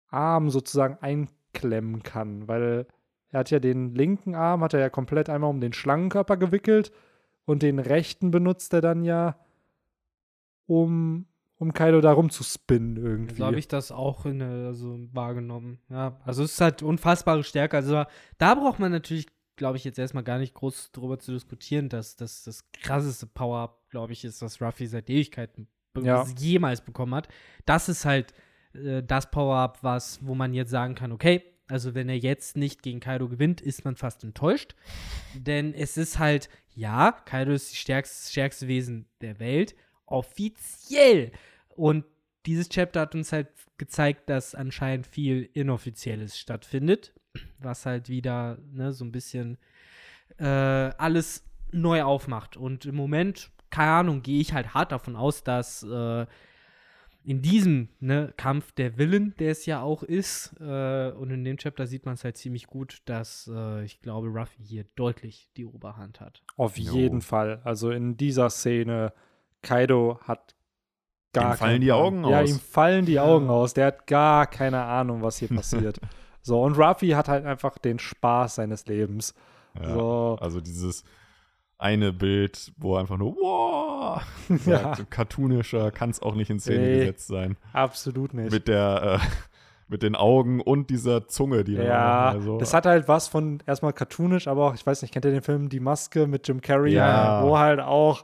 Arm 0.09 0.49
sozusagen 0.51 0.97
einklemmen 1.01 2.03
kann. 2.05 2.47
Weil 2.47 2.87
er 3.31 3.41
hat 3.41 3.51
ja 3.51 3.59
den 3.59 3.95
linken 3.95 4.35
Arm, 4.37 4.63
hat 4.63 4.75
er 4.75 4.81
ja 4.81 4.91
komplett 4.91 5.29
einmal 5.29 5.51
um 5.51 5.61
den 5.61 5.73
Schlangenkörper 5.73 6.37
gewickelt 6.37 6.93
und 7.47 7.63
den 7.63 7.79
rechten 7.81 8.31
benutzt 8.31 8.73
er 8.75 8.81
dann 8.81 9.03
ja, 9.05 9.37
um, 10.67 11.27
um 11.61 11.75
Kaido 11.75 12.01
da 12.01 12.13
rumzuspinnen 12.13 12.97
irgendwie. 12.97 13.35
So 13.37 13.45
habe 13.45 13.59
ich 13.59 13.69
das 13.69 13.93
auch 13.93 14.25
in, 14.25 14.41
also 14.41 14.99
wahrgenommen. 15.13 15.79
Ja, 15.91 16.19
also 16.25 16.43
es 16.43 16.53
ist 16.53 16.61
halt 16.61 16.83
unfassbare 16.83 17.45
Stärke. 17.45 17.77
Also 17.77 18.05
da 18.39 18.55
braucht 18.55 18.79
man 18.79 18.91
natürlich, 18.91 19.27
glaube 19.57 19.77
ich, 19.77 19.85
jetzt 19.85 19.99
erstmal 19.99 20.25
gar 20.25 20.39
nicht 20.39 20.55
groß 20.55 20.91
drüber 20.93 21.19
zu 21.19 21.33
diskutieren, 21.33 21.91
dass 21.91 22.17
das 22.17 22.45
das 22.45 22.65
krasseste 22.73 23.27
Power-Up, 23.27 23.91
glaube 23.91 24.15
ich, 24.15 24.25
ist, 24.25 24.41
was 24.41 24.63
Ruffy 24.63 24.87
seit 24.87 25.11
Ewigkeiten 25.11 25.69
Ja. 25.99 26.25
jemals 26.39 26.81
bekommen 26.81 27.15
hat. 27.15 27.29
Das 27.67 27.91
ist 27.91 28.07
halt 28.07 28.33
äh, 28.73 29.03
das 29.03 29.31
Power-Up, 29.31 29.81
was, 29.83 30.19
wo 30.27 30.35
man 30.35 30.55
jetzt 30.55 30.71
sagen 30.71 30.95
kann, 30.95 31.13
okay, 31.13 31.43
also 31.69 31.95
wenn 31.95 32.09
er 32.09 32.17
jetzt 32.17 32.57
nicht 32.57 32.83
gegen 32.83 33.01
Kaido 33.01 33.29
gewinnt, 33.29 33.61
ist 33.61 33.85
man 33.85 33.97
fast 33.97 34.25
enttäuscht. 34.25 34.75
Denn 35.35 35.75
es 35.75 35.99
ist 35.99 36.19
halt, 36.19 36.49
ja, 36.75 37.13
Kaido 37.13 37.53
ist 37.53 37.71
das 37.71 37.77
stärkste, 37.77 38.31
stärkste 38.33 38.67
Wesen 38.67 39.07
der 39.21 39.39
Welt, 39.41 39.75
offiziell. 40.11 41.33
Und 41.69 42.05
dieses 42.47 42.69
Chapter 42.69 43.01
hat 43.01 43.15
uns 43.15 43.33
halt 43.33 43.49
gezeigt, 43.79 44.29
dass 44.29 44.55
anscheinend 44.55 45.07
viel 45.07 45.49
Inoffizielles 45.55 46.39
stattfindet, 46.39 47.15
was 47.59 47.87
halt 47.87 48.09
wieder 48.09 48.59
ne, 48.73 48.93
so 48.93 49.05
ein 49.05 49.13
bisschen 49.13 49.59
äh, 50.39 50.45
alles 50.45 51.45
neu 51.73 52.03
aufmacht. 52.03 52.57
Und 52.57 52.85
im 52.85 52.95
Moment, 52.95 53.51
keine 53.71 53.93
Ahnung, 53.93 54.23
gehe 54.23 54.41
ich 54.41 54.53
halt 54.53 54.75
hart 54.75 54.93
davon 54.93 55.17
aus, 55.17 55.43
dass 55.45 55.83
äh, 55.83 56.27
in 57.23 57.43
diesem 57.43 57.89
ne, 58.01 58.33
Kampf 58.37 58.73
der 58.73 58.97
Willen, 58.97 59.35
der 59.39 59.53
es 59.53 59.67
ja 59.67 59.83
auch 59.83 60.03
ist, 60.03 60.55
äh, 60.61 61.11
und 61.11 61.31
in 61.31 61.45
dem 61.45 61.59
Chapter 61.59 61.87
sieht 61.87 62.07
man 62.07 62.15
es 62.15 62.25
halt 62.25 62.37
ziemlich 62.37 62.67
gut, 62.67 63.03
dass 63.05 63.51
äh, 63.53 63.85
ich 63.85 64.01
glaube, 64.01 64.29
Ruffy 64.29 64.63
hier 64.63 64.85
deutlich 64.97 65.51
die 65.57 65.67
Oberhand 65.67 66.21
hat. 66.21 66.43
Auf 66.57 66.79
jeden 66.79 67.21
Fall. 67.21 67.61
Also 67.65 67.91
in 67.91 68.17
dieser 68.17 68.49
Szene, 68.49 69.13
Kaido 69.63 70.19
hat 70.27 70.55
gar 71.33 71.53
Ihm 71.55 71.57
fallen 71.59 71.81
die 71.81 71.87
Plan. 71.89 71.99
Augen 72.01 72.25
Ja, 72.25 72.41
aus. 72.41 72.51
ihm 72.51 72.59
fallen 72.61 73.07
die 73.07 73.13
Ja. 73.15 73.25
Augen 73.25 73.51
aus. 73.51 73.75
Der 73.75 73.87
hat 73.87 74.07
gar 74.07 74.47
keine 74.47 74.83
Ahnung, 74.83 75.23
was 75.23 75.39
hier 75.39 75.49
passiert. 75.49 76.01
so, 76.43 76.63
und 76.63 76.77
Ruffy 76.79 77.11
hat 77.11 77.29
halt 77.29 77.45
einfach 77.47 77.79
den 77.79 77.99
Spaß 77.99 78.57
seines 78.57 78.87
Lebens. 78.87 79.35
Ja. 79.81 79.95
So. 79.95 80.39
Also 80.41 80.61
dieses 80.61 81.05
eine 81.79 82.13
Bild, 82.13 82.73
wo 82.77 82.97
einfach 82.97 83.17
nur 83.17 83.37
wow, 83.37 84.23
Ja. 84.67 84.97
cartoonischer 85.09 85.91
kann 85.93 86.11
es 86.11 86.21
auch 86.21 86.35
nicht 86.35 86.51
in 86.51 86.61
Szene 86.61 86.81
Nee. 86.85 86.99
gesetzt 87.01 87.29
sein. 87.29 87.57
Absolut 87.73 88.35
nicht. 88.35 88.51
Mit 88.53 88.69
der 88.69 89.21
äh, 89.23 89.27
mit 89.89 90.03
den 90.05 90.15
Augen 90.15 90.61
und 90.61 90.89
dieser 90.91 91.27
Zunge, 91.27 91.65
die 91.65 91.75
da 91.75 91.83
ja, 91.83 92.29
also, 92.29 92.59
das 92.59 92.75
hat 92.75 92.87
halt 92.87 93.09
was 93.09 93.27
von 93.27 93.61
erstmal 93.67 93.93
cartoonisch, 93.93 94.47
aber 94.47 94.67
auch, 94.69 94.75
ich 94.75 94.87
weiß 94.87 95.03
nicht, 95.03 95.13
kennt 95.13 95.25
ihr 95.25 95.33
den 95.33 95.43
Film 95.43 95.69
Die 95.69 95.81
Maske 95.81 96.29
mit 96.29 96.47
Jim 96.47 96.61
Carrey? 96.61 96.93
Ja. 96.93 97.43
Wo 97.43 97.59
halt 97.59 97.81
auch 97.81 98.23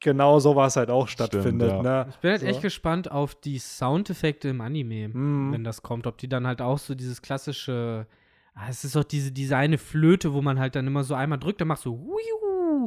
genau 0.00 0.38
sowas 0.38 0.76
halt 0.76 0.90
auch 0.90 1.08
Stimmt, 1.08 1.30
stattfindet. 1.32 1.70
ja. 1.70 1.82
ne? 1.82 2.06
Ich 2.10 2.16
bin 2.16 2.30
halt 2.30 2.40
So. 2.40 2.46
echt 2.46 2.62
gespannt 2.62 3.10
auf 3.10 3.34
die 3.34 3.58
Soundeffekte 3.58 4.48
im 4.48 4.60
Anime, 4.60 5.08
Mhm. 5.08 5.52
wenn 5.52 5.64
das 5.64 5.82
kommt. 5.82 6.06
Ob 6.06 6.18
die 6.18 6.28
dann 6.28 6.46
halt 6.46 6.60
auch 6.62 6.78
so 6.78 6.94
dieses 6.94 7.22
klassische, 7.22 8.06
ah, 8.54 8.66
es 8.68 8.84
ist 8.84 8.94
doch 8.96 9.04
diese, 9.04 9.32
diese 9.32 9.56
eine 9.56 9.78
Flöte, 9.78 10.32
wo 10.34 10.42
man 10.42 10.58
halt 10.58 10.76
dann 10.76 10.86
immer 10.86 11.04
so 11.04 11.14
einmal 11.14 11.38
drückt, 11.38 11.60
dann 11.60 11.68
machst 11.68 11.84
du 11.86 11.98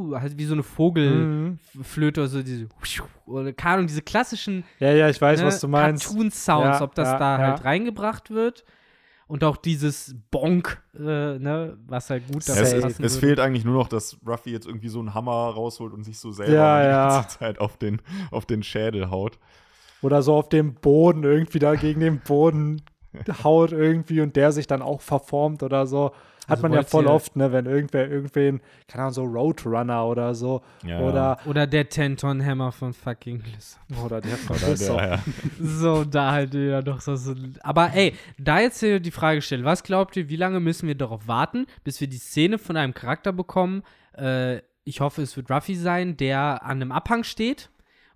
so, 0.01 0.15
halt 0.17 0.37
wie 0.37 0.45
so 0.45 0.53
eine. 0.53 0.63
Vogelflöte 0.63 2.21
oder 2.21 2.27
so 2.29 2.41
diese, 2.43 2.67
oder 3.25 3.53
keine 3.53 3.75
Ahnung, 3.75 3.87
diese 3.87 4.01
klassischen 4.01 4.63
Ja, 4.79 4.91
ja, 4.91 5.09
ich 5.09 5.19
weiß, 5.21 5.41
ne, 5.41 5.47
was 5.47 5.59
du 5.59 5.67
meinst. 5.67 6.05
Cartoon-Sounds, 6.05 6.79
Ja, 6.79 6.81
ob 6.81 6.95
das 6.95 7.07
ja, 7.09 7.17
da 7.19 7.39
ja. 7.39 7.47
halt 7.47 7.65
reingebracht 7.65 8.29
wird. 8.31 8.63
Und 9.29 9.43
auch 9.43 9.57
dieses 9.57 10.15
Bonk, 10.31 10.81
äh, 10.95 11.37
ne, 11.37 11.77
was 11.85 12.09
halt 12.09 12.23
gut 12.33 12.43
Ja, 12.47 12.55
dazu 12.55 12.77
es, 12.77 12.99
es 12.99 13.17
fehlt 13.17 13.39
eigentlich 13.39 13.63
nur 13.63 13.75
noch, 13.75 13.87
dass 13.87 14.17
Ruffy 14.25 14.49
jetzt 14.49 14.65
irgendwie 14.65 14.89
so 14.89 14.97
einen 14.97 15.13
Hammer 15.13 15.31
rausholt 15.31 15.93
und 15.93 16.03
sich 16.03 16.17
so 16.17 16.31
selber 16.31 16.53
Ja, 16.53 16.81
die 16.81 16.87
ja. 16.87 17.21
ganze 17.21 17.37
Zeit 17.37 17.59
auf 17.59 17.77
den, 17.77 18.01
auf 18.31 18.47
den 18.47 18.63
Schädel 18.63 19.11
haut. 19.11 19.37
Oder 20.01 20.23
so 20.23 20.33
auf 20.33 20.49
dem 20.49 20.73
Boden 20.73 21.23
irgendwie 21.23 21.59
da 21.59 21.75
gegen 21.75 21.99
den 21.99 22.21
Boden 22.21 22.81
haut 23.43 23.71
irgendwie 23.71 24.21
und 24.21 24.35
der 24.35 24.51
sich 24.51 24.65
dann 24.65 24.81
auch 24.81 25.01
verformt 25.01 25.61
oder 25.61 25.85
so. 25.85 26.11
Hat 26.49 26.57
Also 26.57 26.61
man 26.63 26.73
ja 26.73 26.83
voll 26.83 27.03
hier- 27.05 27.11
oft, 27.13 27.35
ne, 27.35 27.51
wenn 27.51 27.65
irgendwer 27.65 28.09
irgendwen, 28.09 28.59
keine 28.87 29.03
Ahnung, 29.03 29.13
so 29.13 29.23
Roadrunner 29.23 30.05
oder 30.07 30.33
so. 30.35 30.61
Ja, 30.85 30.99
Oder, 30.99 31.37
Oder 31.45 31.67
der 31.67 31.89
10-Ton-Hammer 31.89 32.71
von 32.71 32.93
fucking 32.93 33.43
Lissabon. 33.55 34.05
oder 34.05 34.21
der 34.21 34.33
Oder 34.49 34.57
Verfisser. 34.57 34.97
der, 34.97 35.09
ja. 35.09 35.19
So, 35.59 36.03
da 36.03 36.31
halt 36.31 36.53
ja 36.53 36.81
doch 36.81 37.01
so. 37.01 37.15
so. 37.15 37.35
Aber 37.61 37.91
ey, 37.93 38.13
da 38.37 38.59
jetzt 38.59 38.79
hier 38.79 38.99
die 38.99 39.11
Frage 39.11 39.41
stellen, 39.41 39.63
was 39.63 39.83
glaubt 39.83 40.17
ihr, 40.17 40.27
wie 40.29 40.35
lange 40.35 40.59
müssen 40.59 40.87
wir 40.87 40.95
darauf 40.95 41.27
warten, 41.27 41.65
bis 41.83 42.01
wir 42.01 42.07
die 42.07 42.17
Szene 42.17 42.57
von 42.57 42.75
einem 42.77 42.93
Charakter 42.93 43.31
bekommen? 43.31 43.83
Äh, 44.17 44.61
ich 44.83 45.01
hoffe, 45.01 45.21
es 45.21 45.37
wird 45.37 45.51
Ruffy 45.51 45.75
sein, 45.75 46.17
der 46.17 46.63
an 46.63 46.81
einem 46.81 46.91
Abhang 46.91 47.23
steht, 47.23 47.69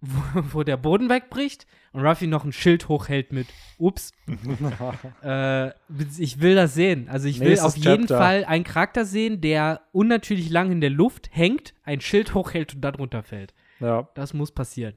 wo, 0.04 0.42
wo 0.60 0.64
der 0.64 0.78
Boden 0.78 1.10
wegbricht 1.10 1.66
und 1.94 2.06
Ruffy 2.06 2.28
noch 2.28 2.44
ein 2.44 2.52
Schild 2.52 2.90
hochhält 2.90 3.32
mit 3.32 3.48
Ups. 3.78 4.12
äh, 5.24 5.70
ich 6.18 6.42
will 6.42 6.56
das 6.56 6.74
sehen. 6.74 7.08
Also 7.10 7.28
ich 7.28 7.40
will 7.40 7.50
Nächstes 7.50 7.68
auf 7.68 7.78
jeden 7.78 8.08
Chapter. 8.08 8.18
Fall 8.18 8.46
einen 8.46 8.64
Charakter 8.64 9.06
sehen, 9.06 9.42
der 9.42 9.82
unnatürlich 9.92 10.50
lang 10.50 10.72
in 10.72 10.82
der 10.82 10.90
Luft 10.90 11.30
hängt, 11.32 11.74
ein 11.84 12.02
Schild 12.02 12.34
hochhält 12.34 12.76
und 12.76 12.82
dann 12.82 12.96
runterfällt. 12.96 13.54
ja. 13.80 14.08
Das 14.16 14.34
muss 14.34 14.52
passieren. 14.52 14.96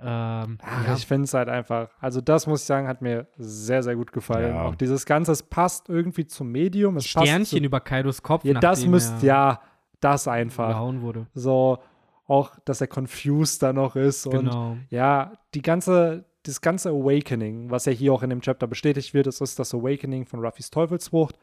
Ähm, 0.00 0.58
Ach, 0.60 0.86
ja. 0.86 0.94
Ich 0.94 1.06
finde 1.06 1.24
es 1.24 1.34
halt 1.34 1.48
einfach, 1.48 1.88
also 2.00 2.20
das 2.20 2.46
muss 2.46 2.62
ich 2.62 2.66
sagen, 2.66 2.88
hat 2.88 3.00
mir 3.00 3.28
sehr, 3.36 3.82
sehr 3.82 3.94
gut 3.94 4.12
gefallen. 4.12 4.54
Ja. 4.54 4.62
Auch 4.64 4.74
dieses 4.74 5.06
Ganze, 5.06 5.32
es 5.32 5.42
passt 5.42 5.88
irgendwie 5.88 6.26
zum 6.26 6.50
Medium. 6.50 6.96
Es 6.96 7.04
passt 7.04 7.26
Sternchen 7.26 7.60
zu, 7.60 7.64
über 7.64 7.80
Kaidos 7.80 8.22
Kopf. 8.22 8.44
ja, 8.44 8.54
das 8.54 8.80
nachdem 8.80 8.90
müsst, 8.90 9.22
er 9.22 9.26
ja, 9.26 9.60
das 10.00 10.26
einfach. 10.26 10.68
gehauen 10.68 11.00
wurde. 11.00 11.26
So, 11.34 11.78
auch, 12.26 12.58
dass 12.64 12.80
er 12.80 12.86
confused 12.88 13.62
da 13.62 13.72
noch 13.72 13.96
ist 13.96 14.26
und 14.26 14.44
Genau. 14.46 14.76
ja, 14.90 15.32
die 15.54 15.62
ganze, 15.62 16.24
das 16.44 16.60
ganze 16.60 16.90
Awakening, 16.90 17.70
was 17.70 17.84
ja 17.86 17.92
hier 17.92 18.12
auch 18.12 18.22
in 18.22 18.30
dem 18.30 18.40
Chapter 18.40 18.66
bestätigt 18.66 19.14
wird, 19.14 19.26
das 19.26 19.40
ist 19.40 19.58
das 19.58 19.74
Awakening 19.74 20.26
von 20.26 20.40
Ruffys 20.44 20.70
Teufelsfrucht. 20.70 21.38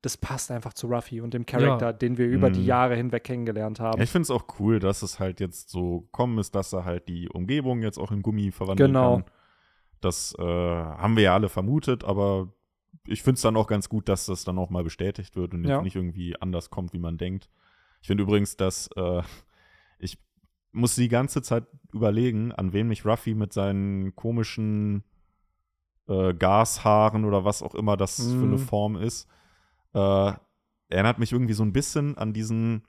Das 0.00 0.16
passt 0.16 0.50
einfach 0.50 0.72
zu 0.72 0.88
Ruffy 0.88 1.20
und 1.20 1.32
dem 1.32 1.46
Charakter, 1.46 1.92
den 1.92 2.18
wir 2.18 2.26
über 2.26 2.50
die 2.50 2.60
Mhm. 2.60 2.66
Jahre 2.66 2.96
hinweg 2.96 3.22
kennengelernt 3.22 3.78
haben. 3.78 3.98
Ja, 3.98 4.04
ich 4.04 4.10
finde 4.10 4.24
es 4.24 4.30
auch 4.30 4.44
cool, 4.58 4.80
dass 4.80 5.02
es 5.02 5.20
halt 5.20 5.38
jetzt 5.38 5.70
so 5.70 6.00
gekommen 6.00 6.38
ist, 6.38 6.54
dass 6.56 6.72
er 6.72 6.84
halt 6.84 7.06
die 7.08 7.28
Umgebung 7.28 7.82
jetzt 7.82 7.98
auch 7.98 8.10
in 8.10 8.20
Gummi 8.22 8.50
verwandeln 8.50 8.88
Genau. 8.92 9.16
kann. 9.18 9.24
Das 10.00 10.34
äh, 10.38 10.42
haben 10.42 11.14
wir 11.16 11.22
ja 11.22 11.34
alle 11.34 11.48
vermutet, 11.48 12.02
aber 12.02 12.48
ich 13.06 13.22
finde 13.22 13.36
es 13.36 13.42
dann 13.42 13.56
auch 13.56 13.68
ganz 13.68 13.88
gut, 13.88 14.08
dass 14.08 14.26
das 14.26 14.42
dann 14.42 14.58
auch 14.58 14.70
mal 14.70 14.82
bestätigt 14.82 15.36
wird 15.36 15.54
und 15.54 15.64
Ja. 15.64 15.80
nicht 15.82 15.94
irgendwie 15.94 16.34
anders 16.40 16.70
kommt, 16.70 16.92
wie 16.92 16.98
man 16.98 17.16
denkt. 17.16 17.48
Ich 18.00 18.08
finde 18.08 18.24
übrigens, 18.24 18.56
dass 18.56 18.88
äh, 18.96 19.22
ich 20.02 20.18
muss 20.72 20.94
die 20.94 21.08
ganze 21.08 21.42
Zeit 21.42 21.64
überlegen, 21.92 22.52
an 22.52 22.72
wen 22.72 22.88
mich 22.88 23.04
Ruffy 23.06 23.34
mit 23.34 23.52
seinen 23.52 24.14
komischen 24.16 25.04
äh, 26.08 26.34
Gashaaren 26.34 27.24
oder 27.24 27.44
was 27.44 27.62
auch 27.62 27.74
immer 27.74 27.96
das 27.96 28.16
für 28.16 28.42
eine 28.44 28.56
Mhm. 28.56 28.58
Form 28.58 28.96
ist, 28.96 29.28
äh, 29.94 30.32
erinnert 30.88 31.18
mich 31.18 31.32
irgendwie 31.32 31.52
so 31.54 31.62
ein 31.62 31.72
bisschen 31.72 32.16
an 32.18 32.32
diesen 32.32 32.82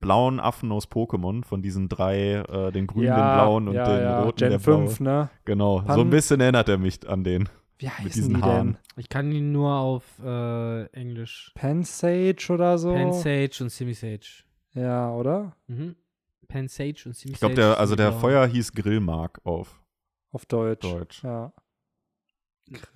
blauen 0.00 0.40
Affen 0.40 0.72
aus 0.72 0.88
Pokémon, 0.90 1.44
von 1.44 1.62
diesen 1.62 1.88
drei, 1.88 2.36
äh, 2.36 2.72
den 2.72 2.86
grünen, 2.86 3.14
den 3.14 3.32
blauen 3.32 3.68
und 3.68 3.74
ja, 3.74 3.84
den 3.84 4.02
ja. 4.02 4.22
roten, 4.24 4.38
Gen 4.38 4.50
der 4.50 4.60
5, 4.60 4.98
blaue. 4.98 5.08
ne? 5.08 5.30
Genau, 5.44 5.80
Pan- 5.82 5.94
so 5.94 6.00
ein 6.00 6.10
bisschen 6.10 6.40
erinnert 6.40 6.68
er 6.68 6.78
mich 6.78 7.06
an 7.08 7.22
den. 7.24 7.48
Wie 7.78 7.88
heißen 7.88 8.10
diesen 8.12 8.34
die 8.34 8.42
Haaren. 8.42 8.72
denn? 8.72 8.78
Ich 8.96 9.08
kann 9.08 9.30
ihn 9.32 9.52
nur 9.52 9.72
auf 9.74 10.04
äh, 10.22 10.84
Englisch. 10.92 11.52
Pansage 11.54 12.52
oder 12.52 12.76
so? 12.78 12.92
Pansage 12.92 13.62
und 13.62 13.70
Simisage. 13.70 14.44
Ja, 14.74 15.12
oder? 15.14 15.56
Mhm. 15.66 15.96
Pansage 16.50 17.04
und 17.06 17.16
Simisage. 17.16 17.32
Ich 17.32 17.38
glaube, 17.40 17.54
der, 17.54 17.78
also 17.78 17.96
der. 17.96 18.12
Feuer 18.12 18.46
hieß 18.46 18.72
Grillmark 18.72 19.40
auf 19.44 19.80
Auf 20.32 20.46
Deutsch. 20.46 20.82
Deutsch. 20.82 21.22
Ja. 21.24 21.52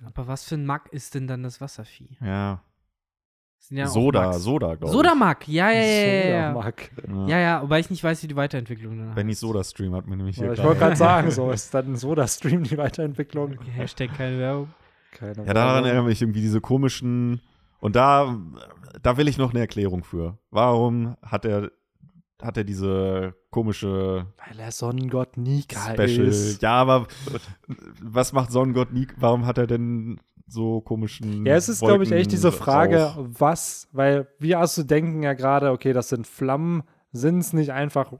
Aber 0.05 0.27
was 0.27 0.45
für 0.45 0.55
ein 0.55 0.65
Mag 0.65 0.87
ist 0.93 1.15
denn 1.15 1.27
dann 1.27 1.43
das 1.43 1.59
Wasservieh? 1.59 2.17
Ja. 2.21 2.61
Das 3.57 3.67
sind 3.69 3.77
ja 3.77 3.87
Soda. 3.87 4.33
Soda, 4.33 4.75
glaube 4.75 4.85
ich. 4.85 4.91
Sodamag, 4.91 5.47
ja, 5.47 5.71
ja, 5.71 5.81
ja, 5.81 6.05
ja, 6.07 6.25
ja. 6.25 6.69
Ja. 7.07 7.27
Ja, 7.27 7.39
ja, 7.39 7.61
wobei 7.63 7.79
ich 7.79 7.89
nicht 7.89 8.03
weiß, 8.03 8.21
wie 8.23 8.27
die 8.27 8.35
Weiterentwicklung 8.35 8.97
danach 8.97 9.15
Benny's 9.15 9.37
ist. 9.37 9.41
Soda 9.41 9.63
Stream 9.63 9.95
hat 9.95 10.07
mir 10.07 10.17
nämlich 10.17 10.37
hier 10.37 10.51
ich 10.53 10.63
wollte 10.63 10.79
gerade 10.79 10.95
sagen, 10.95 11.31
so 11.31 11.49
ist 11.51 11.73
dann 11.73 11.95
Soda-Stream 11.95 12.63
die 12.63 12.77
Weiterentwicklung. 12.77 13.57
Hashtag 13.61 14.13
keine 14.15 14.37
Werbung. 14.39 14.73
Keine 15.11 15.45
Ja, 15.45 15.53
daran 15.53 15.73
Werbung. 15.75 15.85
erinnere 15.85 16.05
mich 16.05 16.21
irgendwie 16.21 16.41
diese 16.41 16.61
komischen. 16.61 17.41
Und 17.79 17.95
da, 17.95 18.37
da 19.01 19.17
will 19.17 19.27
ich 19.27 19.37
noch 19.37 19.51
eine 19.51 19.59
Erklärung 19.61 20.03
für. 20.03 20.37
Warum 20.51 21.15
hat 21.21 21.45
er, 21.45 21.71
hat 22.41 22.57
er 22.57 22.63
diese 22.63 23.33
komische 23.49 24.27
Weil 24.47 24.59
er 24.59 24.71
Sonnengott 24.71 25.37
Nika 25.37 25.79
Special? 25.93 26.27
ist. 26.27 26.61
Ja, 26.61 26.73
aber 26.73 27.07
was 28.01 28.33
macht 28.33 28.51
Sonnengott 28.51 28.91
nie? 28.91 29.07
Warum 29.17 29.45
hat 29.45 29.57
er 29.57 29.67
denn 29.67 30.19
so 30.47 30.81
komischen. 30.81 31.45
Ja, 31.45 31.55
es 31.55 31.69
ist, 31.69 31.79
glaube 31.81 32.03
ich, 32.03 32.11
echt 32.11 32.31
diese 32.31 32.51
Frage, 32.51 32.97
drauf? 32.97 33.25
was, 33.39 33.87
weil 33.91 34.27
wir 34.37 34.59
also 34.59 34.83
denken 34.83 35.23
ja 35.23 35.33
gerade, 35.33 35.71
okay, 35.71 35.91
das 35.91 36.09
sind 36.09 36.27
Flammen, 36.27 36.83
sind 37.11 37.39
es 37.39 37.51
nicht 37.53 37.71
einfach 37.71 38.13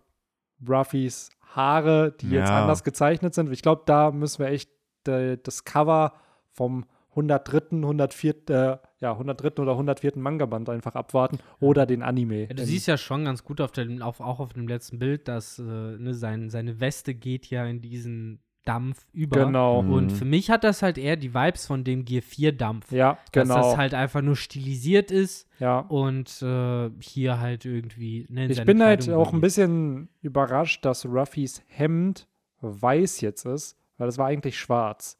Ruffys 0.68 1.30
Haare, 1.54 2.16
die 2.20 2.32
jetzt 2.32 2.50
Ja. 2.50 2.62
anders 2.64 2.84
gezeichnet 2.84 3.34
sind? 3.36 3.52
Ich 3.52 3.62
glaube, 3.62 3.84
da 3.86 4.12
müssen 4.12 4.40
wir 4.40 4.48
echt 4.48 4.72
äh, 5.08 5.38
das 5.42 5.66
Cover 5.66 6.14
vom 6.52 6.86
103., 7.16 7.72
104., 7.72 8.50
äh, 8.50 8.78
ja, 9.00 9.12
103. 9.12 9.62
oder 9.62 9.72
104. 9.72 10.14
Manga-Band 10.16 10.70
einfach 10.70 10.96
abwarten 10.96 11.40
oder 11.60 11.86
den 11.86 12.04
Anime. 12.04 12.48
Ja, 12.48 12.54
du 12.54 12.66
siehst 12.66 12.88
ja 12.88 12.98
schon 12.98 13.26
ganz 13.26 13.44
gut 13.44 13.62
auf 13.62 13.72
dem, 13.72 14.02
auf, 14.02 14.20
auch 14.20 14.40
auf 14.40 14.54
dem 14.54 14.68
letzten 14.68 15.00
Bild, 15.00 15.28
dass 15.28 15.60
äh, 15.60 15.64
ne, 15.64 16.14
sein, 16.14 16.50
seine 16.50 16.80
Weste 16.80 17.14
geht 17.14 17.50
ja 17.50 17.66
in 17.66 17.82
diesen 17.82 18.40
Dampf 18.66 19.06
über. 19.14 19.46
Genau. 19.46 19.84
Mhm. 19.84 19.94
Und 19.94 20.10
für 20.12 20.26
mich 20.26 20.50
hat 20.50 20.64
das 20.64 20.82
halt 20.82 20.98
eher 20.98 21.16
die 21.16 21.34
Vibes 21.34 21.68
von 21.68 21.84
dem 21.84 22.04
Gear 22.04 22.22
4 22.22 22.52
Dampf. 22.52 22.92
Ja, 22.92 23.18
Dass 23.32 23.48
genau. 23.48 23.56
das 23.56 23.78
halt 23.78 23.94
einfach 23.94 24.22
nur 24.22 24.36
stilisiert 24.36 25.12
ist 25.12 25.48
ja. 25.60 25.80
und 25.80 26.42
äh, 26.42 26.90
hier 27.00 27.40
halt 27.40 27.66
irgendwie. 27.66 28.26
Ne, 28.30 28.48
Ich 28.48 28.66
bin 28.66 28.84
halt 28.84 29.04
Kleidung 29.04 29.22
auch 29.22 29.34
ein 29.34 29.42
bisschen 29.42 30.10
überrascht, 30.22 30.84
dass 30.84 31.06
Ruffys 31.06 31.64
Hemd 31.68 32.28
weiß 32.62 33.22
jetzt 33.22 33.46
ist, 33.46 33.78
weil 33.98 34.10
es 34.10 34.18
war 34.18 34.28
eigentlich 34.28 34.60
schwarz. 34.60 35.20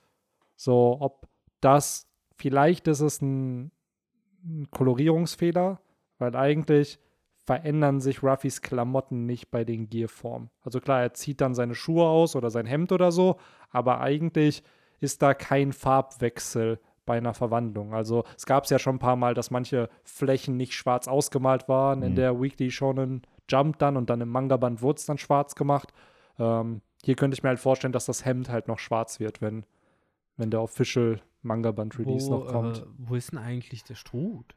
So, 0.56 0.98
ob 1.00 1.28
das, 1.66 2.08
vielleicht 2.38 2.88
ist 2.88 3.02
es 3.02 3.22
ein, 3.22 3.72
ein 4.44 4.68
Kolorierungsfehler, 4.72 5.80
weil 6.20 6.36
eigentlich 6.36 7.00
verändern 7.38 8.00
sich 8.00 8.24
Ruffys 8.24 8.62
Klamotten 8.62 9.26
nicht 9.26 9.52
bei 9.52 9.64
den 9.64 9.90
Gearformen. 9.90 10.50
Also 10.62 10.80
klar, 10.80 11.02
er 11.02 11.14
zieht 11.14 11.42
dann 11.42 11.54
seine 11.54 11.76
Schuhe 11.76 12.06
aus 12.06 12.36
oder 12.36 12.50
sein 12.50 12.66
Hemd 12.66 12.92
oder 12.92 13.12
so, 13.12 13.38
aber 13.70 14.02
eigentlich 14.02 14.64
ist 15.00 15.22
da 15.22 15.34
kein 15.34 15.74
Farbwechsel 15.74 16.80
bei 17.06 17.18
einer 17.18 17.36
Verwandlung. 17.36 17.94
Also 17.94 18.24
es 18.36 18.48
gab 18.48 18.64
es 18.64 18.72
ja 18.72 18.80
schon 18.80 18.96
ein 18.96 19.00
paar 19.00 19.16
Mal, 19.16 19.36
dass 19.36 19.52
manche 19.52 19.90
Flächen 20.04 20.58
nicht 20.58 20.74
schwarz 20.74 21.08
ausgemalt 21.08 21.70
waren 21.70 22.02
in 22.02 22.14
Mhm. 22.14 22.16
der 22.16 22.42
Weekly 22.42 22.72
Shonen 22.72 23.22
Jump 23.48 23.78
dann 23.78 23.96
und 23.96 24.10
dann 24.10 24.22
im 24.22 24.30
Manga-Band 24.30 24.82
wurde 24.82 24.98
es 24.98 25.06
dann 25.06 25.20
schwarz 25.20 25.54
gemacht. 25.54 25.94
Ähm, 26.40 26.82
hier 27.04 27.16
könnte 27.16 27.36
ich 27.36 27.44
mir 27.44 27.50
halt 27.50 27.60
vorstellen, 27.60 27.94
dass 27.94 28.06
das 28.06 28.26
Hemd 28.26 28.50
halt 28.50 28.68
noch 28.68 28.80
schwarz 28.80 29.20
wird, 29.20 29.40
wenn, 29.42 29.66
wenn 30.38 30.50
der 30.50 30.62
Official 30.64 31.22
Manga-Band 31.46 31.98
Release 32.00 32.28
wo, 32.30 32.36
noch 32.40 32.48
kommt. 32.48 32.80
Äh, 32.80 32.86
wo 32.98 33.16
ist 33.16 33.32
denn 33.32 33.40
eigentlich 33.40 33.84
der 33.84 33.96
Struth? 33.96 34.56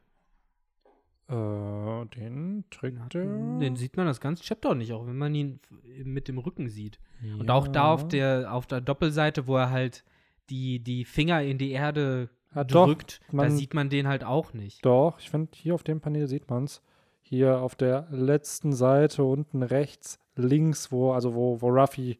Äh, 1.27 2.05
den 2.17 2.63
trägt 2.71 3.15
er. 3.15 3.59
Den 3.59 3.75
sieht 3.75 3.95
man 3.97 4.07
das 4.07 4.19
ganze 4.19 4.43
Chapter 4.43 4.73
nicht, 4.75 4.91
auch 4.93 5.05
wenn 5.05 5.17
man 5.17 5.35
ihn 5.35 5.59
mit 6.03 6.27
dem 6.27 6.39
Rücken 6.39 6.69
sieht. 6.69 6.99
Und 7.37 7.51
auch 7.51 7.67
da 7.67 7.93
auf 7.93 8.07
der, 8.07 8.51
auf 8.53 8.65
der 8.65 8.81
Doppelseite, 8.81 9.45
wo 9.47 9.55
er 9.57 9.69
halt 9.69 10.03
die, 10.49 10.79
die 10.79 11.05
Finger 11.05 11.43
in 11.43 11.57
die 11.59 11.71
Erde 11.71 12.29
Ja, 12.55 12.63
doch, 12.63 12.87
drückt, 12.87 13.21
da 13.29 13.37
man- 13.37 13.51
sieht 13.51 13.73
man 13.75 13.89
den 13.89 14.07
halt 14.07 14.23
auch 14.23 14.53
nicht. 14.53 14.83
Doch, 14.83 15.19
ich 15.19 15.29
finde, 15.29 15.51
hier 15.53 15.75
auf 15.75 15.83
dem 15.83 16.01
Panel 16.01 16.27
sieht 16.27 16.49
man 16.49 16.63
es. 16.63 16.81
Hier 17.21 17.59
auf 17.61 17.75
der 17.75 18.07
letzten 18.09 18.73
Seite 18.73 19.23
unten 19.23 19.61
rechts, 19.61 20.17
links, 20.35 20.91
wo, 20.91 21.11
also 21.11 21.35
wo, 21.35 21.61
wo 21.61 21.67
Ruffy 21.69 22.17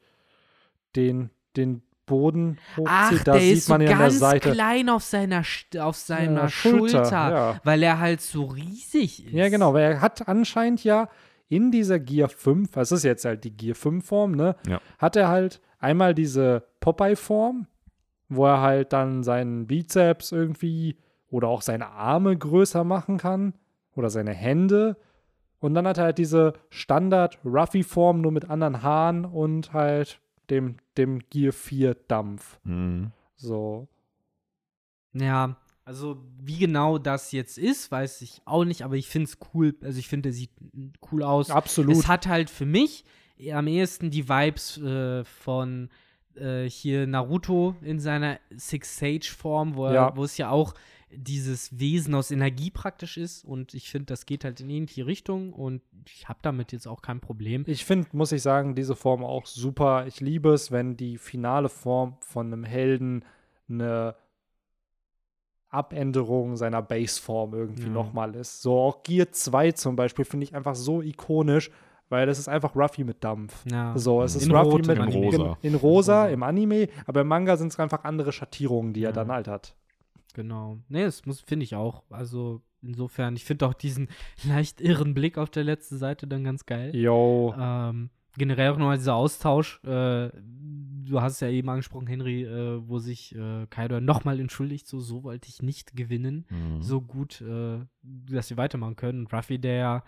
den, 0.95 1.32
den 1.55 1.82
Boden 2.10 2.57
Ach, 2.86 3.10
hochzieht, 3.12 3.26
da 3.28 3.32
der 3.34 3.41
sieht 3.41 3.53
ist 3.57 3.66
so 3.68 3.74
man 3.74 3.82
ihn 3.82 3.88
an 3.88 3.93
der 3.97 4.07
ganz 4.07 4.20
Seite. 4.20 4.51
klein 4.51 4.89
auf 4.89 5.03
seiner, 5.03 5.43
auf 5.80 5.95
seiner 5.95 6.41
Ja, 6.41 6.49
Schulter, 6.49 7.03
ja. 7.12 7.62
weil 7.64 7.82
er 7.82 7.99
halt 7.99 8.20
so 8.20 8.43
riesig 8.45 9.26
ist. 9.26 9.34
Ja, 9.34 9.47
genau, 9.47 9.74
weil 9.74 9.84
er 9.93 10.01
hat 10.01 10.28
anscheinend 10.28 10.84
ja 10.84 11.07
in 11.47 11.72
dieser 11.72 11.99
Gear 11.99 12.28
5, 12.30 12.76
es 12.76 12.91
ist 12.91 13.03
jetzt 13.03 13.24
halt 13.26 13.43
die 13.45 13.55
Gear 13.55 13.76
5 13.76 14.05
Form, 14.05 14.34
ne? 14.34 14.55
Ja. 14.68 14.82
Hat 14.97 15.16
er 15.16 15.30
halt 15.30 15.62
einmal 15.80 16.14
diese 16.14 16.64
Popeye-Form, 16.82 17.66
wo 18.28 18.45
er 18.45 18.62
halt 18.62 18.91
dann 18.93 19.24
seinen 19.24 19.66
Bizeps 19.66 20.32
irgendwie 20.32 20.97
oder 21.32 21.47
auch 21.47 21.62
seine 21.62 21.88
Arme 21.88 22.38
größer 22.38 22.84
machen 22.84 23.18
kann 23.18 23.53
oder 23.95 24.10
seine 24.10 24.34
Hände. 24.34 24.97
Und 25.60 25.74
dann 25.74 25.88
hat 25.88 25.97
er 25.97 26.05
halt 26.05 26.18
diese 26.20 26.53
Standard-Ruffy-Form 26.70 28.22
nur 28.22 28.32
mit 28.32 28.49
anderen 28.49 28.82
Haaren 28.84 29.26
und 29.26 29.74
halt 29.74 30.20
dem, 30.49 30.77
dem 30.97 31.19
Gear 31.29 31.53
4 31.53 31.95
Dampf. 32.07 32.59
Mhm. 32.63 33.11
So. 33.35 33.87
Ja, 35.13 35.57
Also, 35.85 36.23
wie 36.39 36.59
genau 36.59 36.99
das 36.99 37.31
jetzt 37.31 37.57
ist, 37.57 37.91
weiß 37.91 38.21
ich 38.21 38.41
auch 38.45 38.63
nicht, 38.63 38.83
aber 38.83 38.95
ich 38.95 39.07
finde 39.07 39.27
es 39.29 39.37
cool. 39.53 39.75
Also, 39.81 39.97
ich 39.97 40.07
finde, 40.07 40.29
der 40.29 40.33
sieht 40.33 40.51
cool 41.11 41.23
aus. 41.23 41.49
Absolut. 41.49 41.95
Es 41.95 42.07
hat 42.07 42.27
halt 42.27 42.49
für 42.51 42.67
mich 42.67 43.03
am 43.51 43.65
ehesten 43.67 44.11
die 44.11 44.29
Vibes 44.29 44.77
äh, 44.77 45.23
von 45.23 45.89
äh, 46.35 46.69
hier 46.69 47.07
Naruto 47.07 47.75
in 47.81 47.99
seiner 47.99 48.39
Six-Sage-Form, 48.55 49.75
wo, 49.75 49.85
er- 49.85 49.93
Ja. 49.93 50.15
wo 50.15 50.23
es 50.25 50.37
ja 50.37 50.51
auch 50.51 50.73
dieses 51.12 51.80
Wesen 51.80 52.14
aus 52.16 52.32
Energie 52.32 52.70
praktisch 52.70 53.18
ist. 53.18 53.43
Und 53.43 53.74
ich 53.74 53.89
finde, 53.89 54.05
das 54.07 54.26
geht 54.26 54.43
halt 54.43 54.60
in 54.62 54.70
ähnliche 54.70 55.05
Richtung 55.05 55.53
und 55.53 55.82
ich 56.07 56.30
habe 56.30 56.39
damit 56.41 56.72
jetzt 56.72 56.88
auch 56.88 57.01
kein 57.01 57.20
Problem. 57.20 57.64
Ich 57.68 57.84
finde, 57.86 58.07
muss 58.14 58.32
ich 58.32 58.41
sagen, 58.41 58.76
diese 58.76 58.95
Form 58.95 59.24
auch 59.24 59.45
super. 59.45 60.05
Ich 60.07 60.20
liebe 60.22 60.53
es, 60.53 60.72
wenn 60.72 60.97
die 60.97 61.18
finale 61.18 61.70
Form 61.70 62.18
von 62.22 62.47
einem 62.47 62.64
Helden 62.64 63.26
eine 63.70 64.16
Abänderung 65.70 66.55
seiner 66.57 66.82
Baseform 66.82 67.53
irgendwie 67.53 67.84
Ja. 67.84 67.89
nochmal 67.89 68.34
ist. 68.36 68.62
So 68.62 68.78
auch 68.80 69.03
Gear 69.03 69.32
2 69.32 69.74
zum 69.74 69.95
Beispiel 69.95 70.26
finde 70.26 70.45
ich 70.45 70.55
einfach 70.55 70.74
so 70.74 71.01
ikonisch, 71.03 71.70
weil 72.10 72.26
das 72.26 72.39
ist 72.39 72.47
einfach 72.47 72.76
Ruffy 72.76 73.03
mit 73.03 73.24
Dampf. 73.24 73.64
Ja. 73.72 73.95
So, 73.95 74.24
es 74.24 74.36
ist 74.36 74.45
In 74.47 74.51
Ruffy 74.51 74.70
Rot 74.72 74.88
mit 74.88 74.97
im 74.97 75.03
Anime. 75.03 75.57
in, 75.62 75.74
in 75.74 75.76
rosa 75.76 76.24
Rosa. 76.24 76.28
im 76.30 76.41
Anime, 76.41 76.88
aber 77.05 77.22
im 77.22 77.28
Manga 77.28 77.55
sind 77.55 77.68
es 77.72 77.80
einfach 77.80 78.03
andere 78.03 78.32
Schattierungen, 78.32 78.93
die 78.93 79.01
er 79.03 79.10
Ja. 79.10 79.14
dann 79.14 79.32
halt 79.32 79.47
hat. 79.47 79.76
Genau. 80.34 80.80
Nee, 80.89 81.03
das 81.03 81.25
muss, 81.25 81.41
finde 81.41 81.63
ich 81.63 81.75
auch. 81.75 82.03
Also 82.09 82.61
insofern, 82.82 83.36
ich 83.36 83.45
finde 83.45 83.67
auch 83.67 83.73
diesen 83.73 84.09
leicht 84.47 84.82
irren 84.82 85.13
Blick 85.13 85.38
auf 85.38 85.49
der 85.49 85.63
letzten 85.63 85.97
Seite 85.97 86.27
dann 86.27 86.43
ganz 86.43 86.65
geil. 86.65 86.95
Yo. 86.95 87.53
Ähm, 87.57 88.09
generell 88.38 88.71
auch 88.71 88.77
nochmal 88.77 88.97
dieser 88.97 89.15
Austausch. 89.15 89.84
Äh, 89.84 90.30
du 90.32 91.21
hast 91.21 91.34
es 91.34 91.39
ja 91.39 91.49
eben 91.49 91.69
angesprochen, 91.69 92.07
Henry, 92.07 92.43
äh, 92.43 92.80
wo 92.88 92.99
sich 92.99 93.36
äh, 93.36 93.65
Kaido 93.69 93.99
nochmal 93.99 94.39
entschuldigt, 94.39 94.88
so, 94.88 94.99
so 94.99 95.23
wollte 95.23 95.49
ich 95.49 95.61
nicht 95.61 95.95
gewinnen. 95.95 96.45
Mhm. 96.49 96.82
So 96.82 97.01
gut, 97.01 97.41
äh, 97.41 97.80
dass 98.03 98.49
wir 98.49 98.57
weitermachen 98.57 98.95
können. 98.95 99.21
Und 99.21 99.34
Ruffy, 99.34 99.59
der 99.59 100.03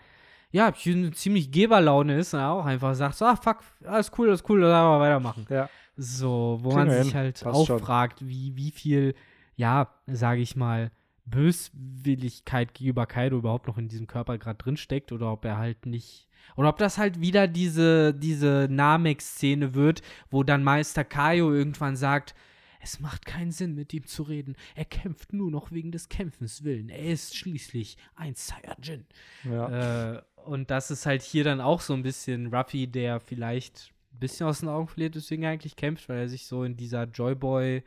ja, 0.52 0.72
ziemlich 0.74 1.50
Geberlaune 1.50 2.18
ist, 2.18 2.34
und 2.34 2.40
auch 2.40 2.66
einfach 2.66 2.94
sagt, 2.94 3.16
so, 3.16 3.24
ah, 3.24 3.36
fuck, 3.36 3.60
alles 3.84 4.12
cool, 4.18 4.28
alles 4.28 4.44
cool, 4.48 4.60
lass 4.60 4.84
mal 4.84 5.00
weitermachen. 5.00 5.46
Ja. 5.48 5.68
So, 5.96 6.58
wo 6.60 6.68
Kriegen 6.70 6.80
man 6.80 6.90
wir 6.90 7.04
sich 7.04 7.14
halt 7.14 7.40
Passt 7.42 7.56
auch 7.56 7.66
schon. 7.66 7.78
fragt, 7.78 8.26
wie, 8.26 8.54
wie 8.54 8.70
viel, 8.70 9.14
ja, 9.56 9.92
sage 10.06 10.40
ich 10.40 10.56
mal, 10.56 10.90
Böswilligkeit 11.24 12.74
gegenüber 12.74 13.06
Kaido 13.06 13.38
überhaupt 13.38 13.68
noch 13.68 13.78
in 13.78 13.88
diesem 13.88 14.06
Körper 14.06 14.38
gerade 14.38 14.58
drin 14.58 14.76
steckt 14.76 15.12
oder 15.12 15.32
ob 15.32 15.44
er 15.44 15.56
halt 15.56 15.86
nicht 15.86 16.28
oder 16.56 16.68
ob 16.68 16.78
das 16.78 16.98
halt 16.98 17.20
wieder 17.20 17.46
diese, 17.46 18.12
diese 18.12 18.66
Namek-Szene 18.70 19.74
wird, 19.74 20.02
wo 20.30 20.42
dann 20.42 20.64
Meister 20.64 21.04
Kaio 21.04 21.52
irgendwann 21.52 21.96
sagt, 21.96 22.34
es 22.82 22.98
macht 22.98 23.24
keinen 23.24 23.52
Sinn, 23.52 23.74
mit 23.74 23.94
ihm 23.94 24.06
zu 24.06 24.24
reden. 24.24 24.56
Er 24.74 24.84
kämpft 24.84 25.32
nur 25.32 25.50
noch 25.50 25.70
wegen 25.70 25.92
des 25.92 26.08
Kämpfens 26.08 26.64
willen. 26.64 26.88
Er 26.88 27.12
ist 27.12 27.36
schließlich 27.36 27.96
ein 28.16 28.34
Saiyajin. 28.34 29.06
Ja. 29.44 30.14
Äh, 30.14 30.22
und 30.44 30.70
das 30.70 30.90
ist 30.90 31.06
halt 31.06 31.22
hier 31.22 31.44
dann 31.44 31.60
auch 31.60 31.80
so 31.80 31.94
ein 31.94 32.02
bisschen 32.02 32.52
Ruffy, 32.52 32.88
der 32.88 33.20
vielleicht 33.20 33.92
ein 34.12 34.18
bisschen 34.18 34.48
aus 34.48 34.60
den 34.60 34.68
Augen 34.68 34.88
verliert, 34.88 35.14
deswegen 35.14 35.46
eigentlich 35.46 35.76
kämpft, 35.76 36.08
weil 36.08 36.18
er 36.18 36.28
sich 36.28 36.46
so 36.46 36.64
in 36.64 36.76
dieser 36.76 37.04
Joyboy 37.04 37.84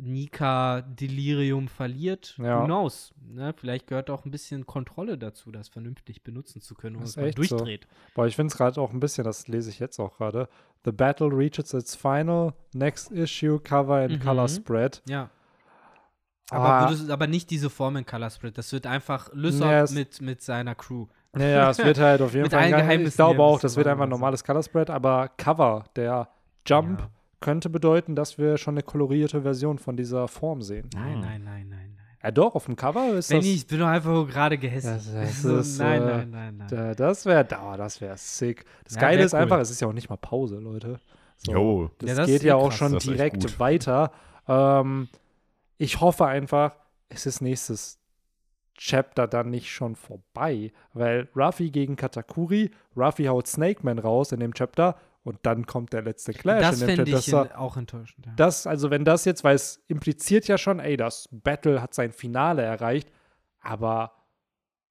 Nika 0.00 0.82
Delirium 0.82 1.68
verliert. 1.68 2.34
Ja. 2.38 2.60
Who 2.62 2.64
knows? 2.66 3.12
Ne? 3.20 3.52
Vielleicht 3.56 3.86
gehört 3.86 4.10
auch 4.10 4.24
ein 4.24 4.30
bisschen 4.30 4.66
Kontrolle 4.66 5.18
dazu, 5.18 5.50
das 5.50 5.68
vernünftig 5.68 6.22
benutzen 6.22 6.60
zu 6.60 6.74
können, 6.74 6.96
und 6.96 7.02
es 7.04 7.16
mal 7.16 7.26
echt 7.26 7.38
so. 7.38 7.56
durchdreht. 7.56 7.86
Boah, 8.14 8.26
ich 8.26 8.36
finde 8.36 8.50
es 8.52 8.56
gerade 8.56 8.80
auch 8.80 8.92
ein 8.92 9.00
bisschen, 9.00 9.24
das 9.24 9.48
lese 9.48 9.70
ich 9.70 9.78
jetzt 9.78 9.98
auch 9.98 10.16
gerade. 10.16 10.48
The 10.84 10.92
battle 10.92 11.28
reaches 11.28 11.74
its 11.74 11.94
final, 11.96 12.54
next 12.72 13.10
issue, 13.10 13.58
cover 13.60 13.96
and 13.96 14.12
Mhm. 14.12 14.20
color 14.24 14.48
spread. 14.48 15.02
Ja. 15.08 15.30
Aber, 16.50 16.64
Ah. 16.68 16.88
würdest, 16.88 17.10
aber 17.10 17.26
nicht 17.26 17.50
diese 17.50 17.68
Form 17.68 17.96
in 17.96 18.06
Color 18.06 18.30
Spread. 18.30 18.56
Das 18.56 18.72
wird 18.72 18.86
einfach 18.86 19.28
Lysop 19.34 19.66
Ja, 19.70 19.82
es- 19.82 19.90
mit, 19.92 20.22
mit 20.22 20.40
seiner 20.40 20.74
Crew. 20.74 21.06
Naja, 21.34 21.68
es 21.70 21.76
wird 21.78 21.98
halt 21.98 22.22
auf 22.22 22.32
jeden 22.34 22.48
Fall. 22.50 22.72
ein- 22.72 23.06
ich 23.06 23.14
glaube 23.14 23.42
auch, 23.42 23.60
das 23.60 23.76
wird 23.76 23.86
einfach 23.86 24.04
ein 24.04 24.08
normales 24.08 24.42
Color 24.42 24.62
Spread, 24.62 24.88
aber 24.88 25.28
Cover, 25.36 25.84
der 25.94 26.28
Jump, 26.66 27.00
Ja. 27.00 27.10
Könnte 27.40 27.70
bedeuten, 27.70 28.14
dass 28.16 28.38
wir 28.38 28.56
schon 28.58 28.74
eine 28.74 28.82
kolorierte 28.82 29.42
Version 29.42 29.78
von 29.78 29.96
dieser 29.96 30.28
Form 30.28 30.62
sehen. 30.62 30.88
Nein, 30.94 31.16
Ah. 31.16 31.20
nein, 31.20 31.44
nein, 31.44 31.68
nein, 31.68 31.68
nein. 31.68 32.06
Ja, 32.22 32.30
doch, 32.32 32.56
auf 32.56 32.64
dem 32.64 32.74
Cover 32.74 33.14
ist 33.14 33.30
Wenn 33.30 33.38
das. 33.38 33.46
ich 33.46 33.66
bin 33.66 33.78
doch 33.78 33.86
einfach 33.86 34.26
gerade 34.26 34.58
gehässig. 34.58 34.90
Das- 34.90 35.44
ist, 35.44 35.78
nein, 35.78 36.02
äh, 36.02 36.06
nein, 36.06 36.30
nein, 36.30 36.56
nein. 36.58 36.68
Da- 36.68 36.94
Das 36.94 37.24
wäre, 37.26 37.46
oh, 37.62 37.76
das 37.76 38.00
wäre 38.00 38.16
sick. 38.16 38.64
Das 38.84 38.94
Ja, 38.96 39.00
Geile 39.02 39.22
ist 39.22 39.34
cool. 39.34 39.40
einfach, 39.40 39.58
es 39.60 39.70
ist 39.70 39.80
ja 39.80 39.86
auch 39.88 39.92
nicht 39.92 40.10
mal 40.10 40.16
Pause, 40.16 40.58
Leute. 40.58 40.98
So, 41.36 41.52
Jo. 41.52 41.90
Das, 41.98 42.10
Ja, 42.10 42.16
das 42.16 42.26
geht 42.26 42.42
ja 42.42 42.54
eh 42.54 42.56
auch 42.60 42.68
krass. 42.70 42.78
schon 42.78 42.98
direkt 42.98 43.60
weiter. 43.60 44.10
Ähm, 44.48 45.08
ich 45.76 46.00
hoffe 46.00 46.26
einfach, 46.26 46.72
es 47.08 47.24
ist 47.26 47.40
nächstes 47.40 48.00
Chapter 48.76 49.26
dann 49.26 49.50
nicht 49.50 49.70
schon 49.70 49.94
vorbei, 49.96 50.72
weil 50.92 51.28
Ruffy 51.36 51.70
gegen 51.70 51.96
Katakuri, 51.96 52.70
Ruffy 52.96 53.24
haut 53.26 53.46
Snake 53.46 53.80
Man 53.84 53.98
raus 53.98 54.32
in 54.32 54.40
dem 54.40 54.54
Chapter 54.54 54.96
und 55.24 55.38
dann 55.42 55.66
kommt 55.66 55.92
der 55.92 56.02
letzte 56.02 56.32
Clash 56.32 56.62
das 56.62 56.80
Chapter. 56.80 57.02
ich 57.04 57.10
Das, 57.10 57.32
war- 57.32 57.46
in, 57.46 57.52
auch 57.52 57.76
enttäuschend. 57.76 58.26
Ja. 58.26 58.32
das, 58.36 58.66
also 58.66 58.90
wenn 58.90 59.04
das 59.04 59.24
jetzt, 59.24 59.44
weil 59.44 59.56
es 59.56 59.82
impliziert 59.88 60.48
ja 60.48 60.58
schon, 60.58 60.80
ey, 60.80 60.96
das 60.96 61.28
Battle 61.32 61.82
hat 61.82 61.94
sein 61.94 62.12
Finale 62.12 62.62
erreicht, 62.62 63.10
aber 63.60 64.12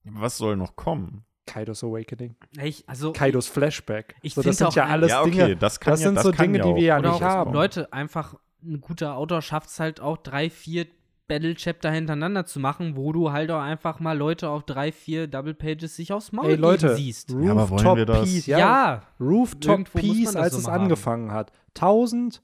Was 0.04 0.38
soll 0.38 0.56
noch 0.58 0.76
kommen? 0.76 1.24
Kaidos 1.46 1.82
Awakening, 1.84 2.36
ich, 2.62 2.84
also, 2.90 3.14
Kaidos 3.14 3.48
Flashback. 3.48 4.16
Ich 4.22 4.34
so, 4.34 4.42
das 4.42 4.58
finde 4.58 4.72
sind 4.72 4.76
ja 4.76 4.86
auch 4.86 4.90
alles 4.92 5.10
ja, 5.12 5.22
okay, 5.22 5.32
Dinge, 5.32 5.56
das 5.56 5.80
kann 5.80 5.92
das 5.92 6.02
ja, 6.02 6.08
sind 6.08 6.16
das 6.16 6.24
so 6.26 6.32
kann 6.32 6.52
Dinge, 6.52 6.58
ja 6.58 6.64
die 6.66 6.70
auch 6.72 6.76
wir 6.76 6.84
ja 6.84 7.00
oder 7.00 7.10
nicht 7.12 7.22
auch, 7.22 7.28
haben. 7.28 7.54
Leute, 7.54 7.94
einfach 7.94 8.36
ein 8.62 8.82
guter 8.82 9.16
Autor 9.16 9.42
schafft 9.42 9.70
es 9.70 9.80
halt 9.80 10.02
auch 10.02 10.18
drei, 10.18 10.50
vier 10.50 10.88
Battle-Chapter 11.28 11.92
hintereinander 11.92 12.46
zu 12.46 12.60
machen, 12.60 12.96
wo 12.96 13.12
du 13.12 13.32
halt 13.32 13.52
auch 13.52 13.62
einfach 13.62 14.00
mal 14.00 14.18
Leute 14.18 14.50
auf 14.50 14.64
drei, 14.64 14.92
vier 14.92 15.28
Double-Pages 15.28 15.96
sich 15.96 16.14
aufs 16.14 16.32
Maul 16.32 16.50
Ey 16.52 16.56
Leute, 16.56 16.96
siehst. 16.96 17.32
Ja, 17.32 17.52
aber 17.52 17.70
wollen 17.70 17.80
Rooftop 17.86 17.98
wir 17.98 18.06
das? 18.06 18.24
Peace, 18.24 18.46
Ja, 18.48 18.58
ja, 18.60 19.02
Rooftop 19.20 19.92
Peace, 19.94 20.36
als 20.36 20.54
so 20.54 20.60
es 20.60 20.66
mal 20.66 20.74
haben. 20.74 20.84
angefangen 20.84 21.32
hat. 21.32 21.52
1000, 21.76 22.42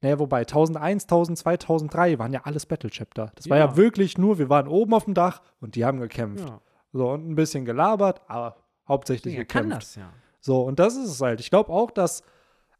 naja, 0.00 0.18
wobei 0.18 0.40
1001, 0.40 1.04
1002, 1.04 1.52
1003 1.52 2.18
waren 2.18 2.32
ja 2.32 2.40
alles 2.44 2.66
Battle 2.66 2.90
Chapter. 2.90 3.32
Das 3.34 3.48
war 3.48 3.56
ja. 3.58 3.66
Ja. 3.66 3.76
wirklich 3.76 4.18
nur, 4.18 4.38
wir 4.38 4.48
waren 4.48 4.68
oben 4.68 4.92
auf 4.94 5.04
dem 5.04 5.14
Dach 5.14 5.42
und 5.60 5.74
die 5.76 5.84
haben 5.84 6.00
gekämpft. 6.00 6.48
ja. 6.48 6.60
So, 6.92 7.10
und 7.10 7.28
ein 7.28 7.34
bisschen 7.34 7.64
gelabert, 7.64 8.22
aber 8.28 8.56
hauptsächlich 8.88 9.34
kann 9.34 9.42
gekämpft. 9.68 9.76
das 9.76 9.94
ja. 9.96 10.10
So, 10.40 10.62
und 10.62 10.78
das 10.78 10.96
ist 10.96 11.10
es 11.10 11.20
halt. 11.20 11.40
Ich 11.40 11.50
glaube 11.50 11.70
auch, 11.72 11.90
dass 11.90 12.22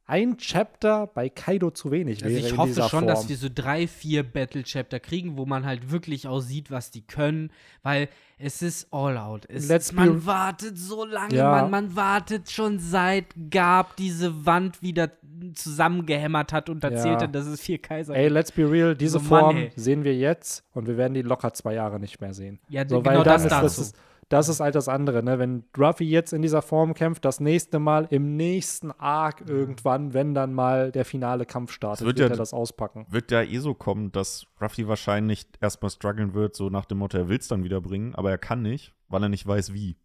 ein 0.08 0.36
Chapter 0.38 1.08
bei 1.08 1.28
Kaido 1.28 1.70
zu 1.70 1.90
wenig 1.90 2.22
Also 2.22 2.34
wäre 2.36 2.46
ich 2.46 2.52
in 2.52 2.58
hoffe 2.58 2.74
schon, 2.74 2.88
Form. 2.90 3.06
dass 3.06 3.28
wir 3.28 3.36
so 3.36 3.48
drei, 3.52 3.86
vier 3.88 4.22
Battle-Chapter 4.22 5.00
kriegen, 5.00 5.36
wo 5.36 5.46
man 5.46 5.66
halt 5.66 5.90
wirklich 5.90 6.28
auch 6.28 6.40
sieht, 6.40 6.70
was 6.70 6.90
die 6.92 7.02
können, 7.02 7.50
weil 7.82 8.08
es 8.38 8.62
ist 8.62 8.86
all 8.92 9.16
out. 9.18 9.46
Es 9.48 9.68
Let's 9.68 9.92
man 9.92 10.24
wartet 10.24 10.78
so 10.78 11.04
lange, 11.04 11.34
Ja. 11.34 11.50
man, 11.50 11.70
man 11.70 11.96
wartet 11.96 12.50
schon 12.50 12.78
seit 12.78 13.26
Gab 13.50 13.96
diese 13.96 14.46
Wand 14.46 14.80
wieder 14.82 15.10
zusammengehämmert 15.54 16.52
hat 16.52 16.68
und 16.70 16.82
erzählt 16.84 17.16
Ja. 17.16 17.22
hat, 17.22 17.34
dass 17.34 17.46
es 17.46 17.60
vier 17.60 17.78
Kaiser 17.78 18.14
Ey, 18.14 18.28
let's 18.28 18.52
be 18.52 18.70
real, 18.70 18.94
diese 18.94 19.18
So, 19.18 19.18
Mann, 19.20 19.28
Form 19.28 19.56
ey. 19.56 19.72
sehen 19.76 20.04
wir 20.04 20.14
jetzt 20.16 20.64
und 20.72 20.86
wir 20.86 20.96
werden 20.96 21.14
die 21.14 21.22
locker 21.22 21.52
zwei 21.52 21.74
Jahre 21.74 21.98
nicht 21.98 22.20
mehr 22.20 22.32
sehen. 22.34 22.58
Ja, 22.68 22.88
So, 22.88 23.02
genau 23.02 23.22
das 23.24 23.42
ist, 23.42 23.50
das, 23.50 23.60
dazu. 23.76 23.80
ist, 23.82 23.96
das 24.28 24.48
ist 24.48 24.58
halt 24.60 24.74
das 24.74 24.88
andere, 24.88 25.22
ne? 25.22 25.38
Wenn 25.38 25.64
Ruffy 25.78 26.04
jetzt 26.04 26.32
in 26.32 26.42
dieser 26.42 26.60
Form 26.60 26.94
kämpft, 26.94 27.24
das 27.24 27.38
nächste 27.38 27.78
Mal 27.78 28.08
im 28.10 28.36
nächsten 28.36 28.90
Arc 28.90 29.48
irgendwann, 29.48 30.14
wenn 30.14 30.34
dann 30.34 30.52
mal 30.52 30.90
der 30.90 31.04
finale 31.04 31.46
Kampf 31.46 31.70
startet, 31.72 32.04
wird 32.06 32.18
wird 32.18 32.30
ja- 32.30 32.34
er 32.34 32.38
das 32.38 32.52
auspacken. 32.52 33.06
Wird 33.08 33.30
ja 33.30 33.42
eh 33.42 33.58
so 33.58 33.74
kommen, 33.74 34.10
dass 34.10 34.46
Ruffy 34.60 34.88
wahrscheinlich 34.88 35.46
erstmal 35.60 35.90
strugglen 35.90 36.34
wird, 36.34 36.56
so 36.56 36.70
nach 36.70 36.86
dem 36.86 36.98
Motto, 36.98 37.16
er 37.18 37.28
will 37.28 37.38
es 37.38 37.46
dann 37.46 37.62
wieder 37.62 37.80
bringen, 37.80 38.14
aber 38.16 38.30
er 38.30 38.38
kann 38.38 38.62
nicht, 38.62 38.94
weil 39.08 39.22
er 39.22 39.28
nicht 39.28 39.46
weiß, 39.46 39.72
wie. 39.72 39.96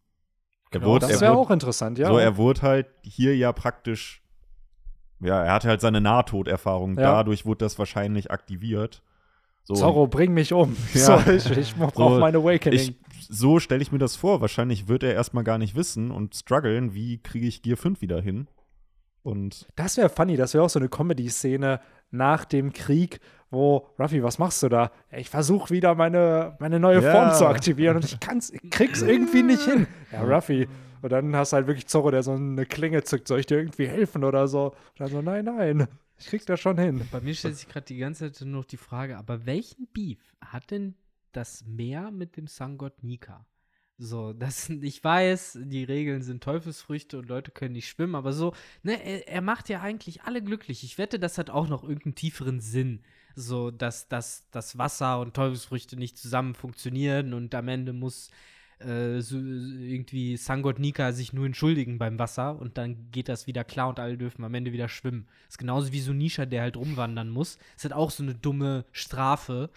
Genau, 0.70 0.86
wurde, 0.86 1.08
Das 1.08 1.20
wäre 1.20 1.36
auch 1.36 1.50
interessant, 1.52 1.98
ja. 1.98 2.08
So, 2.08 2.18
er 2.18 2.38
wurde 2.38 2.62
halt 2.62 2.88
hier 3.02 3.36
ja 3.36 3.52
praktisch, 3.52 4.22
ja, 5.20 5.44
er 5.44 5.54
hatte 5.54 5.68
halt 5.68 5.82
seine 5.82 6.00
Nahtoderfahrung. 6.00 6.96
Ja. 6.96 7.02
Dadurch 7.16 7.46
wurde 7.46 7.66
das 7.66 7.78
wahrscheinlich 7.80 8.32
aktiviert. 8.32 9.02
So, 9.64 9.74
Zorro, 9.76 10.08
bring 10.08 10.34
mich 10.34 10.54
um. 10.54 10.76
Ja. 10.94 11.20
So, 11.26 11.32
ich 11.32 11.58
ich 11.58 11.76
brauche 11.76 12.14
So, 12.16 12.20
mein 12.20 12.36
Awakening. 12.36 12.80
ich, 12.80 12.96
so 13.34 13.60
stelle 13.60 13.82
ich 13.82 13.94
mir 13.94 13.98
das 13.98 14.18
vor. 14.18 14.42
Wahrscheinlich 14.42 14.90
wird 14.90 15.04
er 15.04 15.14
erstmal 15.14 15.46
gar 15.46 15.58
nicht 15.58 15.74
wissen 15.76 16.12
und 16.12 16.36
strugglen, 16.36 16.94
wie 16.94 17.18
kriege 17.18 17.48
ich 17.48 17.62
Gear 17.62 17.78
5 17.78 18.02
wieder 18.02 18.22
hin. 18.22 18.48
Und 19.24 19.68
das 19.76 19.96
wäre 19.98 20.10
funny, 20.10 20.36
das 20.36 20.54
wäre 20.54 20.66
auch 20.66 20.70
so 20.70 20.80
eine 20.80 20.90
Comedy-Szene 20.90 21.80
nach 22.10 22.44
dem 22.44 22.74
Krieg, 22.74 23.22
wo, 23.50 23.88
Ruffy, 23.98 24.22
was 24.22 24.38
machst 24.38 24.62
du 24.64 24.70
da? 24.70 24.92
Ich 25.12 25.30
versuche 25.30 25.70
wieder 25.70 25.96
meine, 25.96 26.58
meine 26.60 26.80
neue 26.80 27.02
Ja. 27.02 27.12
Form 27.12 27.34
zu 27.34 27.46
aktivieren 27.48 27.98
und 27.98 28.06
ich 28.06 28.20
kann's, 28.20 28.50
ich 28.50 28.70
krieg's 28.70 29.02
irgendwie 29.02 29.44
nicht 29.44 29.64
hin. 29.64 29.88
Ja, 30.12 30.24
Ruffy. 30.24 30.68
Und 31.02 31.12
dann 31.12 31.34
hast 31.36 31.54
du 31.54 31.56
halt 31.56 31.68
wirklich 31.68 31.88
Zorro, 31.88 32.12
der 32.12 32.24
so 32.24 32.34
eine 32.34 32.66
Klinge 32.66 33.04
zückt, 33.04 33.28
soll 33.28 33.40
ich 33.40 33.46
dir 33.46 33.58
irgendwie 33.58 33.88
helfen 33.88 34.24
oder 34.26 34.48
so? 34.48 34.68
Und 34.68 35.00
dann 35.00 35.08
so, 35.08 35.22
nein, 35.22 35.46
nein, 35.46 35.88
ich 36.18 36.28
krieg 36.28 36.46
das 36.46 36.60
schon 36.60 36.78
hin. 36.78 37.08
Bei 37.12 37.22
mir 37.22 37.34
stellt 37.34 37.56
sich 37.56 37.68
gerade 37.68 37.86
die 37.86 37.98
ganze 37.98 38.32
Zeit 38.32 38.46
nur 38.46 38.60
noch 38.60 38.66
die 38.66 38.78
Frage, 38.78 39.18
aber 39.18 39.46
welchen 39.46 39.88
Beef 39.94 40.20
hat 40.46 40.70
denn 40.72 40.96
das 41.36 41.66
Meer 41.66 42.12
mit 42.12 42.38
dem 42.38 42.48
Sangott 42.48 43.04
Nika? 43.04 43.46
So, 43.98 44.34
das, 44.34 44.70
ich 44.82 45.04
weiß, 45.04 45.60
die 45.64 45.84
Regeln 45.84 46.24
sind 46.24 46.44
Teufelsfrüchte 46.44 47.20
und 47.20 47.30
Leute 47.30 47.52
können 47.52 47.74
nicht 47.74 47.88
schwimmen, 47.88 48.16
aber 48.16 48.34
so, 48.34 48.54
ne, 48.84 49.04
er, 49.04 49.28
er 49.28 49.42
macht 49.42 49.70
ja 49.70 49.82
eigentlich 49.82 50.24
alle 50.24 50.44
glücklich. 50.44 50.84
Ich 50.84 50.98
wette, 50.98 51.20
das 51.20 51.38
hat 51.38 51.50
auch 51.50 51.68
noch 51.68 51.84
irgendeinen 51.84 52.16
tieferen 52.16 52.60
Sinn. 52.60 53.04
So, 53.36 53.72
dass, 53.72 54.08
dass 54.08 54.50
das 54.52 54.78
Wasser 54.78 55.20
und 55.20 55.36
Teufelsfrüchte 55.36 55.98
nicht 55.98 56.18
zusammen 56.18 56.56
funktionieren 56.56 57.34
und 57.34 57.56
am 57.56 57.68
Ende 57.68 57.94
muss 57.94 58.30
äh, 58.84 59.22
so, 59.22 59.38
irgendwie 59.38 60.38
Sangot 60.38 60.80
Nika 60.80 61.12
sich 61.12 61.34
nur 61.34 61.46
entschuldigen 61.46 61.98
beim 61.98 62.20
Wasser 62.20 62.60
und 62.60 62.78
dann 62.78 63.12
geht 63.12 63.30
das 63.30 63.48
wieder 63.48 63.64
klar 63.64 63.90
und 63.90 64.00
alle 64.00 64.18
dürfen 64.18 64.44
am 64.44 64.54
Ende 64.54 64.74
wieder 64.74 64.90
schwimmen. 64.90 65.28
ist 65.48 65.58
genauso 65.58 65.92
wie 65.92 66.02
so 66.02 66.14
Nisha, 66.14 66.46
der 66.46 66.64
halt 66.64 66.78
rumwandern 66.78 67.30
muss. 67.30 67.58
Ist 67.76 67.84
halt 67.84 67.94
auch 67.94 68.12
so 68.12 68.24
eine 68.24 68.36
dumme 68.36 68.86
Strafe. 68.92 69.70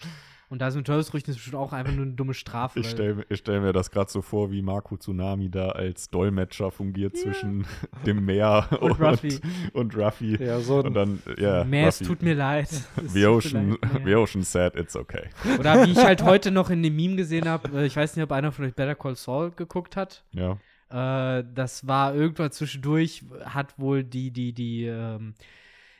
Und 0.49 0.61
da 0.61 0.67
ist 0.67 0.75
mit 0.75 0.85
Teufelsfrüchten 0.87 1.31
ist 1.31 1.37
bestimmt 1.37 1.55
auch 1.55 1.73
einfach 1.73 1.93
nur 1.93 2.05
eine 2.05 2.13
dumme 2.13 2.33
Strafe. 2.33 2.79
Ich 2.79 2.89
stelle 2.89 3.25
stell 3.31 3.61
mir 3.61 3.73
das 3.73 3.89
gerade 3.91 4.11
so 4.11 4.21
vor, 4.21 4.51
wie 4.51 4.61
Marco 4.61 4.95
Tsunami 4.97 5.49
da 5.49 5.69
als 5.69 6.09
Dolmetscher 6.09 6.71
fungiert 6.71 7.17
zwischen 7.17 7.65
dem 8.05 8.25
Meer 8.25 8.67
Und 8.79 8.91
und, 8.91 9.01
Ruffy. 9.01 9.39
und 9.73 9.95
Ruffy. 9.97 10.37
Ja, 10.43 10.59
so 10.59 10.79
Und 10.79 10.93
dann, 10.93 11.21
ja, 11.37 11.63
Mehr, 11.63 11.87
es 11.87 11.99
Ruffy. 12.01 12.07
tut 12.09 12.21
mir 12.21 12.35
leid. 12.35 12.69
Es 12.69 12.83
tut 12.95 13.09
The 13.11 13.19
mir 13.19 13.31
Ocean, 13.31 13.77
the 14.05 14.15
Ocean 14.15 14.43
said 14.43 14.75
it's 14.75 14.95
okay. 14.95 15.29
Oder 15.59 15.85
wie 15.85 15.91
ich 15.91 16.03
halt 16.03 16.23
heute 16.23 16.51
noch 16.51 16.69
in 16.69 16.81
dem 16.83 16.95
Meme 16.95 17.15
gesehen 17.15 17.47
habe, 17.49 17.81
äh, 17.81 17.85
ich 17.85 17.95
weiß 17.95 18.15
nicht, 18.15 18.23
ob 18.23 18.31
einer 18.31 18.51
von 18.51 18.65
euch 18.65 18.73
Better 18.75 18.95
Call 18.95 19.15
Saul 19.15 19.51
geguckt 19.51 19.95
hat. 19.95 20.23
Ja. 20.31 20.57
Äh, 20.89 21.43
das 21.53 21.87
war 21.87 22.13
irgendwann 22.13 22.51
zwischendurch, 22.51 23.23
hat 23.43 23.77
wohl 23.79 24.03
die, 24.03 24.31
die, 24.31 24.53
die, 24.53 24.85
ähm, 24.85 25.33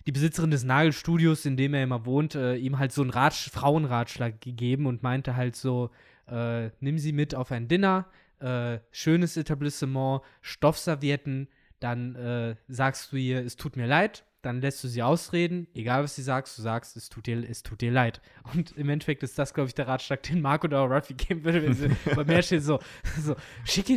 die 0.08 0.12
Besitzerin 0.12 0.52
des 0.52 0.64
Nagelstudios, 0.64 1.46
in 1.46 1.58
dem 1.58 1.74
er 1.74 1.84
immer 1.84 2.06
wohnt, 2.06 2.36
äh, 2.36 2.56
ihm 2.56 2.78
halt 2.78 2.92
so 2.92 3.02
einen 3.02 3.12
Ratsch 3.12 3.50
Frauenratschlag 3.50 4.40
gegeben 4.40 4.86
und 4.86 5.04
meinte 5.04 5.36
halt 5.36 5.56
so, 5.56 5.90
äh, 6.28 6.70
nimm 6.80 6.98
sie 6.98 7.12
mit 7.12 7.34
auf 7.34 7.52
ein 7.52 7.68
Dinner, 7.68 8.08
äh, 8.40 8.80
schönes 8.92 9.38
Etablissement, 9.38 10.22
Stoffservietten, 10.42 11.48
dann 11.80 12.16
äh, 12.16 12.56
sagst 12.68 13.12
du 13.12 13.18
ihr, 13.18 13.44
es 13.44 13.56
tut 13.56 13.76
mir 13.78 13.88
leid, 13.88 14.26
dann 14.42 14.62
lässt 14.62 14.84
du 14.84 14.88
sie 14.88 15.02
ausreden, 15.02 15.68
egal 15.74 16.04
was 16.04 16.16
sie 16.16 16.22
sagst, 16.22 16.58
du 16.58 16.62
sagst, 16.62 16.96
es 16.96 17.10
tut 17.10 17.26
dir, 17.26 17.44
es 17.50 17.64
tut 17.64 17.82
dir 17.82 17.92
leid. 17.92 18.22
Und 18.54 18.78
im 18.78 18.90
Endeffekt 18.90 19.24
ist 19.24 19.40
das, 19.40 19.56
glaube 19.56 19.70
ich, 19.70 19.74
der 19.74 19.88
Ratschlag, 19.88 20.22
den 20.24 20.42
Marco 20.42 20.68
oder 20.68 20.82
Ruffy 20.82 21.16
geben 21.16 21.44
würde, 21.44 21.64
wenn 21.64 21.74
sie 21.74 21.90
bei 22.16 22.24
mir 22.24 22.44
steht 22.44 22.62
so, 22.62 22.80
so, 23.20 23.36
schick 23.64 23.90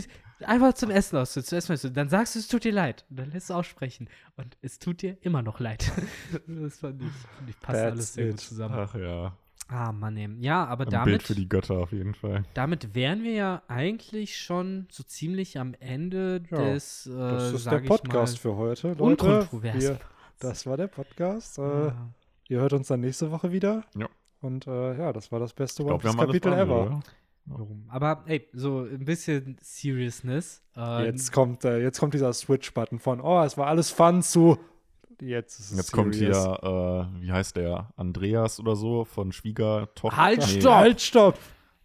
einfach 0.45 0.75
zum 0.75 0.91
Essen 0.91 1.17
aus, 1.17 1.35
so, 1.35 1.43
zu 1.43 1.57
essen, 1.57 1.77
du, 1.81 1.91
dann 1.91 2.09
sagst 2.09 2.35
du, 2.35 2.39
es 2.39 2.49
tut 2.49 2.65
dir 2.65 2.73
leid. 2.73 3.05
Und 3.11 3.19
dann 3.19 3.31
lässt 3.31 3.51
du 3.51 3.55
aussprechen. 3.55 4.09
Und 4.37 4.57
es 4.63 4.79
tut 4.79 5.03
dir 5.03 5.17
immer 5.23 5.43
noch 5.43 5.61
leid. 5.61 5.91
das 6.47 6.79
fand 6.79 7.03
ich, 7.03 7.09
fand 7.13 7.49
ich 7.51 7.61
passt 7.61 7.79
That's 7.81 7.93
alles 7.93 8.15
sehr 8.15 8.31
gut 8.31 8.41
zusammen. 8.41 8.75
Ach 8.79 8.95
ja. 8.95 9.37
Ah, 9.71 9.93
Mann, 9.93 10.17
ey. 10.17 10.29
Ja, 10.41 10.65
aber 10.65 10.85
Ein 10.85 10.89
Bild 10.91 11.03
damit, 11.03 11.23
für 11.25 11.35
die 11.35 11.49
Götter 11.49 11.75
auf 11.79 11.93
jeden 11.93 12.15
Fall. 12.15 12.45
damit 12.55 12.95
wären 12.95 13.23
wir 13.23 13.33
ja 13.33 13.63
eigentlich 13.69 14.39
schon 14.39 14.87
so 14.91 15.03
ziemlich 15.03 15.59
am 15.59 15.75
Ende 15.79 16.43
Ja, 16.51 16.57
des, 16.73 17.07
äh, 17.07 17.11
das 17.11 17.53
ist 17.53 17.67
der 17.71 17.81
Podcast 17.81 18.37
mal, 18.37 18.41
für 18.41 18.57
heute. 18.57 18.89
Leute, 18.89 19.03
unkontrovers. 19.03 19.75
wir, 19.79 19.99
das 20.39 20.65
war 20.67 20.77
der 20.79 20.87
Podcast. 20.87 21.59
Äh, 21.59 21.63
Ja. 21.63 22.09
Ihr 22.51 22.61
hört 22.61 22.73
uns 22.73 22.89
dann 22.89 23.01
nächste 23.01 23.31
Woche 23.31 23.53
wieder. 23.53 23.85
Ja. 23.95 24.09
Und 24.41 24.67
äh, 24.67 24.97
ja, 24.97 25.13
das 25.13 25.31
war 25.31 25.39
das 25.39 25.53
beste 25.53 25.83
Ich 25.83 25.89
One 25.89 25.99
Piece 25.99 26.17
Kapitel 26.17 26.53
ever. 26.55 26.87
oder? 26.87 27.01
Warum? 27.51 27.85
Aber 27.89 28.23
ey, 28.27 28.47
so 28.53 28.81
ein 28.81 29.05
bisschen 29.05 29.57
Seriousness. 29.61 30.63
Äh, 30.77 31.07
Jetzt 31.07 31.33
kommt, 31.33 31.65
äh, 31.65 31.79
jetzt 31.83 31.99
kommt 31.99 32.15
dieser 32.15 32.33
Switch-Button 32.33 32.99
von, 32.99 33.21
oh, 33.21 33.43
es 33.43 33.57
war 33.57 33.67
alles 33.67 33.91
Fun 33.91 34.23
zu. 34.23 34.59
Jetzt 35.21 35.59
ist 35.59 35.73
es 35.73 35.77
Jetzt 35.79 35.93
kommt 35.93 36.15
hier, 36.15 36.31
äh, 36.31 37.23
wie 37.23 37.33
heißt 37.33 37.57
der? 37.57 37.89
Andreas 37.97 38.61
oder 38.61 38.77
so 38.77 39.05
von 39.05 39.33
Schwiegertochter. 39.33 40.17
Halt, 40.17 40.39
Nee, 40.41 40.61
stopp! 40.61 40.75
Halt, 40.75 41.01
stopp! 41.01 41.39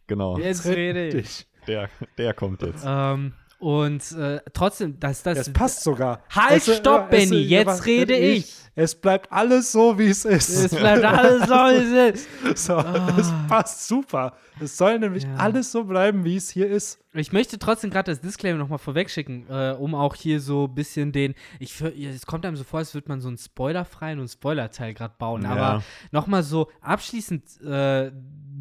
Genau. 0.08 0.38
Jetzt 0.38 0.66
rede 0.66 1.08
ich. 1.08 1.48
Der, 1.66 1.90
der 2.18 2.34
kommt 2.34 2.62
jetzt. 2.62 2.84
Ähm, 2.86 3.34
und 3.64 4.12
äh, 4.12 4.42
trotzdem, 4.54 5.00
dass 5.00 5.24
das. 5.24 5.38
Es 5.38 5.54
passt 5.54 5.84
sogar. 5.84 6.20
Halt, 6.30 6.68
Es, 6.68 6.78
stopp, 6.78 7.12
es, 7.12 7.30
Benny, 7.30 7.42
äh, 7.44 7.48
jetzt 7.48 7.86
rede 7.86 8.14
ich. 8.16 8.54
Es 8.76 8.94
bleibt 8.96 9.32
alles 9.32 9.72
so, 9.72 9.98
wie 9.98 10.08
es 10.10 10.26
ist. 10.26 10.50
Es 10.50 10.76
bleibt 10.76 11.04
alles 11.06 11.48
so, 11.48 11.54
wie 11.54 12.10
es 12.10 12.16
ist. 12.16 12.28
so, 12.66 12.78
Es 13.18 13.32
passt 13.48 13.88
super. 13.88 14.34
Es 14.60 14.76
soll 14.78 15.00
nämlich 15.00 15.24
Ja. 15.24 15.36
alles 15.38 15.72
so 15.72 15.84
bleiben, 15.86 16.26
wie 16.26 16.36
es 16.36 16.50
hier 16.50 16.68
ist. 16.70 17.00
Ich 17.16 17.32
möchte 17.32 17.60
trotzdem 17.60 17.92
gerade 17.92 18.12
das 18.12 18.22
Disclaimer 18.22 18.58
nochmal 18.58 18.80
vorwegschicken, 18.80 19.46
äh, 19.48 19.76
um 19.78 19.94
auch 19.94 20.16
hier 20.16 20.40
so 20.40 20.66
ein 20.66 20.74
bisschen 20.74 21.12
den. 21.12 21.36
Ich 21.60 21.72
für- 21.74 21.94
es 21.96 22.26
kommt 22.26 22.44
einem 22.46 22.56
so 22.56 22.64
vor, 22.64 22.80
als 22.80 22.94
würde 22.96 23.08
man 23.10 23.22
so 23.22 23.28
einen 23.28 23.38
spoilerfreien 23.38 24.20
und 24.20 24.28
Spoilerteil 24.30 24.94
gerade 24.96 25.14
bauen. 25.20 25.44
Ja. 25.44 25.50
Aber 25.52 25.84
nochmal 26.12 26.42
so 26.42 26.70
abschließend, 26.82 27.62
äh, 27.62 28.12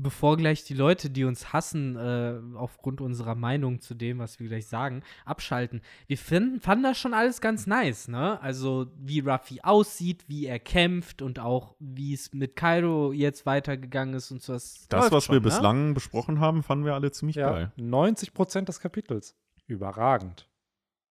bevor 0.03 0.37
gleich 0.37 0.65
die 0.65 0.75
Leute, 0.75 1.09
die 1.11 1.25
uns 1.25 1.53
hassen, 1.53 1.97
äh, 1.97 2.35
aufgrund 2.57 3.01
unserer 3.01 3.37
Meinung 3.37 3.81
zu 3.81 3.95
dem, 3.95 4.19
was 4.19 4.39
wir 4.41 4.49
gleich 4.49 4.67
sagen, 4.67 5.03
abschalten. 5.25 5.81
Wir 6.09 6.19
finden, 6.19 6.61
fanden 6.61 6.83
das 6.85 6.99
schon 6.99 7.15
alles 7.15 7.41
ganz 7.41 7.67
nice, 7.67 8.09
ne? 8.09 8.39
Also, 8.43 8.87
wie 8.99 9.21
Ruffy 9.21 9.61
aussieht, 9.63 10.25
wie 10.27 10.47
er 10.47 10.59
kämpft 10.59 11.23
und 11.23 11.39
auch, 11.39 11.77
wie 11.79 12.13
es 12.15 12.33
mit 12.35 12.57
Kairo 12.57 13.13
jetzt 13.13 13.47
weitergegangen 13.47 14.15
ist 14.15 14.31
und 14.33 14.43
so. 14.43 14.53
Das, 14.55 14.87
Das, 14.89 15.05
was 15.05 15.13
wir 15.13 15.21
schon, 15.21 15.35
ne? 15.37 15.41
bislang 15.41 15.95
besprochen 15.95 16.41
haben, 16.41 16.63
fanden 16.65 16.85
wir 16.85 16.95
alle 16.95 17.13
ziemlich 17.13 17.37
Ja, 17.37 17.51
geil. 17.53 17.73
90 17.77 18.35
Prozent 18.35 18.42
des 18.69 18.81
Kapitels. 18.81 19.37
Überragend. 19.67 20.49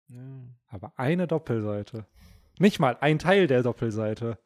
Ja. 0.09 0.21
Aber 0.69 0.93
eine 0.97 1.27
Doppelseite. 1.27 2.07
Nicht 2.59 2.79
mal 2.81 2.97
ein 3.01 3.19
Teil 3.19 3.47
der 3.47 3.63
Doppelseite. 3.63 4.39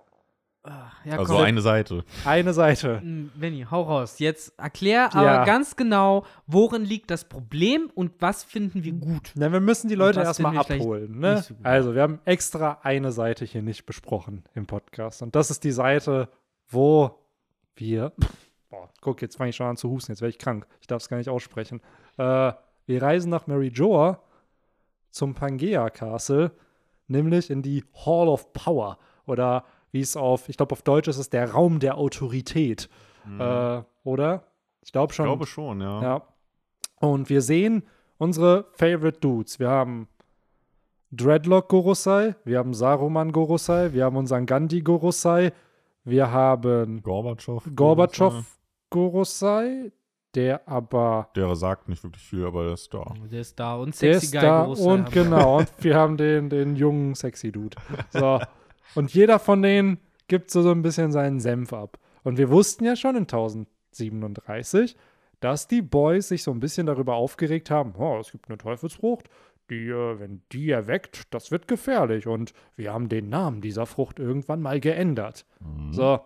Ah, 0.63 0.91
Ja, 1.05 1.19
Also 1.19 1.35
komm. 1.35 1.45
eine 1.45 1.63
Seite. 1.63 2.05
Eine 2.25 2.53
Seite. 2.53 3.01
Mm, 3.01 3.31
Benny, 3.41 3.67
hau 3.71 3.83
raus. 3.83 4.19
Jetzt 4.19 4.59
erklär 4.59 5.15
aber 5.15 5.25
Ja. 5.25 5.45
ganz 5.45 5.75
genau, 5.77 6.27
worin 6.47 6.85
liegt 6.85 7.11
das 7.11 7.25
Problem 7.25 7.91
und 7.95 8.13
was 8.21 8.45
finden 8.45 8.85
wir 8.85 8.93
gut. 8.93 9.33
Na, 9.37 9.51
wir 9.53 9.61
müssen 9.61 9.89
die 9.89 9.95
Leute 9.95 10.21
erstmal 10.21 10.57
abholen. 10.59 11.19
Ne? 11.19 11.43
so? 11.43 11.55
Also, 11.63 11.95
wir 11.95 12.03
haben 12.03 12.21
extra 12.27 12.79
eine 12.83 13.11
Seite 13.13 13.45
hier 13.47 13.63
nicht 13.63 13.87
besprochen 13.87 14.45
im 14.55 14.67
Podcast. 14.67 15.23
Und 15.23 15.35
das 15.35 15.51
ist 15.51 15.65
die 15.65 15.73
Seite, 15.73 16.29
wo 16.69 17.19
wir. 17.77 18.13
Boah, 18.69 18.91
guck, 19.01 19.23
jetzt 19.23 19.37
fange 19.37 19.51
ich 19.51 19.57
schon 19.57 19.67
an 19.67 19.77
zu 19.79 19.89
husten. 19.89 20.13
Jetzt 20.13 20.21
werde 20.21 20.31
ich 20.31 20.39
krank. 20.39 20.67
Ich 20.81 20.87
darf 20.87 21.01
es 21.03 21.09
gar 21.09 21.17
nicht 21.17 21.31
aussprechen. 21.31 21.81
Äh, 22.19 22.53
wir 22.91 23.03
reisen 23.03 23.31
nach 23.31 23.47
Mary 23.47 23.69
Joa 23.69 24.21
zum 25.11 25.35
Pangea 25.35 25.89
Castle, 25.91 26.51
nämlich 27.09 27.49
in 27.51 27.63
die 27.63 27.85
Hall 28.05 28.29
of 28.29 28.53
Power. 28.53 28.99
Oder 29.27 29.65
wie 29.93 30.01
es 30.01 30.17
auf, 30.17 30.49
ich 30.49 30.57
glaube, 30.57 30.73
auf 30.73 30.83
Deutsch 30.83 31.09
ist 31.09 31.19
es 31.19 31.31
der 31.31 31.53
Raum 31.53 31.79
der 31.81 31.97
Autorität. 31.97 32.89
Äh, 33.39 33.83
oder? 34.05 34.45
Ich 34.83 34.93
glaube 34.93 35.13
Ich 35.13 35.17
schon. 35.17 35.27
glaube 35.27 35.47
schon, 35.47 35.81
ja. 35.81 36.03
Ja. 36.03 36.23
Und 37.01 37.29
wir 37.31 37.43
sehen 37.43 37.85
unsere 38.19 38.67
Favorite 38.73 39.21
Dudes. 39.21 39.59
Wir 39.59 39.69
haben 39.71 40.09
Dreadlock 41.13 41.69
Gorosei, 41.69 42.35
wir 42.45 42.59
haben 42.59 42.73
Saruman 42.75 43.33
Gorosei, 43.33 43.93
wir 43.93 44.05
haben 44.05 44.17
unseren 44.17 44.47
Gandhi 44.47 44.81
Gorosei, 44.81 45.53
wir 46.05 46.31
haben 46.31 47.03
Gorbatschow. 47.03 47.63
Gorbatschow 47.75 48.45
Gorosei, 48.91 49.93
der 50.35 50.67
aber 50.69 51.29
Der 51.35 51.55
sagt 51.57 51.89
nicht 51.89 52.03
wirklich 52.03 52.23
viel, 52.23 52.45
aber 52.45 52.65
der 52.65 52.75
ist 52.75 52.93
da. 52.93 53.13
Der 53.31 53.41
ist 53.41 53.59
da 53.59 53.75
und 53.77 54.01
der 54.01 54.15
sexy 54.15 54.27
ist 54.27 54.33
Guy 54.33 54.41
da 54.41 54.63
und 54.63 55.11
genau, 55.11 55.59
und 55.59 55.73
wir 55.81 55.97
haben 55.97 56.17
den, 56.17 56.51
den 56.51 56.77
jungen 56.77 57.15
sexy 57.15 57.53
Dude. 57.53 57.77
So. 58.11 58.41
Und 58.97 59.15
jeder 59.15 59.39
von 59.39 59.63
denen 59.63 59.99
gibt 60.27 60.51
so, 60.51 60.63
so 60.63 60.73
ein 60.73 60.83
bisschen 60.83 61.13
seinen 61.13 61.39
Senf 61.39 61.73
ab. 61.73 61.99
Und 62.23 62.39
wir 62.39 62.51
wussten 62.51 62.85
ja 62.85 62.97
schon 62.97 63.17
in 63.17 63.23
1037, 63.23 64.97
dass 65.41 65.69
die 65.69 65.83
Boys 65.83 66.29
sich 66.29 66.43
so 66.43 66.51
ein 66.51 66.61
bisschen 66.61 66.87
darüber 66.87 67.15
aufgeregt 67.15 67.71
haben, 67.71 67.95
oh, 67.97 68.19
es 68.19 68.33
gibt 68.33 68.49
eine 68.49 68.59
Teufelsfrucht, 68.59 69.29
die, 69.71 69.89
äh, 69.89 70.19
wenn 70.19 70.43
die 70.53 70.71
erweckt, 70.71 71.33
das 71.33 71.51
wird 71.51 71.69
gefährlich. 71.69 72.27
Und 72.27 72.53
wir 72.77 72.93
haben 72.93 73.09
den 73.09 73.29
Namen 73.29 73.61
dieser 73.61 73.87
Frucht 73.87 74.19
irgendwann 74.19 74.61
mal 74.61 74.81
geändert. 74.81 75.47
Mhm. 75.61 75.93
So. 75.93 76.21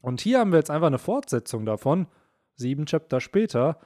Und 0.00 0.20
hier 0.20 0.38
haben 0.38 0.52
wir 0.52 0.58
jetzt 0.58 0.70
einfach 0.70 0.86
eine 0.86 0.98
Fortsetzung 0.98 1.64
davon, 1.64 2.06
sieben 2.58 2.84
Chapter 2.86 3.20
später, 3.20 3.78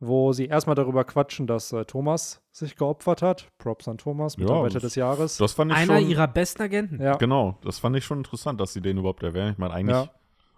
wo 0.00 0.32
sie 0.32 0.46
erstmal 0.46 0.76
darüber 0.76 1.04
quatschen, 1.04 1.46
dass 1.46 1.72
äh, 1.72 1.84
Thomas 1.84 2.40
sich 2.52 2.76
geopfert 2.76 3.22
hat. 3.22 3.48
Props 3.58 3.88
an 3.88 3.98
Thomas, 3.98 4.36
Ja, 4.36 4.42
Mitarbeiter 4.42 4.74
das- 4.74 4.82
des 4.82 4.94
Jahres. 4.96 5.36
Das 5.38 5.52
fand 5.54 5.72
ich 5.72 5.78
Einer 5.78 5.98
schon. 5.98 6.08
ihrer 6.10 6.28
besten 6.28 6.62
Agenten. 6.62 7.00
ja. 7.02 7.16
Genau, 7.16 7.56
das 7.62 7.78
fand 7.78 7.96
ich 7.96 8.04
schon 8.04 8.18
interessant, 8.18 8.60
dass 8.60 8.72
sie 8.72 8.80
den 8.82 8.98
überhaupt 8.98 9.22
erwähnen. 9.22 9.52
Ich 9.52 9.58
meine, 9.58 9.72
eigentlich, 9.74 9.96
Ja. 9.96 10.10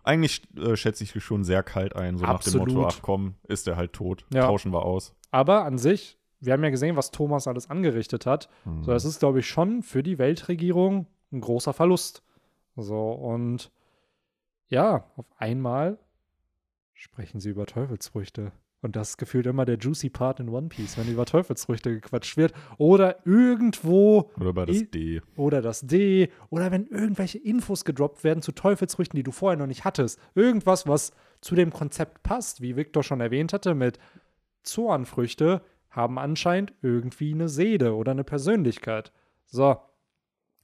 eigentlich 0.05 0.43
äh, 0.59 0.77
schätze 0.77 1.05
ich 1.05 1.23
schon 1.23 1.45
sehr 1.45 1.63
kalt 1.63 1.95
ein, 1.97 2.17
so 2.19 2.23
nach 2.25 2.31
dem 2.31 2.37
Absolut. 2.37 2.69
Motto, 2.73 2.87
ach 2.89 3.03
komm, 3.03 3.35
ist 3.47 3.67
der 3.67 3.77
halt 3.77 3.93
tot. 3.93 4.27
Ja. 4.33 4.47
Tauschen 4.47 4.73
wir 4.73 4.83
aus. 4.85 5.15
Aber 5.31 5.65
an 5.65 5.79
sich, 5.79 6.19
wir 6.41 6.53
haben 6.53 6.65
ja 6.65 6.71
gesehen, 6.71 6.97
was 6.97 7.11
Thomas 7.11 7.47
alles 7.47 7.71
angerichtet 7.71 8.27
hat. 8.27 8.49
Mhm. 8.65 8.83
So, 8.85 8.91
das 8.93 9.05
ist, 9.05 9.21
glaube 9.21 9.41
ich, 9.41 9.47
schon 9.47 9.83
für 9.83 10.03
die 10.03 10.19
Weltregierung 10.19 11.07
ein 11.33 11.41
großer 11.41 11.73
Verlust. 11.73 12.23
So, 12.77 13.11
und 13.13 13.71
ja, 14.69 15.05
auf 15.17 15.27
einmal 15.39 15.99
sprechen 17.01 17.41
sie 17.41 17.49
über 17.51 17.65
Teufelsfrüchte. 17.67 18.53
Und 18.83 18.95
das 18.97 19.11
ist 19.11 19.17
gefühlt 19.19 19.47
immer 19.47 19.65
der 19.65 19.79
juicy 19.79 20.09
Part 20.11 20.41
in 20.41 20.49
One 20.49 20.69
Piece, 20.69 20.97
wenn 20.97 21.09
über 21.09 21.27
Teufelsfrüchte 21.27 21.93
gequatscht 21.95 22.37
wird. 22.37 22.53
Oder 22.79 23.27
irgendwo 23.27 24.31
Oder 24.39 24.53
bei 24.55 24.67
das 24.67 24.91
D. 24.91 25.21
oder 25.37 25.61
das 25.63 25.81
D 25.83 26.31
oder 26.49 26.71
wenn 26.71 26.87
irgendwelche 26.87 27.39
Infos 27.39 27.85
gedroppt 27.85 28.25
werden 28.25 28.43
zu 28.43 28.53
Teufelsfrüchten, 28.53 29.17
die 29.17 29.23
du 29.23 29.33
vorher 29.33 29.59
noch 29.59 29.67
nicht 29.67 29.85
hattest. 29.85 30.19
Irgendwas, 30.35 30.87
was 30.87 31.13
zu 31.41 31.55
dem 31.55 31.73
Konzept 31.73 32.23
passt, 32.23 32.61
wie 32.61 32.77
Victor 32.77 33.03
schon 33.03 33.21
erwähnt 33.21 33.53
hatte, 33.53 33.75
mit 33.75 33.99
Zornfrüchte 34.63 35.63
haben 35.91 36.19
anscheinend 36.19 36.73
irgendwie 36.83 37.33
eine 37.35 37.49
Seele 37.49 37.95
oder 37.95 38.13
eine 38.13 38.25
Persönlichkeit. 38.25 39.13
So. 39.47 39.77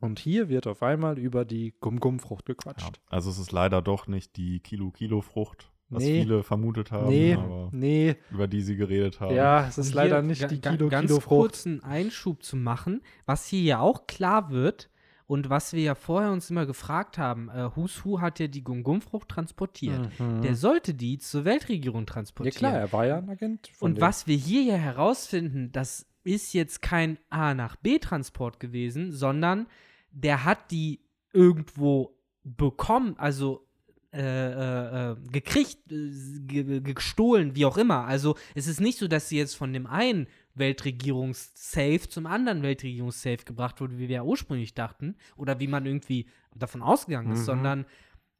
Und 0.00 0.18
hier 0.18 0.48
wird 0.50 0.66
auf 0.66 0.82
einmal 0.82 1.18
über 1.18 1.44
die 1.46 1.74
Gum-Gum-Frucht 1.80 2.48
Ja. 2.48 2.54
gequatscht. 2.54 3.00
Also 3.08 3.30
es 3.30 3.38
ist 3.38 3.52
leider 3.52 3.80
doch 3.82 4.06
nicht 4.06 4.36
die 4.36 4.60
Kilo-Kilo-Frucht, 4.60 5.70
was 5.88 6.02
Nee. 6.02 6.22
viele 6.22 6.42
vermutet 6.42 6.90
haben, 6.90 7.08
Nee, 7.08 7.34
aber 7.34 7.68
nee, 7.72 8.16
über 8.30 8.46
die 8.48 8.60
sie 8.62 8.76
geredet 8.76 9.20
haben. 9.20 9.34
ja, 9.34 9.66
es 9.68 9.78
ist 9.78 9.90
Um 9.90 9.94
leider 9.96 10.16
hier 10.20 10.22
nicht 10.28 10.50
die 10.50 10.60
ga- 10.60 10.70
Ganz 10.76 10.78
Kilo-Kilo-Frucht. 10.78 11.28
kurzen 11.28 11.84
Einschub 11.84 12.42
zu 12.42 12.56
machen, 12.56 13.02
was 13.24 13.46
hier 13.46 13.62
ja 13.62 13.80
auch 13.80 14.06
klar 14.06 14.50
wird 14.50 14.90
und 15.28 15.48
was 15.50 15.72
wir 15.72 15.82
ja 15.82 15.94
vorher 15.94 16.32
uns 16.32 16.50
immer 16.50 16.66
gefragt 16.66 17.18
haben, 17.18 17.48
äh, 17.50 17.68
Who's 17.76 18.04
Who 18.04 18.20
hat 18.20 18.38
ja 18.40 18.46
die 18.48 18.62
Gum-Gum-Frucht 18.64 19.28
transportiert. 19.28 20.10
Mhm. 20.20 20.42
Der 20.42 20.54
sollte 20.56 20.94
die 20.94 21.18
zur 21.18 21.44
Weltregierung 21.44 22.02
Ja 22.02 22.06
transportieren. 22.14 22.58
klar, 22.58 22.74
er 22.74 22.92
war 22.92 23.06
ja 23.06 23.18
ein 23.18 23.28
Agent 23.28 23.68
von 23.74 23.86
Und 23.90 23.94
denen. 23.96 24.02
was 24.06 24.26
wir 24.26 24.36
hier 24.36 24.62
ja 24.62 24.74
herausfinden, 24.76 25.70
das 25.72 26.06
ist 26.24 26.52
jetzt 26.52 26.82
kein 26.82 27.18
A 27.30 27.54
nach 27.54 27.76
B 27.76 27.98
Transport 27.98 28.58
gewesen, 28.58 29.12
sondern 29.12 29.66
der 30.10 30.44
hat 30.44 30.70
die 30.70 31.00
irgendwo 31.32 32.16
bekommen, 32.42 33.14
also 33.18 33.65
äh, 34.12 34.20
äh, 34.20 35.10
äh, 35.12 35.16
gekriegt, 35.30 35.78
äh, 35.90 36.10
ge 36.40 36.80
gestohlen, 36.80 37.54
wie 37.54 37.66
auch 37.66 37.76
immer. 37.76 38.04
Also 38.04 38.36
es 38.54 38.66
ist 38.66 38.80
nicht 38.80 38.98
so, 38.98 39.08
dass 39.08 39.28
sie 39.28 39.36
jetzt 39.38 39.54
von 39.54 39.72
dem 39.72 39.86
einen 39.86 40.26
Weltregierungssafe 40.54 42.08
zum 42.08 42.26
anderen 42.26 42.62
Weltregierungssafe 42.62 43.44
gebracht 43.44 43.80
wurde, 43.80 43.98
wie 43.98 44.08
wir 44.08 44.16
ja 44.16 44.22
ursprünglich 44.22 44.74
dachten, 44.74 45.16
oder 45.36 45.60
wie 45.60 45.66
man 45.66 45.84
irgendwie 45.86 46.28
davon 46.54 46.82
ausgegangen 46.82 47.32
ist, 47.32 47.40
Mhm. 47.40 47.44
sondern 47.44 47.86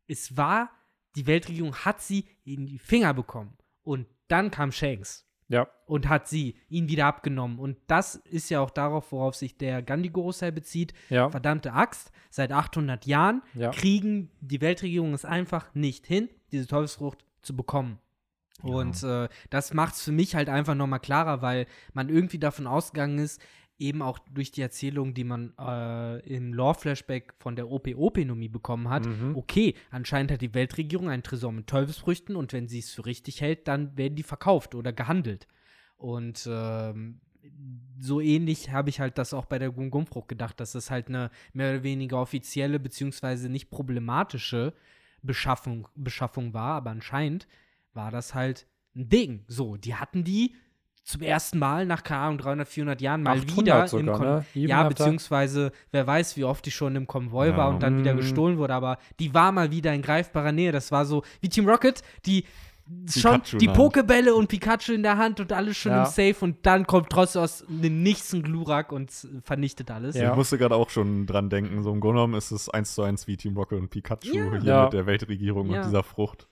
es 0.06 0.36
war, 0.36 0.70
die 1.16 1.26
Weltregierung 1.26 1.74
hat 1.74 2.00
sie 2.00 2.26
in 2.44 2.66
die 2.66 2.78
Finger 2.78 3.12
bekommen. 3.12 3.56
Und 3.82 4.06
dann 4.28 4.50
kam 4.50 4.72
Shanks 4.72 5.25
Ja, 5.48 5.68
und 5.86 6.08
hat 6.08 6.26
sie 6.26 6.56
ihn 6.68 6.88
wieder 6.88 7.06
abgenommen. 7.06 7.58
Und 7.60 7.76
das 7.86 8.16
ist 8.16 8.50
ja 8.50 8.60
auch 8.60 8.70
darauf, 8.70 9.12
worauf 9.12 9.36
sich 9.36 9.56
der 9.56 9.80
Gandhi 9.80 10.08
Gorosei 10.08 10.50
bezieht. 10.50 10.92
ja, 11.08 11.30
Verdammte 11.30 11.72
Axt, 11.72 12.10
seit 12.30 12.50
800 12.50 13.06
Jahren 13.06 13.42
ja. 13.54 13.70
kriegen 13.70 14.30
die 14.40 14.60
Weltregierungen 14.60 15.14
es 15.14 15.24
einfach 15.24 15.72
nicht 15.74 16.06
hin, 16.06 16.28
diese 16.50 16.66
Teufelsfrucht 16.66 17.24
zu 17.42 17.54
bekommen. 17.54 17.98
Und 18.62 19.02
äh, 19.02 19.28
das 19.50 19.74
macht 19.74 19.94
es 19.94 20.02
für 20.02 20.12
mich 20.12 20.34
halt 20.34 20.48
einfach 20.48 20.74
nochmal 20.74 21.00
klarer, 21.00 21.42
weil 21.42 21.66
man 21.92 22.08
irgendwie 22.08 22.38
davon 22.38 22.66
ausgegangen 22.66 23.18
ist, 23.18 23.40
eben 23.78 24.00
auch 24.02 24.18
durch 24.30 24.50
die 24.50 24.62
Erzählung, 24.62 25.12
die 25.14 25.24
man 25.24 25.52
äh, 25.58 26.18
im 26.26 26.54
Lore-Flashback 26.54 27.34
von 27.38 27.56
der 27.56 27.70
OP-Openomie 27.70 28.48
bekommen 28.48 28.88
hat, 28.88 29.06
Mhm. 29.06 29.36
okay, 29.36 29.74
anscheinend 29.90 30.30
hat 30.32 30.40
die 30.40 30.54
Weltregierung 30.54 31.10
einen 31.10 31.22
Tresor 31.22 31.52
mit 31.52 31.66
Teufelsfrüchten 31.66 32.36
und 32.36 32.52
wenn 32.52 32.68
sie 32.68 32.78
es 32.78 32.92
für 32.94 33.04
richtig 33.06 33.40
hält, 33.40 33.68
dann 33.68 33.96
werden 33.96 34.16
die 34.16 34.22
verkauft 34.22 34.74
oder 34.74 34.92
gehandelt. 34.92 35.46
Und 35.96 36.48
ähm, 36.50 37.20
so 37.98 38.20
ähnlich 38.20 38.70
habe 38.72 38.88
ich 38.90 38.98
halt 39.00 39.18
das 39.18 39.32
auch 39.34 39.44
bei 39.44 39.58
der 39.58 39.70
Gum-Gum-Frucht 39.70 40.28
gedacht, 40.28 40.58
dass 40.58 40.74
es 40.74 40.90
halt 40.90 41.08
eine 41.08 41.30
mehr 41.52 41.70
oder 41.74 41.82
weniger 41.82 42.20
offizielle 42.20 42.80
beziehungsweise 42.80 43.48
nicht 43.48 43.70
problematische 43.70 44.72
Beschaffung, 45.22 45.88
Beschaffung 45.94 46.54
war, 46.54 46.74
aber 46.76 46.90
anscheinend 46.90 47.46
war 47.92 48.10
das 48.10 48.34
halt 48.34 48.66
ein 48.94 49.08
Ding. 49.08 49.44
So, 49.48 49.76
die 49.76 49.94
hatten 49.94 50.24
die 50.24 50.54
zum 51.06 51.22
ersten 51.22 51.58
Mal 51.60 51.86
nach, 51.86 52.02
keine 52.02 52.20
Ahnung, 52.20 52.38
300, 52.38 52.66
400 52.68 53.00
Jahren 53.00 53.22
mal 53.22 53.38
800 53.38 53.56
wieder 53.56 53.86
sogar, 53.88 54.00
im 54.16 54.20
Kon 54.20 54.26
ne? 54.28 54.44
Ja, 54.54 54.88
beziehungsweise 54.88 55.70
wer 55.92 56.04
weiß, 56.06 56.36
wie 56.36 56.42
oft 56.44 56.66
die 56.66 56.72
schon 56.72 56.96
im 56.96 57.06
Konvoi 57.06 57.48
Ja. 57.50 57.56
war 57.56 57.68
und 57.70 57.80
dann 57.82 57.98
wieder 58.00 58.14
Mm. 58.14 58.16
gestohlen 58.18 58.58
wurde, 58.58 58.74
aber 58.74 58.98
die 59.20 59.32
war 59.32 59.52
mal 59.52 59.70
wieder 59.70 59.94
in 59.94 60.02
greifbarer 60.02 60.50
Nähe. 60.50 60.72
Das 60.72 60.90
war 60.90 61.06
so 61.06 61.22
wie 61.40 61.48
Team 61.48 61.68
Rocket, 61.68 62.02
die 62.26 62.44
schon 63.08 63.40
Pikachu 63.40 63.52
in 63.54 63.58
die. 63.60 63.68
Pokebälle 63.68 64.34
und 64.34 64.48
Pikachu 64.48 64.92
in 64.92 65.02
der 65.04 65.16
Hand 65.16 65.38
und 65.40 65.52
alles 65.52 65.76
schon 65.76 65.92
Ja. 65.92 66.00
im 66.04 66.06
Safe 66.06 66.36
und 66.40 66.66
dann 66.66 66.86
kommt 66.88 67.10
trotzdem 67.10 67.42
aus 67.42 67.64
dem 67.68 68.02
Nichts 68.02 68.32
ein 68.32 68.42
Glurak 68.42 68.90
und 68.92 69.10
vernichtet 69.44 69.90
alles. 69.92 70.16
Ja. 70.16 70.30
Ich 70.30 70.36
musste 70.36 70.58
gerade 70.58 70.74
auch 70.74 70.90
schon 70.90 71.26
dran 71.26 71.50
denken. 71.50 71.82
So 71.84 71.92
im 71.92 72.00
Grunde 72.00 72.16
genommen 72.18 72.34
ist 72.34 72.50
es 72.50 72.68
eins 72.68 72.94
zu 72.96 73.02
eins 73.02 73.26
wie 73.28 73.36
Team 73.36 73.56
Rocket 73.56 73.78
und 73.80 73.90
Pikachu 73.90 74.26
Ja. 74.32 74.50
hier 74.50 74.60
Ja. 74.62 74.84
mit 74.84 74.92
der 74.92 75.06
Weltregierung 75.06 75.70
Ja. 75.70 75.78
und 75.82 75.86
dieser 75.86 76.02
Frucht. 76.02 76.48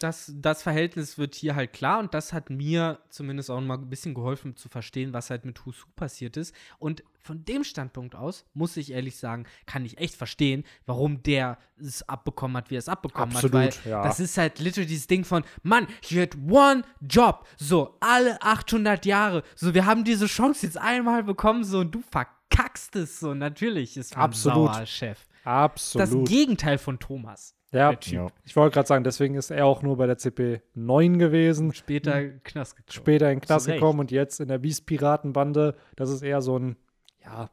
Das, 0.00 0.32
das 0.34 0.62
Verhältnis 0.62 1.18
wird 1.18 1.34
hier 1.34 1.54
halt 1.54 1.72
klar 1.72 1.98
und 2.00 2.14
das 2.14 2.32
hat 2.32 2.50
mir 2.50 2.98
zumindest 3.08 3.50
auch 3.50 3.60
mal 3.60 3.78
ein 3.78 3.88
bisschen 3.88 4.14
geholfen 4.14 4.56
zu 4.56 4.68
verstehen, 4.68 5.12
was 5.12 5.30
halt 5.30 5.44
mit 5.44 5.64
Husu 5.64 5.86
passiert 5.96 6.36
ist. 6.36 6.54
Und 6.78 7.04
von 7.20 7.44
dem 7.44 7.64
Standpunkt 7.64 8.14
aus, 8.14 8.44
muss 8.52 8.76
ich 8.76 8.92
ehrlich 8.92 9.16
sagen, 9.16 9.46
kann 9.66 9.84
ich 9.84 9.98
echt 9.98 10.14
verstehen, 10.14 10.64
warum 10.84 11.22
der 11.22 11.58
es 11.78 12.06
abbekommen 12.08 12.56
hat, 12.56 12.70
wie 12.70 12.76
er 12.76 12.80
es 12.80 12.88
abbekommen 12.88 13.34
Absolut, 13.34 13.54
hat. 13.54 13.84
Weil 13.84 13.90
ja. 13.90 14.02
das 14.02 14.20
ist 14.20 14.36
halt 14.36 14.58
literally 14.58 14.86
dieses 14.86 15.06
Ding 15.06 15.24
von, 15.24 15.42
Mann, 15.62 15.86
you 16.08 16.20
had 16.20 16.36
one 16.48 16.82
job, 17.00 17.46
so 17.56 17.96
alle 18.00 18.40
800 18.42 19.06
Jahre, 19.06 19.42
so 19.54 19.72
wir 19.74 19.86
haben 19.86 20.04
diese 20.04 20.26
Chance 20.26 20.66
jetzt 20.66 20.76
einmal 20.76 21.24
bekommen, 21.24 21.64
so 21.64 21.80
und 21.80 21.92
du 21.92 22.02
verkackst 22.02 22.94
es 22.96 23.20
so. 23.20 23.32
Natürlich 23.32 23.96
ist 23.96 24.14
man 24.16 24.24
Absolut. 24.24 24.74
sauer, 24.74 24.86
Chef. 24.86 25.18
Absolut. 25.44 26.08
Das 26.08 26.30
Gegenteil 26.30 26.78
von 26.78 26.98
Thomas. 26.98 27.54
Ja. 27.74 27.92
Ja. 28.04 28.26
ich 28.44 28.56
wollte 28.56 28.74
gerade 28.74 28.86
sagen, 28.88 29.04
deswegen 29.04 29.34
ist 29.34 29.50
er 29.50 29.66
auch 29.66 29.82
nur 29.82 29.96
bei 29.96 30.06
der 30.06 30.16
CP 30.18 30.62
9 30.74 31.18
gewesen. 31.18 31.72
Später 31.74 32.14
Hm. 32.20 32.40
Knast 32.44 32.76
gekommen. 32.76 32.92
später 32.92 33.30
in 33.30 33.38
den 33.38 33.44
Knast 33.44 33.66
gekommen 33.66 34.00
und 34.00 34.10
jetzt 34.10 34.40
in 34.40 34.48
der 34.48 34.58
Beast-Piratenbande. 34.58 35.74
Das 35.96 36.10
ist 36.10 36.22
eher 36.22 36.40
so 36.40 36.58
ein, 36.58 36.76
ja, 37.22 37.50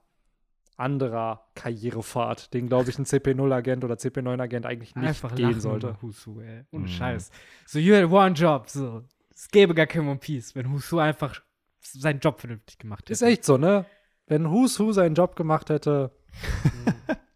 anderer 0.78 1.46
Karrierepfad, 1.56 2.54
den, 2.54 2.68
glaube 2.68 2.90
ich, 2.90 2.98
ein 2.98 3.06
CP0-Agent 3.06 3.84
oder 3.84 3.96
CP9-Agent 3.96 4.66
eigentlich 4.66 4.96
nicht 4.96 5.08
Einfach 5.08 5.36
gehen 5.36 5.60
sollte. 5.60 5.96
Husu, 6.02 6.40
ey. 6.42 6.64
Ohne 6.72 6.84
Mhm. 6.84 6.88
Scheiß. 6.88 7.30
So, 7.68 7.78
you 7.80 7.94
had 7.96 8.10
one 8.10 8.34
job, 8.34 8.68
so. 8.70 9.04
Es 9.34 9.48
gäbe 9.50 9.74
gar 9.76 9.86
kein 9.88 10.08
One 10.08 10.18
Piece, 10.20 10.56
wenn 10.56 10.72
Husu 10.72 10.98
einfach 11.00 11.42
seinen 11.82 12.20
Job 12.20 12.40
vernünftig 12.40 12.78
gemacht 12.80 13.02
hätte. 13.04 13.14
Ist 13.14 13.22
echt 13.22 13.44
so, 13.44 13.58
ne? 13.58 13.86
Wenn 14.28 14.50
Who 14.50 14.68
seinen 14.68 15.16
Job 15.16 15.36
gemacht 15.36 15.70
hätte, 15.70 16.12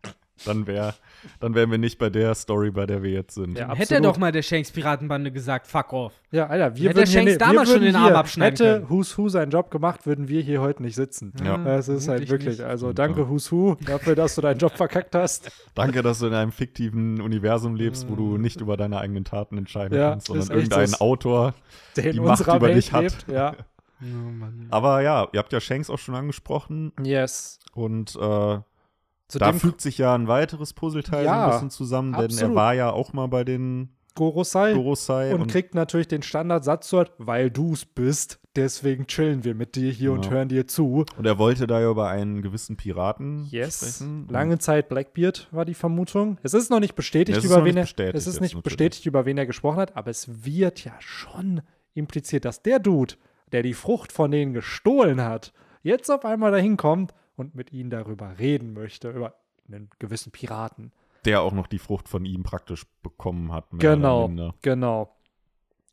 Dann, 0.45 0.67
wär, 0.67 0.93
dann 1.39 1.55
wären 1.55 1.71
wir 1.71 1.77
nicht 1.77 1.97
bei 1.97 2.09
der 2.09 2.35
Story, 2.35 2.71
bei 2.71 2.85
der 2.85 3.03
wir 3.03 3.11
jetzt 3.11 3.35
sind. 3.35 3.57
Ja. 3.57 3.73
Hätte 3.75 3.95
er 3.95 4.01
doch 4.01 4.17
mal 4.17 4.31
der 4.31 4.41
Shanks 4.43 4.71
Piratenbande 4.71 5.31
gesagt, 5.31 5.67
fuck 5.67 5.91
off. 5.93 6.13
ja, 6.31 6.47
Alter, 6.47 6.75
wir 6.75 6.89
Hätte 6.89 6.99
würden 6.99 7.07
hier, 7.09 7.19
Shanks 7.19 7.31
ne- 7.33 7.37
damals 7.37 7.69
wir 7.69 7.75
schon 7.75 7.83
den 7.83 7.95
Arm 7.95 8.05
hier, 8.05 8.17
abschneiden 8.17 8.57
Hätte 8.57 8.73
können. 8.81 8.89
Who's 8.89 9.17
Who 9.17 9.29
seinen 9.29 9.51
Job 9.51 9.71
gemacht, 9.71 10.05
würden 10.05 10.27
wir 10.27 10.41
hier 10.41 10.61
heute 10.61 10.83
nicht 10.83 10.95
sitzen. 10.95 11.33
Ja. 11.43 11.57
Das 11.57 11.87
ist 11.87 12.07
halt 12.07 12.29
wirklich, 12.29 12.59
nicht. 12.59 12.61
also 12.67 12.93
danke 12.93 13.21
ja. 13.21 13.29
Who's 13.29 13.51
Who 13.51 13.75
dafür, 13.85 14.15
dass 14.15 14.35
du 14.35 14.41
deinen 14.41 14.59
Job 14.59 14.73
verkackt 14.77 15.15
hast. 15.15 15.51
Danke, 15.73 16.01
dass 16.03 16.19
du 16.19 16.27
in 16.27 16.33
einem 16.33 16.51
fiktiven 16.51 17.19
Universum 17.21 17.75
lebst, 17.75 18.09
wo 18.09 18.15
du 18.15 18.37
nicht 18.37 18.61
über 18.61 18.77
deine 18.77 18.99
eigenen 18.99 19.25
Taten 19.25 19.57
entscheiden 19.57 19.97
Ja, 19.97 20.11
kannst, 20.11 20.27
sondern 20.27 20.49
irgendein 20.51 20.87
so. 20.87 20.97
Autor. 20.99 21.53
Der 21.95 22.05
in 22.05 22.11
Die 22.13 22.19
Macht 22.19 22.41
über 22.41 22.61
Welt 22.61 22.75
dich 22.77 22.91
hat. 22.93 23.01
lebt. 23.03 23.25
Ja. 23.27 23.55
Oh, 24.01 24.29
Mann. 24.29 24.67
Aber 24.71 25.01
ja, 25.01 25.25
ihr 25.31 25.39
habt 25.39 25.53
ja 25.53 25.61
Shanks 25.61 25.89
auch 25.89 25.97
schon 25.97 26.15
angesprochen 26.15 26.91
Yes. 27.01 27.59
und 27.73 28.13
äh, 28.17 28.59
Zu 29.27 29.39
da 29.39 29.53
fügt 29.53 29.81
sich 29.81 29.97
ja 29.97 30.13
ein 30.13 30.27
weiteres 30.27 30.73
Puzzleteil 30.73 31.25
Ja, 31.25 31.45
ein 31.45 31.51
bisschen 31.51 31.69
zusammen, 31.71 32.13
denn 32.13 32.25
absolut. 32.25 32.51
er 32.51 32.55
war 32.55 32.73
ja 32.73 32.91
auch 32.91 33.13
mal 33.13 33.27
bei 33.27 33.43
den 33.43 33.89
Gorosei 34.13 34.71
Gorosei 34.73 35.33
und, 35.33 35.41
und, 35.41 35.51
kriegt 35.51 35.75
natürlich 35.75 36.07
den 36.07 36.21
Standardsatz 36.21 36.89
dort, 36.89 37.11
weil 37.17 37.51
du's 37.51 37.83
bist, 37.85 38.39
deswegen 38.55 39.07
chillen 39.07 39.43
wir 39.43 39.55
mit 39.55 39.75
dir 39.75 39.91
hier 39.91 40.13
und 40.13 40.21
Genau. 40.21 40.35
hören 40.35 40.47
dir 40.47 40.67
zu. 40.67 41.05
und 41.17 41.25
er 41.25 41.37
wollte 41.37 41.67
da 41.67 41.81
ja 41.81 41.89
über 41.91 42.07
einen 42.07 42.41
gewissen 42.41 42.77
Piraten 42.77 43.45
Yes. 43.51 43.79
sprechen. 43.79 44.27
Lange 44.29 44.57
Zeit 44.59 44.87
Blackbeard 44.87 45.49
war 45.51 45.65
die 45.65 45.73
Vermutung. 45.73 46.37
Es 46.43 46.53
ist 46.53 46.69
noch 46.69 46.79
nicht 46.79 46.95
bestätigt, 46.95 47.35
Ja, 47.35 47.39
es 47.39 47.45
über 47.45 47.57
wen 47.65 47.73
nicht 47.75 47.77
er 47.77 47.81
bestätigt 47.83 48.15
es 48.15 48.27
ist 48.27 48.39
nicht 48.39 48.63
bestätigt, 48.63 49.05
über 49.05 49.25
wen 49.25 49.37
er 49.37 49.45
gesprochen 49.47 49.77
hat, 49.79 49.97
aber 49.97 50.11
es 50.11 50.45
wird 50.45 50.85
ja 50.85 50.93
schon 50.99 51.61
impliziert, 51.93 52.45
dass 52.45 52.61
der 52.61 52.79
Dude, 52.79 53.15
der 53.51 53.63
die 53.63 53.73
Frucht 53.73 54.13
von 54.13 54.31
denen 54.31 54.53
gestohlen 54.53 55.21
hat, 55.21 55.51
jetzt 55.83 56.09
auf 56.09 56.23
einmal 56.23 56.51
dahin 56.51 56.77
kommt 56.77 57.13
und 57.35 57.55
mit 57.55 57.71
ihnen 57.73 57.89
darüber 57.89 58.37
reden 58.39 58.73
möchte, 58.73 59.09
über 59.11 59.35
einen 59.67 59.89
gewissen 59.99 60.31
Piraten. 60.31 60.91
der 61.25 61.41
auch 61.41 61.53
noch 61.53 61.65
die 61.65 61.79
Frucht 61.79 62.07
von 62.07 62.23
ihm 62.23 62.43
praktisch 62.43 62.85
bekommen 63.01 63.51
hat. 63.51 63.65
Genau, 63.71 64.29
genau. 64.61 65.15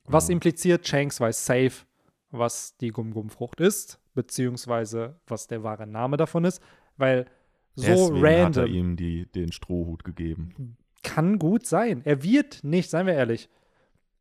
Was 0.05 0.29
Ja. 0.29 0.33
impliziert, 0.35 0.87
Shanks 0.87 1.21
weiß 1.21 1.47
safe, 1.47 1.87
was 2.31 2.77
die 2.77 2.89
Gum-Gum-Frucht 2.91 3.59
ist, 3.61 3.99
beziehungsweise 4.15 5.19
was 5.27 5.47
der 5.47 5.63
wahre 5.63 5.87
Name 5.87 6.17
davon 6.19 6.45
ist, 6.45 6.63
weil 6.99 7.27
so 7.75 7.87
Deswegen 7.87 8.15
hat 8.17 8.23
er 8.23 8.43
random 8.65 8.67
ihm 8.75 8.97
die, 8.97 9.25
den 9.33 9.53
Strohhut 9.53 10.05
gegeben. 10.05 10.77
kann 11.03 11.39
gut 11.39 11.65
sein. 11.67 12.03
Er 12.05 12.23
wird 12.23 12.63
nicht, 12.63 12.91
seien 12.91 13.07
wir 13.07 13.15
ehrlich, 13.15 13.49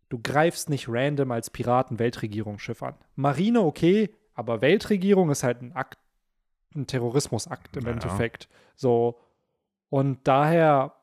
du 0.07 0.17
greifst 0.17 0.69
nicht 0.69 0.87
random 0.87 1.31
als 1.31 1.49
Piraten 1.49 1.99
Weltregierungsschiff 1.99 2.81
an. 2.83 2.95
Marine 3.15 3.61
okay, 3.63 4.11
aber 4.33 4.61
Weltregierung 4.61 5.29
ist 5.29 5.43
halt 5.43 5.61
ein 5.61 5.73
Akt, 5.73 5.97
ein 6.75 6.87
Terrorismusakt 6.87 7.77
im 7.77 7.85
Ja. 7.85 7.91
Endeffekt. 7.91 8.49
So. 8.75 9.19
Und 9.89 10.19
daher 10.27 10.93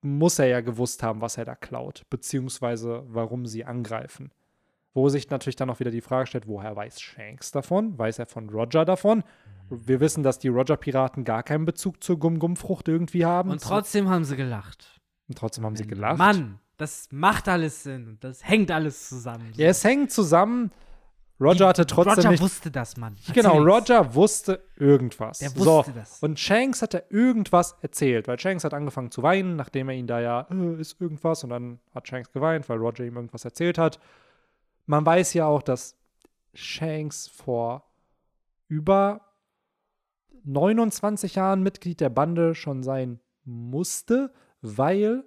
muss 0.00 0.38
er 0.38 0.46
ja 0.46 0.60
gewusst 0.60 1.02
haben, 1.02 1.20
was 1.20 1.36
er 1.36 1.44
da 1.44 1.54
klaut, 1.54 2.04
beziehungsweise 2.10 3.04
warum 3.08 3.46
sie 3.46 3.64
angreifen. 3.64 4.30
Wo 4.94 5.08
sich 5.08 5.28
natürlich 5.30 5.56
dann 5.56 5.70
auch 5.70 5.80
wieder 5.80 5.90
die 5.90 6.00
Frage 6.00 6.26
stellt, 6.26 6.48
woher 6.48 6.74
weiß 6.74 7.00
Shanks 7.00 7.52
davon? 7.52 7.98
Weiß 7.98 8.18
er 8.18 8.26
von 8.26 8.48
Roger 8.48 8.84
davon? 8.84 9.22
Wir 9.70 10.00
wissen, 10.00 10.22
dass 10.22 10.38
die 10.38 10.48
Roger-Piraten 10.48 11.24
gar 11.24 11.42
keinen 11.42 11.66
Bezug 11.66 12.02
zur 12.02 12.18
Gum-Gum-Frucht 12.18 12.88
irgendwie 12.88 13.26
haben. 13.26 13.50
Und 13.50 13.62
trotzdem 13.62 14.08
haben 14.08 14.24
sie 14.24 14.36
gelacht. 14.36 15.00
Und 15.28 15.36
trotzdem 15.36 15.64
haben 15.64 15.76
sie 15.76 15.86
gelacht. 15.86 16.18
Mann, 16.18 16.58
das 16.78 17.08
macht 17.10 17.48
alles 17.48 17.82
Sinn 17.82 18.08
und 18.08 18.24
das 18.24 18.42
hängt 18.48 18.70
alles 18.70 19.08
zusammen. 19.08 19.52
Ja, 19.54 19.68
es 19.68 19.84
hängt 19.84 20.10
zusammen. 20.10 20.70
Roger 21.40 21.68
hatte 21.68 21.86
trotzdem 21.86 22.14
Roger 22.14 22.30
nicht. 22.30 22.42
wusste 22.42 22.70
das, 22.70 22.96
Mann. 22.96 23.16
Genau, 23.32 23.60
Erzähl's. 23.60 23.66
Roger 23.66 24.14
wusste 24.14 24.64
irgendwas. 24.76 25.38
Der 25.38 25.50
so, 25.50 25.78
wusste 25.78 25.92
das. 25.92 26.20
Und 26.20 26.38
Shanks 26.40 26.82
hat 26.82 26.94
er 26.94 27.10
irgendwas 27.10 27.76
erzählt, 27.80 28.26
weil 28.26 28.38
Shanks 28.40 28.64
hat 28.64 28.74
angefangen 28.74 29.12
zu 29.12 29.22
weinen, 29.22 29.54
nachdem 29.54 29.88
er 29.88 29.94
ihn 29.94 30.08
da 30.08 30.20
ja, 30.20 30.48
äh, 30.50 30.80
ist 30.80 31.00
irgendwas, 31.00 31.44
und 31.44 31.50
dann 31.50 31.78
hat 31.94 32.08
Shanks 32.08 32.32
geweint, 32.32 32.68
weil 32.68 32.78
Roger 32.78 33.04
ihm 33.04 33.16
irgendwas 33.16 33.44
erzählt 33.44 33.78
hat. 33.78 34.00
Man 34.86 35.06
weiß 35.06 35.34
ja 35.34 35.46
auch, 35.46 35.62
dass 35.62 35.96
Shanks 36.54 37.28
vor 37.28 37.84
über 38.66 39.20
29 40.44 41.36
Jahren 41.36 41.62
Mitglied 41.62 42.00
der 42.00 42.10
Bande 42.10 42.54
schon 42.54 42.82
sein 42.82 43.20
musste, 43.44 44.32
weil 44.60 45.24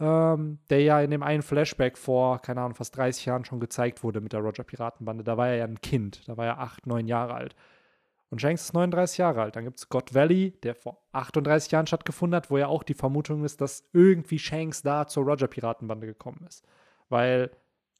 ähm, 0.00 0.58
der 0.70 0.82
ja 0.82 1.00
in 1.00 1.10
dem 1.10 1.22
einen 1.22 1.42
Flashback 1.42 1.98
vor, 1.98 2.40
keine 2.40 2.60
Ahnung, 2.60 2.74
fast 2.74 2.96
30 2.96 3.26
Jahren 3.26 3.44
schon 3.44 3.60
gezeigt 3.60 4.02
wurde 4.02 4.20
mit 4.20 4.32
der 4.32 4.40
Roger 4.40 4.64
Piratenbande. 4.64 5.24
Da 5.24 5.36
war 5.36 5.48
er 5.48 5.56
ja 5.56 5.64
ein 5.64 5.80
Kind, 5.80 6.26
da 6.28 6.36
war 6.36 6.46
er 6.46 6.58
8, 6.60 6.86
9 6.86 7.06
Jahre 7.08 7.34
alt. 7.34 7.56
Und 8.30 8.40
Shanks 8.40 8.64
ist 8.64 8.74
39 8.74 9.18
Jahre 9.18 9.42
alt. 9.42 9.56
Dann 9.56 9.64
gibt 9.64 9.78
es 9.78 9.88
God 9.88 10.14
Valley, 10.14 10.52
der 10.62 10.74
vor 10.74 10.98
38 11.12 11.72
Jahren 11.72 11.86
stattgefunden 11.86 12.36
hat, 12.36 12.50
wo 12.50 12.58
ja 12.58 12.66
auch 12.66 12.82
die 12.82 12.94
Vermutung 12.94 13.44
ist, 13.44 13.60
dass 13.60 13.88
irgendwie 13.92 14.38
Shanks 14.38 14.82
da 14.82 15.06
zur 15.06 15.24
Roger 15.24 15.46
Piratenbande 15.46 16.06
gekommen 16.06 16.44
ist. 16.46 16.64
Weil 17.08 17.50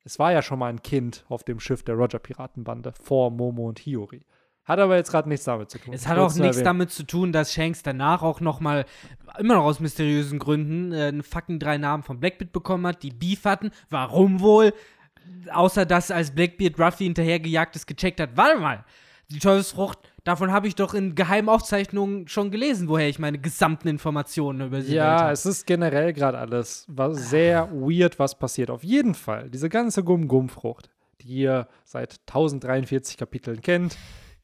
es 0.05 0.19
war 0.19 0.33
ja 0.33 0.43
schon 0.43 0.59
mal 0.59 0.69
ein 0.69 0.83
Kind 0.83 1.25
auf 1.29 1.45
dem 1.45 1.61
Schiff 1.61 1.83
der 1.83 1.95
Roger 1.95 2.19
Piratenbande 2.19 2.93
vor 2.93 3.31
Momo 3.31 3.69
und 3.69 3.79
Hiyori. 3.79 4.25
Hat 4.69 4.79
aber 4.79 4.97
jetzt 4.97 5.11
gerade 5.11 5.29
nichts 5.31 5.47
damit 5.47 5.71
zu 5.71 5.79
tun. 5.79 5.95
Es 5.95 6.07
hat 6.07 6.19
auch 6.19 6.35
nichts 6.35 6.63
damit 6.63 6.91
zu 6.91 7.03
tun, 7.05 7.33
dass 7.33 7.55
Shanks 7.55 7.83
danach 7.83 8.23
auch 8.23 8.41
noch 8.41 8.61
mal, 8.61 8.85
immer 9.39 9.55
noch 9.55 9.65
aus 9.65 9.81
mysteriösen 9.81 10.39
Gründen, 10.39 10.93
äh, 10.93 11.07
einen 11.07 11.23
fucking 11.23 11.59
drei 11.59 11.79
Namen 11.79 12.03
von 12.03 12.21
Blackbeard 12.21 12.53
bekommen 12.53 12.87
hat, 12.87 13.03
die 13.03 13.11
Beef 13.11 13.47
hatten. 13.47 13.71
Warum 13.89 14.41
wohl? 14.41 14.75
Außer, 15.51 15.87
dass 15.87 16.11
als 16.11 16.33
Blackbeard 16.33 16.79
Ruffy 16.79 17.05
hinterhergejagt 17.05 17.77
ist, 17.77 17.87
gecheckt 17.87 18.21
hat, 18.21 18.37
warte 18.37 18.61
mal, 18.61 18.85
die 19.31 19.39
Teufelsfrucht, 19.39 19.99
davon 20.25 20.53
habe 20.53 20.69
ich 20.69 20.75
doch 20.75 20.93
in 20.95 21.15
geheimen 21.15 21.49
Aufzeichnungen 21.49 22.29
schon 22.29 22.51
gelesen, 22.51 22.89
woher 22.89 23.09
ich 23.09 23.19
meine 23.19 23.39
gesamten 23.39 23.89
Informationen 23.89 24.67
über 24.69 24.81
sie 24.83 24.95
Ja, 24.97 25.21
habe. 25.21 25.33
es 25.33 25.45
ist 25.47 25.67
generell 25.67 26.13
gerade 26.13 26.39
alles 26.39 26.85
war 26.89 27.15
sehr 27.15 27.71
weird, 27.73 28.19
was 28.19 28.39
passiert. 28.39 28.71
Auf 28.71 28.85
jeden 28.85 29.15
Fall, 29.15 29.49
diese 29.51 29.69
ganze 29.69 30.03
Gum-Gum-Frucht, 30.05 30.89
die 31.21 31.29
ihr 31.29 31.69
seit 31.85 32.21
1043 32.27 33.17
Kapiteln 33.19 33.61
kennt, 33.61 33.97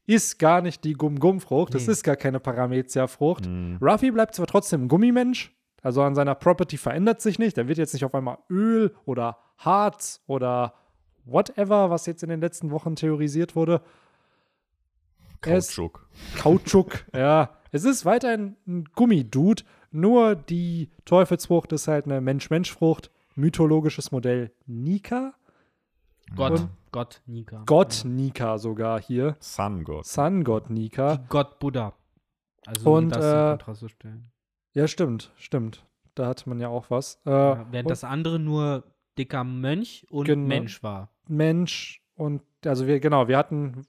ist 0.06 0.39
gar 0.39 0.60
nicht 0.60 0.85
die 0.85 0.93
Gum-Gum-Frucht. 0.94 1.74
Es 1.74 1.86
Nee. 1.86 1.93
ist 1.93 2.02
gar 2.05 2.16
keine 2.16 2.40
Paramezia-Frucht. 2.40 3.47
Mhm. 3.47 3.78
Ruffy 3.81 4.10
bleibt 4.10 4.35
zwar 4.35 4.47
trotzdem 4.47 4.85
ein 4.85 4.89
Gummimensch, 4.89 5.52
also 5.82 6.02
an 6.02 6.14
seiner 6.14 6.35
Property 6.35 6.76
verändert 6.76 7.20
sich 7.22 7.39
nicht. 7.39 7.56
Er 7.59 7.68
wird 7.68 7.78
jetzt 7.78 7.93
nicht 7.94 8.05
auf 8.05 8.14
einmal 8.14 8.39
Öl 8.51 8.94
oder 9.06 9.39
Harz 9.59 10.22
oder 10.26 10.74
whatever, 11.24 11.89
was 11.90 12.06
jetzt 12.06 12.22
in 12.22 12.28
den 12.28 12.40
letzten 12.40 12.70
Wochen 12.70 12.97
theorisiert 12.97 13.56
wurde. 13.56 13.81
Kautschuk. 15.40 16.09
Kautschuk, 16.39 17.05
ja. 17.14 17.51
Es 17.70 17.85
ist 17.85 18.05
weiterhin 18.05 18.56
ein 18.66 18.85
Gummidude, 18.94 19.64
nur 19.90 20.36
die 20.36 20.90
Teufelsfrucht 21.05 21.72
ist 21.72 21.89
halt 21.89 22.05
eine 22.06 22.20
Mensch-Mensch-Frucht. 22.20 23.10
Mythologisches 23.36 24.12
Modell 24.12 24.52
Nika. 24.66 25.35
Gott, 26.36 26.52
Und- 26.60 26.68
Gott, 26.95 27.23
Nika. 27.27 27.65
Gott 27.66 28.03
Nika 28.05 28.57
sogar 28.57 29.01
hier. 29.03 29.35
Sun 29.41 29.83
God. 29.83 30.07
Sun 30.07 30.45
Gott 30.45 30.71
Nika. 30.71 31.25
Gott 31.29 31.59
Buddha. 31.59 31.93
Also, 32.65 32.89
um 32.89 32.97
Und, 32.99 33.16
das 33.16 33.25
äh, 33.25 33.31
in 33.43 33.49
Kontrast 33.59 33.81
zu 33.81 33.89
stellen. 33.89 34.31
Ja, 34.75 34.87
stimmt, 34.87 35.33
stimmt. 35.35 35.85
Da 36.15 36.27
hatte 36.29 36.49
man 36.49 36.61
ja 36.61 36.69
auch 36.69 36.91
was. 36.91 37.21
Äh, 37.27 37.31
Ja, 37.31 37.66
während 37.73 37.87
und 37.87 37.91
das 37.91 38.05
andere 38.05 38.39
nur 38.39 38.85
dicker 39.19 39.43
Mönch 39.43 40.07
und 40.09 40.27
Genau. 40.27 40.47
Mensch 40.47 40.85
war. 40.85 41.11
Mensch 41.27 42.01
und 42.15 42.43
also 42.65 42.87
wir, 42.87 43.01
genau, 43.01 43.27
wir 43.27 43.39
hatten 43.39 43.83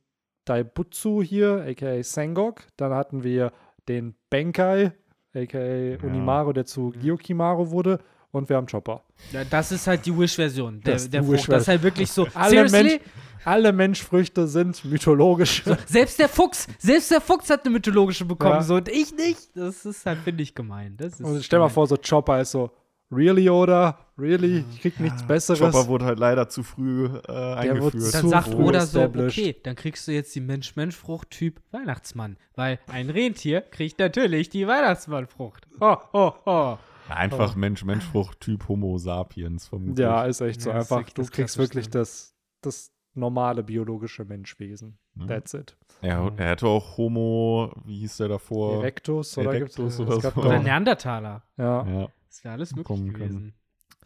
Daibutsu 0.45 1.21
hier, 1.21 1.63
aka 1.69 2.01
Sengok. 2.01 2.63
Dann 2.75 2.91
hatten 2.91 3.23
wir 3.23 3.51
den 3.87 4.15
Benkai, 4.31 4.93
aka 5.35 5.97
Unimaru, 6.03 6.53
der 6.53 6.65
zu 6.65 6.89
Gyokimaru 6.91 7.69
wurde. 7.69 7.99
Und 8.35 8.49
wir 8.49 8.57
haben 8.57 8.67
Chopper. 8.67 9.01
Ja, 9.31 9.43
Das 9.45 9.71
ist 9.71 9.87
halt 9.87 10.05
die 10.05 10.17
Wish-Version 10.17 10.81
der, 10.81 10.93
Das 10.93 11.03
ist 11.03 11.13
der 11.13 11.21
Frucht. 11.23 11.33
Wish-Version. 11.33 11.53
Das 11.55 11.61
ist 11.63 11.67
halt 11.69 11.83
wirklich 11.83 12.11
so. 12.11 12.27
Alle, 12.33 12.49
Seriously? 12.49 12.83
Mensch, 12.83 12.99
alle 13.45 13.71
Menschfrüchte 13.73 14.47
sind 14.47 14.83
mythologisch. 14.85 15.63
Selbst 15.85 16.19
der 16.19 16.27
Fuchs, 16.27 16.67
selbst 16.77 17.11
der 17.11 17.21
Fuchs 17.21 17.49
hat 17.49 17.63
eine 17.65 17.73
mythologische 17.73 18.25
bekommen, 18.25 18.55
Ja. 18.55 18.61
so 18.63 18.75
und 18.75 18.89
ich 18.89 19.15
nicht. 19.15 19.55
Das 19.55 19.85
ist 19.85 20.05
halt, 20.05 20.19
finde 20.19 20.43
ich, 20.43 20.53
gemein. 20.53 20.97
Das 20.97 21.13
ist 21.13 21.21
Und 21.21 21.43
stell 21.43 21.59
mal 21.59 21.65
gemein. 21.67 21.73
vor, 21.75 21.87
so 21.87 21.95
Chopper 21.97 22.41
ist 22.41 22.51
so, 22.51 22.71
really, 23.11 23.49
oder? 23.49 23.99
Really? 24.17 24.65
Ich 24.73 24.81
krieg 24.81 24.99
nichts 24.99 25.23
Besseres. 25.23 25.59
Chopper 25.59 25.87
wurde 25.87 26.05
halt 26.05 26.19
leider 26.19 26.49
zu 26.49 26.63
früh 26.63 27.05
äh, 27.05 27.09
wurde 27.09 27.57
eingeführt. 27.57 28.01
zu 28.03 28.11
Dann 28.11 28.29
sagt 28.29 28.47
früh 28.49 28.63
Oda 28.63 28.85
so, 28.85 29.01
okay, 29.03 29.55
dann 29.63 29.75
kriegst 29.75 30.07
du 30.07 30.11
jetzt 30.11 30.33
die 30.35 30.41
Mensch-Mensch-Frucht-Typ 30.41 31.61
Weihnachtsmann. 31.71 32.37
Weil 32.55 32.79
ein 32.91 33.09
Rentier 33.09 33.61
kriegt 33.61 33.99
natürlich 33.99 34.49
die 34.49 34.67
Weihnachtsmannfrucht. 34.67 35.67
Ho, 35.79 35.97
ho, 36.13 36.35
ho. 36.45 36.77
Einfach 37.09 37.55
Mensch-Mensch-Frucht, 37.55 38.39
Typ 38.39 38.67
Homo 38.67 38.97
sapiens 38.97 39.67
vermutlich. 39.67 39.99
ja, 39.99 40.23
ist 40.25 40.41
echt 40.41 40.61
so 40.61 40.69
Ja, 40.71 40.77
einfach. 40.77 41.03
Du 41.11 41.23
kriegst 41.25 41.57
wirklich 41.57 41.89
das, 41.89 42.33
das 42.61 42.91
normale 43.13 43.63
biologische 43.63 44.25
Menschwesen. 44.25 44.97
Mhm. 45.13 45.27
That's 45.27 45.53
it. 45.53 45.77
Er, 46.01 46.31
er 46.37 46.49
hätte 46.49 46.67
auch 46.67 46.97
Homo, 46.97 47.71
wie 47.85 47.99
hieß 47.99 48.17
der 48.17 48.27
davor? 48.29 48.79
Erectus 48.81 49.37
oder 49.37 49.53
Erectus 49.53 49.97
gibt's 49.97 49.99
oder 49.99 50.17
es 50.17 50.23
gab 50.23 50.33
so. 50.33 50.41
Oder 50.41 50.59
Neandertaler. 50.59 51.43
Ja. 51.57 51.85
Ja. 51.87 52.07
Das 52.27 52.43
wäre 52.43 52.53
alles 52.53 52.71
möglich 52.71 52.85
Kommen 52.87 53.13
können. 53.13 53.29
gewesen. 53.29 53.53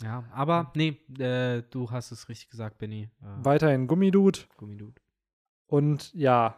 Ja, 0.04 0.24
aber 0.32 0.72
nee, 0.76 0.98
äh, 1.20 1.64
du 1.72 1.92
hast 1.92 2.12
es 2.12 2.30
richtig 2.30 2.50
gesagt, 2.50 2.78
Benny. 2.78 3.10
Äh, 3.22 3.26
Weiterhin 3.44 3.88
Gummidude. 3.88 4.40
Gummidude. 4.58 5.02
Und 5.68 6.14
ja. 6.14 6.56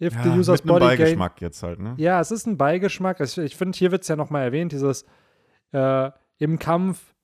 If 0.00 0.14
Ja, 0.14 0.22
the 0.22 0.28
user's 0.30 0.64
mit 0.64 0.70
einem 0.70 0.80
body 0.80 0.96
gain 0.96 0.98
Beigeschmack 0.98 1.40
jetzt 1.40 1.62
halt, 1.62 1.78
ne? 1.80 1.94
Ja, 1.98 2.20
es 2.20 2.30
ist 2.30 2.46
ein 2.46 2.56
Beigeschmack. 2.56 3.20
Ich, 3.20 3.36
ich 3.36 3.56
finde, 3.56 3.76
hier 3.76 3.90
wird 3.90 4.02
es 4.02 4.08
ja 4.08 4.16
nochmal 4.16 4.44
erwähnt, 4.44 4.72
dieses 4.72 5.04
äh, 5.72 6.10
im 6.38 6.58
Kampf 6.58 7.14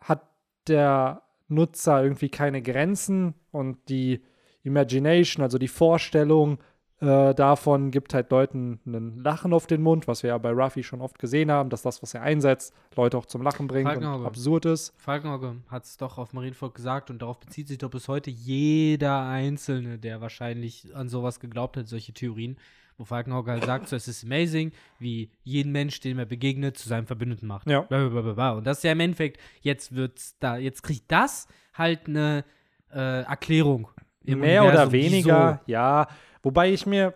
hat 0.00 0.28
der 0.68 1.22
Nutzer 1.48 2.02
irgendwie 2.02 2.28
keine 2.28 2.62
Grenzen 2.62 3.34
und 3.50 3.88
die 3.88 4.22
Imagination, 4.62 5.42
also 5.42 5.58
die 5.58 5.68
Vorstellung 5.68 6.58
äh, 7.00 7.34
davon, 7.34 7.90
gibt 7.90 8.14
halt 8.14 8.30
Leuten 8.30 8.80
einen 8.86 9.22
Lachen 9.22 9.52
auf 9.52 9.66
den 9.66 9.82
Mund, 9.82 10.08
was 10.08 10.22
wir 10.22 10.28
ja 10.28 10.38
bei 10.38 10.50
Ruffy 10.50 10.82
schon 10.82 11.00
oft 11.00 11.18
gesehen 11.18 11.50
haben, 11.50 11.70
dass 11.70 11.82
das, 11.82 12.02
was 12.02 12.14
er 12.14 12.22
einsetzt, 12.22 12.74
Leute 12.96 13.18
auch 13.18 13.26
zum 13.26 13.42
Lachen 13.42 13.66
bringt 13.66 13.86
und 13.86 14.02
Falkenauge. 14.02 14.26
absurd 14.26 14.64
ist. 14.64 14.92
Falkenauge 14.96 15.56
hat 15.68 15.84
es 15.84 15.98
doch 15.98 16.18
auf 16.18 16.32
Marienvolk 16.32 16.74
gesagt 16.74 17.10
und 17.10 17.22
darauf 17.22 17.38
bezieht 17.38 17.68
sich 17.68 17.78
doch 17.78 17.90
bis 17.90 18.08
heute 18.08 18.30
jeder 18.30 19.26
Einzelne, 19.26 19.98
der 19.98 20.20
wahrscheinlich 20.20 20.94
an 20.96 21.08
sowas 21.08 21.38
geglaubt 21.38 21.76
hat, 21.76 21.86
solche 21.86 22.12
Theorien, 22.12 22.56
wo 22.98 23.04
Falkenauge 23.04 23.50
halt 23.50 23.64
sagt, 23.64 23.88
so, 23.88 23.96
es 23.96 24.08
ist 24.08 24.24
amazing, 24.24 24.72
wie 24.98 25.30
jeden 25.44 25.72
Mensch, 25.72 26.00
dem 26.00 26.18
er 26.18 26.26
begegnet, 26.26 26.78
zu 26.78 26.88
seinem 26.88 27.06
Verbündeten 27.06 27.46
macht. 27.46 27.68
Ja. 27.68 27.82
Blablabla. 27.82 28.52
Und 28.52 28.66
das 28.66 28.78
ist 28.78 28.84
ja 28.84 28.92
im 28.92 29.00
Endeffekt, 29.00 29.40
jetzt 29.60 29.94
wird's 29.94 30.36
da, 30.38 30.56
jetzt 30.56 30.82
kriegt 30.82 31.10
das 31.12 31.46
halt 31.74 32.08
eine 32.08 32.44
äh, 32.92 33.22
Erklärung. 33.22 33.88
im 34.24 34.40
Mehr 34.40 34.64
oder 34.64 34.90
weniger, 34.92 35.60
wieso. 35.64 35.72
ja. 35.72 36.08
Wobei 36.42 36.72
ich 36.72 36.86
mir, 36.86 37.14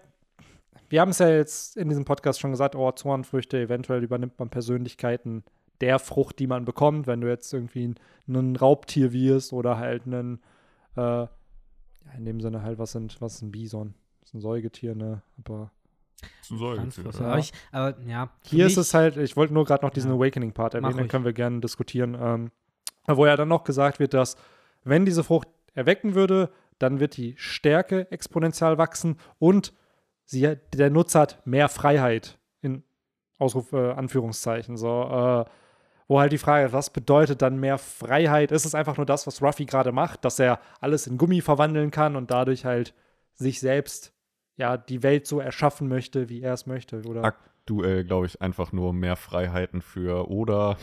wir 0.88 1.00
haben 1.00 1.10
es 1.10 1.18
ja 1.18 1.28
jetzt 1.28 1.76
in 1.76 1.88
diesem 1.88 2.04
Podcast 2.04 2.40
schon 2.40 2.50
gesagt, 2.50 2.74
oh, 2.74 2.90
Zornfrüchte, 2.92 3.58
eventuell 3.58 4.02
übernimmt 4.02 4.38
man 4.38 4.50
Persönlichkeiten 4.50 5.44
der 5.80 5.98
Frucht, 5.98 6.38
die 6.38 6.46
man 6.46 6.64
bekommt, 6.64 7.06
wenn 7.06 7.20
du 7.20 7.28
jetzt 7.28 7.52
irgendwie 7.54 7.88
ein, 7.88 7.96
ein 8.28 8.56
Raubtier 8.56 9.12
wirst 9.12 9.52
oder 9.52 9.78
halt 9.78 10.06
einen, 10.06 10.40
äh, 10.96 11.00
ja, 11.00 11.28
in 12.16 12.24
dem 12.24 12.40
Sinne 12.40 12.62
halt, 12.62 12.78
was 12.78 12.92
sind, 12.92 13.20
was 13.20 13.36
ist 13.36 13.42
ein 13.42 13.52
Bison? 13.52 13.94
Das 14.20 14.28
ist 14.30 14.34
ein 14.34 14.40
Säugetier, 14.40 14.94
ne? 14.94 15.22
Aber 15.44 15.70
Zu 16.42 16.56
Säugetier. 16.56 16.82
Pflanzenfresser. 17.02 17.22
Ja. 17.24 17.30
Aber, 17.30 17.38
ich, 17.38 17.52
aber 17.72 18.00
ja. 18.06 18.30
hier 18.42 18.66
ist 18.66 18.76
mich- 18.76 18.86
es 18.86 18.94
halt, 18.94 19.16
ich 19.16 19.36
wollte 19.36 19.54
nur 19.54 19.64
gerade 19.64 19.84
noch 19.84 19.92
diesen 19.92 20.10
Ja. 20.10 20.16
Awakening-Part 20.16 20.74
erwähnen, 20.74 20.96
den 20.96 21.08
können 21.08 21.24
wir 21.24 21.32
gerne 21.32 21.60
diskutieren, 21.60 22.16
ähm, 22.20 22.50
wo 23.06 23.26
ja 23.26 23.36
dann 23.36 23.48
noch 23.48 23.64
gesagt 23.64 23.98
wird, 23.98 24.14
dass 24.14 24.36
wenn 24.84 25.04
diese 25.04 25.24
Frucht 25.24 25.48
erwecken 25.74 26.14
würde, 26.14 26.50
dann 26.78 27.00
wird 27.00 27.16
die 27.16 27.34
Stärke 27.36 28.10
exponentiell 28.10 28.78
wachsen 28.78 29.16
und 29.38 29.72
sie, 30.24 30.56
der 30.72 30.90
Nutzer 30.90 31.20
hat 31.20 31.46
mehr 31.46 31.68
Freiheit 31.68 32.38
in 32.62 32.82
Ausruf, 33.38 33.72
äh, 33.72 33.92
Anführungszeichen. 33.92 34.76
So, 34.76 35.02
äh, 35.02 35.44
wo 36.08 36.18
halt 36.20 36.32
die 36.32 36.38
Frage 36.38 36.66
ist, 36.66 36.72
was 36.72 36.90
bedeutet 36.90 37.42
dann 37.42 37.58
mehr 37.60 37.78
Freiheit? 37.78 38.50
Ist 38.52 38.64
es 38.64 38.74
einfach 38.74 38.96
nur 38.96 39.06
das, 39.06 39.26
was 39.26 39.42
Ruffy 39.42 39.64
gerade 39.66 39.92
macht, 39.92 40.24
dass 40.24 40.38
er 40.38 40.58
alles 40.80 41.06
in 41.06 41.18
Gummi 41.18 41.40
verwandeln 41.40 41.90
kann 41.90 42.16
und 42.16 42.30
dadurch 42.30 42.64
halt 42.64 42.94
sich 43.40 43.60
selbst 43.60 44.14
ja 44.56 44.76
die 44.76 45.02
Welt 45.02 45.26
so 45.26 45.40
erschaffen 45.40 45.88
möchte, 45.88 46.28
wie 46.28 46.42
er 46.42 46.54
es 46.54 46.66
möchte? 46.66 47.02
Oder? 47.02 47.24
Aktuell, 47.24 48.04
glaube 48.04 48.26
ich, 48.26 48.40
einfach 48.40 48.72
nur 48.72 48.92
mehr 48.92 49.16
Freiheiten 49.16 49.82
für 49.82 50.30
oder 50.30 50.76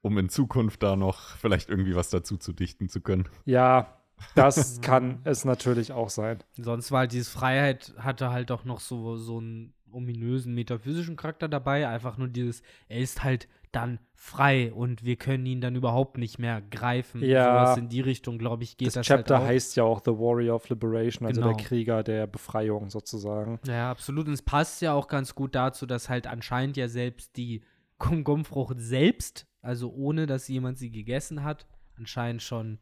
um 0.00 0.18
in 0.18 0.28
Zukunft 0.28 0.82
da 0.82 0.96
noch 0.96 1.36
vielleicht 1.36 1.68
irgendwie 1.68 1.94
was 1.94 2.10
dazu 2.10 2.36
zu 2.36 2.52
dichten 2.52 2.88
zu 2.88 3.00
können. 3.00 3.28
Ja, 3.44 3.98
das 4.34 4.80
kann 4.80 5.20
es 5.24 5.44
natürlich 5.44 5.92
auch 5.92 6.10
sein. 6.10 6.42
Sonst 6.56 6.90
war 6.90 7.00
halt 7.00 7.12
dieses 7.12 7.28
Freiheit, 7.28 7.94
hatte 7.98 8.30
halt 8.30 8.50
auch 8.50 8.64
noch 8.64 8.80
so, 8.80 9.16
so 9.16 9.38
einen 9.38 9.74
ominösen 9.90 10.54
metaphysischen 10.54 11.16
Charakter 11.16 11.48
dabei. 11.48 11.86
Einfach 11.88 12.16
nur 12.18 12.28
dieses, 12.28 12.62
er 12.88 13.00
ist 13.00 13.22
halt 13.22 13.48
dann 13.72 13.98
frei 14.14 14.72
und 14.72 15.04
wir 15.04 15.16
können 15.16 15.44
ihn 15.46 15.60
dann 15.60 15.74
überhaupt 15.74 16.18
nicht 16.18 16.38
mehr 16.38 16.60
greifen. 16.60 17.22
Ja. 17.24 17.44
Sowas 17.66 17.78
in 17.78 17.88
die 17.88 18.00
Richtung, 18.02 18.38
glaube 18.38 18.62
ich, 18.62 18.76
geht 18.76 18.88
Das, 18.88 18.94
das, 18.94 19.06
Chapter 19.06 19.38
halt 19.38 19.48
heißt 19.48 19.76
ja 19.76 19.84
auch 19.84 20.00
The 20.04 20.12
Warrior 20.12 20.56
of 20.56 20.68
Liberation, 20.68 21.26
also 21.26 21.40
Genau. 21.40 21.54
der 21.56 21.64
Krieger 21.64 22.02
der 22.02 22.26
Befreiung 22.26 22.90
sozusagen. 22.90 23.58
Ja, 23.66 23.90
absolut. 23.90 24.26
Und 24.28 24.34
es 24.34 24.42
passt 24.42 24.82
ja 24.82 24.92
auch 24.92 25.08
ganz 25.08 25.34
gut 25.34 25.54
dazu, 25.54 25.86
dass 25.86 26.08
halt 26.08 26.26
anscheinend 26.26 26.76
ja 26.76 26.86
selbst 26.88 27.36
die 27.36 27.62
Gum-Gum-Frucht 27.98 28.78
selbst, 28.80 29.46
also 29.62 29.90
ohne 29.92 30.26
dass 30.26 30.48
jemand 30.48 30.78
sie 30.78 30.90
gegessen 30.90 31.42
hat, 31.42 31.66
anscheinend 31.96 32.42
schon 32.42 32.78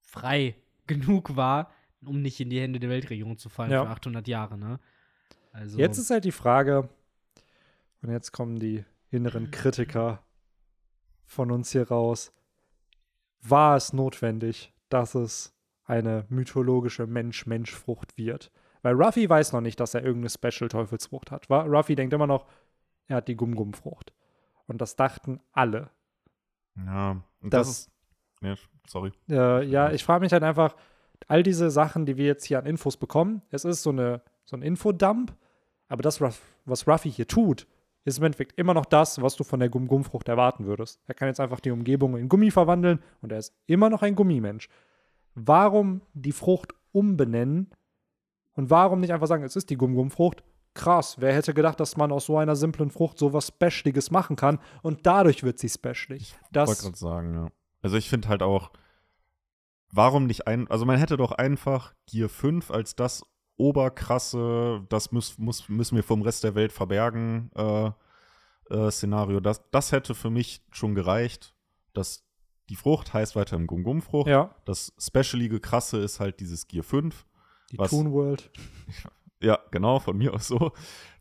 frei 0.00 0.56
genug 0.86 1.36
war, 1.36 1.70
um 2.04 2.20
nicht 2.22 2.38
in 2.40 2.50
die 2.50 2.60
Hände 2.60 2.78
der 2.78 2.90
Weltregierung 2.90 3.38
zu 3.38 3.48
fallen 3.48 3.70
Ja. 3.72 3.84
für 3.84 3.90
800 3.90 4.28
Jahre, 4.28 4.56
ne? 4.58 4.78
Also, 5.52 5.78
Jetzt 5.78 5.98
ist 5.98 6.10
halt 6.10 6.24
die 6.24 6.32
Frage, 6.32 6.88
und 8.02 8.10
jetzt 8.10 8.30
kommen 8.32 8.60
die 8.60 8.84
inneren 9.10 9.50
Kritiker 9.50 10.22
von 11.24 11.50
uns 11.50 11.72
hier 11.72 11.88
raus. 11.88 12.32
War 13.42 13.76
es 13.76 13.92
notwendig, 13.92 14.72
dass 14.88 15.14
es 15.14 15.54
eine 15.84 16.24
mythologische 16.28 17.06
Mensch-Mensch-Frucht 17.06 18.16
wird? 18.18 18.50
Weil 18.82 18.94
Ruffy 18.94 19.28
weiß 19.28 19.52
noch 19.52 19.60
nicht, 19.60 19.80
dass 19.80 19.94
er 19.94 20.02
irgendeine 20.04 20.30
Special-Teufelsfrucht 20.30 21.30
hat. 21.30 21.48
Ruffy 21.50 21.94
denkt 21.94 22.12
immer 22.14 22.26
noch, 22.26 22.46
er 23.06 23.16
hat 23.16 23.28
die 23.28 23.36
Gum-Gum-Frucht. 23.36 24.12
Und 24.66 24.80
das 24.80 24.96
dachten 24.96 25.40
alle. 25.52 25.90
Ja, 26.76 27.22
und 27.40 27.52
das, 27.54 27.66
Das- 27.66 27.78
ist. 27.78 27.90
Ja, 28.40 28.54
sorry. 28.86 29.10
Äh, 29.28 29.64
ja, 29.66 29.90
ich 29.90 30.04
frage 30.04 30.20
mich 30.20 30.32
halt 30.32 30.44
einfach, 30.44 30.76
all 31.26 31.42
diese 31.42 31.70
Sachen, 31.70 32.06
die 32.06 32.16
wir 32.16 32.26
jetzt 32.26 32.44
hier 32.44 32.58
an 32.60 32.66
Infos 32.66 32.96
bekommen, 32.96 33.42
es 33.50 33.64
ist 33.64 33.82
so, 33.82 33.90
eine, 33.90 34.22
so 34.44 34.56
ein 34.56 34.62
Infodump, 34.62 35.34
aber 35.88 36.02
das, 36.02 36.20
was 36.20 36.86
Ruffy 36.86 37.10
hier 37.10 37.26
tut, 37.26 37.66
ist 38.04 38.18
im 38.18 38.24
Endeffekt 38.24 38.58
immer 38.58 38.74
noch 38.74 38.86
das, 38.86 39.20
was 39.20 39.36
du 39.36 39.44
von 39.44 39.60
der 39.60 39.68
Gum-Gum-Frucht 39.68 40.28
erwarten 40.28 40.66
würdest. 40.66 41.00
Er 41.06 41.14
kann 41.14 41.28
jetzt 41.28 41.40
einfach 41.40 41.60
die 41.60 41.70
Umgebung 41.70 42.16
in 42.16 42.28
Gummi 42.28 42.50
verwandeln 42.50 43.00
und 43.20 43.32
er 43.32 43.38
ist 43.38 43.54
immer 43.66 43.90
noch 43.90 44.02
ein 44.02 44.14
Gummimensch. 44.14 44.68
Warum 45.34 46.02
die 46.14 46.32
Frucht 46.32 46.74
umbenennen 46.92 47.70
und 48.54 48.70
warum 48.70 49.00
nicht 49.00 49.12
einfach 49.12 49.26
sagen, 49.26 49.44
es 49.44 49.56
ist 49.56 49.70
die 49.70 49.76
Gum-Gum-Frucht? 49.76 50.42
Krass, 50.74 51.16
wer 51.18 51.34
hätte 51.34 51.54
gedacht, 51.54 51.80
dass 51.80 51.96
man 51.96 52.12
aus 52.12 52.26
so 52.26 52.38
einer 52.38 52.56
simplen 52.56 52.90
Frucht 52.90 53.18
so 53.18 53.32
was 53.32 53.48
Specialiges 53.48 54.10
machen 54.10 54.36
kann 54.36 54.58
und 54.82 55.06
dadurch 55.06 55.42
wird 55.42 55.58
sie 55.58 55.68
specialig. 55.68 56.34
wollte 56.34 56.52
Das, 56.52 56.82
gerade 56.82 56.96
sagen, 56.96 57.34
ja. 57.34 57.48
Also 57.82 57.96
ich 57.96 58.08
finde 58.08 58.28
halt 58.28 58.42
auch, 58.42 58.70
warum 59.90 60.26
nicht 60.26 60.46
ein, 60.46 60.68
also 60.70 60.84
man 60.84 60.98
hätte 60.98 61.16
doch 61.16 61.32
einfach 61.32 61.94
Gear 62.06 62.28
5 62.28 62.70
als 62.70 62.96
das 62.96 63.22
oberkrasse, 63.58 64.82
das 64.88 65.12
muss, 65.12 65.36
muss, 65.38 65.68
müssen 65.68 65.96
wir 65.96 66.02
vom 66.02 66.22
Rest 66.22 66.44
der 66.44 66.54
Welt 66.54 66.72
verbergen, 66.72 67.50
äh, 67.54 67.90
äh, 68.70 68.90
Szenario, 68.90 69.40
das, 69.40 69.62
das 69.70 69.92
hätte 69.92 70.14
für 70.14 70.30
mich 70.30 70.62
schon 70.70 70.94
gereicht. 70.94 71.54
Das, 71.94 72.24
die 72.68 72.76
Frucht 72.76 73.12
heißt 73.14 73.34
weiterhin 73.36 73.66
Gum-Gum-Frucht. 73.66 74.28
ja, 74.28 74.54
Das 74.64 74.92
specialige 74.98 75.58
krasse 75.60 75.98
ist 75.98 76.20
halt 76.20 76.40
dieses 76.40 76.66
Gear 76.68 76.84
5. 76.84 77.26
die 77.72 77.78
Was- 77.78 77.90
Toon 77.90 78.12
World. 78.12 78.50
Ja, 79.40 79.60
genau, 79.70 80.00
von 80.00 80.18
mir 80.18 80.34
aus 80.34 80.48
so. 80.48 80.72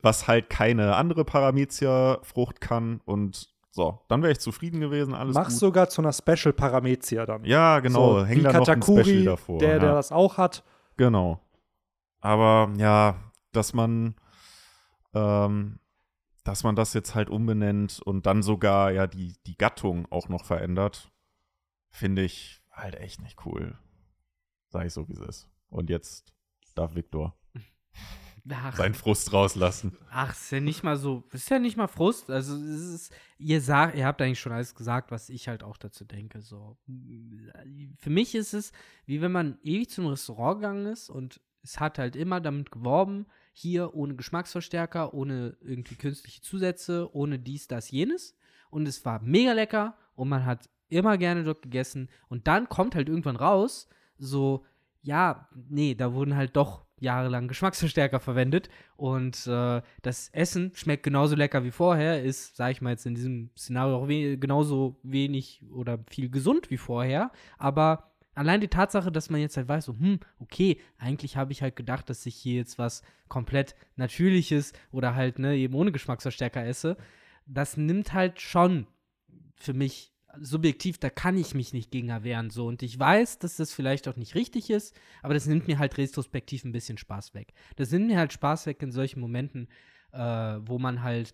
Was 0.02 0.28
halt 0.28 0.50
keine 0.50 0.96
andere 0.96 1.24
Paramezia-Frucht 1.24 2.60
kann. 2.62 3.00
Und 3.06 3.50
so, 3.70 4.00
dann 4.08 4.24
wäre 4.24 4.32
ich 4.32 4.40
zufrieden 4.40 4.80
gewesen, 4.80 5.14
alles 5.14 5.36
Mach's 5.36 5.54
gut. 5.54 5.60
sogar 5.60 5.90
zu 5.90 6.02
einer 6.02 6.12
Special 6.14 6.52
Paramezia 6.52 7.28
dann. 7.28 7.44
Ja, 7.46 7.80
genau, 7.80 8.22
so, 8.22 8.26
häng 8.26 8.42
da 8.42 8.54
noch 8.54 8.68
ein 8.68 8.82
Special 8.82 9.24
davor. 9.24 9.60
Der, 9.60 9.74
ja. 9.74 9.78
der 9.80 9.94
das 9.94 10.12
auch 10.12 10.38
hat. 10.38 10.64
Genau. 10.98 11.40
Aber 12.20 12.74
ja, 12.78 13.32
dass 13.52 13.74
man, 13.74 14.16
ähm, 15.14 15.80
dass 16.44 16.64
man 16.64 16.76
das 16.76 16.94
jetzt 16.94 17.16
halt 17.16 17.30
umbenennt 17.30 18.00
und 18.02 18.26
dann 18.26 18.44
sogar 18.44 18.92
ja 18.92 19.08
die, 19.08 19.36
die 19.46 19.58
Gattung 19.58 20.06
auch 20.12 20.30
noch 20.30 20.46
verändert, 20.46 21.12
finde 21.90 22.24
ich 22.24 22.62
halt 22.72 22.96
echt 22.96 23.22
nicht 23.22 23.46
cool. 23.46 23.78
Sag 24.70 24.86
ich 24.86 24.94
so, 24.94 25.08
wie 25.08 25.14
es 25.14 25.20
ist. 25.20 25.50
Und 25.70 25.90
jetzt 25.90 26.34
darf 26.76 26.96
Viktor 26.96 27.38
seinen 28.76 28.94
Frust 28.94 29.34
rauslassen. 29.34 29.98
ach, 30.10 30.32
ist 30.32 30.52
ja 30.52 30.60
nicht 30.60 30.84
mal 30.84 30.98
so, 30.98 31.24
ist 31.32 31.50
ja 31.50 31.60
nicht 31.60 31.78
mal 31.78 31.88
Frust. 31.88 32.30
Also, 32.30 32.56
es 32.56 32.94
ist, 32.94 33.14
ihr 33.38 33.62
sagt, 33.62 33.96
ihr 33.96 34.06
habt 34.06 34.22
eigentlich 34.22 34.40
schon 34.40 34.52
alles 34.52 34.76
gesagt, 34.76 35.12
was 35.12 35.30
ich 35.30 35.48
halt 35.48 35.64
auch 35.64 35.78
dazu 35.78 36.06
denke. 36.06 36.42
So, 36.42 36.78
für 37.98 38.10
mich 38.10 38.36
ist 38.36 38.54
es, 38.54 38.72
wie 39.06 39.22
wenn 39.22 39.32
man 39.32 39.58
ewig 39.64 39.90
zum 39.90 40.08
Restaurant 40.08 40.60
gegangen 40.60 40.86
ist 40.88 41.10
und 41.10 41.42
es 41.64 41.80
hat 41.80 42.00
halt 42.00 42.16
immer 42.16 42.40
damit 42.40 42.72
geworben, 42.72 43.26
hier 43.54 43.96
ohne 43.96 44.16
Geschmacksverstärker, 44.16 45.14
ohne 45.14 45.58
irgendwie 45.62 45.96
künstliche 45.96 46.42
Zusätze, 46.42 47.10
ohne 47.14 47.40
dies, 47.40 47.68
das, 47.68 47.92
jenes. 47.92 48.38
Und 48.70 48.88
es 48.88 49.04
war 49.06 49.22
mega 49.22 49.54
lecker 49.54 49.98
und 50.16 50.30
man 50.30 50.46
hat 50.46 50.70
immer 50.90 51.18
gerne 51.18 51.44
dort 51.44 51.62
gegessen. 51.64 52.10
Und 52.30 52.48
dann 52.48 52.70
kommt 52.70 52.96
halt 52.96 53.10
irgendwann 53.10 53.36
raus, 53.36 53.88
so, 54.18 54.66
ja, 55.02 55.48
nee, 55.70 55.96
da 55.96 56.14
wurden 56.14 56.36
halt 56.36 56.56
doch 56.56 56.86
jahrelang 57.00 57.48
Geschmacksverstärker 57.48 58.20
verwendet. 58.20 58.70
Und 58.96 59.48
äh, 59.48 59.82
das 60.02 60.30
Essen 60.30 60.72
schmeckt 60.74 61.04
genauso 61.04 61.36
lecker 61.36 61.64
wie 61.64 61.72
vorher, 61.72 62.24
ist, 62.24 62.56
sag 62.56 62.72
ich 62.72 62.82
mal 62.82 62.92
jetzt 62.92 63.06
in 63.06 63.16
diesem 63.16 63.52
Szenario 63.58 63.98
auch 63.98 64.08
we 64.08 64.38
genauso 64.38 65.00
wenig 65.04 65.64
oder 65.72 66.00
viel 66.10 66.30
gesund 66.30 66.70
wie 66.70 66.78
vorher. 66.78 67.32
Aber 67.58 68.12
allein 68.38 68.62
die 68.62 68.68
Tatsache, 68.68 69.12
dass 69.12 69.30
man 69.30 69.42
jetzt 69.42 69.58
halt 69.58 69.68
weiß, 69.68 69.86
so, 69.86 69.94
hm, 69.94 70.20
okay, 70.40 70.80
eigentlich 70.98 71.38
habe 71.38 71.52
ich 71.52 71.62
halt 71.62 71.76
gedacht, 71.76 72.10
dass 72.10 72.26
ich 72.26 72.36
hier 72.36 72.56
jetzt 72.56 72.78
was 72.78 73.02
komplett 73.28 73.76
Natürliches 73.96 74.74
oder 74.92 75.16
halt, 75.16 75.40
ne, 75.40 75.56
eben 75.56 75.74
ohne 75.74 75.92
Geschmacksverstärker 75.92 76.66
esse, 76.66 76.98
das 77.48 77.78
nimmt 77.78 78.14
halt 78.14 78.40
schon 78.40 78.88
für 79.56 79.74
mich 79.74 80.14
subjektiv, 80.40 81.00
da 81.00 81.10
kann 81.10 81.36
ich 81.36 81.56
mich 81.56 81.74
nicht 81.74 81.90
gegen 81.90 82.10
erwehren, 82.10 82.52
so. 82.52 82.68
Und 82.68 82.84
ich 82.84 83.00
weiß, 83.00 83.40
dass 83.40 83.56
das 83.56 83.74
vielleicht 83.74 84.08
auch 84.08 84.18
nicht 84.18 84.36
richtig 84.36 84.70
ist, 84.70 84.96
aber 85.24 85.34
das 85.34 85.48
nimmt 85.48 85.68
mir 85.68 85.80
halt 85.80 85.98
retrospektiv 85.98 86.64
ein 86.64 86.72
bisschen 86.72 87.00
Spaß 87.00 87.34
weg. 87.34 87.54
Das 87.76 87.90
nimmt 87.90 88.08
mir 88.08 88.20
halt 88.20 88.34
Spaß 88.34 88.68
weg 88.68 88.84
in 88.84 88.92
solchen 88.92 89.20
Momenten, 89.20 89.68
äh, 90.12 90.20
wo 90.20 90.78
man 90.78 91.02
halt 91.02 91.34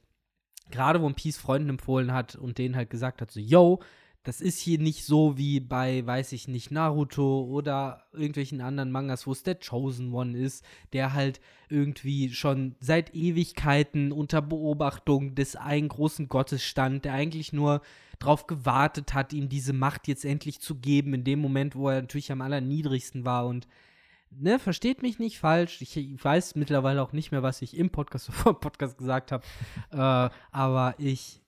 gerade 0.72 1.02
One 1.02 1.16
Piece 1.16 1.38
Freunden 1.38 1.70
empfohlen 1.70 2.14
hat 2.14 2.36
und 2.36 2.58
denen 2.58 2.78
halt 2.78 2.90
gesagt 2.90 3.22
hat, 3.22 3.30
so, 3.30 3.42
yo, 3.42 3.82
das 4.24 4.40
ist 4.40 4.60
hier 4.60 4.80
nicht 4.80 5.06
so 5.06 5.38
wie 5.38 5.60
bei, 5.60 6.06
weiß 6.06 6.32
ich 6.32 6.48
nicht, 6.48 6.72
Naruto 6.72 7.44
oder 7.44 8.06
irgendwelchen 8.14 8.62
anderen 8.62 8.90
Mangas, 8.90 9.28
wo 9.28 9.34
es 9.34 9.44
der 9.44 9.56
Chosen 9.60 10.14
One 10.14 10.38
ist, 10.38 10.64
der 10.94 11.14
halt 11.14 11.42
irgendwie 11.68 12.30
schon 12.30 12.76
seit 12.80 13.14
Ewigkeiten 13.14 14.14
unter 14.14 14.42
Beobachtung 14.42 15.36
des 15.36 15.58
einen 15.58 15.90
großen 15.90 16.30
Gottes 16.30 16.64
stand, 16.64 17.04
der 17.04 17.14
eigentlich 17.14 17.52
nur 17.52 17.82
drauf 18.20 18.48
gewartet 18.48 19.14
hat, 19.14 19.34
ihm 19.34 19.50
diese 19.50 19.74
Macht 19.74 20.08
jetzt 20.08 20.24
endlich 20.24 20.62
zu 20.62 20.76
geben, 20.76 21.14
in 21.14 21.26
dem 21.26 21.40
Moment, 21.40 21.76
wo 21.76 21.90
er 21.90 22.02
natürlich 22.02 22.32
am 22.32 22.42
allerniedrigsten 22.42 23.26
war 23.26 23.46
und 23.46 23.68
Ne, 24.36 24.58
versteht 24.58 25.04
mich 25.04 25.20
nicht 25.20 25.38
falsch. 25.38 25.80
Ich, 25.82 25.96
ich 25.96 26.24
weiß 26.24 26.56
mittlerweile 26.56 27.04
auch 27.04 27.14
nicht 27.14 27.32
mehr, 27.32 27.44
was 27.44 27.62
ich 27.62 27.78
im 27.78 27.92
Podcast 27.92 28.28
vor 28.32 28.54
dem 28.54 28.60
Podcast 28.60 28.98
gesagt 28.98 29.32
habe. 29.32 29.44
äh, 29.92 30.30
aber 30.52 30.96
ich 30.98 31.44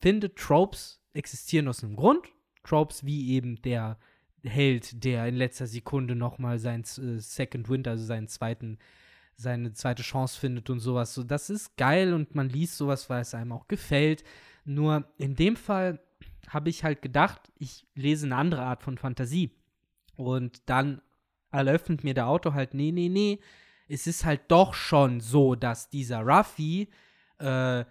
finde, 0.00 0.34
Tropes 0.34 1.00
existieren 1.16 1.68
aus 1.68 1.82
einem 1.82 1.96
Grund. 1.96 2.26
Tropes 2.62 3.04
wie 3.04 3.30
eben 3.30 3.60
der 3.62 3.98
Held, 4.44 5.04
der 5.04 5.26
in 5.26 5.36
letzter 5.36 5.66
Sekunde 5.66 6.14
nochmal 6.14 6.58
sein 6.58 6.82
äh, 6.82 7.18
Second 7.18 7.68
Wind, 7.68 7.88
also 7.88 8.04
seinen 8.04 8.28
zweiten, 8.28 8.78
seine 9.36 9.72
zweite 9.72 10.02
Chance 10.02 10.38
findet 10.38 10.70
und 10.70 10.80
sowas. 10.80 11.14
So, 11.14 11.24
das 11.24 11.50
ist 11.50 11.76
geil 11.76 12.12
und 12.12 12.34
man 12.34 12.48
liest 12.48 12.76
sowas, 12.76 13.10
weil 13.10 13.22
es 13.22 13.34
einem 13.34 13.52
auch 13.52 13.68
gefällt. 13.68 14.24
Nur 14.64 15.04
in 15.18 15.36
dem 15.36 15.56
Fall 15.56 16.00
habe 16.48 16.70
ich 16.70 16.84
halt 16.84 17.02
gedacht, 17.02 17.40
ich 17.58 17.86
lese 17.94 18.26
eine 18.26 18.36
andere 18.36 18.62
Art 18.62 18.82
von 18.82 18.98
Fantasie. 18.98 19.50
Und 20.16 20.62
dann 20.66 21.02
eröffnet 21.50 22.04
mir 22.04 22.14
der 22.14 22.28
Autor 22.28 22.54
halt, 22.54 22.74
nee, 22.74 22.92
nee, 22.92 23.08
nee, 23.08 23.40
es 23.88 24.06
ist 24.06 24.24
halt 24.24 24.42
doch 24.48 24.74
schon 24.74 25.20
so, 25.20 25.54
dass 25.54 25.90
dieser 25.90 26.20
Ruffy, 26.20 26.88
äh, 27.38 27.84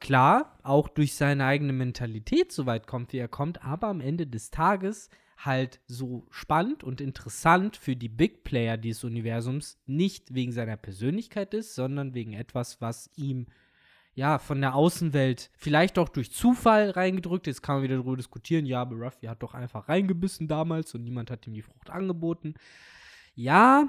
klar, 0.00 0.58
auch 0.62 0.88
durch 0.88 1.14
seine 1.14 1.44
eigene 1.44 1.72
Mentalität 1.72 2.52
so 2.52 2.66
weit 2.66 2.86
kommt, 2.86 3.12
wie 3.12 3.18
er 3.18 3.28
kommt, 3.28 3.62
aber 3.62 3.88
am 3.88 4.00
Ende 4.00 4.26
des 4.26 4.50
Tages 4.50 5.10
halt 5.38 5.80
so 5.86 6.26
spannend 6.30 6.82
und 6.82 7.00
interessant 7.00 7.76
für 7.76 7.94
die 7.94 8.08
Big 8.08 8.44
Player 8.44 8.76
dieses 8.76 9.04
Universums 9.04 9.78
nicht 9.86 10.34
wegen 10.34 10.52
seiner 10.52 10.76
Persönlichkeit 10.76 11.52
ist, 11.54 11.74
sondern 11.74 12.14
wegen 12.14 12.32
etwas, 12.32 12.80
was 12.80 13.10
ihm 13.16 13.46
ja 14.14 14.38
von 14.38 14.60
der 14.62 14.74
Außenwelt 14.74 15.50
vielleicht 15.56 15.98
auch 15.98 16.08
durch 16.08 16.32
Zufall 16.32 16.90
reingedrückt 16.90 17.46
ist. 17.46 17.62
Kann 17.62 17.76
man 17.76 17.84
wieder 17.84 17.96
darüber 17.96 18.16
diskutieren. 18.16 18.64
Ja, 18.64 18.80
aber 18.80 18.96
Ruffy 18.96 19.26
hat 19.26 19.42
doch 19.42 19.52
einfach 19.52 19.88
reingebissen 19.88 20.48
damals 20.48 20.94
und 20.94 21.04
niemand 21.04 21.30
hat 21.30 21.46
ihm 21.46 21.52
die 21.52 21.62
Frucht 21.62 21.90
angeboten. 21.90 22.54
Ja, 23.34 23.88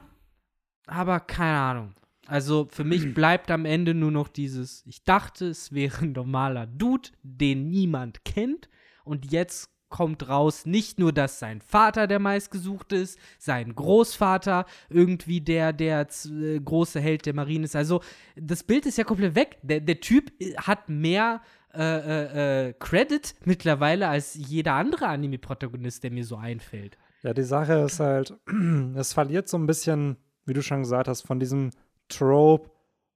aber 0.85 1.21
keine 1.21 1.57
Ahnung. 1.57 1.93
Also 2.27 2.67
für 2.69 2.83
mich 2.83 3.13
bleibt 3.15 3.49
am 3.51 3.65
Ende 3.65 3.93
nur 3.93 4.11
noch 4.11 4.27
dieses, 4.27 4.83
ich 4.85 5.03
dachte, 5.03 5.47
es 5.47 5.71
wäre 5.71 6.03
ein 6.03 6.11
normaler 6.11 6.67
Dude, 6.67 7.09
den 7.23 7.69
niemand 7.69 8.23
kennt. 8.25 8.69
Und 9.03 9.31
jetzt 9.31 9.69
kommt 9.89 10.27
raus, 10.27 10.65
nicht 10.65 10.99
nur, 10.99 11.13
dass 11.13 11.39
sein 11.39 11.61
Vater 11.61 12.07
der 12.07 12.19
meistgesuchte 12.19 12.97
ist, 12.97 13.17
sein 13.39 13.73
Großvater 13.73 14.65
irgendwie 14.89 15.41
der, 15.41 15.71
der 15.71 16.07
äh, 16.25 16.59
große 16.59 16.99
Held 16.99 17.25
der 17.25 17.33
Marine 17.33 17.65
ist. 17.65 17.75
Also 17.75 18.01
das 18.35 18.63
Bild 18.63 18.85
ist 18.85 18.97
ja 18.97 19.03
komplett 19.03 19.35
weg. 19.35 19.57
Der, 19.63 19.79
der 19.79 19.99
Typ 19.99 20.31
äh, 20.39 20.55
hat 20.55 20.89
mehr 20.89 21.41
äh, 21.73 21.81
äh, 21.81 22.67
äh, 22.69 22.73
Credit 22.73 23.35
mittlerweile 23.45 24.07
als 24.07 24.33
jeder 24.33 24.73
andere 24.73 25.07
Anime-Protagonist, 25.07 26.03
der 26.03 26.11
mir 26.11 26.25
so 26.25 26.35
einfällt. 26.35 26.97
Ja, 27.23 27.33
die 27.33 27.43
Sache 27.43 27.73
ist 27.85 27.99
halt, 27.99 28.33
es 28.95 29.13
verliert 29.13 29.47
so 29.47 29.57
ein 29.57 29.67
bisschen, 29.67 30.17
wie 30.45 30.53
du 30.53 30.61
schon 30.61 30.81
gesagt 30.81 31.07
hast, 31.07 31.21
von 31.21 31.39
diesem 31.39 31.69
Trope. 32.09 32.69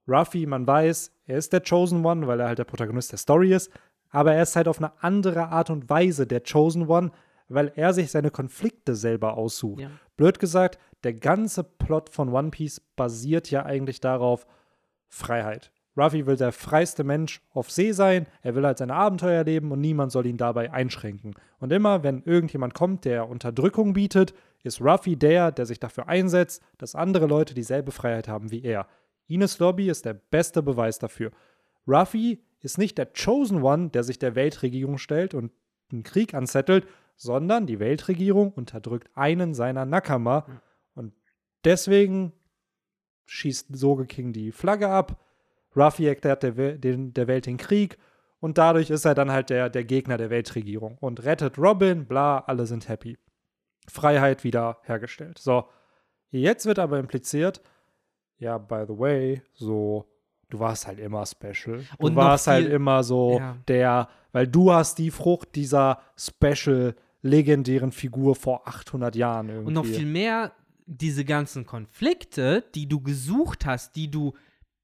Ruffy, 0.07 0.45
man 0.45 0.65
weiß, 0.65 1.11
er 1.25 1.37
ist 1.37 1.53
der 1.53 1.61
Chosen 1.61 2.03
One, 2.05 2.27
weil 2.27 2.39
er 2.39 2.47
halt 2.47 2.59
der 2.59 2.65
Protagonist 2.65 3.11
der 3.11 3.19
Story 3.19 3.53
ist, 3.53 3.71
aber 4.09 4.33
er 4.33 4.43
ist 4.43 4.55
halt 4.55 4.67
auf 4.67 4.79
eine 4.79 4.91
andere 5.01 5.47
Art 5.49 5.69
und 5.69 5.89
Weise 5.89 6.27
der 6.27 6.41
Chosen 6.41 6.87
One, 6.87 7.11
weil 7.47 7.71
er 7.75 7.93
sich 7.93 8.11
seine 8.11 8.31
Konflikte 8.31 8.95
selber 8.95 9.37
aussucht. 9.37 9.81
Ja. 9.81 9.91
Blöd 10.17 10.39
gesagt, 10.39 10.79
der 11.03 11.13
ganze 11.13 11.63
Plot 11.63 12.09
von 12.09 12.29
One 12.29 12.49
Piece 12.49 12.81
basiert 12.95 13.51
ja 13.51 13.65
eigentlich 13.65 13.99
darauf, 13.99 14.45
Freiheit. 15.07 15.71
Ruffy 15.97 16.25
will 16.25 16.37
der 16.37 16.51
freiste 16.51 17.03
Mensch 17.03 17.41
auf 17.53 17.69
See 17.69 17.91
sein, 17.91 18.27
er 18.41 18.55
will 18.55 18.65
halt 18.65 18.77
seine 18.77 18.93
Abenteuer 18.93 19.43
leben 19.43 19.71
und 19.71 19.81
niemand 19.81 20.11
soll 20.11 20.25
ihn 20.25 20.37
dabei 20.37 20.71
einschränken. 20.71 21.35
Und 21.59 21.73
immer, 21.73 22.03
wenn 22.03 22.23
irgendjemand 22.23 22.73
kommt, 22.73 23.03
der 23.05 23.27
Unterdrückung 23.27 23.93
bietet, 23.93 24.33
ist 24.63 24.81
Ruffy 24.81 25.17
der, 25.17 25.51
der 25.51 25.65
sich 25.65 25.79
dafür 25.79 26.07
einsetzt, 26.07 26.63
dass 26.77 26.95
andere 26.95 27.25
Leute 27.25 27.53
dieselbe 27.53 27.91
Freiheit 27.91 28.27
haben 28.27 28.51
wie 28.51 28.63
er. 28.63 28.87
Ines 29.27 29.59
Lobby 29.59 29.89
ist 29.89 30.05
der 30.05 30.13
beste 30.13 30.63
Beweis 30.63 30.99
dafür. 30.99 31.31
Ruffy 31.87 32.41
ist 32.61 32.77
nicht 32.77 32.97
der 32.97 33.07
Chosen 33.07 33.63
One, 33.63 33.89
der 33.89 34.03
sich 34.03 34.19
der 34.19 34.35
Weltregierung 34.35 34.97
stellt 34.97 35.33
und 35.33 35.51
einen 35.91 36.03
Krieg 36.03 36.33
anzettelt, 36.33 36.87
sondern 37.15 37.65
die 37.65 37.79
Weltregierung 37.79 38.51
unterdrückt 38.51 39.09
einen 39.15 39.53
seiner 39.53 39.85
Nakama. 39.85 40.45
Und 40.95 41.13
deswegen 41.63 42.33
schießt 43.25 43.67
Soge 43.75 44.05
King 44.05 44.33
die 44.33 44.51
Flagge 44.51 44.89
ab. 44.89 45.19
Ruffy 45.75 46.05
erklärt 46.07 46.43
der, 46.43 46.57
We 46.57 46.77
den, 46.77 47.13
der 47.13 47.27
Welt 47.27 47.45
den 47.45 47.57
Krieg. 47.57 47.97
Und 48.39 48.57
dadurch 48.57 48.89
ist 48.89 49.05
er 49.05 49.13
dann 49.13 49.31
halt 49.31 49.49
der, 49.49 49.69
der 49.69 49.83
Gegner 49.83 50.17
der 50.17 50.29
Weltregierung 50.29 50.97
und 50.99 51.23
rettet 51.23 51.57
Robin, 51.59 52.05
bla, 52.05 52.39
alle 52.39 52.65
sind 52.65 52.89
happy. 52.89 53.17
Freiheit 53.87 54.43
wieder 54.43 54.77
hergestellt. 54.83 55.37
So, 55.37 55.65
jetzt 56.31 56.65
wird 56.65 56.79
aber 56.79 56.97
impliziert, 56.99 57.61
ja, 58.37 58.57
by 58.57 58.85
the 58.87 58.97
way, 58.97 59.41
so, 59.53 60.07
du 60.49 60.59
warst 60.59 60.87
halt 60.87 60.99
immer 60.99 61.25
special. 61.25 61.79
Du 61.99 62.07
Und 62.07 62.15
warst 62.15 62.47
halt 62.47 62.65
viel- 62.65 62.73
immer 62.73 63.03
so 63.03 63.37
Ja. 63.39 63.57
der, 63.67 64.07
weil 64.31 64.47
du 64.47 64.71
hast 64.71 64.97
die 64.97 65.11
Frucht 65.11 65.55
dieser 65.55 65.99
special, 66.17 66.95
legendären 67.21 67.91
Figur 67.91 68.35
vor 68.35 68.67
800 68.67 69.15
Jahren 69.15 69.49
irgendwie. 69.49 69.67
Und 69.67 69.73
noch 69.73 69.85
viel 69.85 70.07
mehr 70.07 70.51
diese 70.87 71.23
ganzen 71.23 71.65
Konflikte, 71.67 72.63
die 72.73 72.87
du 72.87 72.99
gesucht 73.01 73.65
hast, 73.67 73.95
die 73.95 74.09
du 74.09 74.33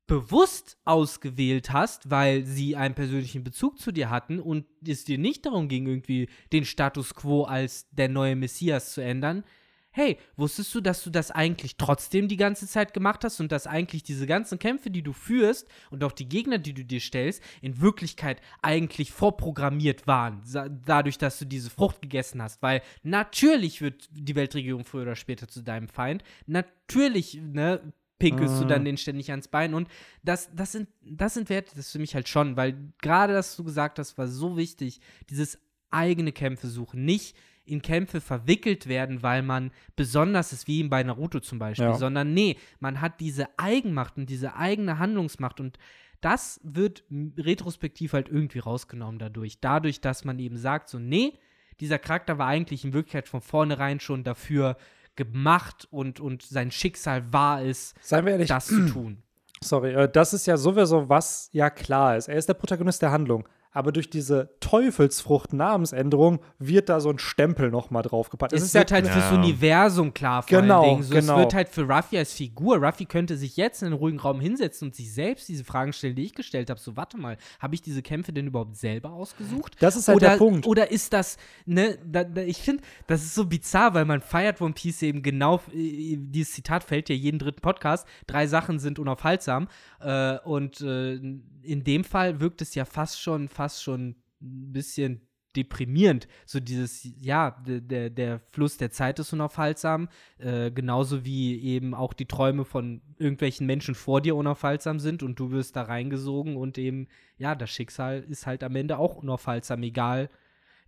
bewusst 0.07 0.77
ausgewählt 0.85 1.71
hast, 1.71 2.09
weil 2.09 2.45
sie 2.45 2.75
einen 2.75 2.95
persönlichen 2.95 3.43
Bezug 3.43 3.79
zu 3.79 3.91
dir 3.91 4.09
hatten 4.09 4.39
und 4.39 4.65
es 4.85 5.03
dir 5.03 5.17
nicht 5.17 5.45
darum 5.45 5.67
ging, 5.67 5.85
irgendwie 5.85 6.29
den 6.53 6.65
Status 6.65 7.13
quo 7.13 7.43
als 7.43 7.87
der 7.91 8.09
neue 8.09 8.37
Messias 8.37 8.93
zu 8.93 9.01
ändern. 9.01 9.43
Hey, 9.91 10.19
wusstest 10.35 10.75
du, 10.75 10.79
dass 10.79 11.03
du 11.03 11.09
das 11.09 11.31
eigentlich 11.31 11.75
trotzdem 11.77 12.27
die 12.27 12.37
ganze 12.37 12.67
Zeit 12.67 12.93
gemacht 12.93 13.23
hast 13.23 13.39
und 13.39 13.51
dass 13.51 13.65
eigentlich 13.65 14.03
diese 14.03 14.27
ganzen 14.27 14.59
Kämpfe, 14.59 14.91
die 14.91 15.01
du 15.01 15.11
führst 15.11 15.67
und 15.89 16.03
auch 16.03 16.11
die 16.11 16.29
Gegner, 16.29 16.59
die 16.59 16.75
du 16.75 16.85
dir 16.85 16.99
stellst, 16.99 17.41
in 17.61 17.81
Wirklichkeit 17.81 18.39
eigentlich 18.61 19.11
vorprogrammiert 19.11 20.05
waren, 20.05 20.43
dadurch, 20.85 21.17
dass 21.17 21.39
du 21.39 21.45
diese 21.45 21.71
Frucht 21.71 21.99
gegessen 22.01 22.43
hast? 22.43 22.61
Weil 22.61 22.83
natürlich 23.01 23.81
wird 23.81 24.07
die 24.11 24.35
Weltregierung 24.35 24.85
früher 24.85 25.01
oder 25.01 25.15
später 25.15 25.47
zu 25.47 25.63
deinem 25.63 25.87
Feind. 25.87 26.23
Natürlich, 26.45 27.41
ne, 27.41 27.81
pinkelst 28.19 28.59
du 28.59 28.65
Ah. 28.65 28.67
dann 28.67 28.85
den 28.85 28.97
ständig 28.97 29.29
ans 29.31 29.47
Bein. 29.47 29.73
Und 29.73 29.87
das, 30.23 30.49
das, 30.55 30.71
sind, 30.71 30.87
das 31.03 31.33
sind 31.35 31.49
Werte, 31.49 31.75
das 31.75 31.91
für 31.91 31.99
mich 31.99 32.15
halt 32.15 32.27
schon, 32.27 32.57
weil 32.57 32.75
gerade 33.01 33.33
das, 33.33 33.49
was 33.51 33.55
du 33.57 33.63
gesagt 33.63 33.99
hast, 33.99 34.17
war 34.17 34.27
so 34.27 34.57
wichtig, 34.57 34.99
dieses 35.29 35.59
eigene 35.91 36.31
Kämpfe 36.31 36.67
suchen, 36.67 37.05
nicht 37.05 37.35
in 37.63 37.81
Kämpfe 37.81 38.21
verwickelt 38.21 38.87
werden, 38.87 39.23
weil 39.23 39.41
man 39.41 39.71
besonders 39.97 40.53
ist, 40.53 40.67
wie 40.67 40.81
bei 40.83 41.03
Naruto 41.03 41.41
zum 41.41 41.59
Beispiel, 41.59 41.85
Ja. 41.87 41.93
sondern 41.95 42.33
nee, 42.33 42.57
man 42.79 43.01
hat 43.01 43.19
diese 43.19 43.47
Eigenmacht 43.59 44.17
und 44.17 44.29
diese 44.29 44.55
eigene 44.55 44.99
Handlungsmacht 44.99 45.59
und 45.59 45.77
das 46.21 46.59
wird 46.63 47.03
retrospektiv 47.37 48.13
halt 48.13 48.29
irgendwie 48.29 48.59
rausgenommen 48.59 49.19
dadurch. 49.19 49.59
Dadurch, 49.59 50.01
dass 50.01 50.25
man 50.25 50.39
eben 50.39 50.57
sagt, 50.57 50.89
so, 50.89 50.97
nee, 50.99 51.37
dieser 51.79 51.99
Charakter 51.99 52.37
war 52.37 52.47
eigentlich 52.47 52.83
in 52.85 52.93
Wirklichkeit 52.93 53.27
von 53.27 53.41
vornherein 53.41 53.99
schon 53.99 54.23
dafür 54.23 54.77
gemacht 55.17 55.87
und, 55.91 56.21
und 56.21 56.41
sein 56.43 56.71
Schicksal 56.71 57.33
war 57.33 57.61
es, 57.61 57.93
Seien 58.01 58.25
wir 58.25 58.31
ehrlich, 58.31 58.47
das 58.47 58.67
zu 58.67 58.87
tun. 58.93 59.21
Sorry, 59.61 59.93
äh, 59.93 60.09
das 60.09 60.33
ist 60.33 60.45
ja 60.45 60.55
sowieso, 60.55 61.09
was 61.09 61.49
ja 61.51 61.69
klar 61.69 62.15
ist. 62.15 62.29
Er 62.29 62.37
ist 62.37 62.47
der 62.47 62.53
Protagonist 62.53 63.01
der 63.01 63.11
Handlung. 63.11 63.47
Aber 63.77 63.91
durch 63.91 64.09
diese 64.09 64.49
Teufelsfrucht-Namensänderung 64.59 66.39
wird 66.57 66.89
da 66.89 66.99
so 66.99 67.11
ein 67.11 67.19
Stempel 67.19 67.69
nochmal 67.69 68.01
draufgepackt. 68.01 68.51
Es, 68.51 68.63
ist 68.63 68.73
wird 68.73 68.89
ja, 68.89 68.95
halt 68.95 69.07
fürs 69.07 69.29
Ja. 69.29 69.37
Universum 69.37 70.15
klar 70.15 70.41
vor 70.41 70.61
Genau, 70.61 70.81
allen 70.81 70.89
Dingen. 70.89 71.03
So, 71.03 71.13
genau. 71.13 71.33
Es 71.33 71.39
wird 71.41 71.53
halt 71.53 71.69
für 71.69 71.83
Ruffy 71.83 72.17
als 72.17 72.33
Figur. 72.33 72.77
Ruffy 72.77 73.05
könnte 73.05 73.37
sich 73.37 73.55
jetzt 73.55 73.83
in 73.83 73.89
einen 73.89 73.95
ruhigen 73.95 74.17
Raum 74.17 74.39
hinsetzen 74.39 74.87
und 74.87 74.95
sich 74.95 75.13
selbst 75.13 75.47
diese 75.47 75.63
Fragen 75.63 75.93
stellen, 75.93 76.15
die 76.15 76.23
ich 76.23 76.33
gestellt 76.33 76.71
habe. 76.71 76.79
So, 76.79 76.97
warte 76.97 77.19
mal, 77.19 77.37
habe 77.59 77.75
ich 77.75 77.83
diese 77.83 78.01
Kämpfe 78.01 78.33
denn 78.33 78.47
überhaupt 78.47 78.75
selber 78.77 79.11
ausgesucht? 79.11 79.75
Das 79.79 79.95
ist 79.95 80.07
halt 80.07 80.15
oder, 80.15 80.29
der 80.29 80.37
Punkt. 80.37 80.65
Oder 80.65 80.89
ist 80.89 81.13
das, 81.13 81.37
ne, 81.67 81.99
da, 82.03 82.23
da, 82.23 82.41
ich 82.41 82.57
finde, 82.57 82.81
das 83.05 83.21
ist 83.21 83.35
so 83.35 83.45
bizarr, 83.45 83.93
weil 83.93 84.05
man 84.05 84.21
feiert 84.21 84.59
One 84.59 84.73
Piece 84.73 85.03
eben 85.03 85.21
genau, 85.21 85.61
äh, 85.71 86.17
dieses 86.17 86.53
Zitat 86.53 86.83
fällt 86.83 87.09
ja 87.09 87.15
jeden 87.15 87.37
dritten 87.37 87.61
Podcast, 87.61 88.07
drei 88.25 88.47
Sachen 88.47 88.79
sind 88.79 88.97
unaufhaltsam. 88.97 89.67
Äh, 89.99 90.39
und 90.39 90.81
äh, 90.81 91.19
in 91.67 91.83
dem 91.83 92.05
Fall 92.05 92.39
wirkt 92.39 92.61
es 92.61 92.75
ja 92.75 92.85
fast 92.85 93.21
schon, 93.21 93.49
fast 93.49 93.66
schon 93.69 94.15
ein 94.41 94.73
bisschen 94.73 95.27
deprimierend. 95.55 96.27
So 96.45 96.59
dieses, 96.59 97.07
ja, 97.19 97.51
der, 97.65 97.81
der, 97.81 98.09
der 98.09 98.39
Fluss 98.39 98.77
der 98.77 98.91
Zeit 98.91 99.19
ist 99.19 99.33
unaufhaltsam, 99.33 100.07
äh, 100.37 100.71
genauso 100.71 101.25
wie 101.25 101.59
eben 101.61 101.93
auch 101.93 102.13
die 102.13 102.27
Träume 102.27 102.63
von 102.63 103.01
irgendwelchen 103.17 103.65
Menschen 103.65 103.95
vor 103.95 104.21
dir 104.21 104.35
unaufhaltsam 104.35 104.99
sind 104.99 105.23
und 105.23 105.39
du 105.39 105.51
wirst 105.51 105.75
da 105.75 105.83
reingesogen 105.83 106.55
und 106.55 106.77
eben, 106.77 107.07
ja, 107.37 107.55
das 107.55 107.71
Schicksal 107.71 108.23
ist 108.29 108.45
halt 108.45 108.63
am 108.63 108.75
Ende 108.75 108.97
auch 108.97 109.15
unaufhaltsam, 109.15 109.83
egal 109.83 110.29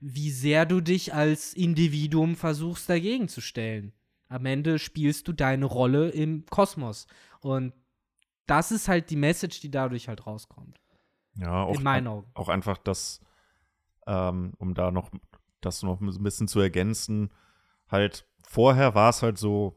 wie 0.01 0.31
sehr 0.31 0.65
du 0.65 0.79
dich 0.81 1.13
als 1.13 1.53
Individuum 1.53 2.35
versuchst 2.35 2.89
dagegen 2.89 3.27
zu 3.27 3.41
stellen. 3.41 3.91
Am 4.29 4.45
Ende 4.45 4.79
spielst 4.79 5.27
du 5.27 5.33
deine 5.33 5.65
Rolle 5.65 6.09
im 6.09 6.45
Kosmos. 6.45 7.07
Und 7.41 7.73
das 8.45 8.71
ist 8.71 8.87
halt 8.87 9.09
die 9.09 9.15
Message, 9.15 9.59
die 9.59 9.71
dadurch 9.71 10.07
halt 10.07 10.25
rauskommt. 10.25 10.79
Ja, 11.39 11.63
auch, 11.63 11.77
in 11.77 11.83
meinen 11.83 12.07
Augen. 12.07 12.31
auch 12.33 12.49
einfach 12.49 12.77
das, 12.77 13.21
ähm, 14.07 14.53
um 14.57 14.73
da 14.73 14.91
noch 14.91 15.09
das 15.61 15.83
noch 15.83 15.99
ein 15.99 16.23
bisschen 16.23 16.47
zu 16.47 16.59
ergänzen, 16.59 17.31
halt 17.89 18.25
vorher 18.43 18.95
war 18.95 19.09
es 19.09 19.21
halt 19.21 19.37
so 19.37 19.75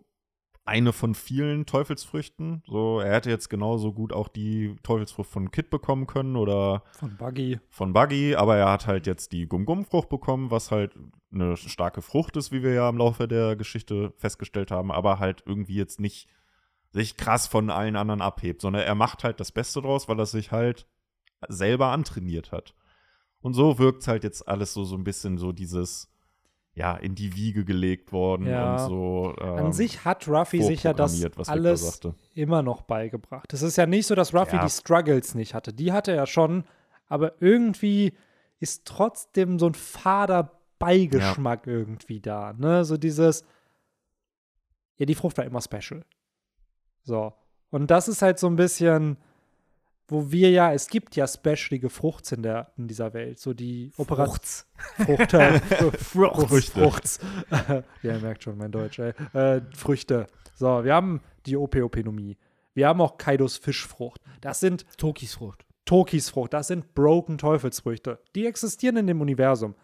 eine 0.65 0.93
von 0.93 1.15
vielen 1.15 1.67
Teufelsfrüchten. 1.67 2.63
So, 2.67 3.01
er 3.01 3.15
hätte 3.15 3.31
jetzt 3.31 3.49
genauso 3.51 3.93
gut 3.93 4.13
auch 4.13 4.29
die 4.29 4.77
Teufelsfrucht 4.83 5.29
von 5.29 5.51
Kid 5.51 5.71
bekommen 5.71 6.07
können 6.07 6.37
oder 6.37 6.85
von 6.93 7.17
Buggy. 7.17 7.59
von 7.69 7.93
Buggy, 7.93 8.37
aber 8.37 8.57
er 8.57 8.71
hat 8.71 8.87
halt 8.87 9.07
jetzt 9.07 9.33
die 9.33 9.47
Gum-Gum-Frucht 9.47 10.09
bekommen, 10.09 10.51
was 10.51 10.71
halt 10.71 10.97
eine 11.33 11.57
starke 11.57 12.01
Frucht 12.01 12.37
ist, 12.37 12.53
wie 12.53 12.63
wir 12.63 12.75
ja 12.75 12.89
im 12.89 12.99
Laufe 12.99 13.27
der 13.27 13.57
Geschichte 13.57 14.13
festgestellt 14.19 14.71
haben, 14.71 14.93
aber 14.93 15.19
halt 15.19 15.43
irgendwie 15.47 15.75
jetzt 15.75 15.99
nicht 15.99 16.29
sich 16.91 17.17
krass 17.17 17.47
von 17.47 17.71
allen 17.71 17.97
anderen 17.97 18.21
abhebt, 18.21 18.61
sondern 18.61 18.83
er 18.83 18.95
macht 18.95 19.25
halt 19.25 19.41
das 19.41 19.51
Beste 19.51 19.81
draus, 19.81 20.09
weil 20.09 20.19
er 20.19 20.27
sich 20.27 20.53
halt 20.53 20.87
selber 21.49 21.89
antrainiert 21.89 22.53
hat. 22.53 22.75
Und 23.41 23.55
so 23.55 23.79
wirkt 23.79 24.07
halt 24.07 24.25
jetzt 24.25 24.47
alles 24.49 24.73
so, 24.73 24.85
so 24.85 24.97
ein 24.97 25.05
bisschen 25.05 25.37
so 25.39 25.53
dieses, 25.53 26.09
ja, 26.75 26.95
in 26.97 27.15
die 27.15 27.35
Wiege 27.35 27.65
gelegt 27.65 28.13
worden 28.13 28.47
Ja. 28.47 28.73
und 28.85 28.89
so. 28.89 29.35
Ähm, 29.41 29.67
An 29.67 29.73
sich 29.73 30.05
hat 30.05 30.29
Ruffy 30.29 30.63
sich 30.63 30.85
ja 30.85 30.93
das 30.93 31.21
alles 31.49 32.01
immer 32.35 32.63
noch 32.63 32.83
beigebracht. 32.83 33.53
Es 33.53 33.63
ist 33.63 33.77
ja 33.77 33.87
nicht 33.87 34.07
so, 34.07 34.15
dass 34.15 34.33
Ruffy 34.33 34.57
Ja. 34.57 34.65
die 34.65 34.71
Struggles 34.71 35.35
nicht 35.35 35.55
hatte. 35.55 35.73
Die 35.73 35.93
hatte 35.93 36.13
er 36.13 36.27
schon, 36.27 36.65
aber 37.09 37.41
irgendwie 37.43 38.13
ist 38.61 38.85
trotzdem 38.87 39.59
so 39.59 39.67
ein 39.67 39.75
fader 39.75 40.59
Beigeschmack 40.79 41.67
irgendwie 41.67 42.21
da. 42.21 42.53
Ne? 42.53 42.85
So 42.85 42.97
dieses, 42.97 43.45
ja, 44.97 45.07
die 45.07 45.15
Frucht 45.15 45.37
war 45.39 45.45
immer 45.45 45.61
special. 45.61 46.05
So. 47.03 47.33
Und 47.71 47.91
das 47.91 48.07
ist 48.09 48.23
halt 48.23 48.39
so 48.39 48.47
ein 48.47 48.57
bisschen, 48.57 49.17
wo 50.13 50.31
wir 50.31 50.51
ja, 50.51 50.73
es 50.73 50.89
gibt 50.89 51.17
ja 51.17 51.27
specialige 51.27 51.89
Fruchts 51.91 52.33
in, 52.33 52.43
der, 52.43 52.73
in 52.77 52.87
dieser 52.87 53.15
Welt. 53.15 53.39
So 53.39 53.55
die 53.55 53.93
Operation. 53.97 54.67
Frucht. 54.97 55.35
äh, 55.35 55.59
Frucht. 55.59 56.49
Früchte. 56.49 56.81
Fruchts. 56.81 57.19
ja, 57.51 57.83
ihr 58.03 58.19
merkt 58.19 58.43
schon 58.43 58.59
mein 58.59 58.71
Deutsch, 58.71 58.99
ey. 58.99 59.13
Äh, 59.33 59.63
Früchte. 59.75 60.27
So, 60.55 60.85
wir 60.85 60.95
haben 60.95 61.21
die 61.47 61.57
Opeopenomie. 61.57 62.37
Wir 62.75 62.89
haben 62.89 63.01
auch 63.01 63.19
Kaidos 63.19 63.57
Fischfrucht. 63.57 64.21
Das 64.41 64.61
sind 64.61 64.87
Tokis 64.99 65.35
Frucht. 65.35 65.65
Tokis 65.85 66.31
Frucht. 66.31 66.53
Das 66.53 66.69
sind 66.69 66.95
Broken 66.95 67.39
Teufelsfrüchte. 67.39 68.19
Die 68.35 68.47
existieren 68.47 68.97
in 68.97 69.07
dem 69.07 69.21
Universum. 69.21 69.75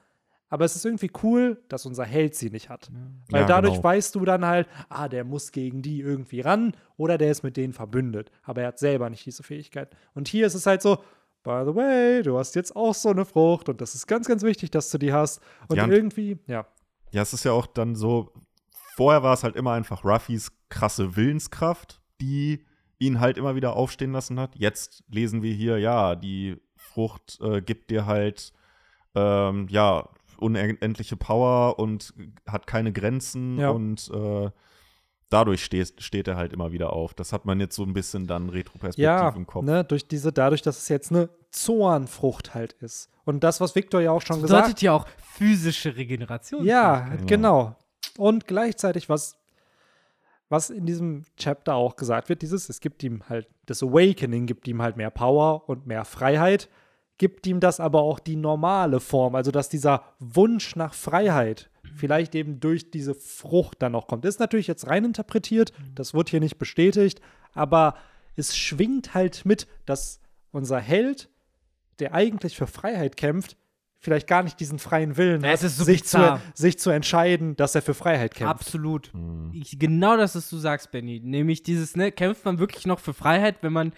Aber 0.50 0.64
es 0.64 0.76
ist 0.76 0.84
irgendwie 0.86 1.10
cool, 1.22 1.62
dass 1.68 1.84
unser 1.86 2.04
Held 2.04 2.34
sie 2.34 2.48
nicht 2.50 2.68
hat. 2.70 2.90
Weil 3.30 3.42
Ja, 3.42 3.46
dadurch 3.46 3.74
genau. 3.74 3.84
weißt 3.84 4.14
du 4.14 4.24
dann 4.24 4.44
halt, 4.46 4.66
ah, 4.88 5.08
der 5.08 5.24
muss 5.24 5.52
gegen 5.52 5.82
die 5.82 6.00
irgendwie 6.00 6.40
ran 6.40 6.74
oder 6.96 7.18
der 7.18 7.30
ist 7.30 7.42
mit 7.42 7.56
denen 7.56 7.72
verbündet. 7.74 8.30
Aber 8.44 8.62
er 8.62 8.68
hat 8.68 8.78
selber 8.78 9.10
nicht 9.10 9.26
diese 9.26 9.42
Fähigkeit. 9.42 9.94
Und 10.14 10.26
hier 10.28 10.46
ist 10.46 10.54
es 10.54 10.64
halt 10.66 10.80
so, 10.80 10.96
by 11.42 11.62
the 11.66 11.74
way, 11.74 12.22
du 12.22 12.38
hast 12.38 12.54
jetzt 12.54 12.74
auch 12.74 12.94
so 12.94 13.10
eine 13.10 13.24
Frucht 13.26 13.68
und 13.68 13.80
das 13.80 13.94
ist 13.94 14.06
ganz, 14.06 14.26
ganz 14.26 14.42
wichtig, 14.42 14.70
dass 14.70 14.90
du 14.90 14.98
die 14.98 15.12
hast. 15.12 15.40
Und 15.68 15.76
Ja, 15.76 15.84
und- 15.84 15.92
irgendwie, 15.92 16.38
ja. 16.46 16.66
Ja, 17.10 17.22
es 17.22 17.32
ist 17.34 17.44
ja 17.44 17.52
auch 17.52 17.66
dann 17.66 17.94
so, 17.94 18.32
vorher 18.96 19.22
war 19.22 19.34
es 19.34 19.42
halt 19.44 19.54
immer 19.56 19.72
einfach 19.72 20.04
Ruffys 20.04 20.50
krasse 20.70 21.14
Willenskraft, 21.16 22.00
die 22.20 22.64
ihn 22.98 23.20
halt 23.20 23.36
immer 23.38 23.54
wieder 23.54 23.76
aufstehen 23.76 24.12
lassen 24.12 24.40
hat. 24.40 24.56
Jetzt 24.56 25.04
lesen 25.08 25.42
wir 25.42 25.52
hier, 25.54 25.78
ja, 25.78 26.16
die 26.16 26.56
Frucht 26.76 27.38
äh, 27.40 27.62
gibt 27.62 27.90
dir 27.90 28.06
halt, 28.06 28.52
ähm, 29.14 29.68
ja, 29.70 30.08
unendliche 30.38 31.16
Power 31.16 31.78
und 31.78 32.14
hat 32.46 32.66
keine 32.66 32.92
Grenzen 32.92 33.58
Ja. 33.58 33.70
und 33.70 34.10
äh, 34.12 34.50
dadurch 35.30 35.64
steht, 35.64 36.02
steht 36.02 36.26
er 36.28 36.36
halt 36.36 36.52
immer 36.52 36.72
wieder 36.72 36.92
auf. 36.92 37.12
Das 37.14 37.32
hat 37.32 37.44
man 37.44 37.60
jetzt 37.60 37.76
so 37.76 37.82
ein 37.82 37.92
bisschen 37.92 38.26
dann 38.26 38.48
retroperspektiv 38.48 39.02
Ja, 39.04 39.28
im 39.30 39.46
Kopf. 39.46 39.64
ne, 39.64 39.84
durch 39.84 40.08
diese, 40.08 40.32
dadurch, 40.32 40.62
dass 40.62 40.78
es 40.78 40.88
jetzt 40.88 41.10
eine 41.12 41.28
Zornfrucht 41.50 42.54
halt 42.54 42.72
ist. 42.74 43.10
Und 43.24 43.44
das, 43.44 43.60
was 43.60 43.74
Victor 43.74 44.00
ja 44.00 44.10
auch 44.10 44.22
schon 44.22 44.36
Das 44.36 44.42
gesagt 44.42 44.62
bedeutet 44.64 44.82
ja 44.82 44.92
auch 44.92 45.06
physische 45.18 45.96
Regeneration. 45.96 46.64
Ja, 46.64 47.08
Genau. 47.10 47.26
genau. 47.26 47.76
Und 48.16 48.46
gleichzeitig, 48.46 49.08
was, 49.10 49.36
was 50.48 50.70
in 50.70 50.86
diesem 50.86 51.24
Chapter 51.36 51.74
auch 51.74 51.96
gesagt 51.96 52.30
wird, 52.30 52.40
dieses, 52.42 52.68
es 52.70 52.80
gibt 52.80 53.02
ihm 53.02 53.22
halt, 53.28 53.46
das 53.66 53.82
Awakening 53.82 54.46
gibt 54.46 54.66
ihm 54.66 54.80
halt 54.80 54.96
mehr 54.96 55.10
Power 55.10 55.68
und 55.68 55.86
mehr 55.86 56.04
Freiheit, 56.06 56.68
gibt 57.18 57.46
ihm 57.46 57.60
das 57.60 57.80
aber 57.80 58.02
auch 58.02 58.20
die 58.20 58.36
normale 58.36 59.00
Form, 59.00 59.34
also 59.34 59.50
dass 59.50 59.68
dieser 59.68 60.04
Wunsch 60.20 60.76
nach 60.76 60.94
Freiheit 60.94 61.70
vielleicht 61.96 62.34
eben 62.34 62.60
durch 62.60 62.90
diese 62.90 63.14
Frucht 63.14 63.82
dann 63.82 63.92
noch 63.92 64.06
kommt. 64.06 64.24
Ist 64.24 64.40
natürlich 64.40 64.68
jetzt 64.68 64.86
rein 64.86 65.04
interpretiert, 65.04 65.72
das 65.94 66.14
wird 66.14 66.30
hier 66.30 66.40
nicht 66.40 66.58
bestätigt, 66.58 67.20
aber 67.52 67.96
es 68.36 68.56
schwingt 68.56 69.14
halt 69.14 69.44
mit, 69.44 69.66
dass 69.84 70.20
unser 70.52 70.78
Held, 70.78 71.28
der 71.98 72.14
eigentlich 72.14 72.56
für 72.56 72.68
Freiheit 72.68 73.16
kämpft, 73.16 73.56
vielleicht 73.98 74.28
gar 74.28 74.44
nicht 74.44 74.60
diesen 74.60 74.78
freien 74.78 75.16
Willen 75.16 75.42
Ja, 75.42 75.48
hat, 75.48 75.56
es 75.56 75.64
ist 75.64 75.78
so 75.78 75.84
sich, 75.84 76.04
zu, 76.04 76.40
sich 76.54 76.78
zu 76.78 76.90
entscheiden, 76.90 77.56
dass 77.56 77.74
er 77.74 77.82
für 77.82 77.94
Freiheit 77.94 78.34
kämpft. 78.34 78.54
Absolut. 78.54 79.12
Hm. 79.12 79.50
Ich, 79.52 79.78
genau 79.78 80.16
das, 80.16 80.36
was 80.36 80.48
du 80.48 80.56
sagst, 80.56 80.92
Benny. 80.92 81.20
Nämlich 81.20 81.64
dieses, 81.64 81.96
ne, 81.96 82.12
kämpft 82.12 82.44
man 82.44 82.60
wirklich 82.60 82.86
noch 82.86 83.00
für 83.00 83.12
Freiheit, 83.12 83.56
wenn 83.62 83.72
man 83.72 83.92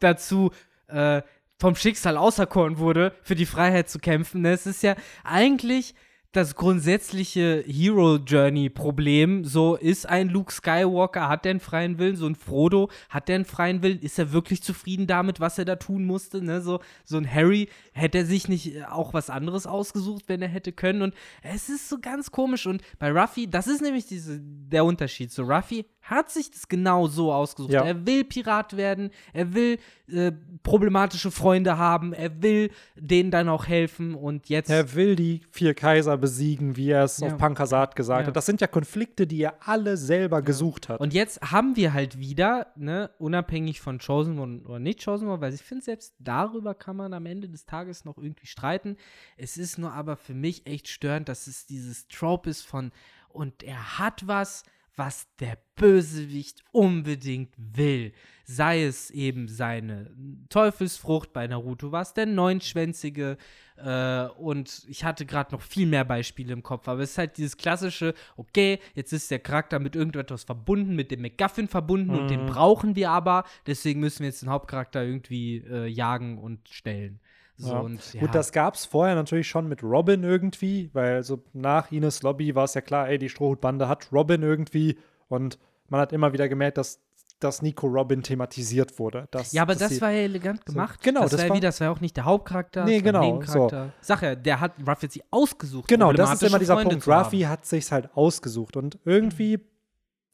dazu 0.00 0.50
äh, 0.88 1.22
vom 1.58 1.76
Schicksal 1.76 2.16
auserkoren 2.16 2.78
wurde, 2.78 3.14
für 3.22 3.34
die 3.34 3.46
Freiheit 3.46 3.88
zu 3.88 3.98
kämpfen. 3.98 4.42
Ne? 4.42 4.52
Es 4.52 4.66
ist 4.66 4.82
ja 4.82 4.96
eigentlich 5.22 5.94
das 6.34 6.56
grundsätzliche 6.56 7.62
Hero-Journey-Problem. 7.66 9.44
So, 9.44 9.76
ist 9.76 10.08
ein 10.08 10.28
Luke 10.28 10.52
Skywalker, 10.52 11.28
hat 11.28 11.44
der 11.44 11.50
einen 11.50 11.60
freien 11.60 11.98
Willen? 11.98 12.16
So 12.16 12.26
ein 12.26 12.34
Frodo, 12.34 12.90
hat 13.08 13.28
der 13.28 13.36
einen 13.36 13.44
freien 13.44 13.82
Willen? 13.82 14.00
Ist 14.00 14.18
er 14.18 14.32
wirklich 14.32 14.62
zufrieden 14.62 15.06
damit, 15.06 15.38
was 15.38 15.58
er 15.58 15.64
da 15.64 15.76
tun 15.76 16.04
musste? 16.04 16.42
Ne? 16.42 16.60
So, 16.60 16.80
so 17.04 17.18
ein 17.18 17.32
Harry, 17.32 17.68
hätte 17.92 18.18
er 18.18 18.26
sich 18.26 18.48
nicht 18.48 18.74
äh, 18.74 18.84
auch 18.84 19.14
was 19.14 19.30
anderes 19.30 19.66
ausgesucht, 19.66 20.24
wenn 20.26 20.42
er 20.42 20.48
hätte 20.48 20.72
können? 20.72 21.02
Und 21.02 21.14
es 21.42 21.68
ist 21.68 21.88
so 21.88 21.98
ganz 22.00 22.32
komisch. 22.32 22.66
Und 22.66 22.82
bei 22.98 23.12
Ruffy, 23.12 23.48
das 23.48 23.68
ist 23.68 23.80
nämlich 23.80 24.06
diese, 24.06 24.40
der 24.40 24.84
Unterschied. 24.84 25.30
So, 25.30 25.44
Ruffy 25.44 25.86
hat 26.04 26.30
sich 26.30 26.50
das 26.50 26.68
genau 26.68 27.06
so 27.06 27.32
ausgesucht. 27.32 27.72
Ja. 27.72 27.82
Er 27.84 28.06
will 28.06 28.24
Pirat 28.24 28.76
werden, 28.76 29.10
er 29.32 29.54
will 29.54 29.78
äh, 30.06 30.32
problematische 30.62 31.30
Freunde 31.30 31.78
haben, 31.78 32.12
er 32.12 32.42
will 32.42 32.70
denen 32.94 33.30
dann 33.30 33.48
auch 33.48 33.66
helfen 33.66 34.14
und 34.14 34.48
jetzt. 34.50 34.68
Er 34.68 34.94
will 34.94 35.16
die 35.16 35.40
vier 35.50 35.72
Kaiser 35.74 36.16
besiegen, 36.18 36.76
wie 36.76 36.90
er 36.90 37.04
es 37.04 37.18
Ja. 37.20 37.28
auf 37.28 37.38
Pankasat 37.38 37.96
gesagt 37.96 38.20
Ja. 38.22 38.26
hat. 38.28 38.36
Das 38.36 38.44
sind 38.46 38.60
ja 38.60 38.66
Konflikte, 38.66 39.26
die 39.26 39.40
er 39.42 39.54
alle 39.66 39.96
selber 39.96 40.42
gesucht 40.42 40.88
hat. 40.90 41.00
Und 41.00 41.14
jetzt 41.14 41.40
haben 41.40 41.74
wir 41.76 41.94
halt 41.94 42.18
wieder, 42.18 42.66
ne, 42.76 43.10
unabhängig 43.18 43.80
von 43.80 43.98
Chosen 43.98 44.38
One 44.38 44.60
oder 44.66 44.78
nicht 44.78 45.02
Chosen 45.04 45.28
One, 45.28 45.40
weil 45.40 45.54
ich 45.54 45.62
finde, 45.62 45.84
selbst 45.84 46.14
darüber 46.18 46.74
kann 46.74 46.96
man 46.96 47.14
am 47.14 47.24
Ende 47.26 47.48
des 47.48 47.64
Tages 47.64 48.04
noch 48.04 48.18
irgendwie 48.18 48.46
streiten. 48.46 48.96
Es 49.38 49.56
ist 49.56 49.78
nur 49.78 49.92
aber 49.92 50.16
für 50.16 50.34
mich 50.34 50.66
echt 50.66 50.88
störend, 50.88 51.28
dass 51.30 51.46
es 51.46 51.64
dieses 51.66 52.08
Trope 52.08 52.50
ist 52.50 52.62
von, 52.62 52.92
und 53.30 53.62
er 53.62 53.98
hat 53.98 54.26
was, 54.28 54.64
was 54.96 55.26
der 55.40 55.58
Bösewicht 55.76 56.62
unbedingt 56.72 57.54
will. 57.56 58.12
Sei 58.44 58.84
es 58.84 59.10
eben 59.10 59.48
seine 59.48 60.10
Teufelsfrucht, 60.50 61.32
bei 61.32 61.46
Naruto 61.46 61.92
war 61.92 62.02
es 62.02 62.12
der 62.12 62.26
neunschwänzige 62.26 63.38
äh, 63.76 64.26
und 64.36 64.84
ich 64.86 65.02
hatte 65.02 65.24
gerade 65.24 65.52
noch 65.52 65.62
viel 65.62 65.86
mehr 65.86 66.04
Beispiele 66.04 66.52
im 66.52 66.62
Kopf, 66.62 66.86
aber 66.86 67.00
es 67.00 67.12
ist 67.12 67.18
halt 67.18 67.38
dieses 67.38 67.56
klassische, 67.56 68.14
okay, 68.36 68.78
jetzt 68.94 69.12
ist 69.12 69.30
der 69.30 69.38
Charakter 69.38 69.78
mit 69.78 69.96
irgendetwas 69.96 70.44
verbunden, 70.44 70.94
mit 70.94 71.10
dem 71.10 71.22
MacGuffin 71.22 71.68
verbunden 71.68 72.10
und 72.10 72.28
den 72.28 72.46
brauchen 72.46 72.94
wir 72.96 73.10
aber, 73.10 73.44
deswegen 73.66 74.00
müssen 74.00 74.20
wir 74.20 74.28
jetzt 74.28 74.42
den 74.42 74.50
Hauptcharakter 74.50 75.02
irgendwie 75.02 75.64
äh, 75.68 75.86
jagen 75.86 76.38
und 76.38 76.68
stellen. 76.68 77.20
So, 77.56 77.72
Ja. 77.72 77.78
und, 77.80 78.14
ja. 78.14 78.20
Gut, 78.20 78.34
das 78.34 78.50
gab 78.52 78.74
es 78.74 78.84
vorher 78.84 79.14
natürlich 79.14 79.48
schon 79.48 79.68
mit 79.68 79.82
Robin 79.82 80.24
irgendwie, 80.24 80.90
weil 80.92 81.22
so 81.22 81.42
nach 81.52 81.92
Ines 81.92 82.22
Lobby 82.22 82.54
war 82.54 82.64
es 82.64 82.74
ja 82.74 82.80
klar, 82.80 83.08
ey, 83.08 83.18
die 83.18 83.28
Strohhutbande 83.28 83.86
hat 83.88 84.08
Robin 84.12 84.42
irgendwie 84.42 84.98
und 85.28 85.58
man 85.88 86.00
hat 86.00 86.12
immer 86.12 86.32
wieder 86.32 86.48
gemerkt, 86.48 86.78
dass, 86.78 87.00
dass 87.38 87.62
Nico 87.62 87.86
Robin 87.86 88.22
thematisiert 88.24 88.98
wurde. 88.98 89.28
Dass, 89.30 89.52
Ja, 89.52 89.62
aber 89.62 89.76
das 89.76 89.90
sie- 89.90 90.00
war 90.00 90.10
ja 90.10 90.22
elegant 90.22 90.66
gemacht. 90.66 91.00
genau, 91.02 91.20
das, 91.22 91.32
das 91.32 91.40
war 91.42 91.48
ja 91.48 91.54
wie, 91.54 91.60
das 91.60 91.80
war 91.80 91.92
auch 91.92 92.00
nicht 92.00 92.16
der 92.16 92.24
Hauptcharakter, 92.24 92.84
Nee, 92.86 93.00
genau, 93.00 93.20
Nebencharakter. 93.24 93.92
Sag 94.00 94.22
ja, 94.22 94.34
der 94.34 94.58
hat 94.60 94.72
Ruff 94.86 95.02
jetzt 95.02 95.14
sich 95.14 95.22
ausgesucht. 95.30 95.86
Genau, 95.88 96.12
das 96.12 96.32
ist 96.34 96.42
immer 96.42 96.58
dieser 96.58 96.74
Freunde 96.74 96.96
Punkt. 96.96 97.06
Ruffy 97.06 97.40
hat 97.42 97.66
sich's 97.66 97.92
halt 97.92 98.16
ausgesucht 98.16 98.76
und 98.76 98.98
irgendwie 99.04 99.60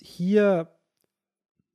hier 0.01 0.69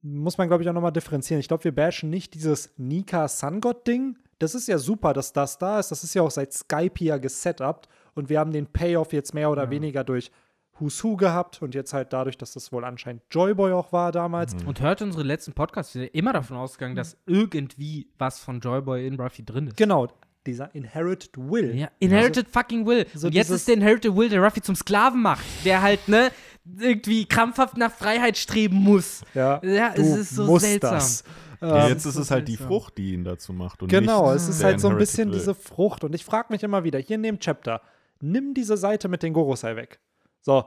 muss 0.02 0.38
man, 0.38 0.48
glaube 0.48 0.64
ich, 0.64 0.70
auch 0.70 0.74
nochmal 0.74 0.92
differenzieren. 0.92 1.40
Ich 1.40 1.48
glaube, 1.48 1.64
wir 1.64 1.74
bashen 1.74 2.10
nicht 2.10 2.34
dieses 2.36 2.74
Nika 2.78 3.28
Sun 3.28 3.60
God 3.62 3.86
Ding. 3.88 4.18
Das 4.40 4.54
ist 4.56 4.68
ja 4.68 4.78
super, 4.78 5.14
dass 5.14 5.32
das 5.34 5.58
da 5.58 5.80
ist. 5.80 5.92
Das 5.92 6.04
ist 6.04 6.14
ja 6.14 6.22
auch 6.22 6.32
seit 6.32 6.52
Skype 6.54 7.04
ja 7.04 7.18
gesetupt 7.18 7.88
und 8.16 8.30
wir 8.30 8.40
haben 8.40 8.52
den 8.52 8.68
Payoff 8.68 9.14
jetzt 9.14 9.34
mehr 9.34 9.50
oder 9.50 9.70
weniger 9.70 10.04
durch 10.04 10.32
Who's 10.78 11.02
Who 11.04 11.16
gehabt 11.16 11.62
und 11.62 11.74
jetzt 11.74 11.94
halt 11.94 12.12
dadurch, 12.12 12.38
dass 12.38 12.52
das 12.52 12.72
wohl 12.74 12.84
anscheinend 12.84 13.22
Joyboy 13.32 13.72
auch 13.72 13.94
war 13.94 14.12
damals. 14.12 14.56
Und 14.66 14.82
hört 14.82 15.02
unsere 15.02 15.24
letzten 15.24 15.54
Podcasts, 15.54 15.96
wir 15.96 16.02
sind 16.02 16.14
immer 16.16 16.34
davon 16.34 16.58
ausgegangen, 16.58 16.98
dass 16.98 17.18
irgendwie 17.26 18.10
was 18.18 18.40
von 18.40 18.60
Joyboy 18.60 19.08
in 19.08 19.16
Ruffy 19.20 19.46
drin 19.46 19.68
ist. 19.68 19.78
Genau, 19.78 20.10
dieser 20.46 20.76
Inherited 20.76 21.32
Will. 21.38 21.74
Ja, 21.76 21.90
Inherited 22.00 22.50
fucking 22.50 22.86
Will. 22.86 23.06
so 23.14 23.28
und 23.28 23.34
jetzt 23.34 23.50
ist 23.50 23.68
der 23.70 23.76
Inherited 23.76 24.16
Will, 24.16 24.28
der 24.28 24.44
Ruffy 24.44 24.62
zum 24.62 24.76
Sklaven 24.76 25.22
macht, 25.22 25.46
der 25.64 25.82
halt, 25.82 26.08
ne, 26.10 26.30
irgendwie 26.78 27.26
krampfhaft 27.26 27.78
nach 27.78 27.92
Freiheit 27.92 28.38
streben 28.38 28.76
muss. 28.78 29.22
Ja, 29.34 29.62
Ja, 29.64 29.94
es 29.96 30.08
ist 30.10 30.30
so 30.32 30.60
seltsam. 30.60 30.94
das. 30.96 31.24
Ja, 31.62 31.86
Ähm, 31.86 31.90
jetzt 31.94 32.06
ist 32.06 32.16
es 32.16 32.32
halt 32.32 32.48
die. 32.48 32.58
Frucht, 32.58 32.98
die 32.98 33.14
ihn 33.14 33.24
dazu 33.24 33.54
macht. 33.54 33.82
Und 33.84 33.90
Genau, 33.90 34.26
nicht 34.34 34.44
es 34.44 34.50
ist 34.50 34.64
halt 34.64 34.80
so 34.80 34.90
ein 34.90 34.98
bisschen 34.98 35.30
Will. 35.32 35.38
diese 35.40 35.56
Frucht. 35.56 36.04
Und 36.04 36.14
ich 36.16 36.26
frage 36.26 36.48
mich 36.52 36.64
immer 36.64 36.84
wieder, 36.84 37.00
hier 37.00 37.16
in 37.16 37.24
dem 37.24 37.40
Chapter, 37.40 37.82
nimm 38.22 38.54
diese 38.54 38.78
Seite 38.78 39.08
mit 39.08 39.24
den 39.24 39.34
Gorosei 39.34 39.76
weg. 39.76 40.00
So. 40.42 40.66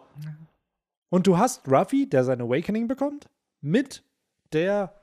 Und 1.10 1.26
du 1.26 1.38
hast 1.38 1.66
Ruffy, 1.68 2.08
der 2.08 2.24
sein 2.24 2.40
Awakening 2.40 2.86
bekommt, 2.88 3.28
mit 3.60 4.02
der 4.52 4.94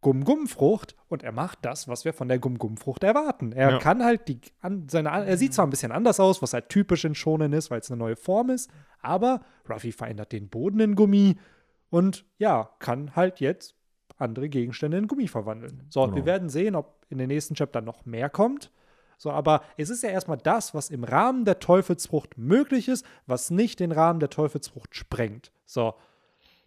Gum-Gum-Frucht 0.00 0.94
und 1.08 1.22
er 1.24 1.32
macht 1.32 1.58
das, 1.62 1.88
was 1.88 2.04
wir 2.04 2.12
von 2.12 2.28
der 2.28 2.38
Gum-Gum-Frucht 2.38 3.02
erwarten. 3.02 3.52
Er 3.52 3.70
Ja. 3.72 3.78
kann 3.78 4.04
halt 4.04 4.28
die, 4.28 4.40
an, 4.60 4.88
seine, 4.88 5.08
er 5.08 5.36
sieht 5.36 5.54
zwar 5.54 5.66
ein 5.66 5.70
bisschen 5.70 5.90
anders 5.90 6.20
aus, 6.20 6.40
was 6.40 6.52
halt 6.52 6.68
typisch 6.68 7.04
in 7.04 7.14
Shonen 7.16 7.52
ist, 7.52 7.70
weil 7.70 7.80
es 7.80 7.90
eine 7.90 7.98
neue 7.98 8.14
Form 8.16 8.50
ist, 8.50 8.70
aber 9.00 9.40
Ruffy 9.68 9.90
verändert 9.90 10.30
den 10.32 10.48
Boden 10.48 10.78
in 10.80 10.94
Gummi 10.94 11.36
und 11.90 12.24
ja, 12.38 12.70
kann 12.78 13.16
halt 13.16 13.40
jetzt 13.40 13.74
andere 14.18 14.48
Gegenstände 14.48 14.98
in 14.98 15.06
Gummi 15.06 15.28
verwandeln. 15.28 15.82
So, 15.90 16.02
Genau. 16.02 16.16
wir 16.16 16.26
werden 16.26 16.48
sehen, 16.48 16.74
ob 16.74 17.04
in 17.08 17.18
den 17.18 17.28
nächsten 17.28 17.54
Chaptern 17.54 17.84
noch 17.84 18.04
mehr 18.04 18.28
kommt. 18.28 18.70
So, 19.16 19.30
aber 19.32 19.62
es 19.76 19.90
ist 19.90 20.02
ja 20.04 20.10
erstmal 20.10 20.36
das, 20.38 20.74
was 20.74 20.90
im 20.90 21.02
Rahmen 21.04 21.44
der 21.44 21.58
Teufelsfrucht 21.58 22.38
möglich 22.38 22.88
ist, 22.88 23.04
was 23.26 23.50
nicht 23.50 23.80
den 23.80 23.90
Rahmen 23.92 24.20
der 24.20 24.30
Teufelsfrucht 24.30 24.94
sprengt. 24.94 25.50
So, 25.66 25.94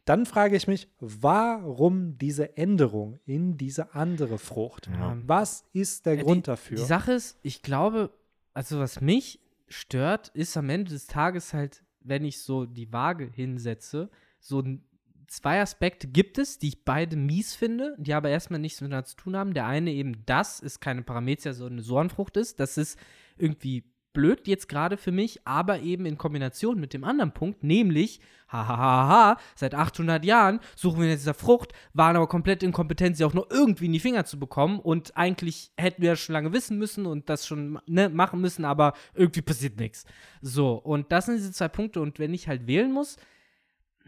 dann 0.04 0.26
frage 0.26 0.56
ich 0.58 0.68
mich, 0.68 0.90
warum 1.00 2.18
diese 2.18 2.58
Änderung 2.58 3.20
in 3.26 3.58
diese 3.58 3.94
andere 3.96 4.38
Frucht? 4.38 4.88
Ja. 4.88 5.16
Was 5.26 5.64
ist 5.74 6.06
der 6.06 6.16
Ja, 6.16 6.24
Grund 6.24 6.46
die, 6.48 6.52
dafür? 6.52 6.78
Die 6.78 6.84
Sache 6.84 7.14
ist, 7.14 7.38
ich 7.44 7.62
glaube, 7.62 8.12
also 8.54 8.80
was 8.80 9.00
mich 9.02 9.40
stört, 9.68 10.30
ist 10.30 10.58
am 10.58 10.70
Ende 10.70 10.92
des 10.92 11.08
Tages 11.08 11.54
halt, 11.54 11.84
wenn 12.02 12.26
ich 12.26 12.42
so 12.42 12.66
die 12.66 12.92
Waage 12.92 13.26
hinsetze, 13.26 14.10
so 14.40 14.60
n- 14.60 14.84
zwei 15.32 15.62
Aspekte 15.62 16.08
gibt 16.08 16.38
es, 16.38 16.60
die 16.60 16.68
ich 16.68 16.84
beide 16.84 17.16
mies 17.16 17.56
finde, 17.56 17.96
die 17.98 18.14
aber 18.14 18.30
erstmal 18.30 18.60
nichts 18.60 18.82
miteinander 18.82 19.06
zu 19.06 19.16
tun 19.16 19.38
haben. 19.38 19.54
Der 19.54 19.66
eine 19.66 19.92
eben, 19.92 20.26
dass 20.26 20.62
es 20.62 20.80
keine 20.80 21.04
Parameter, 21.04 21.54
so 21.54 21.66
eine 21.66 21.82
Sorenfrucht 21.82 22.36
ist. 22.36 22.60
Das 22.60 22.78
ist 22.78 23.00
irgendwie 23.38 23.86
blöd 24.14 24.46
jetzt 24.46 24.68
gerade 24.68 24.98
für 24.98 25.14
mich, 25.14 25.40
aber 25.48 25.80
eben 25.80 26.06
in 26.06 26.18
Kombination 26.18 26.82
mit 26.82 26.94
dem 26.94 27.06
anderen 27.06 27.34
Punkt, 27.34 27.64
nämlich, 27.64 28.20
hahaha, 28.50 29.38
seit 29.56 29.74
800 29.74 30.26
Jahren 30.26 30.60
suchen 30.76 31.00
wir 31.00 31.08
nach 31.08 31.16
dieser 31.16 31.34
Frucht, 31.34 31.72
waren 31.94 32.18
aber 32.18 32.28
komplett 32.28 32.62
inkompetent, 32.62 33.16
sie 33.16 33.24
auch 33.24 33.34
nur 33.34 33.50
irgendwie 33.50 33.86
in 33.86 33.94
die 33.94 34.02
Finger 34.02 34.26
zu 34.26 34.38
bekommen 34.38 34.80
und 34.80 35.16
eigentlich 35.16 35.72
hätten 35.78 36.02
wir 36.02 36.10
das 36.10 36.20
schon 36.20 36.34
lange 36.34 36.52
wissen 36.52 36.78
müssen 36.78 37.06
und 37.06 37.30
das 37.30 37.48
schon 37.48 37.80
ne, 37.86 38.10
machen 38.10 38.42
müssen, 38.42 38.66
aber 38.66 38.92
irgendwie 39.14 39.42
passiert 39.42 39.80
nichts. 39.80 40.04
So, 40.42 40.74
und 40.74 41.10
das 41.14 41.28
sind 41.28 41.38
diese 41.38 41.54
zwei 41.54 41.70
Punkte 41.70 42.02
und 42.02 42.20
wenn 42.20 42.34
ich 42.34 42.50
halt 42.50 42.68
wählen 42.68 42.92
muss, 42.92 43.16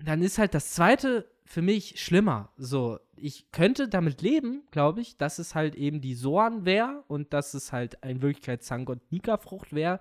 dann 0.03 0.21
ist 0.21 0.37
halt 0.37 0.53
das 0.53 0.71
zweite 0.71 1.29
für 1.45 1.61
mich 1.61 1.99
schlimmer. 1.99 2.49
So, 2.57 2.99
ich 3.15 3.51
könnte 3.51 3.87
damit 3.87 4.21
leben, 4.21 4.63
glaube 4.71 5.01
ich, 5.01 5.17
dass 5.17 5.39
es 5.39 5.55
halt 5.55 5.75
eben 5.75 6.01
die 6.01 6.15
Soan 6.15 6.65
wäre 6.65 7.03
und 7.07 7.33
dass 7.33 7.53
es 7.53 7.71
halt 7.71 7.97
in 8.03 8.21
Wirklichkeit 8.21 8.63
Zangot 8.63 8.99
Nika-Frucht 9.11 9.73
wäre, 9.73 9.99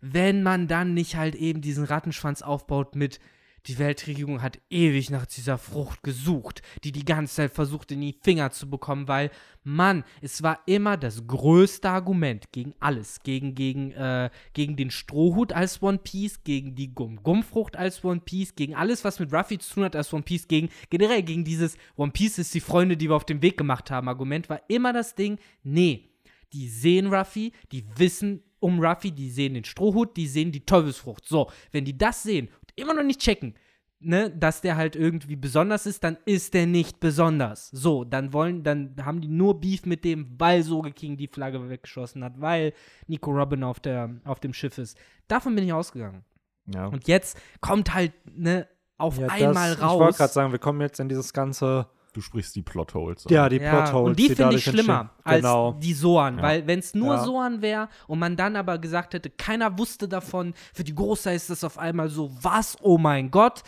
wenn 0.00 0.42
man 0.42 0.68
dann 0.68 0.94
nicht 0.94 1.16
halt 1.16 1.34
eben 1.34 1.60
diesen 1.60 1.84
Rattenschwanz 1.84 2.42
aufbaut 2.42 2.94
mit 2.94 3.20
die 3.66 3.78
Weltregierung 3.78 4.42
hat 4.42 4.58
ewig 4.70 5.10
nach 5.10 5.26
dieser 5.26 5.58
Frucht 5.58 6.02
gesucht, 6.02 6.62
die 6.84 6.92
die 6.92 7.04
ganze 7.04 7.34
Zeit 7.34 7.52
versucht 7.52 7.92
in 7.92 8.00
die 8.00 8.16
Finger 8.22 8.50
zu 8.50 8.70
bekommen, 8.70 9.08
weil, 9.08 9.30
Mann, 9.64 10.04
es 10.22 10.42
war 10.42 10.60
immer 10.66 10.96
das 10.96 11.26
größte 11.26 11.88
Argument 11.88 12.50
gegen 12.52 12.74
alles. 12.80 13.20
Gegen, 13.22 13.54
gegen, 13.54 13.92
äh, 13.92 14.30
gegen 14.54 14.76
den 14.76 14.90
Strohhut 14.90 15.52
als 15.52 15.82
One 15.82 15.98
Piece, 15.98 16.42
gegen 16.44 16.74
die 16.74 16.94
Gum-Gum-Frucht 16.94 17.76
als 17.76 18.04
One 18.04 18.20
Piece, 18.24 18.54
gegen 18.54 18.74
alles, 18.74 19.04
was 19.04 19.18
mit 19.18 19.32
Ruffy 19.32 19.58
zu 19.58 19.74
tun 19.74 19.84
hat 19.84 19.96
als 19.96 20.12
One 20.12 20.22
Piece, 20.22 20.48
gegen 20.48 20.70
generell 20.90 21.22
gegen 21.22 21.44
dieses 21.44 21.76
One 21.96 22.12
Piece 22.12 22.38
ist 22.38 22.54
die 22.54 22.60
Freunde, 22.60 22.96
die 22.96 23.10
wir 23.10 23.16
auf 23.16 23.26
dem 23.26 23.42
Weg 23.42 23.58
gemacht 23.58 23.90
haben. 23.90 24.08
Argument 24.08 24.48
war 24.48 24.62
immer 24.68 24.92
das 24.92 25.14
Ding, 25.14 25.38
nee, 25.62 26.08
die 26.52 26.68
sehen 26.68 27.12
Ruffy, 27.12 27.52
die 27.72 27.84
wissen 27.96 28.42
um 28.60 28.80
Ruffy, 28.80 29.12
die 29.12 29.30
sehen 29.30 29.54
den 29.54 29.64
Strohhut, 29.64 30.16
die 30.16 30.26
sehen 30.26 30.52
die 30.52 30.64
Teufelsfrucht. 30.64 31.26
So, 31.26 31.50
wenn 31.70 31.84
die 31.84 31.96
das 31.96 32.22
sehen 32.22 32.48
immer 32.78 32.94
noch 32.94 33.02
nicht 33.02 33.20
checken, 33.20 33.54
ne, 34.00 34.30
dass 34.30 34.60
der 34.60 34.76
halt 34.76 34.96
irgendwie 34.96 35.36
besonders 35.36 35.86
ist, 35.86 36.04
dann 36.04 36.18
ist 36.24 36.54
der 36.54 36.66
nicht 36.66 37.00
besonders. 37.00 37.70
So, 37.70 38.04
dann 38.04 38.32
wollen, 38.32 38.62
dann 38.62 38.94
haben 39.04 39.20
die 39.20 39.28
nur 39.28 39.60
Beef 39.60 39.86
mit 39.86 40.04
dem, 40.04 40.38
weil 40.38 40.62
Soge 40.62 40.92
King 40.92 41.16
die 41.16 41.28
Flagge 41.28 41.68
weggeschossen 41.68 42.24
hat, 42.24 42.40
weil 42.40 42.72
Nico 43.06 43.30
Robin 43.30 43.64
auf, 43.64 43.80
der, 43.80 44.10
auf 44.24 44.40
dem 44.40 44.52
Schiff 44.52 44.78
ist. 44.78 44.96
Davon 45.26 45.54
bin 45.54 45.64
ich 45.64 45.72
ausgegangen. 45.72 46.24
Ja. 46.66 46.86
Und 46.86 47.08
jetzt 47.08 47.38
kommt 47.60 47.94
halt, 47.94 48.12
ne, 48.26 48.68
auf 48.98 49.18
Ja, 49.18 49.28
einmal 49.28 49.70
das, 49.70 49.80
raus. 49.80 49.94
Ich 49.94 50.00
wollte 50.00 50.18
gerade 50.18 50.32
sagen, 50.32 50.52
wir 50.52 50.58
kommen 50.58 50.80
jetzt 50.80 51.00
in 51.00 51.08
dieses 51.08 51.32
ganze. 51.32 51.86
Du 52.18 52.22
sprichst 52.22 52.56
die 52.56 52.62
Plotholes. 52.62 53.24
an. 53.26 53.32
Ja, 53.32 53.48
die 53.48 53.58
ja, 53.58 53.70
Plotholes. 53.70 54.08
und 54.10 54.18
die 54.18 54.28
finde 54.34 54.56
ich 54.56 54.64
schlimmer 54.64 55.10
als 55.22 55.36
Genau. 55.36 55.72
die 55.74 55.92
Soan, 55.94 56.38
Ja. 56.38 56.42
weil 56.42 56.66
wenn 56.66 56.80
es 56.80 56.92
nur 56.92 57.14
Ja. 57.14 57.22
Soan 57.24 57.62
wäre 57.62 57.88
und 58.08 58.18
man 58.18 58.34
dann 58.36 58.56
aber 58.56 58.78
gesagt 58.78 59.14
hätte, 59.14 59.30
keiner 59.30 59.78
wusste 59.78 60.08
davon, 60.08 60.52
für 60.74 60.82
die 60.82 60.96
Großer 60.96 61.32
ist 61.32 61.48
das 61.48 61.62
auf 61.62 61.78
einmal 61.78 62.08
so, 62.08 62.32
was, 62.42 62.76
oh 62.82 62.98
mein 62.98 63.30
Gott, 63.30 63.62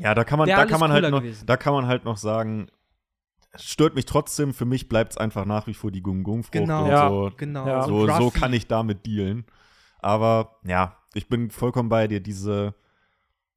Ja, 0.00 0.14
da 0.14 0.24
kann 0.24 0.38
man, 0.38 0.48
da 0.48 0.66
kann 0.66 0.80
man 0.80 0.92
halt 0.92 1.10
noch, 1.10 1.22
gewesen. 1.22 1.46
da 1.46 1.56
kann 1.56 1.72
man 1.72 1.86
halt 1.86 2.04
noch 2.04 2.18
sagen, 2.18 2.66
es 3.52 3.64
stört 3.64 3.94
mich 3.94 4.04
trotzdem. 4.04 4.52
Für 4.52 4.66
mich 4.66 4.90
bleibt 4.90 5.12
es 5.12 5.16
einfach 5.16 5.46
nach 5.46 5.66
wie 5.66 5.72
vor 5.74 5.90
die 5.90 6.02
Gung 6.02 6.24
Gung 6.24 6.42
Frucht 6.42 6.52
genau, 6.52 6.84
und 6.84 6.90
Ja. 6.90 7.08
so. 7.08 7.30
genau. 7.38 7.66
Ja. 7.66 7.82
So, 7.84 8.00
Und 8.00 8.08
so 8.08 8.28
Ruffy- 8.28 8.38
kann 8.38 8.52
ich 8.52 8.66
damit 8.66 9.06
dealen. 9.06 9.46
Aber 10.00 10.58
ja, 10.64 10.98
ich 11.14 11.28
bin 11.30 11.50
vollkommen 11.50 11.88
bei 11.88 12.06
dir. 12.06 12.20
Diese, 12.20 12.74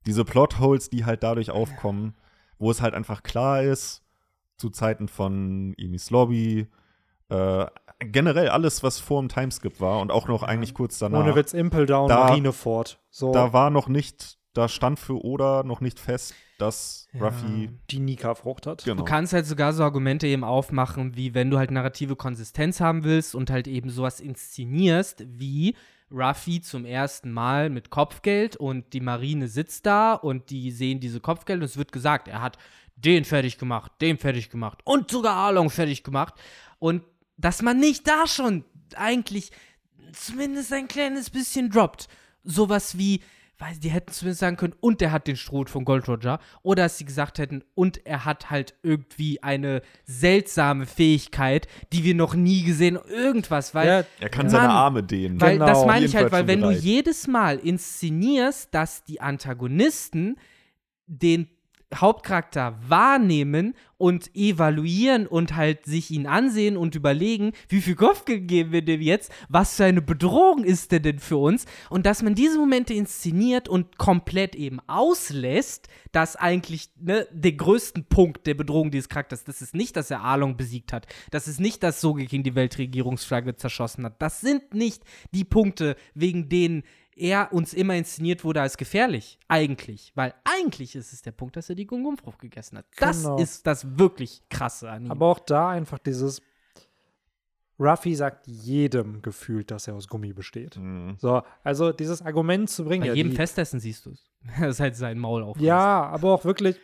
diese 0.05 0.23
Plotholes, 0.23 0.89
die 0.89 1.03
halt 1.05 1.21
dadurch 1.23 1.51
aufkommen, 1.51 2.15
wo 2.59 2.71
es 2.71 2.81
halt 2.81 2.93
einfach 2.93 3.23
klar 3.23 3.61
ist, 3.63 4.00
zu 4.61 4.69
Zeiten 4.69 5.07
von 5.09 5.73
Inis 5.73 6.09
Lobby, 6.11 6.67
äh, 7.29 7.65
generell 7.99 8.49
alles, 8.49 8.83
was 8.83 8.99
vor 8.99 9.21
dem 9.21 9.29
Timeskip 9.29 9.79
war 9.81 9.99
und 9.99 10.11
auch 10.11 10.27
noch 10.27 10.43
eigentlich 10.43 10.73
kurz 10.73 10.97
danach. 10.99 11.19
Ohne 11.19 11.35
Witz, 11.35 11.53
Impel 11.53 11.85
Down, 11.85 12.07
Da- 12.09 12.27
Marineford. 12.29 12.99
So, 13.09 13.31
Da 13.33 13.53
war 13.53 13.69
noch 13.69 13.88
nicht, 13.88 14.38
da 14.53 14.67
stand 14.67 14.99
für 14.99 15.23
Oda 15.23 15.63
noch 15.63 15.81
nicht 15.81 15.99
fest, 15.99 16.33
dass 16.57 17.07
Ja. 17.13 17.25
Ruffy. 17.25 17.69
die 17.89 17.99
Nika-Frucht 17.99 18.67
hat. 18.67 18.83
Genau. 18.83 18.97
Du 18.97 19.03
kannst 19.03 19.33
halt 19.33 19.45
sogar 19.45 19.73
so 19.73 19.83
Argumente 19.83 20.27
eben 20.27 20.43
aufmachen, 20.43 21.15
wie 21.15 21.33
wenn 21.33 21.49
du 21.49 21.57
halt 21.57 21.71
narrative 21.71 22.15
Konsistenz 22.15 22.79
haben 22.79 23.03
willst 23.03 23.33
und 23.35 23.49
halt 23.49 23.67
eben 23.67 23.89
sowas 23.89 24.19
inszenierst, 24.19 25.23
wie 25.27 25.75
Ruffy 26.11 26.59
zum 26.61 26.83
ersten 26.85 27.31
Mal 27.31 27.69
mit 27.69 27.89
Kopfgeld 27.89 28.57
und 28.57 28.91
die 28.93 28.99
Marine 28.99 29.47
sitzt 29.47 29.85
da 29.85 30.13
und 30.13 30.49
die 30.49 30.69
sehen 30.71 30.99
diese 30.99 31.21
Kopfgeld 31.21 31.59
und 31.59 31.65
es 31.65 31.77
wird 31.77 31.91
gesagt, 31.93 32.27
er 32.27 32.41
hat 32.41 32.57
den 32.95 33.26
fertig 33.26 33.57
gemacht, 33.57 33.91
den 34.01 34.18
fertig 34.18 34.49
gemacht 34.49 34.80
und 34.84 35.09
sogar 35.11 35.35
Arlong 35.35 35.69
fertig 35.69 36.03
gemacht. 36.03 36.34
Und 36.80 37.03
dass 37.38 37.61
man 37.61 37.80
nicht 37.80 38.07
da 38.07 38.27
schon 38.27 38.63
eigentlich 38.95 39.51
zumindest 40.13 40.72
ein 40.73 40.88
kleines 40.88 41.30
bisschen 41.30 41.69
droppt. 41.69 42.07
Sowas 42.43 42.97
wie, 42.97 43.22
weiß, 43.59 43.80
die 43.80 43.89
hätten 43.89 44.11
zumindest 44.11 44.39
sagen 44.41 44.57
können, 44.57 44.73
und 44.80 45.01
er 45.01 45.11
hat 45.11 45.27
den 45.27 45.35
Stroh 45.38 45.65
von 45.65 45.85
Gold 45.85 46.07
Roger. 46.09 46.39
Oder 46.63 46.84
dass 46.84 46.97
sie 46.97 47.05
gesagt 47.05 47.38
hätten, 47.39 47.63
und 47.76 48.05
er 48.05 48.26
hat 48.26 48.49
halt 48.49 48.73
irgendwie 48.84 49.41
eine 49.43 49.81
seltsame 50.03 50.85
Fähigkeit, 50.85 51.68
die 51.93 52.03
wir 52.03 52.15
noch 52.15 52.34
nie 52.35 52.63
gesehen, 52.63 52.97
irgendwas, 53.07 53.73
weil. 53.73 53.88
Ja, 53.88 54.03
Er 54.19 54.30
kann 54.30 54.47
Mann, 54.47 54.49
seine 54.51 54.69
Arme 54.69 55.03
dehnen. 55.03 55.39
Weil 55.39 55.53
Genau. 55.53 55.65
das 55.68 55.85
meine 55.85 56.05
ich 56.05 56.15
halt, 56.15 56.31
weil 56.31 56.47
wenn 56.47 56.59
schon 56.59 56.69
du 56.69 56.76
bereit. 56.76 56.84
jedes 56.84 57.27
Mal 57.27 57.57
inszenierst, 57.59 58.73
dass 58.73 59.03
die 59.05 59.22
Antagonisten 59.22 60.38
den 61.07 61.47
Hauptcharakter 61.93 62.77
wahrnehmen 62.88 63.76
und 63.97 64.35
evaluieren 64.35 65.27
und 65.27 65.55
halt 65.55 65.85
sich 65.85 66.09
ihn 66.09 66.26
ansehen 66.26 66.76
und 66.76 66.95
überlegen, 66.95 67.51
wie 67.69 67.81
viel 67.81 67.93
Kopf 67.93 68.26
geben 68.26 68.72
wir 68.72 68.81
dem 68.81 68.99
jetzt, 68.99 69.31
was 69.47 69.76
für 69.76 69.85
eine 69.85 70.01
Bedrohung 70.01 70.63
ist 70.63 70.91
der 70.91 71.01
denn 71.01 71.19
für 71.19 71.38
uns? 71.38 71.65
Und 71.89 72.07
dass 72.07 72.23
man 72.23 72.34
diese 72.34 72.57
Momente 72.57 72.95
inszeniert 72.95 73.69
und 73.69 73.99
komplett 73.99 74.55
eben 74.55 74.80
auslässt, 74.88 75.88
dass 76.11 76.35
eigentlich 76.35 76.89
ne, 76.99 77.27
der 77.31 77.51
größten 77.51 78.05
Punkt 78.05 78.47
der 78.47 78.55
Bedrohung 78.55 78.89
dieses 78.89 79.07
Charakters, 79.07 79.43
das 79.43 79.61
ist 79.61 79.76
nicht, 79.76 79.95
dass 79.95 80.09
er 80.09 80.22
Arlong 80.22 80.57
besiegt 80.57 80.93
hat, 80.93 81.05
das 81.30 81.47
ist 81.47 81.59
nicht, 81.59 81.84
dass 81.84 82.01
Sogeking 82.01 82.41
die 82.41 82.55
Weltregierungsflagge 82.55 83.55
zerschossen 83.55 84.05
hat, 84.05 84.19
das 84.19 84.41
sind 84.41 84.73
nicht 84.73 85.03
die 85.31 85.45
Punkte, 85.45 85.95
wegen 86.15 86.49
denen 86.49 86.84
er 87.22 87.53
uns 87.53 87.73
immer 87.73 87.95
inszeniert 87.95 88.43
wurde 88.43 88.61
als 88.61 88.76
gefährlich. 88.77 89.38
Eigentlich. 89.48 90.11
Weil 90.15 90.34
eigentlich 90.43 90.95
ist 90.95 91.14
es 91.14 91.22
der 91.22 91.31
Punkt, 91.31 91.56
dass 91.56 91.69
er 91.69 91.76
die 91.76 91.85
Gungumfrucht 91.85 92.39
gegessen 92.39 92.77
hat. 92.80 92.85
Das 92.98 93.22
Genau. 93.23 93.38
ist 93.38 93.65
das 93.68 93.98
wirklich 93.99 94.41
krasse 94.49 94.89
an 94.89 95.06
ihm. 95.06 95.11
Aber 95.11 95.27
auch 95.27 95.39
da 95.39 95.69
einfach 95.69 95.99
dieses 95.99 96.41
Ruffy 97.80 98.15
sagt 98.15 98.48
jedem 98.48 99.22
gefühlt, 99.22 99.72
dass 99.72 99.88
er 99.88 99.95
aus 99.95 100.07
Gummi 100.07 100.34
besteht. 100.34 100.77
Mhm. 100.77 101.15
So, 101.18 101.41
also 101.64 101.91
dieses 101.91 102.22
Argument 102.22 102.69
zu 102.69 102.85
bringen. 102.85 103.02
Bei 103.02 103.07
ja, 103.07 103.14
jedem 103.14 103.31
die, 103.31 103.35
Festessen 103.38 103.80
siehst 103.80 104.06
du 104.06 104.11
es. 104.11 104.30
Das 104.60 104.72
ist 104.76 104.80
halt 104.80 104.95
sein 104.95 105.18
Maul 105.19 105.43
auf. 105.43 105.60
ja, 105.60 106.03
aber 106.07 106.34
auch 106.34 106.45
wirklich, 106.45 106.76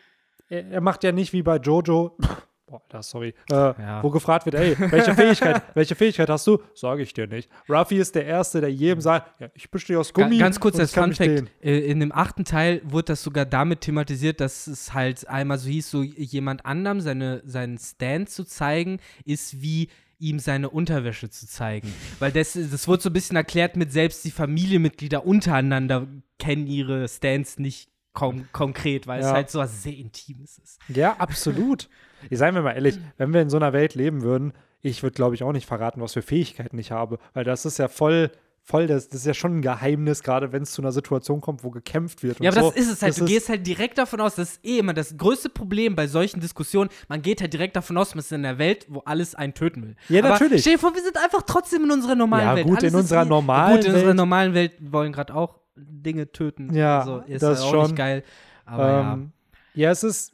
er, 0.49 0.65
er 0.71 0.81
macht 0.81 1.03
ja 1.03 1.11
nicht 1.11 1.33
wie 1.33 1.41
bei 1.43 1.57
Jojo, 1.57 2.17
boah, 2.67 2.81
da, 2.89 3.01
sorry, 3.01 3.33
äh, 3.49 3.53
Ja. 3.55 4.03
wo 4.03 4.09
gefragt 4.09 4.45
wird, 4.45 4.55
ey, 4.55 4.75
welche 4.91 5.15
Fähigkeit, 5.15 5.63
welche 5.75 5.95
Fähigkeit 5.95 6.29
hast 6.29 6.45
du? 6.47 6.59
Sage 6.75 7.01
ich 7.01 7.13
dir 7.13 7.25
nicht. 7.25 7.49
Ruffy 7.69 7.97
ist 7.97 8.13
der 8.13 8.25
Erste, 8.25 8.59
der 8.61 8.71
jedem 8.71 9.01
sagt, 9.01 9.39
ja, 9.39 9.47
ich 9.53 9.71
bestehe 9.71 9.97
aus 9.99 10.13
Ga 10.13 10.23
Gummi. 10.23 10.37
ganz 10.37 10.59
kurz 10.59 10.77
als 10.79 10.93
Fun 10.93 11.13
Fact: 11.13 11.45
äh, 11.61 11.79
In 11.79 11.99
dem 12.01 12.11
achten 12.11 12.43
Teil 12.45 12.81
wurde 12.83 13.05
das 13.05 13.23
sogar 13.23 13.45
damit 13.45 13.81
thematisiert, 13.81 14.39
dass 14.41 14.67
es 14.67 14.93
halt 14.93 15.27
einmal 15.27 15.57
so 15.57 15.69
hieß, 15.69 15.89
so 15.89 16.03
jemand 16.03 16.65
anderem 16.65 16.99
seine, 17.01 17.41
seinen 17.45 17.77
Stand 17.77 18.29
zu 18.29 18.43
zeigen, 18.43 18.99
ist 19.25 19.61
wie 19.61 19.89
ihm 20.19 20.39
seine 20.39 20.69
Unterwäsche 20.69 21.29
zu 21.29 21.45
zeigen. 21.47 21.93
Weil 22.19 22.31
das, 22.31 22.53
das 22.53 22.87
wurde 22.87 23.03
so 23.03 23.09
ein 23.09 23.13
bisschen 23.13 23.35
erklärt 23.37 23.75
mit 23.77 23.91
selbst 23.93 24.25
die 24.25 24.31
Familienmitglieder 24.31 25.25
untereinander 25.25 26.07
kennen 26.39 26.67
ihre 26.67 27.07
Stands 27.07 27.59
nicht 27.59 27.89
kon 28.13 28.47
konkret, 28.51 29.05
weil 29.05 29.19
es 29.19 29.27
Ja. 29.27 29.33
halt 29.33 29.51
so 29.51 29.59
was 29.59 29.83
sehr 29.83 29.93
Intimes 29.95 30.57
ist. 30.57 30.79
Ja, 30.89 31.15
absolut. 31.17 31.87
Seien 32.31 32.55
wir 32.55 32.61
mal 32.61 32.73
ehrlich, 32.73 32.99
wenn 33.17 33.33
wir 33.33 33.41
in 33.41 33.49
so 33.49 33.57
einer 33.57 33.73
Welt 33.73 33.95
leben 33.95 34.21
würden, 34.21 34.53
ich 34.81 35.03
würde, 35.03 35.13
glaube 35.15 35.35
ich, 35.35 35.43
auch 35.43 35.51
nicht 35.53 35.65
verraten, 35.67 36.01
was 36.01 36.13
für 36.13 36.21
Fähigkeiten 36.21 36.77
ich 36.77 36.91
habe, 36.91 37.17
weil 37.33 37.43
das 37.43 37.65
ist 37.65 37.77
ja 37.79 37.87
voll, 37.87 38.31
voll, 38.61 38.85
das, 38.87 39.09
das 39.09 39.21
ist 39.21 39.25
ja 39.25 39.33
schon 39.33 39.57
ein 39.57 39.61
Geheimnis, 39.61 40.23
gerade 40.23 40.51
wenn 40.51 40.63
es 40.63 40.71
zu 40.71 40.81
einer 40.81 40.91
Situation 40.91 41.41
kommt, 41.41 41.63
wo 41.63 41.71
gekämpft 41.71 42.21
wird. 42.23 42.39
Ja, 42.39 42.51
aber 42.51 42.61
so. 42.61 42.69
das 42.71 42.79
ist 42.79 42.91
es 42.91 43.01
halt. 43.01 43.11
Das 43.11 43.17
du 43.19 43.25
gehst 43.25 43.49
halt 43.49 43.65
direkt 43.65 43.97
davon 43.97 44.21
aus, 44.21 44.35
das 44.35 44.53
ist 44.53 44.65
eh 44.65 44.79
immer 44.79 44.93
das 44.93 45.17
größte 45.17 45.49
Problem 45.49 45.95
bei 45.95 46.07
solchen 46.07 46.41
Diskussionen. 46.41 46.89
Man 47.07 47.21
geht 47.21 47.41
halt 47.41 47.53
direkt 47.53 47.75
davon 47.75 47.97
aus, 47.97 48.13
man 48.13 48.19
ist 48.19 48.31
in 48.31 48.45
einer 48.45 48.57
Welt, 48.59 48.85
wo 48.89 48.99
alles 48.99 49.35
einen 49.35 49.53
töten 49.53 49.83
will. 49.83 49.95
Ja, 50.09 50.19
aber 50.21 50.29
natürlich. 50.29 50.61
Stell 50.61 50.73
dir 50.73 50.79
vor, 50.79 50.93
wir 50.93 51.01
sind 51.01 51.17
einfach 51.17 51.41
trotzdem 51.43 51.83
in 51.85 51.91
unserer 51.91 52.15
normalen 52.15 52.45
Ja, 52.47 52.55
Welt. 52.55 52.67
gut, 52.67 52.77
Alles 52.77 52.93
in 52.93 52.99
unserer 52.99 53.23
eh- 53.23 53.29
normalen 53.29 53.75
Gut, 53.77 53.85
in 53.85 53.91
unserer 53.91 54.07
Welt. 54.09 54.17
normalen 54.17 54.53
Welt 54.53 54.73
wollen 54.91 55.11
gerade 55.11 55.33
auch 55.33 55.59
Dinge 55.75 56.31
töten. 56.31 56.73
Ja, 56.73 56.99
also 56.99 57.19
ist 57.27 57.41
das 57.43 57.59
ja 57.61 57.65
auch 57.65 57.71
schon. 57.71 57.81
nicht 57.83 57.95
geil. 57.95 58.23
Aber 58.65 59.13
ähm, 59.13 59.31
ja. 59.73 59.91
es 59.91 60.03
ist 60.03 60.33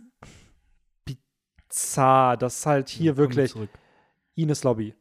bizarr, 1.74 2.38
dass 2.38 2.66
halt 2.66 2.92
ja. 2.92 2.98
hier 2.98 3.18
wir 3.18 3.24
wirklich. 3.24 3.54
Ines 4.36 4.64
Lobby. 4.64 4.94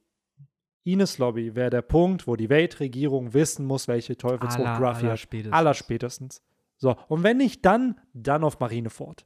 Ines 0.85 1.19
Lobby 1.19 1.55
wäre 1.55 1.71
der 1.71 1.83
Punkt, 1.83 2.27
wo 2.27 2.37
die 2.37 2.49
Weltregierung 2.49 3.35
wissen 3.35 3.67
muss, 3.67 3.89
welche 3.89 4.17
Teufelsfrucht 4.17 4.67
Aller, 4.67 4.89
Ruffy 4.89 5.05
aller 5.05 5.13
hat. 5.13 5.19
spätestens. 5.19 5.53
Allerspätestens. 5.53 6.43
So, 6.77 6.97
und 7.09 7.23
wenn 7.23 7.37
nicht 7.37 7.65
dann, 7.65 8.01
dann 8.13 8.43
auf 8.43 8.59
Marineford. 8.59 9.25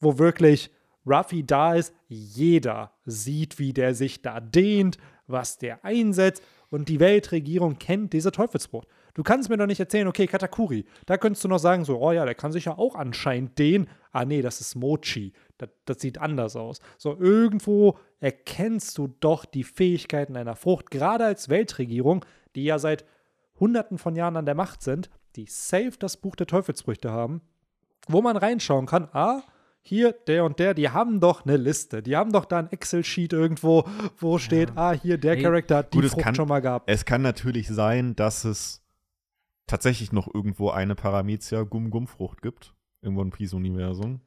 Wo 0.00 0.18
wirklich 0.18 0.70
Ruffy 1.06 1.44
da 1.44 1.74
ist, 1.74 1.94
jeder 2.06 2.92
sieht, 3.06 3.58
wie 3.58 3.72
der 3.72 3.94
sich 3.94 4.20
da 4.20 4.40
dehnt, 4.40 4.98
was 5.26 5.58
der 5.58 5.84
einsetzt 5.84 6.42
und 6.70 6.88
die 6.88 7.00
Weltregierung 7.00 7.78
kennt 7.78 8.12
diese 8.12 8.30
Teufelsfrucht. 8.30 8.88
Du 9.14 9.22
kannst 9.22 9.48
mir 9.48 9.56
doch 9.56 9.66
nicht 9.66 9.80
erzählen, 9.80 10.06
okay, 10.06 10.26
Katakuri, 10.26 10.84
da 11.06 11.16
könntest 11.16 11.42
du 11.44 11.48
noch 11.48 11.58
sagen, 11.58 11.84
so, 11.84 11.98
oh 11.98 12.12
ja, 12.12 12.24
der 12.24 12.34
kann 12.34 12.52
sich 12.52 12.66
ja 12.66 12.76
auch 12.76 12.94
anscheinend 12.94 13.58
dehnen. 13.58 13.88
Ah, 14.12 14.24
nee, 14.24 14.42
das 14.42 14.60
ist 14.60 14.74
Mochi. 14.74 15.32
Das, 15.58 15.68
das 15.84 16.00
sieht 16.00 16.18
anders 16.18 16.56
aus. 16.56 16.80
So, 16.96 17.16
irgendwo 17.18 17.98
erkennst 18.20 18.96
du 18.98 19.08
doch 19.20 19.44
die 19.44 19.64
Fähigkeiten 19.64 20.36
einer 20.36 20.56
Frucht, 20.56 20.90
gerade 20.90 21.24
als 21.24 21.48
Weltregierung, 21.48 22.24
die 22.54 22.64
ja 22.64 22.78
seit 22.78 23.04
Hunderten 23.60 23.98
von 23.98 24.14
Jahren 24.16 24.36
an 24.36 24.46
der 24.46 24.54
Macht 24.54 24.82
sind, 24.82 25.10
die 25.36 25.46
safe 25.48 25.92
das 25.98 26.16
Buch 26.16 26.36
der 26.36 26.46
Teufelsfrüchte 26.46 27.10
haben, 27.10 27.42
wo 28.08 28.22
man 28.22 28.36
reinschauen 28.36 28.86
kann, 28.86 29.08
ah, 29.12 29.42
hier, 29.80 30.12
der 30.12 30.44
und 30.44 30.58
der, 30.58 30.74
die 30.74 30.90
haben 30.90 31.18
doch 31.20 31.44
eine 31.46 31.56
Liste. 31.56 32.02
Die 32.02 32.16
haben 32.16 32.32
doch 32.32 32.44
da 32.44 32.58
ein 32.58 32.70
Excel-Sheet 32.70 33.32
irgendwo, 33.32 33.84
wo 34.18 34.38
steht, 34.38 34.72
ah, 34.76 34.92
hier, 34.92 35.18
der 35.18 35.34
Ey, 35.36 35.42
Charakter 35.42 35.76
hat 35.78 35.94
die 35.94 36.00
gut, 36.00 36.10
Frucht 36.10 36.22
kann- 36.24 36.34
schon 36.34 36.48
mal 36.48 36.60
gehabt. 36.60 36.88
Es 36.90 37.04
kann 37.04 37.22
natürlich 37.22 37.68
sein, 37.68 38.14
dass 38.14 38.44
es 38.44 38.82
tatsächlich 39.66 40.12
noch 40.12 40.32
irgendwo 40.32 40.70
eine 40.70 40.94
Paramezia 40.94 41.62
Gum-Gum-Frucht 41.62 42.42
gibt. 42.42 42.74
Irgendwo 43.00 43.22
im 43.22 43.30
Peace-Universum. 43.30 44.20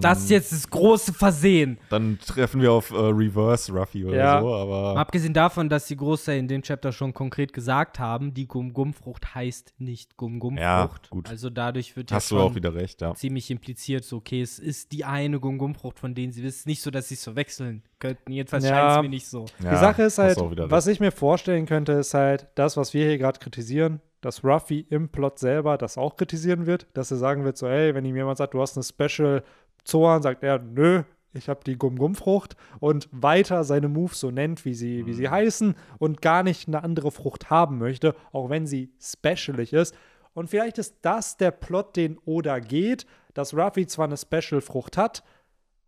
Dann- 0.00 0.12
Das 0.12 0.22
ist 0.24 0.30
jetzt 0.30 0.52
das 0.52 0.68
große 0.70 1.12
Versehen. 1.12 1.78
Dann 1.90 2.18
treffen 2.24 2.60
wir 2.62 2.72
auf 2.72 2.90
äh, 2.90 2.94
Reverse 2.96 3.72
Ruffy 3.72 4.04
oder 4.04 4.16
Ja. 4.16 4.40
so, 4.40 4.54
aber. 4.54 4.96
abgesehen 4.98 5.34
davon, 5.34 5.68
dass 5.68 5.86
die 5.86 5.96
Großteil 5.96 6.38
in 6.38 6.48
dem 6.48 6.62
Chapter 6.62 6.92
schon 6.92 7.12
konkret 7.14 7.52
gesagt 7.52 7.98
haben, 7.98 8.34
die 8.34 8.46
Gum-Gum-Frucht 8.46 9.34
heißt 9.34 9.74
nicht 9.78 10.16
Gum-Gum-Frucht. 10.16 10.60
Ja, 10.62 10.90
gut. 11.10 11.28
Also 11.28 11.50
dadurch 11.50 11.96
wird 11.96 12.10
ja 12.10 12.16
Hast 12.16 12.30
du 12.30 12.36
schon 12.36 12.44
auch 12.44 12.54
wieder 12.54 12.74
recht, 12.74 13.00
ja. 13.00 13.14
ziemlich 13.14 13.50
impliziert, 13.50 14.04
so, 14.04 14.16
okay, 14.18 14.40
es 14.42 14.58
ist 14.58 14.92
die 14.92 15.04
eine 15.04 15.40
Gum-Gum-Frucht, 15.40 15.98
von 15.98 16.14
denen 16.14 16.32
sie 16.32 16.42
wissen. 16.42 16.68
Nicht 16.68 16.82
so, 16.82 16.90
dass 16.90 17.08
sie 17.08 17.14
es 17.14 17.24
verwechseln 17.24 17.82
könnten. 17.98 18.32
Jedenfalls 18.32 18.64
Ja. 18.64 18.70
scheint 18.70 18.96
es 18.96 19.02
mir 19.02 19.08
nicht 19.08 19.26
so. 19.28 19.46
ja 19.62 19.70
die 19.70 19.76
Sache 19.76 20.02
ist 20.04 20.18
halt, 20.18 20.38
was 20.38 20.86
ich 20.86 21.00
mir 21.00 21.10
vorstellen 21.10 21.66
könnte, 21.66 21.92
ist 21.92 22.14
halt 22.14 22.46
das, 22.54 22.76
was 22.76 22.94
wir 22.94 23.06
hier 23.06 23.18
gerade 23.18 23.38
kritisieren, 23.38 24.00
dass 24.20 24.42
Ruffy 24.44 24.86
im 24.90 25.08
Plot 25.08 25.38
selber 25.38 25.78
das 25.78 25.96
auch 25.96 26.16
kritisieren 26.16 26.66
wird, 26.66 26.86
dass 26.94 27.10
er 27.10 27.16
sagen 27.18 27.44
wird, 27.44 27.56
so, 27.56 27.68
hey, 27.68 27.94
wenn 27.94 28.04
ihm 28.04 28.16
jemand 28.16 28.36
sagt, 28.38 28.54
du 28.54 28.60
hast 28.60 28.76
eine 28.76 28.82
Special 28.84 29.44
Zoan, 29.86 30.22
sagt 30.22 30.42
er, 30.42 30.58
nö, 30.58 31.02
ich 31.32 31.48
habe 31.48 31.60
die 31.64 31.76
Gum-Gum-Frucht 31.76 32.56
und 32.80 33.08
weiter 33.12 33.62
seine 33.64 33.88
Moves 33.88 34.20
so 34.20 34.30
nennt, 34.30 34.64
wie 34.64 34.74
sie, 34.74 35.06
wie 35.06 35.10
Mhm. 35.10 35.16
sie 35.16 35.28
heißen 35.28 35.74
und 35.98 36.22
gar 36.22 36.42
nicht 36.42 36.68
eine 36.68 36.82
andere 36.82 37.10
Frucht 37.10 37.50
haben 37.50 37.78
möchte, 37.78 38.14
auch 38.32 38.48
wenn 38.50 38.66
sie 38.66 38.90
specialig 39.00 39.72
ist. 39.72 39.94
Und 40.34 40.48
vielleicht 40.50 40.78
ist 40.78 40.96
das 41.02 41.36
der 41.36 41.50
Plot, 41.50 41.96
den 41.96 42.18
Oda 42.24 42.58
geht, 42.60 43.06
dass 43.34 43.54
Ruffy 43.54 43.86
zwar 43.86 44.06
eine 44.06 44.16
Special-Frucht 44.16 44.96
hat, 44.96 45.22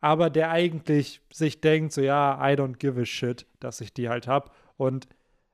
aber 0.01 0.31
der 0.31 0.51
eigentlich 0.51 1.21
sich 1.33 1.61
denkt, 1.61 1.93
so 1.93 2.01
ja, 2.01 2.39
I 2.41 2.55
don't 2.55 2.77
give 2.79 3.01
a 3.01 3.05
shit, 3.05 3.47
dass 3.61 3.81
ich 3.81 3.93
die 3.93 4.09
halt 4.09 4.27
habe. 4.27 4.51
Und 4.77 5.09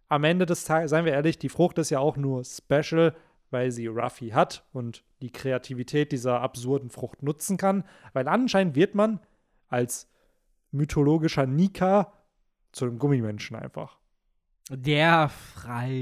am 0.09 0.25
Ende 0.25 0.47
des 0.47 0.65
Tages, 0.65 0.91
seien 0.91 1.05
wir 1.05 1.13
ehrlich, 1.13 1.39
die 1.39 1.49
Frucht 1.49 1.79
ist 1.79 1.91
ja 1.91 1.99
auch 1.99 2.17
nur 2.17 2.45
special, 2.45 3.15
weil 3.51 3.71
sie 3.71 3.87
Ruffy 3.87 4.31
hat 4.31 4.65
und 4.73 5.05
die 5.23 5.31
Kreativität 5.31 6.13
dieser 6.13 6.41
absurden 6.41 6.91
Frucht 6.91 7.23
nutzen 7.23 7.57
kann. 7.57 7.85
Weil 8.13 8.29
anscheinend 8.29 8.75
wird 8.77 8.95
man 8.95 9.21
als 9.69 10.09
mythologischer 10.73 11.47
Nika 11.47 12.13
zu 12.73 12.85
einem 12.85 12.99
Gummimenschen 12.99 13.57
einfach. 13.57 13.99
Der 14.69 15.29
frei 15.29 15.95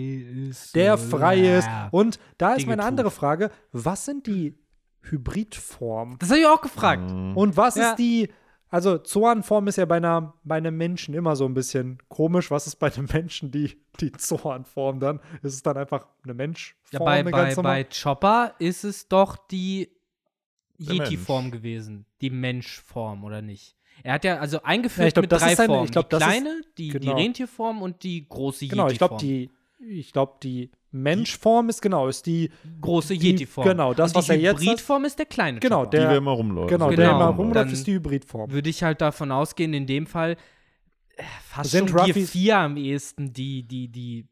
ist. 0.49 0.75
Der 0.75 0.97
frei 0.97 1.59
ist. 1.59 1.69
Und 1.91 2.19
da 2.39 2.55
ist 2.55 2.67
meine 2.67 2.85
andere 2.85 3.11
Frage: 3.11 3.51
Was 3.73 4.07
sind 4.07 4.27
die 4.27 4.59
Hybridformen? 5.03 6.19
Das 6.19 6.31
habe 6.31 6.41
ich 6.41 6.47
auch 6.47 6.61
gefragt. 6.63 7.11
Mhm. 7.11 7.37
Und 7.37 7.57
was 7.57 7.77
Ja. 7.77 7.91
ist 7.91 7.97
die, 7.99 8.31
also 8.71 8.99
Zoanform 8.99 9.69
ist 9.69 9.77
ja 9.77 9.85
bei, 9.85 9.97
einer, 9.99 10.35
bei 10.43 10.57
einem 10.57 10.77
Menschen 10.77 11.15
immer 11.15 11.37
so 11.37 11.45
ein 11.47 11.55
bisschen 11.55 11.99
komisch. 12.09 12.51
Was 12.51 12.67
ist 12.67 12.77
bei 12.77 12.93
einem 12.93 13.07
Menschen 13.13 13.51
die, 13.51 13.79
die 14.01 14.11
Zoanform 14.13 14.99
dann? 15.01 15.21
Ist 15.43 15.55
es 15.55 15.63
dann 15.63 15.77
einfach 15.77 16.07
eine 16.25 16.35
Menschform? 16.35 16.79
Ja, 16.91 16.99
bei, 17.01 17.13
eine 17.21 17.31
bei, 17.31 17.55
bei 17.55 17.85
Chopper 17.85 18.55
ist 18.59 18.85
es 18.85 19.07
doch 19.09 19.37
die 19.49 19.91
Yeti-Form 20.79 21.51
gewesen. 21.51 22.07
Die 22.21 22.31
Menschform, 22.31 23.25
oder 23.25 23.43
nicht? 23.43 23.77
Er 24.03 24.15
hat 24.15 24.25
ja 24.25 24.39
also 24.39 24.57
Ja, 24.59 24.65
eingeführt 24.65 25.09
ich 25.09 25.15
glaub, 25.15 25.23
mit 25.23 25.33
das 25.33 25.43
drei 25.43 25.51
ist 25.53 25.57
seine- 25.59 25.69
Formen. 25.69 25.85
ich 25.85 25.93
glaub, 25.93 26.11
die 26.11 26.17
das 26.17 26.21
ist- 26.23 26.27
kleine, 26.29 26.61
die, 26.79 26.89
die 26.89 26.99
genau. 26.99 27.17
Rentierform 27.17 27.81
und 27.83 28.03
die 28.03 28.29
große 28.29 28.67
Genau, 28.67 28.89
ich 28.89 28.99
glaube, 28.99 29.15
Yeti-Form. 29.15 29.21
die, 29.21 29.51
ich 29.79 30.13
glaube, 30.13 30.35
die 30.43 30.71
Menschform 30.91 31.69
ist 31.69 31.83
genau, 31.83 32.07
ist 32.09 32.27
die, 32.27 32.51
große 32.81 33.17
die- 33.19 33.31
Yeti-Form. 33.33 33.67
genau, 33.67 33.95
das, 33.95 34.13
und 34.13 34.17
was 34.19 34.27
die 34.27 34.33
er 34.33 34.39
jetzt 34.39 34.55
hat- 34.57 34.63
Hybridform 34.63 35.05
ist 35.05 35.19
der 35.19 35.27
kleine 35.27 35.59
Genau, 35.61 35.85
Chopper. 35.85 35.91
die 35.91 35.97
der- 36.07 36.17
immer 36.17 36.31
rumläuft. 36.31 36.69
genau, 36.71 36.87
Genau, 36.89 36.97
der 36.97 37.11
immer 37.11 37.19
dann- 37.27 37.35
rumläuft, 37.37 37.73
ist 37.73 37.87
die 37.87 37.95
Hybridform. 37.95 38.51
Würde 38.53 38.71
ich 38.71 38.83
halt 38.83 39.01
davon 39.01 39.33
ausgehen, 39.33 39.75
in 39.75 39.87
dem 39.87 40.07
Fall 40.07 40.37
äh, 41.17 41.23
fast 41.49 41.71
Sind 41.71 41.91
schon 41.91 41.97
Gear 41.99 42.09
Ruffys- 42.09 42.31
4 42.31 42.59
am 42.59 42.77
ehesten 42.77 43.33
die, 43.33 43.63
die, 43.67 43.89
die 43.89 44.27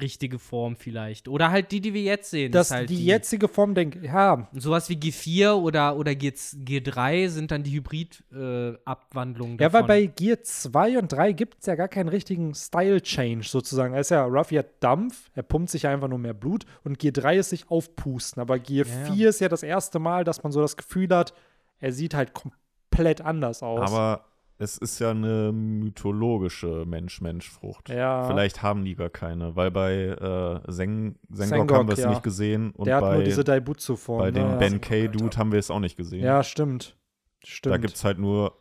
richtige 0.00 0.38
Form 0.38 0.76
vielleicht. 0.76 1.28
Oder 1.28 1.50
halt 1.50 1.70
die, 1.70 1.80
die 1.80 1.92
wir 1.94 2.02
jetzt 2.02 2.30
sehen. 2.30 2.52
Das, 2.52 2.68
ist 2.68 2.72
halt 2.72 2.90
die, 2.90 3.04
jetzige 3.04 3.48
Form, 3.48 3.74
denke 3.74 4.04
ja, 4.04 4.48
Sowas 4.52 4.88
wie 4.88 4.94
G4 4.94 5.52
oder, 5.52 5.96
oder 5.96 6.14
G, 6.14 6.28
G3 6.30 7.28
sind 7.28 7.50
dann 7.50 7.62
die 7.62 7.72
Hybrid-Abwandlungen. 7.72 9.58
Ja, 9.58 9.72
weil 9.72 9.84
bei 9.84 10.06
Gear 10.06 10.42
2 10.42 10.98
und 10.98 11.12
3 11.12 11.32
gibt 11.32 11.58
es 11.60 11.66
ja 11.66 11.74
gar 11.74 11.88
keinen 11.88 12.08
richtigen 12.08 12.54
Style-Change 12.54 13.46
sozusagen. 13.46 13.94
Er 13.94 14.00
ist 14.00 14.10
ja, 14.10 14.24
Ruffy 14.24 14.56
hat 14.56 14.66
Dampf, 14.80 15.30
er 15.34 15.42
pumpt 15.42 15.70
sich 15.70 15.86
einfach 15.86 16.08
nur 16.08 16.18
mehr 16.18 16.34
Blut 16.34 16.64
und 16.84 16.98
Gear 16.98 17.12
3 17.12 17.38
ist 17.38 17.50
sich 17.50 17.70
aufpusten. 17.70 18.40
Aber 18.40 18.58
Gear 18.58 18.86
Ja, 18.86 19.08
ja. 19.08 19.12
4 19.12 19.28
ist 19.28 19.40
ja 19.40 19.48
das 19.48 19.62
erste 19.62 19.98
Mal, 19.98 20.24
dass 20.24 20.42
man 20.42 20.52
so 20.52 20.60
das 20.60 20.76
Gefühl 20.76 21.08
hat, 21.10 21.34
er 21.80 21.92
sieht 21.92 22.14
halt 22.14 22.32
komplett 22.32 23.20
anders 23.20 23.62
aus. 23.62 23.90
Aber 23.90 24.24
es 24.62 24.78
ist 24.78 24.98
ja 24.98 25.10
eine 25.10 25.52
mythologische 25.52 26.84
Mensch-Mensch-Frucht. 26.86 27.88
Ja. 27.88 28.24
Vielleicht 28.26 28.62
haben 28.62 28.84
die 28.84 28.94
gar 28.94 29.10
keine, 29.10 29.56
weil 29.56 29.70
bei 29.70 29.94
äh, 29.94 30.72
Seng 30.72 31.16
Sengok, 31.28 31.48
Sengok, 31.48 31.72
haben 31.78 31.88
wir 31.88 31.94
es 31.94 32.00
ja. 32.00 32.10
nicht 32.10 32.22
gesehen 32.22 32.70
und 32.72 32.86
der 32.86 32.96
hat 32.96 33.02
bei, 33.02 33.14
nur 33.16 33.24
diese 33.24 33.44
Daibutsu-Form. 33.44 34.18
bei 34.18 34.30
dem 34.30 34.52
ne? 34.52 34.56
Ben 34.58 34.80
K-Dude 34.80 35.36
haben 35.36 35.52
wir 35.52 35.58
es 35.58 35.70
auch 35.70 35.80
nicht 35.80 35.96
gesehen. 35.96 36.24
Ja, 36.24 36.42
stimmt. 36.42 36.96
Stimmt. 37.44 37.74
da 37.74 37.76
gibt 37.78 37.94
es 37.94 38.04
halt 38.04 38.18
nur 38.18 38.56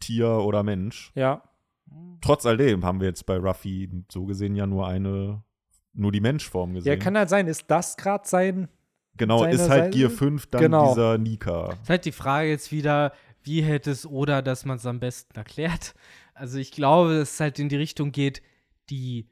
Tier 0.00 0.28
oder 0.28 0.62
Mensch. 0.62 1.12
Ja, 1.14 1.42
Trotz 2.20 2.46
alledem 2.46 2.84
haben 2.84 3.00
wir 3.00 3.08
jetzt 3.08 3.26
bei 3.26 3.36
Ruffy 3.36 3.90
so 4.10 4.24
gesehen 4.24 4.54
ja 4.54 4.66
nur 4.66 4.86
eine, 4.86 5.42
nur 5.92 6.12
die 6.12 6.20
Menschform 6.20 6.74
gesehen. 6.74 6.92
ja, 6.92 6.96
kann 6.96 7.16
halt 7.18 7.28
sein. 7.28 7.48
Ist 7.48 7.64
das 7.68 7.96
gerade 7.96 8.26
sein 8.26 8.68
genau, 9.16 9.44
ist 9.44 9.68
halt 9.68 9.84
Seite? 9.84 9.98
Gear 9.98 10.10
5 10.10 10.46
dann 10.46 10.60
Genau. 10.62 10.88
dieser 10.88 11.18
Nika. 11.18 11.72
Ist 11.82 11.90
halt 11.90 12.04
die 12.04 12.12
Frage 12.12 12.48
jetzt 12.48 12.70
wieder, 12.70 13.12
wie 13.44 13.62
hätte 13.62 13.90
es 13.90 14.06
oder, 14.06 14.42
dass 14.42 14.64
man 14.64 14.76
es 14.76 14.86
am 14.86 15.00
besten 15.00 15.36
erklärt. 15.36 15.94
Also 16.34 16.58
ich 16.58 16.72
glaube, 16.72 17.18
dass 17.18 17.34
es 17.34 17.40
halt 17.40 17.58
in 17.58 17.68
die 17.68 17.76
Richtung 17.76 18.12
geht, 18.12 18.42
die 18.90 19.28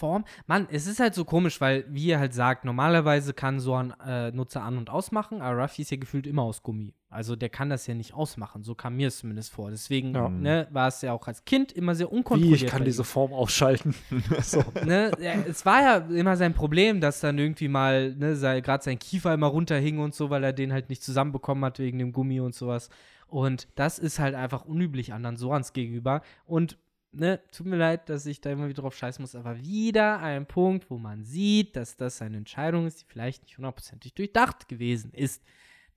Gummiform. 0.00 0.24
Mann, 0.46 0.66
es 0.70 0.86
ist 0.86 1.00
halt 1.00 1.14
so 1.14 1.24
komisch, 1.24 1.60
weil, 1.60 1.84
wie 1.88 2.06
ihr 2.06 2.18
halt 2.18 2.34
sagt, 2.34 2.64
normalerweise 2.64 3.32
kann 3.34 3.60
so 3.60 3.74
ein 3.74 3.92
äh, 4.06 4.30
Nutzer 4.32 4.62
an- 4.62 4.78
und 4.78 4.90
ausmachen, 4.90 5.40
aber 5.42 5.62
Ruffy 5.62 5.82
ist 5.82 5.90
ja 5.90 5.96
gefühlt 5.96 6.26
immer 6.26 6.42
aus 6.42 6.62
Gummi. 6.62 6.94
Also 7.08 7.34
der 7.34 7.48
kann 7.48 7.70
das 7.70 7.86
ja 7.88 7.94
nicht 7.94 8.14
ausmachen. 8.14 8.62
So 8.62 8.74
kam 8.76 8.96
mir 8.96 9.08
es 9.08 9.18
zumindest 9.18 9.52
vor. 9.52 9.70
Deswegen 9.70 10.14
Ja. 10.14 10.28
ne, 10.28 10.68
war 10.70 10.88
es 10.88 11.02
ja 11.02 11.12
auch 11.12 11.26
als 11.26 11.44
Kind 11.44 11.72
immer 11.72 11.94
sehr 11.96 12.08
Wie, 12.10 12.14
unkontrolliert. 12.16 12.62
ich 12.62 12.68
kann 12.68 12.84
diese. 12.84 13.04
Form 13.04 13.32
ausschalten. 13.32 13.94
so. 14.42 14.62
ne, 14.84 15.10
es 15.48 15.66
war 15.66 15.82
ja 15.82 15.96
immer 15.96 16.36
sein 16.36 16.54
Problem, 16.54 17.00
dass 17.00 17.20
dann 17.20 17.36
irgendwie 17.38 17.68
mal, 17.68 18.14
ne, 18.14 18.36
gerade 18.62 18.84
sein 18.84 18.98
Kiefer 18.98 19.34
immer 19.34 19.48
runterhing 19.48 19.98
und 19.98 20.14
so, 20.14 20.30
weil 20.30 20.44
er 20.44 20.52
den 20.52 20.72
halt 20.72 20.88
nicht 20.88 21.02
zusammenbekommen 21.02 21.64
hat 21.64 21.78
wegen 21.80 21.98
dem 21.98 22.12
Gummi 22.12 22.40
und 22.40 22.54
sowas. 22.54 22.90
Und 23.26 23.66
das 23.74 23.98
ist 23.98 24.18
halt 24.18 24.34
einfach 24.34 24.64
unüblich 24.64 25.12
anderen 25.12 25.36
Sorans 25.36 25.72
gegenüber. 25.72 26.22
Und, 26.44 26.78
ne, 27.12 27.40
tut 27.52 27.66
mir 27.66 27.76
leid, 27.76 28.08
dass 28.08 28.26
ich 28.26 28.40
da 28.40 28.50
immer 28.50 28.68
wieder 28.68 28.82
drauf 28.82 28.96
scheißen 28.96 29.22
muss, 29.22 29.34
aber 29.34 29.58
wieder 29.60 30.20
ein 30.20 30.46
Punkt, 30.46 30.90
wo 30.90 30.98
man 30.98 31.24
sieht, 31.24 31.76
dass 31.76 31.96
das 31.96 32.22
eine 32.22 32.36
Entscheidung 32.36 32.86
ist, 32.86 33.00
die 33.00 33.06
vielleicht 33.06 33.42
nicht 33.42 33.56
hundertprozentig 33.56 34.14
durchdacht 34.14 34.68
gewesen 34.68 35.12
ist. 35.12 35.42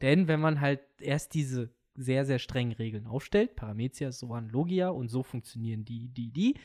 Denn 0.02 0.28
wenn 0.28 0.40
man 0.40 0.60
halt 0.62 0.82
erst 1.00 1.34
diese 1.34 1.70
sehr, 1.96 2.26
sehr 2.26 2.40
strengen 2.40 2.74
Regeln 2.74 3.06
aufstellt, 3.08 3.56
Paramecia, 3.56 4.12
Soan, 4.12 4.50
Logia 4.50 4.90
und 4.90 5.10
so 5.10 5.24
funktionieren 5.24 5.86
die, 5.86 6.10
die, 6.10 6.30
die, 6.32 6.56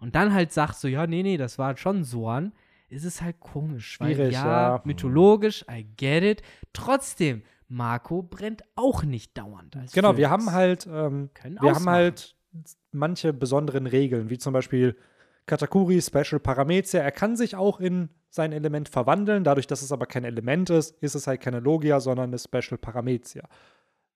und 0.00 0.16
dann 0.16 0.34
halt 0.34 0.52
sagt 0.52 0.74
so, 0.76 0.88
ja, 0.88 1.06
nee, 1.06 1.22
nee, 1.22 1.36
das 1.36 1.58
war 1.58 1.76
schon 1.76 2.02
Soan, 2.02 2.52
ist 2.88 3.04
es 3.04 3.22
halt 3.22 3.38
komisch. 3.38 4.00
weil, 4.00 4.18
ja, 4.32 4.74
ja. 4.76 4.82
mythologisch, 4.84 5.64
I 5.70 5.86
get 5.96 6.24
it. 6.24 6.42
Trotzdem, 6.72 7.42
Marco 7.68 8.22
brennt 8.22 8.64
auch 8.74 9.04
nicht 9.04 9.38
dauernd. 9.38 9.76
Als 9.76 9.92
Genau, 9.92 10.16
wir 10.16 10.28
Phönix. 10.28 10.46
haben 10.46 10.52
halt, 10.52 10.86
ähm, 10.88 11.30
wir 11.34 11.44
haben 11.44 11.58
ausmachen. 11.76 11.94
halt 11.94 12.36
manche 12.90 13.32
besonderen 13.32 13.86
Regeln, 13.86 14.30
wie 14.30 14.38
zum 14.38 14.52
Beispiel 14.52 14.96
Katakuri, 15.46 16.00
Special 16.00 16.40
Paramecia. 16.40 17.00
Er 17.00 17.12
kann 17.12 17.36
sich 17.36 17.56
auch 17.56 17.80
in 17.80 18.10
sein 18.30 18.52
Element 18.52 18.88
verwandeln. 18.88 19.44
Dadurch, 19.44 19.66
dass 19.66 19.82
es 19.82 19.92
aber 19.92 20.06
kein 20.06 20.24
Element 20.24 20.70
ist, 20.70 20.96
ist 21.02 21.14
es 21.14 21.26
halt 21.26 21.40
keine 21.40 21.60
Logia, 21.60 22.00
sondern 22.00 22.30
eine 22.30 22.38
Special 22.38 22.78
Paramecia. 22.78 23.48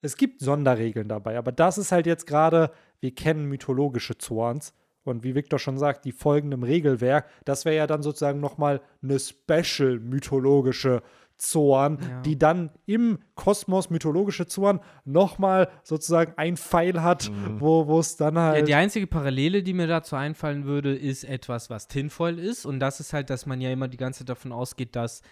Es 0.02 0.16
gibt 0.16 0.40
Sonderregeln 0.40 1.08
dabei, 1.08 1.36
aber 1.36 1.52
das 1.52 1.78
ist 1.78 1.90
halt 1.90 2.06
jetzt 2.06 2.26
gerade, 2.26 2.70
wir 3.00 3.14
kennen 3.14 3.46
mythologische 3.46 4.18
Zorns. 4.18 4.74
Und 5.04 5.22
wie 5.22 5.36
Victor 5.36 5.60
schon 5.60 5.78
sagt, 5.78 6.04
die 6.04 6.10
folgendem 6.10 6.64
Regelwerk, 6.64 7.28
das 7.44 7.64
wäre 7.64 7.76
ja 7.76 7.86
dann 7.86 8.02
sozusagen 8.02 8.40
nochmal 8.40 8.80
eine 9.02 9.20
special 9.20 10.00
mythologische 10.00 11.00
Zorn, 11.38 11.98
Ja. 12.00 12.20
die 12.22 12.38
dann 12.38 12.70
im 12.86 13.18
Kosmos 13.34 13.90
mythologische 13.90 14.46
Zorn 14.46 14.80
nochmal 15.04 15.68
sozusagen 15.82 16.32
ein 16.36 16.56
Pfeil 16.56 17.02
hat, 17.02 17.30
wo 17.58 17.86
wo 17.86 18.00
es 18.00 18.16
dann 18.16 18.36
Ja, 18.36 18.42
halt. 18.42 18.68
die 18.68 18.74
einzige 18.74 19.06
Parallele, 19.06 19.62
die 19.62 19.74
mir 19.74 19.86
dazu 19.86 20.16
einfallen 20.16 20.64
würde, 20.64 20.94
ist 20.96 21.24
etwas, 21.24 21.68
was 21.70 21.88
Tinfoil 21.88 22.38
ist. 22.38 22.64
Und 22.64 22.80
das 22.80 23.00
ist 23.00 23.12
halt, 23.12 23.28
dass 23.30 23.44
man 23.46 23.60
ja 23.60 23.70
immer 23.70 23.88
die 23.88 23.96
ganze 23.98 24.20
Zeit 24.20 24.30
davon 24.30 24.52
ausgeht, 24.52 24.96
dass, 24.96 25.22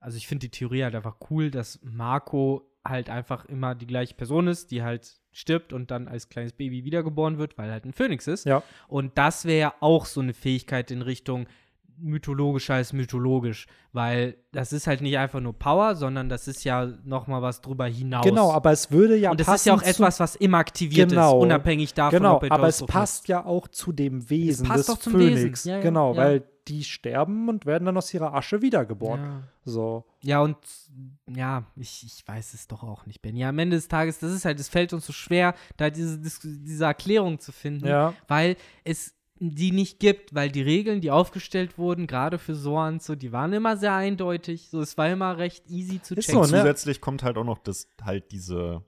also 0.00 0.16
ich 0.16 0.26
finde 0.26 0.46
die 0.48 0.50
Theorie 0.50 0.82
halt 0.84 0.94
einfach 0.96 1.16
cool, 1.30 1.50
dass 1.50 1.78
Marco 1.82 2.68
halt 2.84 3.08
einfach 3.08 3.44
immer 3.44 3.76
die 3.76 3.86
gleiche 3.86 4.14
Person 4.14 4.48
ist, 4.48 4.72
die 4.72 4.82
halt 4.82 5.20
stirbt 5.30 5.72
und 5.72 5.92
dann 5.92 6.08
als 6.08 6.28
kleines 6.28 6.52
Baby 6.52 6.84
wiedergeboren 6.84 7.38
wird, 7.38 7.56
weil 7.56 7.68
er 7.68 7.74
halt 7.74 7.84
ein 7.84 7.92
Phönix 7.92 8.26
ist. 8.26 8.44
ja, 8.44 8.62
Und 8.88 9.16
das 9.16 9.44
wäre 9.44 9.60
ja 9.60 9.74
auch 9.78 10.04
so 10.06 10.20
eine 10.20 10.34
Fähigkeit 10.34 10.90
in 10.90 11.00
Richtung 11.02 11.46
mythologischer 12.02 12.74
als 12.74 12.92
mythologisch, 12.92 13.66
weil 13.92 14.36
das 14.52 14.72
ist 14.72 14.86
halt 14.86 15.00
nicht 15.00 15.16
einfach 15.18 15.40
nur 15.40 15.58
Power, 15.58 15.94
sondern 15.94 16.28
das 16.28 16.48
ist 16.48 16.64
ja 16.64 16.86
noch 17.04 17.26
mal 17.26 17.42
was 17.42 17.60
drüber 17.60 17.86
hinaus. 17.86 18.24
Genau, 18.24 18.52
aber 18.52 18.72
es 18.72 18.90
würde 18.90 19.16
ja 19.16 19.30
Und 19.30 19.38
passen 19.38 19.54
ist 19.54 19.64
ja 19.66 19.74
auch 19.74 19.82
etwas, 19.82 20.20
was 20.20 20.36
immer 20.36 20.58
aktiviert 20.58 21.10
Genau. 21.10 21.38
ist, 21.38 21.42
unabhängig 21.44 21.94
davon, 21.94 22.18
Genau, 22.18 22.36
ob 22.36 22.42
er 22.44 22.52
aber 22.52 22.68
es 22.68 22.84
passt 22.84 23.28
ja 23.28 23.44
auch 23.44 23.68
zu 23.68 23.92
dem 23.92 24.28
Wesen 24.28 24.66
passt 24.66 24.80
des 24.80 24.86
doch 24.86 24.98
zum 24.98 25.12
Phönix. 25.12 25.64
Wesen. 25.64 25.68
Ja, 25.70 25.76
ja, 25.76 25.82
genau, 25.82 26.12
ja. 26.12 26.16
weil 26.18 26.44
die 26.68 26.84
sterben 26.84 27.48
und 27.48 27.66
werden 27.66 27.86
dann 27.86 27.96
aus 27.96 28.12
ihrer 28.14 28.34
Asche 28.34 28.62
wiedergeboren. 28.62 29.20
Ja. 29.20 29.42
So. 29.64 30.04
Ja, 30.22 30.40
und 30.42 30.56
ja, 31.28 31.64
ich, 31.76 32.04
ich 32.04 32.22
weiß 32.26 32.54
es 32.54 32.68
doch 32.68 32.84
auch 32.84 33.04
nicht, 33.06 33.20
Ben. 33.20 33.36
Ja, 33.36 33.48
am 33.48 33.58
Ende 33.58 33.76
des 33.76 33.88
Tages, 33.88 34.20
das 34.20 34.32
ist 34.32 34.44
halt, 34.44 34.60
es 34.60 34.68
fällt 34.68 34.92
uns 34.92 35.06
so 35.06 35.12
schwer, 35.12 35.54
da 35.76 35.90
diese, 35.90 36.18
diese 36.20 36.84
Erklärung 36.84 37.40
zu 37.40 37.50
finden, 37.50 37.86
Ja. 37.88 38.14
weil 38.28 38.56
es 38.84 39.12
die 39.50 39.72
nicht 39.72 39.98
gibt, 39.98 40.34
weil 40.34 40.50
die 40.50 40.62
Regeln, 40.62 41.00
die 41.00 41.10
aufgestellt 41.10 41.76
wurden, 41.76 42.06
gerade 42.06 42.38
für 42.38 42.54
Soren, 42.54 43.00
so, 43.00 43.14
die 43.14 43.32
waren 43.32 43.52
immer 43.52 43.76
sehr 43.76 43.94
eindeutig. 43.94 44.68
So, 44.68 44.80
es 44.80 44.96
war 44.96 45.10
immer 45.10 45.36
recht 45.36 45.68
easy 45.68 46.00
zu 46.00 46.14
Ist 46.14 46.26
checken. 46.26 46.44
so, 46.44 46.50
ne? 46.50 46.60
Zusätzlich 46.62 47.00
kommt 47.00 47.22
halt 47.22 47.36
auch 47.36 47.44
noch, 47.44 47.58
dass 47.58 47.88
halt 48.02 48.30
diese, 48.30 48.84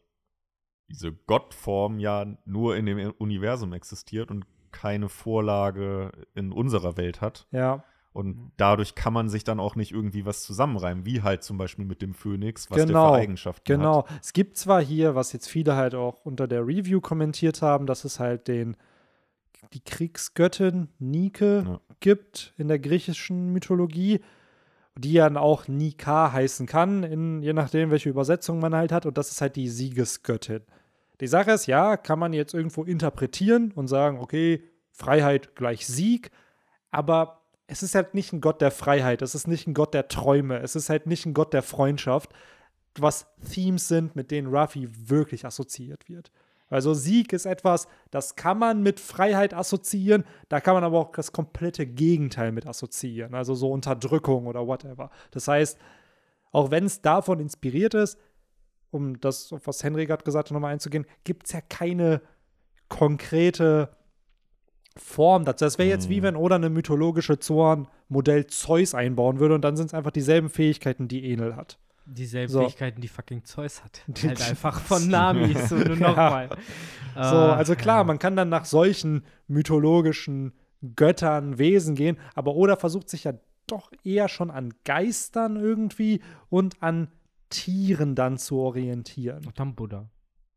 diese 0.89 1.13
Gottform 1.13 1.99
ja 1.99 2.27
nur 2.45 2.77
in 2.77 2.87
dem 2.87 3.13
Universum 3.19 3.73
existiert 3.73 4.31
und 4.31 4.45
keine 4.71 5.09
Vorlage 5.09 6.13
in 6.35 6.53
unserer 6.53 6.97
Welt 6.97 7.21
hat. 7.21 7.47
Ja. 7.51 7.85
Und 8.13 8.53
dadurch 8.57 8.95
kann 8.95 9.13
man 9.13 9.29
sich 9.29 9.43
dann 9.43 9.59
auch 9.59 9.75
nicht 9.75 9.91
irgendwie 9.91 10.25
was 10.25 10.45
zusammenreimen, 10.45 11.05
wie 11.05 11.23
halt 11.23 11.43
zum 11.43 11.59
Beispiel 11.59 11.85
mit 11.85 12.01
dem 12.01 12.15
Phönix, 12.15 12.71
was 12.71 12.79
Genau, 12.79 13.07
der 13.11 13.15
für 13.17 13.23
Eigenschaften 13.23 13.61
hat. 13.61 13.67
Genau. 13.67 14.07
Es 14.21 14.33
gibt 14.33 14.57
zwar 14.57 14.81
hier, 14.81 15.17
was 15.17 15.33
jetzt 15.33 15.49
viele 15.49 15.75
halt 15.75 15.97
auch 15.97 16.25
unter 16.25 16.47
der 16.47 16.65
Review 16.65 17.01
kommentiert 17.01 17.61
haben, 17.61 17.87
dass 17.87 18.05
es 18.05 18.21
halt 18.21 18.47
den 18.47 18.77
die 19.73 19.81
Kriegsgöttin 19.81 20.89
Nike 20.99 21.63
Ja. 21.65 21.81
gibt 22.01 22.55
in 22.57 22.69
der 22.69 22.79
griechischen 22.79 23.53
Mythologie, 23.53 24.21
die 24.97 25.15
dann 25.15 25.37
auch 25.37 25.67
Nika 25.67 26.33
heißen 26.33 26.67
kann, 26.67 27.03
in, 27.03 27.43
je 27.43 27.53
nachdem, 27.53 27.91
welche 27.91 28.11
Übersetzung 28.11 28.61
man 28.61 28.75
halt 28.75 28.93
hat. 28.93 29.07
Und 29.07 29.19
das 29.19 29.31
ist 29.31 29.41
halt 29.41 29.57
die 29.57 29.69
Siegesgöttin. 29.69 30.61
Die 31.21 31.27
Sache 31.27 31.53
ist, 31.53 31.67
ja, 31.67 31.97
kann 31.97 32.19
man 32.19 32.33
jetzt 32.33 32.55
irgendwo 32.55 32.85
interpretieren 32.85 33.73
und 33.73 33.89
sagen, 33.89 34.19
okay, 34.19 34.63
Freiheit 34.93 35.57
gleich 35.57 35.87
Sieg, 35.87 36.31
aber 36.91 37.41
es 37.67 37.83
ist 37.83 37.95
halt 37.95 38.15
nicht 38.15 38.33
ein 38.33 38.41
Gott 38.41 38.61
der 38.61 38.71
Freiheit, 38.71 39.23
es 39.23 39.35
ist 39.35 39.49
nicht 39.49 39.67
ein 39.67 39.75
Gott 39.75 39.95
der 39.95 40.09
Träume, 40.09 40.59
es 40.61 40.77
ist 40.77 40.91
halt 40.91 41.07
nicht 41.07 41.27
ein 41.27 41.35
Gott 41.35 41.53
der 41.53 41.63
Freundschaft, 41.63 42.33
was 42.97 43.27
Themes 43.53 43.89
sind, 43.89 44.15
mit 44.15 44.31
denen 44.31 44.55
Ruffy 44.55 44.89
wirklich 45.09 45.45
assoziiert 45.45 46.09
wird. 46.09 46.31
Also 46.71 46.95
Sieg 46.95 47.33
ist 47.33 47.47
etwas, 47.47 47.87
das 48.11 48.37
kann 48.37 48.59
man 48.59 48.83
mit 48.83 48.99
Freiheit 48.99 49.55
assoziieren, 49.55 50.25
da 50.49 50.61
kann 50.61 50.75
man 50.75 50.85
aber 50.85 50.99
auch 50.99 51.13
das 51.13 51.33
komplette 51.33 51.87
Gegenteil 51.87 52.53
mit 52.53 52.67
assoziieren, 52.67 53.35
also 53.35 53.55
so 53.55 53.71
Unterdrückung 53.71 54.47
oder 54.47 54.67
whatever. 54.67 55.11
Das 55.31 55.47
heißt, 55.47 55.79
auch 56.53 56.71
wenn 56.71 56.85
es 56.85 57.03
davon 57.03 57.41
inspiriert 57.41 57.95
ist, 57.95 58.19
um 58.91 59.21
das, 59.21 59.53
was 59.65 59.83
Henry 59.83 60.07
gerade 60.07 60.25
gesagt 60.25 60.49
hat, 60.49 60.55
nochmal 60.55 60.73
einzugehen, 60.73 61.05
gibt 61.25 61.47
es 61.47 61.53
ja 61.53 61.61
keine 61.61 62.23
konkrete 62.89 63.91
Form 64.97 65.45
dazu. 65.45 65.65
Das 65.65 65.79
wäre 65.79 65.89
jetzt 65.89 66.09
wie 66.09 66.23
wenn 66.23 66.37
Oda 66.37 66.55
eine 66.55 66.71
mythologische 66.71 67.39
Zorn-Modell 67.39 68.47
Zeus 68.47 68.95
einbauen 68.95 69.41
würde 69.41 69.57
und 69.57 69.63
dann 69.63 69.77
sind 69.77 69.87
es 69.87 69.95
einfach 69.95 70.13
dieselben 70.13 70.49
Fähigkeiten, 70.49 71.09
die 71.09 71.33
Enel 71.33 71.57
hat. 71.57 71.79
Dieselben 72.07 72.53
So. 72.53 72.61
Fähigkeiten, 72.61 73.01
die 73.01 73.09
fucking 73.09 73.45
Zeus 73.45 73.83
hat. 73.83 74.03
Die- 74.07 74.29
halt 74.29 74.43
einfach 74.43 74.81
von 74.81 75.09
Nami, 75.09 75.55
so 75.69 75.75
nur 75.77 75.97
Ja. 75.97 76.09
nochmal. 76.09 76.49
So, 77.15 77.21
also 77.21 77.75
klar, 77.77 78.05
man 78.05 78.19
kann 78.19 78.37
dann 78.37 78.49
nach 78.49 78.65
solchen 78.65 79.25
mythologischen 79.47 80.53
Göttern, 80.97 81.59
Wesen 81.59 81.95
gehen, 81.95 82.19
aber 82.35 82.55
Oda 82.55 82.77
versucht 82.77 83.09
sich 83.09 83.25
ja 83.25 83.33
doch 83.67 83.91
eher 84.03 84.29
schon 84.29 84.51
an 84.51 84.75
Geistern 84.85 85.57
irgendwie 85.57 86.21
und 86.51 86.83
an 86.83 87.09
Tieren 87.49 88.15
dann 88.15 88.37
zu 88.37 88.59
orientieren. 88.59 89.47
Und 89.47 89.59
dann 89.59 89.75
Buddha. 89.75 90.11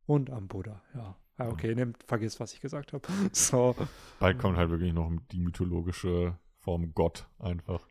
Und 0.06 0.30
am 0.30 0.48
Buddha, 0.48 0.82
ja. 0.96 1.16
Ah, 1.38 1.50
okay, 1.50 1.76
nehmt, 1.76 2.04
vergiss, 2.04 2.40
was 2.40 2.54
ich 2.54 2.60
gesagt 2.62 2.94
habe. 2.94 3.08
So, 3.32 3.76
Bald 4.20 4.40
kommt 4.40 4.58
halt 4.58 4.70
wirklich 4.72 4.92
noch 4.94 5.12
die 5.32 5.40
mythologische 5.40 6.36
Form 6.60 6.94
Gott 6.96 7.28
einfach. 7.40 7.88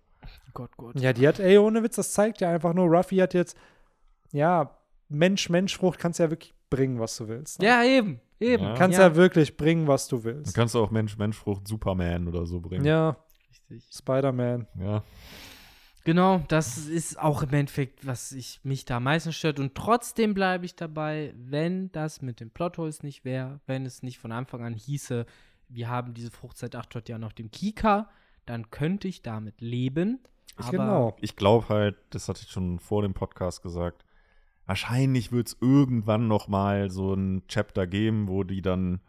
Gott, 0.55 0.77
Gott. 0.77 0.99
ja, 0.99 1.13
die 1.13 1.29
hat, 1.29 1.39
ey, 1.39 1.59
ohne 1.59 1.83
Witz, 1.83 1.97
das 1.97 2.13
zeigt 2.13 2.41
ja 2.41 2.51
einfach 2.51 2.73
nur, 2.73 2.87
Ruffy 2.87 3.17
hat 3.17 3.35
jetzt, 3.35 3.57
ja, 4.33 4.77
Mensch-Mensch-Frucht 5.09 5.99
kannst 5.99 6.19
ja 6.19 6.31
wirklich 6.31 6.55
bringen, 6.71 6.99
was 6.99 7.17
du 7.17 7.29
willst. 7.29 7.61
Ne? 7.61 7.67
Ja, 7.67 7.85
eben, 7.85 8.21
eben. 8.41 8.65
Ja. 8.65 8.75
Kannst 8.75 8.99
ja. 8.99 9.15
wirklich 9.15 9.57
bringen, 9.57 9.87
was 9.87 10.09
du 10.09 10.25
willst. 10.25 10.49
Dann 10.49 10.63
kannst 10.63 10.75
du 10.75 10.83
auch 10.83 10.91
Mensch-Mensch-Frucht 10.91 11.69
Superman 11.69 12.27
oder 12.27 12.47
so 12.47 12.61
bringen. 12.61 12.85
Ja, 12.85 13.17
Richtig. 13.71 13.85
Spider-Man. 13.93 14.67
Ja. 14.79 15.03
Genau, 16.05 16.41
das 16.47 16.79
ist 16.87 17.19
auch 17.19 17.43
im 17.43 17.53
Endeffekt, 17.53 18.07
was 18.07 18.31
ich, 18.31 18.61
mich 18.63 18.85
da 18.85 18.99
am 18.99 19.05
meisten 19.05 19.33
stört. 19.33 19.59
Und 19.59 19.75
trotzdem 19.75 20.35
bleibe 20.35 20.65
ich 20.65 20.77
dabei, 20.77 21.35
wenn 21.37 21.91
das 21.91 22.23
mit 22.23 22.39
den 22.39 22.51
Plotholes 22.51 23.03
nicht 23.03 23.25
wäre, 23.25 23.61
wenn 23.67 23.85
es 23.85 24.05
nicht 24.05 24.19
von 24.19 24.31
Anfang 24.31 24.65
an 24.65 24.75
hieße, 24.75 25.27
wir 25.69 25.89
haben 25.89 26.15
diese 26.15 26.31
Frucht 26.31 26.59
seit 26.59 26.77
800 26.77 27.09
Jahren 27.09 27.25
auf 27.25 27.35
dem 27.35 27.51
Kika, 27.51 28.09
dann 28.47 28.71
könnte 28.71 29.09
ich 29.09 29.23
damit 29.23 29.61
leben. 29.61 30.21
Aber 30.57 30.71
genau. 30.71 31.17
Ich 31.21 31.37
glaube 31.37 31.69
halt, 31.69 31.97
das 32.11 32.29
hatte 32.29 32.41
ich 32.43 32.51
schon 32.51 32.79
vor 32.79 33.03
dem 33.03 33.13
Podcast 33.13 33.63
gesagt, 33.63 34.05
wahrscheinlich 34.65 35.33
wird 35.33 35.49
es 35.49 35.57
irgendwann 35.61 36.29
noch 36.29 36.49
mal 36.49 36.91
so 36.91 37.15
ein 37.15 37.43
Chapter 37.49 37.87
geben, 37.87 38.29
wo 38.29 38.45
die 38.45 38.63
dann, 38.63 39.01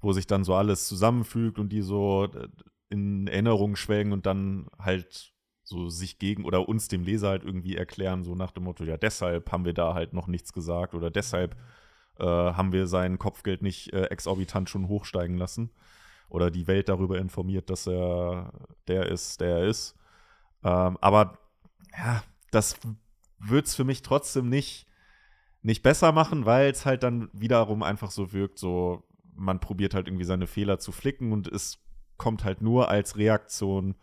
wo 0.00 0.12
sich 0.12 0.26
dann 0.26 0.44
so 0.44 0.54
alles 0.54 0.86
zusammenfügt 0.86 1.58
und 1.58 1.70
die 1.70 1.82
so 1.82 2.24
äh, 2.24 2.48
in 2.90 3.28
Erinnerung 3.28 3.76
schwelgen 3.76 4.12
und 4.12 4.26
dann 4.26 4.66
halt 4.78 5.32
so 5.62 5.88
sich 5.88 6.18
gegen 6.18 6.44
oder 6.44 6.68
uns 6.68 6.88
dem 6.88 7.04
Leser 7.04 7.28
halt 7.28 7.44
irgendwie 7.44 7.76
erklären, 7.76 8.24
so 8.24 8.34
nach 8.34 8.50
dem 8.50 8.64
Motto, 8.64 8.84
ja, 8.84 8.96
deshalb 8.96 9.52
haben 9.52 9.64
wir 9.64 9.72
da 9.72 9.94
halt 9.94 10.12
noch 10.12 10.26
nichts 10.26 10.52
gesagt 10.52 10.94
oder 10.94 11.10
deshalb 11.10 11.56
äh, 12.18 12.24
haben 12.24 12.72
wir 12.72 12.88
sein 12.88 13.18
Kopfgeld 13.18 13.62
nicht 13.62 13.92
äh, 13.92 14.06
exorbitant 14.06 14.68
schon 14.68 14.88
hochsteigen 14.88 15.36
lassen 15.38 15.70
oder 16.30 16.50
die 16.50 16.66
Welt 16.66 16.88
darüber 16.88 17.18
informiert, 17.18 17.68
dass 17.70 17.86
er 17.86 18.52
der 18.88 19.06
ist, 19.06 19.40
der 19.40 19.58
er 19.58 19.64
ist. 19.66 19.94
Ähm, 20.64 20.96
aber 21.00 21.38
ja, 21.96 22.22
das 22.50 22.76
wird 23.38 23.66
es 23.66 23.74
für 23.74 23.84
mich 23.84 24.02
trotzdem 24.02 24.48
nicht, 24.48 24.86
nicht 25.62 25.82
besser 25.82 26.12
machen, 26.12 26.46
weil 26.46 26.70
es 26.70 26.86
halt 26.86 27.02
dann 27.02 27.28
wiederum 27.32 27.82
einfach 27.82 28.10
so 28.10 28.32
wirkt, 28.32 28.58
so 28.58 29.02
man 29.34 29.60
probiert 29.60 29.94
halt 29.94 30.06
irgendwie 30.06 30.24
seine 30.24 30.46
Fehler 30.46 30.78
zu 30.78 30.92
flicken 30.92 31.32
und 31.32 31.48
es 31.48 31.78
kommt 32.16 32.44
halt 32.44 32.60
nur 32.60 32.88
als 32.88 33.16
Reaktion 33.16 33.94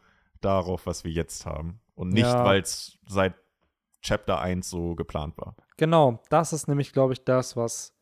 darauf, 0.41 0.85
was 0.87 1.03
wir 1.03 1.11
jetzt 1.11 1.45
haben. 1.45 1.79
Und 1.95 2.09
nicht, 2.09 2.23
Ja. 2.25 2.43
weil 2.43 2.61
es 2.61 2.97
seit 3.07 3.35
Chapter 4.01 4.39
1 4.39 4.69
so 4.69 4.95
geplant 4.95 5.37
war. 5.37 5.55
Genau, 5.77 6.23
das 6.29 6.53
ist 6.53 6.67
nämlich, 6.67 6.93
glaube 6.93 7.13
ich, 7.13 7.23
das, 7.23 7.55
was, 7.55 7.93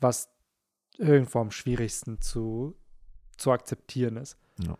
was 0.00 0.30
irgendwo 0.96 1.40
am 1.40 1.50
schwierigsten 1.50 2.20
zu, 2.20 2.76
zu 3.36 3.52
akzeptieren 3.52 4.16
ist. 4.16 4.36
Ja. 4.58 4.76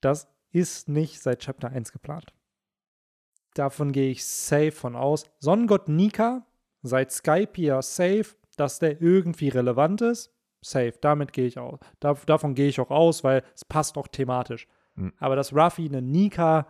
Das 0.00 0.28
ist 0.50 0.88
nicht 0.88 1.20
seit 1.20 1.40
Chapter 1.40 1.68
1 1.68 1.92
geplant. 1.92 2.32
Davon 3.54 3.92
gehe 3.92 4.10
ich 4.10 4.24
safe 4.24 4.72
von 4.72 4.96
aus. 4.96 5.24
Sonnengott 5.38 5.88
Nika, 5.88 6.46
seit 6.82 7.10
Skype 7.10 7.60
ja 7.60 7.80
safe, 7.82 8.36
dass 8.56 8.78
der 8.78 9.00
irgendwie 9.00 9.48
relevant 9.48 10.02
ist. 10.02 10.30
Safe, 10.62 10.94
damit 11.00 11.32
gehe 11.32 11.46
ich 11.46 11.58
aus. 11.58 11.78
Da, 12.00 12.14
davon 12.14 12.54
gehe 12.54 12.68
ich 12.68 12.80
auch 12.80 12.90
aus, 12.90 13.24
weil 13.24 13.42
es 13.54 13.64
passt 13.64 13.96
auch 13.96 14.08
thematisch. 14.08 14.66
Mhm. 14.94 15.12
Aber 15.18 15.36
dass 15.36 15.54
Ruffy 15.54 15.86
eine 15.86 16.02
Nika 16.02 16.66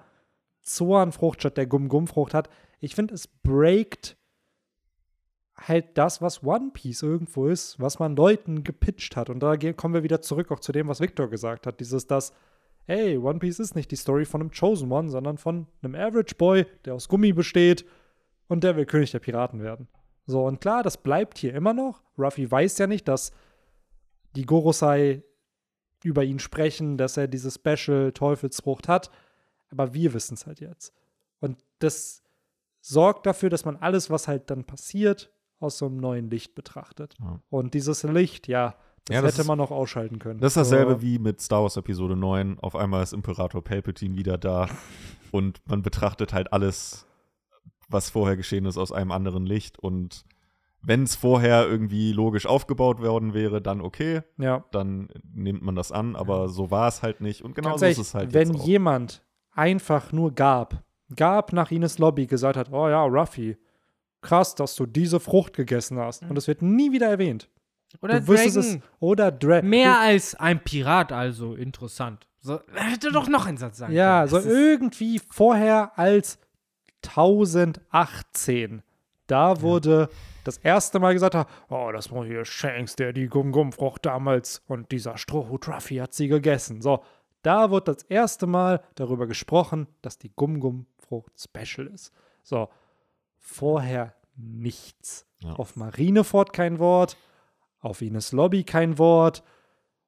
Zornfrucht 0.63 1.41
statt 1.41 1.57
der 1.57 1.67
Gum-Gum-Frucht 1.67 2.35
hat, 2.35 2.51
ich 2.81 2.95
finde, 2.95 3.15
es 3.15 3.27
breakt 3.29 4.17
halt 5.59 5.97
das, 5.97 6.21
was 6.21 6.43
One 6.43 6.71
Piece 6.73 7.03
irgendwo 7.03 7.47
ist, 7.47 7.81
was 7.81 7.99
man 7.99 8.17
Leuten 8.17 8.63
gepitcht 8.63 9.17
hat. 9.17 9.31
Und 9.31 9.41
da 9.41 9.57
kommen 9.73 9.95
wir 9.95 10.03
wieder 10.03 10.21
zurück 10.21 10.51
auch 10.51 10.61
zu 10.61 10.73
dem, 10.73 10.89
was 10.89 11.01
Victor 11.01 11.29
gesagt 11.29 11.67
hat. 11.67 11.81
Dieses, 11.81 12.07
dass, 12.07 12.33
hey, 12.87 13.17
One 13.17 13.39
Piece 13.39 13.59
ist 13.59 13.75
nicht 13.75 13.91
die 13.91 13.97
Story 13.97 14.25
von 14.25 14.41
einem 14.41 14.51
Chosen 14.51 14.93
One, 14.93 15.09
sondern 15.09 15.39
von 15.39 15.67
einem 15.83 15.95
Average 15.95 16.35
Boy, 16.37 16.67
der 16.85 16.95
aus 16.95 17.09
Gummi 17.09 17.33
besteht 17.33 17.87
und 18.49 18.65
der 18.65 18.77
will 18.77 18.87
König 18.87 19.11
der 19.11 19.21
Piraten 19.21 19.63
werden. 19.63 19.89
So, 20.27 20.45
und 20.45 20.61
klar, 20.61 20.83
das 20.83 20.99
bleibt 20.99 21.39
hier 21.39 21.55
immer 21.55 21.73
noch. 21.73 22.03
Ruffy 22.19 22.51
weiß 22.51 22.79
ja 22.79 22.87
nicht, 22.87 23.09
dass 23.09 23.33
die 24.35 24.45
Gorosei 24.45 25.23
über 26.05 26.25
ihn 26.25 26.39
sprechen, 26.39 26.99
dass 26.99 27.17
er 27.17 27.29
diese 27.29 27.51
Special 27.51 28.13
Teufelsfrucht 28.13 28.89
hat. 28.89 29.11
Aber 29.71 29.95
wir 29.95 30.13
wissen 30.15 30.35
es 30.35 30.47
halt 30.47 30.61
jetzt. 30.61 30.93
Und 31.41 31.65
das 31.79 32.23
sorgt 32.81 33.27
dafür, 33.27 33.51
dass 33.51 33.65
man 33.65 33.77
alles, 33.77 34.11
was 34.11 34.29
halt 34.29 34.51
dann 34.51 34.65
passiert, 34.65 35.33
aus 35.59 35.79
so 35.79 35.87
einem 35.87 35.97
neuen 35.99 36.31
Licht 36.31 36.55
betrachtet. 36.55 37.15
Ja. 37.21 37.41
Und 37.51 37.75
dieses 37.75 38.03
Licht, 38.03 38.49
ja, 38.49 38.75
das, 39.07 39.15
Ja, 39.15 39.23
das 39.23 39.33
hätte 39.33 39.43
ist- 39.43 39.49
man 39.49 39.59
noch 39.59 39.71
ausschalten 39.71 40.19
können. 40.19 40.41
Das 40.41 40.53
ist 40.53 40.57
dasselbe 40.57 40.95
So, 40.95 41.03
wie 41.03 41.19
mit 41.19 41.41
Star 41.41 41.63
Wars 41.63 41.77
Episode 41.77 42.17
9. 42.17 42.59
Auf 42.61 42.75
einmal 42.77 43.03
ist 43.03 43.13
Imperator 43.13 43.63
Palpatine 43.63 44.17
wieder 44.17 44.37
da 44.39 44.69
und 45.33 45.61
man 45.67 45.83
betrachtet 45.83 46.33
halt 46.33 46.53
alles, 46.53 47.07
was 47.89 48.11
vorher 48.11 48.37
geschehen 48.37 48.67
ist, 48.67 48.77
aus 48.79 48.93
einem 48.93 49.13
anderen 49.13 49.47
Licht. 49.47 49.79
Und 49.79 50.25
wenn 50.83 51.05
es 51.05 51.17
vorher 51.17 51.67
irgendwie 51.69 52.13
logisch 52.13 52.47
aufgebaut 52.47 53.01
worden 53.01 53.33
wäre, 53.33 53.63
dann 53.63 53.81
okay, 53.81 54.23
Ja, 54.39 54.65
dann 54.73 55.09
nimmt 55.33 55.63
man 55.63 55.75
das 55.77 55.91
an, 55.93 56.17
aber 56.17 56.49
so 56.49 56.71
war 56.71 56.89
es 56.89 57.03
halt 57.03 57.21
nicht. 57.21 57.43
Und 57.43 57.55
genau 57.55 57.77
so 57.77 57.87
ist 57.87 57.99
es 57.99 58.15
halt 58.15 58.35
wenn 58.35 58.51
jetzt 58.53 58.61
auch. 58.61 58.67
jemand 58.67 59.23
einfach 59.53 60.13
nur 60.13 60.33
Gab, 60.33 60.83
Gab 61.15 61.53
nach 61.53 61.71
Ines 61.71 61.99
Lobby 61.99 62.27
gesagt 62.27 62.57
hat, 62.57 62.73
oh 62.73 62.89
ja, 62.89 63.05
Ruffy, 63.05 63.57
krass, 64.23 64.55
dass 64.55 64.75
du 64.75 64.87
diese 64.87 65.21
Frucht 65.21 65.55
gegessen 65.55 65.99
hast. 65.99 66.23
Und 66.23 66.37
es 66.37 66.47
wird 66.49 66.63
nie 66.63 66.93
wieder 66.93 67.09
erwähnt. 67.09 67.49
Oder 68.03 68.21
du 68.21 68.35
Dragon. 68.35 68.59
es, 68.59 68.79
oder 69.01 69.31
Dra 69.31 69.63
Mehr 69.63 69.99
als 69.99 70.35
ein 70.35 70.63
Pirat, 70.63 71.13
also 71.13 71.55
interessant. 71.55 72.27
So, 72.41 72.61
hätte 72.75 73.11
doch 73.13 73.29
noch 73.29 73.47
ein 73.47 73.57
Satz 73.57 73.79
sagen 73.79 73.93
Ja, 73.93 74.21
können. 74.21 74.29
so 74.31 74.37
Das 74.37 74.47
irgendwie 74.47 75.21
vorher 75.31 75.99
als 75.99 76.39
1018. 77.07 78.83
Da 79.27 79.61
wurde 79.61 80.09
das 80.45 80.59
erste 80.59 81.01
Mal 81.01 81.13
gesagt, 81.13 81.35
oh, 81.69 81.91
das 81.93 82.13
war 82.13 82.25
hier 82.25 82.45
Shanks, 82.45 82.95
der 82.95 83.13
die 83.13 83.27
Gum-Gum-Frucht 83.27 84.07
damals 84.07 84.63
und 84.69 84.93
dieser 84.93 85.19
Strohhut 85.19 85.67
Ruffy 85.69 85.97
hat 85.97 86.15
sie 86.15 86.29
gegessen. 86.29 86.81
So, 86.81 87.03
da 87.43 87.71
wurde 87.71 87.95
das 87.95 88.05
erste 88.05 88.47
Mal 88.47 88.83
darüber 88.95 89.27
gesprochen, 89.27 89.89
dass 90.03 90.19
die 90.19 90.31
Gum-Gum-Frucht 90.35 91.33
special 91.41 91.89
ist. 91.89 92.13
So, 92.45 92.69
vorher 93.47 94.15
nichts. 94.37 95.27
Ja. 95.39 95.53
Auf 95.55 95.77
Marineford 95.77 96.53
kein 96.53 96.79
Wort, 96.79 97.17
auf 97.81 98.03
Ines 98.03 98.33
Lobby 98.33 98.65
kein 98.65 98.99
Wort, 98.99 99.43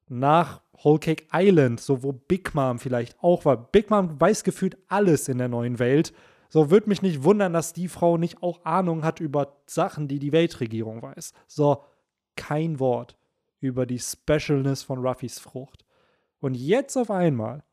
nach 0.09 0.63
Whole 0.83 0.99
Cake 0.99 1.27
Island, 1.33 1.81
so 1.81 2.03
wo 2.03 2.13
Big 2.13 2.55
Mom 2.55 2.79
vielleicht 2.79 3.17
auch 3.23 3.45
war. 3.45 3.57
Big 3.71 3.91
Mom 3.91 4.21
weiß 4.21 4.45
gefühlt 4.45 4.77
alles 4.89 5.29
in 5.29 5.39
der 5.39 5.49
neuen 5.49 5.79
Welt. 5.79 6.13
So 6.49 6.71
würde 6.71 6.89
mich 6.89 7.03
nicht 7.03 7.25
wundern, 7.25 7.53
dass 7.53 7.73
die 7.73 7.89
Frau 7.89 8.17
nicht 8.17 8.43
auch 8.43 8.65
Ahnung 8.65 9.05
hat 9.05 9.21
über 9.21 9.59
Sachen, 9.67 10.09
die 10.09 10.19
die 10.19 10.33
Weltregierung 10.33 11.03
weiß. 11.03 11.33
So, 11.47 11.85
kein 12.37 12.81
Wort 12.81 13.17
über 13.61 13.87
die 13.87 13.99
Specialness 13.99 14.83
von 14.83 15.05
Ruffys 15.05 15.39
Frucht. 15.39 15.85
Und 16.41 16.55
jetzt 16.55 16.97
auf 16.97 17.11
einmal, 17.11 17.65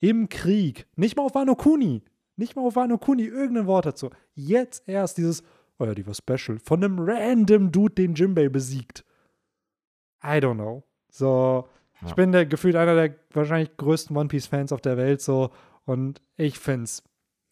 im 0.00 0.28
Krieg, 0.28 0.86
nicht 0.96 1.16
mal 1.16 1.24
auf 1.24 1.34
Wano 1.34 1.56
Kuni, 1.56 2.02
nicht 2.36 2.56
mal 2.56 2.62
auf 2.62 2.76
Wano 2.76 2.98
Kuni, 2.98 3.24
irgendein 3.24 3.66
Wort 3.66 3.86
dazu. 3.86 4.10
Jetzt 4.34 4.88
erst 4.88 5.18
dieses, 5.18 5.42
oh 5.78 5.84
ja, 5.84 5.94
die 5.94 6.06
war 6.06 6.14
special, 6.14 6.58
von 6.58 6.82
einem 6.84 6.98
random 6.98 7.72
Dude, 7.72 7.94
den 7.94 8.14
Jimbei 8.14 8.48
besiegt. 8.48 9.04
I 10.22 10.38
don't 10.38 10.54
know. 10.54 10.84
So, 11.10 11.68
ich 12.02 12.08
Ja. 12.10 12.14
bin 12.14 12.32
der 12.32 12.46
gefühlt 12.46 12.76
einer 12.76 12.94
der 12.94 13.14
wahrscheinlich 13.32 13.76
größten 13.76 14.16
One 14.16 14.28
Piece 14.28 14.46
Fans 14.46 14.72
auf 14.72 14.80
der 14.80 14.96
Welt 14.96 15.20
so 15.22 15.50
und 15.84 16.20
ich 16.36 16.58
find's 16.58 17.02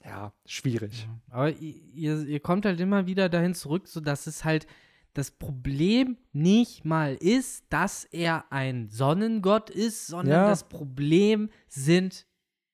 ja 0.04 0.32
schwierig. 0.44 1.08
Aber 1.30 1.50
i- 1.50 1.80
ihr, 1.94 2.20
ihr 2.26 2.40
kommt 2.40 2.66
halt 2.66 2.78
immer 2.80 3.06
wieder 3.06 3.28
dahin 3.28 3.54
zurück, 3.54 3.88
so 3.88 4.00
dass 4.00 4.26
es 4.26 4.44
halt 4.44 4.66
das 5.14 5.30
Problem 5.30 6.18
nicht 6.32 6.84
mal 6.84 7.14
ist, 7.14 7.64
dass 7.70 8.04
er 8.04 8.50
ein 8.52 8.88
Sonnengott 8.90 9.70
ist, 9.70 10.08
sondern 10.08 10.34
Ja. 10.42 10.48
das 10.48 10.68
Problem 10.68 11.48
sind 11.68 12.26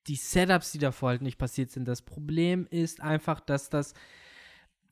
die 0.07 0.15
Setups, 0.15 0.71
die 0.71 0.79
davor 0.79 1.09
halt 1.09 1.21
nicht 1.21 1.37
passiert 1.37 1.71
sind. 1.71 1.87
Das 1.87 2.01
Problem 2.01 2.67
ist 2.69 3.01
einfach, 3.01 3.39
dass 3.39 3.69
das 3.69 3.93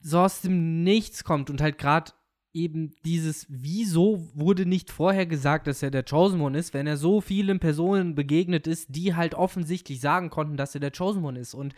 so 0.02 0.20
aus 0.20 0.42
dem 0.42 0.84
Nichts 0.84 1.24
kommt 1.24 1.50
und 1.50 1.62
halt 1.62 1.78
gerade 1.78 2.12
eben 2.54 2.96
dieses, 3.06 3.46
wieso 3.50 4.30
wurde 4.34 4.66
nicht 4.66 4.90
vorher 4.90 5.26
gesagt, 5.26 5.68
dass 5.68 5.84
er 5.84 5.92
der 5.92 6.04
Chosen 6.04 6.42
One 6.42 6.58
ist, 6.58 6.74
wenn 6.74 6.88
er 6.88 6.98
so 6.98 7.22
vielen 7.22 7.60
Personen 7.60 8.16
begegnet 8.16 8.66
ist, 8.66 8.88
die 8.90 9.16
halt 9.16 9.36
offensichtlich 9.36 10.00
sagen 10.02 10.30
konnten, 10.30 10.58
dass 10.58 10.74
er 10.74 10.82
der 10.82 10.92
Chosen 10.92 11.24
One 11.24 11.40
ist. 11.40 11.54
Und 11.54 11.76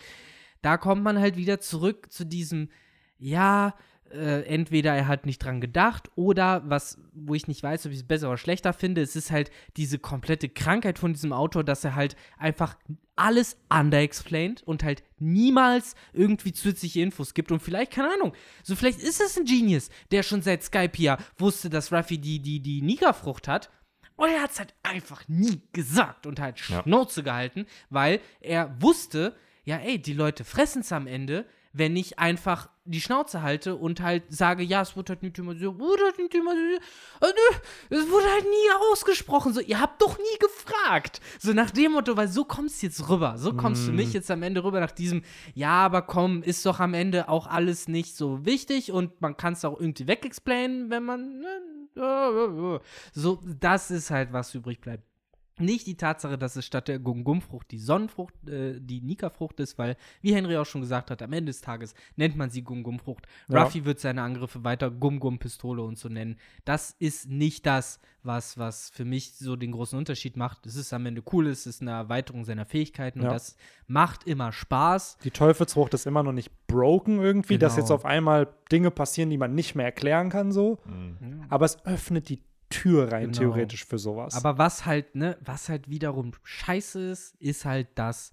da 0.62 0.78
kommt 0.78 1.04
man 1.04 1.20
halt 1.20 1.36
wieder 1.36 1.60
zurück 1.60 2.12
zu 2.12 2.26
diesem, 2.26 2.70
ja, 3.18 3.76
äh, 4.14 4.42
entweder 4.44 4.94
er 4.94 5.08
hat 5.08 5.26
nicht 5.26 5.40
dran 5.44 5.62
gedacht 5.62 6.10
oder 6.16 6.62
was, 6.70 6.98
wo 7.14 7.34
ich 7.36 7.48
nicht 7.48 7.64
weiß, 7.64 7.86
ob 7.86 7.92
ich 7.92 8.00
es 8.00 8.08
besser 8.08 8.28
oder 8.28 8.38
schlechter 8.38 8.74
finde, 8.74 9.02
es 9.02 9.16
ist 9.16 9.32
halt 9.32 9.52
diese 9.78 10.00
komplette 10.00 10.50
Krankheit 10.50 11.00
von 11.00 11.14
diesem 11.14 11.34
Autor, 11.34 11.64
dass 11.64 11.84
er 11.84 11.96
halt 11.96 12.16
einfach 12.38 12.76
alles 13.16 13.58
underexplained 13.70 14.64
und 14.64 14.84
halt 14.84 15.04
niemals 15.20 15.96
irgendwie 16.14 16.54
zusätzliche 16.54 17.02
Infos 17.02 17.34
gibt 17.34 17.52
und 17.52 17.62
vielleicht, 17.62 17.92
keine 17.92 18.14
Ahnung, 18.14 18.34
so 18.64 18.76
vielleicht 18.76 19.02
ist 19.02 19.22
es 19.22 19.38
ein 19.38 19.46
Genius, 19.46 19.90
der 20.12 20.24
schon 20.24 20.42
seit 20.42 20.64
Skype 20.64 20.92
hier 20.96 21.18
wusste, 21.38 21.70
dass 21.70 21.92
Ruffy 21.92 22.18
die, 22.18 22.40
die, 22.40 22.60
die 22.62 22.82
Nika-Frucht 22.82 23.48
hat 23.48 23.70
und 24.16 24.30
er 24.30 24.42
hat 24.42 24.52
es 24.52 24.60
halt 24.60 24.74
einfach 24.84 25.28
nie 25.28 25.62
gesagt 25.74 26.26
und 26.26 26.40
halt 26.40 26.60
Ja. 26.70 26.84
Schnauze 26.84 27.24
gehalten, 27.24 27.66
weil 27.90 28.20
er 28.40 28.82
wusste, 28.82 29.36
ja, 29.64 29.78
ey, 29.78 30.00
die 30.02 30.14
Leute 30.14 30.44
fressen 30.44 30.82
es 30.82 30.92
am 30.92 31.08
Ende, 31.08 31.46
wenn 31.74 31.96
ich 31.96 32.20
einfach 32.20 32.70
die 32.86 33.02
Schnauze 33.02 33.42
halte 33.42 33.76
und 33.76 34.02
halt 34.02 34.24
sage, 34.30 34.64
ja, 34.64 34.82
es 34.82 34.96
wurde 34.96 35.14
halt 35.14 35.24
nicht 35.24 35.36
thematisiert, 35.36 35.78
wurde 35.78 36.04
halt 36.04 36.18
nicht 36.18 36.32
thematisiert, 36.32 36.82
äh, 37.22 37.28
nö, 37.28 37.98
es 37.98 38.10
wurde 38.10 38.26
halt 38.32 38.44
nie 38.44 38.92
ausgesprochen, 38.92 39.54
so, 39.54 39.62
ihr 39.62 39.80
habt 39.80 40.02
doch 40.02 40.18
nie 40.18 40.40
gefragt. 40.40 41.22
So 41.40 41.54
nach 41.54 41.72
dem 41.72 41.94
Motto, 41.94 42.18
weil 42.18 42.28
so 42.28 42.44
kommst 42.44 42.82
du 42.82 42.88
jetzt 42.88 43.08
rüber, 43.10 43.38
so 43.38 43.54
kommst 43.54 43.88
du 43.88 43.92
mich 43.92 44.14
jetzt 44.14 44.32
am 44.32 44.44
Ende 44.44 44.64
rüber 44.64 44.80
nach 44.80 44.92
diesem, 44.92 45.24
ja, 45.54 45.86
aber 45.86 46.02
komm, 46.02 46.44
ist 46.44 46.66
doch 46.66 46.80
am 46.80 46.94
Ende 46.94 47.30
auch 47.30 47.48
alles 47.48 47.88
nicht 47.88 48.16
so 48.16 48.46
wichtig 48.46 48.92
und 48.92 49.22
man 49.22 49.38
kann 49.38 49.54
es 49.54 49.64
auch 49.64 49.80
irgendwie 49.80 50.08
wegexplainen, 50.08 50.90
wenn 50.90 51.04
man, 51.04 51.40
ne, 51.40 52.82
so, 53.14 53.42
das 53.60 53.92
ist 53.92 54.12
halt, 54.12 54.32
was 54.34 54.56
übrig 54.56 54.80
bleibt. 54.80 55.11
Nicht 55.60 55.86
die 55.86 55.96
Tatsache, 55.98 56.38
dass 56.38 56.56
es 56.56 56.66
statt 56.66 56.88
der 56.88 56.98
Gum-Gum-Frucht 56.98 57.70
die 57.72 57.78
Sonnenfrucht, 57.78 58.34
äh, 58.48 58.80
die 58.80 59.02
Nika-Frucht 59.02 59.60
ist, 59.60 59.78
weil, 59.78 59.96
wie 60.22 60.34
Henry 60.34 60.58
auch 60.58 60.66
schon 60.66 60.82
gesagt 60.82 61.12
hat, 61.12 61.22
am 61.22 61.34
Ende 61.34 61.50
des 61.52 61.62
Tages 61.62 61.94
nennt 62.16 62.36
man 62.36 62.50
sie 62.50 62.64
Gum-Gum-Frucht. 62.64 63.28
Ja. 63.50 63.62
Ruffy 63.64 63.86
wird 63.86 64.00
seine 64.00 64.22
Angriffe 64.24 64.64
weiter 64.64 64.90
Gum-Gum-Pistole 64.90 65.84
und 65.84 66.00
so 66.00 66.10
nennen. 66.10 66.38
Das 66.66 66.96
ist 67.00 67.30
nicht 67.30 67.66
das, 67.66 68.00
was, 68.24 68.58
was 68.58 68.90
für 68.92 69.06
mich 69.06 69.34
so 69.34 69.56
den 69.56 69.72
großen 69.72 69.98
Unterschied 69.98 70.38
macht. 70.38 70.66
Es 70.66 70.76
ist 70.76 70.94
am 70.94 71.06
Ende 71.06 71.22
cool, 71.32 71.48
es 71.48 71.66
ist 71.68 71.82
eine 71.82 71.92
Erweiterung 71.92 72.44
seiner 72.46 72.66
Fähigkeiten 72.66 73.20
und 73.20 73.26
Ja. 73.26 73.34
das 73.34 73.56
macht 73.88 74.26
immer 74.26 74.52
Spaß. 74.52 75.18
Die 75.24 75.32
Teufelsfrucht 75.32 75.94
ist 75.94 76.08
immer 76.08 76.24
noch 76.24 76.32
nicht 76.34 76.50
broken 76.68 77.20
irgendwie, 77.20 77.58
dass 77.58 77.74
Genau. 77.76 77.84
jetzt 77.84 77.92
auf 77.92 78.06
einmal 78.06 78.48
Dinge 78.72 78.90
passieren, 78.90 79.30
die 79.30 79.38
man 79.38 79.54
nicht 79.54 79.76
mehr 79.76 79.86
erklären 79.86 80.30
kann 80.30 80.52
so. 80.52 80.80
Mhm. 80.86 81.44
Aber 81.50 81.66
es 81.66 81.86
öffnet 81.86 82.30
die 82.30 82.42
Tür 82.72 83.12
rein 83.12 83.26
Genau. 83.32 83.38
theoretisch 83.38 83.86
für 83.86 84.00
sowas. 84.00 84.34
Aber 84.36 84.58
was 84.58 84.86
halt, 84.86 85.16
ne, 85.16 85.38
was 85.42 85.70
halt 85.70 85.90
wiederum 85.90 86.32
scheiße 86.44 87.12
ist, 87.12 87.36
ist 87.40 87.66
halt, 87.66 87.88
dass 87.96 88.32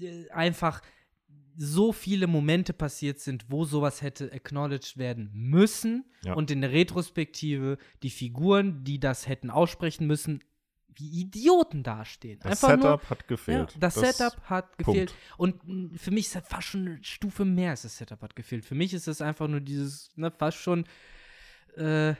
äh, 0.00 0.28
einfach 0.30 0.80
so 1.56 1.92
viele 1.92 2.26
Momente 2.26 2.72
passiert 2.72 3.18
sind, 3.18 3.44
wo 3.50 3.64
sowas 3.64 4.00
hätte 4.00 4.32
acknowledged 4.32 4.96
werden 4.96 5.28
müssen 5.32 6.04
Ja. 6.24 6.32
und 6.34 6.50
in 6.50 6.62
der 6.62 6.70
Retrospektive 6.72 7.76
die 8.02 8.08
Figuren, 8.10 8.82
die 8.84 8.98
das 8.98 9.28
hätten 9.28 9.50
aussprechen 9.50 10.06
müssen, 10.06 10.42
wie 10.94 11.20
Idioten 11.20 11.82
dastehen. 11.82 12.38
Das 12.42 12.64
Einfach 12.64 12.76
nur, 12.82 12.92
Setup 12.98 13.10
hat 13.10 13.28
gefehlt. 13.28 13.72
ja, 13.74 13.78
das, 13.78 13.94
Setup 13.94 14.40
hat 14.44 14.76
Punkt. 14.78 14.86
gefehlt. 14.88 15.14
Und 15.36 15.66
mh, 15.66 15.98
für 15.98 16.10
mich 16.10 16.26
ist 16.26 16.34
das 16.36 16.48
fast 16.48 16.68
schon 16.68 16.86
eine 16.86 17.04
Stufe 17.04 17.44
mehr 17.44 17.70
als 17.70 17.82
das 17.82 17.96
Setup 17.96 18.20
hat 18.22 18.34
gefehlt. 18.36 18.64
Für 18.64 18.74
mich 18.74 18.92
ist 18.94 19.06
es 19.06 19.20
einfach 19.20 19.46
nur 19.48 19.60
dieses, 19.60 20.10
ne, 20.16 20.30
fast 20.30 20.58
schon, 20.58 20.84
äh, 21.76 22.14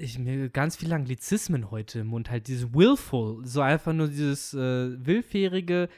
ich 0.00 0.18
mir 0.18 0.48
ganz 0.48 0.76
viele 0.76 0.94
Anglizismen 0.94 1.70
heute 1.70 2.00
im 2.00 2.08
Mund, 2.08 2.30
halt 2.30 2.48
dieses 2.48 2.72
willful, 2.72 3.46
so 3.46 3.60
einfach 3.60 3.92
nur 3.92 4.08
dieses 4.08 4.54
äh, 4.54 5.04
willfährige 5.04 5.88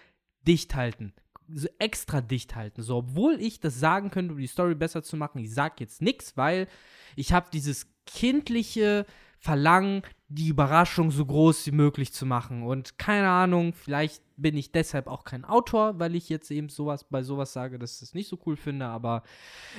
Dichthalten. 0.47 1.12
So 1.49 1.69
extra 1.79 2.20
dicht 2.20 2.55
halten. 2.57 2.83
So, 2.83 2.97
obwohl 2.97 3.41
ich 3.41 3.61
das 3.61 3.79
sagen 3.79 4.11
könnte, 4.11 4.33
um 4.33 4.39
die 4.39 4.47
Story 4.47 4.74
besser 4.74 5.03
zu 5.03 5.16
machen, 5.16 5.39
ich 5.39 5.53
sag 5.53 5.81
jetzt 5.81 6.03
nichts, 6.03 6.37
weil 6.37 6.66
ich 7.15 7.33
habe 7.33 7.49
dieses 7.53 7.87
kindliche 8.07 9.07
Verlangen, 9.43 10.02
die 10.28 10.47
Überraschung 10.47 11.10
so 11.10 11.27
groß 11.27 11.66
wie 11.66 11.73
möglich 11.73 12.12
zu 12.12 12.27
machen. 12.27 12.62
Und 12.62 12.97
keine 12.97 13.28
Ahnung, 13.28 13.73
vielleicht 13.73 14.23
bin 14.36 14.56
ich 14.56 14.70
deshalb 14.70 15.09
auch 15.09 15.24
kein 15.24 15.44
Autor, 15.44 15.98
weil 15.98 16.14
ich 16.14 16.28
jetzt 16.28 16.52
eben 16.52 16.69
sowas 16.69 17.02
bei 17.02 17.24
sowas 17.24 17.52
sage, 17.52 17.77
dass 17.77 17.94
ich 17.94 18.01
das 18.01 18.14
nicht 18.14 18.28
so 18.28 18.39
cool 18.47 18.56
finde. 18.56 18.86
Aber 18.86 19.24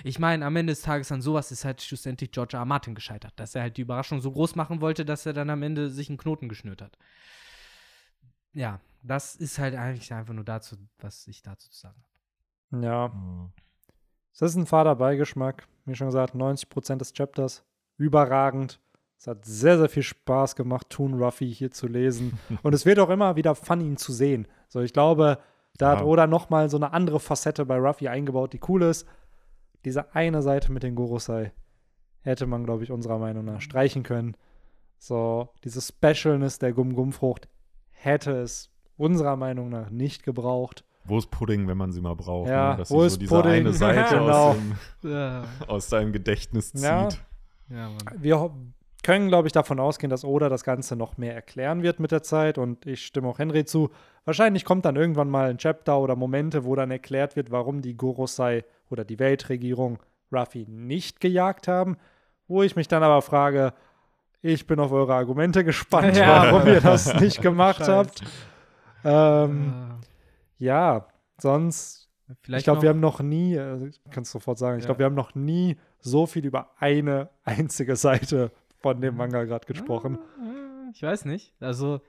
ich 0.03 0.19
meine, 0.19 0.45
am 0.45 0.57
Ende 0.57 0.73
des 0.73 0.81
Tages 0.81 1.14
an 1.14 1.22
sowas 1.22 1.49
ist 1.53 1.64
halt 1.64 1.81
schlussendlich 1.81 2.31
George 2.31 2.57
R. 2.57 2.60
R. 2.60 2.65
Martin 2.65 2.94
gescheitert, 2.94 3.31
dass 3.38 3.56
er 3.56 3.61
halt 3.61 3.77
die 3.77 3.84
Überraschung 3.84 4.19
so 4.19 4.34
groß 4.34 4.56
machen 4.56 4.81
wollte, 4.81 5.06
dass 5.06 5.26
er 5.26 5.31
dann 5.31 5.49
am 5.49 5.64
Ende 5.64 5.90
sich 5.90 6.10
einen 6.10 6.18
Knoten 6.18 6.49
geschnürt 6.49 6.81
hat. 6.81 6.98
Ja, 8.52 8.81
das 9.02 9.38
ist 9.38 9.60
halt 9.60 9.76
eigentlich 9.76 10.14
einfach 10.14 10.34
nur 10.34 10.44
dazu, 10.44 10.76
was 10.99 11.26
ich 11.26 11.41
dazu 11.41 11.69
zu 11.69 11.80
sagen 11.80 12.03
habe. 12.73 12.84
ja, 12.85 13.49
es 14.34 14.41
ist 14.41 14.56
ein 14.56 14.65
fader 14.65 14.98
Beigeschmack. 14.98 15.69
Wie 15.85 15.95
schon 15.95 16.07
gesagt, 16.07 16.35
90% 16.35 16.98
des 16.98 17.14
Chapters 17.14 17.64
überragend. 17.98 18.81
Es 19.24 19.28
hat 19.28 19.45
sehr, 19.45 19.78
sehr 19.78 19.88
viel 19.88 20.04
Spaß 20.04 20.54
gemacht, 20.58 20.90
Toon 20.90 21.14
Ruffy 21.14 21.50
hier 21.50 21.72
zu 21.72 21.88
lesen. 21.88 22.38
Und 22.62 22.74
es 22.76 22.86
wird 22.86 23.00
auch 23.00 23.10
immer 23.10 23.38
wieder 23.38 23.56
fun, 23.56 23.80
ihn 23.80 23.95
zu 23.95 24.12
sehen. 24.12 24.50
So, 24.68 24.82
ich 24.82 24.91
glaube, 24.91 25.38
da 25.78 25.91
hat 25.91 26.00
Ja. 26.00 26.06
Oda 26.06 26.28
nochmal 26.28 26.70
so 26.70 26.76
eine 26.76 26.91
andere 26.91 27.22
Facette 27.22 27.66
bei 27.66 27.78
Ruffy 27.78 28.10
eingebaut, 28.10 28.52
die 28.52 28.60
cool 28.68 28.82
ist. 28.82 29.08
Diese 29.86 30.14
eine 30.14 30.41
Seite 30.41 30.74
mit 30.74 30.84
den 30.84 30.95
Gorosei 30.95 31.54
hätte 32.20 32.45
man, 32.48 32.66
glaube 32.66 32.84
ich, 32.84 32.91
unserer 32.91 33.18
Meinung 33.18 33.45
nach 33.45 33.62
streichen 33.62 34.04
können. 34.04 34.36
So, 34.98 35.48
diese 35.64 35.80
Specialness 35.82 36.60
der 36.60 36.74
Gum-Gum-Frucht 36.74 37.48
hätte 37.91 38.32
es 38.41 38.72
unserer 38.98 39.38
Meinung 39.38 39.70
nach 39.70 39.90
nicht 39.90 40.24
gebraucht. 40.24 40.84
Wo 41.06 41.18
ist 41.18 41.32
Pudding, 41.32 41.66
wenn 41.70 41.78
man 41.78 41.94
sie 41.94 42.02
mal 42.02 42.18
braucht? 42.18 42.50
Ja, 42.50 42.72
ne? 42.72 42.78
Dass 42.80 42.91
wo 42.91 43.00
sie 43.00 43.08
ist 43.08 43.14
so 43.14 43.20
diese 43.20 43.36
Pudding? 43.36 43.52
eine 43.54 43.72
Seite 43.72 44.16
Genau. 44.20 44.50
aus, 44.50 44.56
dem, 45.02 45.10
Ja, 45.10 45.44
aus 45.68 45.88
deinem 45.88 46.12
Gedächtnis 46.12 46.74
zieht. 46.74 46.82
Ja. 46.84 47.08
ja 47.70 47.88
Mann. 47.90 48.22
wir 48.22 48.38
können, 49.04 49.28
glaube 49.28 49.48
ich, 49.48 49.52
davon 49.52 49.80
ausgehen, 49.80 50.10
dass 50.10 50.24
Oda 50.26 50.50
das 50.50 50.64
Ganze 50.64 50.96
noch 50.96 51.18
mehr 51.18 51.36
erklären 51.36 51.84
wird 51.84 52.00
mit 52.00 52.12
der 52.12 52.24
Zeit. 52.24 52.58
Und 52.58 52.86
ich 52.86 53.06
stimme 53.06 53.28
auch 53.28 53.38
Henry 53.40 53.66
zu, 53.66 53.90
wahrscheinlich 54.26 54.66
kommt 54.66 54.86
dann 54.86 54.96
irgendwann 54.96 55.30
mal 55.30 55.50
ein 55.50 55.58
Chapter 55.58 56.00
oder 56.00 56.16
Momente, 56.16 56.64
wo 56.66 56.76
dann 56.76 56.90
erklärt 56.92 57.36
wird, 57.36 57.52
warum 57.52 57.82
die 57.82 57.96
Gorosei 57.96 58.64
oder 58.90 59.04
die 59.06 59.20
Weltregierung 59.20 60.00
Ruffy 60.32 60.66
nicht 60.68 61.20
gejagt 61.20 61.68
haben. 61.68 61.98
Wo 62.48 62.64
ich 62.64 62.76
mich 62.76 62.88
dann 62.88 63.04
aber 63.04 63.22
frage, 63.22 63.74
ich 64.42 64.68
bin 64.68 64.80
auf 64.80 64.92
eure 64.92 65.14
Argumente 65.14 65.64
gespannt, 65.64 66.18
Ja. 66.18 66.52
warum 66.52 66.68
ihr 66.68 66.82
das 66.82 67.14
nicht 67.20 67.42
gemacht 67.42 67.82
habt. 67.88 68.22
Ähm, 69.06 69.74
Äh, 70.60 70.64
ja, 70.66 71.08
sonst, 71.38 72.10
vielleicht 72.42 72.62
ich 72.62 72.64
glaube, 72.66 72.82
wir 72.84 72.90
haben 72.90 73.00
noch 73.00 73.20
nie, 73.20 73.56
äh, 73.56 73.92
kannst 74.12 74.32
sofort 74.32 74.58
sagen, 74.58 74.78
ich 74.78 74.84
Ja. 74.84 74.88
glaube, 74.88 75.00
wir 75.00 75.06
haben 75.08 75.16
noch 75.16 75.36
nie 75.36 75.78
so 76.00 76.26
viel 76.26 76.46
über 76.46 76.72
eine 76.80 77.30
einzige 77.44 77.96
Seite 77.96 78.52
von 78.84 79.02
dem 79.02 79.16
Manga 79.16 79.44
gerade 79.46 79.66
gesprochen. 79.66 80.20
Ich 80.94 81.02
weiß 81.02 81.26
nicht. 81.26 81.54
Also, 81.60 82.02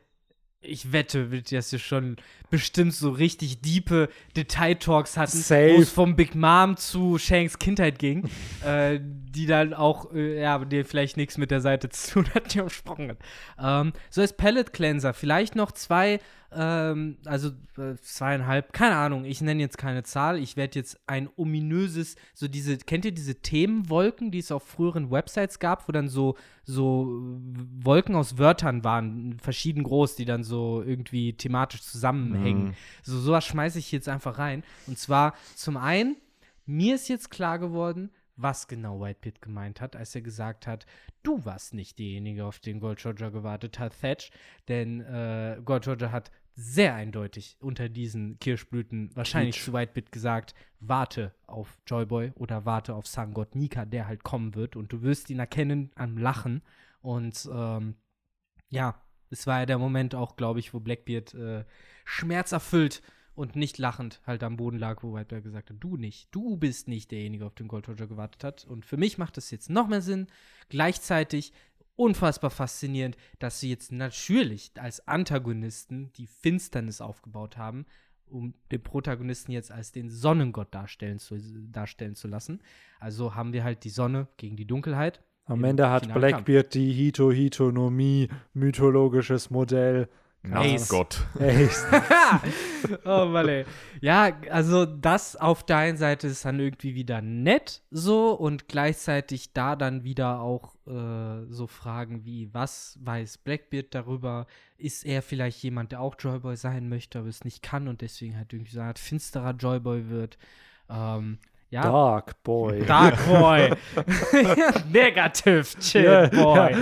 ich 0.61 0.93
wette, 0.93 1.31
wird 1.31 1.53
das 1.53 1.71
hier 1.71 1.79
schon 1.79 2.17
bestimmt 2.51 2.95
so 2.95 3.11
richtig 3.11 3.61
diepe 3.61 4.09
Detail-Talks 4.37 5.17
hatten, 5.17 5.39
wo 5.39 5.81
es 5.81 5.91
vom 5.91 6.17
Big 6.17 6.35
Mom 6.35 6.77
zu 6.77 7.19
Shanks 7.19 7.59
Kindheit 7.59 7.99
ging, 7.99 8.29
äh, 8.65 8.99
die 9.01 9.47
dann 9.47 9.75
auch, 9.75 10.13
äh, 10.13 10.41
ja, 10.41 10.59
die 10.65 10.85
vielleicht 10.85 11.17
nichts 11.17 11.39
mit 11.39 11.51
der 11.51 11.61
Seite 11.61 11.89
zu 11.91 12.23
tun 12.23 12.35
hat, 12.35 12.55
die 12.55 12.61
umsprochen 12.61 13.11
hat. 13.11 13.19
Ähm, 13.59 13.93
so 14.11 14.21
als 14.21 14.37
Palette 14.37 14.73
Cleanser, 14.73 15.15
vielleicht 15.15 15.55
noch 15.55 15.73
zwei, 15.73 16.19
ähm, 16.55 17.19
also 17.25 17.51
äh, 17.77 17.97
zweieinhalb, 18.01 18.73
keine 18.73 18.97
Ahnung, 18.97 19.25
ich 19.25 19.41
nenne 19.41 19.61
jetzt 19.61 19.79
keine 19.79 20.03
Zahl, 20.03 20.39
ich 20.39 20.57
werde 20.57 20.79
jetzt 20.79 21.01
ein 21.07 21.29
ominöses, 21.37 22.17
so 22.35 22.49
diese, 22.49 22.79
kennt 22.79 23.05
ihr 23.05 23.13
diese 23.13 23.37
Themenwolken, 23.37 24.31
die 24.31 24.39
es 24.39 24.53
auf 24.53 24.63
früheren 24.63 25.11
Websites 25.11 25.59
gab, 25.59 25.89
wo 25.89 25.93
dann 25.93 26.09
so, 26.09 26.37
so 26.65 27.05
äh, 27.05 27.85
Wolken 27.85 28.15
aus 28.15 28.39
Wörtern 28.39 28.85
waren, 28.85 29.39
verschieden 29.39 29.83
groß, 29.83 30.17
die 30.17 30.25
dann 30.25 30.45
so 30.45 30.83
irgendwie 30.83 31.35
thematisch 31.35 31.83
zusammenhängen. 31.83 32.67
Mhm. 32.67 32.75
So 33.03 33.19
sowas 33.19 33.45
schmeiße 33.45 33.79
ich 33.79 33.93
jetzt 33.93 34.09
einfach 34.09 34.39
rein. 34.39 34.63
Und 34.87 34.99
zwar 34.99 35.35
zum 35.55 35.77
einen, 35.77 36.17
mir 36.67 36.95
ist 36.95 37.09
jetzt 37.09 37.31
klar 37.31 37.59
geworden, 37.59 38.11
was 38.37 38.67
genau 38.67 39.01
Whitebeard 39.01 39.41
gemeint 39.41 39.81
hat, 39.81 39.97
als 39.97 40.15
er 40.15 40.23
gesagt 40.23 40.67
hat, 40.67 40.87
du 41.23 41.45
warst 41.45 41.75
nicht 41.75 41.99
derjenige, 41.99 42.45
auf 42.45 42.59
den 42.59 42.81
Gold 42.81 43.05
Roger 43.05 43.31
gewartet 43.31 43.79
hat, 43.79 44.01
Thatch, 44.01 44.31
denn 44.69 45.01
äh, 45.01 45.61
Gold 45.65 45.87
Roger 45.87 46.11
hat 46.11 46.31
sehr 46.55 46.95
eindeutig 46.95 47.57
unter 47.61 47.89
diesen 47.89 48.39
Kirschblüten 48.39 49.11
wahrscheinlich 49.15 49.57
Peach. 49.57 49.65
zu 49.65 49.73
Whitebeard 49.73 50.13
gesagt, 50.13 50.55
warte 50.81 51.35
auf 51.47 51.79
Joyboy 51.87 52.33
oder 52.37 52.65
warte 52.65 52.95
auf 52.95 53.07
Sangod 53.07 53.55
Nika, 53.57 53.85
der 53.85 54.07
halt 54.07 54.23
kommen 54.23 54.55
wird 54.55 54.77
und 54.77 54.93
du 54.93 55.03
wirst 55.03 55.31
ihn 55.31 55.41
erkennen 55.41 55.91
am 55.97 56.17
Lachen 56.17 56.63
und 57.01 57.49
ähm, 57.53 57.97
ja, 58.71 59.01
es 59.31 59.47
war 59.47 59.61
ja 59.61 59.67
der 59.67 59.79
Moment 59.79 60.15
auch, 60.15 60.37
glaube 60.37 60.61
ich, 60.61 60.73
wo 60.75 60.81
Blackbeard 60.81 61.35
äh, 61.35 61.65
schmerzerfüllt 62.05 63.03
und 63.35 63.57
nicht 63.57 63.79
lachend 63.79 64.21
halt 64.27 64.43
am 64.43 64.57
Boden 64.57 64.79
lag, 64.79 65.03
wo 65.03 65.15
Whitebeard 65.15 65.43
gesagt 65.45 65.71
hat, 65.71 65.77
du 65.81 65.97
nicht, 65.97 66.29
du 66.31 66.57
bist 66.57 66.89
nicht 66.89 67.11
derjenige, 67.11 67.47
auf 67.47 67.55
den 67.55 67.69
Gold 67.69 67.89
Roger 67.89 68.07
gewartet 68.07 68.45
hat. 68.45 68.65
Und 68.65 68.87
für 68.87 68.97
mich 68.97 69.19
macht 69.19 69.37
das 69.37 69.51
jetzt 69.51 69.71
noch 69.71 69.89
mehr 69.89 70.03
Sinn. 70.03 70.29
Gleichzeitig 70.69 71.53
unfassbar 71.97 72.51
faszinierend, 72.51 73.17
dass 73.39 73.61
sie 73.61 73.71
jetzt 73.71 73.93
natürlich 73.93 74.73
als 74.79 75.07
Antagonisten 75.07 76.13
die 76.15 76.27
Finsternis 76.27 77.01
aufgebaut 77.01 77.57
haben, 77.57 77.87
um 78.27 78.55
den 78.73 78.83
Protagonisten 78.83 79.53
jetzt 79.53 79.71
als 79.71 79.93
den 79.93 80.11
Sonnengott 80.11 80.75
darstellen 80.75 81.19
zu, 81.19 81.37
darstellen 81.71 82.15
zu 82.15 82.29
lassen. 82.29 82.61
Also 82.99 83.35
haben 83.35 83.53
wir 83.53 83.65
halt 83.65 83.85
die 83.85 83.91
Sonne 83.91 84.29
gegen 84.37 84.57
die 84.57 84.67
Dunkelheit. 84.67 85.23
Am 85.47 85.63
Ende 85.63 85.91
hat. 85.91 86.13
Blackbeard 86.13 86.73
die 86.73 86.91
Hito-Hitonomie, 86.93 88.29
mythologisches 88.55 89.51
Modell. 89.51 90.09
Ace. 90.53 90.89
Gott. 90.89 91.27
Echt. 91.39 91.87
oh 93.05 93.25
Mann, 93.27 93.49
ey. 93.49 93.65
Ja, 94.01 94.33
also 94.51 94.85
das 94.85 95.37
auf 95.37 95.65
der 95.65 95.79
einen 95.79 95.97
Seite 95.97 96.27
ist 96.27 96.45
dann 96.45 96.61
irgendwie 96.61 96.95
wieder 96.95 97.23
nett 97.23 97.83
so 97.91 98.33
und 98.33 98.69
gleichzeitig 98.69 99.53
da 99.53 99.77
dann 99.77 100.05
wieder 100.05 100.41
auch 100.41 100.75
äh, 100.87 101.47
so 101.49 101.67
Fragen 101.67 102.25
wie, 102.25 102.53
was 102.53 102.99
weiß 103.03 103.39
Blackbeard 103.39 103.95
darüber? 103.95 104.47
Ist 104.77 105.07
er 105.07 105.23
vielleicht 105.23 105.63
jemand, 105.63 105.93
der 105.93 106.01
auch 106.01 106.17
Joyboy 106.19 106.57
sein 106.57 106.89
möchte, 106.89 107.21
aber 107.21 107.29
es 107.29 107.45
nicht 107.45 107.63
kann 107.63 107.89
und 107.89 108.03
deswegen 108.03 108.37
halt 108.37 108.53
irgendwie 108.53 108.73
so 108.73 108.81
eine 108.81 108.89
Art 108.89 108.99
finsterer 108.99 109.53
Joyboy 109.53 110.11
wird? 110.11 110.37
Ähm, 110.91 111.39
ja. 111.75 111.83
Dark 111.83 112.43
Boy. 112.45 112.85
Dark 112.87 113.17
Boy. 113.29 113.71
Negative 114.93 115.65
Chill 115.81 116.05
Ja, 116.05 116.27
Boy. 116.29 116.71
ja. 116.73 116.77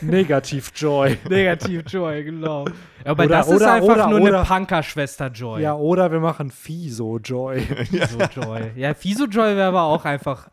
Negativ 0.00 0.72
Joy. 0.74 1.18
Negativ 1.28 1.82
Joy, 1.86 2.24
genau. 2.24 2.64
Aber 3.04 3.24
Oder- 3.24 3.28
das 3.38 3.48
ist 3.48 3.56
oder- 3.56 3.72
einfach 3.72 3.88
oder- 3.88 4.06
nur 4.08 4.20
oder- 4.20 4.38
eine 4.38 4.46
Punker-Schwester 4.46 5.28
Joy. 5.28 5.62
Ja, 5.62 5.74
oder 5.74 6.10
wir 6.10 6.20
machen 6.20 6.50
Fiso 6.50 7.18
Joy. 7.18 7.60
Fiso 7.90 8.18
Joy. 8.34 8.70
Ja, 8.76 8.94
Fiso 8.94 9.24
Joy 9.26 9.56
wäre 9.56 9.68
aber 9.68 9.82
auch 9.82 10.04
einfach 10.04 10.48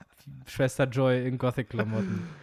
Schwester 0.48 0.86
Joy 0.86 1.28
in 1.28 1.38
Gothic-Klamotten. 1.38 2.28
Ah, 2.28 2.39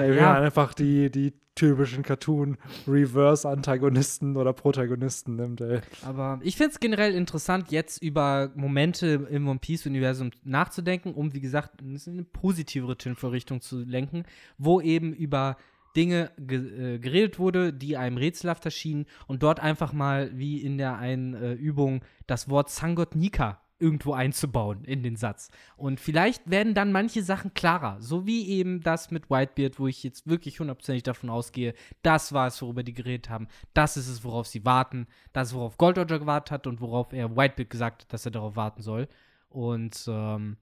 ey, 0.00 0.10
wir 0.10 0.16
ja. 0.16 0.34
haben 0.34 0.44
einfach 0.44 0.74
die, 0.74 1.10
die 1.10 1.32
typischen 1.56 2.02
Cartoon-Reverse-Antagonisten 2.02 4.36
oder 4.36 4.52
Protagonisten 4.52 5.36
nimmt, 5.36 5.62
ey. 5.62 5.80
Aber 6.04 6.38
ich 6.42 6.56
finde 6.56 6.72
es 6.72 6.80
generell 6.80 7.14
interessant, 7.14 7.72
jetzt 7.72 8.02
über 8.02 8.50
Momente 8.54 9.26
im 9.30 9.48
One 9.48 9.58
Piece-Universum 9.58 10.32
nachzudenken, 10.44 11.14
um, 11.14 11.32
wie 11.34 11.40
gesagt, 11.40 11.80
in 11.80 11.98
eine 12.06 12.24
positivere 12.24 12.96
Tintenvorrichtung 12.96 13.60
zu 13.60 13.80
lenken, 13.80 14.24
wo 14.58 14.80
eben 14.80 15.12
über 15.12 15.56
Dinge 15.96 16.30
ge 16.36 16.96
äh, 16.96 16.98
geredet 16.98 17.38
wurde, 17.38 17.72
die 17.72 17.96
einem 17.96 18.18
rätselhaft 18.18 18.66
erschienen 18.66 19.06
und 19.26 19.42
dort 19.42 19.60
einfach 19.60 19.94
mal, 19.94 20.30
wie 20.34 20.60
in 20.60 20.76
der 20.76 20.98
einen 20.98 21.32
äh, 21.34 21.54
Übung, 21.54 22.02
das 22.26 22.50
Wort 22.50 22.68
Sangot 22.70 23.16
Nika 23.16 23.62
irgendwo 23.78 24.12
einzubauen 24.12 24.84
in 24.84 25.02
den 25.02 25.16
Satz. 25.16 25.50
Und 25.76 26.00
vielleicht 26.00 26.48
werden 26.50 26.74
dann 26.74 26.92
manche 26.92 27.22
Sachen 27.22 27.54
klarer, 27.54 28.00
so 28.00 28.26
wie 28.26 28.48
eben 28.48 28.80
das 28.80 29.10
mit 29.10 29.30
Whitebeard, 29.30 29.78
wo 29.78 29.86
ich 29.86 30.02
jetzt 30.02 30.26
wirklich 30.26 30.60
hundertprozentig 30.60 31.02
davon 31.02 31.30
ausgehe, 31.30 31.74
das 32.02 32.32
war 32.32 32.46
es, 32.46 32.60
worüber 32.62 32.82
die 32.82 32.94
geredet 32.94 33.28
haben. 33.28 33.48
Das 33.74 33.96
ist 33.96 34.08
es, 34.08 34.24
worauf 34.24 34.46
sie 34.46 34.64
warten. 34.64 35.06
Das 35.32 35.48
ist, 35.48 35.54
worauf 35.54 35.76
Gold 35.76 35.98
Roger 35.98 36.18
gewartet 36.18 36.50
hat 36.50 36.66
und 36.66 36.80
worauf 36.80 37.12
er 37.12 37.36
Whitebeard 37.36 37.70
gesagt 37.70 38.02
hat, 38.02 38.12
dass 38.12 38.24
er 38.24 38.32
darauf 38.32 38.56
warten 38.56 38.82
soll. 38.82 39.08
Und 39.48 40.04
ähm, 40.08 40.56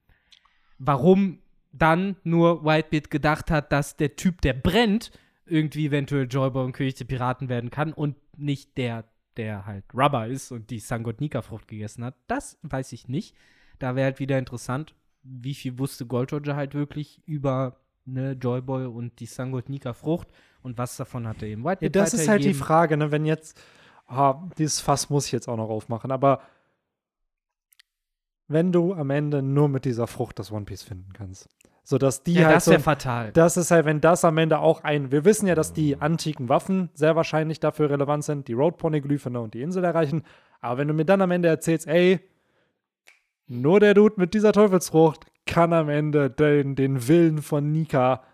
warum 0.79 1.39
dann 1.73 2.17
nur 2.23 2.65
Whitebeard 2.65 3.11
gedacht 3.11 3.51
hat, 3.51 3.73
dass 3.73 3.97
der 3.97 4.17
Typ, 4.17 4.41
der 4.41 4.55
brennt, 4.55 5.11
irgendwie 5.47 5.87
eventuell 5.87 6.27
Joyboy 6.27 6.65
und 6.65 6.73
König 6.73 6.95
der 6.95 7.05
Piraten 7.05 7.49
werden 7.49 7.71
kann 7.71 7.93
und 7.93 8.17
nicht 8.39 8.77
der, 8.79 9.05
der 9.37 9.67
halt 9.67 9.85
Rubber 9.95 10.27
ist 10.27 10.53
und 10.53 10.71
die 10.71 10.79
Sangot 10.79 11.21
Nika-Frucht 11.21 11.69
gegessen 11.69 12.05
hat, 12.05 12.15
das 12.27 12.59
weiß 12.63 12.93
ich 12.93 13.09
nicht. 13.09 13.37
Da 13.79 13.97
wäre 13.97 14.07
halt 14.07 14.21
wieder 14.21 14.39
interessant, 14.39 14.95
wie 15.23 15.55
viel 15.55 15.79
wusste 15.79 16.07
Gold 16.07 16.33
Roger 16.33 16.57
halt 16.57 16.75
wirklich 16.75 17.23
über 17.27 17.81
ne, 18.05 18.33
Joyboy 18.33 18.87
und 18.87 19.19
die 19.21 19.27
Sangot 19.27 19.69
Nika-Frucht 19.69 20.29
und 20.63 20.79
was 20.79 20.97
davon 20.97 21.27
hat 21.27 21.43
er 21.43 21.49
eben 21.49 21.63
Ja, 21.63 21.71
Whitebeard 21.71 21.97
das 21.97 22.15
ist 22.15 22.29
halt 22.29 22.45
die. 22.45 22.55
Frage, 22.55 22.97
ne, 22.97 23.11
wenn 23.11 23.25
jetzt, 23.25 23.61
ah, 24.07 24.49
dieses 24.59 24.81
Fass 24.81 25.11
muss 25.11 25.27
ich 25.27 25.33
jetzt 25.33 25.49
auch 25.49 25.57
noch 25.57 25.69
aufmachen, 25.71 26.11
aber 26.11 26.43
wenn 28.47 28.73
du 28.73 28.93
am 28.93 29.11
Ende 29.11 29.43
nur 29.43 29.69
mit 29.69 29.85
dieser 29.85 30.07
Frucht 30.07 30.39
das 30.39 30.53
One 30.53 30.67
Piece 30.67 30.83
finden 30.83 31.13
kannst, 31.13 31.49
sodass 31.85 32.23
die 32.25 32.35
Ja, 32.35 32.47
halt 32.47 32.57
das 32.57 32.65
so, 32.65 32.71
wäre 32.73 32.81
fatal. 32.81 33.31
das 33.33 33.57
ist 33.57 33.71
halt, 33.71 33.85
wenn 33.85 34.01
das 34.01 34.25
am 34.25 34.39
Ende 34.39 34.59
auch 34.59 34.83
ein, 34.83 35.13
wir 35.13 35.25
wissen 35.25 35.47
ja, 35.47 35.55
dass 35.55 35.73
die 35.73 36.01
antiken 36.01 36.49
Waffen 36.49 36.89
sehr 36.95 37.15
wahrscheinlich 37.15 37.61
dafür 37.61 37.91
relevant 37.91 38.25
sind, 38.25 38.49
die 38.49 38.55
Road-Poneglyphe 38.55 39.31
ne, 39.31 39.41
und 39.41 39.55
die 39.55 39.61
Insel 39.63 39.85
erreichen, 39.85 40.25
aber 40.61 40.79
wenn 40.79 40.89
du 40.89 40.95
mir 40.95 41.05
dann 41.05 41.21
am 41.23 41.31
Ende 41.31 41.49
erzählst, 41.49 41.87
ey, 41.87 42.21
nur 43.47 43.79
der 43.81 43.93
Dude 43.95 44.15
mit 44.17 44.33
dieser 44.35 44.53
Teufelsfrucht 44.53 45.27
kann 45.47 45.75
am 45.75 45.91
Ende 45.91 46.31
den, 46.31 46.75
den 46.75 47.07
Willen 47.07 47.43
von 47.43 47.71
Nika 47.71 48.25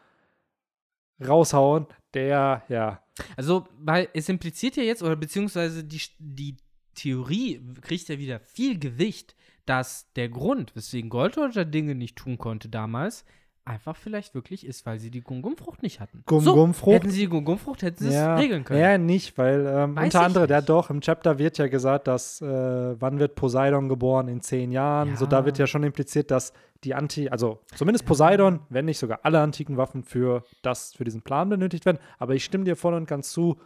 raushauen, 1.26 1.86
der, 2.14 2.62
ja, 2.68 3.02
Also, 3.36 3.66
weil 3.78 4.08
es 4.14 4.28
impliziert 4.28 4.76
ja 4.76 4.82
jetzt, 4.82 5.02
oder 5.02 5.16
beziehungsweise 5.16 5.84
die, 5.84 6.00
die 6.18 6.56
Theorie 6.94 7.60
kriegt 7.80 8.08
ja 8.08 8.18
wieder 8.18 8.40
viel 8.40 8.78
Gewicht, 8.78 9.34
dass 9.66 10.12
der 10.14 10.28
Grund, 10.28 10.74
weswegen 10.74 11.10
Gold 11.10 11.36
Roger 11.36 11.64
Dinge 11.64 11.94
nicht 11.94 12.16
tun 12.16 12.38
konnte 12.38 12.68
damals, 12.68 13.24
einfach 13.64 13.96
vielleicht 13.96 14.34
wirklich 14.34 14.66
ist, 14.66 14.86
weil 14.86 14.98
sie 14.98 15.10
die 15.10 15.20
Gum-Gum-Frucht 15.20 15.82
nicht 15.82 16.00
hatten. 16.00 16.22
Gum-Gum-Frucht? 16.26 16.94
hätten 16.94 17.10
sie 17.10 17.20
die 17.20 17.28
Gum-Gum-Frucht, 17.28 17.82
hätten 17.82 18.04
sie 18.04 18.10
ja, 18.12 18.34
es 18.36 18.42
regeln 18.42 18.64
können. 18.64 18.80
Ja, 18.80 18.98
nicht, 18.98 19.36
weil 19.38 19.66
ähm, 19.66 19.96
unter 19.96 20.22
anderem, 20.22 20.48
ja 20.50 20.60
doch, 20.60 20.90
im 20.90 21.00
Chapter 21.00 21.38
wird 21.38 21.58
ja 21.58 21.68
gesagt, 21.68 22.06
dass, 22.08 22.40
äh, 22.40 22.46
wann 23.00 23.18
wird 23.18 23.34
Poseidon 23.34 23.88
geboren? 23.88 24.28
In 24.28 24.40
zehn 24.40 24.72
Jahren. 24.72 25.16
So, 25.16 25.26
da 25.26 25.40
Ja. 25.40 25.44
wird 25.44 25.58
ja 25.58 25.66
schon 25.66 25.82
impliziert, 25.82 26.30
dass 26.30 26.52
die 26.84 26.94
Anti, 26.94 27.28
also 27.28 27.60
zumindest 27.74 28.06
Poseidon, 28.06 28.60
wenn 28.70 28.86
nicht 28.86 28.98
sogar 28.98 29.20
alle 29.22 29.40
antiken 29.40 29.76
Waffen 29.76 30.02
für 30.02 30.42
das, 30.62 30.94
für 30.94 31.04
diesen 31.04 31.22
Plan 31.22 31.48
benötigt 31.48 31.84
werden. 31.84 31.98
Aber 32.18 32.34
ich 32.34 32.44
stimme 32.44 32.64
dir 32.64 32.76
voll 32.76 32.94
und 32.94 33.06
ganz 33.06 33.30
zu, 33.30 33.58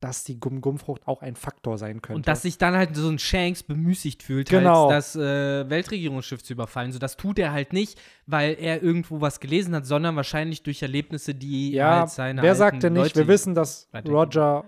dass 0.00 0.24
die 0.24 0.40
Gum-Gum-Frucht 0.40 1.06
auch 1.06 1.20
ein 1.20 1.36
Faktor 1.36 1.76
sein 1.76 2.00
könnte. 2.00 2.16
Und 2.16 2.26
dass 2.26 2.42
sich 2.42 2.56
dann 2.56 2.74
halt 2.74 2.96
so 2.96 3.08
ein 3.08 3.18
Shanks 3.18 3.62
bemüßigt 3.62 4.22
fühlt, 4.22 4.48
Genau. 4.48 4.88
halt 4.88 4.96
das 4.96 5.14
äh, 5.14 5.68
Weltregierungsschiff 5.68 6.42
zu 6.42 6.54
überfallen. 6.54 6.90
So, 6.92 6.98
das 6.98 7.18
tut 7.18 7.38
er 7.38 7.52
halt 7.52 7.74
nicht, 7.74 8.00
weil 8.26 8.56
er 8.58 8.82
irgendwo 8.82 9.20
was 9.20 9.40
gelesen 9.40 9.74
hat, 9.74 9.84
sondern 9.84 10.16
wahrscheinlich 10.16 10.62
durch 10.62 10.80
Erlebnisse, 10.82 11.34
die 11.34 11.72
ja, 11.72 12.00
halt 12.00 12.10
seine 12.10 12.42
wer 12.42 12.54
sagt 12.54 12.82
denn 12.82 12.94
nicht? 12.94 13.14
Leute 13.14 13.20
Wir 13.20 13.28
wissen, 13.28 13.54
dass. 13.54 13.88
Roger 14.08 14.64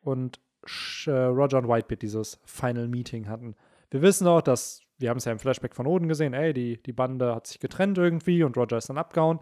und 0.00 0.40
äh, 1.06 1.10
Roger 1.10 1.58
und 1.58 1.68
Whitebeard 1.68 2.02
dieses 2.02 2.40
Final 2.44 2.88
Meeting 2.88 3.28
hatten. 3.28 3.54
Wir 3.90 4.02
wissen 4.02 4.26
auch, 4.26 4.42
dass, 4.42 4.80
wir 4.98 5.10
haben 5.10 5.18
es 5.18 5.26
ja 5.26 5.32
im 5.32 5.38
Flashback 5.38 5.74
von 5.76 5.86
Oden 5.86 6.08
gesehen, 6.08 6.34
ey, 6.34 6.52
die, 6.52 6.82
die 6.82 6.92
Bande 6.92 7.34
hat 7.34 7.46
sich 7.46 7.60
getrennt 7.60 7.98
irgendwie 7.98 8.42
und 8.42 8.56
Roger 8.56 8.78
ist 8.78 8.88
dann 8.88 8.98
abgehauen. 8.98 9.38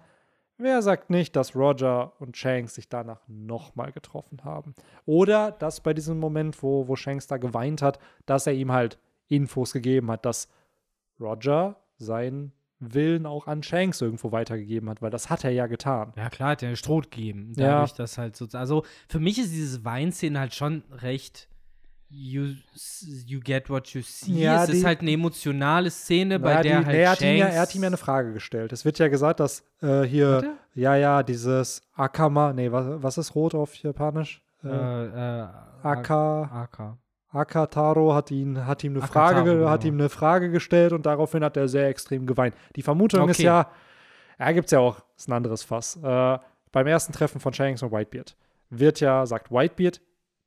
Wer 0.60 0.82
sagt 0.82 1.08
nicht, 1.08 1.36
dass 1.36 1.56
Roger 1.56 2.12
und 2.20 2.36
Shanks 2.36 2.74
sich 2.74 2.88
danach 2.88 3.20
nochmal 3.28 3.92
getroffen 3.92 4.44
haben? 4.44 4.74
Oder 5.06 5.52
dass 5.52 5.80
bei 5.80 5.94
diesem 5.94 6.18
Moment, 6.18 6.62
wo, 6.62 6.86
wo 6.86 6.96
Shanks 6.96 7.26
da 7.26 7.38
geweint 7.38 7.80
hat, 7.80 7.98
dass 8.26 8.46
er 8.46 8.52
ihm 8.52 8.70
halt 8.70 8.98
Infos 9.28 9.72
gegeben 9.72 10.10
hat, 10.10 10.26
dass 10.26 10.48
Roger 11.18 11.76
seinen 11.96 12.52
Willen 12.80 13.26
auch 13.26 13.46
an 13.46 13.62
Shanks 13.62 14.00
irgendwo 14.00 14.32
weitergegeben 14.32 14.88
hat, 14.88 15.02
weil 15.02 15.10
das 15.10 15.28
hat 15.28 15.44
er 15.44 15.50
ja 15.50 15.66
getan. 15.66 16.12
Ja, 16.16 16.30
klar, 16.30 16.50
hat 16.50 16.62
ja 16.62 16.74
Stroh 16.76 17.00
gegeben. 17.00 17.52
Ja. 17.56 17.72
Dadurch, 17.72 17.92
dass 17.92 18.18
halt 18.18 18.36
so. 18.36 18.46
Also, 18.52 18.84
für 19.08 19.20
mich 19.20 19.38
ist 19.38 19.52
diese 19.52 19.84
Weinszene 19.84 20.40
halt 20.40 20.54
schon 20.54 20.82
recht. 20.90 21.48
You, 22.12 22.54
you 23.26 23.38
get 23.42 23.70
what 23.70 23.86
you 23.94 24.02
see. 24.02 24.32
Ja, 24.42 24.64
es 24.64 24.70
ist 24.70 24.80
die- 24.82 24.86
halt 24.86 25.00
eine 25.00 25.12
emotionale 25.12 25.90
Szene, 25.90 26.40
bei 26.40 26.54
Ja, 26.54 26.62
der 26.62 26.80
die, 26.80 26.86
halt 26.86 26.96
nee, 26.96 27.02
er, 27.02 27.10
hat 27.12 27.20
ihm 27.22 27.36
ja, 27.36 27.46
er 27.46 27.60
hat 27.60 27.74
ihm 27.74 27.82
ja 27.82 27.86
eine 27.86 27.96
Frage 27.96 28.32
gestellt. 28.32 28.72
Es 28.72 28.84
wird 28.84 28.98
ja 28.98 29.06
gesagt, 29.08 29.38
dass 29.38 29.62
äh, 29.80 30.02
hier, 30.02 30.42
er? 30.42 30.54
ja, 30.74 30.96
ja, 30.96 31.22
dieses 31.22 31.82
Akama, 31.94 32.52
nee, 32.52 32.72
was, 32.72 32.86
was 33.02 33.16
ist 33.18 33.34
rot 33.36 33.54
auf 33.54 33.74
Japanisch? 33.76 34.42
Äh, 34.64 34.68
Äh, 34.68 35.06
äh, 35.06 35.46
Aka, 35.82 36.42
Aka. 36.52 36.98
Akataro 37.32 38.12
hat, 38.14 38.30
ihn, 38.32 38.66
hat 38.66 38.82
ihm 38.82 38.94
eine 38.94 39.04
Akataro, 39.04 39.28
Frage, 39.34 39.44
ge- 39.50 39.58
genau. 39.58 39.70
hat 39.70 39.84
ihm 39.84 39.94
eine 39.94 40.08
Frage 40.08 40.50
gestellt 40.50 40.92
und 40.92 41.06
daraufhin 41.06 41.44
hat 41.44 41.56
er 41.56 41.68
sehr 41.68 41.86
extrem 41.88 42.26
geweint. 42.26 42.56
Die 42.74 42.82
Vermutung 42.82 43.28
ist 43.28 43.36
Okay. 43.38 43.46
ja, 43.46 43.70
ja, 44.38 44.50
gibt 44.52 44.66
es 44.66 44.72
ja 44.72 44.80
auch, 44.80 45.00
ist 45.16 45.28
ein 45.28 45.32
anderes 45.34 45.62
Fass. 45.62 45.96
Äh, 46.02 46.38
beim 46.72 46.86
ersten 46.88 47.12
Treffen 47.12 47.40
von 47.40 47.52
Shanks 47.52 47.82
und 47.84 47.92
Whitebeard 47.92 48.36
wird 48.68 48.98
ja, 49.00 49.24
sagt 49.26 49.50
Whitebeard, 49.52 50.00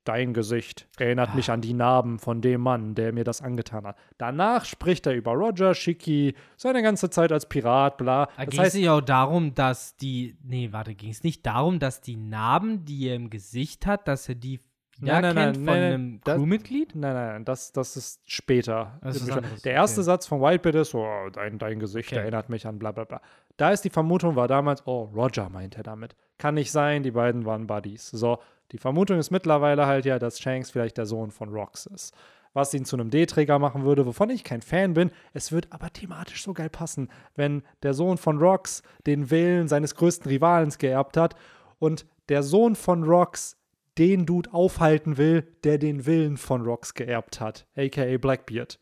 dein 0.04 0.34
Gesicht 0.34 0.88
erinnert 0.98 1.30
Ah. 1.32 1.36
mich 1.36 1.50
an 1.50 1.62
die 1.62 1.74
Narben 1.74 2.20
von 2.20 2.42
dem 2.42 2.62
Mann, 2.62 2.96
der 2.96 3.14
mir 3.14 3.24
das 3.24 3.42
angetan 3.42 3.86
hat. 3.88 3.98
Danach 4.18 4.66
spricht 4.66 5.06
er 5.08 5.14
über 5.14 5.32
Roger, 5.34 5.74
Shiki, 5.74 6.36
seine 6.58 6.82
ganze 6.84 7.10
Zeit 7.10 7.32
als 7.32 7.48
Pirat, 7.48 7.98
bla. 7.98 8.28
Da 8.38 8.46
ging 8.46 8.60
es 8.62 8.74
nicht 8.74 8.90
auch 8.90 9.02
darum, 9.02 9.54
dass 9.54 9.96
die. 9.98 10.38
Nee, 10.44 10.70
warte, 10.72 10.96
ging 10.96 11.12
es 11.12 11.24
nicht 11.24 11.46
darum, 11.46 11.80
dass 11.80 12.02
die 12.02 12.16
Narben, 12.18 12.86
die 12.86 13.08
er 13.08 13.16
im 13.16 13.30
Gesicht 13.30 13.86
hat, 13.86 14.08
dass 14.08 14.28
er 14.30 14.36
die 14.36 14.60
Nein, 15.00 15.22
nein, 15.22 15.32
wiedererkennt 15.32 15.56
nein, 15.58 15.66
von 15.66 15.66
nein, 15.66 15.94
einem 15.94 16.22
das- 16.24 16.36
Crewmitglied? 16.38 16.96
Nein, 16.96 17.14
nein, 17.14 17.28
nein, 17.28 17.46
das, 17.46 17.72
das 17.72 17.98
ist 17.98 18.22
später. 18.26 19.00
Das 19.02 19.16
ist 19.18 19.28
Der 19.66 19.74
erste 19.74 20.02
okay. 20.02 20.06
Satz 20.06 20.28
von 20.28 20.42
Whitebeard 20.42 20.76
ist, 20.76 20.94
oh, 20.94 21.30
dein, 21.32 21.58
dein 21.58 21.80
Gesicht 21.80 22.12
Okay. 22.12 22.22
erinnert 22.22 22.50
mich 22.50 22.68
an 22.68 22.78
bla 22.80 22.92
bla 22.92 23.04
bla. 23.04 23.22
Da 23.58 23.72
ist 23.72 23.82
die 23.84 23.90
Vermutung, 23.90 24.36
war 24.36 24.48
damals, 24.48 24.86
oh, 24.86 25.10
Roger 25.16 25.50
meint 25.50 25.76
er 25.78 25.84
damit. 25.84 26.16
Kann 26.38 26.56
nicht 26.56 26.72
sein, 26.72 27.04
die 27.04 27.12
beiden 27.12 27.46
waren 27.46 27.68
Buddies. 27.68 28.10
So, 28.10 28.40
die 28.72 28.78
Vermutung 28.78 29.18
ist 29.20 29.32
mittlerweile 29.32 29.86
halt 29.88 30.06
ja, 30.06 30.20
dass 30.20 30.40
Shanks 30.40 30.72
vielleicht 30.72 30.98
der 30.98 31.06
Sohn 31.06 31.32
von 31.32 31.50
Rox 31.50 31.86
ist. 31.88 32.14
Was 32.56 32.72
ihn 32.76 32.86
zu 32.86 32.96
einem 32.96 33.10
D-Träger 33.10 33.58
machen 33.58 33.84
würde, 33.84 34.06
wovon 34.06 34.30
ich 34.30 34.44
kein 34.44 34.62
Fan 34.62 34.94
bin. 34.94 35.10
Es 35.34 35.52
wird 35.52 35.68
aber 35.72 35.92
thematisch 35.92 36.44
so 36.44 36.54
geil 36.54 36.70
passen, 36.70 37.10
wenn 37.36 37.64
der 37.82 37.96
Sohn 37.96 38.18
von 38.18 38.38
Rox 38.38 38.84
den 39.08 39.32
Willen 39.32 39.68
seines 39.68 39.96
größten 39.96 40.30
Rivalens 40.30 40.78
geerbt 40.78 41.18
hat 41.18 41.34
und 41.80 42.06
der 42.30 42.44
Sohn 42.44 42.76
von 42.76 43.04
Rox 43.04 43.58
den 43.98 44.26
Dude 44.26 44.54
aufhalten 44.54 45.18
will, 45.18 45.44
der 45.64 45.78
den 45.78 46.06
Willen 46.06 46.38
von 46.38 46.62
Rox 46.64 46.94
geerbt 46.94 47.40
hat, 47.40 47.68
aka 47.78 48.18
Blackbeard. 48.18 48.80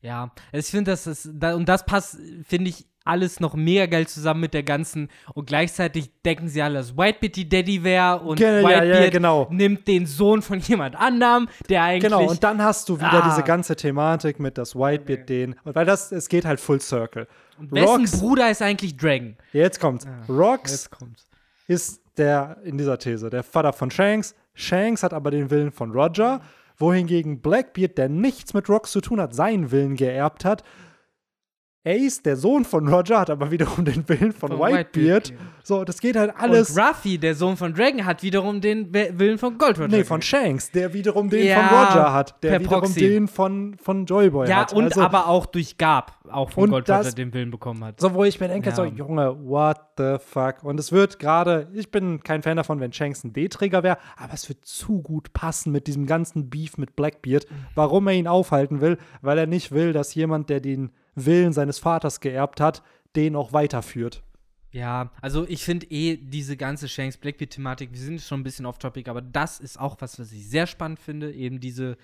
Ja, 0.00 0.30
ich 0.52 0.66
finde, 0.66 0.90
das 0.90 1.06
ist, 1.06 1.26
und 1.26 1.66
das 1.68 1.86
passt, 1.86 2.18
finde 2.46 2.68
ich, 2.70 2.86
alles 3.06 3.38
noch 3.38 3.54
mega 3.54 3.84
geil 3.86 4.06
zusammen 4.06 4.40
mit 4.40 4.54
der 4.54 4.62
ganzen, 4.62 5.10
und 5.34 5.46
gleichzeitig 5.46 6.10
denken 6.22 6.48
sie 6.48 6.62
alle, 6.62 6.76
dass 6.78 6.96
Whitebeard 6.96 7.36
die 7.36 7.48
Daddy 7.48 7.84
wäre 7.84 8.20
und 8.20 8.36
Ge- 8.38 8.62
ja, 8.62 8.70
ja, 8.70 8.80
Whitebeard 8.80 9.12
genau. 9.12 9.48
nimmt 9.50 9.86
den 9.88 10.06
Sohn 10.06 10.40
von 10.42 10.58
jemand 10.60 10.96
anderem, 10.96 11.48
der 11.68 11.82
eigentlich. 11.82 12.10
Genau, 12.10 12.26
und 12.28 12.42
dann 12.42 12.62
hast 12.62 12.88
du 12.88 12.96
wieder 12.98 13.22
Ah. 13.24 13.28
diese 13.30 13.42
ganze 13.42 13.76
Thematik 13.76 14.40
mit 14.40 14.56
das 14.58 14.74
Whitebeard 14.74 15.28
den, 15.28 15.54
und 15.64 15.74
weil 15.74 15.84
das, 15.86 16.12
es 16.12 16.28
geht 16.30 16.44
halt 16.46 16.60
full 16.60 16.80
circle. 16.80 17.26
wessen 17.58 17.86
Rox, 17.86 18.20
Bruder 18.20 18.50
ist 18.50 18.62
eigentlich 18.62 18.96
Dragon? 18.96 19.36
jetzt 19.52 19.80
kommt's. 19.80 20.06
Rox 20.28 20.70
Jetzt 20.70 20.90
kommt's. 20.90 21.26
ist 21.66 22.00
der, 22.16 22.58
in 22.64 22.78
dieser 22.78 22.98
These, 22.98 23.30
der 23.30 23.42
Vater 23.42 23.72
von 23.72 23.90
Shanks. 23.90 24.34
Shanks 24.54 25.02
hat 25.02 25.12
aber 25.12 25.30
den 25.30 25.50
Willen 25.50 25.72
von 25.72 25.92
Roger, 25.92 26.40
wohingegen 26.76 27.40
Blackbeard, 27.40 27.98
der 27.98 28.08
nichts 28.08 28.54
mit 28.54 28.68
Rox 28.68 28.92
zu 28.92 29.00
tun 29.00 29.20
hat, 29.20 29.34
seinen 29.34 29.70
Willen 29.70 29.96
geerbt 29.96 30.44
hat. 30.44 30.62
Ace, 31.86 32.22
der 32.22 32.36
Sohn 32.36 32.64
von 32.64 32.88
Roger, 32.88 33.20
hat 33.20 33.28
aber 33.30 33.50
wiederum 33.50 33.84
den 33.84 34.08
Willen 34.08 34.32
von, 34.32 34.50
Von 34.50 34.58
Whitebeard. 34.58 34.94
Whitebeard, 34.96 35.28
ja. 35.30 35.36
So, 35.62 35.84
das 35.84 36.00
geht 36.00 36.16
halt 36.16 36.32
alles. 36.36 36.70
Und 36.76 36.82
Ruffy, 36.82 37.18
der 37.18 37.34
Sohn 37.34 37.56
von 37.56 37.72
Dragon, 37.74 38.04
hat 38.06 38.22
wiederum 38.22 38.60
den 38.60 38.92
Willen 38.92 39.36
von 39.38 39.56
Gold 39.58 39.78
Roger. 39.78 39.88
Nee, 39.96 40.04
von 40.04 40.20
Shanks, 40.22 40.70
der 40.70 40.92
wiederum 40.94 41.28
den 41.30 41.46
Ja, 41.46 41.56
von 41.68 41.78
Roger 41.78 42.12
hat, 42.12 42.42
der 42.42 42.60
wiederum 42.60 42.80
Proxy. 42.84 43.00
den 43.00 43.28
von, 43.28 43.76
von 43.82 44.06
Joyboy 44.06 44.48
Ja, 44.48 44.56
hat. 44.62 44.72
und 44.72 44.84
also, 44.84 45.00
aber 45.02 45.26
auch 45.28 45.46
durch 45.46 45.76
Gab, 45.78 46.18
auch 46.30 46.50
von 46.50 46.70
Gold 46.70 46.88
das- 46.88 47.06
Roger 47.06 47.16
den 47.16 47.32
Willen 47.34 47.50
bekommen 47.50 47.84
hat. 47.84 48.00
So, 48.00 48.14
wo 48.14 48.24
ich 48.24 48.40
mir 48.40 48.48
denke, 48.48 48.70
Ja. 48.70 48.74
so, 48.76 48.84
Junge, 48.84 49.36
what 49.46 49.78
the 49.98 50.16
fuck? 50.18 50.64
Und 50.64 50.80
es 50.80 50.90
wird 50.92 51.18
gerade, 51.18 51.68
ich 51.74 51.90
bin 51.90 52.22
kein 52.22 52.42
Fan 52.42 52.56
davon, 52.56 52.80
wenn 52.80 52.92
Shanks 52.92 53.24
ein 53.24 53.32
D-Träger 53.34 53.82
wäre, 53.82 53.98
aber 54.16 54.32
es 54.34 54.48
wird 54.48 54.64
zu 54.64 55.02
gut 55.02 55.32
passen 55.34 55.70
mit 55.72 55.86
diesem 55.86 56.06
ganzen 56.06 56.48
Beef 56.50 56.78
mit 56.78 56.96
Blackbeard, 56.96 57.46
warum 57.74 58.06
er 58.06 58.14
ihn 58.14 58.26
aufhalten 58.28 58.80
will, 58.80 58.96
weil 59.22 59.36
er 59.38 59.46
nicht 59.46 59.72
will, 59.72 59.92
dass 59.92 60.14
jemand, 60.14 60.48
der 60.50 60.60
den 60.60 60.90
Willen 61.14 61.52
seines 61.52 61.78
Vaters 61.78 62.20
geerbt 62.20 62.60
hat, 62.60 62.82
den 63.16 63.36
auch 63.36 63.52
weiterführt. 63.52 64.22
Ja, 64.74 65.12
also 65.20 65.46
ich 65.46 65.64
finde 65.64 65.86
eh 65.90 66.16
diese 66.16 66.56
ganze 66.56 66.88
Shanks 66.88 67.16
Blackbeard-Thematik, 67.16 67.92
wir 67.92 67.98
sind 67.98 68.20
schon 68.20 68.40
ein 68.40 68.42
bisschen 68.42 68.66
off-topic, 68.66 69.08
aber 69.08 69.22
das 69.22 69.60
ist 69.60 69.78
auch 69.78 69.96
was, 70.00 70.18
was 70.18 70.32
ich 70.32 70.48
sehr 70.48 70.66
spannend 70.66 70.98
finde. 70.98 71.32
Eben 71.32 71.60
diese, 71.60 71.96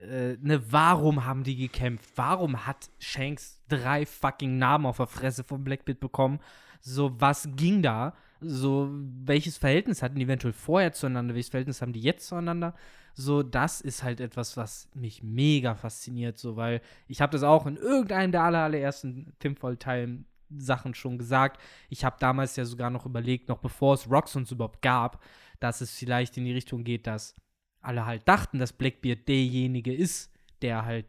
äh, 0.00 0.36
ne, 0.40 0.62
warum 0.70 1.26
haben 1.26 1.44
die 1.44 1.56
gekämpft? 1.56 2.08
Warum 2.16 2.66
hat 2.66 2.88
Shanks 2.98 3.60
drei 3.68 4.06
fucking 4.06 4.56
Namen 4.56 4.86
auf 4.86 4.96
der 4.96 5.08
Fresse 5.08 5.44
von 5.44 5.62
Blackbeard 5.62 6.00
bekommen? 6.00 6.40
So, 6.80 7.20
was 7.20 7.50
ging 7.54 7.82
da? 7.82 8.14
So, 8.40 8.88
welches 8.92 9.58
Verhältnis 9.58 10.02
hatten 10.02 10.16
die 10.16 10.24
eventuell 10.24 10.54
vorher 10.54 10.94
zueinander? 10.94 11.34
Welches 11.34 11.50
Verhältnis 11.50 11.82
haben 11.82 11.92
die 11.92 12.00
jetzt 12.00 12.28
zueinander? 12.28 12.74
So, 13.18 13.42
das 13.42 13.80
ist 13.80 14.02
halt 14.02 14.20
etwas, 14.20 14.58
was 14.58 14.90
mich 14.94 15.22
mega 15.22 15.74
fasziniert, 15.74 16.36
so, 16.36 16.56
weil 16.56 16.82
ich 17.08 17.22
habe 17.22 17.32
das 17.32 17.42
auch 17.42 17.66
in 17.66 17.76
irgendeinem 17.76 18.30
der 18.30 18.42
aller, 18.42 18.58
allerersten 18.64 19.32
Timfall-Teilen 19.38 20.26
Sachen 20.50 20.94
schon 20.94 21.16
gesagt. 21.16 21.58
Ich 21.88 22.04
habe 22.04 22.16
damals 22.20 22.56
ja 22.56 22.66
sogar 22.66 22.90
noch 22.90 23.06
überlegt, 23.06 23.48
noch 23.48 23.58
bevor 23.58 23.94
es 23.94 24.10
Rocks 24.10 24.36
uns 24.36 24.52
überhaupt 24.52 24.82
gab, 24.82 25.24
dass 25.60 25.80
es 25.80 25.92
vielleicht 25.92 26.36
in 26.36 26.44
die 26.44 26.52
Richtung 26.52 26.84
geht, 26.84 27.06
dass 27.06 27.34
alle 27.80 28.04
halt 28.04 28.28
dachten, 28.28 28.58
dass 28.58 28.74
Blackbeard 28.74 29.26
derjenige 29.26 29.94
ist, 29.94 30.30
der 30.60 30.84
halt 30.84 31.06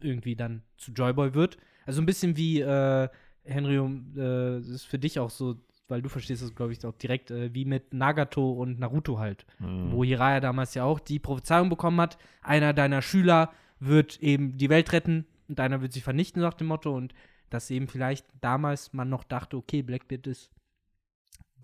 irgendwie 0.00 0.34
dann 0.34 0.64
zu 0.76 0.90
Joyboy 0.90 1.34
wird. 1.34 1.56
Also 1.86 2.02
ein 2.02 2.06
bisschen 2.06 2.36
wie 2.36 2.62
äh, 2.62 3.08
Henry, 3.44 3.78
um, 3.78 4.12
äh, 4.16 4.58
ist 4.58 4.86
für 4.86 4.98
dich 4.98 5.20
auch 5.20 5.30
so, 5.30 5.56
weil 5.88 6.02
du 6.02 6.08
verstehst 6.08 6.42
das, 6.42 6.54
glaube 6.54 6.72
ich, 6.72 6.84
auch 6.84 6.94
direkt, 6.94 7.30
äh, 7.30 7.52
wie 7.54 7.64
mit 7.64 7.92
Nagato 7.92 8.52
und 8.52 8.78
Naruto 8.78 9.18
halt. 9.18 9.44
Mhm. 9.58 9.92
Wo 9.92 10.04
Hiraya 10.04 10.40
damals 10.40 10.74
ja 10.74 10.84
auch 10.84 11.00
die 11.00 11.18
Prophezeiung 11.18 11.68
bekommen 11.68 12.00
hat, 12.00 12.18
einer 12.42 12.72
deiner 12.72 13.02
Schüler 13.02 13.52
wird 13.80 14.22
eben 14.22 14.56
die 14.56 14.70
Welt 14.70 14.92
retten 14.92 15.26
und 15.48 15.60
einer 15.60 15.82
wird 15.82 15.92
sie 15.92 16.00
vernichten, 16.00 16.42
nach 16.42 16.54
dem 16.54 16.68
Motto. 16.68 16.94
Und 16.94 17.14
dass 17.50 17.70
eben 17.70 17.88
vielleicht 17.88 18.26
damals 18.40 18.92
man 18.92 19.08
noch 19.08 19.24
dachte, 19.24 19.56
okay, 19.56 19.82
Blackbeard 19.82 20.26
ist 20.26 20.50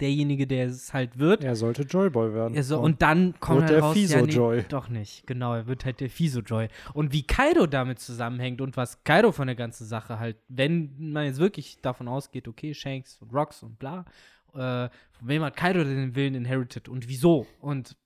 derjenige, 0.01 0.47
der 0.47 0.67
es 0.67 0.93
halt 0.93 1.19
wird. 1.19 1.45
Er 1.45 1.57
sollte 1.57 1.83
Joyboy 1.83 2.35
werden. 2.35 2.57
Also, 2.57 2.81
und 2.81 3.03
dann 3.03 3.35
kommt 3.41 3.61
Wird 3.61 3.71
halt 3.71 3.77
der 3.77 3.83
raus, 3.83 3.97
ja, 3.97 4.19
Fiso-Joy. 4.19 4.57
nee, 4.59 4.65
doch 4.69 4.89
nicht. 4.89 5.27
Genau, 5.27 5.55
er 5.55 5.67
wird 5.67 5.85
halt 5.85 6.01
der 6.01 6.11
Fiso-Joy. 6.11 6.69
Und 6.95 7.13
wie 7.13 7.23
Kaido 7.23 7.67
damit 7.67 7.99
zusammenhängt 7.99 8.61
und 8.61 8.77
was 8.77 9.05
Kaido 9.05 9.33
von 9.33 9.47
der 9.47 9.57
ganzen 9.57 9.87
Sache 9.87 10.19
halt, 10.19 10.37
wenn 10.49 10.95
man 10.99 11.25
jetzt 11.27 11.39
wirklich 11.39 11.81
davon 11.81 12.09
ausgeht, 12.09 12.49
okay, 12.49 12.75
Shanks 12.75 13.19
und 13.21 13.33
Rocks 13.33 13.63
und 13.63 13.79
bla, 13.79 14.05
äh, 14.55 14.89
von 15.13 15.29
wem 15.29 15.43
hat 15.43 15.57
Kaido 15.57 15.85
den 15.85 16.15
Willen 16.15 16.35
inherited 16.35 16.89
und 16.89 17.09
wieso? 17.09 17.47
Und 17.61 17.97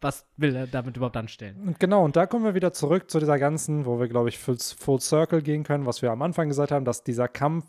was 0.00 0.26
will 0.36 0.56
er 0.56 0.66
damit 0.66 0.96
überhaupt 0.96 1.16
anstellen? 1.16 1.56
Und 1.64 1.78
genau, 1.78 2.04
und 2.04 2.16
da 2.16 2.26
kommen 2.26 2.44
wir 2.44 2.54
wieder 2.54 2.72
zurück 2.72 3.10
zu 3.10 3.20
dieser 3.20 3.38
ganzen, 3.38 3.86
wo 3.86 4.00
wir, 4.00 4.08
glaube 4.08 4.28
ich, 4.28 4.38
full, 4.38 4.58
full 4.58 5.00
Circle 5.00 5.42
gehen 5.42 5.62
können, 5.62 5.86
was 5.86 6.02
wir 6.02 6.10
am 6.10 6.22
Anfang 6.22 6.48
gesagt 6.48 6.72
haben, 6.72 6.84
dass 6.84 7.04
dieser 7.04 7.28
Kampf 7.28 7.64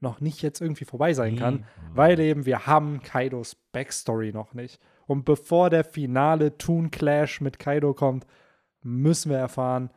noch 0.00 0.20
nicht 0.20 0.42
jetzt 0.42 0.60
irgendwie 0.60 0.84
vorbei 0.84 1.12
sein 1.12 1.36
kann, 1.36 1.64
weil 1.92 2.18
eben 2.20 2.46
wir 2.46 2.66
haben 2.66 3.02
Kaidos 3.02 3.56
Backstory 3.72 4.32
noch 4.32 4.54
nicht. 4.54 4.80
Und 5.06 5.24
bevor 5.24 5.70
der 5.70 5.84
finale 5.84 6.56
Toon 6.56 6.90
Clash 6.90 7.40
mit 7.40 7.58
Kaido 7.58 7.94
kommt, 7.94 8.26
müssen 8.82 9.30
wir 9.30 9.38
erfahren, 9.38 9.90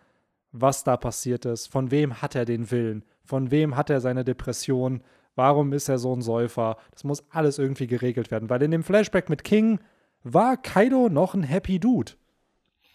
was 0.52 0.84
da 0.84 0.98
passiert 0.98 1.46
ist. 1.46 1.68
Von 1.68 1.92
wem 1.92 2.22
hat 2.22 2.36
er 2.36 2.46
den 2.46 2.72
Willen? 2.72 3.04
Von 3.24 3.52
wem 3.52 3.76
hat 3.76 3.90
er 3.90 4.02
seine 4.02 4.24
Depression? 4.24 5.04
Warum 5.36 5.72
ist 5.74 5.88
er 5.88 5.98
so 5.98 6.14
ein 6.16 6.22
Säufer? 6.22 6.78
Das 6.92 7.04
muss 7.04 7.24
alles 7.30 7.60
irgendwie 7.60 7.88
geregelt 7.88 8.32
werden, 8.32 8.50
weil 8.50 8.62
in 8.64 8.72
dem 8.72 8.84
Flashback 8.84 9.30
mit 9.30 9.44
King 9.44 9.80
war 10.24 10.58
Kaido 10.58 11.10
noch 11.10 11.34
ein 11.34 11.44
Happy 11.44 11.80
Dude. 11.80 12.14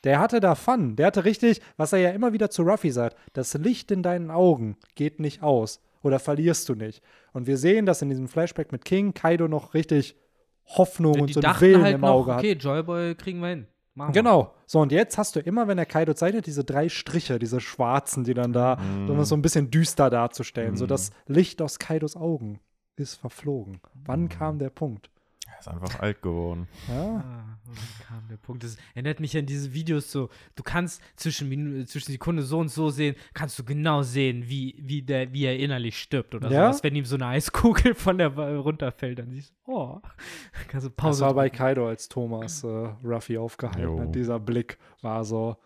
Der 0.05 0.19
hatte 0.19 0.41
da 0.41 0.55
Fun. 0.55 0.97
Der 0.97 1.07
hatte 1.07 1.25
richtig, 1.25 1.61
was 1.77 1.93
er 1.93 1.99
ja 1.99 2.11
immer 2.11 2.33
wieder 2.33 2.51
zu 2.51 2.63
Ruffy 2.63 2.91
sagt, 2.91 3.17
das 3.33 3.55
Licht 3.55 3.91
in 3.91 4.03
deinen 4.03 4.31
Augen 4.31 4.77
geht 4.95 5.21
nicht 5.21 5.43
aus 5.43 5.81
oder 6.07 6.19
verlierst 6.19 6.69
du 6.69 6.75
nicht. 6.75 7.03
Und 7.33 7.47
wir 7.47 7.59
sehen, 7.59 7.87
dass 7.87 8.03
in 8.03 8.09
diesem 8.09 8.29
Flashback 8.29 8.73
mit 8.73 8.85
King 8.85 9.13
Kaido 9.15 9.49
noch 9.49 9.75
richtig 9.75 10.17
Hoffnung 10.65 11.21
und 11.21 11.29
die 11.29 11.35
so 11.35 11.41
einen 11.41 11.61
Willen 11.61 11.83
halt 11.83 11.95
im 11.95 12.01
noch, 12.01 12.09
Auge 12.09 12.33
okay, 12.35 12.53
Joyboy 12.53 13.15
kriegen 13.15 13.41
wir 13.41 13.49
hin. 13.49 13.67
Machen 13.95 14.15
wir. 14.15 14.23
Genau. 14.23 14.55
So, 14.67 14.81
und 14.81 14.93
jetzt 14.93 15.17
hast 15.17 15.37
du 15.37 15.41
immer, 15.41 15.69
wenn 15.69 15.79
er 15.79 15.87
Kaido 15.87 16.13
zeichnet, 16.15 16.47
diese 16.47 16.65
drei 16.65 16.89
Striche, 16.89 17.39
diese 17.39 17.61
schwarzen, 17.61 18.25
die 18.25 18.35
dann 18.35 18.53
da, 18.53 18.79
um 19.09 19.19
es 19.21 19.29
so 19.29 19.37
ein 19.37 19.43
bisschen 19.43 19.71
düster 19.71 20.11
darzustellen. 20.11 20.77
So 20.77 20.87
das 20.87 21.11
Licht 21.27 21.63
aus 21.63 21.79
Kaidos 21.79 22.17
Augen 22.17 22.61
ist 22.97 23.15
verflogen. 23.15 23.81
Wann 23.95 24.29
kam 24.29 24.59
der 24.59 24.71
Punkt? 24.71 25.11
Er 25.57 25.61
ist 25.61 25.69
einfach 25.69 26.01
alt 26.01 26.21
geworden. 26.23 26.69
Ja, 26.89 26.95
Ah, 27.17 27.59
und 27.67 27.77
dann 27.77 28.07
kam 28.07 28.29
der 28.29 28.37
Punkt. 28.37 28.63
Das 28.63 28.77
erinnert 28.95 29.21
mich 29.21 29.37
an 29.37 29.47
diese 29.47 29.73
Videos 29.73 30.13
so, 30.13 30.29
du 30.55 30.63
kannst 30.63 31.03
zwischen, 31.17 31.49
Minu 31.49 31.85
zwischen 31.85 32.13
Sekunde 32.13 32.43
so 32.43 32.59
und 32.59 32.69
so 32.69 32.91
sehen, 32.91 33.17
kannst 33.35 33.59
du 33.59 33.65
genau 33.65 34.03
sehen, 34.03 34.49
wie, 34.49 34.77
wie, 34.79 35.03
der, 35.03 35.33
wie 35.33 35.45
er 35.45 35.59
innerlich 35.59 35.99
stirbt 35.99 36.35
oder 36.35 36.51
Ja? 36.51 36.67
sowas. 36.67 36.85
Wenn 36.85 36.95
ihm 36.95 37.05
so 37.07 37.17
eine 37.17 37.27
Eiskugel 37.27 37.95
von 37.97 38.19
der 38.19 38.37
Wa- 38.37 38.55
runterfällt, 38.59 39.19
dann 39.19 39.31
siehst 39.31 39.51
du, 39.67 39.73
oh, 39.73 40.01
kannst 40.69 40.85
du 40.87 40.91
das 40.91 40.97
Pause 40.97 41.25
war 41.25 41.35
bei. 41.35 41.49
Kaido, 41.51 41.89
als 41.89 42.09
Thomas 42.09 42.63
äh, 42.63 42.67
Ruffy 43.03 43.39
aufgehalten 43.39 44.01
hat. 44.01 44.15
Dieser 44.15 44.39
Blick 44.39 44.79
war 45.01 45.25
so, 45.25 45.57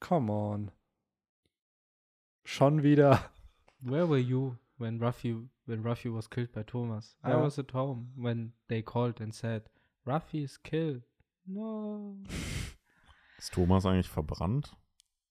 come 0.00 0.32
on. 0.32 0.70
Schon 2.44 2.82
wieder. 2.82 3.30
Where 3.80 4.08
were 4.10 4.18
you 4.18 4.56
when 4.80 4.98
Ruffy, 5.00 5.36
when 5.66 5.82
Ruffy 5.84 6.12
was 6.12 6.28
killed 6.28 6.52
by 6.52 6.62
Thomas? 6.64 7.16
I 7.24 7.30
Ja. 7.30 7.42
was 7.42 7.58
at 7.58 7.72
home 7.72 8.12
when 8.16 8.52
they 8.68 8.82
called 8.82 9.20
and 9.20 9.32
said, 9.34 9.62
Ruffy 10.06 10.42
is 10.44 10.60
killed. 10.62 11.02
No. 11.46 12.16
Ist 13.38 13.52
Thomas 13.54 13.86
eigentlich 13.86 14.08
verbrannt? 14.08 14.76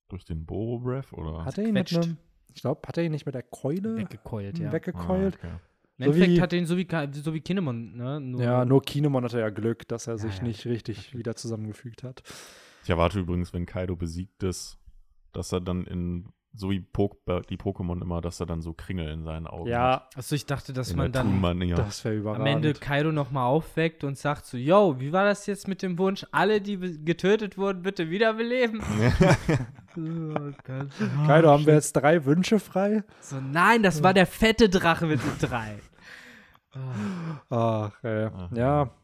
Durch 0.07 0.25
den 0.25 0.45
Boro 0.45 0.79
Breath 0.79 1.13
oder? 1.13 1.45
Hat 1.45 1.57
er 1.57 1.65
ihn 1.67 1.73
mit 1.73 1.93
einem, 1.95 2.17
ich 2.53 2.61
glaube, 2.61 2.81
hat 2.87 2.97
er 2.97 3.03
ihn 3.03 3.11
nicht 3.11 3.25
mit 3.27 3.35
der 3.35 3.43
Keule 3.43 3.97
Weggekeult, 3.97 4.57
ja. 4.57 4.71
weggekeult? 4.71 5.35
Ah, 5.43 5.47
okay. 5.47 5.53
Im 5.99 6.05
So 6.05 6.11
Endeffekt 6.11 6.31
wie- 6.37 6.41
hat 6.41 6.53
er 6.53 6.59
ihn 6.59 6.65
so 6.65 6.77
wie, 6.77 6.87
so 7.21 7.33
wie 7.33 7.41
Kinemon, 7.41 7.95
ne? 7.97 8.19
Nur, 8.19 8.41
Ja, 8.41 8.65
nur 8.65 8.81
Kinemon 8.81 9.23
hatte 9.25 9.39
ja 9.39 9.49
Glück, 9.49 9.87
dass 9.87 10.07
er 10.07 10.13
Ja, 10.13 10.17
sich 10.17 10.37
ja. 10.37 10.43
nicht 10.43 10.65
richtig 10.65 11.15
wieder 11.15 11.35
zusammengefügt 11.35 12.03
hat. 12.03 12.23
Ich 12.83 12.89
erwarte 12.89 13.19
übrigens, 13.19 13.53
wenn 13.53 13.65
Kaido 13.67 13.95
besiegt 13.95 14.41
ist, 14.43 14.79
dass 15.33 15.51
er 15.51 15.61
dann 15.61 15.85
in, 15.85 16.31
so 16.53 16.71
wie 16.71 16.79
po 16.79 17.15
die 17.49 17.57
Pokémon 17.57 18.01
immer, 18.01 18.21
dass 18.21 18.39
er 18.39 18.45
dann 18.45 18.61
so 18.61 18.73
Kringel 18.73 19.09
in 19.09 19.23
seinen 19.23 19.47
Augen 19.47 19.65
hat. 19.65 19.71
Ja, 19.71 20.07
Achso, 20.15 20.35
ich 20.35 20.45
dachte, 20.45 20.73
dass 20.73 20.91
in 20.91 20.97
man 20.97 21.11
dann 21.11 21.27
Thun-Manier. 21.27 21.75
das 21.75 22.03
wäre 22.03 22.35
am. 22.35 22.45
Ende 22.45 22.73
Kaido 22.73 23.11
nochmal 23.11 23.45
aufweckt 23.45 24.03
und 24.03 24.17
sagt 24.17 24.45
so, 24.45 24.57
yo, 24.57 24.99
wie 24.99 25.13
war 25.13 25.25
das 25.25 25.45
jetzt 25.45 25.67
mit 25.67 25.81
dem 25.81 25.97
Wunsch, 25.97 26.25
alle, 26.31 26.59
die 26.59 27.03
getötet 27.05 27.57
wurden, 27.57 27.83
bitte 27.83 28.09
wiederbeleben? 28.09 28.81
Kaido, 31.27 31.49
haben 31.49 31.65
wir 31.65 31.73
jetzt 31.75 31.93
drei 31.93 32.25
Wünsche 32.25 32.59
frei? 32.59 33.03
So, 33.21 33.39
nein, 33.39 33.83
das 33.83 34.03
war 34.03 34.13
der 34.13 34.25
fette 34.25 34.69
Drache 34.69 35.05
mit 35.05 35.21
den 35.21 35.49
drei. 35.49 35.79
Ach, 37.49 37.91
ey. 38.03 38.25
Aha. 38.25 38.49
Ja. 38.53 38.83
Ich 38.83 38.98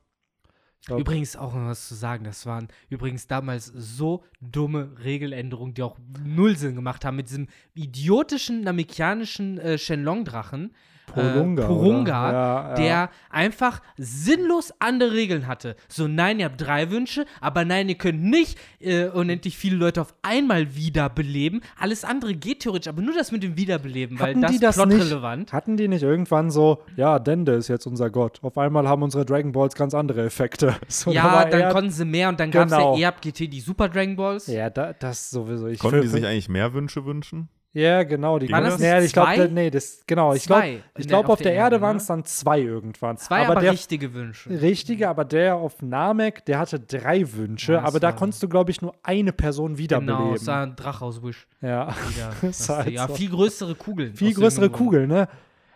glaub, 0.85 0.99
Übrigens 0.99 1.35
auch 1.35 1.53
noch 1.53 1.67
was 1.67 1.87
zu 1.87 1.95
sagen, 1.95 2.23
das 2.23 2.45
waren 2.45 2.67
übrigens 2.89 3.27
damals 3.27 3.65
so 3.65 4.23
dumme 4.41 4.95
Regeländerungen, 5.03 5.73
die 5.73 5.83
auch 5.83 5.97
null 6.23 6.57
Sinn 6.57 6.75
gemacht 6.75 7.05
haben 7.05 7.17
mit 7.17 7.29
diesem 7.29 7.47
idiotischen 7.73 8.61
namikianischen 8.61 9.57
äh, 9.57 9.77
Shenlong-Drachen. 9.77 10.73
Porunga. 11.07 11.63
äh, 11.63 11.67
Porunga, 11.67 12.29
oder? 12.29 12.33
Ja, 12.33 12.69
ja. 12.69 12.75
der 12.75 13.09
einfach 13.29 13.81
sinnlos 13.97 14.73
andere 14.79 15.13
Regeln 15.13 15.47
hatte. 15.47 15.75
So, 15.87 16.07
nein, 16.07 16.39
ihr 16.39 16.45
habt 16.45 16.59
drei 16.61 16.89
Wünsche, 16.91 17.25
aber 17.41 17.65
nein, 17.65 17.89
ihr 17.89 17.95
könnt 17.95 18.23
nicht 18.23 18.57
äh, 18.79 19.05
unendlich 19.07 19.57
viele 19.57 19.75
Leute 19.77 20.01
auf 20.01 20.13
einmal 20.21 20.75
wiederbeleben. 20.75 21.61
Alles 21.79 22.03
andere 22.03 22.33
geht 22.33 22.61
theoretisch, 22.61 22.87
aber 22.89 23.01
nur 23.01 23.13
das 23.13 23.31
mit 23.31 23.43
dem 23.43 23.57
Wiederbeleben, 23.57 24.19
weil 24.19 24.29
Hatten 24.29 24.41
das 24.41 24.51
die 24.51 24.55
ist 24.55 24.63
das 24.63 24.77
nicht? 24.77 24.97
plotrelevant. 24.97 25.53
Hatten 25.53 25.77
die 25.77 25.87
nicht 25.87 26.03
irgendwann 26.03 26.49
so, 26.51 26.83
ja, 26.95 27.19
Dende 27.19 27.53
ist 27.53 27.67
jetzt 27.67 27.85
unser 27.85 28.09
Gott. 28.09 28.39
Auf 28.41 28.57
einmal 28.57 28.87
haben 28.87 29.03
unsere 29.03 29.25
Dragon 29.25 29.51
Balls 29.51 29.75
ganz 29.75 29.93
andere 29.93 30.23
Effekte. 30.25 30.75
So, 30.87 31.11
Ja, 31.11 31.45
dann 31.45 31.61
er- 31.61 31.71
konnten 31.71 31.89
sie 31.91 32.05
mehr 32.05 32.29
und 32.29 32.39
dann 32.39 32.51
gab 32.51 32.67
es 32.67 32.71
Genau. 32.73 32.95
ja 32.97 33.07
EAP 33.09 33.21
GT, 33.21 33.47
die 33.51 33.59
Super 33.59 33.89
Dragon 33.89 34.15
Balls. 34.15 34.47
Ja, 34.47 34.69
da, 34.69 34.93
das 34.93 35.29
sowieso. 35.29 35.67
Ich 35.67 35.79
Konnten 35.79 36.01
die 36.01 36.07
sich 36.07 36.25
eigentlich 36.25 36.49
mehr 36.49 36.73
Wünsche 36.73 37.05
wünschen? 37.05 37.49
Ja, 37.75 38.03
genau. 38.03 38.39
Die 38.39 38.49
War 38.49 38.61
konnten- 38.61 38.77
das 38.77 38.87
ja, 38.87 39.01
ich 39.01 39.11
glaube, 39.11 39.49
nee, 39.53 39.69
das, 39.69 40.01
genau. 40.07 40.33
Ich 40.33 40.45
glaube, 40.45 40.79
ich 40.97 41.07
glaube, 41.09 41.25
auf 41.27 41.33
auf 41.33 41.37
der 41.39 41.51
der 41.51 41.55
Erde 41.55 41.75
Erde, 41.75 41.81
waren 41.81 41.97
ne? 41.97 42.01
es 42.01 42.07
dann 42.07 42.23
zwei 42.23 42.61
irgendwann. 42.61 43.17
Zwei 43.17 43.41
aber 43.41 43.51
aber, 43.51 43.61
der 43.61 43.73
richtige 43.73 44.13
Wünsche. 44.13 44.49
richtige, 44.49 45.09
aber 45.09 45.25
der 45.25 45.55
auf 45.55 45.81
Namek, 45.81 46.45
der 46.45 46.57
hatte 46.59 46.79
drei 46.79 47.33
Wünsche, 47.33 47.73
Ja, 47.73 47.83
aber 47.83 47.99
da 47.99 48.07
war- 48.07 48.15
konntest 48.15 48.41
du, 48.41 48.47
glaube 48.47 48.71
ich, 48.71 48.81
nur 48.81 48.93
eine 49.03 49.33
Person 49.33 49.71
Genau, 49.75 49.77
wiederbeleben. 49.79 50.33
es 50.35 50.45
sah 50.45 50.63
ein 50.63 50.75
Drache 50.77 51.03
aus 51.03 51.21
Wish. 51.21 51.47
ja. 51.61 51.89
Wieder. 52.09 52.31
Das 52.41 52.69
war 52.69 52.77
halt 52.77 52.89
ja, 52.91 53.07
so. 53.09 53.15
viel 53.15 53.29
größere 53.29 53.75
Kugeln. 53.75 54.15
Viel 54.15 54.33
größere. 54.33 54.69
Kugeln, 54.69 55.09
ne? 55.09 55.27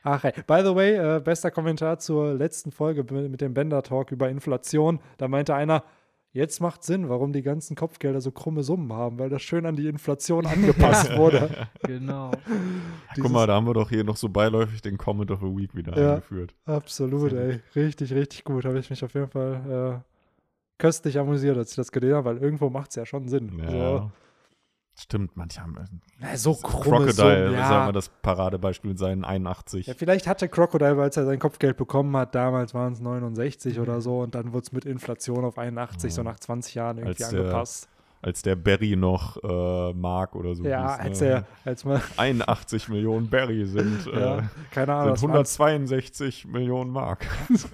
Ach, 0.02 0.24
ey. 0.24 0.32
By 0.48 0.62
the 0.64 0.74
way, 0.74 0.96
äh, 1.18 1.20
bester 1.20 1.52
Kommentar 1.52 2.00
zur 2.00 2.34
letzten 2.34 2.72
Folge 2.72 3.04
mit 3.14 3.30
mit 3.30 3.42
dem 3.42 3.54
Bender-Talk 3.54 4.12
über 4.14 4.30
Inflation. 4.30 5.02
Da 5.18 5.28
meinte 5.28 5.54
einer, 5.54 5.84
jetzt 6.32 6.60
macht 6.62 6.84
Sinn, 6.84 7.10
warum 7.10 7.34
die 7.34 7.42
ganzen 7.42 7.76
Kopfgelder 7.76 8.22
so 8.22 8.32
krumme 8.32 8.64
Summen 8.64 8.94
haben, 8.94 9.18
weil 9.20 9.30
das 9.30 9.42
schön 9.42 9.66
an 9.66 9.76
die 9.76 9.88
Inflation 9.88 10.46
angepasst 10.48 11.16
wurde. 11.18 11.68
Genau. 11.84 12.32
Guck 13.16 13.32
mal, 13.32 13.48
da 13.48 13.56
haben 13.56 13.66
wir 13.68 13.74
doch 13.74 13.90
hier 13.90 14.04
noch 14.04 14.18
so 14.18 14.30
beiläufig 14.30 14.82
den 14.82 14.98
Comment 14.98 15.32
of 15.32 15.40
the 15.40 15.46
Week 15.48 15.76
wieder 15.76 15.98
Ja. 16.00 16.10
eingeführt. 16.16 16.54
Absolut, 16.66 17.34
ey. 17.34 17.60
Richtig, 17.76 18.14
richtig 18.14 18.44
gut. 18.44 18.66
Habe 18.66 18.80
ich 18.80 18.90
mich 18.90 19.04
auf 19.04 19.14
jeden 19.14 19.30
Fall 19.30 20.02
äh, 20.04 20.10
köstlich 20.78 21.18
amüsiert, 21.20 21.58
als 21.58 21.72
ich 21.72 21.76
das 21.76 21.92
gelesen 21.92 22.16
habe, 22.16 22.30
weil 22.30 22.38
irgendwo 22.38 22.70
macht 22.70 22.90
es 22.92 22.96
ja 22.96 23.06
schon 23.06 23.28
Sinn. 23.28 23.60
Ja. 23.60 23.70
So, 23.70 24.12
Stimmt, 25.00 25.38
manche 25.38 25.62
haben. 25.62 25.78
na, 26.20 26.36
so 26.36 26.54
krumme 26.56 27.06
Crocodile, 27.06 27.14
Summen, 27.14 27.54
ja. 27.54 27.68
sagen 27.70 27.88
wir 27.88 27.94
das 27.94 28.10
Paradebeispiel 28.10 28.90
mit 28.90 29.00
seinen 29.00 29.24
81. 29.24 29.88
ja. 29.88 29.94
Vielleicht 29.94 30.28
hatte 30.28 30.50
Crocodile, 30.50 30.98
weil 30.98 31.10
er 31.10 31.26
sein 31.26 31.40
Kopfgeld 31.40 31.78
bekommen 31.78 32.16
hat, 32.18 32.36
damals 32.36 32.74
waren 32.74 32.92
es 32.94 33.00
69 33.00 33.80
oder 33.80 34.02
so 34.02 34.20
und 34.20 34.36
dann 34.36 34.52
wurde 34.52 34.64
es 34.64 34.72
mit 34.74 34.84
Inflation 34.86 35.46
auf 35.46 35.58
81, 35.58 36.14
so 36.14 36.22
nach 36.24 36.38
20 36.40 36.76
Jahren 36.76 36.98
irgendwie 36.98 37.24
Als 37.24 37.32
der- 37.32 37.40
angepasst. 37.40 37.90
Als 38.22 38.42
der 38.42 38.58
Barry 38.58 38.98
noch 38.98 39.38
äh, 39.42 39.94
Mark 39.94 40.36
oder 40.36 40.54
so. 40.54 40.66
Ja, 40.66 40.98
hieß, 40.98 41.06
als 41.06 41.22
ne? 41.22 41.28
er, 41.28 41.46
als 41.64 41.86
man, 41.86 42.02
81 42.18 42.90
Millionen 42.90 43.30
Barry 43.30 43.66
sind, 43.66 44.06
ja, 44.14 44.40
äh, 44.40 44.44
keine 44.72 44.94
Ahnung, 44.96 45.16
sind 45.16 45.34
das 45.34 45.58
waren- 45.58 45.68
162 45.76 46.46
Millionen 46.46 46.92
Mark. 46.92 47.26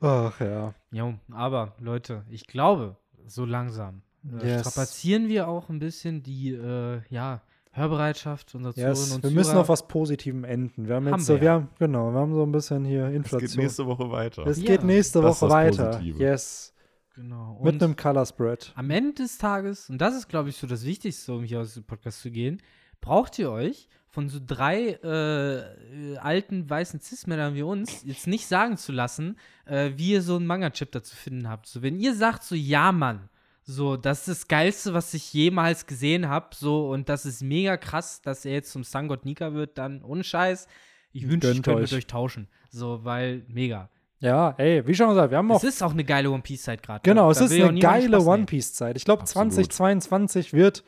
Ach 0.00 0.40
ja. 0.40 0.74
Jo, 0.90 1.14
aber 1.30 1.74
Leute, 1.78 2.24
ich 2.30 2.46
glaube, 2.48 2.96
so 3.26 3.44
langsam 3.44 4.02
äh, 4.42 4.46
Yes. 4.46 4.60
strapazieren 4.60 5.28
wir 5.28 5.48
auch 5.48 5.68
ein 5.68 5.78
bisschen 5.78 6.22
die 6.22 6.50
äh, 6.52 7.00
ja, 7.10 7.42
Hörbereitschaft 7.72 8.54
unserer 8.54 8.74
Zuhörerinnen 8.74 8.98
Yes, 9.02 9.12
und 9.12 9.22
wir 9.22 9.30
Zuhörer. 9.30 9.34
müssen 9.46 9.56
auf 9.58 9.68
was 9.68 9.86
Positivem 9.88 10.44
enden. 10.44 10.88
Wir 10.88 10.96
haben 10.96 11.04
jetzt 11.04 11.12
Haben 11.12 11.22
so, 11.22 11.34
wir 11.34 11.40
wir 11.40 11.46
ja. 11.46 11.52
haben, 11.54 11.68
genau, 11.78 12.12
wir 12.12 12.18
haben 12.20 12.34
so 12.34 12.42
ein 12.42 12.52
bisschen 12.52 12.84
hier 12.84 13.06
Es 13.06 13.14
Inflation. 13.14 13.48
geht 13.48 13.56
nächste 13.58 13.86
Woche 13.86 14.10
weiter. 14.10 14.46
Es 14.46 14.58
Ja, 14.58 14.64
geht 14.66 14.84
nächste 14.84 15.20
das 15.22 15.36
ist 15.36 15.42
Woche 15.42 15.48
das 15.48 15.54
weiter. 15.78 15.90
Positive. 15.98 16.18
Yes. 16.22 16.74
Genau. 17.14 17.58
Mit 17.62 17.74
Und 17.74 17.82
einem 17.82 17.96
Color 17.96 18.26
Spread. 18.26 18.72
am 18.76 18.90
Ende 18.90 19.14
des 19.22 19.38
Tages, 19.38 19.88
und 19.90 19.98
das 19.98 20.14
ist, 20.16 20.28
glaube 20.28 20.48
ich, 20.48 20.56
so 20.56 20.66
das 20.66 20.84
Wichtigste, 20.84 21.32
um 21.32 21.42
hier 21.44 21.60
aus 21.60 21.74
dem 21.74 21.84
Podcast 21.84 22.20
zu 22.22 22.30
gehen, 22.30 22.60
braucht 23.00 23.38
ihr 23.38 23.50
euch 23.50 23.88
von 24.08 24.28
so 24.28 24.40
drei 24.44 24.98
äh, 25.04 25.58
äh, 25.58 26.16
alten 26.18 26.68
weißen 26.68 27.00
Cis-Männern 27.00 27.54
wie 27.54 27.62
uns 27.62 28.02
jetzt 28.04 28.26
nicht 28.26 28.46
sagen 28.48 28.76
zu 28.76 28.90
lassen, 28.92 29.36
äh, 29.66 29.92
wie 29.96 30.10
ihr 30.12 30.22
so 30.22 30.36
einen 30.36 30.46
Manga-Chip 30.46 30.92
zu 31.04 31.14
finden 31.16 31.48
habt. 31.48 31.66
So, 31.66 31.82
wenn 31.82 31.96
ihr 31.98 32.14
sagt 32.14 32.42
so, 32.42 32.54
ja, 32.56 32.90
Mann, 32.90 33.28
so, 33.70 33.96
das 33.96 34.20
ist 34.20 34.28
das 34.28 34.48
Geilste, 34.48 34.92
was 34.94 35.14
ich 35.14 35.32
jemals 35.32 35.86
gesehen 35.86 36.28
habe, 36.28 36.48
so, 36.54 36.90
und 36.90 37.08
das 37.08 37.24
ist 37.26 37.42
mega 37.42 37.76
krass, 37.76 38.20
dass 38.22 38.44
er 38.44 38.52
jetzt 38.52 38.72
zum 38.72 38.84
Sun-God 38.84 39.24
Nika 39.24 39.52
wird, 39.54 39.78
dann 39.78 40.02
ohne 40.02 40.24
Scheiß. 40.24 40.66
Ich 41.12 41.28
wünsche, 41.28 41.48
ich 41.48 41.54
könnte 41.62 41.74
euch. 41.74 41.90
mit 41.90 41.92
euch 41.92 42.06
tauschen. 42.06 42.48
So, 42.70 43.04
weil, 43.04 43.44
mega. 43.48 43.88
Ja, 44.20 44.54
ey, 44.58 44.86
wie 44.86 44.94
schon 44.94 45.08
gesagt, 45.08 45.30
wir 45.30 45.38
haben 45.38 45.50
auch. 45.50 45.56
Es 45.56 45.64
ist 45.64 45.82
auch 45.82 45.92
eine 45.92 46.04
geile 46.04 46.30
One 46.30 46.42
Piece-Zeit 46.42 46.82
gerade. 46.82 47.00
Genau, 47.02 47.30
es 47.30 47.40
ist 47.40 47.52
ja 47.52 47.68
eine 47.68 47.80
geile 47.80 48.20
One. 48.20 48.44
Piece-Zeit. 48.44 48.96
Ich 48.96 49.04
glaube, 49.04 49.22
Absolut. 49.22 49.54
2022 49.54 50.52
wird 50.52 50.84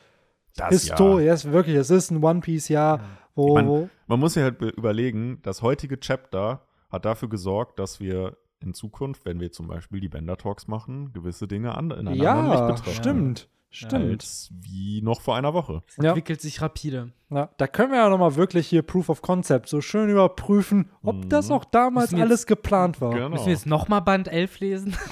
Das 0.55 0.69
Historie. 0.69 1.25
Jahr. 1.25 1.33
Es 1.35 1.45
ist 1.45 1.51
wirklich, 1.51 1.75
es 1.75 1.89
ist 1.89 2.11
ein 2.11 2.23
One 2.23 2.41
Piece-Jahr, 2.41 2.99
wo, 3.35 3.55
Man- 3.55 3.67
wo. 3.67 3.89
Man 4.07 4.19
muss 4.19 4.35
ja 4.35 4.43
halt 4.43 4.59
be- 4.59 4.69
überlegen, 4.69 5.39
das 5.41 5.61
heutige 5.63 5.99
Chapter 5.99 6.61
hat 6.91 7.05
dafür 7.05 7.27
gesorgt, 7.27 7.79
dass 7.79 7.99
wir 7.99 8.37
in 8.63 8.73
Zukunft, 8.73 9.25
wenn 9.25 9.39
wir 9.39 9.51
zum 9.51 9.67
Beispiel 9.67 9.99
die 9.99 10.09
Bender 10.09 10.37
Talks 10.37 10.67
machen, 10.67 11.13
gewisse 11.13 11.47
Dinge 11.47 11.75
an, 11.77 11.91
in 11.91 12.07
einem 12.07 12.21
anderen 12.21 12.45
Licht 12.47 12.59
Ja, 12.59 12.65
betrachten. 12.71 12.93
stimmt. 12.93 13.49
Stimmt. 13.75 14.03
Als 14.21 14.51
wie 14.61 15.01
noch 15.01 15.19
vor 15.21 15.35
einer 15.35 15.55
Woche. 15.55 15.81
Es 15.87 15.97
Ja. 15.97 16.09
entwickelt 16.09 16.39
sich 16.41 16.61
rapide. 16.61 17.11
Ja, 17.31 17.49
da 17.57 17.65
können 17.65 17.91
wir 17.91 17.97
ja 17.97 18.09
nochmal 18.09 18.35
wirklich 18.35 18.67
hier 18.67 18.83
Proof 18.83 19.09
of 19.09 19.23
Concept 19.23 19.67
so 19.67 19.81
schön 19.81 20.09
überprüfen, 20.11 20.91
ob 21.01 21.15
Mhm. 21.25 21.29
das 21.29 21.49
auch 21.49 21.65
damals 21.65 22.11
wir 22.11 22.21
alles 22.21 22.45
geplant 22.45 23.01
war. 23.01 23.09
Genau. 23.15 23.29
Müssen 23.29 23.47
wir 23.47 23.53
jetzt 23.53 23.65
nochmal 23.65 24.01
Band 24.01 24.27
11 24.27 24.59
lesen? 24.59 24.95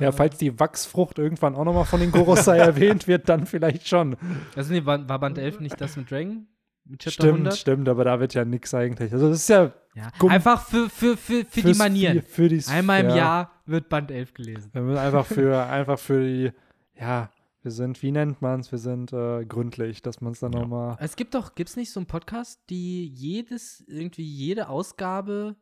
Ja, 0.00 0.12
falls 0.12 0.38
die 0.38 0.58
Wachsfrucht 0.58 1.18
irgendwann 1.18 1.54
auch 1.54 1.64
nochmal 1.64 1.84
von 1.84 2.00
den 2.00 2.10
Gorosei 2.12 2.58
erwähnt 2.58 3.06
wird, 3.08 3.28
dann 3.28 3.46
vielleicht 3.46 3.88
schon. 3.88 4.16
Also, 4.56 4.72
nee, 4.72 4.84
war, 4.84 5.08
war 5.08 5.18
Band 5.18 5.38
11 5.38 5.60
nicht 5.60 5.80
das 5.80 5.96
mit 5.96 6.10
Dragon? 6.10 6.46
Mit 6.84 7.00
Chapter 7.00 7.10
Stimmt, 7.12 7.32
100? 7.38 7.56
stimmt, 7.56 7.88
aber 7.88 8.04
da 8.04 8.18
wird 8.20 8.34
ja 8.34 8.44
nichts 8.44 8.74
eigentlich. 8.74 9.12
Also 9.12 9.28
das 9.28 9.38
ist 9.38 9.48
ja 9.48 9.72
Ja. 9.94 10.10
Einfach 10.28 10.66
für, 10.66 10.88
für, 10.88 11.16
für, 11.16 11.44
für 11.44 11.62
die 11.62 11.74
Manieren. 11.74 12.22
Für, 12.22 12.28
für 12.28 12.48
die, 12.48 12.64
Einmal 12.68 13.00
im 13.02 13.10
ja. 13.10 13.16
Jahr 13.16 13.50
wird 13.66 13.88
Band 13.88 14.10
11 14.10 14.34
gelesen. 14.34 14.70
Wir 14.72 14.82
müssen 14.82 14.98
einfach 14.98 15.26
für, 15.26 15.64
einfach 15.66 15.98
für 15.98 16.24
die, 16.24 16.50
ja, 16.98 17.30
wir 17.62 17.70
sind, 17.70 18.02
wie 18.02 18.10
nennt 18.10 18.42
man 18.42 18.60
es? 18.60 18.72
Wir 18.72 18.78
sind 18.80 19.12
äh, 19.12 19.44
gründlich, 19.44 20.02
dass 20.02 20.20
man 20.20 20.32
es 20.32 20.40
dann 20.40 20.52
Ja. 20.52 20.60
nochmal. 20.60 20.96
Es 20.98 21.14
gibt 21.14 21.34
doch, 21.34 21.54
gibt 21.54 21.70
es 21.70 21.76
nicht 21.76 21.92
so 21.92 22.00
einen 22.00 22.06
Podcast, 22.06 22.60
die 22.70 23.06
jedes, 23.06 23.84
irgendwie 23.86 24.24
jede 24.24 24.68
Ausgabe 24.68 25.54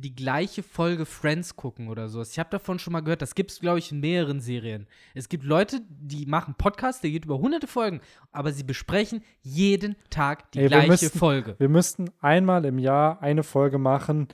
die 0.00 0.14
gleiche 0.14 0.62
Folge 0.62 1.04
Friends 1.06 1.56
gucken 1.56 1.88
oder 1.88 2.08
so. 2.08 2.22
Ich 2.22 2.38
habe 2.38 2.50
davon 2.50 2.78
schon 2.78 2.92
mal 2.92 3.00
gehört, 3.00 3.22
das 3.22 3.34
gibt 3.34 3.50
es, 3.50 3.60
glaube 3.60 3.78
ich, 3.78 3.92
in 3.92 4.00
mehreren 4.00 4.40
Serien. 4.40 4.86
Es 5.14 5.28
gibt 5.28 5.44
Leute, 5.44 5.80
die 5.88 6.26
machen 6.26 6.54
Podcasts, 6.56 7.00
der 7.00 7.10
geht 7.10 7.24
über 7.24 7.38
hunderte 7.38 7.66
Folgen, 7.66 8.00
aber 8.32 8.52
sie 8.52 8.64
besprechen 8.64 9.22
jeden 9.42 9.96
Tag 10.10 10.50
die 10.52 10.58
Ey, 10.58 10.64
wir 10.64 10.68
gleiche 10.70 10.88
müssten- 10.90 11.18
Folge. 11.18 11.54
Wir 11.58 11.68
müssten 11.68 12.10
einmal 12.20 12.64
im 12.64 12.78
Jahr 12.78 13.20
eine 13.22 13.42
Folge 13.42 13.78
machen. 13.78 14.28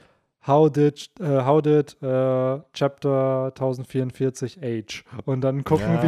How 0.47 0.71
did, 0.71 1.11
äh, 1.19 1.45
how 1.45 1.61
did 1.61 1.97
äh, 2.03 2.61
Chapter 2.73 3.47
1044 3.49 4.59
age? 4.63 5.05
Und 5.25 5.41
dann 5.41 5.65
gucken, 5.65 5.87
Ja. 5.87 6.03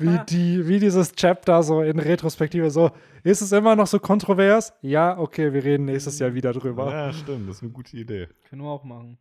wie, 0.00 0.06
wie, 0.06 0.18
die, 0.28 0.66
wie 0.66 0.80
dieses 0.80 1.12
Chapter 1.12 1.62
so 1.62 1.82
in 1.82 1.98
Retrospektive 2.00 2.70
so, 2.70 2.90
ist 3.22 3.42
es 3.42 3.52
immer 3.52 3.76
noch 3.76 3.86
so 3.86 4.00
kontrovers? 4.00 4.72
Ja, 4.82 5.16
okay, 5.18 5.52
wir 5.52 5.62
reden 5.62 5.84
nächstes 5.84 6.18
Jahr 6.18 6.34
wieder 6.34 6.52
drüber. 6.52 6.90
Ja, 6.90 7.12
stimmt, 7.12 7.48
das 7.48 7.56
ist 7.56 7.62
eine 7.62 7.70
gute 7.72 7.96
Idee. 7.96 8.28
Können 8.48 8.62
wir 8.62 8.70
auch 8.70 8.82
machen. 8.84 9.18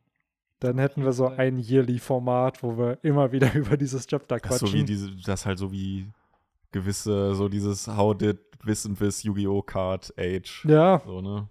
Dann 0.61 0.79
hätten 0.79 1.03
wir 1.03 1.11
so 1.13 1.27
ein 1.27 1.59
Yearly-Format, 1.59 2.63
wo 2.63 2.77
wir 2.77 2.97
immer 3.03 3.31
wieder 3.31 3.53
über 3.55 3.77
dieses 3.77 4.07
Chapter 4.07 4.37
Das, 4.39 4.51
ist 4.51 4.59
so 4.61 4.65
wie 4.67 4.69
quatschen. 4.71 4.85
diese, 4.87 5.11
das 5.25 5.45
halt 5.45 5.59
so 5.59 5.71
wie 5.71 6.07
gewisse, 6.71 7.35
so 7.35 7.47
dieses 7.49 7.87
How 7.87 8.15
did 8.17 8.37
this 8.65 8.85
and 8.85 8.97
this 8.97 9.21
Yu-Gi-Oh! 9.23 9.61
Card 9.61 10.11
age. 10.17 10.65
ja, 10.67 11.01
So, 11.05 11.21
ne? 11.21 11.47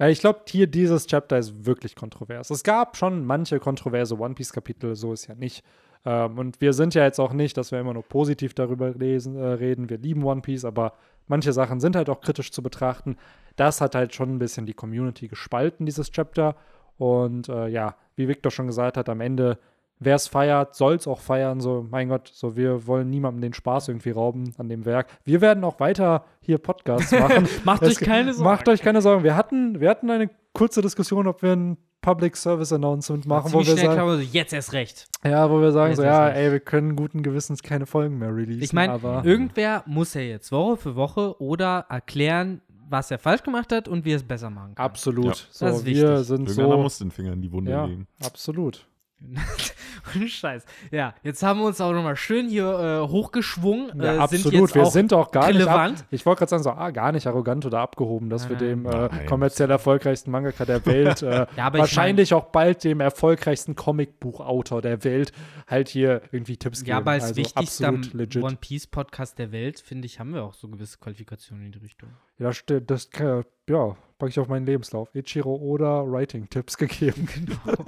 Ich 0.00 0.20
glaube, 0.20 0.40
hier 0.46 0.68
dieses 0.68 1.06
Chapter 1.06 1.38
ist 1.38 1.66
wirklich 1.66 1.96
kontrovers. 1.96 2.50
Es 2.50 2.62
gab 2.62 2.96
schon 2.96 3.24
manche 3.24 3.58
kontroverse 3.58 4.16
One 4.16 4.34
Piece-Kapitel, 4.34 4.94
so 4.94 5.12
ist 5.12 5.26
ja 5.26 5.34
nicht. 5.34 5.64
Ähm, 6.04 6.38
und 6.38 6.60
wir 6.60 6.72
sind 6.72 6.94
ja 6.94 7.02
jetzt 7.04 7.18
auch 7.18 7.32
nicht, 7.32 7.56
dass 7.56 7.72
wir 7.72 7.80
immer 7.80 7.94
nur 7.94 8.04
positiv 8.04 8.54
darüber 8.54 8.90
lesen, 8.90 9.36
äh, 9.36 9.44
reden. 9.44 9.90
Wir 9.90 9.98
lieben 9.98 10.22
One 10.22 10.40
Piece, 10.40 10.64
aber 10.64 10.92
manche 11.26 11.52
Sachen 11.52 11.80
sind 11.80 11.96
halt 11.96 12.08
auch 12.08 12.20
kritisch 12.20 12.52
zu 12.52 12.62
betrachten. 12.62 13.16
Das 13.56 13.80
hat 13.80 13.96
halt 13.96 14.14
schon 14.14 14.36
ein 14.36 14.38
bisschen 14.38 14.66
die 14.66 14.74
Community 14.74 15.26
gespalten, 15.26 15.84
dieses 15.84 16.12
Chapter. 16.12 16.54
Und 16.96 17.48
äh, 17.48 17.66
ja, 17.66 17.96
wie 18.14 18.28
Victor 18.28 18.52
schon 18.52 18.68
gesagt 18.68 18.96
hat, 18.96 19.08
am 19.08 19.20
Ende, 19.20 19.58
wer 20.00 20.14
es 20.16 20.28
feiert, 20.28 20.74
soll 20.74 20.94
es 20.94 21.06
auch 21.06 21.20
feiern. 21.20 21.60
So, 21.60 21.86
mein 21.90 22.08
Gott, 22.08 22.30
so 22.32 22.56
wir 22.56 22.86
wollen 22.86 23.10
niemandem 23.10 23.40
den 23.42 23.52
Spaß 23.54 23.88
irgendwie 23.88 24.10
rauben 24.10 24.52
an 24.58 24.68
dem 24.68 24.84
Werk. 24.84 25.08
Wir 25.24 25.40
werden 25.40 25.64
auch 25.64 25.80
weiter 25.80 26.24
hier 26.40 26.58
Podcasts 26.58 27.12
machen. 27.18 27.48
Macht 27.64 27.82
Es 27.82 27.96
euch 28.00 28.04
keine 28.06 28.32
Sorgen. 28.34 28.50
Macht 28.50 28.68
euch 28.68 28.80
keine 28.82 29.00
Sorgen. 29.02 29.24
Wir 29.24 29.36
hatten, 29.36 29.80
wir 29.80 29.88
hatten 29.90 30.10
eine 30.10 30.30
kurze 30.52 30.82
Diskussion, 30.82 31.26
ob 31.26 31.42
wir 31.42 31.52
ein 31.54 31.76
Public 32.00 32.36
Service 32.36 32.72
Announcement 32.72 33.26
machen, 33.26 33.52
wo 33.52 33.58
wir, 33.58 33.64
schnell 33.64 33.76
sagen, 33.78 33.92
klar, 33.94 34.16
so, 34.16 34.22
jetzt 34.22 34.52
erst 34.52 34.72
recht. 34.72 35.08
ja, 35.24 35.50
wo 35.50 35.60
wir 35.60 35.72
sagen, 35.72 35.90
Jetzt 35.90 35.96
so, 35.98 36.04
ja, 36.04 36.28
ey, 36.28 36.52
wir 36.52 36.60
können 36.60 36.94
guten 36.94 37.24
Gewissens 37.24 37.60
keine 37.62 37.86
Folgen 37.86 38.18
mehr 38.18 38.34
releasen. 38.34 38.62
Ich 38.62 38.72
meine, 38.72 38.92
aber 38.92 39.24
irgendwer 39.24 39.82
muss 39.86 40.14
ja 40.14 40.20
jetzt 40.20 40.52
Woche 40.52 40.76
für 40.76 40.94
Woche 40.96 41.40
oder 41.42 41.86
erklären, 41.88 42.62
was 42.88 43.10
er 43.10 43.18
falsch 43.18 43.42
gemacht 43.42 43.72
hat 43.72 43.88
und 43.88 44.04
wie 44.04 44.12
er 44.12 44.16
es 44.16 44.22
besser 44.22 44.48
machen 44.48 44.76
kann. 44.76 44.84
absolut. 44.86 45.26
Ja. 45.26 45.34
So, 45.50 45.66
Das 45.66 45.76
ist 45.78 45.86
wir 45.86 46.18
sind 46.22 46.48
Irgendeiner 46.48 46.76
so. 46.76 46.82
muss 46.82 46.98
den 46.98 47.10
Finger 47.10 47.32
in 47.32 47.42
die 47.42 47.50
Wunde 47.52 47.72
Ja, 47.72 47.84
legen. 47.84 48.06
absolut. 48.24 48.86
Ohne 50.14 50.28
Scheiß. 50.28 50.64
Ja, 50.90 51.14
jetzt 51.22 51.42
haben 51.42 51.60
wir 51.60 51.66
uns 51.66 51.80
auch 51.80 51.92
nochmal 51.92 52.16
schön 52.16 52.48
hier 52.48 53.02
äh, 53.04 53.08
hochgeschwungen. 53.08 54.00
Ja, 54.00 54.24
äh, 54.24 54.28
sind 54.28 54.46
absolut. 54.46 54.52
jetzt 54.52 54.74
wir 54.74 54.82
auch 54.84 54.92
sind 54.92 55.12
auch 55.12 55.30
gar 55.32 55.48
relevant. 55.48 55.92
nicht. 55.92 56.02
Ab, 56.02 56.08
ich 56.10 56.26
wollte 56.26 56.38
gerade 56.40 56.50
sagen, 56.50 56.62
so, 56.62 56.70
ah, 56.70 56.90
gar 56.90 57.10
nicht 57.10 57.26
arrogant 57.26 57.66
oder 57.66 57.80
abgehoben, 57.80 58.30
dass 58.30 58.48
wir 58.48 58.56
Nein, 58.56 58.84
dem 58.84 58.86
äh, 58.86 59.26
kommerziell 59.26 59.70
erfolgreichsten 59.70 60.30
Mangaka 60.30 60.64
der 60.64 60.84
Welt, 60.86 61.22
äh, 61.22 61.46
Ja, 61.56 61.66
aber 61.66 61.78
ich 61.78 61.80
wahrscheinlich 61.80 62.32
auch 62.32 62.46
bald 62.46 62.84
dem 62.84 63.00
erfolgreichsten 63.00 63.74
Comicbuchautor 63.74 64.82
der 64.82 65.02
Welt, 65.02 65.32
halt 65.66 65.88
hier 65.88 66.22
irgendwie 66.30 66.56
Tipps 66.56 66.80
geben. 66.80 66.90
Ja, 66.90 66.98
aber 66.98 67.12
als 67.12 67.24
also 67.24 67.36
wichtigster 67.36 67.88
absolut 67.88 68.14
legit. 68.14 68.42
One 68.42 68.58
Piece 68.60 68.86
Podcast 68.86 69.38
der 69.38 69.50
Welt, 69.50 69.80
finde 69.80 70.06
ich, 70.06 70.20
haben 70.20 70.32
wir 70.32 70.44
auch 70.44 70.54
so 70.54 70.68
gewisse 70.68 70.98
Qualifikationen 70.98 71.66
in 71.66 71.72
die 71.72 71.78
Richtung. 71.78 72.10
Ja, 72.38 72.52
stimmt. 72.52 72.88
Das 72.90 73.10
kann, 73.10 73.44
ja, 73.68 73.96
packe 74.18 74.30
ich 74.30 74.38
auf 74.40 74.48
meinen 74.48 74.66
Lebenslauf. 74.66 75.08
Ichiro 75.14 75.54
Oda 75.54 76.02
Writing-Tipps 76.06 76.76
gegeben. 76.76 77.28
Genau. 77.34 77.84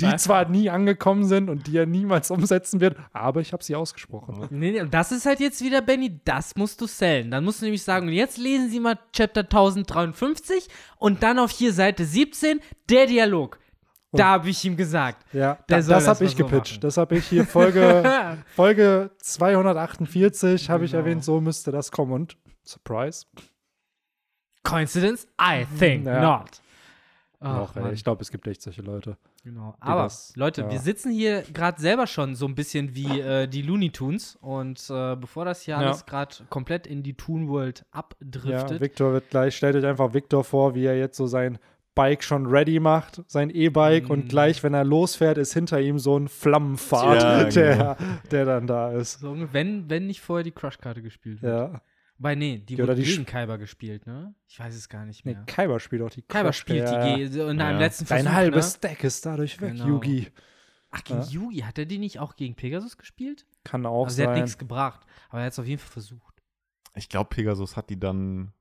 die 0.00 0.16
zwar 0.18 0.48
nie 0.48 0.70
angekommen 0.70 1.24
sind 1.24 1.48
und 1.50 1.66
die 1.66 1.76
er 1.78 1.86
niemals 1.86 2.30
umsetzen 2.30 2.80
wird, 2.80 2.96
aber 3.12 3.40
ich 3.40 3.52
habe 3.52 3.64
sie 3.64 3.74
ausgesprochen. 3.74 4.46
Nee, 4.50 4.70
nee, 4.72 4.80
und 4.80 4.92
das 4.94 5.10
ist 5.10 5.26
halt 5.26 5.40
jetzt 5.40 5.62
wieder, 5.64 5.80
Benny, 5.82 6.20
das 6.24 6.54
musst 6.54 6.80
du 6.80 6.86
sellen. 6.86 7.30
Dann 7.32 7.42
musst 7.44 7.60
du 7.60 7.64
nämlich 7.64 7.82
sagen, 7.82 8.06
und 8.06 8.12
jetzt 8.12 8.38
lesen 8.38 8.70
Sie 8.70 8.78
mal 8.78 8.98
Chapter 9.12 9.40
1053 9.40 10.68
und 10.98 11.22
dann 11.24 11.38
auf 11.40 11.50
hier 11.50 11.72
Seite 11.72 12.04
17 12.04 12.60
der 12.88 13.06
Dialog. 13.06 13.58
da 14.12 14.26
habe 14.26 14.48
ich 14.50 14.64
ihm 14.64 14.76
gesagt. 14.76 15.24
Ja, 15.32 15.54
Der 15.68 15.78
da, 15.78 15.82
soll 15.82 15.94
das 15.94 16.04
das 16.04 16.14
habe 16.16 16.24
ich 16.24 16.36
so 16.36 16.44
gepitcht. 16.44 16.72
machen. 16.74 16.80
das 16.82 16.96
habe 16.96 17.16
ich 17.16 17.26
hier 17.26 17.44
Folge, 17.44 18.38
Folge 18.54 19.10
248 19.18 20.70
habe 20.70 20.84
ich 20.84 20.92
Genau. 20.92 21.02
erwähnt, 21.02 21.24
so 21.24 21.40
müsste 21.40 21.72
das 21.72 21.90
kommen. 21.90 22.12
Und 22.12 22.36
Surprise. 22.62 23.26
Coincidence? 24.64 25.26
I 25.40 25.64
think 25.78 26.06
Ja. 26.06 26.20
not. 26.20 26.60
Ach, 27.46 27.74
Mann. 27.74 27.92
ich 27.92 28.02
glaube, 28.02 28.22
es 28.22 28.30
gibt 28.30 28.46
echt 28.48 28.62
solche 28.62 28.80
Leute. 28.80 29.18
Genau. 29.44 29.74
Aber 29.78 30.04
das- 30.04 30.34
Leute, 30.34 30.62
ja. 30.62 30.70
wir 30.70 30.78
sitzen 30.80 31.12
hier 31.12 31.42
gerade 31.52 31.78
selber 31.78 32.06
schon 32.06 32.34
so 32.34 32.46
ein 32.46 32.54
bisschen 32.54 32.94
wie 32.94 33.20
äh, 33.20 33.46
die 33.46 33.60
Looney 33.60 33.90
Tunes 33.90 34.36
und 34.40 34.78
äh, 34.88 35.14
bevor 35.16 35.44
das 35.44 35.60
hier 35.60 35.74
Ja. 35.74 35.80
alles 35.80 36.06
gerade 36.06 36.34
komplett 36.48 36.86
in 36.86 37.02
die 37.02 37.12
Toon 37.14 37.48
World 37.48 37.80
Ja, 37.80 37.98
abdriftet, 38.00 38.80
Victor 38.80 39.12
wird 39.12 39.28
gleich, 39.28 39.54
stellt 39.54 39.76
euch 39.76 39.84
einfach 39.84 40.14
Victor 40.14 40.42
vor, 40.42 40.74
wie 40.74 40.86
er 40.86 40.96
jetzt 40.96 41.18
so 41.18 41.26
sein 41.26 41.58
Bike 41.94 42.24
schon 42.24 42.46
ready 42.46 42.80
macht, 42.80 43.22
sein 43.28 43.50
E-Bike, 43.50 44.08
Mm. 44.08 44.12
und 44.12 44.28
gleich, 44.30 44.62
wenn 44.64 44.72
er 44.74 44.82
losfährt, 44.84 45.36
ist 45.36 45.52
hinter 45.52 45.80
ihm 45.80 45.98
so 45.98 46.16
ein 46.18 46.28
Flammenpfad, 46.28 47.22
Ja, 47.22 47.44
der, 47.50 47.76
genau. 47.76 47.96
der 48.30 48.44
dann 48.46 48.66
da 48.66 48.90
ist. 48.92 49.20
so, 49.20 49.36
wenn, 49.52 49.90
wenn 49.90 50.06
nicht 50.06 50.22
vorher 50.22 50.42
die 50.44 50.50
Crush-Karte 50.52 51.02
gespielt 51.02 51.42
wird. 51.42 51.52
Ja. 51.72 51.80
Wobei, 52.18 52.34
nee, 52.36 52.58
die 52.58 52.74
oder 52.76 52.88
wurde 52.88 53.02
die 53.02 53.10
gegen 53.10 53.26
Kaiba 53.26 53.56
gespielt, 53.56 54.06
ne? 54.06 54.34
Ich 54.46 54.58
weiß 54.60 54.74
es 54.74 54.88
gar 54.88 55.04
nicht 55.04 55.24
Nee, 55.26 55.34
mehr. 55.34 55.42
Kaiba 55.46 55.80
spielt 55.80 56.02
auch 56.02 56.10
die 56.10 56.22
Kaiba 56.22 56.50
Crush- 56.50 56.58
spielt 56.58 56.88
ja. 56.88 57.16
die 57.16 57.28
G 57.28 57.40
in 57.40 57.48
einem 57.50 57.58
Ja. 57.58 57.78
letzten 57.78 58.06
Versuch, 58.06 58.24
Dein 58.24 58.32
halbes 58.34 58.66
ne? 58.66 58.76
Stack 58.78 59.04
ist 59.04 59.26
dadurch 59.26 59.60
weg, 59.60 59.72
Genau. 59.72 59.86
Yugi. 59.86 60.28
Ach, 60.90 61.02
gegen 61.02 61.20
Ja. 61.22 61.26
Yugi, 61.26 61.58
hat 61.60 61.76
er 61.78 61.86
die 61.86 61.98
nicht 61.98 62.20
auch 62.20 62.36
gegen 62.36 62.54
Pegasus 62.54 62.96
gespielt? 62.96 63.46
Kann 63.64 63.84
auch 63.84 64.04
Also, 64.04 64.16
sie 64.16 64.22
hat 64.22 64.30
sein. 64.34 64.42
nichts 64.42 64.58
gebracht, 64.58 65.00
aber 65.28 65.40
er 65.40 65.46
hat 65.46 65.52
es 65.54 65.58
auf 65.58 65.66
jeden 65.66 65.80
Fall 65.80 65.90
versucht. 65.92 66.40
Ich 66.94 67.08
glaube, 67.08 67.30
Pegasus 67.30 67.76
hat 67.76 67.90
die 67.90 67.98
dann 67.98 68.52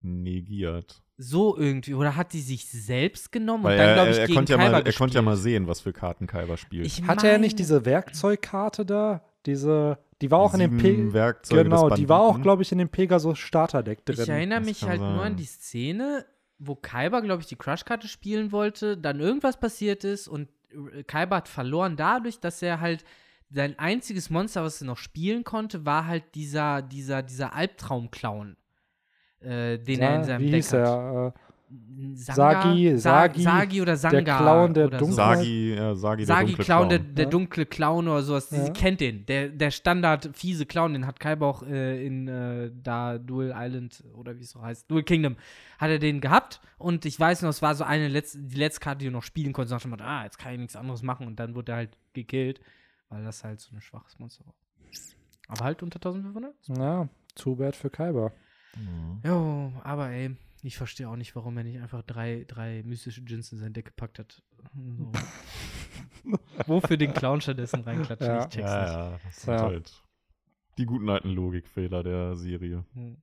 negiert. 0.00 1.02
So 1.18 1.56
irgendwie, 1.56 1.94
oder 1.94 2.14
hat 2.14 2.32
die 2.34 2.40
sich 2.40 2.68
selbst 2.70 3.32
genommen 3.32 3.64
Weil 3.64 3.72
und 3.72 3.78
dann, 3.78 3.88
er, 3.88 3.94
glaube 3.94 4.10
ich, 4.10 4.16
er, 4.16 4.22
er, 4.22 4.26
gegen 4.26 4.36
konnte 4.36 4.52
ja 4.52 4.58
mal, 4.58 4.64
er 4.74 4.82
gespielt. 4.82 4.98
konnte 4.98 5.14
ja 5.16 5.22
mal 5.22 5.36
sehen, 5.36 5.66
was 5.66 5.80
für 5.80 5.92
Karten 5.92 6.26
Kaiba 6.26 6.56
spielt. 6.56 6.86
Ich 6.86 7.02
Hatte 7.04 7.28
er 7.28 7.38
nicht 7.38 7.58
diese 7.58 7.84
Werkzeugkarte 7.84 8.84
da? 8.84 9.24
Diese, 9.46 9.98
die 10.22 10.30
war 10.30 10.38
auch 10.38 10.54
in 10.54 10.60
dem 10.60 10.78
Pe 10.78 11.12
Werkzeuge 11.12 11.64
Genau, 11.64 11.90
die 11.90 12.08
war 12.08 12.20
auch, 12.20 12.40
glaube 12.40 12.62
ich, 12.62 12.72
in 12.72 12.78
dem 12.78 12.88
Pegasus 12.88 13.38
Starterdeck 13.38 14.04
drin. 14.04 14.20
Ich 14.20 14.28
erinnere 14.28 14.60
mich 14.60 14.82
halt 14.82 15.00
nur 15.00 15.10
an 15.10 15.18
sein. 15.18 15.36
die 15.36 15.44
Szene, 15.44 16.26
wo 16.58 16.74
Kaiba, 16.74 17.20
glaube 17.20 17.42
ich, 17.42 17.48
die 17.48 17.56
Crush-Karte 17.56 18.08
spielen 18.08 18.50
wollte, 18.52 18.96
dann 18.96 19.20
irgendwas 19.20 19.58
passiert 19.58 20.04
ist 20.04 20.28
und 20.28 20.48
Kaiba 21.06 21.36
hat 21.36 21.48
verloren 21.48 21.96
dadurch, 21.96 22.40
dass 22.40 22.62
er 22.62 22.80
halt 22.80 23.04
sein 23.50 23.78
einziges 23.78 24.30
Monster, 24.30 24.64
was 24.64 24.80
er 24.80 24.86
noch 24.86 24.96
spielen 24.96 25.44
konnte, 25.44 25.86
war 25.86 26.06
halt 26.06 26.34
dieser, 26.34 26.82
dieser, 26.82 27.22
dieser 27.22 27.54
Albtraum-Clown, 27.54 28.56
äh, 29.40 29.78
den 29.78 30.00
er 30.00 30.16
in 30.16 30.24
seinem 30.24 30.42
wie 30.42 30.50
Deck 30.50 30.56
hieß 30.56 30.72
hat. 30.72 30.80
er? 30.80 31.34
Äh, 31.34 31.45
Sanga? 32.14 32.62
Sagi- 32.62 32.96
Sa- 32.96 33.10
Sagi, 33.10 33.42
Sagi 33.42 33.82
oder 33.82 33.96
Sanga. 33.96 34.38
Clown, 34.38 34.72
der 34.74 34.86
oder 34.86 34.98
Dunkel- 34.98 35.10
so. 35.10 35.16
Sagi, 35.16 35.74
ja, 35.74 35.94
Sagi, 35.96 36.24
der 36.24 36.26
Sagi 36.36 36.46
dunkle 36.46 36.64
Clown, 36.64 36.88
der, 36.88 36.98
Clown. 37.00 37.14
der 37.16 37.24
Ja. 37.24 37.30
dunkle 37.30 37.66
Clown 37.66 38.08
oder 38.08 38.22
sowas. 38.22 38.50
Ja. 38.52 38.64
Sie 38.64 38.72
kennt 38.72 39.00
den. 39.00 39.26
Der, 39.26 39.48
der 39.48 39.70
Standard 39.72 40.30
fiese 40.34 40.64
Clown, 40.66 40.92
den 40.92 41.06
hat 41.06 41.18
Kaiba 41.18 41.44
auch 41.46 41.62
äh, 41.64 42.06
in 42.06 42.28
äh, 42.28 42.70
da 42.72 43.18
Duel 43.18 43.52
Island 43.56 44.04
oder 44.14 44.36
wie 44.38 44.42
es 44.42 44.50
so 44.50 44.62
heißt, 44.62 44.88
Duel 44.90 45.02
Kingdom, 45.02 45.36
hat 45.78 45.90
er 45.90 45.98
den 45.98 46.20
gehabt. 46.20 46.60
Und 46.78 47.04
ich 47.04 47.18
weiß 47.18 47.42
noch, 47.42 47.50
es 47.50 47.62
war 47.62 47.74
so 47.74 47.82
eine 47.84 48.06
letzte, 48.08 48.38
die 48.38 48.56
letzte 48.58 48.80
Karte, 48.80 48.98
die 49.00 49.06
du 49.06 49.10
noch 49.12 49.22
spielen 49.24 49.52
konntest. 49.52 49.84
Und 49.84 49.90
dann 49.90 50.00
ah, 50.02 50.22
jetzt 50.24 50.38
kann 50.38 50.52
ich 50.52 50.58
nichts 50.60 50.76
anderes 50.76 51.02
machen. 51.02 51.26
Und 51.26 51.40
dann 51.40 51.54
wurde 51.56 51.72
er 51.72 51.76
halt 51.76 51.96
gekillt, 52.12 52.60
weil 53.08 53.24
das 53.24 53.42
halt 53.42 53.60
so 53.60 53.74
ein 53.74 53.80
schwaches 53.80 54.18
Monster 54.20 54.46
war. 54.46 54.54
Aber 55.48 55.64
halt 55.64 55.82
unter 55.82 55.96
1500? 55.96 56.54
ja, 56.76 57.08
too 57.34 57.56
bad 57.56 57.74
für 57.74 57.90
Kaiba. 57.90 58.30
Mhm. 58.76 59.20
Jo, 59.24 59.72
aber 59.84 60.10
ey, 60.10 60.36
ich 60.66 60.76
verstehe 60.76 61.08
auch 61.08 61.16
nicht, 61.16 61.34
warum 61.36 61.56
er 61.56 61.64
nicht 61.64 61.78
einfach 61.80 62.02
drei, 62.02 62.44
drei 62.46 62.82
mystische 62.84 63.22
Djinns 63.22 63.52
in 63.52 63.58
sein 63.58 63.72
Deck 63.72 63.86
gepackt 63.86 64.18
hat. 64.18 64.42
So. 64.74 65.12
Wofür 66.66 66.96
den 66.96 67.12
Clown 67.14 67.40
stattdessen 67.40 67.80
reinklatschen? 67.82 68.26
Ja. 68.26 68.38
Ich 68.40 68.44
check's 68.48 68.56
nicht. 68.56 68.64
Ja, 68.66 69.10
ja, 69.12 69.20
das 69.24 69.42
sind 69.42 69.54
Ja. 69.54 69.62
halt 69.62 70.02
die 70.78 70.84
guten 70.86 71.08
alten 71.08 71.30
Logikfehler 71.30 72.02
der 72.02 72.34
Serie. 72.36 72.84
Hm. 72.94 73.16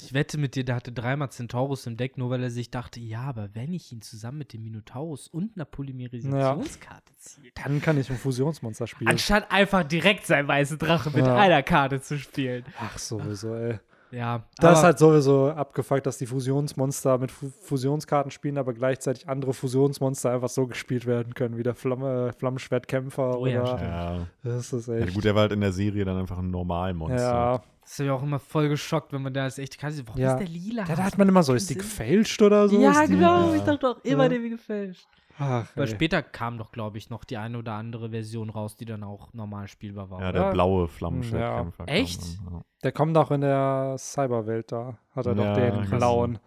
Ich 0.00 0.12
wette 0.12 0.38
mit 0.38 0.54
dir, 0.54 0.64
der 0.64 0.76
hatte 0.76 0.92
dreimal 0.92 1.30
Centaurus 1.32 1.86
im 1.86 1.96
Deck, 1.96 2.18
nur 2.18 2.30
weil 2.30 2.42
er 2.42 2.50
sich 2.50 2.70
dachte, 2.70 3.00
ja, 3.00 3.22
aber 3.22 3.54
wenn 3.56 3.72
ich 3.72 3.90
ihn 3.90 4.00
zusammen 4.00 4.38
mit 4.38 4.52
dem 4.52 4.62
Minotaurus 4.62 5.26
und 5.26 5.56
einer 5.56 5.64
Polymerisationskarte 5.64 7.16
ziehe, 7.16 7.50
Dann 7.64 7.80
kann 7.82 7.98
ich 7.98 8.08
ein 8.08 8.16
Fusionsmonster 8.16 8.86
spielen. 8.86 9.08
anstatt 9.10 9.50
einfach 9.50 9.82
direkt 9.82 10.26
sein 10.26 10.46
weiße 10.46 10.78
Drache 10.78 11.10
mit 11.10 11.26
Ja. 11.26 11.36
einer 11.36 11.62
Karte 11.64 12.00
zu 12.00 12.16
spielen. 12.18 12.64
Ach, 12.78 12.96
sowieso, 12.98 13.54
ey. 13.56 13.80
Ja, 14.10 14.42
Da 14.58 14.72
ist 14.72 14.82
halt 14.82 14.98
sowieso 14.98 15.50
abgefuckt, 15.50 16.06
dass 16.06 16.16
die 16.18 16.26
Fusionsmonster 16.26 17.18
mit 17.18 17.30
Fu 17.30 17.50
Fusionskarten 17.62 18.30
spielen, 18.30 18.56
aber 18.58 18.72
gleichzeitig 18.72 19.28
andere 19.28 19.52
Fusionsmonster 19.52 20.30
einfach 20.32 20.48
so 20.48 20.66
gespielt 20.66 21.04
werden 21.06 21.34
können, 21.34 21.56
wie 21.58 21.62
der 21.62 21.74
Flamme, 21.74 22.32
Flammenschwertkämpfer 22.38 23.38
Oh 23.38 23.46
ja, 23.46 23.62
oder. 23.62 23.82
Ja. 23.82 24.26
das 24.42 24.72
ist 24.72 24.88
ja. 24.88 24.94
echt. 24.96 25.14
Gut, 25.14 25.24
der 25.24 25.34
war 25.34 25.42
halt 25.42 25.52
in 25.52 25.60
der 25.60 25.72
Serie 25.72 26.04
dann 26.04 26.16
einfach 26.16 26.38
ein 26.38 26.50
Normalmonster. 26.50 27.18
ja. 27.22 27.62
Das 27.82 27.98
ist 27.98 28.04
ja 28.06 28.12
auch 28.12 28.22
immer 28.22 28.38
voll 28.38 28.68
geschockt, 28.68 29.14
wenn 29.14 29.22
man 29.22 29.32
da 29.32 29.44
als 29.44 29.58
echte 29.58 29.78
Karte 29.78 30.02
Warum 30.06 30.20
Ja. 30.20 30.32
ist 30.34 30.40
der 30.40 30.48
lila? 30.48 30.84
ja, 30.86 30.94
da 30.94 31.04
hat 31.04 31.16
man 31.16 31.26
immer 31.26 31.42
so, 31.42 31.54
ist 31.54 31.70
die 31.70 31.74
gefälscht 31.74 32.40
oder 32.42 32.68
so? 32.68 32.78
Ja, 32.78 32.90
Ist 33.02 33.08
genau. 33.10 33.48
Ja. 33.50 33.54
Ich 33.56 33.62
dachte 33.62 33.88
auch 33.88 34.04
immer, 34.04 34.24
Ja. 34.24 34.28
der 34.28 34.42
wie 34.42 34.50
gefälscht. 34.50 35.06
Ach, 35.38 35.66
Aber 35.74 35.84
ey. 35.84 35.88
später 35.88 36.22
kam 36.22 36.58
doch, 36.58 36.72
glaube 36.72 36.98
ich, 36.98 37.10
noch 37.10 37.24
die 37.24 37.36
eine 37.36 37.58
oder 37.58 37.74
andere 37.74 38.10
Version 38.10 38.50
raus, 38.50 38.76
die 38.76 38.84
dann 38.84 39.04
auch 39.04 39.32
normal 39.32 39.68
spielbar 39.68 40.10
war. 40.10 40.20
Ja, 40.20 40.30
oder? 40.30 40.42
der 40.44 40.50
blaue 40.52 40.88
Flammenschwertkämpfer. 40.88 41.86
kam 41.86 41.94
Echt? 41.94 42.20
dann, 42.44 42.54
ja. 42.54 42.60
Der 42.82 42.92
kommt 42.92 43.16
auch 43.16 43.30
in 43.30 43.40
der 43.42 43.94
Cyberwelt 43.98 44.72
da. 44.72 44.98
Hat 45.14 45.26
er 45.26 45.34
Ja, 45.36 45.54
doch 45.54 45.80
den 45.80 45.90
blauen. 45.90 46.38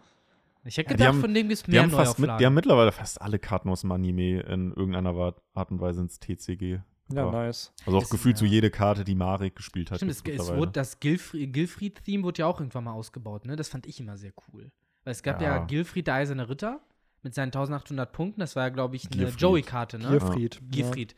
Ich 0.64 0.76
hätte 0.76 0.90
Ja, 0.90 0.96
die 0.96 0.98
gedacht, 0.98 1.08
haben- 1.14 1.20
von 1.20 1.34
dem 1.34 1.48
gibt 1.48 1.58
es 1.58 1.62
Die 1.64 1.70
mehr 1.72 1.82
haben, 1.82 1.90
fast 1.90 2.18
mit, 2.18 2.30
die 2.38 2.46
haben 2.46 2.54
mittlerweile 2.54 2.92
fast 2.92 3.20
alle 3.20 3.38
Karten 3.38 3.68
aus 3.68 3.80
dem 3.80 3.90
Anime 3.92 4.40
in 4.42 4.72
irgendeiner 4.72 5.34
Art 5.54 5.70
und 5.72 5.80
Weise 5.80 6.02
ins 6.02 6.20
TCG. 6.20 6.80
Ja, 7.12 7.30
nice. 7.30 7.72
Also 7.84 7.98
auch 7.98 8.02
Ist- 8.02 8.10
gefühlt 8.10 8.38
so 8.38 8.44
ja. 8.44 8.52
jede 8.52 8.70
Karte, 8.70 9.02
die 9.04 9.14
Marek 9.16 9.56
gespielt 9.56 9.90
hat. 9.90 9.98
Stimmt, 9.98 10.12
es, 10.12 10.22
es 10.24 10.54
wurde 10.54 10.70
das 10.72 11.00
Gilfried- 11.00 11.52
Gilfried-Theme 11.52 12.22
wurde 12.22 12.38
ja 12.40 12.46
auch 12.46 12.60
irgendwann 12.60 12.84
mal 12.84 12.92
ausgebaut, 12.92 13.44
ne? 13.44 13.56
Das 13.56 13.68
fand 13.68 13.86
ich 13.86 13.98
immer 14.00 14.16
sehr 14.16 14.32
cool. 14.52 14.70
Weil 15.04 15.10
es 15.12 15.22
gab 15.22 15.42
ja, 15.42 15.56
Ja. 15.56 15.64
Gilfried, 15.64 16.06
der 16.06 16.14
eiserne 16.14 16.48
Ritter, 16.48 16.80
mit 17.22 17.34
seinen 17.34 17.48
1800 17.48 18.12
Punkten. 18.12 18.40
Das 18.40 18.56
war 18.56 18.64
ja, 18.64 18.68
glaube 18.70 18.96
ich, 18.96 19.10
eine. 19.12 19.28
Joey-Karte, 19.28 19.98
ne? 19.98 20.08
Gierfried. 20.08 20.60
Gierfried. 20.70 21.14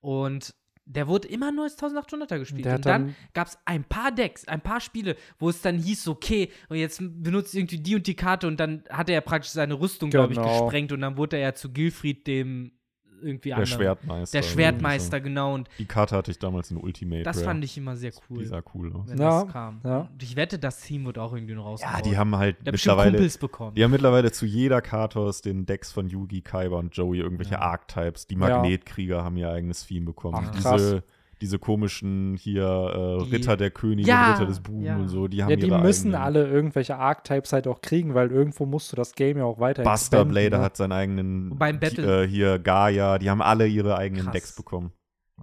Und 0.00 0.54
der 0.86 1.06
wurde 1.06 1.28
immer 1.28 1.52
nur 1.52 1.64
als 1.64 1.78
1800er 1.78 2.38
gespielt. 2.38 2.66
Und 2.66 2.84
dann, 2.86 3.06
dann- 3.06 3.14
gab 3.32 3.46
es 3.48 3.58
ein 3.64 3.84
paar 3.84 4.10
Decks, 4.10 4.48
ein 4.48 4.60
paar 4.60 4.80
Spiele, 4.80 5.14
wo 5.38 5.48
es 5.48 5.60
dann 5.62 5.78
hieß, 5.78 6.08
okay, 6.08 6.50
und 6.68 6.78
jetzt 6.78 6.98
benutzt 7.00 7.54
irgendwie 7.54 7.78
die 7.78 7.94
und 7.94 8.06
die 8.06 8.16
Karte 8.16 8.46
und 8.48 8.58
dann 8.58 8.82
hat 8.90 9.08
er 9.08 9.14
ja 9.16 9.20
praktisch 9.20 9.52
seine 9.52 9.78
Rüstung, 9.78 10.10
glaube 10.10 10.32
ich, 10.32 10.38
Genau. 10.38 10.64
gesprengt 10.64 10.90
und 10.92 11.00
dann 11.02 11.16
wurde 11.16 11.36
er 11.36 11.42
ja 11.42 11.54
zu 11.54 11.70
Gilfried 11.72 12.26
dem 12.26 12.72
irgendwie 13.22 13.50
der. 13.50 13.66
Schwertmeister. 13.66 14.38
Der 14.38 14.42
Schwertmeister, 14.46 15.20
genau. 15.20 15.54
Und 15.54 15.68
Die 15.78 15.84
Karte 15.84 16.16
hatte 16.16 16.30
ich 16.30 16.38
damals 16.38 16.70
in 16.70 16.76
Ultimate. 16.76 17.22
das 17.22 17.36
Rare. 17.38 17.46
fand 17.46 17.64
ich 17.64 17.76
immer 17.78 17.96
sehr 17.96 18.12
cool. 18.28 18.38
Die 18.38 18.44
sah 18.46 18.62
cool 18.74 18.92
aus. 18.92 19.08
wenn 19.10 19.18
Ja, 19.18 19.44
das 19.44 19.52
kam. 19.52 19.80
ja. 19.84 19.98
Und 20.12 20.22
ich 20.22 20.36
wette, 20.36 20.58
das 20.58 20.80
Team 20.80 21.04
wird 21.06 21.18
auch 21.18 21.32
irgendwie 21.32 21.54
noch 21.54 21.64
Ja, 21.64 21.68
rausgehauen. 21.70 22.02
die 22.04 22.18
haben 22.18 22.36
halt 22.36 22.56
bestimmt 22.58 22.72
mittlerweile. 22.74 23.10
Kumpels 23.12 23.38
bekommen. 23.38 23.74
Die 23.74 23.84
haben 23.84 23.90
mittlerweile 23.90 24.32
zu 24.32 24.46
jeder 24.46 24.80
Karte 24.82 25.20
aus 25.20 25.42
den 25.42 25.66
Decks 25.66 25.92
von 25.92 26.08
Yugi, 26.08 26.40
Kaiba 26.40 26.76
und 26.78 26.96
Joey 26.96 27.18
irgendwelche 27.20 27.52
Ja. 27.52 27.60
Archetypes. 27.60 28.26
Die 28.26 28.34
Ja. 28.34 28.40
Magnetkrieger 28.40 29.24
haben 29.24 29.36
ihr 29.36 29.50
eigenes 29.50 29.86
Theme 29.86 30.06
bekommen. 30.06 30.36
Ach, 30.40 30.52
krass. 30.60 30.76
diese, 30.82 31.04
diese 31.40 31.58
komischen 31.58 32.36
hier 32.36 33.18
äh, 33.20 33.24
Die- 33.24 33.36
Ritter 33.36 33.56
der 33.56 33.70
Könige, 33.70 34.08
Ja, 34.08 34.32
Ritter 34.32 34.46
des 34.46 34.60
Buben 34.60 34.82
ja. 34.84 34.96
und 34.96 35.08
so, 35.08 35.26
die 35.28 35.42
haben 35.42 35.50
Ja, 35.50 35.56
die 35.56 35.66
ihre 35.68 35.80
müssen 35.80 36.14
eigenen. 36.14 36.22
alle 36.22 36.46
irgendwelche 36.48 36.96
Archetypes 36.96 37.52
halt 37.52 37.66
auch 37.66 37.80
kriegen, 37.80 38.14
weil 38.14 38.30
irgendwo 38.30 38.66
musst 38.66 38.92
du 38.92 38.96
das 38.96 39.14
Game 39.14 39.38
ja 39.38 39.44
auch 39.44 39.58
weiter 39.58 39.82
Buster 39.82 40.24
Blader 40.24 40.58
ne? 40.58 40.64
hat 40.64 40.76
seinen 40.76 40.92
eigenen. 40.92 41.56
Beim 41.58 41.78
Battle- 41.80 42.24
Äh, 42.24 42.28
hier 42.28 42.58
Gaia, 42.58 43.18
die 43.18 43.30
haben 43.30 43.42
alle 43.42 43.66
ihre 43.66 43.96
eigenen 43.96 44.24
Krass. 44.24 44.32
Decks 44.32 44.56
bekommen. 44.56 44.92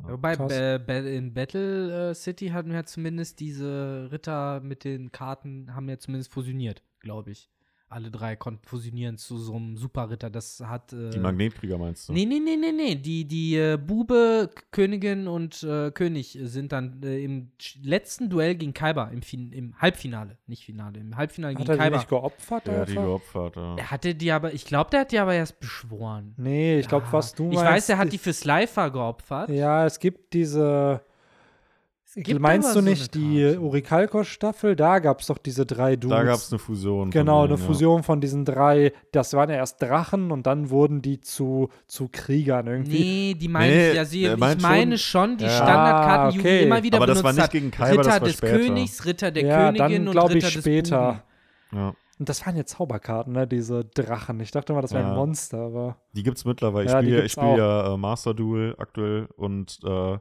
Wobei 0.03 0.33
äh, 0.33 1.17
in 1.17 1.33
Battle 1.33 2.11
äh, 2.11 2.13
City 2.13 2.49
hatten 2.49 2.69
wir 2.69 2.75
ja 2.75 2.83
zumindest 2.85 3.39
diese 3.39 4.09
Ritter 4.11 4.59
mit 4.61 4.83
den 4.83 5.11
Karten, 5.11 5.73
haben 5.73 5.89
ja 5.89 5.97
zumindest 5.97 6.31
fusioniert, 6.31 6.83
glaube 6.99 7.31
ich. 7.31 7.49
Alle 7.89 8.11
drei 8.11 8.35
konnten 8.35 8.65
fusionieren 8.67 9.17
zu 9.17 9.37
so 9.37 9.55
einem 9.55 9.77
Superritter. 9.77 10.29
Das 10.29 10.59
hat. 10.65 10.91
Äh, 10.91 11.11
Die 11.11 11.19
Magnetkrieger 11.19 11.77
meinst 11.77 12.09
du? 12.09 12.13
Nee, 12.13 12.25
nee, 12.25 12.39
nee, 12.39 12.57
nee, 12.57 12.73
nee. 12.73 12.95
Die, 12.95 13.23
die 13.25 13.55
äh, 13.55 13.77
Bube, 13.77 14.49
Königin 14.71 15.27
und 15.29 15.63
äh, 15.63 15.91
König 15.91 16.37
sind 16.41 16.73
dann 16.73 17.01
äh, 17.01 17.23
im 17.23 17.51
letzten 17.81 18.29
Duell 18.29 18.55
gegen 18.55 18.73
Kaiba 18.73 19.05
im, 19.07 19.21
fin 19.21 19.53
im 19.53 19.73
Halbfinale. 19.79 20.37
Nicht 20.47 20.65
Finale, 20.65 20.99
im 20.99 21.15
Halbfinale 21.15 21.53
Hat 21.53 21.59
gegen 21.59 21.69
er 21.69 21.75
die 21.75 21.81
Kaiba. 21.81 21.95
nicht 21.97 22.09
geopfert? 22.09 22.67
Der 22.67 22.79
hat 22.81 22.89
die 22.89 22.93
geopfert. 22.95 23.55
Ja. 23.55 23.75
Er 23.77 23.91
hatte 23.91 24.15
die 24.15 24.31
aber, 24.33 24.53
ich 24.53 24.65
glaube, 24.65 24.89
der 24.89 24.99
hat 25.01 25.11
die 25.13 25.19
aber 25.19 25.33
erst 25.35 25.59
beschworen. 25.61 26.33
Nee, 26.35 26.79
ich 26.79 26.89
glaube, 26.89 27.05
Ja. 27.05 27.13
was 27.13 27.33
du 27.35 27.47
Ich 27.49 27.55
meinst. 27.55 27.71
weiß, 27.71 27.89
er 27.89 27.97
hat 27.99 28.11
die 28.11 28.17
für 28.17 28.33
Slifer 28.33 28.91
geopfert. 28.91 29.49
Ja, 29.49 29.85
es 29.85 29.97
gibt 29.99 30.33
diese. 30.33 31.01
Es 32.09 32.23
gibt 32.23 32.39
meinst 32.39 32.69
du 32.69 32.75
so 32.75 32.81
nicht 32.81 33.13
eine 33.15 33.21
die. 33.51 33.57
Urikalkos-Staffel? 33.57 34.77
Da 34.77 34.99
gab 34.99 35.19
es 35.19 35.27
doch 35.27 35.37
diese 35.37 35.65
drei 35.65 35.97
Dudes. 35.97 36.17
Da 36.17 36.23
gab 36.23 36.35
es 36.35 36.51
eine 36.51 36.59
Fusion. 36.59 37.09
Genau, 37.09 37.39
eine 37.41 37.49
denen, 37.49 37.59
ja. 37.59 37.67
Fusion 37.67 38.03
von 38.03 38.21
diesen 38.21 38.45
drei. 38.45 38.93
Das 39.11 39.33
waren 39.33 39.49
ja 39.49 39.57
erst 39.57 39.81
Drachen 39.81 40.31
und 40.31 40.47
dann 40.47 40.69
wurden 40.69 41.01
die 41.01 41.19
zu, 41.19 41.69
zu 41.85 42.07
Kriegern 42.09 42.65
irgendwie. 42.67 42.99
Nee, 42.99 43.33
die 43.35 43.47
meine 43.49 43.73
Nee, 43.73 43.89
ich, 43.89 43.95
ja, 43.95 44.05
sie, 44.05 44.25
ich 44.25 44.61
meine 44.61 44.97
schon, 44.97 45.37
die 45.37 45.43
Ja. 45.43 45.49
Standardkarten, 45.49 46.31
die 46.31 46.37
Ah, 46.37 46.41
okay. 46.41 46.55
Yugi 46.59 46.65
immer 46.65 46.83
wieder 46.83 46.97
Aber 46.97 47.07
das 47.07 47.21
benutzt 47.21 47.37
war 47.37 47.43
nicht 47.43 47.51
gegen 47.51 47.71
Kaiba, 47.71 47.89
Ritter 47.91 48.03
das 48.03 48.13
war 48.13 48.19
des 48.27 48.37
später. 48.37 48.57
Königs, 48.57 49.05
Ritter 49.05 49.31
der 49.31 49.45
Ja, 49.45 49.57
Königin 49.65 49.77
dann 49.91 50.07
und 50.07 50.11
glaub 50.13 50.29
ich 50.29 50.35
Ritter 50.37 50.47
des 50.51 50.53
später. 50.63 51.23
Buben. 51.71 51.81
Ja. 51.83 51.93
Und 52.19 52.29
das 52.29 52.45
waren 52.47 52.55
ja 52.55 52.65
Zauberkarten, 52.65 53.33
ne? 53.33 53.45
Diese 53.45 53.83
Drachen. 53.83 54.39
Ich 54.39 54.49
dachte 54.51 54.73
mal, 54.73 54.81
das 54.81 54.93
wären 54.93 55.07
Ja. 55.09 55.13
Monster, 55.13 55.57
aber. 55.59 55.97
Die 56.13 56.23
gibt's 56.23 56.45
mittlerweile. 56.45 56.85
Ich 56.85 56.91
Ja, 56.91 57.01
die 57.01 57.07
spiele 57.09 57.25
ich 57.25 57.31
spiel 57.33 57.57
ja 57.57 57.93
äh, 57.93 57.97
Master 57.97 58.33
Duel 58.33 58.75
aktuell 58.79 59.27
und 59.35 59.77
äh, 59.85 60.17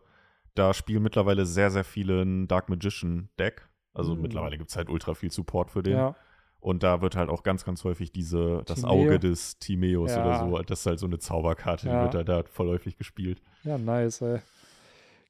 da 0.59 0.75
spielen 0.75 1.03
mittlerweile 1.03 1.47
sehr, 1.47 1.71
sehr 1.71 1.85
viele 1.85 2.23
ein 2.23 2.49
Dark 2.49 2.69
Magician 2.69 3.29
Deck. 3.39 3.69
Also 3.95 4.15
Mhm. 4.15 4.23
mittlerweile 4.23 4.59
gibt's 4.59 4.77
halt 4.77 4.89
ultra 4.91 5.15
viel 5.15 5.31
Support 5.31 5.71
für 5.71 5.83
den. 5.83 5.97
Ja. 5.97 6.15
Und 6.61 6.83
da 6.83 7.01
wird 7.01 7.17
halt 7.17 7.29
auch 7.29 7.43
ganz, 7.43 7.65
ganz 7.65 7.85
häufig 7.85 8.11
diese, 8.13 8.63
das 8.67 8.81
Timeo. 8.81 8.91
Auge 8.93 9.19
des 9.21 9.59
Timeos 9.59 10.11
Ja. 10.13 10.25
oder 10.25 10.39
so, 10.59 10.63
das 10.63 10.81
ist 10.81 10.87
halt 10.87 10.99
so 10.99 11.07
eine 11.07 11.19
Zauberkarte, 11.19 11.87
Ja. 11.89 11.99
die 11.99 12.05
wird 12.05 12.15
halt 12.15 12.29
da 12.29 12.43
voll 12.51 12.69
häufig 12.69 12.97
gespielt. 12.97 13.41
ja, 13.63 13.79
nice, 13.79 14.21
ey. 14.23 14.41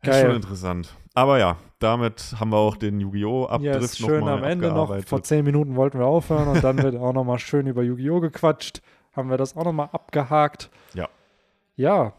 Das 0.03 0.15
ist 0.17 0.21
schon 0.21 0.29
Geil. 0.31 0.37
interessant. 0.37 0.95
Aber 1.15 1.39
ja, 1.39 1.57
damit 1.79 2.35
haben 2.39 2.51
wir 2.51 2.59
auch 2.59 2.77
den 2.77 3.01
Yu-Gi-Oh! 3.01 3.47
Abdrift 3.47 3.81
Yes, 3.81 4.01
noch 4.01 4.09
schön 4.09 4.21
mal 4.25 4.39
am 4.39 4.45
Ende 4.45 4.69
noch. 4.69 4.95
Vor 5.05 5.23
zehn 5.23 5.45
Minuten 5.45 5.75
wollten 5.75 5.99
wir 5.99 6.07
aufhören 6.07 6.49
und 6.49 6.63
dann 6.63 6.81
wird 6.83 6.95
auch 6.97 7.13
noch 7.13 7.25
mal 7.25 7.39
schön 7.39 7.67
über 7.67 7.83
Yu-Gi-Oh! 7.83 8.21
gequatscht. 8.21 8.83
Haben 9.13 9.31
wir 9.31 9.37
das 9.39 9.57
auch 9.57 9.65
noch 9.65 9.73
mal 9.73 9.89
abgehakt. 9.93 10.71
Ja. 10.95 11.09
Ja, 11.77 12.13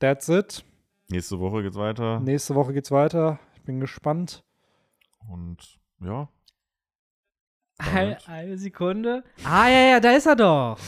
that's 0.00 0.28
it. 0.28 0.64
Nächste 1.10 1.38
Woche 1.40 1.62
geht's 1.62 1.76
weiter. 1.76 2.20
Nächste 2.20 2.54
Woche 2.54 2.72
geht's 2.72 2.90
weiter. 2.90 3.38
Ich 3.56 3.62
bin 3.62 3.80
gespannt. 3.80 4.44
Und 5.28 5.58
ja, 6.02 6.28
Ein, 7.78 8.16
eine 8.26 8.58
Sekunde. 8.58 9.24
Ah, 9.44 9.68
ja, 9.68 9.80
ja, 9.92 10.00
da 10.00 10.12
ist 10.12 10.26
er 10.26 10.36
doch. 10.36 10.78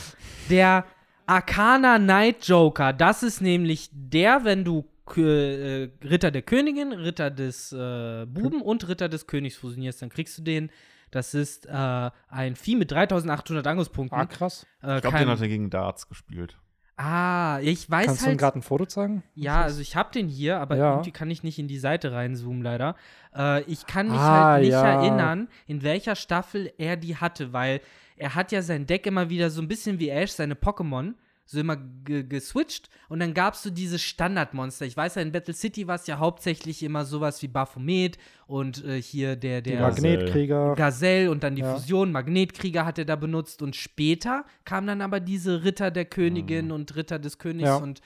Der 0.49 0.85
Arcana 1.25 1.97
Knight 1.97 2.45
Joker. 2.47 2.93
Das 2.93 3.23
ist 3.23 3.41
nämlich 3.41 3.89
der, 3.91 4.43
wenn 4.45 4.63
du 4.63 4.85
Kö- 5.05 5.23
äh, 5.25 5.91
Ritter 6.05 6.31
der 6.31 6.41
Königin, 6.43 6.93
Ritter 6.93 7.29
des 7.29 7.71
äh, 7.73 8.25
Buben 8.25 8.61
und 8.61 8.87
Ritter 8.87 9.09
des 9.09 9.27
Königs 9.27 9.57
fusionierst, 9.57 10.01
dann 10.01 10.09
kriegst 10.09 10.37
du 10.37 10.41
den. 10.43 10.69
Das 11.11 11.33
ist 11.33 11.65
äh, 11.67 12.09
ein 12.29 12.55
Vieh 12.55 12.75
mit 12.75 12.91
3800 12.91 13.67
Angriffspunkten. 13.67 14.17
Ah, 14.17 14.25
krass. 14.25 14.65
Äh, 14.81 14.95
ich 14.97 15.01
glaube, 15.01 15.17
den 15.17 15.29
hat 15.29 15.41
er 15.41 15.47
gegen 15.47 15.69
Darts 15.69 16.07
gespielt. 16.07 16.57
Ah, 16.97 17.59
ich 17.61 17.89
weiß 17.89 18.05
Kannst 18.05 18.21
du 18.21 18.25
halt. 18.27 18.35
ihm 18.35 18.37
gerade 18.37 18.59
ein 18.59 18.61
Foto 18.61 18.85
zeigen? 18.85 19.23
Ja, 19.35 19.61
also 19.61 19.81
ich 19.81 19.95
habe 19.95 20.11
den 20.11 20.27
hier, 20.27 20.59
aber 20.59 20.75
Ja. 20.77 20.91
irgendwie 20.91 21.11
kann 21.11 21.29
ich 21.31 21.43
nicht 21.43 21.59
in 21.59 21.67
die 21.67 21.79
Seite 21.79 22.11
reinzoomen, 22.11 22.61
leider. 22.61 22.95
Äh, 23.35 23.61
ich 23.63 23.85
kann 23.85 24.07
mich 24.07 24.19
Ah, 24.19 24.51
halt 24.51 24.61
nicht 24.63 24.71
ja. 24.71 24.83
erinnern, 24.85 25.47
in 25.67 25.83
welcher 25.83 26.15
Staffel 26.15 26.71
er 26.77 26.95
die 26.97 27.17
hatte, 27.17 27.53
weil 27.53 27.81
er 28.15 28.35
hat 28.35 28.51
ja 28.51 28.61
sein 28.61 28.85
Deck 28.85 29.05
immer 29.07 29.29
wieder 29.29 29.49
so 29.49 29.61
ein 29.61 29.67
bisschen 29.67 29.99
wie 29.99 30.09
Ash, 30.09 30.31
seine 30.31 30.53
Pokémon, 30.55 31.13
so 31.45 31.59
immer 31.59 31.75
ge 31.75 32.23
geswitcht 32.23 32.89
und 33.09 33.19
dann 33.19 33.33
gab 33.33 33.53
es 33.55 33.63
so 33.63 33.69
diese 33.69 33.99
Standardmonster. 33.99 34.85
Ich 34.85 34.95
weiß 34.95 35.15
ja, 35.15 35.21
in 35.21 35.31
Battle 35.31 35.53
City 35.53 35.87
war 35.87 35.95
es 35.95 36.07
ja 36.07 36.17
hauptsächlich 36.19 36.83
immer 36.83 37.05
sowas 37.05 37.41
wie 37.41 37.47
Baphomet 37.47 38.17
und 38.47 38.83
äh, 38.85 39.01
hier 39.01 39.35
der, 39.35 39.61
Die 39.61 39.71
der 39.71 39.81
Magnetkrieger. 39.81 40.75
Gazelle 40.75 41.29
und 41.29 41.43
dann 41.43 41.55
die 41.55 41.61
Ja. 41.61 41.73
Fusion, 41.75 42.11
Magnetkrieger 42.11 42.85
hat 42.85 42.97
er 42.97 43.05
da 43.05 43.15
benutzt 43.15 43.61
und 43.61 43.75
später 43.75 44.45
kamen 44.65 44.87
dann 44.87 45.01
aber 45.01 45.19
diese 45.19 45.63
Ritter 45.63 45.91
der 45.91 46.05
Königin 46.05 46.71
und 46.71 46.95
Ritter 46.95 47.19
des 47.19 47.37
Königs 47.37 47.67
Ja. 47.67 47.75
und 47.77 48.01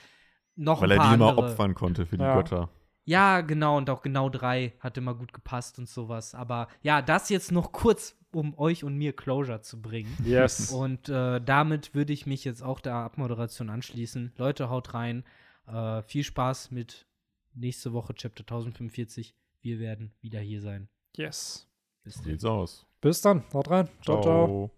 noch 0.55 0.81
Weil 0.81 0.91
ein 0.93 0.97
er 0.97 1.01
paar 1.03 1.09
die 1.09 1.15
immer 1.15 1.29
andere. 1.29 1.45
opfern 1.51 1.75
konnte 1.75 2.05
für 2.05 2.17
die 2.17 2.23
Ja. 2.23 2.35
Götter. 2.35 2.69
Ja, 3.05 3.39
genau, 3.39 3.77
und 3.77 3.89
auch 3.89 4.01
genau 4.01 4.27
drei 4.29 4.73
hat 4.81 4.97
immer 4.97 5.13
gut 5.15 5.31
gepasst 5.31 5.79
und 5.79 5.87
sowas. 5.87 6.35
Aber 6.35 6.67
ja, 6.81 7.01
das 7.01 7.29
jetzt 7.29 7.53
noch 7.53 7.71
kurz, 7.71 8.16
um 8.33 8.57
euch 8.57 8.83
und 8.83 8.95
mir 8.95 9.13
Closure 9.15 9.61
zu 9.61 9.81
bringen. 9.81 10.15
Yes. 10.23 10.71
Und 10.71 11.09
äh, 11.09 11.39
damit 11.41 11.95
würde 11.95 12.13
ich 12.13 12.25
mich 12.25 12.43
jetzt 12.43 12.61
auch 12.61 12.79
der 12.79 12.93
Abmoderation 12.95 13.69
anschließen. 13.69 14.33
Leute, 14.37 14.69
haut 14.69 14.93
rein. 14.93 15.23
Äh, 15.67 16.01
viel 16.03 16.23
Spaß 16.23 16.71
mit 16.71 17.05
nächste 17.53 17.93
Woche 17.93 18.13
Chapter 18.13 18.41
1045. 18.41 19.33
Wir 19.61 19.79
werden 19.79 20.13
wieder 20.21 20.39
hier 20.39 20.61
sein. 20.61 20.87
yes. 21.15 21.63
Bis 22.03 22.15
So 22.15 22.21
dann. 22.21 22.31
sieht's 22.31 22.45
aus. 22.45 22.85
Bis 23.01 23.21
dann. 23.21 23.43
Haut 23.53 23.69
rein. 23.69 23.87
ciao. 24.01 24.21
ciao. 24.21 24.47
ciao. 24.47 24.77